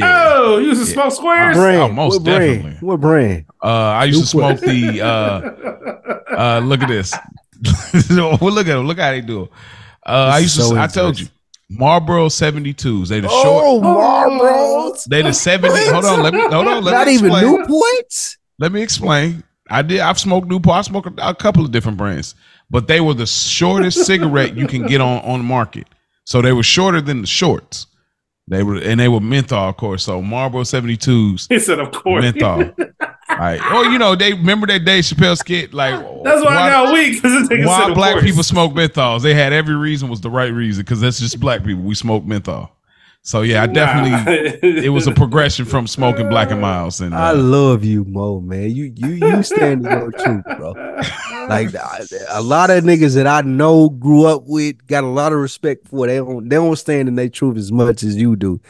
House. 0.00 0.32
Oh, 0.34 0.58
you 0.58 0.68
used 0.68 0.86
to 0.86 0.92
smoke 0.92 1.12
squares? 1.12 1.56
Right. 1.56 1.76
brand 1.76 1.82
Oh, 1.82 1.88
most 1.88 2.22
what 2.22 2.24
brand? 2.24 2.80
what 2.80 3.00
brand 3.00 3.44
Uh, 3.62 3.66
I 3.68 4.04
used 4.04 4.20
to 4.20 4.26
smoke 4.26 4.60
the 4.60 5.00
uh, 5.00 5.06
uh, 6.36 6.60
look 6.60 6.82
at 6.82 6.88
this. 6.88 7.14
well, 8.10 8.38
look 8.40 8.66
at 8.66 8.76
him. 8.76 8.86
Look 8.86 8.98
how 8.98 9.10
they 9.10 9.20
do 9.20 9.44
it. 9.44 9.50
Uh, 10.06 10.30
I 10.34 10.38
used 10.38 10.58
is 10.58 10.68
to. 10.70 10.78
I 10.78 10.86
told 10.86 11.18
you, 11.18 11.26
interesting. 11.26 11.30
Marlboro 11.70 12.26
72s. 12.28 13.08
They 13.08 13.20
the 13.20 13.28
oh 13.30 13.42
short. 13.42 13.84
marlboros 13.84 15.04
They 15.04 15.22
the 15.22 15.32
70. 15.32 15.74
Hold 15.88 16.04
on. 16.04 16.22
Let 16.22 16.34
me. 16.34 16.40
Hold 16.40 16.68
on. 16.68 16.84
Let 16.84 16.92
not 16.92 17.06
me 17.06 17.14
even 17.14 17.26
explain. 17.26 17.66
newports 17.66 18.36
Let 18.58 18.72
me 18.72 18.82
explain. 18.82 19.42
I 19.70 19.82
did. 19.82 20.00
I've 20.00 20.18
smoked 20.18 20.48
Newport. 20.48 20.76
I 20.76 20.82
smoked 20.82 21.18
a, 21.18 21.30
a 21.30 21.34
couple 21.34 21.64
of 21.64 21.72
different 21.72 21.96
brands, 21.96 22.34
but 22.70 22.86
they 22.86 23.00
were 23.00 23.14
the 23.14 23.26
shortest 23.26 24.04
cigarette 24.04 24.56
you 24.56 24.66
can 24.66 24.86
get 24.86 25.00
on 25.00 25.22
on 25.24 25.40
the 25.40 25.44
market. 25.44 25.86
So 26.24 26.42
they 26.42 26.52
were 26.52 26.62
shorter 26.62 27.00
than 27.00 27.22
the 27.22 27.26
shorts. 27.26 27.86
They 28.46 28.62
were 28.62 28.76
and 28.76 29.00
they 29.00 29.08
were 29.08 29.20
menthol, 29.20 29.70
of 29.70 29.76
course. 29.76 30.04
So 30.04 30.20
Marlboro 30.20 30.62
72s, 30.62 31.46
He 31.48 31.58
said, 31.58 31.78
of 31.80 31.92
course. 31.92 32.22
menthol. 32.22 32.72
Like, 33.26 33.60
oh, 33.64 33.82
you 33.90 33.98
know, 33.98 34.14
they 34.14 34.32
remember 34.32 34.66
that 34.68 34.84
Dave 34.84 35.02
Chappelle 35.02 35.36
skit. 35.36 35.74
Like, 35.74 35.94
That's 36.22 36.44
why 36.44 36.56
I 36.56 36.70
got 36.70 36.92
weak. 36.92 37.20
Because 37.20 37.48
this 37.48 37.66
why 37.66 37.86
said, 37.86 37.94
black 37.94 38.12
course. 38.12 38.24
people 38.24 38.42
smoke 38.44 38.72
menthols. 38.74 39.22
They 39.22 39.34
had 39.34 39.52
every 39.52 39.74
reason 39.74 40.08
was 40.08 40.20
the 40.20 40.30
right 40.30 40.52
reason 40.52 40.84
because 40.84 41.00
that's 41.00 41.18
just 41.18 41.40
black 41.40 41.64
people. 41.64 41.82
We 41.82 41.96
smoke 41.96 42.24
menthol. 42.24 42.70
So 43.22 43.40
yeah, 43.40 43.62
I 43.62 43.66
definitely 43.66 44.84
it 44.84 44.90
was 44.90 45.06
a 45.06 45.12
progression 45.14 45.64
from 45.64 45.86
smoking 45.86 46.28
Black 46.28 46.50
and 46.50 46.60
Milds 46.60 47.00
and 47.00 47.14
i 47.14 47.30
uh, 47.30 47.34
love 47.34 47.82
you 47.82 48.04
mo 48.04 48.38
man 48.40 48.70
you 48.70 48.92
you 48.94 49.12
you 49.12 49.42
stand 49.42 49.86
in 49.86 49.90
your 49.90 50.12
truth 50.12 50.44
bro 50.58 50.74
like 51.48 51.72
a 52.30 52.42
lot 52.42 52.70
of 52.70 52.84
niggas 52.84 53.14
that 53.14 53.26
i 53.26 53.40
know 53.42 53.88
grew 53.88 54.26
up 54.26 54.44
with 54.46 54.86
got 54.86 55.04
a 55.04 55.08
lot 55.08 55.32
of 55.32 55.38
respect 55.38 55.88
for 55.88 56.06
they 56.06 56.16
don't 56.16 56.48
they 56.48 56.56
don't 56.56 56.76
stand 56.76 57.08
in 57.08 57.14
their 57.14 57.28
truth 57.28 57.56
as 57.56 57.72
much 57.72 58.02
as 58.02 58.16
you 58.16 58.36
do 58.36 58.60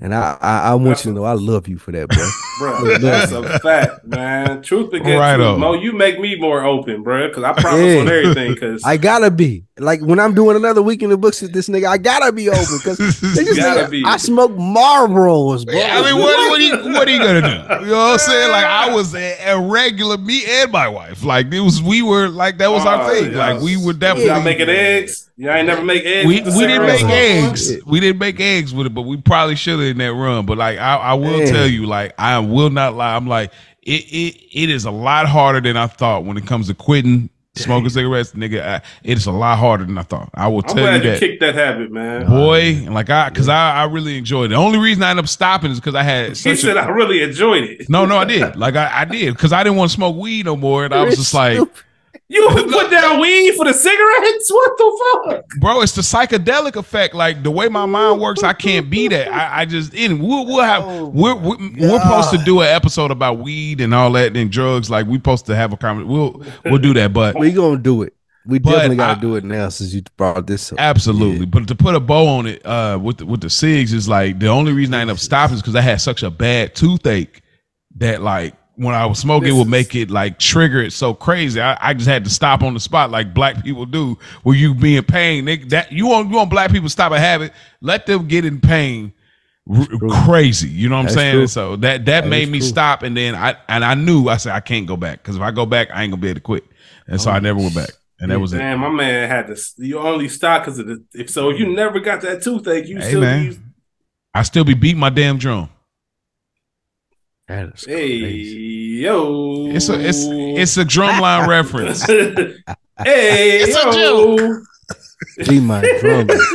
and 0.00 0.14
i 0.14 0.36
i, 0.40 0.58
I 0.70 0.74
want 0.74 1.04
you 1.04 1.10
to 1.10 1.14
know 1.14 1.24
i 1.24 1.32
love 1.34 1.68
you 1.68 1.78
for 1.78 1.92
that 1.92 2.08
bro 2.08 2.28
Bro, 2.58 2.98
that's 2.98 3.32
a 3.32 3.58
fact, 3.60 4.04
man. 4.06 4.62
Truth 4.62 4.92
begets 4.92 5.18
Right 5.18 5.34
truth. 5.36 5.46
on. 5.48 5.58
Mo, 5.60 5.72
you 5.72 5.92
make 5.94 6.20
me 6.20 6.36
more 6.36 6.62
open, 6.64 7.02
bro. 7.02 7.26
Because 7.26 7.42
I 7.42 7.54
promise 7.54 7.80
Yeah. 7.94 8.00
on 8.02 8.08
everything. 8.08 8.52
Because 8.54 8.82
I 8.86 8.98
gotta 8.98 9.30
be 9.32 9.64
like 9.78 10.00
when 10.02 10.20
I'm 10.20 10.32
doing 10.34 10.54
another 10.56 10.82
week 10.82 11.02
in 11.02 11.08
the 11.10 11.16
books 11.16 11.40
with 11.42 11.52
this 11.52 11.68
nigga. 11.68 11.86
I 11.86 11.96
gotta 11.98 12.30
be 12.30 12.50
open 12.50 12.62
because 12.78 12.98
Gotta 13.56 13.88
be. 13.88 14.04
I 14.06 14.18
smoke 14.18 14.52
Marlboros, 14.52 15.64
bro. 15.64 15.74
Yeah, 15.74 15.98
I 15.98 16.02
mean, 16.12 16.20
what, 16.22 16.50
what, 16.50 16.60
are 16.60 16.62
you, 16.62 16.92
what 16.92 17.08
are 17.08 17.10
you 17.10 17.18
gonna 17.18 17.40
do? 17.40 17.84
You 17.86 17.90
know 17.92 17.96
what 17.98 18.12
I'm 18.12 18.18
saying? 18.18 18.50
Like, 18.52 18.66
I 18.66 18.94
was 18.94 19.14
a, 19.14 19.38
a 19.46 19.60
regular, 19.60 20.18
me 20.18 20.44
and 20.46 20.70
my 20.70 20.88
wife. 20.88 21.24
Like, 21.24 21.52
it 21.52 21.60
was, 21.60 21.82
we 21.82 22.02
were 22.02 22.28
like, 22.28 22.58
that 22.58 22.70
was 22.70 22.84
our 22.84 23.02
Oh, 23.02 23.08
thing. 23.14 23.32
yeah. 23.32 23.38
Like, 23.54 23.62
we 23.62 23.76
were 23.76 23.84
y'all 23.84 23.92
definitely 23.94 24.44
making 24.44 24.68
eggs. 24.68 25.30
Y'all 25.36 25.52
ain't 25.54 25.66
never 25.66 25.82
make 25.84 26.04
eggs. 26.04 26.26
We, 26.26 26.40
with 26.42 26.52
the 26.52 26.58
we 26.58 26.66
didn't 26.66 26.86
make 26.86 26.98
cigarettes? 27.00 27.70
eggs. 27.70 27.84
We 27.86 28.00
didn't 28.00 28.18
make 28.18 28.38
eggs 28.40 28.74
with 28.74 28.86
it, 28.86 28.90
but 28.94 29.02
we 29.02 29.16
probably 29.16 29.56
should 29.56 29.78
have 29.80 29.88
in 29.88 29.98
that 29.98 30.12
run. 30.12 30.44
But 30.46 30.58
like, 30.58 30.78
I, 30.78 30.96
I 30.96 31.14
will 31.14 31.38
Man. 31.38 31.46
tell 31.48 31.66
you, 31.66 31.86
like, 31.86 32.14
I 32.18 32.38
will 32.38 32.70
not 32.70 32.94
lie. 32.94 33.16
I'm 33.16 33.26
like, 33.26 33.52
it, 33.82 34.04
it, 34.04 34.36
it 34.52 34.70
is 34.70 34.84
a 34.84 34.90
lot 34.90 35.26
harder 35.26 35.60
than 35.60 35.76
I 35.76 35.86
thought 35.86 36.24
when 36.24 36.36
it 36.36 36.46
comes 36.46 36.68
to 36.68 36.74
quitting 36.74 37.30
smoking 37.54 37.88
cigarettes, 37.90 38.32
nigga. 38.32 38.62
I, 38.64 38.82
it's 39.02 39.26
a 39.26 39.32
lot 39.32 39.58
harder 39.58 39.84
than 39.84 39.98
I 39.98 40.02
thought. 40.02 40.30
I 40.34 40.48
will 40.48 40.58
I'm 40.58 40.62
tell 40.74 40.76
you 40.78 40.82
glad 40.82 41.04
you 41.04 41.10
that. 41.10 41.20
kicked 41.20 41.40
that 41.40 41.54
habit, 41.54 41.90
man. 41.90 42.26
Boy, 42.26 42.86
like 42.90 43.10
I, 43.10 43.28
cause 43.30 43.48
I, 43.48 43.82
I 43.82 43.84
really 43.84 44.16
enjoyed 44.18 44.46
it. 44.46 44.48
The 44.50 44.54
only 44.56 44.78
reason 44.78 45.02
I 45.02 45.10
ended 45.10 45.24
up 45.24 45.28
stopping 45.28 45.70
is 45.70 45.80
because 45.80 45.94
I 45.94 46.02
had 46.02 46.28
He 46.36 46.54
said 46.56 46.76
a, 46.76 46.80
I 46.80 46.88
really 46.88 47.22
enjoyed 47.22 47.64
it. 47.64 47.88
no, 47.90 48.06
no, 48.06 48.16
I 48.18 48.24
did. 48.24 48.56
Like 48.56 48.76
I, 48.76 49.00
I 49.00 49.04
did, 49.04 49.36
cause 49.36 49.52
I 49.52 49.62
didn't 49.64 49.76
want 49.76 49.90
to 49.90 49.94
smoke 49.94 50.16
weed 50.16 50.46
no 50.46 50.56
more, 50.56 50.84
and 50.84 50.94
I 50.94 51.02
was 51.04 51.16
just 51.16 51.34
like, 51.34 51.58
You 52.32 52.48
put 52.70 52.90
down 52.90 53.20
weed 53.20 53.54
for 53.56 53.64
the 53.66 53.72
cigarettes? 53.74 54.50
What 54.52 54.78
the 54.78 55.14
fuck? 55.24 55.46
bro, 55.60 55.80
it's 55.82 55.92
the 55.92 56.02
psychedelic 56.02 56.76
effect. 56.76 57.14
Like 57.14 57.42
the 57.42 57.50
way 57.50 57.68
my 57.68 57.86
mind 57.86 58.20
works, 58.20 58.42
I 58.42 58.52
can't 58.52 58.88
be 58.90 59.08
that. 59.08 59.28
I, 59.32 59.60
I 59.60 59.64
just 59.64 59.94
and 59.94 60.22
we'll, 60.22 60.46
we'll 60.46 60.62
have 60.62 60.82
Oh 60.84 61.06
we're 61.08 61.34
we're, 61.34 61.56
we're 61.78 62.00
supposed 62.00 62.30
to 62.30 62.38
do 62.38 62.60
an 62.60 62.68
episode 62.68 63.10
about 63.10 63.38
weed 63.38 63.80
and 63.80 63.94
all 63.94 64.10
that 64.12 64.36
and 64.36 64.50
drugs. 64.50 64.90
Like 64.90 65.06
we're 65.06 65.16
supposed 65.16 65.46
to 65.46 65.56
have 65.56 65.72
a 65.72 65.76
conversation. 65.76 66.12
We'll 66.12 66.42
we'll 66.64 66.78
do 66.78 66.94
that, 66.94 67.12
but 67.12 67.38
we 67.38 67.52
gonna 67.52 67.78
do 67.78 68.02
it. 68.02 68.14
We 68.44 68.58
But 68.58 68.70
definitely 68.70 68.96
gotta 68.96 69.18
I- 69.18 69.20
do 69.20 69.36
it 69.36 69.44
now 69.44 69.68
since 69.68 69.92
you 69.94 70.02
brought 70.16 70.46
this 70.46 70.72
up. 70.72 70.80
Absolutely, 70.80 71.46
but 71.46 71.68
to 71.68 71.74
put 71.74 71.94
a 71.94 72.00
bow 72.00 72.26
on 72.26 72.46
it, 72.46 72.64
uh, 72.66 72.98
with 73.00 73.18
the, 73.18 73.26
with 73.26 73.40
the 73.40 73.50
cigs 73.50 73.92
is 73.92 74.08
like 74.08 74.38
the 74.38 74.48
only 74.48 74.72
reason 74.72 74.94
I 74.94 75.00
ended 75.02 75.14
up 75.14 75.20
stopping 75.20 75.54
is 75.56 75.62
because 75.62 75.76
I 75.76 75.80
had 75.82 76.00
such 76.00 76.22
a 76.22 76.30
bad 76.30 76.74
toothache 76.74 77.42
that 77.96 78.20
like 78.22 78.54
when 78.82 78.94
I 78.94 79.06
was 79.06 79.18
smoking, 79.18 79.44
This 79.48 79.54
it 79.54 79.58
would 79.58 79.68
make 79.68 79.94
it 79.94 80.10
like 80.10 80.38
trigger 80.38 80.82
it 80.82 80.92
so 80.92 81.14
crazy. 81.14 81.60
I, 81.60 81.76
I 81.80 81.94
just 81.94 82.08
had 82.08 82.24
to 82.24 82.30
stop 82.30 82.62
on 82.62 82.74
the 82.74 82.80
spot 82.80 83.10
like 83.10 83.32
black 83.32 83.62
people 83.62 83.86
do. 83.86 84.18
Where 84.42 84.56
you 84.56 84.74
be 84.74 84.96
in 84.96 85.04
pain, 85.04 85.44
they, 85.44 85.56
that 85.56 85.92
you 85.92 86.06
want 86.08 86.30
you 86.30 86.36
want 86.36 86.50
black 86.50 86.70
people 86.70 86.86
to 86.86 86.92
stop 86.92 87.12
a 87.12 87.20
habit, 87.20 87.52
let 87.80 88.06
them 88.06 88.26
get 88.28 88.44
in 88.44 88.60
pain. 88.60 89.12
r- 89.72 89.86
crazy, 90.24 90.68
you 90.68 90.88
know 90.88 90.96
what 90.96 91.02
I'm 91.02 91.08
saying? 91.10 91.34
true. 91.34 91.46
So 91.46 91.76
that 91.76 92.04
that 92.06 92.22
That 92.22 92.28
made 92.28 92.48
me 92.48 92.58
true. 92.58 92.68
stop, 92.68 93.02
and 93.02 93.16
then 93.16 93.34
I 93.34 93.56
and 93.68 93.84
I 93.84 93.94
knew 93.94 94.28
I 94.28 94.36
said 94.36 94.52
I 94.52 94.60
can't 94.60 94.86
go 94.86 94.96
back 94.96 95.22
because 95.22 95.36
if 95.36 95.42
I 95.42 95.50
go 95.50 95.66
back, 95.66 95.88
I 95.92 96.02
ain't 96.02 96.10
gonna 96.10 96.20
be 96.20 96.28
able 96.28 96.36
to 96.36 96.40
quit, 96.40 96.64
and 97.06 97.20
so 97.20 97.30
I 97.30 97.36
oh, 97.36 97.40
never 97.40 97.58
went 97.60 97.74
back, 97.74 97.90
and 98.18 98.30
that 98.30 98.40
was 98.40 98.52
it. 98.52 98.58
Man, 98.58 98.78
my 98.80 98.90
man 98.90 99.28
had 99.28 99.46
to. 99.46 99.56
You 99.78 100.00
only 100.00 100.28
stopped 100.28 100.66
because 100.66 100.78
of 100.80 100.86
the. 100.86 101.04
If 101.14 101.30
so, 101.30 101.50
you 101.50 101.72
never 101.72 102.00
got 102.00 102.20
that 102.22 102.42
toothache, 102.42 102.86
you 102.88 102.98
Hey, 102.98 103.08
still. 103.10 103.20
man. 103.20 103.44
Use, 103.44 103.58
I 104.34 104.42
still 104.42 104.64
be 104.64 104.74
beating 104.74 104.98
my 105.00 105.10
damn 105.10 105.38
drum. 105.38 105.68
That 107.52 107.74
is 107.74 107.84
hey 107.84 108.20
crazy. 108.20 108.56
yo, 109.02 109.66
It's 109.68 109.88
a 109.90 110.00
it's 110.00 110.24
it's 110.24 110.76
a 110.78 110.84
drumline 110.86 111.46
reference. 111.46 112.02
hey 113.04 113.60
It's 113.60 113.76
a 113.76 113.98
yo. 113.98 114.62
Be 115.48 115.60
my 115.60 115.80
drum 116.00 116.30
is 116.30 116.52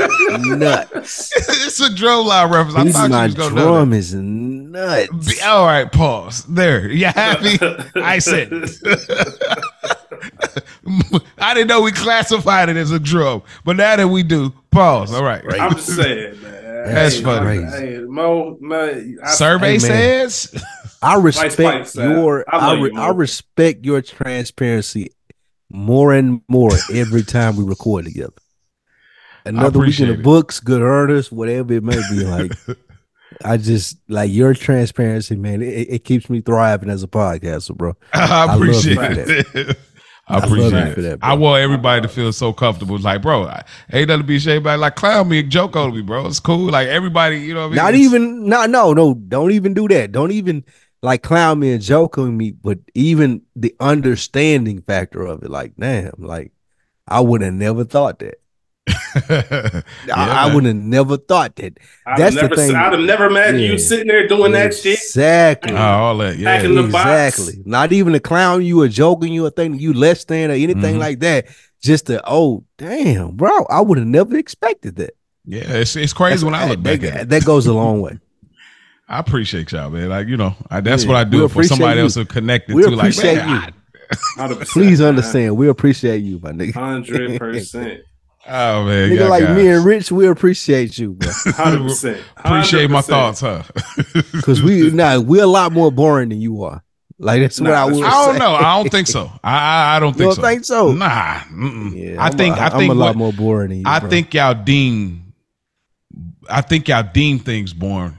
nuts. 0.57 1.32
it's 1.36 1.80
a 1.80 1.90
drumline 1.90 2.52
reference. 2.52 2.76
I 2.78 2.84
Be 2.84 2.91
thought 2.91 3.03
you 3.03 3.10
my 3.10 3.26
was 3.26 3.36
gonna 3.36 3.56
know 3.56 3.74
drum 3.76 3.94
is 3.94 4.14
nuts. 4.15 5.07
that. 5.10 5.36
Be- 5.36 5.41
all 5.45 5.65
right, 5.68 5.91
pause. 5.91 6.44
There. 6.45 6.90
You 6.90 7.06
happy? 7.06 7.60
I 7.95 8.18
said. 8.18 8.52
I 11.38 11.53
didn't 11.53 11.68
know 11.68 11.82
we 11.82 11.91
classified 11.91 12.69
it 12.69 12.78
as 12.78 12.91
a 12.91 12.99
drum, 12.99 13.44
but 13.64 13.76
now 13.76 13.95
that 13.98 14.07
we 14.07 14.24
do, 14.24 14.52
pause. 14.72 15.14
All 15.14 15.24
right. 15.24 15.44
I'm 15.60 15.78
saying, 15.78 16.41
man. 16.41 16.53
That's 16.94 17.15
Hey, 17.18 17.24
funny. 17.24 17.64
Hey, 17.64 17.99
Mo, 17.99 18.57
man, 18.61 19.18
I, 19.24 19.32
Survey 19.32 19.78
Hey, 19.80 19.88
man. 19.90 20.30
says 20.30 20.64
I 21.02 21.15
respect 21.15 21.57
Pipes, 21.57 21.95
your 21.95 22.44
I 22.48 22.72
I, 22.72 22.74
re- 22.80 22.91
you, 22.94 22.99
I 22.99 23.10
respect 23.10 23.86
your 23.86 24.02
transparency 24.02 25.11
more 25.69 26.14
and 26.14 26.41
more 26.48 26.72
every 26.94 27.24
time 27.24 27.56
we 27.56 27.64
record 27.64 28.06
together. 28.06 28.34
Another 29.45 29.80
week 29.80 29.99
in 29.99 30.07
the 30.07 30.14
it. 30.15 30.24
books, 30.24 30.60
good 30.60 30.82
earners, 30.82 31.32
whatever 31.32 31.74
it 31.74 31.84
may 31.84 32.02
be. 32.10 32.24
Like 32.24 32.52
I 33.44 33.57
just 33.57 33.98
like 34.07 34.32
your 34.32 34.53
transparency, 34.53 35.36
man. 35.36 35.61
It, 35.61 35.88
it 35.90 36.03
keeps 36.03 36.30
me 36.30 36.41
thriving 36.41 36.90
as 36.90 37.03
a 37.03 37.07
podcaster, 37.07 37.76
bro. 37.76 37.95
I 38.14 38.45
love 38.45 38.60
you 38.60 38.72
appreciate 38.72 38.95
for 38.95 39.57
it. 39.60 39.78
I 40.30 40.34
love 40.40 40.44
appreciate 40.44 40.72
you 40.72 40.78
it. 40.78 40.95
for 40.95 41.02
that. 41.03 41.19
I 41.22 41.34
want 41.36 41.61
everybody 41.61 42.02
to 42.02 42.10
feel 42.10 42.34
so 42.34 42.52
comfortable. 42.52 42.98
Like, 42.98 43.22
bro, 43.22 43.44
I, 43.45 43.64
ain't 43.94 44.10
nothing 44.10 44.24
to 44.24 44.28
be 44.28 44.36
ashamed 44.36 44.64
about. 44.64 44.80
Like, 44.80 44.95
clown 44.98 45.30
me 45.30 45.40
and 45.40 45.49
joke 45.49 45.78
on 45.78 45.94
me, 45.95 46.02
bro. 46.02 46.26
It's 46.28 46.41
cool. 46.41 46.69
Like 46.69 46.88
everybody, 46.90 47.40
you 47.40 47.53
know 47.53 47.61
what 47.61 47.65
I 47.68 47.69
mean? 47.69 47.76
Not 47.78 47.94
It's- 47.94 48.03
even 48.03 48.49
not 48.49 48.69
no 48.69 48.94
no. 48.94 49.14
Don't 49.14 49.52
even 49.52 49.74
do 49.74 49.88
that. 49.88 50.11
Don't 50.11 50.32
even 50.32 50.65
like 51.08 51.24
clown 51.24 51.60
me 51.60 51.72
and 51.74 51.82
joke 51.82 52.18
on 52.18 52.38
me. 52.38 52.52
But 52.52 52.80
even 52.94 53.42
the 53.56 53.76
understanding 53.80 54.82
factor 54.82 55.24
of 55.26 55.44
it, 55.44 55.50
like 55.50 55.74
damn, 55.78 56.14
like 56.18 56.52
I 57.08 57.20
would 57.22 57.42
have 57.42 57.54
never 57.54 57.84
thought 57.84 58.20
that. 58.20 58.36
Yeah, 59.30 59.82
I, 60.16 60.50
I 60.50 60.56
would 60.56 60.64
have 60.66 60.76
never 60.76 61.18
thought 61.18 61.56
that. 61.58 61.78
I'd 62.06 62.18
That's 62.20 62.40
have 62.40 62.50
the 62.52 62.56
thing. 62.56 62.76
I'd 62.76 62.94
have 62.94 63.02
never 63.02 63.26
imagined 63.26 63.62
Yeah. 63.64 63.72
you 63.72 63.78
sitting 63.78 64.08
there 64.08 64.28
doing 64.28 64.52
that 64.54 64.74
shit. 64.74 64.94
Exactly. 65.00 65.74
Oh, 65.74 65.78
all 65.78 66.18
that. 66.20 66.38
Yeah. 66.38 66.46
Back 66.58 66.66
in 66.66 66.76
the 66.76 66.84
box. 66.84 67.40
exactly. 67.40 67.64
Not 67.66 67.92
even 67.92 68.14
to 68.14 68.20
clown 68.20 68.64
you 68.64 68.82
or 68.82 68.88
joking 68.88 69.34
you 69.34 69.46
or 69.46 69.50
thinking 69.50 69.80
you 69.82 69.94
less 69.94 70.24
than 70.26 70.52
or 70.52 70.54
anything 70.54 70.96
Mhm. 70.96 71.00
like 71.00 71.20
that. 71.20 71.48
Just 71.82 72.08
to 72.08 72.22
oh 72.30 72.64
damn, 72.78 73.36
bro, 73.36 73.66
I 73.66 73.82
would 73.82 73.98
have 73.98 74.08
never 74.08 74.38
expected 74.38 74.96
that. 74.98 75.16
yeah. 75.46 75.64
It's, 75.68 75.96
it's 75.96 76.14
crazy 76.14 76.46
when 76.46 76.56
I 76.56 76.68
look 76.70 76.82
that, 76.84 77.02
back 77.02 77.12
at 77.14 77.22
it. 77.24 77.30
that 77.30 77.46
goes 77.46 77.68
a 77.68 77.74
long 77.74 78.02
way. 78.02 78.20
I 79.08 79.20
appreciate 79.20 79.72
y'all, 79.72 79.90
man. 79.90 80.10
Like, 80.10 80.28
you 80.28 80.36
know, 80.38 80.56
I, 80.70 80.82
that's 80.82 81.04
Yeah, 81.04 81.10
what 81.10 81.18
I 81.18 81.24
do 81.24 81.48
for 81.48 81.64
somebody 81.64 81.98
you. 81.98 82.04
else 82.04 82.16
to 82.16 82.26
connect 82.26 82.70
it 82.70 82.74
We 82.76 82.84
to. 82.84 82.90
Like, 82.90 83.00
appreciate 83.14 83.36
man, 83.38 83.50
you. 83.50 83.56
I- 83.58 83.74
Please 84.66 85.02
understand, 85.02 85.58
we 85.58 85.68
appreciate 85.70 86.24
you, 86.24 86.40
my 86.42 86.52
nigga. 86.52 86.74
Hundred 86.74 87.40
percent. 87.40 88.02
oh, 88.48 88.86
man. 88.86 89.10
Nigga 89.10 89.20
y'all 89.20 89.30
like 89.30 89.50
me 89.52 89.68
and 89.70 89.84
Rich, 89.86 90.12
we 90.12 90.28
appreciate 90.28 90.98
you, 90.98 91.14
bro. 91.14 91.30
Hundred 91.48 91.84
percent. 91.84 92.22
Appreciate 92.38 92.90
my 92.90 93.02
thoughts, 93.02 93.42
huh? 93.42 93.64
Because 94.32 94.62
we 94.64 94.92
nah, 94.92 95.20
we're 95.20 95.44
a 95.44 95.48
lot 95.48 95.72
more 95.74 95.92
boring 95.92 96.30
than 96.30 96.40
you 96.40 96.64
are. 96.64 96.82
Like 97.20 97.42
that's 97.42 97.60
what 97.60 97.72
Nah, 97.72 97.84
I 97.84 97.86
that's 97.88 97.98
would 97.98 98.06
I 98.08 98.12
don't 98.26 98.34
say. 98.36 98.40
know. 98.40 98.54
I 98.56 98.76
don't 98.82 98.90
think 98.92 99.08
so. 99.08 99.32
I 99.44 99.58
I, 99.58 99.96
I 99.96 100.00
don't 100.00 100.10
You 100.10 100.18
think 100.20 100.28
don't 100.28 100.36
so. 100.36 100.42
think 100.42 100.66
so? 100.66 100.92
Nah. 100.94 101.42
Yeah, 101.94 102.16
I 102.24 102.30
think 102.30 102.56
a, 102.58 102.62
I 102.62 102.70
think 102.70 102.92
I'm 102.92 102.98
a 102.98 103.00
lot 103.00 103.08
what- 103.08 103.18
more 103.18 103.34
boring 103.34 103.70
than 103.70 103.78
you. 103.80 103.84
I 103.88 104.00
bro. 104.00 104.10
think 104.10 104.34
y'all 104.36 104.54
deem. 104.54 105.34
I 106.50 106.62
think 106.62 106.88
y'all 106.88 107.04
deem 107.12 107.40
things 107.40 107.74
boring, 107.74 108.16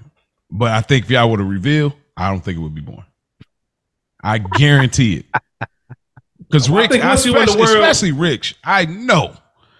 but 0.50 0.70
I 0.72 0.80
think 0.80 1.04
if 1.06 1.10
y'all 1.10 1.30
would 1.30 1.40
have 1.40 1.48
revealed, 1.48 1.92
I 2.16 2.30
don't 2.30 2.40
think 2.44 2.58
it 2.58 2.60
would 2.60 2.74
be 2.74 2.80
boring. 2.80 3.04
I 4.22 4.38
guarantee 4.38 5.18
it. 5.18 5.68
Because 6.38 6.70
I 6.70 6.76
Rich, 6.76 6.90
think 6.90 7.04
once 7.04 7.24
you 7.26 7.32
in 7.32 7.36
the 7.36 7.42
especially, 7.44 7.60
world- 7.60 7.76
especially 7.84 8.12
Rich, 8.12 8.56
I 8.64 8.86
know. 8.86 9.34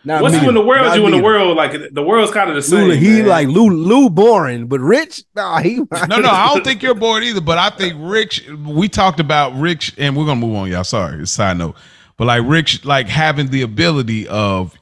Not 0.04 0.22
Once 0.22 0.36
me. 0.36 0.42
you 0.42 0.48
in 0.48 0.54
the 0.54 0.60
world, 0.64 0.86
Not 0.86 0.96
you 0.98 1.04
in 1.06 1.10
the 1.10 1.16
me. 1.18 1.22
world. 1.22 1.56
Like 1.56 1.72
the 1.92 2.02
world's 2.02 2.30
kind 2.30 2.48
of 2.48 2.54
the 2.56 2.62
same. 2.62 2.88
Lou, 2.88 2.94
he 2.94 3.18
man. 3.18 3.26
like 3.26 3.48
Lou 3.48 3.68
Lou 3.68 4.08
boring, 4.08 4.66
but 4.66 4.80
Rich, 4.80 5.24
nah, 5.34 5.58
he 5.60 5.76
No, 6.08 6.20
no, 6.20 6.28
I 6.30 6.50
don't 6.54 6.64
think 6.64 6.82
you're 6.82 6.94
bored 6.94 7.24
either. 7.24 7.40
But 7.40 7.58
I 7.58 7.70
think 7.70 7.94
Rich. 7.98 8.48
We 8.48 8.88
talked 8.88 9.18
about 9.18 9.58
Rich, 9.58 9.94
and 9.98 10.16
we're 10.16 10.24
gonna 10.24 10.40
move 10.40 10.54
on, 10.54 10.70
y'all. 10.70 10.84
Sorry, 10.84 11.20
it's 11.20 11.32
side 11.32 11.58
note. 11.58 11.74
But 12.16 12.26
like 12.26 12.42
Rich, 12.46 12.84
like 12.84 13.08
having 13.08 13.48
the 13.48 13.62
ability 13.62 14.28
of 14.28 14.72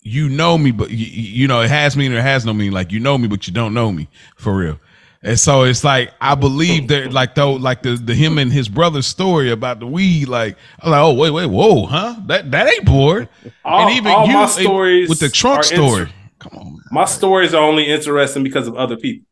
you 0.00 0.28
know 0.30 0.56
me, 0.56 0.70
but 0.70 0.90
you, 0.90 1.06
you 1.06 1.46
know 1.48 1.60
it 1.60 1.68
has 1.70 1.94
meaning 1.96 2.16
or 2.16 2.20
it 2.20 2.24
has 2.24 2.46
no 2.46 2.54
meaning. 2.54 2.72
Like 2.72 2.90
you 2.92 2.98
know 2.98 3.18
me, 3.18 3.28
but 3.28 3.46
you 3.46 3.52
don't 3.52 3.74
know 3.74 3.92
me 3.92 4.08
for 4.36 4.56
real. 4.56 4.80
And 5.22 5.38
so 5.40 5.62
it's 5.64 5.82
like 5.82 6.12
I 6.20 6.34
believe 6.34 6.88
that, 6.88 7.12
like 7.12 7.34
though, 7.34 7.54
like 7.54 7.82
the 7.82 7.96
the 7.96 8.14
him 8.14 8.38
and 8.38 8.52
his 8.52 8.68
brother's 8.68 9.06
story 9.06 9.50
about 9.50 9.80
the 9.80 9.86
weed. 9.86 10.28
Like 10.28 10.56
I'm 10.80 10.90
like, 10.92 11.00
oh 11.00 11.14
wait, 11.14 11.30
wait, 11.30 11.46
whoa, 11.46 11.86
huh? 11.86 12.16
That 12.26 12.50
that 12.52 12.68
ain't 12.72 12.84
bored. 12.84 13.28
all, 13.64 13.88
all 14.06 14.26
my 14.26 14.46
stories 14.46 15.08
with 15.08 15.18
the 15.20 15.28
trunk 15.28 15.64
story. 15.64 16.02
inter- 16.02 16.12
Come 16.38 16.52
on, 16.58 16.64
man. 16.74 16.80
my 16.92 17.04
stories 17.06 17.54
are 17.54 17.62
only 17.62 17.86
interesting 17.88 18.44
because 18.44 18.68
of 18.68 18.76
other 18.76 18.96
people. 18.96 19.26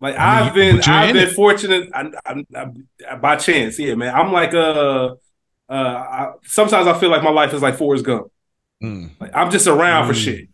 Like 0.00 0.16
I 0.16 0.18
mean, 0.40 0.48
I've 0.48 0.54
been, 0.54 0.80
I've 0.92 1.12
been 1.14 1.28
it. 1.28 1.34
fortunate 1.34 1.88
I, 1.92 2.10
I, 2.24 2.66
I, 3.10 3.16
by 3.16 3.36
chance. 3.36 3.78
Yeah, 3.80 3.94
man. 3.96 4.14
I'm 4.14 4.32
like 4.32 4.54
uh, 4.54 5.14
uh. 5.68 5.72
I, 5.72 6.32
sometimes 6.44 6.86
I 6.86 6.96
feel 7.00 7.08
like 7.10 7.24
my 7.24 7.30
life 7.30 7.52
is 7.52 7.62
like 7.62 7.76
Forrest 7.76 8.04
Gump. 8.04 8.30
Mm. 8.82 9.10
Like 9.18 9.32
I'm 9.34 9.50
just 9.50 9.66
around 9.66 10.06
for 10.06 10.12
Mm. 10.12 10.24
shit. 10.24 10.48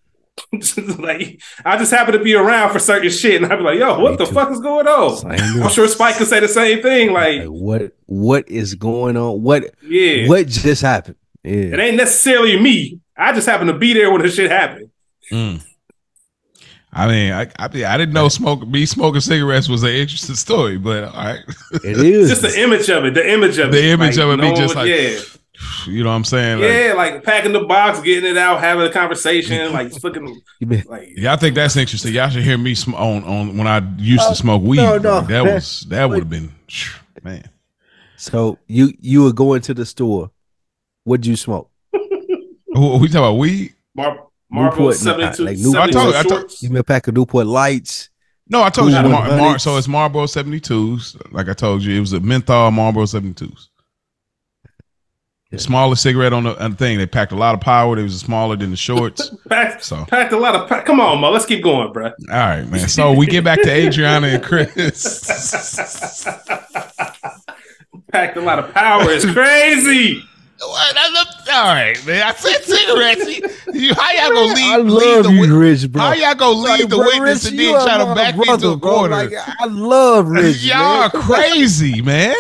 like 0.99 1.41
I 1.65 1.77
just 1.79 1.93
happen 1.93 2.13
to 2.13 2.23
be 2.23 2.35
around 2.35 2.73
for 2.73 2.79
certain 2.79 3.11
shit, 3.11 3.43
and 3.43 3.53
I'd 3.53 3.57
be 3.57 3.63
like, 3.63 3.79
"Yo, 3.79 3.99
what 4.01 4.13
Me 4.13 4.17
the 4.17 4.27
too. 4.27 4.33
fuck 4.35 4.51
is 4.51 4.61
going 4.61 4.87
on?" 4.87 5.17
Same 5.17 5.63
I'm 5.63 5.71
sure 5.71 5.87
Spike 5.89 6.17
could 6.17 6.27
say 6.27 6.41
the 6.41 6.49
same 6.49 6.83
thing. 6.83 7.13
Like, 7.13 7.41
Like, 7.41 7.49
what 7.49 7.93
what 8.07 8.49
is 8.49 8.75
going 8.75 9.17
on? 9.17 9.43
What 9.43 9.65
yeah, 9.83 10.29
what 10.29 10.47
just 10.49 10.83
happened? 10.83 11.17
it 11.45 11.79
ain't 11.79 11.97
necessarily 11.97 12.59
me. 12.59 13.01
I 13.17 13.33
just 13.33 13.47
happen 13.47 13.67
to 13.69 13.75
be 13.75 13.93
there 13.93 14.11
when 14.11 14.23
the 14.23 14.31
shit 14.31 14.51
happened. 14.51 14.91
Mm. 15.31 15.65
I 16.93 17.07
mean, 17.09 17.33
I, 17.33 17.43
I 17.59 17.65
I 17.65 17.97
didn't 17.97 18.13
know 18.13 18.29
smoke 18.29 18.67
me 18.67 18.87
smoking 18.87 19.21
cigarettes 19.21 19.69
was 19.69 19.83
an 19.83 19.91
interesting 19.91 20.37
story, 20.37 20.79
but 20.79 21.05
all 21.05 21.13
right, 21.13 21.41
It 21.85 21.97
is. 21.99 22.29
Just 22.31 22.43
the 22.43 22.61
image 22.63 22.89
of 22.89 23.05
it, 23.05 23.15
the 23.15 23.29
image 23.33 23.59
of 23.59 23.69
it. 23.69 23.73
The 23.73 23.79
it, 23.89 23.93
image 23.95 24.17
of 24.19 24.31
it 24.31 24.37
be 24.37 24.43
knowing 24.43 24.57
just 24.57 24.75
like- 24.77 24.89
yeah, 24.89 25.19
you 25.87 26.03
know 26.03 26.11
what 26.11 26.17
I'm 26.17 26.25
saying? 26.25 26.59
Yeah, 26.61 26.95
like 26.97 27.23
packing 27.23 27.53
the 27.53 27.65
box, 27.65 28.01
getting 28.01 28.29
it 28.31 28.37
out, 28.37 28.61
having 28.61 28.87
a 28.87 28.91
conversation, 28.91 29.73
like 29.73 29.93
fucking, 29.93 30.41
You 30.61 30.67
been- 30.67 30.85
like 30.89 31.11
y'all 31.17 31.37
think 31.37 31.55
that's 31.55 31.77
interesting? 31.77 32.13
Y'all 32.15 32.29
should 32.29 32.43
hear 32.43 32.59
me 32.59 32.75
sm- 32.75 32.95
on 32.95 33.25
on 33.25 33.57
when 33.57 33.67
I 33.67 33.79
used 33.99 34.23
Oh, 34.25 34.31
to 34.31 34.35
smoke 34.35 34.63
weed. 34.63 34.79
no, 34.79 34.99
no. 34.99 35.19
Like, 35.19 35.29
that 35.29 35.45
was 35.45 35.81
that 35.89 36.09
would 36.09 36.19
have 36.21 36.31
been 36.31 36.53
man. 37.23 37.49
so 38.17 38.59
you 38.67 38.93
you 39.01 39.23
were 39.25 39.33
going 39.33 39.61
to 39.63 39.75
the 39.75 39.87
store. 39.87 40.31
What'd 41.05 41.27
you 41.27 41.37
smoke? 41.37 41.71
Who, 41.93 42.97
we 42.99 43.07
talking 43.09 43.17
about 43.19 43.35
weed? 43.35 43.75
Mar- 43.95 44.27
Marvel 44.51 44.79
Newport, 44.81 44.97
seventy 44.97 45.37
two, 45.37 45.45
like 45.45 45.59
Newport. 45.59 45.77
I 45.89 45.91
told 45.91 46.13
you, 46.13 46.19
I 46.19 46.23
told- 46.23 46.41
shorts. 46.41 46.61
Give 46.63 46.71
me 46.73 46.81
a 46.81 46.85
pack 46.85 47.07
of 47.09 47.15
Newport 47.15 47.47
lights. 47.47 48.11
No, 48.49 48.63
I 48.63 48.71
told 48.71 48.91
you. 48.91 49.01
Mar- 49.03 49.37
Mar- 49.37 49.59
so 49.59 49.77
it's 49.79 49.89
Marlboro 49.89 50.25
72s. 50.25 51.33
Like 51.33 51.49
I 51.49 51.55
told 51.55 51.83
you, 51.83 51.97
it 51.97 52.01
was 52.01 52.13
a 52.13 52.21
menthol 52.21 52.71
Marlboro 52.73 53.05
72s. 53.05 53.69
The 55.51 55.59
smallest 55.61 56.03
cigarette 56.03 56.33
on 56.33 56.45
the, 56.45 56.63
on 56.65 56.73
the 56.73 56.77
thing. 56.77 56.99
They 56.99 57.07
packed 57.07 57.31
a 57.31 57.37
lot 57.37 57.55
of 57.55 57.61
power. 57.61 57.95
They 57.95 58.03
was 58.03 58.19
smaller 58.19 58.57
than 58.57 58.71
the 58.71 58.77
shorts. 58.77 59.31
Packed, 59.49 59.85
So- 59.85 60.05
packed 60.07 60.33
a 60.33 60.37
lot 60.39 60.57
of. 60.57 60.69
Pa- 60.69 60.83
Come 60.83 61.01
on, 61.01 61.21
Mo. 61.21 61.31
Let's 61.31 61.47
keep 61.47 61.63
going, 61.63 61.93
bro. 61.93 62.07
All 62.07 62.13
right, 62.29 62.65
man. 62.69 62.89
So 62.89 63.13
we 63.13 63.27
get 63.27 63.45
back 63.45 63.63
to 63.63 63.71
Adriana 63.71 64.27
and 64.29 64.43
Chris. 64.43 64.73
Packed 68.13 68.37
a 68.37 68.41
lot 68.41 68.59
of 68.59 68.73
power. 68.75 69.05
It's 69.11 69.25
crazy. 69.31 70.23
What? 70.59 70.97
I 70.97 71.09
look- 71.11 71.29
All 71.55 71.65
right, 71.75 72.07
man. 72.07 72.23
I 72.27 72.33
said 72.35 72.63
cigarettes. 72.65 73.27
You- 73.73 73.95
How 73.95 74.13
y'all 74.13 74.31
gonna 74.33 74.55
leave? 74.55 74.73
I 74.73 74.77
leave 74.79 74.89
love 75.17 75.25
the 75.25 75.33
you, 75.33 75.59
Rich, 75.59 75.93
bro. 75.93 76.03
How 76.03 76.13
y'all 76.15 76.35
gonna 76.35 76.59
leave 76.59 76.65
Like, 76.81 76.89
the 76.89 76.97
bro, 76.97 77.05
witness 77.07 77.45
Rich, 77.45 77.53
and 77.53 77.61
you 77.61 77.73
then 77.73 77.75
are 77.77 77.85
try 77.87 77.99
to 77.99 78.15
back 78.15 78.37
me 78.37 78.45
brother, 78.47 78.67
into 78.69 78.77
a 78.77 78.81
corner? 78.81 79.17
Like, 79.17 79.33
I 79.61 79.67
love 79.67 80.29
Rich. 80.29 80.57
y'all 80.65 80.79
man. 80.79 81.03
are 81.03 81.11
crazy, 81.11 82.01
man. 82.03 82.35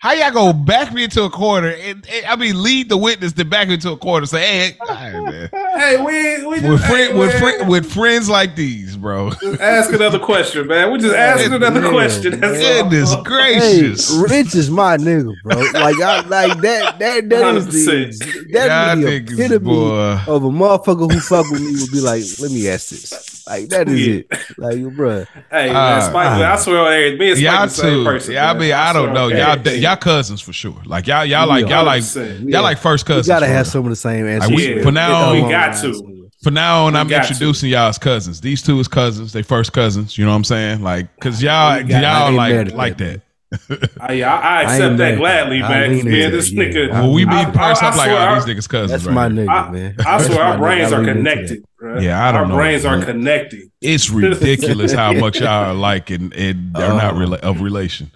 How 0.00 0.12
y'all 0.12 0.30
gonna 0.30 0.54
back 0.54 0.92
me 0.92 1.02
into 1.02 1.24
a 1.24 1.30
corner? 1.30 1.70
And, 1.70 2.06
and- 2.08 2.26
I 2.26 2.36
mean, 2.36 2.62
lead 2.62 2.88
the 2.88 2.96
witness 2.96 3.32
to 3.32 3.44
back 3.44 3.66
me 3.66 3.74
into 3.74 3.90
a 3.90 3.96
corner. 3.96 4.26
Say, 4.26 4.40
hey, 4.40 4.76
all 4.80 4.86
right, 4.94 5.12
man. 5.12 5.48
Hey, 5.76 5.96
we 6.00 6.46
we 6.46 6.68
with, 6.70 6.84
friend, 6.84 7.12
hey, 7.12 7.18
with, 7.18 7.34
friend, 7.40 7.68
with 7.68 7.92
friends 7.92 8.28
like 8.28 8.54
these, 8.54 8.96
bro. 8.96 9.30
just 9.30 9.60
ask 9.60 9.92
another 9.92 10.20
question, 10.20 10.68
man. 10.68 10.92
We 10.92 11.00
just 11.00 11.16
asking 11.16 11.52
another 11.54 11.80
man, 11.80 11.90
question. 11.90 12.38
That's 12.38 12.64
all. 12.64 12.88
Goodness 12.90 13.12
Hey, 13.12 13.22
gracious. 13.24 14.10
Rich 14.30 14.54
is 14.54 14.70
my 14.70 14.96
nigga, 14.98 15.34
bro. 15.42 15.56
Like 15.56 16.00
I 16.00 16.20
like 16.28 16.60
that. 16.60 17.00
That 17.00 17.28
that 17.30 17.54
is 17.56 17.66
the 17.66 17.92
100%. 17.92 18.52
that 18.52 18.94
Y'all 18.96 19.04
is 19.04 19.26
the 19.26 19.34
epitome 19.34 19.58
boy. 19.64 20.20
of 20.28 20.44
a 20.44 20.48
motherfucker 20.48 21.12
who 21.12 21.18
fuck 21.18 21.50
with 21.50 21.60
me 21.60 21.72
would 21.80 21.90
be 21.90 22.00
like, 22.00 22.22
let 22.40 22.52
me 22.52 22.68
ask 22.68 22.90
this. 22.90 23.46
Like 23.48 23.68
that 23.70 23.88
is 23.88 24.06
Yeah. 24.06 24.14
it. 24.14 24.58
Like, 24.58 24.94
bro. 24.94 25.24
Hey, 25.50 25.70
Uh, 25.70 25.72
man, 25.72 26.02
Spike, 26.02 26.26
I 26.28 26.56
swear 26.56 26.78
on 26.80 26.92
Eric, 26.92 27.18
me 27.18 27.30
and 27.30 27.38
Spike 27.38 27.52
Y'all 27.52 27.66
the 27.66 27.70
same 27.72 27.94
too. 27.94 28.04
person. 28.04 28.34
Yeah, 28.34 28.50
I 28.50 28.54
mean, 28.58 28.72
I 28.72 28.92
don't 28.92 29.04
swear 29.04 29.14
know. 29.14 29.24
on 29.24 29.30
Y'all, 29.30 29.40
everything. 29.52 29.82
Y'all 29.88 29.96
cousins 29.96 30.40
for 30.40 30.52
sure. 30.52 30.76
Like 30.84 31.06
y'all, 31.06 31.24
y'all 31.24 31.48
like 31.48 31.68
y'all 31.68 31.84
like 31.84 32.02
100%. 32.02 32.40
y'all 32.40 32.48
Yeah. 32.50 32.60
like 32.60 32.78
first 32.78 33.08
You 33.08 33.14
cousins. 33.14 33.28
gotta 33.28 33.46
have 33.46 33.66
real. 33.66 33.72
some 33.72 33.84
of 33.84 33.90
the 33.90 33.96
same 33.96 34.24
Like, 34.24 34.34
answers. 34.42 34.50
we- 34.56 34.76
Yeah. 34.76 34.82
for 34.82 34.92
now, 34.92 35.32
we 35.34 35.40
got 35.40 35.76
to. 35.82 36.14
For 36.44 36.52
now 36.52 36.86
on, 36.86 36.94
I'm 36.94 37.08
got 37.08 37.28
introducing 37.28 37.68
y'all 37.70 37.88
as 37.88 37.98
cousins. 37.98 38.40
These 38.40 38.62
two 38.62 38.78
is 38.78 38.86
cousins. 38.86 39.32
They 39.32 39.42
first 39.42 39.72
cousins. 39.72 40.16
You 40.16 40.24
know 40.24 40.30
what 40.30 40.36
I'm 40.36 40.44
saying? 40.44 40.82
Like, 40.82 41.08
cause 41.20 41.42
y'all, 41.42 41.82
got- 41.82 42.02
y'all 42.02 42.32
like 42.32 42.72
like 42.74 42.98
that, 42.98 43.22
that. 43.50 43.90
I, 43.98 44.22
I, 44.22 44.30
I 44.36 44.62
accept 44.64 44.80
mad 44.92 44.98
that 44.98 45.12
at 45.14 45.18
gladly. 45.18 45.62
I 45.62 45.68
man. 45.68 45.90
lean 45.90 46.04
Man, 46.04 46.14
into 46.14 46.36
this 46.36 46.52
yeah. 46.52 46.62
nigga. 46.62 46.90
Well, 46.92 47.12
we 47.12 47.24
be 47.24 47.30
parsed 47.30 47.82
up 47.82 47.96
like 47.96 48.10
oh, 48.10 48.14
swear, 48.14 48.28
all 48.28 48.34
these 48.40 48.44
niggas 48.56 48.68
cousins. 48.68 48.90
That's 48.90 49.04
right 49.06 49.14
my 49.14 49.28
here. 49.34 49.46
nigga, 49.46 49.72
man. 49.72 49.94
I 50.06 50.22
swear 50.22 50.42
our 50.42 50.58
brains 50.58 50.92
are 50.92 51.02
connected. 51.04 51.64
Right? 51.80 52.02
Yeah, 52.02 52.28
I 52.28 52.30
don't 52.32 52.42
our 52.42 52.46
know, 52.48 52.54
brains 52.56 52.84
are 52.84 53.02
connected. 53.04 53.70
It's 53.80 54.10
ridiculous 54.10 54.92
how 54.92 55.12
much 55.14 55.40
y'all 55.40 55.48
are 55.70 55.74
like 55.74 56.10
and, 56.10 56.32
and 56.34 56.74
they're 56.74 56.88
not 56.92 57.14
Oh. 57.14 57.18
rela- 57.18 57.40
of 57.40 57.62
relation. 57.62 58.10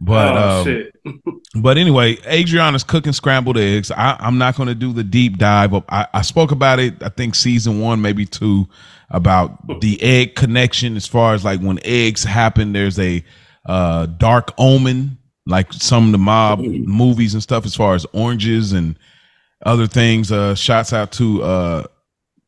But 0.00 0.36
oh 0.36 0.90
um. 1.06 1.40
But 1.56 1.78
anyway, 1.78 2.16
Adriana's 2.26 2.84
cooking 2.84 3.12
scrambled 3.12 3.58
eggs. 3.58 3.90
I, 3.90 4.16
I'm 4.20 4.38
not 4.38 4.56
going 4.56 4.68
to 4.68 4.74
do 4.74 4.92
the 4.92 5.02
deep 5.02 5.36
dive. 5.36 5.74
Of, 5.74 5.84
I, 5.88 6.06
I 6.14 6.22
spoke 6.22 6.52
about 6.52 6.78
it. 6.78 7.02
I 7.02 7.08
think 7.08 7.34
season 7.34 7.80
one, 7.80 8.00
maybe 8.00 8.24
two, 8.24 8.68
about 9.10 9.66
the 9.80 10.00
egg 10.00 10.36
connection. 10.36 10.96
As 10.96 11.06
far 11.06 11.34
as 11.34 11.44
like 11.44 11.60
when 11.60 11.80
eggs 11.84 12.22
happen, 12.22 12.72
there's 12.72 12.98
a 13.00 13.24
uh, 13.66 14.06
dark 14.06 14.52
omen, 14.58 15.18
like 15.44 15.72
some 15.72 16.06
of 16.06 16.12
the 16.12 16.18
mob 16.18 16.60
movies 16.60 17.34
and 17.34 17.42
stuff. 17.42 17.66
As 17.66 17.74
far 17.74 17.94
as 17.94 18.06
oranges 18.12 18.72
and 18.72 18.96
other 19.64 19.86
things. 19.86 20.32
Uh, 20.32 20.54
shouts 20.54 20.92
out 20.92 21.12
to 21.12 21.42
uh, 21.42 21.84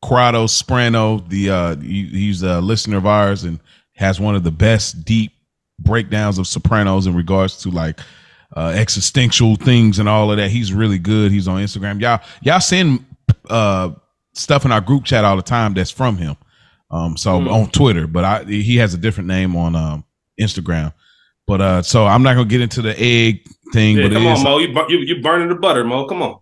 Corrado 0.01 0.45
Sprano. 0.45 1.27
The 1.29 1.49
uh, 1.49 1.75
he, 1.77 2.05
he's 2.05 2.43
a 2.43 2.61
listener 2.61 2.97
of 2.97 3.05
ours 3.05 3.43
and 3.43 3.59
has 3.95 4.19
one 4.19 4.35
of 4.35 4.43
the 4.43 4.51
best 4.51 5.05
deep 5.05 5.31
breakdowns 5.79 6.37
of 6.37 6.47
Sopranos 6.47 7.07
in 7.07 7.15
regards 7.15 7.57
to 7.63 7.69
like 7.69 7.99
uh, 8.55 8.73
existential 8.75 9.55
things 9.55 9.99
and 9.99 10.07
all 10.07 10.31
of 10.31 10.37
that. 10.37 10.49
He's 10.51 10.71
really 10.73 10.99
good. 10.99 11.31
He's 11.31 11.47
on 11.47 11.61
Instagram. 11.61 11.99
Y'all, 12.01 12.21
y'all 12.41 12.59
send 12.59 13.05
uh, 13.49 13.91
stuff 14.33 14.65
in 14.65 14.71
our 14.71 14.81
group 14.81 15.03
chat 15.05 15.25
all 15.25 15.35
the 15.35 15.41
time 15.41 15.73
that's 15.73 15.91
from 15.91 16.17
him. 16.17 16.35
Um, 16.91 17.17
so 17.17 17.39
Mm. 17.39 17.51
on 17.51 17.69
Twitter, 17.71 18.05
but 18.05 18.23
I 18.23 18.43
he 18.43 18.77
has 18.77 18.93
a 18.93 18.97
different 18.97 19.27
name 19.27 19.55
on 19.55 19.75
um 19.75 20.03
Instagram. 20.39 20.93
But 21.47 21.59
uh, 21.61 21.81
so 21.81 22.05
I'm 22.05 22.21
not 22.21 22.35
gonna 22.35 22.47
get 22.47 22.61
into 22.61 22.83
the 22.83 22.95
egg 22.99 23.47
thing. 23.73 23.97
Yeah, 23.97 24.03
but 24.03 24.13
come 24.13 24.23
it 24.23 24.27
on, 24.27 24.37
is, 24.37 24.43
Mo. 24.43 24.57
You, 24.59 24.73
bur- 24.73 24.85
you 24.89 24.99
you 24.99 25.21
burning 25.21 25.49
the 25.49 25.55
butter, 25.55 25.83
Mo. 25.83 26.05
Come 26.05 26.21
on. 26.21 26.39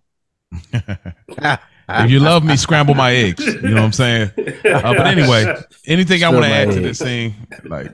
if 1.88 2.10
you 2.10 2.20
love 2.20 2.44
me, 2.44 2.56
scramble 2.56 2.94
my 2.94 3.12
eggs. 3.12 3.44
You 3.46 3.60
know 3.62 3.74
what 3.76 3.82
I'm 3.84 3.92
saying? 3.92 4.30
Uh, 4.36 4.94
but 4.94 5.06
anyway, 5.06 5.56
anything 5.86 6.22
I 6.22 6.28
want 6.28 6.44
to 6.44 6.50
my 6.50 6.56
add 6.56 6.70
to 6.72 6.80
this 6.80 6.98
thing, 7.00 7.34
like 7.64 7.90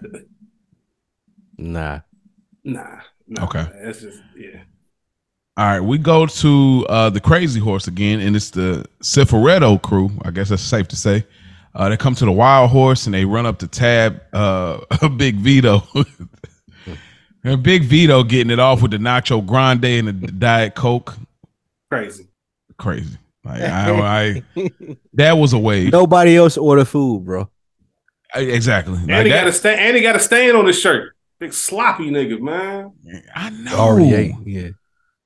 Nah. 1.59 2.01
Nah. 2.65 3.01
nah 3.27 3.45
Okay. 3.45 3.59
man, 3.63 3.83
That's 3.85 4.01
just 4.01 4.21
yeah. 4.37 4.61
All 5.57 5.67
right, 5.67 5.81
we 5.81 5.99
go 5.99 6.25
to 6.25 6.87
uh, 6.89 7.11
the 7.11 7.21
Crazy 7.21 7.59
Horse 7.59 7.89
again, 7.89 8.21
and 8.21 8.37
it's 8.37 8.51
the 8.51 8.85
Cifaretto 9.03 9.83
crew. 9.83 10.09
I 10.25 10.31
guess 10.31 10.51
that's 10.51 10.63
safe 10.63 10.87
to 10.89 10.97
say. 10.97 11.27
Uh, 11.75 11.89
they 11.89 11.97
come 11.97 12.15
to 12.15 12.25
the 12.25 12.31
Wild 12.33 12.71
Horse 12.71 13.07
and 13.07 13.15
they 13.15 13.25
run 13.25 13.45
up 13.45 13.59
to 13.59 13.67
Tab 13.67 14.23
uh, 14.33 14.79
Big 15.17 15.37
Vito. 15.37 15.83
and 17.45 17.63
Big 17.63 17.83
Vito 17.85 18.23
getting 18.23 18.51
it 18.51 18.59
off 18.59 18.83
with 18.83 18.91
the 18.93 18.99
Nacho 18.99 19.45
Grande 19.45 19.85
and 19.85 20.09
the 20.09 20.13
Diet 20.33 20.75
Coke. 20.75 21.15
Crazy. 21.91 22.29
Crazy. 22.79 23.17
Like 23.45 23.61
I, 23.63 24.43
I 24.57 24.61
that 25.15 25.33
was 25.33 25.53
a 25.53 25.59
wave. 25.59 25.93
Nobody 25.93 26.37
else 26.37 26.57
order 26.57 26.85
food, 26.85 27.25
bro. 27.25 27.49
I- 28.35 28.41
Exactly. 28.41 28.95
And 28.95 29.09
Like 29.09 29.27
he 29.27 29.31
got 29.31 29.49
a 29.49 29.63
that. 29.63 29.79
And 29.79 29.97
he 29.97 30.03
got 30.03 30.17
a 30.17 30.21
stain 30.21 30.55
on 30.55 30.67
his 30.67 30.79
shirt. 30.79 31.15
Big 31.39 31.53
sloppy 31.53 32.11
nigga, 32.11 32.41
man. 32.41 32.93
I 33.35 33.51
know. 33.51 33.77
Already. 33.77 34.37
Yeah. 34.45 34.69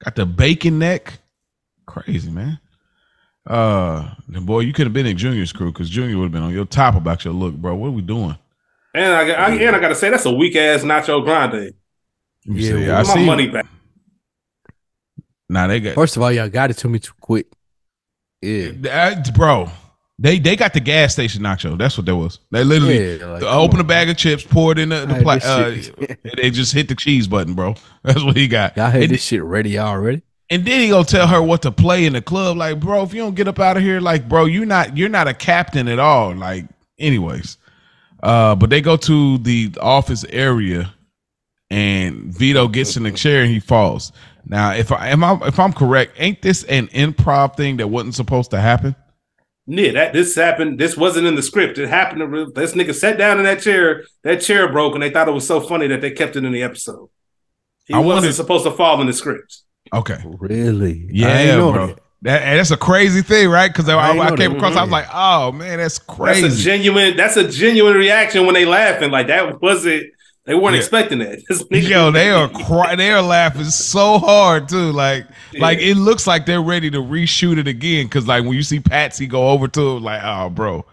Got 0.04 0.16
the 0.16 0.26
bacon 0.26 0.78
neck. 0.78 1.20
Crazy, 1.86 2.30
man. 2.30 2.58
Uh, 3.46 4.14
and 4.32 4.46
boy, 4.46 4.60
you 4.60 4.72
could 4.72 4.86
have 4.86 4.92
been 4.92 5.06
in 5.06 5.16
Junior's 5.16 5.52
crew 5.52 5.72
because 5.72 5.88
Junior 5.90 6.16
would 6.18 6.24
have 6.24 6.32
been 6.32 6.42
on 6.42 6.52
your 6.52 6.64
top 6.66 6.94
about 6.94 7.24
your 7.24 7.34
look, 7.34 7.54
bro. 7.54 7.74
What 7.74 7.88
are 7.88 7.92
we 7.92 8.02
doing? 8.02 8.36
And 8.94 9.12
I, 9.14 9.26
got- 9.26 9.38
I 9.38 9.54
and 9.54 9.74
I 9.74 9.80
gotta 9.80 9.94
say 9.94 10.10
that's 10.10 10.26
a 10.26 10.32
weak 10.32 10.54
ass 10.54 10.82
Nacho 10.82 11.24
Grande. 11.24 11.72
Yeah, 12.44 12.70
see. 12.70 12.90
I 12.90 13.02
my 13.02 13.14
see. 13.14 13.24
money 13.26 13.48
back. 13.48 13.66
Nah, 15.48 15.66
they 15.66 15.80
got, 15.80 15.94
First 15.94 16.16
of 16.16 16.22
all, 16.22 16.30
y'all 16.32 16.48
got 16.48 16.70
it 16.70 16.74
to 16.78 16.88
me 16.88 16.98
too 16.98 17.12
quick. 17.20 17.46
Yeah. 18.42 18.70
that, 18.80 19.34
bro. 19.34 19.70
They 20.18 20.38
they 20.38 20.56
got 20.56 20.72
the 20.72 20.80
gas 20.80 21.14
station 21.14 21.42
nacho. 21.42 21.76
That's 21.76 21.96
what 21.96 22.06
that 22.06 22.16
was. 22.16 22.38
They 22.50 22.64
literally 22.64 23.18
Yeah, 23.18 23.26
like, 23.26 23.42
open 23.42 23.80
a 23.80 23.84
bag 23.84 24.08
of 24.08 24.16
chips, 24.16 24.44
pour 24.44 24.72
it 24.72 24.78
in 24.78 24.90
the, 24.90 25.06
the 25.06 25.20
pla- 25.22 25.38
uh, 25.42 25.76
they 26.36 26.50
just 26.50 26.72
hit 26.72 26.88
the 26.88 26.94
cheese 26.94 27.26
button, 27.26 27.54
bro. 27.54 27.74
That's 28.02 28.22
what 28.22 28.36
he 28.36 28.46
got. 28.46 28.76
Y'all 28.76 28.90
had 28.90 29.02
and, 29.02 29.10
this 29.12 29.24
shit 29.24 29.42
ready 29.42 29.78
already. 29.78 30.22
and 30.50 30.64
then 30.64 30.80
he 30.80 30.90
gonna 30.90 31.04
tell 31.04 31.26
her 31.26 31.42
what 31.42 31.62
to 31.62 31.72
play 31.72 32.04
in 32.04 32.12
the 32.12 32.22
club. 32.22 32.56
Like, 32.56 32.78
bro, 32.78 33.02
if 33.02 33.14
you 33.14 33.22
don't 33.22 33.34
get 33.34 33.48
up 33.48 33.58
out 33.58 33.76
of 33.76 33.82
here, 33.82 34.00
like, 34.00 34.28
bro, 34.28 34.44
you're 34.44 34.66
not 34.66 34.96
you're 34.96 35.08
not 35.08 35.28
a 35.28 35.34
captain 35.34 35.88
at 35.88 35.98
all. 35.98 36.34
Like, 36.34 36.66
anyways. 36.98 37.56
Uh, 38.22 38.54
but 38.54 38.70
they 38.70 38.80
go 38.80 38.96
to 38.96 39.38
the 39.38 39.72
office 39.80 40.24
area, 40.28 40.94
and 41.70 42.32
Vito 42.32 42.68
gets 42.68 42.96
in 42.96 43.02
the 43.02 43.10
chair 43.10 43.42
and 43.42 43.50
he 43.50 43.58
falls. 43.58 44.12
Now, 44.46 44.72
if 44.74 44.92
I 44.92 45.08
am 45.08 45.24
I 45.24 45.38
if 45.46 45.58
I'm 45.58 45.72
correct, 45.72 46.14
ain't 46.18 46.40
this 46.42 46.62
an 46.64 46.86
improv 46.88 47.56
thing 47.56 47.78
that 47.78 47.88
wasn't 47.88 48.14
supposed 48.14 48.52
to 48.52 48.60
happen? 48.60 48.94
Yeah, 49.66 49.92
that 49.92 50.12
this 50.12 50.34
happened. 50.34 50.78
This 50.78 50.96
wasn't 50.96 51.26
in 51.26 51.36
the 51.36 51.42
script. 51.42 51.78
It 51.78 51.88
happened. 51.88 52.20
To, 52.20 52.52
this 52.52 52.72
nigga 52.72 52.94
sat 52.94 53.16
down 53.16 53.38
in 53.38 53.44
that 53.44 53.60
chair. 53.62 54.04
That 54.24 54.40
chair 54.40 54.70
broke, 54.72 54.94
and 54.94 55.02
they 55.02 55.10
thought 55.10 55.28
it 55.28 55.32
was 55.32 55.46
so 55.46 55.60
funny 55.60 55.86
that 55.86 56.00
they 56.00 56.10
kept 56.10 56.34
it 56.36 56.44
in 56.44 56.52
the 56.52 56.62
episode. 56.62 57.08
He 57.86 57.94
I 57.94 57.98
wasn't 57.98 58.14
wondered- 58.22 58.34
supposed 58.34 58.64
to 58.64 58.72
fall 58.72 59.00
in 59.00 59.06
the 59.06 59.12
script. 59.12 59.58
Okay. 59.94 60.18
Really? 60.24 61.06
Yeah, 61.10 61.56
bro. 61.56 61.86
that. 61.88 61.98
That, 62.22 62.42
and 62.42 62.58
that's 62.58 62.70
a 62.70 62.76
crazy 62.76 63.20
thing, 63.20 63.48
right? 63.48 63.68
Because 63.68 63.88
I, 63.88 63.94
I 63.98 64.06
I, 64.06 64.10
ain't 64.10 64.16
know 64.30 64.36
came 64.36 64.50
that. 64.52 64.56
across, 64.58 64.76
I 64.76 64.82
was 64.82 64.92
like, 64.92 65.06
"Oh 65.12 65.50
man, 65.50 65.78
that's 65.78 65.98
crazy." 65.98 66.42
That's 66.42 66.54
crazy." 66.54 66.60
a 66.60 66.64
genuine. 66.76 67.16
That's 67.16 67.36
a 67.36 67.48
genuine 67.48 67.94
reaction 67.96 68.46
when 68.46 68.54
they 68.54 68.64
laughing. 68.64 69.10
Like 69.10 69.26
that 69.26 69.60
wasn't. 69.60 70.04
They 70.44 70.54
weren't 70.54 70.74
Yeah. 70.74 70.80
expecting 70.80 71.18
that. 71.20 71.38
Yo, 71.70 72.10
they 72.10 72.30
are 72.30 72.48
cry- 72.48 72.96
they 72.96 73.10
are 73.12 73.22
laughing 73.22 73.64
so 73.64 74.18
hard 74.18 74.68
too. 74.68 74.90
Like, 74.90 75.26
like 75.58 75.78
it 75.78 75.94
looks 75.96 76.26
like 76.26 76.46
they're 76.46 76.62
ready 76.62 76.90
to 76.90 76.98
reshoot 76.98 77.58
it 77.58 77.68
again. 77.68 78.06
Because 78.06 78.26
like 78.26 78.42
when 78.44 78.54
you 78.54 78.62
see 78.64 78.80
Patsy 78.80 79.26
go 79.26 79.50
over 79.50 79.68
to 79.68 79.96
him, 79.96 80.02
like, 80.02 80.20
"Oh, 80.24 80.50
bro." 80.50 80.84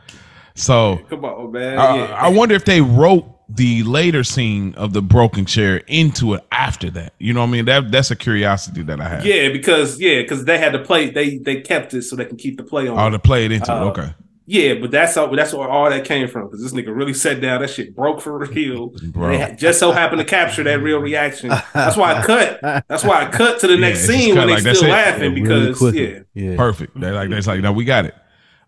So 0.56 1.00
Come 1.10 1.26
on, 1.26 1.52
man. 1.52 1.78
uh, 1.80 1.96
yeah. 1.96 2.14
I 2.16 2.28
wonder 2.30 2.54
if 2.54 2.66
they 2.66 2.82
wrote 2.82 3.26
the 3.52 3.82
later 3.84 4.24
scene 4.24 4.76
of 4.76 4.94
the 4.94 5.02
broken 5.02 5.44
chair 5.46 5.78
into 5.88 6.36
it 6.36 6.44
after 6.52 6.92
that. 6.92 7.14
You 7.18 7.34
know 7.34 7.40
what 7.40 7.48
I 7.48 7.52
mean? 7.52 7.66
That 7.66 7.92
that's 7.92 8.12
a 8.12 8.16
curiosity 8.16 8.84
that 8.84 9.02
I 9.02 9.10
have. 9.10 9.26
Yeah, 9.26 9.50
because 9.50 10.00
yeah, 10.00 10.22
because 10.22 10.46
they 10.46 10.60
had 10.60 10.74
to 10.74 10.80
play. 10.80 11.10
They 11.10 11.38
they 11.40 11.62
kept 11.62 11.96
it 11.96 12.04
so 12.04 12.16
they 12.16 12.26
can 12.26 12.38
keep 12.38 12.58
the 12.58 12.64
play 12.64 12.88
on. 12.88 13.00
Oh, 13.00 13.10
to 13.10 13.18
play 13.18 13.46
it 13.46 13.52
into 13.52 13.74
Uh, 13.74 13.86
it. 13.86 13.88
Okay. 13.88 14.10
Yeah, 14.52 14.74
but 14.74 14.90
that's 14.90 15.16
all. 15.16 15.34
That's 15.36 15.54
where 15.54 15.70
all 15.70 15.88
that 15.92 16.06
came 16.06 16.28
from. 16.28 16.48
Because 16.48 16.64
this 16.64 16.74
nigga 16.74 16.96
really 16.96 17.14
sat 17.14 17.40
down. 17.40 17.62
That 17.62 17.70
shit 17.70 17.96
broke 17.96 18.20
for 18.20 18.40
real. 18.40 18.88
Bro. 19.12 19.38
They 19.38 19.56
just 19.60 19.78
so 19.80 19.92
happened 19.92 20.20
to 20.22 20.26
capture 20.26 20.64
that 20.64 20.80
real 20.82 20.98
reaction. 20.98 21.50
That's 21.74 21.96
why 21.96 22.16
I 22.16 22.26
cut. 22.26 22.60
That's 22.88 23.04
why 23.04 23.22
I 23.26 23.30
cut 23.30 23.60
to 23.60 23.68
the 23.68 23.76
Yeah, 23.76 23.80
next 23.80 24.08
scene 24.08 24.34
cut 24.34 24.40
when 24.40 24.48
they 24.48 24.54
like, 24.56 24.64
that's 24.64 24.80
still 24.80 24.90
it. 24.90 24.94
laughing 24.94 25.22
Really 25.36 25.42
because 25.42 25.78
quickly. 25.78 26.14
yeah, 26.34 26.50
Yeah. 26.52 26.56
Perfect. 26.58 27.00
They 27.00 27.12
like 27.12 27.30
that's 27.30 27.46
like 27.46 27.62
now 27.62 27.74
we 27.74 27.86
got 27.86 28.06
it. 28.06 28.16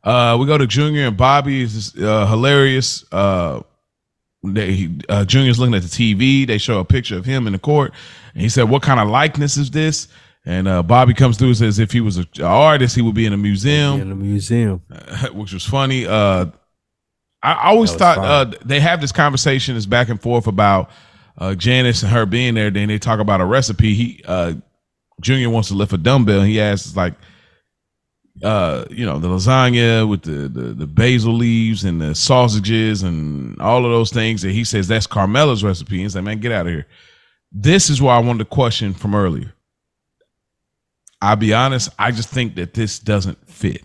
Uh, 0.04 0.38
we 0.40 0.46
go 0.46 0.58
to 0.58 0.68
Junior 0.68 1.08
and 1.08 1.18
Bobby 1.18 1.64
is 1.64 1.96
uh, 1.98 2.28
hilarious. 2.28 3.04
Uh, 3.12 3.62
they 4.44 4.90
uh, 5.10 5.26
Junior's 5.26 5.60
looking 5.60 5.76
at 5.76 5.82
the 5.82 5.88
TV. 5.88 6.46
They 6.48 6.58
show 6.60 6.80
a 6.80 6.86
picture 6.86 7.18
of 7.18 7.26
him 7.26 7.48
in 7.48 7.54
the 7.54 7.60
court, 7.60 7.94
and 8.34 8.42
he 8.42 8.50
said, 8.50 8.70
"What 8.70 8.82
kind 8.84 9.00
of 9.00 9.08
likeness 9.08 9.58
is 9.58 9.70
this?" 9.72 10.08
And 10.46 10.68
uh, 10.68 10.82
Bobby 10.82 11.14
comes 11.14 11.38
through 11.38 11.50
and 11.50 11.58
says 11.58 11.78
if 11.78 11.92
he 11.92 12.02
was 12.02 12.18
a, 12.18 12.26
an 12.38 12.44
artist, 12.44 12.96
he 12.96 13.02
would 13.02 13.14
be 13.14 13.26
in 13.26 13.34
a 13.34 13.38
museum, 13.38 14.02
in 14.02 14.12
a 14.12 14.16
museum. 14.16 14.82
which 15.34 15.54
was 15.54 15.66
funny. 15.66 16.08
Uh, 16.08 16.48
I 17.44 17.54
I 17.54 17.68
always 17.70 17.94
thought 17.94 18.18
uh, 18.18 18.52
they 18.66 18.80
have 18.80 19.02
this 19.02 19.12
conversation, 19.12 19.76
this 19.76 19.86
back 19.86 20.10
and 20.10 20.20
forth 20.20 20.48
about 20.48 20.90
uh, 21.38 21.54
Janice 21.56 22.02
and 22.04 22.12
her 22.12 22.26
being 22.26 22.56
there. 22.56 22.72
Then 22.72 22.88
they 22.88 22.98
talk 22.98 23.20
about 23.20 23.42
a 23.42 23.46
recipe. 23.46 23.94
He 23.94 24.24
uh, 24.26 24.54
Junior 25.22 25.50
wants 25.50 25.70
to 25.70 25.76
lift 25.76 25.94
a 25.94 25.98
dumbbell. 25.98 26.42
He 26.42 26.60
asks 26.60 26.96
like, 26.96 27.14
uh, 28.44 28.86
you 28.90 29.06
know, 29.06 29.20
the 29.20 29.28
lasagna 29.28 30.10
with 30.10 30.24
the, 30.24 30.50
the 30.50 30.74
the 30.74 30.88
basil 30.88 31.34
leaves 31.34 31.84
and 31.84 32.02
the 32.02 32.16
sausages 32.16 33.04
and 33.04 33.60
all 33.62 33.86
of 33.86 33.92
those 33.92 34.12
things. 34.12 34.44
And 34.44 34.54
he 34.54 34.64
says 34.64 34.88
that's 34.88 35.06
Carmela's 35.06 35.64
recipe. 35.64 35.96
And 35.96 36.02
he's 36.04 36.16
like, 36.16 36.24
man, 36.24 36.40
get 36.40 36.52
out 36.52 36.66
of 36.66 36.74
here. 36.74 36.88
This 37.52 37.92
is 37.92 38.02
why 38.02 38.16
I 38.16 38.20
wanted 38.20 38.40
to 38.40 38.46
question 38.46 38.94
from 38.96 39.14
earlier. 39.14 39.54
I'll 41.22 41.36
be 41.36 41.54
honest. 41.54 41.90
I 42.00 42.12
just 42.12 42.30
think 42.30 42.56
that 42.56 42.74
this 42.74 43.00
doesn't 43.00 43.48
fit. 43.50 43.84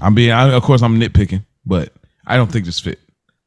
I'm 0.00 0.14
being, 0.14 0.30
I, 0.30 0.50
of 0.52 0.62
course, 0.62 0.82
I'm 0.82 0.98
nitpicking, 0.98 1.44
but 1.66 1.92
I 2.26 2.36
don't 2.36 2.50
think 2.50 2.64
this 2.64 2.80
fit 2.80 2.98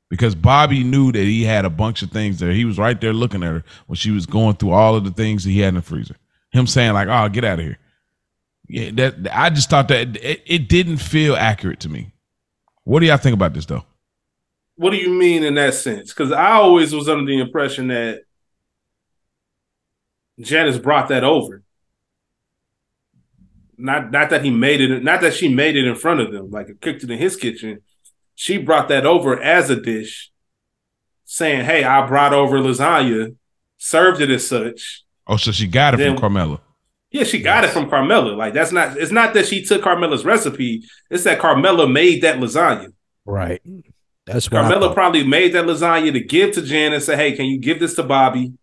because 0.09 0.35
Bobby 0.35 0.84
knew 0.84 1.11
that 1.11 1.23
he 1.23 1.43
had 1.43 1.65
a 1.65 1.69
bunch 1.69 2.01
of 2.01 2.11
things 2.11 2.39
there. 2.39 2.51
He 2.51 2.65
was 2.65 2.77
right 2.77 2.99
there 2.99 3.13
looking 3.13 3.43
at 3.43 3.51
her 3.51 3.63
when 3.88 3.95
she 3.95 4.11
was 4.11 4.26
going 4.26 4.55
through 4.55 4.72
all 4.72 4.95
of 4.95 5.03
the 5.03 5.11
things 5.11 5.43
that 5.43 5.49
he 5.49 5.59
had 5.59 5.69
in 5.69 5.76
the 5.76 5.81
freezer. 5.81 6.15
Him 6.51 6.67
saying 6.67 6.93
like, 6.93 7.07
"Oh, 7.09 7.27
get 7.30 7.43
out 7.43 7.59
of 7.59 7.65
here." 7.65 7.77
Yeah, 8.67 8.91
that 8.91 9.15
I 9.31 9.49
just 9.49 9.69
thought 9.69 9.88
that 9.89 10.15
it, 10.17 10.41
it 10.45 10.69
didn't 10.69 10.97
feel 10.97 11.35
accurate 11.35 11.80
to 11.81 11.89
me. 11.89 12.13
What 12.84 12.99
do 12.99 13.07
y'all 13.07 13.17
think 13.17 13.34
about 13.34 13.53
this 13.53 13.65
though? 13.65 13.84
What 14.76 14.91
do 14.91 14.97
you 14.97 15.09
mean 15.09 15.43
in 15.43 15.55
that 15.55 15.73
sense? 15.73 16.13
Because 16.13 16.31
I 16.31 16.51
always 16.53 16.93
was 16.93 17.09
under 17.09 17.26
the 17.26 17.39
impression 17.39 17.88
that 17.88 18.22
Janice 20.39 20.77
brought 20.77 21.09
that 21.09 21.23
over. 21.23 21.65
Not 23.77 24.11
not 24.11 24.30
that 24.30 24.43
he 24.43 24.49
made 24.49 24.81
it, 24.81 25.03
not 25.03 25.22
that 25.22 25.34
she 25.34 25.53
made 25.53 25.76
it 25.76 25.85
in 25.85 25.95
front 25.95 26.19
of 26.22 26.31
them, 26.31 26.49
like 26.49 26.68
cooked 26.81 27.03
it 27.03 27.11
in 27.11 27.18
his 27.18 27.35
kitchen. 27.35 27.81
She 28.35 28.57
brought 28.57 28.89
that 28.89 29.06
over 29.06 29.41
as 29.41 29.69
a 29.69 29.76
dish, 29.76 30.31
saying, 31.26 31.65
"Hey, 31.65 31.84
I 31.84 32.06
brought 32.07 32.34
over 32.34 32.57
lasagna, 32.60 33.35
served 33.77 34.22
it 34.22 34.30
as 34.30 34.47
such." 34.47 35.03
Oh, 35.27 35.38
so 35.38 35.52
she 35.52 35.68
got 35.68 35.93
it 35.93 35.97
Then- 35.97 36.11
from 36.14 36.19
Carmela. 36.22 36.61
Yeah, 37.11 37.23
she 37.23 37.39
got 37.39 37.64
it 37.64 37.69
from 37.69 37.89
Carmela. 37.89 38.34
Like 38.34 38.53
that's 38.53 38.72
not. 38.73 38.97
It's 38.97 39.11
not 39.11 39.34
that 39.35 39.47
she 39.47 39.64
took 39.64 39.81
Carmela's 39.81 40.26
recipe. 40.26 40.84
It's 41.10 41.23
that 41.23 41.39
Carmela 41.39 41.88
made 41.88 42.22
that 42.23 42.39
lasagna. 42.39 42.91
Right. 43.26 43.61
That's 44.26 44.49
Carmela 44.49 44.93
probably 44.93 45.23
made 45.26 45.53
that 45.53 45.65
lasagna 45.65 46.11
to 46.14 46.19
give 46.19 46.53
to 46.56 46.61
Jan 46.61 46.93
and 46.93 47.02
Say, 47.02 47.15
hey, 47.15 47.31
can 47.34 47.45
you 47.45 47.57
give 47.60 47.80
this 47.80 47.93
to 47.95 48.03
Bobby? 48.03 48.53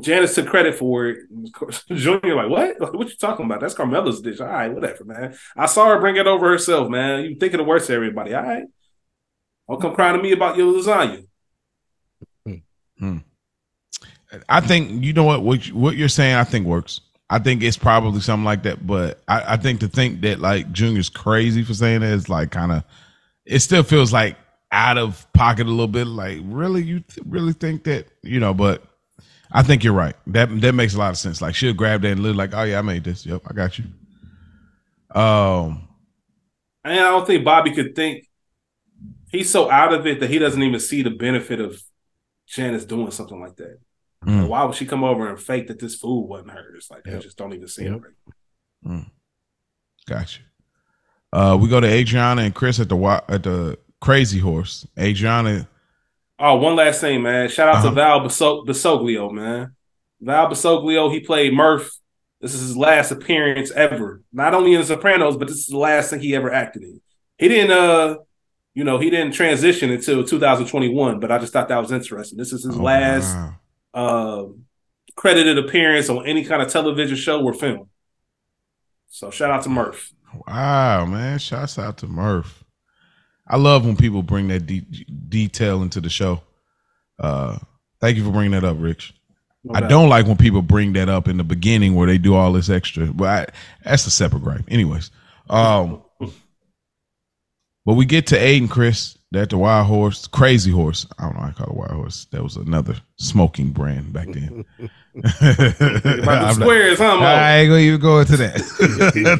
Janice 0.00 0.34
took 0.34 0.46
credit 0.46 0.76
for 0.76 1.08
it. 1.08 1.18
Junior, 1.88 2.36
like, 2.36 2.48
what? 2.48 2.80
Like, 2.80 2.92
what 2.92 3.08
you 3.08 3.16
talking 3.16 3.46
about? 3.46 3.60
That's 3.60 3.74
Carmela's 3.74 4.20
dish. 4.20 4.40
All 4.40 4.46
right, 4.46 4.72
whatever, 4.72 5.04
man. 5.04 5.36
I 5.56 5.66
saw 5.66 5.88
her 5.88 5.98
bring 5.98 6.16
it 6.16 6.26
over 6.26 6.48
herself, 6.48 6.88
man. 6.88 7.24
You 7.24 7.36
thinking 7.36 7.58
the 7.58 7.64
worst 7.64 7.88
of 7.90 7.96
everybody. 7.96 8.34
All 8.34 8.42
right. 8.42 8.64
Don't 9.68 9.80
come 9.80 9.94
crying 9.94 10.16
to 10.16 10.22
me 10.22 10.32
about 10.32 10.56
your 10.56 10.72
lasagna. 10.72 11.26
Hmm. 12.46 12.54
Hmm. 12.98 13.18
I 14.48 14.60
think 14.60 15.04
you 15.04 15.12
know 15.12 15.24
what 15.24 15.42
what, 15.42 15.66
what 15.68 15.96
you're 15.96 16.08
saying. 16.08 16.34
I 16.34 16.44
think 16.44 16.66
works. 16.66 17.00
I 17.30 17.38
think 17.38 17.62
it's 17.62 17.76
probably 17.76 18.20
something 18.20 18.44
like 18.44 18.62
that. 18.62 18.86
But 18.86 19.22
I, 19.28 19.54
I 19.54 19.56
think 19.56 19.80
to 19.80 19.88
think 19.88 20.20
that 20.22 20.40
like 20.40 20.72
Junior's 20.72 21.08
crazy 21.08 21.62
for 21.64 21.74
saying 21.74 22.00
that 22.00 22.12
is 22.12 22.28
like 22.28 22.50
kind 22.50 22.72
of. 22.72 22.84
It 23.44 23.60
still 23.60 23.82
feels 23.82 24.12
like 24.12 24.36
out 24.72 24.98
of 24.98 25.26
pocket 25.32 25.66
a 25.66 25.70
little 25.70 25.86
bit. 25.86 26.06
Like 26.06 26.38
really, 26.44 26.82
you 26.82 27.00
th- 27.00 27.26
really 27.26 27.52
think 27.52 27.84
that 27.84 28.06
you 28.22 28.40
know? 28.40 28.54
But 28.54 28.82
I 29.52 29.62
think 29.62 29.82
you're 29.84 29.94
right. 29.94 30.14
That 30.26 30.60
that 30.60 30.74
makes 30.74 30.94
a 30.94 30.98
lot 30.98 31.10
of 31.10 31.18
sense. 31.18 31.40
Like 31.40 31.54
she'll 31.54 31.72
grab 31.72 32.02
that 32.02 32.12
and 32.12 32.20
look 32.20 32.36
like, 32.36 32.54
oh 32.54 32.62
yeah, 32.64 32.78
I 32.78 32.82
made 32.82 33.04
this. 33.04 33.24
Yep, 33.26 33.42
I 33.46 33.52
got 33.54 33.78
you. 33.78 33.84
Um. 35.14 35.88
And 36.84 36.94
I 36.94 37.10
don't 37.10 37.26
think 37.26 37.44
Bobby 37.44 37.72
could 37.72 37.94
think 37.94 38.24
he's 39.30 39.50
so 39.50 39.70
out 39.70 39.92
of 39.92 40.06
it 40.06 40.20
that 40.20 40.30
he 40.30 40.38
doesn't 40.38 40.62
even 40.62 40.80
see 40.80 41.02
the 41.02 41.10
benefit 41.10 41.60
of 41.60 41.82
Janice 42.46 42.84
doing 42.84 43.10
something 43.10 43.40
like 43.40 43.56
that. 43.56 43.78
Mm. 44.24 44.48
Why 44.48 44.64
would 44.64 44.74
she 44.74 44.86
come 44.86 45.04
over 45.04 45.28
and 45.28 45.38
fake 45.40 45.68
that 45.68 45.78
this 45.78 45.94
food 45.96 46.22
wasn't 46.28 46.50
hers? 46.52 46.88
Like, 46.90 47.06
Yep. 47.06 47.22
just 47.22 47.36
don't 47.36 47.52
even 47.52 47.68
see 47.68 47.84
Yep. 47.84 48.02
it. 48.86 49.04
Gotcha. 50.06 50.40
Uh, 51.32 51.58
we 51.60 51.68
go 51.68 51.80
to 51.80 51.86
Adriana 51.86 52.42
and 52.42 52.54
Chris 52.54 52.80
at 52.80 52.88
the 52.88 52.96
at 53.28 53.42
the 53.42 53.78
Crazy 54.00 54.38
Horse. 54.38 54.86
Adriana, 54.98 55.68
Oh, 56.38 56.56
one 56.56 56.76
last 56.76 57.00
thing, 57.00 57.22
man. 57.22 57.48
Shout 57.48 57.68
out 57.68 57.76
Uh-huh. 57.76 57.88
to 57.88 57.94
Val 57.94 58.20
Bisoglio, 58.66 59.32
man. 59.32 59.74
Val 60.20 60.48
Bisoglio, 60.48 61.10
he 61.12 61.20
played 61.20 61.52
Murph. 61.52 61.90
This 62.40 62.54
is 62.54 62.60
his 62.60 62.76
last 62.76 63.10
appearance 63.10 63.72
ever. 63.72 64.22
Not 64.32 64.54
only 64.54 64.74
in 64.74 64.80
The 64.80 64.86
Sopranos, 64.86 65.36
but 65.36 65.48
this 65.48 65.56
is 65.58 65.66
the 65.66 65.76
last 65.78 66.10
thing 66.10 66.20
he 66.20 66.36
ever 66.36 66.52
acted 66.52 66.82
in. 66.84 67.00
He 67.36 67.48
didn't, 67.48 67.72
uh, 67.76 68.16
you 68.74 68.84
know, 68.84 68.98
he 68.98 69.10
didn't 69.10 69.32
transition 69.32 69.90
until 69.90 70.22
2021. 70.22 71.18
But 71.18 71.32
I 71.32 71.38
just 71.38 71.52
thought 71.52 71.68
that 71.68 71.78
was 71.78 71.90
interesting. 71.90 72.38
This 72.38 72.52
is 72.52 72.62
his 72.64 72.76
Oh, 72.76 72.82
last 72.82 73.34
wow. 73.34 73.54
uh, 73.94 74.44
credited 75.16 75.58
appearance 75.58 76.08
on 76.08 76.24
any 76.26 76.44
kind 76.44 76.62
of 76.62 76.68
television 76.68 77.16
show 77.16 77.42
or 77.42 77.52
film. 77.52 77.88
So 79.08 79.30
shout 79.30 79.50
out 79.50 79.62
to 79.64 79.68
Murph. 79.70 80.12
Wow, 80.46 81.06
man! 81.06 81.38
Shouts 81.38 81.78
out 81.78 81.96
to 81.98 82.06
Murph. 82.06 82.57
I 83.48 83.56
love 83.56 83.84
when 83.84 83.96
people 83.96 84.22
bring 84.22 84.48
that 84.48 84.66
de- 84.66 84.80
detail 85.28 85.82
into 85.82 86.00
the 86.00 86.10
show. 86.10 86.42
Uh, 87.18 87.58
thank 88.00 88.16
you 88.16 88.24
for 88.24 88.30
bringing 88.30 88.52
that 88.52 88.64
up, 88.64 88.76
Rich. 88.78 89.14
No 89.64 89.74
I 89.74 89.80
don't 89.80 90.08
like 90.08 90.26
when 90.26 90.36
people 90.36 90.62
bring 90.62 90.92
that 90.92 91.08
up 91.08 91.26
in 91.26 91.36
the 91.36 91.44
beginning 91.44 91.94
where 91.94 92.06
they 92.06 92.18
do 92.18 92.34
all 92.34 92.52
this 92.52 92.70
extra, 92.70 93.06
but 93.06 93.26
I, 93.26 93.46
that's 93.84 94.06
a 94.06 94.10
separate 94.10 94.42
gripe. 94.42 94.64
Anyways, 94.68 95.10
um, 95.50 96.02
but 97.84 97.94
we 97.94 98.04
get 98.04 98.26
to 98.28 98.36
Aiden 98.38 98.70
Chris 98.70 99.18
at 99.34 99.50
the 99.50 99.58
Wild 99.58 99.86
Horse, 99.86 100.26
Crazy 100.26 100.70
Horse. 100.70 101.06
I 101.18 101.24
don't 101.24 101.34
know. 101.36 101.42
I 101.42 101.52
call 101.52 101.68
it 101.68 101.74
Wild 101.74 101.90
Horse. 101.90 102.26
That 102.30 102.42
was 102.42 102.56
another 102.56 102.96
smoking 103.16 103.70
brand 103.70 104.12
back 104.12 104.28
then. 104.30 104.64
About 105.14 105.24
the 105.40 106.20
I'm 106.20 106.26
not- 106.26 106.54
squares, 106.54 106.98
huh, 106.98 107.18
I 107.18 107.56
ain't 107.58 107.68
gonna 107.70 107.80
even 107.80 108.00
go 108.00 108.20
into 108.20 108.36
that. 108.36 108.54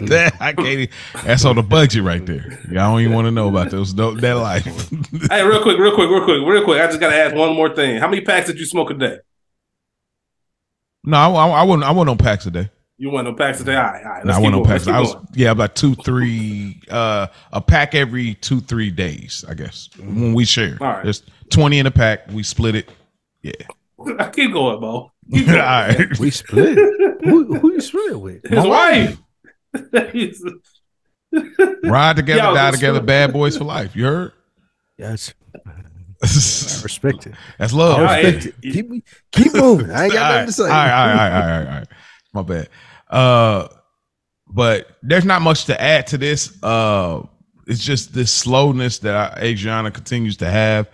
that 0.09 0.33
I 0.41 0.53
can't. 0.53 0.67
Even, 0.69 0.95
that's 1.25 1.45
on 1.45 1.57
the 1.57 1.63
budget 1.63 2.03
right 2.03 2.25
there. 2.25 2.59
I 2.71 2.75
don't 2.75 3.01
even 3.01 3.13
want 3.15 3.27
to 3.27 3.31
know 3.31 3.49
about 3.49 3.71
those. 3.71 3.95
tho- 3.95 4.15
That 4.15 4.33
life. 4.35 4.65
Hey, 5.31 5.43
real 5.45 5.63
quick, 5.63 5.79
real 5.79 5.95
quick, 5.95 6.09
real 6.11 6.25
quick, 6.25 6.41
real 6.47 6.65
quick. 6.65 6.81
I 6.81 6.87
just 6.87 7.01
got 7.01 7.11
to 7.11 7.17
ask 7.17 7.35
one 7.35 7.55
more 7.55 7.75
thing. 7.75 7.99
How 7.99 8.09
many 8.09 8.23
packs 8.23 8.47
did 8.47 8.59
you 8.59 8.67
smoke 8.67 8.91
a 8.91 8.95
day? 8.95 9.19
no, 11.05 11.17
I, 11.17 11.29
I, 11.29 11.49
I 11.49 11.63
wouldn't. 11.63 11.85
I 11.85 11.91
wouldn't 11.91 12.11
on 12.11 12.19
packs 12.19 12.47
a 12.47 12.51
day. 12.51 12.71
You 13.01 13.11
want 13.11 13.29
no 13.29 13.35
packs 13.35 13.61
a 13.61 13.65
day? 13.65 13.77
All 13.77 13.83
right, 13.85 14.05
all 14.05 14.11
right. 14.11 14.25
No, 14.25 14.33
Let's 14.33 14.39
I 14.39 14.41
keep 14.41 14.45
wouldn't 14.47 14.67
on 14.67 14.73
packs. 14.73 14.87
Let's 14.87 14.97
I 14.97 15.01
was 15.17 15.27
yeah, 15.35 15.51
about 15.53 15.77
two, 15.77 15.95
three, 15.95 16.81
uh, 16.91 17.29
a 17.53 17.61
pack 17.61 17.95
every 17.95 18.35
two, 18.35 18.61
three 18.61 18.91
days. 18.91 19.45
I 19.49 19.55
guess 19.55 19.89
when 19.99 20.35
we 20.35 20.45
share. 20.45 20.77
All 20.81 20.89
right. 20.89 21.05
There's 21.05 21.23
twenty 21.51 21.79
in 21.79 21.87
a 21.87 21.93
pack. 21.93 22.29
We 22.33 22.43
split 22.43 22.75
it. 22.75 22.89
Yeah. 23.43 23.53
I 24.19 24.29
keep 24.31 24.53
going, 24.53 24.81
Mo. 24.81 25.13
All 25.33 25.39
Keep 25.39 25.47
going. 25.47 25.59
right. 25.59 26.19
We 26.19 26.31
split. 26.31 26.79
who, 27.25 27.55
who 27.59 27.73
you 27.73 27.81
split 27.81 28.21
with? 28.21 28.45
His 28.49 28.65
wife. 28.67 29.19
He's- 30.13 30.43
Ride 31.85 32.17
together, 32.17 32.43
Yo, 32.43 32.55
die 32.55 32.71
this- 32.71 32.81
together. 32.81 33.01
Bad 33.03 33.33
boys 33.33 33.57
for 33.59 33.65
life. 33.65 33.95
You 33.95 34.05
heard? 34.07 34.33
Yes, 34.97 35.33
I 35.67 35.71
respect 36.83 37.27
it. 37.27 37.35
That's 37.59 37.73
love. 37.73 37.99
I 37.99 38.01
All 38.01 38.05
right. 38.07 38.25
respect 38.35 38.57
it. 38.65 38.73
Keep 38.73 38.91
me, 38.91 39.03
keep 39.31 39.55
moving. 39.55 39.91
I 39.91 40.05
ain't 40.05 40.13
got 40.15 40.31
nothing 40.33 40.47
to 40.47 40.53
say. 40.53 40.63
All 40.65 40.69
right, 40.71 40.91
all 40.91 41.07
right, 41.07 41.13
all 41.13 41.17
right, 41.17 41.33
all 41.33 41.49
right, 41.61 41.67
all 41.69 41.79
right. 41.79 41.89
My 42.33 42.43
bad. 42.43 42.69
Uh, 43.09 43.69
but 44.49 44.97
there's 45.03 45.25
not 45.27 45.43
much 45.43 45.67
to 45.67 45.81
add 45.81 46.07
to 46.09 46.19
this. 46.19 46.57
Uh, 46.63 47.23
it's 47.67 47.85
just 47.85 48.15
this 48.15 48.33
slowness 48.33 48.99
that 49.01 49.39
Adriana 49.43 49.91
continues 49.91 50.39
to 50.39 50.51
have. 50.51 50.89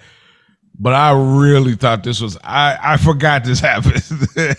But 0.76 0.94
I 0.94 1.12
really 1.12 1.74
thought 1.76 2.02
this 2.02 2.20
was. 2.20 2.36
I 2.42 2.76
I 2.82 2.96
forgot 2.96 3.44
this 3.44 3.60
happened. 3.70 4.02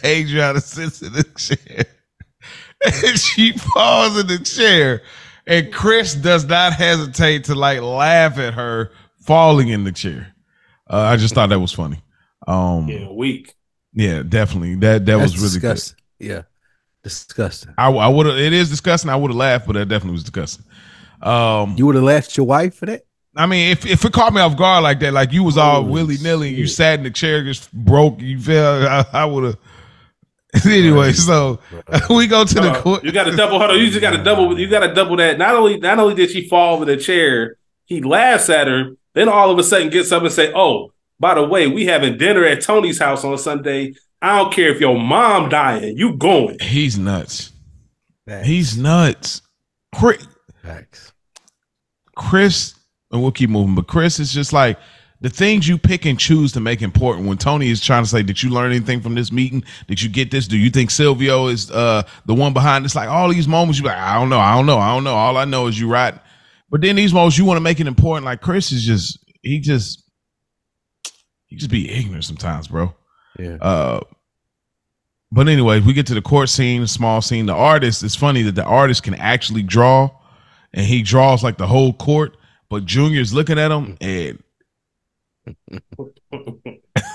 Adriana 0.06 0.62
sits 0.62 1.02
in 1.02 1.12
the 1.14 1.24
chair, 1.38 1.86
and 3.04 3.20
she 3.20 3.52
falls 3.54 4.18
in 4.18 4.28
the 4.28 4.40
chair, 4.40 5.02
and 5.46 5.74
Chris 5.74 6.16
does 6.16 6.46
not 6.46 6.74
hesitate 6.74 7.46
to 7.46 7.56
like 7.56 7.82
laugh 7.82 8.38
at 8.38 8.54
her 8.54 8.92
falling 9.22 9.68
in 9.70 9.84
the 9.84 9.92
chair. 9.92 10.34
Uh, 10.90 11.00
I 11.02 11.18
just 11.18 11.34
thought 11.36 11.50
that 11.50 11.60
was 11.60 11.74
funny. 11.74 12.02
Um, 12.48 12.88
yeah, 12.88 13.10
weak. 13.12 13.54
yeah, 13.94 14.24
definitely. 14.24 14.76
That 14.76 15.06
that 15.06 15.18
That's 15.18 15.34
was 15.34 15.42
really 15.42 15.60
good. 15.60 15.82
Yeah, 16.20 16.44
disgusting. 17.04 17.74
I, 17.78 17.90
I 17.92 18.08
would 18.08 18.26
have. 18.26 18.38
It 18.38 18.54
is 18.54 18.70
disgusting. 18.70 19.10
I 19.10 19.16
would 19.18 19.32
have 19.32 19.38
laughed, 19.38 19.68
but 19.68 19.74
that 19.74 19.88
definitely 19.90 20.14
was 20.14 20.24
disgusting. 20.24 20.64
Um, 21.22 21.76
You 21.78 21.88
would 21.88 21.96
have 21.96 22.04
laughed 22.04 22.38
your 22.38 22.46
wife 22.46 22.76
for 22.76 22.86
that? 22.86 23.04
I 23.36 23.46
mean, 23.46 23.72
if 23.72 23.86
if 23.86 24.06
it 24.06 24.14
caught 24.14 24.34
me 24.34 24.42
off 24.42 24.56
guard 24.58 24.84
like 24.84 25.00
that, 25.02 25.14
like 25.14 25.34
you 25.34 25.44
was 25.44 25.58
all 25.58 25.78
Oh, 25.82 25.84
willy 25.84 26.18
nilly, 26.22 26.50
you 26.54 26.68
sat 26.68 27.00
in 27.00 27.04
the 27.04 27.12
chair, 27.12 27.44
just 27.44 27.72
broke, 27.74 28.22
you 28.22 28.40
fell. 28.40 28.88
I, 28.88 29.06
I 29.12 29.26
would 29.26 29.44
have. 29.44 29.58
anyway, 30.66 31.12
so 31.12 31.60
we 32.10 32.28
go 32.28 32.46
to 32.46 32.54
the 32.56 32.72
Uh, 32.72 32.82
court. 32.82 33.04
you 33.04 33.12
got 33.12 33.26
to 33.26 33.36
double. 33.36 33.60
Hold 33.60 33.72
on. 33.72 33.80
You 33.80 33.88
just 33.88 34.00
got 34.00 34.12
to 34.12 34.24
double. 34.24 34.58
You 34.58 34.68
got 34.70 34.88
to 34.88 34.94
double 34.94 35.18
that. 35.18 35.38
Not 35.38 35.54
only 35.56 35.78
not 35.78 36.00
only 36.00 36.16
did 36.16 36.32
she 36.32 36.48
fall 36.48 36.82
in 36.82 36.88
the 36.88 36.96
chair, 36.98 37.58
he 37.86 38.02
laughs 38.02 38.50
at 38.50 38.68
her. 38.68 38.92
Then 39.14 39.28
all 39.28 39.52
of 39.52 39.60
a 39.60 39.64
sudden 39.64 39.90
gets 39.90 40.12
up 40.14 40.24
and 40.24 40.32
say, 40.32 40.54
"Oh, 40.56 40.94
by 41.20 41.36
the 41.36 41.44
way, 41.44 41.68
we 41.68 41.86
having 41.86 42.18
dinner 42.18 42.46
at 42.46 42.62
Tony's 42.62 43.00
house 43.00 43.24
on 43.26 43.38
Sunday. 43.38 43.96
I 44.22 44.38
don't 44.38 44.54
care 44.54 44.70
if 44.70 44.80
your 44.80 44.98
mom 44.98 45.50
dying, 45.50 45.98
you 45.98 46.16
going. 46.16 46.58
He's 46.62 46.98
nuts. 46.98 47.52
Facts. 48.26 48.48
He's 48.48 48.78
nuts. 48.78 49.42
Chris, 49.94 50.26
Facts. 50.64 51.12
Chris, 52.16 52.75
and 53.16 53.24
we'll 53.24 53.32
keep 53.32 53.50
moving, 53.50 53.76
but 53.76 53.88
Chris 53.88 54.20
is 54.20 54.32
just 54.32 54.54
like 54.54 54.78
the 55.22 55.30
things 55.30 55.68
you 55.68 55.78
pick 55.78 56.06
and 56.06 56.20
choose 56.20 56.52
to 56.52 56.60
make 56.60 56.82
important. 56.82 57.28
When 57.28 57.38
Tony 57.38 57.70
is 57.70 57.82
trying 57.82 58.04
to 58.04 58.10
say, 58.10 58.22
"Did 58.22 58.44
you 58.44 58.50
learn 58.50 58.72
anything 58.72 59.02
from 59.02 59.16
this 59.16 59.32
meeting? 59.32 59.64
Did 59.88 60.02
you 60.02 60.10
get 60.10 60.30
this? 60.30 60.48
Do 60.48 60.58
you 60.58 60.70
think 60.70 60.92
Silvio 60.92 61.48
is 61.48 61.72
uh 61.72 62.04
the 62.26 62.36
one 62.36 62.54
behind 62.54 62.86
It's 62.86 62.96
Like 62.96 63.10
all 63.10 63.30
these 63.30 63.48
moments, 63.48 63.80
you 63.80 63.86
like, 63.86 63.98
"I 63.98 64.16
don't 64.16 64.30
know, 64.30 64.40
I 64.40 64.56
don't 64.56 64.66
know, 64.66 64.78
I 64.78 64.94
don't 64.94 65.04
know." 65.04 65.16
All 65.16 65.38
I 65.38 65.46
know 65.46 65.68
is 65.68 65.80
you 65.80 65.90
right. 65.90 66.14
But 66.70 66.82
then 66.82 66.96
these 66.96 67.14
moments, 67.14 67.38
you 67.38 67.46
want 67.46 67.58
to 67.58 67.62
make 67.62 67.80
it 67.80 67.88
important. 67.88 68.26
Like 68.26 68.42
Chris 68.42 68.72
is 68.72 68.84
just 68.84 69.18
he 69.42 69.60
just 69.60 70.04
he 71.48 71.56
just 71.56 71.72
be 71.72 71.90
ignorant 71.90 72.26
sometimes, 72.26 72.68
bro. 72.68 72.94
Yeah. 73.40 73.58
Uh, 73.62 74.02
but 75.32 75.48
anyway, 75.48 75.80
we 75.80 75.94
get 75.94 76.08
to 76.08 76.14
the 76.14 76.22
court 76.22 76.50
scene, 76.50 76.82
the 76.82 76.88
small 76.88 77.22
scene. 77.22 77.46
The 77.46 77.54
artist, 77.54 78.04
it's 78.04 78.16
funny 78.16 78.42
that 78.44 78.56
the 78.56 78.64
artist 78.64 79.04
can 79.04 79.16
actually 79.16 79.64
draw, 79.64 80.10
and 80.74 80.86
he 80.86 81.02
draws 81.02 81.44
like 81.44 81.58
the 81.58 81.68
whole 81.68 81.94
court. 81.94 82.38
But 82.70 82.86
Junior's 82.86 83.34
looking 83.34 83.60
at 83.60 83.72
him, 83.72 83.98
and 84.02 84.44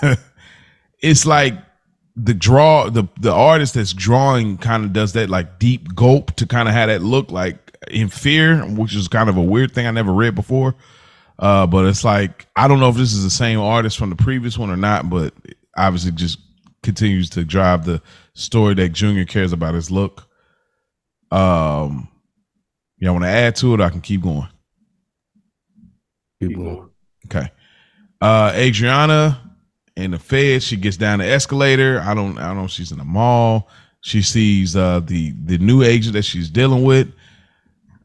it's 1.00 1.26
like 1.26 1.54
the 2.16 2.34
draw, 2.34 2.90
the 2.90 3.04
the 3.20 3.32
artist 3.32 3.74
that's 3.74 3.92
drawing 3.92 4.58
kind 4.58 4.84
of 4.84 4.92
does 4.92 5.12
that 5.14 5.30
like 5.30 5.58
deep 5.58 5.94
gulp 5.94 6.34
to 6.36 6.46
kind 6.46 6.68
of 6.68 6.74
have 6.74 6.88
that 6.88 7.02
look 7.02 7.30
like 7.30 7.76
in 7.90 8.08
fear, 8.08 8.62
which 8.62 8.94
is 8.94 9.08
kind 9.08 9.28
of 9.28 9.36
a 9.36 9.42
weird 9.42 9.72
thing 9.72 9.86
I 9.86 9.90
never 9.90 10.12
read 10.12 10.34
before. 10.34 10.74
Uh, 11.38 11.66
but 11.66 11.86
it's 11.86 12.04
like 12.04 12.46
I 12.56 12.68
don't 12.68 12.80
know 12.80 12.90
if 12.90 12.96
this 12.96 13.12
is 13.12 13.24
the 13.24 13.30
same 13.30 13.60
artist 13.60 13.98
from 13.98 14.10
the 14.10 14.16
previous 14.16 14.58
one 14.58 14.70
or 14.70 14.76
not, 14.76 15.08
but 15.08 15.34
obviously 15.76 16.12
just 16.12 16.38
continues 16.82 17.30
to 17.30 17.44
drive 17.44 17.84
the 17.84 18.02
story 18.34 18.74
that 18.74 18.90
Junior 18.90 19.24
cares 19.24 19.52
about 19.52 19.74
his 19.74 19.90
look. 19.90 20.26
Um, 21.30 22.08
y'all 22.98 23.12
want 23.12 23.24
to 23.24 23.28
add 23.28 23.56
to 23.56 23.74
it? 23.74 23.80
I 23.80 23.90
can 23.90 24.00
keep 24.00 24.22
going. 24.22 24.48
Keep 26.40 26.48
Keep 26.50 26.58
going. 26.58 26.74
going. 26.76 26.90
Okay. 27.26 27.52
Uh, 28.20 28.52
Adriana 28.54 29.40
in 29.96 30.10
the 30.12 30.18
Fed, 30.18 30.62
she 30.62 30.76
gets 30.76 30.96
down 30.96 31.18
the 31.20 31.26
escalator. 31.26 32.00
I 32.00 32.14
don't, 32.14 32.38
I 32.38 32.48
don't 32.48 32.56
know. 32.58 32.64
if 32.64 32.70
She's 32.70 32.92
in 32.92 32.98
the 32.98 33.04
mall. 33.04 33.68
She 34.02 34.22
sees 34.22 34.76
uh 34.76 35.00
the 35.00 35.34
the 35.44 35.58
new 35.58 35.82
agent 35.82 36.14
that 36.14 36.22
she's 36.24 36.48
dealing 36.48 36.84
with. 36.84 37.12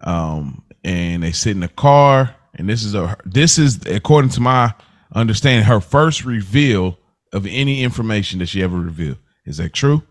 Um, 0.02 0.62
and 0.84 1.24
they 1.24 1.32
sit 1.32 1.52
in 1.52 1.62
the 1.62 1.70
car. 1.70 2.36
And 2.56 2.68
this 2.70 2.84
is 2.84 2.96
a 2.96 3.16
this 3.26 3.58
is 3.58 3.86
according 3.86 4.32
to 4.32 4.42
my 4.42 4.74
understanding 5.14 5.64
her 5.66 5.80
first 5.80 6.26
reveal 6.26 6.98
of 7.34 7.46
any 7.46 7.84
information 7.84 8.40
that 8.40 8.48
she 8.48 8.62
ever 8.62 8.78
revealed. 8.78 9.18
Is 9.46 9.58
that 9.58 9.72
true? 9.74 10.04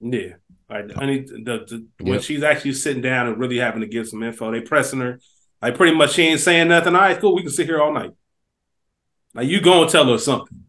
Yeah. 0.00 0.34
Like 0.68 0.86
the, 0.86 1.34
the 1.36 1.86
when 2.00 2.14
Yep. 2.14 2.22
she's 2.22 2.42
actually 2.44 2.72
sitting 2.74 3.02
down 3.02 3.26
and 3.26 3.38
really 3.38 3.58
having 3.58 3.80
to 3.80 3.88
give 3.88 4.08
some 4.08 4.22
info, 4.22 4.52
they 4.52 4.60
pressing 4.60 5.00
her. 5.00 5.20
Like 5.62 5.76
pretty 5.76 5.96
much 5.96 6.12
she 6.12 6.22
ain't 6.22 6.40
saying 6.40 6.68
nothing. 6.68 6.94
All 6.94 7.00
right, 7.02 7.18
cool. 7.20 7.34
We 7.34 7.42
can 7.42 7.50
sit 7.50 7.66
here 7.66 7.80
all 7.80 7.92
night. 7.92 8.12
Now 9.34 9.42
you 9.42 9.60
go 9.60 9.82
and 9.82 9.90
tell 9.90 10.10
her 10.10 10.18
something. 10.18 10.64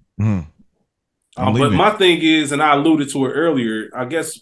I'm 1.37 1.49
Um, 1.49 1.53
but 1.57 1.71
my 1.71 1.91
thing 1.91 2.19
is, 2.21 2.51
and 2.51 2.61
I 2.61 2.75
alluded 2.75 3.09
to 3.11 3.25
it 3.25 3.31
earlier, 3.31 3.89
I 3.95 4.05
guess 4.05 4.39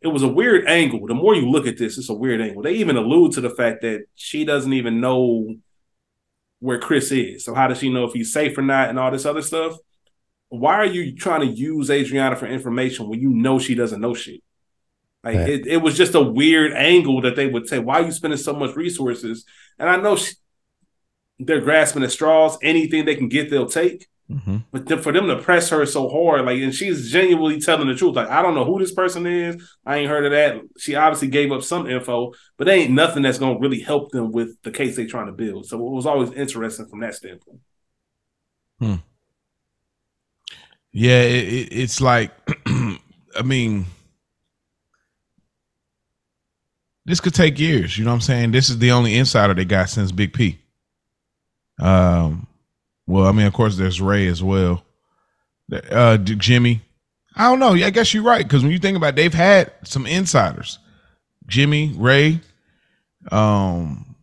it 0.00 0.08
was 0.08 0.22
a 0.22 0.28
weird 0.28 0.66
angle. 0.66 1.06
The 1.06 1.14
more 1.14 1.34
you 1.34 1.48
look 1.48 1.66
at 1.66 1.78
this, 1.78 1.98
it's 1.98 2.08
a 2.08 2.14
weird 2.14 2.40
angle. 2.40 2.62
They 2.62 2.74
even 2.74 2.96
allude 2.96 3.32
to 3.32 3.40
the 3.40 3.50
fact 3.50 3.82
that 3.82 4.06
she 4.16 4.44
doesn't 4.44 4.72
even 4.72 5.00
know 5.00 5.54
where 6.58 6.78
Chris 6.78 7.12
is. 7.12 7.44
So 7.44 7.54
how 7.54 7.68
does 7.68 7.78
she 7.78 7.90
know 7.90 8.04
if 8.04 8.12
he's 8.12 8.32
safe 8.32 8.58
or 8.58 8.62
not 8.62 8.90
and 8.90 8.98
all 8.98 9.10
this 9.10 9.24
other 9.24 9.42
stuff? 9.42 9.76
Why 10.48 10.74
are 10.74 10.86
you 10.86 11.14
trying 11.14 11.40
to 11.42 11.46
use 11.46 11.90
Adriana 11.90 12.34
for 12.34 12.46
information 12.46 13.08
when 13.08 13.20
you 13.20 13.30
know 13.30 13.58
she 13.60 13.76
doesn't 13.76 14.00
know 14.00 14.14
shit? 14.14 14.42
Like 15.22 15.36
Right. 15.36 15.48
it, 15.50 15.66
it 15.66 15.76
was 15.78 15.96
just 15.96 16.14
a 16.14 16.20
weird 16.20 16.72
angle 16.72 17.20
that 17.22 17.36
they 17.36 17.46
would 17.46 17.68
say, 17.68 17.78
why 17.78 18.00
are 18.00 18.04
you 18.06 18.12
spending 18.12 18.38
so 18.38 18.54
much 18.54 18.74
resources? 18.76 19.44
And 19.78 19.88
I 19.88 19.96
know 19.96 20.16
she, 20.16 20.34
they're 21.38 21.60
grasping 21.60 22.02
at 22.02 22.10
straws. 22.12 22.58
Anything 22.62 23.04
they 23.04 23.16
can 23.16 23.28
get, 23.28 23.50
they'll 23.50 23.66
take. 23.66 24.06
Mhm. 24.30 24.64
But 24.70 24.86
then 24.86 25.02
for 25.02 25.12
them 25.12 25.26
to 25.26 25.36
press 25.36 25.70
her 25.70 25.84
so 25.86 26.08
hard, 26.08 26.44
like, 26.46 26.60
and 26.60 26.74
she's 26.74 27.10
genuinely 27.10 27.60
telling 27.60 27.88
the 27.88 27.96
truth. 27.96 28.14
Like, 28.14 28.28
I 28.28 28.42
don't 28.42 28.54
know 28.54 28.64
who 28.64 28.78
this 28.78 28.92
person 28.94 29.26
is. 29.26 29.56
I 29.84 29.96
ain't 29.98 30.08
heard 30.08 30.24
of 30.24 30.30
that. 30.32 30.62
She 30.78 30.94
obviously 30.94 31.28
gave 31.28 31.50
up 31.50 31.62
some 31.62 31.88
info, 31.90 32.32
but 32.56 32.66
there 32.66 32.76
ain't 32.76 32.92
nothing 32.92 33.22
that's 33.24 33.38
gonna 33.38 33.58
really 33.58 33.80
help 33.80 34.12
them 34.12 34.30
with 34.30 34.56
the 34.62 34.70
case 34.70 34.94
they're 34.96 35.06
trying 35.06 35.26
to 35.26 35.32
build. 35.32 35.66
So 35.66 35.76
it 35.84 35.90
was 35.90 36.06
always 36.06 36.32
interesting 36.32 36.86
from 36.86 37.00
that 37.00 37.14
standpoint. 37.16 37.60
Yeah, 40.92 41.22
it, 41.22 41.48
it, 41.48 41.68
it's 41.72 42.00
like, 42.00 42.32
I 42.66 43.42
mean, 43.44 43.86
this 47.04 47.20
could 47.20 47.34
take 47.34 47.58
years. 47.58 47.96
You 47.98 48.04
know 48.04 48.10
what 48.10 48.16
I'm 48.16 48.20
saying? 48.20 48.52
This 48.52 48.68
is 48.68 48.78
the 48.78 48.92
only 48.92 49.16
insider 49.16 49.54
they 49.54 49.64
got 49.64 49.90
since 49.90 50.12
Big 50.12 50.32
P. 50.32 50.58
Um, 51.80 52.46
well, 53.06 53.26
I 53.26 53.32
mean, 53.32 53.46
of 53.46 53.52
course, 53.52 53.76
there's 53.76 54.00
Ray 54.00 54.26
as 54.26 54.42
well. 54.42 54.84
Uh, 55.90 56.16
Jimmy. 56.18 56.82
I 57.36 57.48
don't 57.48 57.58
know. 57.58 57.72
I 57.72 57.90
guess 57.90 58.12
you're 58.12 58.24
right 58.24 58.44
because 58.44 58.62
when 58.62 58.72
you 58.72 58.78
think 58.78 58.96
about, 58.96 59.10
it, 59.10 59.16
they've 59.16 59.32
had 59.32 59.72
some 59.84 60.04
insiders. 60.06 60.78
Jimmy, 61.46 61.92
Ray, 61.96 62.40
um, 63.30 64.14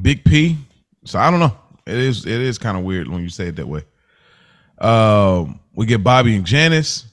Big 0.00 0.24
P. 0.24 0.56
So 1.04 1.18
I 1.18 1.30
don't 1.30 1.40
know. 1.40 1.56
It 1.86 1.96
is 1.96 2.24
it 2.24 2.40
is 2.40 2.58
kind 2.58 2.78
of 2.78 2.84
weird 2.84 3.08
when 3.08 3.22
you 3.22 3.28
say 3.28 3.48
it 3.48 3.56
that 3.56 3.68
way. 3.68 3.84
Um, 4.78 5.60
we 5.74 5.86
get 5.86 6.02
Bobby 6.02 6.34
and 6.34 6.44
Janice, 6.46 7.06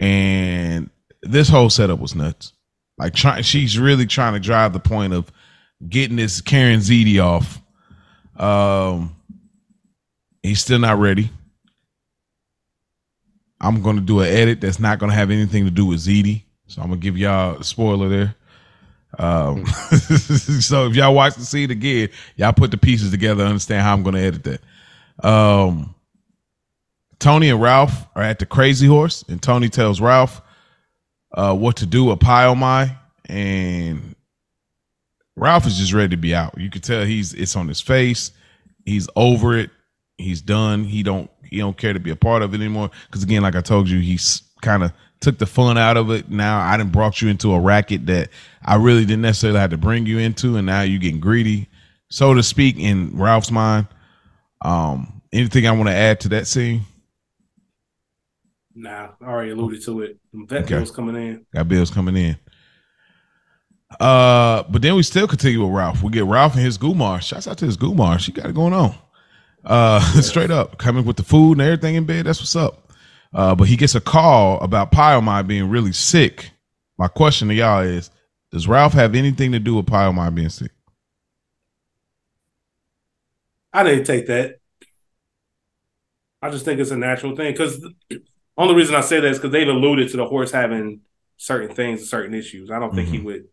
and 0.00 0.90
this 1.22 1.48
whole 1.48 1.70
setup 1.70 1.98
was 1.98 2.14
nuts. 2.14 2.52
Like, 2.98 3.14
trying, 3.14 3.42
she's 3.42 3.78
really 3.78 4.06
trying 4.06 4.34
to 4.34 4.40
drive 4.40 4.72
the 4.72 4.80
point 4.80 5.12
of 5.12 5.30
getting 5.86 6.16
this 6.16 6.40
Karen 6.40 6.80
Ziti 6.80 7.22
off. 7.22 7.60
Um, 8.40 9.16
he's 10.42 10.60
still 10.60 10.78
not 10.78 10.98
ready. 10.98 11.30
I'm 13.60 13.82
to 13.96 14.02
do 14.02 14.20
an 14.20 14.28
edit 14.28 14.60
that's 14.60 14.78
not 14.78 14.98
to 15.10 15.16
have 15.16 15.30
anything 15.30 15.64
to 15.64 15.70
do 15.70 15.86
with 15.86 16.00
Ziti, 16.00 16.42
so 16.66 16.82
I'm 16.82 16.88
gonna 16.88 17.00
give 17.00 17.16
y'all 17.16 17.58
a 17.58 17.64
spoiler 17.64 18.08
there. 18.08 18.34
Um, 19.18 19.64
so 20.60 20.86
if 20.86 20.94
y'all 20.94 21.14
watch 21.14 21.36
the 21.36 21.44
scene 21.44 21.70
again, 21.70 22.10
y'all 22.36 22.52
put 22.52 22.70
the 22.70 22.76
pieces 22.76 23.10
together, 23.10 23.44
understand 23.44 23.82
how 23.82 23.94
I'm 23.94 24.02
to 24.14 24.20
edit 24.20 24.44
that. 24.44 25.26
Um, 25.26 25.94
Tony 27.18 27.48
and 27.48 27.62
Ralph 27.62 28.06
are 28.14 28.22
at 28.22 28.38
the 28.38 28.46
Crazy 28.46 28.86
Horse, 28.86 29.24
and 29.28 29.42
Tony 29.42 29.70
tells 29.70 30.00
Ralph 30.00 30.42
uh, 31.36 31.54
what 31.54 31.76
to 31.76 31.86
do 31.86 32.04
with 32.06 32.20
Pie-O-My, 32.20 32.96
and 33.26 34.16
Ralph 35.36 35.66
is 35.66 35.76
just 35.76 35.92
ready 35.92 36.08
to 36.08 36.16
be 36.16 36.34
out. 36.34 36.58
You 36.58 36.70
can 36.70 36.80
tell 36.80 37.04
he's 37.04 37.34
it's 37.34 37.54
on 37.54 37.68
his 37.68 37.80
face. 37.80 38.32
He's 38.84 39.08
over 39.14 39.58
it. 39.58 39.70
He's 40.16 40.40
done. 40.40 40.84
He 40.84 41.02
don't 41.02 41.30
he 41.44 41.58
don't 41.58 41.76
care 41.76 41.92
to 41.92 42.00
be 42.00 42.10
a 42.10 42.16
part 42.16 42.42
of 42.42 42.54
it 42.54 42.56
anymore. 42.56 42.90
Because 43.06 43.22
again, 43.22 43.42
like 43.42 43.54
I 43.54 43.60
told 43.60 43.88
you, 43.88 44.00
he's 44.00 44.42
kind 44.62 44.82
of 44.82 44.92
took 45.20 45.38
the 45.38 45.46
fun 45.46 45.76
out 45.76 45.96
of 45.96 46.10
it. 46.10 46.30
Now 46.30 46.60
I 46.60 46.76
didn't 46.76 46.92
brought 46.92 47.20
you 47.20 47.28
into 47.28 47.52
a 47.52 47.60
racket 47.60 48.06
that 48.06 48.30
I 48.64 48.76
really 48.76 49.04
didn't 49.04 49.22
necessarily 49.22 49.60
have 49.60 49.70
to 49.70 49.78
bring 49.78 50.06
you 50.06 50.18
into, 50.18 50.56
and 50.56 50.66
now 50.66 50.82
you're 50.82 51.00
getting 51.00 51.20
greedy, 51.20 51.68
so 52.10 52.32
to 52.34 52.42
speak, 52.42 52.78
in 52.78 53.10
Ralph's 53.14 53.50
mind. 53.50 53.86
Um, 54.62 55.20
anything 55.32 55.66
I 55.66 55.72
want 55.72 55.88
to 55.88 55.94
add 55.94 56.20
to 56.20 56.28
that 56.30 56.46
scene? 56.46 56.82
Nah, 58.78 59.08
I 59.22 59.24
already 59.24 59.50
alluded 59.52 59.82
to 59.84 60.02
it. 60.02 60.18
Vet 60.34 60.64
Okay. 60.64 60.74
bills 60.74 60.90
coming 60.90 61.16
in. 61.16 61.46
Got 61.54 61.66
bills 61.66 61.90
coming 61.90 62.14
in. 62.14 62.36
Uh, 63.98 64.64
but 64.68 64.82
then 64.82 64.94
we 64.94 65.02
still 65.02 65.26
continue 65.26 65.64
with 65.64 65.74
Ralph. 65.74 66.02
We 66.02 66.10
get 66.10 66.24
Ralph 66.26 66.54
and 66.54 66.62
his 66.62 66.76
Gumar. 66.76 67.22
Shouts 67.22 67.48
out 67.48 67.56
to 67.58 67.64
his 67.64 67.78
Gumar. 67.78 68.18
She 68.18 68.32
got 68.32 68.50
it 68.50 68.54
going 68.54 68.74
on. 68.74 68.94
Uh, 69.64 70.00
straight 70.20 70.50
up 70.50 70.76
coming 70.76 71.06
with 71.06 71.16
the 71.16 71.22
food 71.22 71.52
and 71.52 71.62
everything 71.62 71.94
in 71.94 72.04
bed. 72.04 72.26
That's 72.26 72.38
what's 72.40 72.54
up. 72.54 72.92
Uh, 73.32 73.54
but 73.54 73.66
he 73.66 73.76
gets 73.76 73.94
a 73.94 74.00
call 74.00 74.60
about 74.60 74.92
Pie-O-My 74.92 75.40
being 75.42 75.70
really 75.70 75.92
sick. 75.92 76.50
My 76.98 77.08
question 77.08 77.48
to 77.48 77.54
y'all 77.54 77.80
is: 77.80 78.10
Does 78.52 78.68
Ralph 78.68 78.92
have 78.92 79.14
anything 79.14 79.52
to 79.52 79.58
do 79.58 79.74
with 79.76 79.86
Pie-O-My 79.86 80.28
being 80.30 80.48
sick? 80.50 80.70
I 83.72 83.82
didn't 83.84 84.04
take 84.04 84.26
that. 84.26 84.56
I 86.42 86.50
just 86.50 86.64
think 86.64 86.78
it's 86.80 86.90
a 86.90 86.96
natural 86.96 87.34
thing 87.34 87.52
because 87.52 87.84
only 88.56 88.74
reason 88.74 88.94
I 88.94 89.00
say 89.00 89.20
that 89.20 89.28
is 89.30 89.38
because 89.38 89.52
they've 89.52 89.68
alluded 89.68 90.10
to 90.10 90.16
the 90.16 90.26
horse 90.26 90.50
having 90.50 91.00
certain 91.36 91.74
things, 91.74 92.00
and 92.00 92.08
certain 92.08 92.34
issues. 92.34 92.70
I 92.70 92.78
don't 92.78 92.94
think 92.94 93.08
he 93.08 93.18
would. 93.20 93.48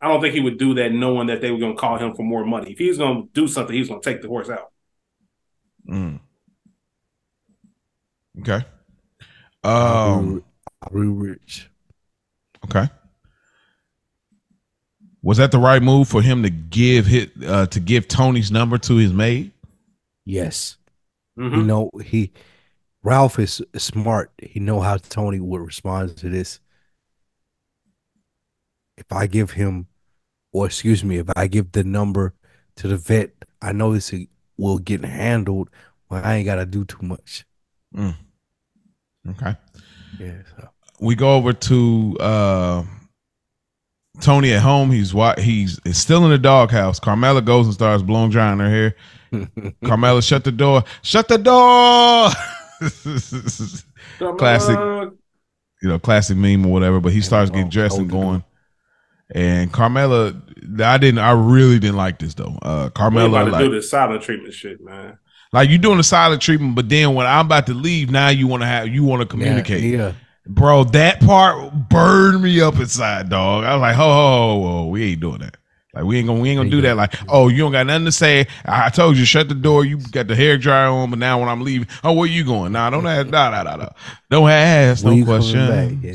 I 0.00 0.06
don't 0.08 0.20
think 0.20 0.34
he 0.34 0.40
would 0.40 0.58
do 0.58 0.74
that 0.74 0.92
knowing 0.92 1.26
that 1.26 1.40
they 1.40 1.50
were 1.50 1.58
going 1.58 1.74
to 1.74 1.80
call 1.80 1.98
him 1.98 2.14
for 2.14 2.22
more 2.22 2.44
money. 2.44 2.70
If 2.70 2.78
he's 2.78 2.98
going 2.98 3.22
to 3.24 3.28
do 3.32 3.48
something, 3.48 3.74
he's 3.74 3.88
going 3.88 4.00
to 4.00 4.08
take 4.12 4.22
the 4.22 4.28
horse 4.28 4.48
out. 4.48 4.70
Mm. 5.90 6.20
Okay. 8.40 8.64
Um. 9.64 10.44
Real 10.92 11.10
rich. 11.10 11.68
Okay. 12.64 12.88
Was 15.22 15.38
that 15.38 15.50
the 15.50 15.58
right 15.58 15.82
move 15.82 16.06
for 16.06 16.22
him 16.22 16.44
to 16.44 16.50
give 16.50 17.06
hit 17.06 17.32
uh, 17.44 17.66
to 17.66 17.80
give 17.80 18.06
Tony's 18.06 18.52
number 18.52 18.78
to 18.78 18.94
his 18.96 19.12
maid? 19.12 19.50
Yes. 20.24 20.76
Mhm. 21.36 21.56
You 21.56 21.62
know, 21.64 21.90
he 22.04 22.32
Ralph 23.02 23.38
is 23.38 23.62
smart. 23.76 24.32
He 24.38 24.60
know 24.60 24.80
how 24.80 24.96
Tony 24.96 25.40
would 25.40 25.60
respond 25.60 26.16
to 26.18 26.28
this. 26.28 26.60
If 28.96 29.06
I 29.12 29.26
give 29.26 29.52
him, 29.52 29.86
or 30.52 30.66
excuse 30.66 31.04
me, 31.04 31.18
if 31.18 31.26
I 31.36 31.46
give 31.46 31.72
the 31.72 31.84
number 31.84 32.34
to 32.76 32.88
the 32.88 32.96
vet, 32.96 33.30
I 33.62 33.72
know 33.72 33.92
this 33.92 34.12
will 34.56 34.78
get 34.78 35.04
handled. 35.04 35.70
Well, 36.10 36.22
I 36.24 36.36
ain't 36.36 36.46
gotta 36.46 36.66
do 36.66 36.84
too 36.84 37.02
much. 37.02 37.44
Okay. 39.30 39.56
Yeah. 40.18 40.32
So. 40.56 40.68
we 41.00 41.14
go 41.14 41.34
over 41.34 41.52
to 41.52 42.16
uh, 42.18 42.84
Tony 44.20 44.52
at 44.52 44.62
home. 44.62 44.90
He's 44.90 45.12
he's 45.12 45.78
still 45.92 46.24
in 46.24 46.30
the 46.30 46.38
doghouse. 46.38 46.98
Carmela 46.98 47.42
goes 47.42 47.66
and 47.66 47.74
starts 47.74 48.02
blowing 48.02 48.30
drying 48.30 48.58
her 48.58 48.70
hair. 48.70 48.96
Carmela, 49.84 50.22
shut 50.22 50.44
the 50.44 50.52
door. 50.52 50.82
Shut 51.02 51.28
the 51.28 51.38
door. 51.38 52.30
Classic. 54.38 54.78
You 55.80 55.88
know, 55.88 55.98
classic 56.00 56.36
meme 56.36 56.66
or 56.66 56.72
whatever. 56.72 57.00
But 57.00 57.12
he 57.12 57.20
starts 57.20 57.50
getting 57.50 57.66
oh, 57.66 57.70
dressed 57.70 57.98
and 57.98 58.10
oh, 58.12 58.20
going. 58.20 58.44
And 59.30 59.72
Carmela, 59.72 60.34
I 60.82 60.98
didn't. 60.98 61.18
I 61.18 61.32
really 61.32 61.78
didn't 61.78 61.96
like 61.96 62.18
this 62.18 62.34
though. 62.34 62.58
Uh, 62.62 62.84
we 62.86 62.90
Carmela, 62.92 63.28
about 63.28 63.44
to 63.44 63.50
like, 63.52 63.64
do 63.64 63.70
this 63.70 63.90
silent 63.90 64.22
treatment 64.22 64.54
shit, 64.54 64.82
man. 64.82 65.18
like 65.52 65.68
you 65.68 65.78
doing 65.78 65.98
the 65.98 66.02
silent 66.02 66.40
treatment, 66.40 66.74
but 66.74 66.88
then 66.88 67.14
when 67.14 67.26
I'm 67.26 67.46
about 67.46 67.66
to 67.66 67.74
leave, 67.74 68.10
now 68.10 68.28
you 68.28 68.46
want 68.46 68.62
to 68.62 68.66
have 68.66 68.88
you 68.88 69.04
want 69.04 69.20
to 69.20 69.26
communicate. 69.26 69.82
Yeah. 69.82 70.12
Bro, 70.46 70.84
that 70.84 71.20
part 71.20 71.90
burned 71.90 72.42
me 72.42 72.60
up 72.62 72.76
inside, 72.76 73.28
dog. 73.28 73.64
I 73.64 73.74
was 73.74 73.82
like, 73.82 73.96
ho, 73.96 74.02
ho, 74.02 74.12
ho, 74.12 74.62
ho, 74.62 74.86
we 74.86 75.12
ain't 75.12 75.20
doing 75.20 75.40
that. 75.40 75.57
Like 75.98 76.06
we 76.06 76.18
ain't 76.18 76.28
gonna 76.28 76.38
we 76.38 76.48
ain't 76.50 76.58
gonna 76.60 76.70
do 76.70 76.80
that. 76.82 76.96
Like, 76.96 77.12
oh, 77.28 77.48
you 77.48 77.58
don't 77.58 77.72
got 77.72 77.84
nothing 77.84 78.04
to 78.04 78.12
say. 78.12 78.46
I 78.64 78.88
told 78.88 79.16
you, 79.16 79.24
shut 79.24 79.48
the 79.48 79.54
door. 79.56 79.84
You 79.84 79.98
got 79.98 80.28
the 80.28 80.36
hair 80.36 80.56
dryer 80.56 80.86
on, 80.90 81.10
but 81.10 81.18
now 81.18 81.40
when 81.40 81.48
I'm 81.48 81.62
leaving, 81.62 81.88
oh, 82.04 82.12
where 82.12 82.28
you 82.28 82.44
going? 82.44 82.70
Nah, 82.70 82.88
don't 82.90 83.04
ask. 83.04 83.26
Nah, 83.26 83.50
nah, 83.50 83.64
nah, 83.64 83.74
nah. 83.76 83.88
Don't 84.30 84.48
ask 84.48 85.04
When 85.04 85.14
no 85.14 85.18
you 85.18 85.24
question. 85.24 85.66
back, 85.66 86.14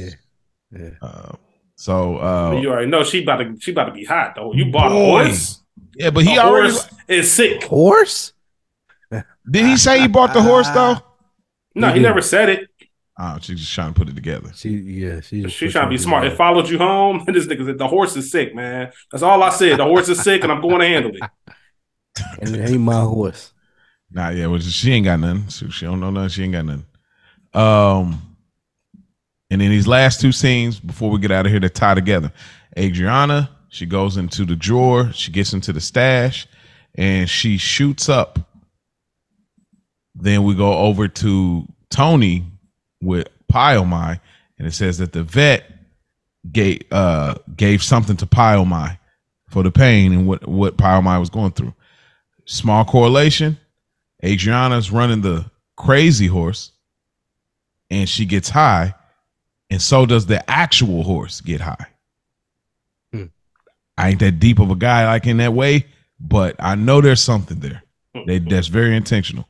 Yeah. 0.72 0.90
Uh, 1.02 1.36
so, 1.76 2.18
uh, 2.20 2.60
you 2.62 2.70
already 2.72 2.90
know 2.90 3.04
she 3.04 3.24
about 3.24 3.38
to 3.40 3.58
she 3.60 3.72
about 3.72 3.86
to 3.88 3.92
be 3.92 4.06
hot 4.06 4.36
though. 4.38 4.54
You 4.54 4.72
bought 4.72 4.92
Boy. 4.92 5.20
a 5.20 5.26
horse. 5.26 5.60
yeah, 5.98 6.12
but 6.12 6.24
he 6.24 6.38
a 6.38 6.40
already 6.40 6.72
horse 6.72 6.88
is 7.10 7.30
sick. 7.30 7.64
Horse? 7.66 8.32
did. 9.12 9.66
He 9.66 9.76
say 9.76 10.00
he 10.00 10.08
bought 10.08 10.34
the 10.34 10.42
horse 10.42 10.70
though. 10.70 10.96
No, 11.76 11.90
He 11.90 11.96
he 11.96 12.00
never 12.00 12.22
said 12.22 12.48
it. 12.48 12.70
Oh, 13.26 13.38
she's 13.40 13.60
just 13.60 13.74
trying 13.74 13.94
to 13.94 13.98
put 13.98 14.10
it 14.10 14.16
together. 14.16 14.52
She 14.54 14.70
yeah, 14.70 15.22
she 15.22 15.48
She's 15.48 15.72
trying 15.72 15.86
to 15.86 15.90
be 15.90 15.98
something 15.98 16.10
smart. 16.10 16.26
It 16.26 16.36
followed 16.36 16.68
you 16.68 16.78
home. 16.78 17.24
This 17.34 17.48
nigga 17.48 17.66
said 17.66 17.78
the 17.78 17.88
horse 17.88 18.18
is 18.18 18.30
sick, 18.30 18.54
man. 18.54 18.92
That's 19.12 19.24
all 19.24 19.42
I 19.42 19.50
said. 19.50 19.80
The 19.80 19.86
horse 19.86 20.10
is 20.10 20.22
sick, 20.22 20.44
and 20.44 20.52
I'm 20.52 20.62
going 20.62 20.80
to 20.80 20.88
handle 20.88 21.12
it. 21.16 21.22
and 22.42 22.56
it 22.56 22.70
ain't 22.70 22.82
my 22.82 23.00
horse. 23.00 23.54
Nah, 24.12 24.30
yeah, 24.30 24.48
well, 24.48 24.60
she 24.60 24.92
ain't 24.92 25.06
got 25.06 25.22
nothing. 25.22 25.48
She, 25.48 25.70
she 25.72 25.86
don't 25.86 26.02
know 26.02 26.10
nothing. 26.10 26.30
She 26.30 26.44
ain't 26.44 26.52
got 26.52 26.66
nothing. 26.66 26.86
Um, 27.54 28.36
and 29.50 29.62
in 29.62 29.70
these 29.72 29.88
last 29.88 30.20
two 30.20 30.34
scenes 30.34 30.80
before 30.80 31.10
we 31.10 31.20
get 31.20 31.32
out 31.32 31.46
of 31.46 31.52
here, 31.52 31.62
they 31.62 31.70
tie 31.70 31.94
together. 31.94 32.32
Adriana, 32.78 33.50
she 33.70 33.86
goes 33.86 34.18
into 34.18 34.44
the 34.44 34.56
drawer, 34.56 35.14
she 35.14 35.32
gets 35.32 35.54
into 35.54 35.72
the 35.72 35.80
stash, 35.80 36.46
and 36.96 37.30
she 37.30 37.58
shoots 37.58 38.10
up. 38.10 38.38
Then 40.14 40.44
we 40.44 40.56
go 40.56 40.74
over 40.74 41.08
to 41.08 41.66
Tony 41.90 42.44
with 43.04 43.28
Pie-O-My, 43.48 44.20
and 44.58 44.68
it 44.68 44.72
says 44.72 44.98
that 44.98 45.14
the 45.14 45.24
vet 45.24 45.70
gave 46.52 46.82
uh 46.92 47.36
gave 47.56 47.82
something 47.82 48.18
to 48.18 48.26
Pie-O-My 48.26 49.00
for 49.50 49.64
the 49.64 49.72
pain 49.72 50.12
and 50.14 50.28
what 50.28 50.48
what 50.48 50.78
Pie-O-My 50.78 51.18
was 51.18 51.30
going 51.30 51.52
through. 51.52 51.74
Small 52.46 52.86
correlation. 52.86 53.58
Adriana's 54.24 54.90
running 54.90 55.22
the 55.22 55.50
crazy 55.76 56.28
horse, 56.28 56.72
and 57.90 58.08
she 58.08 58.26
gets 58.26 58.50
high, 58.50 58.96
and 59.70 59.82
so 59.82 60.06
does 60.06 60.26
the 60.26 60.50
actual 60.50 61.04
horse 61.04 61.42
get 61.42 61.60
high. 61.60 61.88
Hmm. 63.12 63.26
I 63.98 64.12
ain't 64.12 64.20
that 64.20 64.40
deep 64.40 64.60
of 64.60 64.72
a 64.72 64.76
guy 64.76 65.06
like 65.06 65.28
in 65.28 65.38
that 65.38 65.54
way, 65.54 65.88
but 66.20 66.56
I 66.60 66.76
know 66.76 67.02
there's 67.02 67.22
something 67.22 67.60
there. 67.60 67.84
They, 68.26 68.40
that's 68.40 68.68
very 68.68 68.96
intentional. 68.96 69.48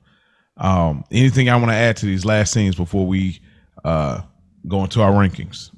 Um, 0.57 1.03
anything 1.11 1.49
I 1.49 1.55
want 1.55 1.69
to 1.69 1.75
add 1.75 1.97
to 1.97 2.05
these 2.05 2.25
last 2.25 2.53
scenes 2.53 2.75
before 2.75 3.05
we 3.07 3.39
uh, 3.83 4.21
go 4.67 4.83
into 4.83 5.01
our 5.01 5.11
rankings? 5.11 5.71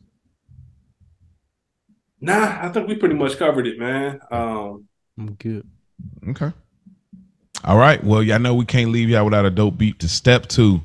Nah, 2.20 2.60
I 2.62 2.70
think 2.70 2.88
we 2.88 2.96
pretty 2.96 3.16
much 3.16 3.38
covered 3.38 3.68
it, 3.68 3.78
man. 3.78 4.20
Um, 4.32 4.88
I'm 5.18 5.34
good. 5.34 5.68
Okay. 6.30 6.52
All 7.64 7.78
right. 7.78 8.04
Well, 8.04 8.22
y'all 8.24 8.40
know 8.40 8.54
we 8.56 8.66
can't 8.66 8.92
leave 8.92 9.10
y'all 9.10 9.26
without 9.26 9.46
a 9.46 9.50
dope 9.50 9.78
beat 9.78 10.00
to 10.00 10.10
step 10.10 10.48
two. 10.48 10.82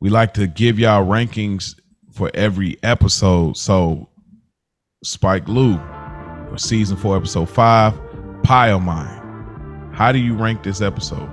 We 0.00 0.10
like 0.10 0.34
to 0.34 0.46
give 0.46 0.78
y'all 0.78 1.04
rankings 1.04 1.78
for 2.12 2.30
every 2.34 2.78
episode. 2.82 3.56
So, 3.56 4.08
Spike 5.02 5.48
Lou 5.48 5.76
for 6.48 6.56
season 6.58 6.96
four, 6.96 7.16
episode 7.16 7.48
five, 7.48 7.94
Pie-O-My. 8.42 9.22
How 9.92 10.12
do 10.12 10.18
you 10.18 10.34
rank 10.34 10.62
this 10.62 10.80
episode? 10.80 11.30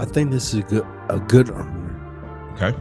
I 0.00 0.06
think 0.06 0.30
this 0.30 0.54
is 0.54 0.60
a 0.60 0.62
good 0.62 0.86
a 1.10 1.20
good 1.20 1.50
earner. 1.50 2.52
Okay. 2.54 2.72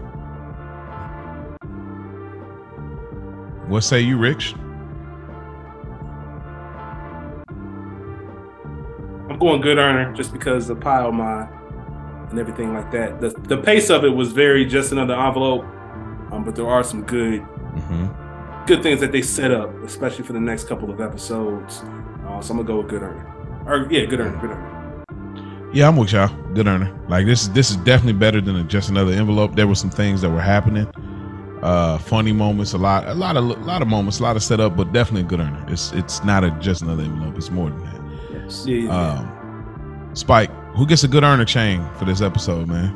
What 3.67 3.81
say 3.81 3.99
you, 3.99 4.17
Rich? 4.17 4.55
I'm 9.29 9.37
going 9.37 9.59
good 9.61 9.77
earner 9.77 10.13
just 10.13 10.31
because 10.31 10.67
the 10.67 10.75
Pie-O-My 10.75 11.47
and 12.29 12.39
everything 12.39 12.73
like 12.73 12.89
that. 12.91 13.19
The 13.19 13.29
the 13.47 13.57
pace 13.57 13.89
of 13.89 14.05
it 14.05 14.09
was 14.09 14.31
very 14.31 14.65
just 14.65 14.93
another 14.93 15.19
envelope, 15.19 15.65
um, 16.31 16.43
but 16.45 16.55
there 16.55 16.67
are 16.67 16.83
some 16.83 17.03
good 17.03 17.41
Mm-hmm. 17.69 18.65
good 18.65 18.81
things 18.81 18.99
that 19.01 19.11
they 19.11 19.21
set 19.21 19.51
up, 19.51 19.69
especially 19.83 20.23
for 20.25 20.33
the 20.33 20.39
next 20.39 20.67
couple 20.67 20.89
of 20.89 20.99
episodes. 20.99 21.83
Uh, 22.25 22.41
so 22.41 22.51
I'm 22.53 22.57
gonna 22.57 22.63
go 22.63 22.77
with 22.77 22.87
good 22.89 23.03
earner. 23.03 23.25
Or 23.67 23.87
yeah, 23.91 24.05
good 24.05 24.19
earner, 24.21 24.37
good 24.41 24.49
earner. 24.51 24.78
Yeah, 25.71 25.87
I'm 25.87 25.97
with 25.97 26.11
y'all. 26.11 26.29
Good 26.53 26.67
earner. 26.67 26.91
Like 27.09 27.25
this 27.25 27.43
is 27.43 27.51
this 27.51 27.69
is 27.69 27.77
definitely 27.77 28.13
better 28.19 28.41
than 28.41 28.55
a, 28.55 28.63
just 28.63 28.89
another 28.89 29.11
envelope. 29.11 29.55
There 29.55 29.67
were 29.67 29.75
some 29.75 29.89
things 29.91 30.21
that 30.21 30.29
were 30.31 30.41
happening, 30.41 30.87
uh, 31.61 31.99
funny 31.99 32.31
moments, 32.31 32.73
a 32.73 32.77
lot, 32.77 33.07
a 33.07 33.13
lot 33.13 33.37
of 33.37 33.43
a 33.43 33.47
lot 33.47 33.81
of 33.83 33.87
moments, 33.87 34.19
a 34.19 34.23
lot 34.23 34.35
of 34.35 34.41
setup, 34.43 34.75
but 34.75 34.91
definitely 34.93 35.21
a 35.21 35.25
good 35.29 35.39
earner. 35.41 35.63
It's 35.67 35.91
it's 35.93 36.23
not 36.23 36.43
a 36.43 36.51
just 36.59 36.81
another 36.81 37.03
envelope. 37.03 37.37
It's 37.37 37.51
more 37.51 37.69
than 37.69 37.79
that. 37.83 38.41
Yes. 38.43 38.65
Yeah. 38.65 38.89
Um, 38.89 40.11
Spike, 40.15 40.49
who 40.75 40.87
gets 40.87 41.03
a 41.03 41.07
good 41.07 41.23
earner 41.23 41.45
chain 41.45 41.87
for 41.99 42.05
this 42.05 42.21
episode, 42.21 42.67
man? 42.67 42.89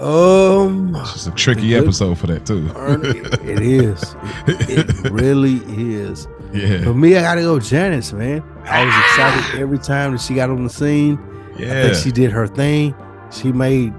Um, 0.00 0.96
It's 1.14 1.28
a 1.28 1.30
tricky 1.30 1.76
episode 1.76 2.18
for 2.18 2.26
that 2.26 2.44
too. 2.44 2.68
earner, 2.74 3.10
it 3.10 3.60
is. 3.62 4.16
It, 4.48 4.88
it 5.04 5.10
really 5.12 5.58
is. 5.68 6.26
Yeah. 6.52 6.82
For 6.82 6.94
me, 6.94 7.16
I 7.16 7.22
gotta 7.22 7.42
go 7.42 7.60
Janice, 7.60 8.12
man. 8.12 8.42
I 8.64 8.84
was 8.84 8.94
excited 8.96 9.60
every 9.60 9.78
time 9.78 10.12
that 10.12 10.20
she 10.20 10.34
got 10.34 10.50
on 10.50 10.64
the 10.64 10.70
scene. 10.70 11.16
I 11.56 11.62
yeah. 11.62 11.82
think 11.84 11.94
she 11.96 12.10
did 12.10 12.30
her 12.32 12.46
thing. 12.46 12.94
She 13.30 13.52
made 13.52 13.92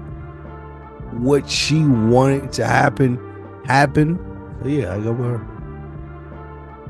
what 1.12 1.48
she 1.48 1.84
wanted 1.84 2.52
to 2.54 2.66
happen 2.66 3.18
happen. 3.66 4.18
So 4.62 4.68
yeah, 4.68 4.94
I 4.94 5.00
go 5.00 5.12
with 5.12 5.26
her. 5.26 5.46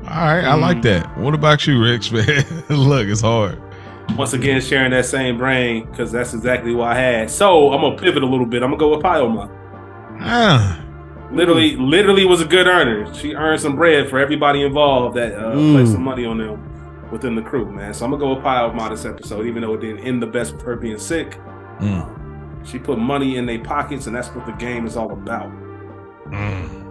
All 0.09 0.25
right, 0.35 0.43
I 0.45 0.53
like 0.55 0.81
that. 0.83 1.17
What 1.17 1.33
about 1.33 1.65
you, 1.65 1.81
Rich? 1.83 2.11
Man, 2.13 2.45
look, 2.69 3.07
it's 3.07 3.21
hard. 3.21 3.61
Once 4.17 4.33
again, 4.33 4.61
sharing 4.61 4.91
that 4.91 5.05
same 5.05 5.37
brain 5.37 5.89
because 5.89 6.11
that's 6.11 6.33
exactly 6.35 6.73
what 6.75 6.89
I 6.89 6.95
had. 6.95 7.29
So 7.31 7.71
I'm 7.73 7.81
gonna 7.81 7.97
pivot 7.97 8.21
a 8.21 8.25
little 8.27 8.45
bit. 8.45 8.61
I'm 8.61 8.69
gonna 8.69 8.79
go 8.79 8.91
with 8.95 9.01
Pie-O-My. 9.01 9.49
Ah, 10.21 10.81
Literally, 11.31 11.75
literally 11.75 12.23
was 12.23 12.39
a 12.39 12.45
good 12.45 12.67
earner. 12.67 13.11
She 13.15 13.33
earned 13.33 13.59
some 13.59 13.75
bread 13.75 14.07
for 14.09 14.19
everybody 14.19 14.61
involved 14.63 15.17
that 15.17 15.33
uh, 15.33 15.55
Mm. 15.55 15.73
placed 15.73 15.91
some 15.93 16.03
money 16.03 16.23
on 16.23 16.37
them 16.37 16.61
within 17.15 17.33
the 17.35 17.41
crew, 17.41 17.65
man. 17.71 17.93
So 17.93 18.03
I'm 18.05 18.11
gonna 18.11 18.19
go 18.21 18.33
with 18.35 18.43
Pie-O-My 18.43 18.89
this 18.89 19.05
episode, 19.05 19.45
even 19.47 19.61
though 19.61 19.73
it 19.73 19.81
didn't 19.81 19.99
end 20.05 20.21
the 20.21 20.27
best 20.27 20.53
with 20.53 20.61
her 20.63 20.75
being 20.75 20.97
sick. 20.99 21.39
mm, 21.79 22.65
She 22.67 22.77
put 22.77 22.99
money 22.99 23.37
in 23.37 23.45
their 23.45 23.59
pockets, 23.59 24.05
and 24.07 24.15
that's 24.15 24.27
what 24.29 24.45
the 24.45 24.51
game 24.53 24.85
is 24.85 24.97
all 24.97 25.11
about. 25.13 25.49
mm. 26.27 26.83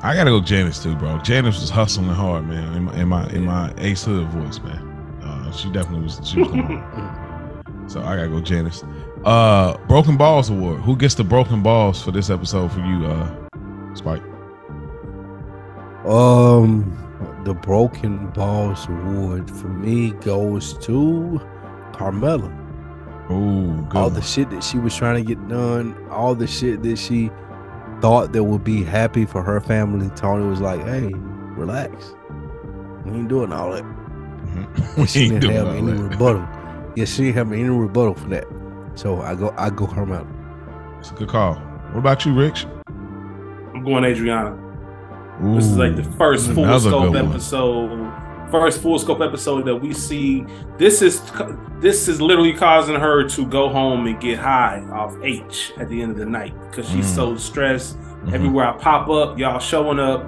I 0.00 0.14
gotta 0.14 0.30
go 0.30 0.40
Janice 0.40 0.80
too, 0.80 0.94
bro. 0.94 1.18
Janice 1.18 1.60
was 1.60 1.70
hustling 1.70 2.06
hard, 2.08 2.46
man. 2.46 2.72
In 2.76 2.84
my 2.84 2.94
in 2.94 3.08
my, 3.08 3.26
in 3.30 3.44
my 3.44 3.72
Ace 3.78 4.04
Hood 4.04 4.28
voice, 4.28 4.60
man. 4.60 4.78
Uh, 5.24 5.50
she 5.50 5.70
definitely 5.72 6.02
was. 6.04 6.20
She 6.24 6.38
was 6.40 6.48
going 6.50 6.84
so 7.88 8.00
I 8.02 8.14
gotta 8.16 8.28
go 8.28 8.40
Janice. 8.40 8.84
Uh, 9.24 9.76
Broken 9.88 10.16
Balls 10.16 10.50
Award. 10.50 10.80
Who 10.82 10.96
gets 10.96 11.14
the 11.16 11.24
Broken 11.24 11.62
Balls 11.64 12.00
for 12.00 12.12
this 12.12 12.30
episode 12.30 12.70
for 12.70 12.78
you, 12.80 13.06
uh, 13.06 13.94
Spike? 13.94 14.22
Um, 16.06 16.84
the 17.48 17.54
Broken 17.54 18.26
Balls 18.32 18.86
Award 18.88 19.50
for 19.50 19.68
me 19.68 20.10
goes 20.20 20.76
to 20.84 21.40
Carmela. 21.94 22.52
Oh, 23.30 23.86
good. 23.88 23.96
all 23.96 24.04
one. 24.04 24.12
the 24.14 24.20
shit 24.20 24.50
that 24.50 24.62
she 24.62 24.78
was 24.78 24.94
trying 24.94 25.16
to 25.16 25.26
get 25.26 25.48
done, 25.48 25.96
all 26.10 26.34
the 26.34 26.46
shit 26.46 26.82
that 26.82 26.98
she 26.98 27.30
thought 28.02 28.32
that 28.32 28.44
would 28.44 28.64
be 28.64 28.84
happy 28.84 29.24
for 29.24 29.42
her 29.42 29.60
family. 29.62 30.10
Tony 30.14 30.46
was 30.46 30.60
like, 30.60 30.80
"Hey, 30.84 31.10
relax. 31.56 32.14
We 33.06 33.12
ain't 33.12 33.28
doing 33.28 33.50
all 33.52 33.72
that." 33.72 33.84
Mhm. 34.48 34.98
And 34.98 35.08
she 35.10 35.28
We 35.28 35.32
ain't 35.34 35.40
didn't 35.42 35.56
have 35.56 35.68
any 35.74 35.92
that. 35.92 36.02
rebuttal. 36.02 36.48
Yeah, 36.96 37.04
she 37.06 37.22
didn't 37.24 37.36
have 37.36 37.52
any 37.52 37.64
rebuttal 37.68 38.14
for 38.14 38.28
that. 38.28 38.46
So 38.94 39.20
I 39.22 39.34
go 39.34 39.54
I 39.56 39.70
go 39.70 39.86
Carmela. 39.86 40.26
It's 40.98 41.10
a 41.10 41.14
good 41.14 41.28
call. 41.28 41.54
What 41.54 41.98
about 42.00 42.26
you, 42.26 42.34
Rich? 42.34 42.66
I'm 43.74 43.84
going 43.84 44.04
Adriana. 44.04 44.56
This 45.40 45.66
is 45.66 45.76
like 45.76 45.96
the 45.96 46.02
first 46.04 46.50
full 46.52 46.78
scope 46.80 47.12
one. 47.14 47.16
episode. 47.16 48.12
First 48.50 48.80
full 48.80 48.98
scope 48.98 49.20
episode 49.20 49.66
that 49.66 49.76
we 49.76 49.92
see. 49.92 50.44
This 50.78 51.02
is 51.02 51.20
this 51.80 52.08
is 52.08 52.20
literally 52.20 52.54
causing 52.54 52.96
her 52.96 53.28
to 53.28 53.46
go 53.46 53.68
home 53.68 54.06
and 54.06 54.18
get 54.20 54.38
high 54.38 54.82
off 54.92 55.14
H 55.22 55.72
at 55.78 55.88
the 55.88 56.00
end 56.02 56.12
of 56.12 56.18
the 56.18 56.24
night 56.26 56.54
because 56.70 56.88
she's 56.88 57.06
Mm. 57.12 57.14
so 57.14 57.36
stressed. 57.36 57.98
Mhm. 58.24 58.32
Everywhere 58.34 58.66
I 58.66 58.72
pop 58.72 59.08
up, 59.10 59.38
y'all 59.38 59.58
showing 59.58 60.00
up. 60.00 60.24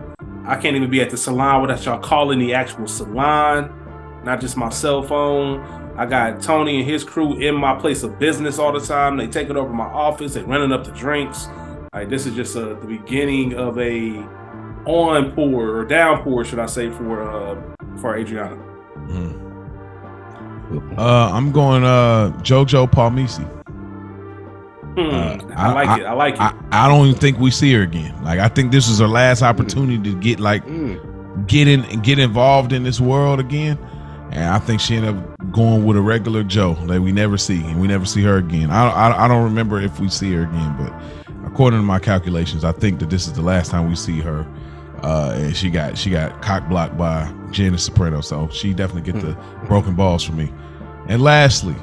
I 0.46 0.56
can't 0.56 0.76
even 0.76 0.90
be 0.90 1.00
at 1.00 1.10
the 1.10 1.16
salon 1.16 1.62
without 1.62 1.84
y'all 1.84 1.98
calling 1.98 2.38
the 2.38 2.54
actual 2.54 2.86
salon, 2.86 3.70
not 4.24 4.40
just 4.40 4.56
my 4.56 4.68
cell 4.68 5.02
phone. 5.02 5.60
I 5.96 6.06
got 6.06 6.40
Tony 6.40 6.80
and 6.80 6.88
his 6.88 7.04
crew 7.04 7.34
in 7.38 7.54
my 7.54 7.74
place 7.74 8.02
of 8.02 8.18
business 8.18 8.58
all 8.58 8.72
the 8.72 8.80
time. 8.80 9.16
They 9.16 9.26
taking 9.26 9.56
over 9.56 9.72
my 9.72 9.84
office. 9.86 10.34
They 10.34 10.42
running 10.42 10.72
up 10.72 10.84
the 10.84 10.92
drinks. 10.92 11.48
Like 11.92 12.08
this 12.10 12.26
is 12.26 12.34
just 12.36 12.56
uh, 12.56 12.74
the 12.80 12.86
beginning 12.86 13.54
of 13.54 13.78
a 13.78 14.22
on 14.86 15.32
pour 15.32 15.68
or 15.78 15.84
downpour, 15.84 16.44
should 16.44 16.58
I 16.58 16.66
say, 16.66 16.90
for 16.90 17.22
uh 17.22 17.56
for 18.00 18.16
Adriana. 18.16 18.56
Mhm. 18.98 19.36
Uh, 20.98 21.30
I'm 21.32 21.50
going 21.52 21.84
uh 21.84 22.32
JoJo 22.42 22.90
Palmice. 22.90 23.38
Hmm, 24.94 25.00
Uh, 25.00 25.54
I, 25.56 25.68
I- 25.68 25.72
like 25.72 25.88
I- 25.88 26.00
it. 26.00 26.04
I 26.04 26.12
like 26.12 26.34
it. 26.34 26.40
I, 26.40 26.54
I 26.72 26.88
don't 26.88 27.06
even 27.06 27.18
think 27.20 27.38
we 27.38 27.50
see 27.50 27.72
her 27.74 27.82
again. 27.82 28.14
Like 28.24 28.38
I 28.40 28.48
think 28.48 28.72
this 28.72 28.88
is 28.88 28.98
her 28.98 29.08
last 29.08 29.42
opportunity 29.42 30.10
to 30.10 30.16
get 30.18 30.40
like 30.40 30.66
Mm. 30.66 31.46
get 31.46 31.68
in 31.68 31.82
get 32.02 32.18
involved 32.18 32.72
in 32.72 32.82
this 32.84 33.00
world 33.00 33.40
again. 33.40 33.78
And 34.32 34.44
I 34.44 34.60
think 34.60 34.80
she 34.80 34.94
ended 34.96 35.16
up 35.16 35.52
going 35.52 35.84
with 35.84 35.96
a 35.96 36.00
regular 36.00 36.44
Joe 36.44 36.74
that 36.86 37.02
we 37.02 37.10
never 37.10 37.36
see, 37.36 37.64
and 37.64 37.80
we 37.80 37.88
never 37.88 38.04
see 38.06 38.22
her 38.22 38.36
again. 38.36 38.70
I, 38.70 38.88
I 38.88 39.24
I 39.24 39.28
don't 39.28 39.42
remember 39.42 39.80
if 39.80 39.98
we 39.98 40.08
see 40.08 40.32
her 40.34 40.42
again, 40.44 40.76
but 40.78 40.92
according 41.44 41.80
to 41.80 41.84
my 41.84 41.98
calculations, 41.98 42.62
I 42.64 42.70
think 42.70 43.00
that 43.00 43.10
this 43.10 43.26
is 43.26 43.32
the 43.32 43.42
last 43.42 43.72
time 43.72 43.88
we 43.88 43.96
see 43.96 44.20
her. 44.20 44.46
Uh, 45.02 45.32
and 45.36 45.56
she 45.56 45.70
got 45.70 45.96
she 45.96 46.10
got 46.10 46.42
cock 46.42 46.68
blocked 46.68 46.96
by 46.98 47.32
Janice 47.50 47.84
Soprano, 47.84 48.20
so 48.20 48.48
she 48.50 48.74
definitely 48.74 49.12
get 49.12 49.20
the 49.22 49.36
broken 49.66 49.94
balls 49.94 50.22
for 50.22 50.32
me. 50.32 50.52
And 51.08 51.22
lastly, 51.22 51.74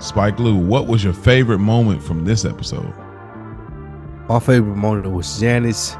Spike 0.00 0.38
Lee, 0.40 0.52
what 0.52 0.86
was 0.88 1.04
your 1.04 1.12
favorite 1.12 1.60
moment 1.60 2.02
from 2.02 2.24
this 2.24 2.44
episode? 2.44 2.92
My 4.28 4.40
favorite 4.40 4.76
moment 4.76 5.10
was 5.12 5.38
Janice 5.38 5.96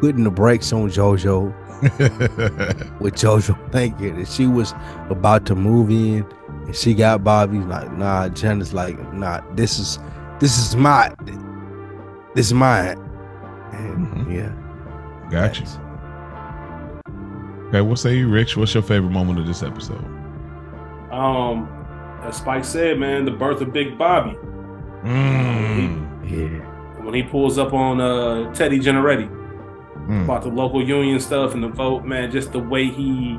putting 0.00 0.22
the 0.24 0.30
brakes 0.30 0.72
on 0.72 0.88
JoJo 0.90 1.52
with 3.00 3.14
JoJo 3.14 3.72
thinking 3.72 4.16
that 4.18 4.28
she 4.28 4.46
was 4.46 4.74
about 5.10 5.44
to 5.46 5.54
move 5.56 5.90
in 5.90 6.24
and 6.66 6.76
she 6.76 6.94
got 6.94 7.24
Bobby 7.24 7.58
like, 7.58 7.90
nah, 7.94 8.28
Janice 8.28 8.72
like, 8.72 8.96
nah, 9.12 9.40
this 9.54 9.78
is 9.78 9.98
this 10.38 10.56
is 10.58 10.76
my 10.76 11.12
this 12.34 12.46
is 12.46 12.54
mine. 12.54 12.96
And 13.72 14.06
Mhm. 14.06 14.34
yeah. 14.34 14.52
Got 15.30 15.60
you. 15.60 15.66
Okay, 17.68 17.80
what 17.82 17.98
say 17.98 18.16
you, 18.16 18.28
Rich? 18.28 18.56
What's 18.56 18.72
your 18.72 18.82
favorite 18.82 19.10
moment 19.10 19.38
of 19.38 19.46
this 19.46 19.62
episode? 19.62 20.02
Um, 21.12 21.68
as 22.22 22.36
Spike 22.36 22.64
said, 22.64 22.98
man, 22.98 23.24
the 23.24 23.30
birth 23.30 23.60
of 23.60 23.72
Big 23.72 23.98
Bobby 23.98 24.36
Mm. 25.04 26.06
Yeah. 26.28 27.04
when 27.04 27.14
he 27.14 27.22
pulls 27.22 27.56
up 27.58 27.72
on 27.72 28.00
uh 28.00 28.52
Teddy 28.52 28.78
Generetti 28.80 29.28
Mm. 30.08 30.24
about 30.24 30.42
the 30.42 30.48
local 30.48 30.82
union 30.82 31.20
stuff 31.20 31.54
and 31.54 31.62
the 31.62 31.68
vote, 31.68 32.04
man, 32.04 32.30
just 32.30 32.52
the 32.52 32.58
way 32.58 32.86
he. 32.86 33.38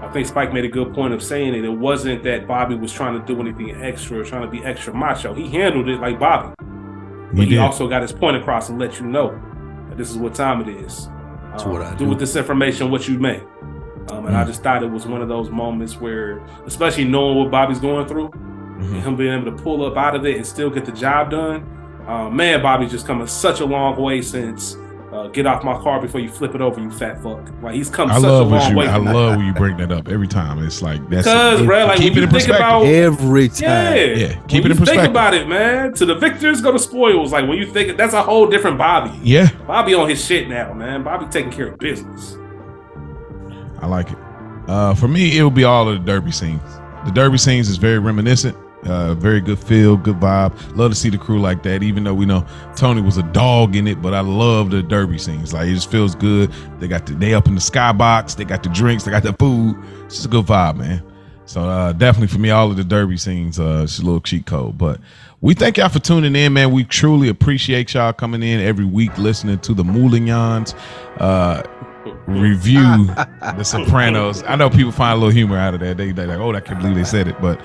I 0.00 0.08
think 0.12 0.26
Spike 0.26 0.52
made 0.52 0.64
a 0.64 0.68
good 0.68 0.94
point 0.94 1.12
of 1.14 1.22
saying 1.22 1.54
it. 1.54 1.64
It 1.64 1.68
wasn't 1.76 2.22
that 2.24 2.46
Bobby 2.46 2.74
was 2.76 2.92
trying 2.92 3.18
to 3.18 3.26
do 3.26 3.40
anything 3.40 3.70
extra 3.82 4.18
or 4.20 4.24
trying 4.24 4.42
to 4.42 4.48
be 4.48 4.62
extra 4.64 4.94
macho. 4.94 5.34
He 5.34 5.48
handled 5.48 5.88
it 5.88 5.98
like 6.00 6.20
Bobby. 6.20 6.54
But 7.32 7.44
He 7.44 7.50
he, 7.52 7.58
also 7.58 7.88
got 7.88 8.02
his 8.02 8.12
point 8.12 8.36
across 8.36 8.68
and 8.68 8.78
let 8.78 9.00
you 9.00 9.06
know 9.06 9.30
that 9.88 9.96
this 9.98 10.10
is 10.10 10.16
what 10.16 10.34
time 10.34 10.60
it 10.60 10.68
is. 10.68 11.08
That's 11.54 11.66
Um, 11.66 11.72
what 11.72 11.82
I 11.82 11.90
do 11.92 11.98
do. 11.98 12.06
with 12.08 12.18
this 12.18 12.34
information 12.34 12.90
what 12.90 13.06
you 13.08 13.16
may. 13.20 13.40
Um, 14.10 14.26
and 14.26 14.36
I 14.36 14.42
Mm. 14.42 14.46
just 14.48 14.62
thought 14.64 14.82
it 14.82 14.90
was 14.90 15.06
one 15.06 15.22
of 15.22 15.28
those 15.28 15.50
moments 15.50 16.00
where, 16.00 16.40
especially 16.66 17.04
knowing 17.04 17.38
what 17.38 17.52
Bobby's 17.52 17.78
going 17.78 18.06
through, 18.06 18.28
Mhm. 18.80 19.02
him 19.02 19.16
being 19.16 19.32
able 19.32 19.44
to 19.56 19.62
pull 19.62 19.86
up 19.86 19.96
out 19.96 20.16
of 20.16 20.26
it 20.26 20.36
and 20.36 20.44
still 20.44 20.68
get 20.68 20.84
the 20.84 20.90
job 20.92 21.30
done. 21.30 21.62
Uh, 22.08 22.28
man, 22.28 22.60
Bobby's 22.60 22.90
just 22.90 23.06
come 23.06 23.24
such 23.28 23.60
a 23.60 23.64
long 23.64 23.94
way 23.96 24.20
since 24.20 24.76
uh, 25.14 25.28
"Get 25.28 25.46
off 25.46 25.62
my 25.64 25.78
car 25.80 26.00
before 26.00 26.20
you 26.20 26.28
flip 26.28 26.54
it 26.54 26.60
over, 26.60 26.80
you 26.80 26.90
fat 26.90 27.22
fuck." 27.22 27.48
Like 27.62 27.74
he's 27.74 27.88
come 27.88 28.10
I 28.10 28.14
such 28.14 28.22
love 28.24 28.50
a 28.50 28.54
long 28.56 28.70
you. 28.72 28.76
way. 28.76 28.86
I 28.88 28.94
from 28.96 29.04
that. 29.06 29.14
love 29.14 29.36
when 29.36 29.46
you 29.46 29.52
bring 29.54 29.76
that 29.78 29.92
up 29.92 30.08
every 30.08 30.26
time. 30.28 30.62
It's 30.64 30.82
like 30.82 31.00
that's 31.08 31.26
because, 31.26 31.60
it. 31.60 31.66
bro, 31.66 31.86
like 31.86 31.98
keep 31.98 32.14
when 32.14 32.22
it 32.24 32.26
in 32.28 32.34
you 32.34 32.40
think 32.40 32.48
perspective. 32.48 32.56
about 32.56 32.84
Every 32.86 33.48
time. 33.48 33.60
yeah, 33.62 34.04
Yeah, 34.04 34.38
when 34.38 34.46
keep 34.48 34.64
it 34.64 34.70
in 34.72 34.76
perspective. 34.76 35.02
Think 35.04 35.10
about 35.10 35.34
it, 35.34 35.48
man. 35.48 35.94
To 35.94 36.04
the 36.06 36.14
victors 36.16 36.60
go 36.60 36.72
to 36.72 36.78
spoils. 36.78 37.32
Like 37.32 37.48
when 37.48 37.58
you 37.58 37.66
think 37.66 37.96
that's 37.96 38.14
a 38.14 38.22
whole 38.22 38.46
different 38.46 38.76
Bobby. 38.76 39.16
yeah, 39.22 39.50
Bobby 39.66 39.94
on 39.94 40.08
his 40.08 40.24
shit 40.24 40.48
now, 40.48 40.72
man. 40.74 41.02
Bobby 41.02 41.26
taking 41.30 41.50
care 41.52 41.68
of 41.68 41.78
business. 41.78 42.36
I 43.80 43.86
like 43.86 44.10
it. 44.10 44.18
Uh, 44.66 44.94
for 44.94 45.08
me, 45.08 45.38
it 45.38 45.42
will 45.42 45.50
be 45.50 45.64
all 45.64 45.88
of 45.88 45.98
the 45.98 46.04
derby 46.12 46.32
scenes. 46.32 46.62
The 47.04 47.10
derby 47.12 47.36
scenes 47.38 47.68
is 47.68 47.76
very 47.76 47.98
reminiscent. 47.98 48.56
Uh, 48.84 49.14
very 49.14 49.40
good 49.40 49.58
feel, 49.58 49.96
good 49.96 50.20
vibe. 50.20 50.52
Love 50.76 50.90
to 50.90 50.94
see 50.94 51.08
the 51.08 51.18
crew 51.18 51.40
like 51.40 51.62
that. 51.62 51.82
Even 51.82 52.04
though 52.04 52.14
we 52.14 52.26
know 52.26 52.46
Tony 52.76 53.00
was 53.00 53.16
a 53.16 53.22
dog 53.22 53.76
in 53.76 53.86
it, 53.86 54.02
but 54.02 54.12
I 54.12 54.20
love 54.20 54.70
the 54.70 54.82
derby 54.82 55.18
scenes. 55.18 55.52
Like 55.54 55.68
it 55.68 55.74
just 55.74 55.90
feels 55.90 56.14
good. 56.14 56.52
They 56.80 56.88
got 56.88 57.06
the 57.06 57.14
they 57.14 57.34
up 57.34 57.46
in 57.46 57.54
the 57.54 57.60
skybox. 57.60 58.36
They 58.36 58.44
got 58.44 58.62
the 58.62 58.68
drinks. 58.68 59.04
They 59.04 59.10
got 59.10 59.22
the 59.22 59.32
food. 59.34 59.76
It's 60.04 60.16
just 60.16 60.26
a 60.26 60.28
good 60.28 60.46
vibe, 60.46 60.76
man. 60.76 61.02
So 61.46 61.62
uh, 61.62 61.92
definitely 61.92 62.28
for 62.28 62.38
me, 62.38 62.50
all 62.50 62.70
of 62.70 62.76
the 62.76 62.84
derby 62.84 63.16
scenes, 63.16 63.60
uh, 63.60 63.82
it's 63.84 63.98
a 63.98 64.02
little 64.02 64.20
cheat 64.20 64.46
code. 64.46 64.78
But 64.78 65.00
we 65.40 65.54
thank 65.54 65.76
y'all 65.76 65.90
for 65.90 65.98
tuning 65.98 66.34
in, 66.34 66.54
man. 66.54 66.72
We 66.72 66.84
truly 66.84 67.28
appreciate 67.28 67.92
y'all 67.94 68.12
coming 68.12 68.42
in 68.42 68.60
every 68.60 68.86
week, 68.86 69.16
listening 69.18 69.58
to 69.60 69.74
the 69.74 69.82
Moulignons. 69.82 70.74
Uh, 71.18 71.62
review 72.26 73.06
The 73.56 73.62
Sopranos. 73.62 74.42
I 74.44 74.56
know 74.56 74.70
people 74.70 74.92
find 74.92 75.12
a 75.12 75.16
little 75.16 75.30
humor 75.30 75.58
out 75.58 75.74
of 75.74 75.80
that. 75.80 75.96
They 75.96 76.12
they 76.12 76.26
like, 76.26 76.38
oh, 76.38 76.54
I 76.54 76.60
can't 76.60 76.80
believe 76.80 76.96
they 76.96 77.04
said 77.04 77.28
it. 77.28 77.40
But 77.40 77.60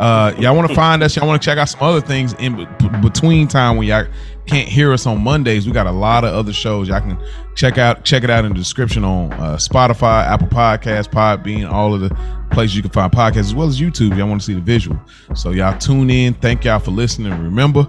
uh, 0.00 0.34
y'all 0.38 0.56
want 0.56 0.66
to 0.66 0.74
find 0.74 1.02
us? 1.02 1.14
Y'all 1.14 1.28
want 1.28 1.40
to 1.40 1.44
check 1.44 1.58
out 1.58 1.68
some 1.68 1.82
other 1.82 2.00
things 2.00 2.32
in 2.38 2.56
be- 2.56 2.88
between 3.02 3.46
time 3.46 3.76
when 3.76 3.86
y'all 3.86 4.06
can't 4.46 4.66
hear 4.66 4.92
us 4.94 5.04
on 5.06 5.22
Mondays? 5.22 5.66
We 5.66 5.72
got 5.72 5.86
a 5.86 5.92
lot 5.92 6.24
of 6.24 6.32
other 6.32 6.54
shows 6.54 6.88
y'all 6.88 7.00
can 7.00 7.22
check 7.54 7.76
out. 7.76 8.02
Check 8.02 8.24
it 8.24 8.30
out 8.30 8.46
in 8.46 8.52
the 8.52 8.58
description 8.58 9.04
on 9.04 9.30
uh, 9.34 9.56
Spotify, 9.56 10.24
Apple 10.24 10.48
Podcasts, 10.48 11.06
Podbean, 11.06 11.70
all 11.70 11.92
of 11.92 12.00
the 12.00 12.16
places 12.50 12.74
you 12.74 12.82
can 12.82 12.90
find 12.90 13.12
podcasts 13.12 13.40
as 13.40 13.54
well 13.54 13.68
as 13.68 13.78
YouTube. 13.78 14.16
Y'all 14.16 14.26
want 14.26 14.40
to 14.40 14.46
see 14.46 14.54
the 14.54 14.60
visual, 14.62 14.98
so 15.34 15.50
y'all 15.50 15.78
tune 15.78 16.08
in. 16.08 16.32
Thank 16.32 16.64
y'all 16.64 16.78
for 16.78 16.92
listening. 16.92 17.32
Remember, 17.32 17.86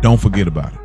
don't 0.00 0.20
forget 0.20 0.46
about 0.46 0.72
it. 0.72 0.78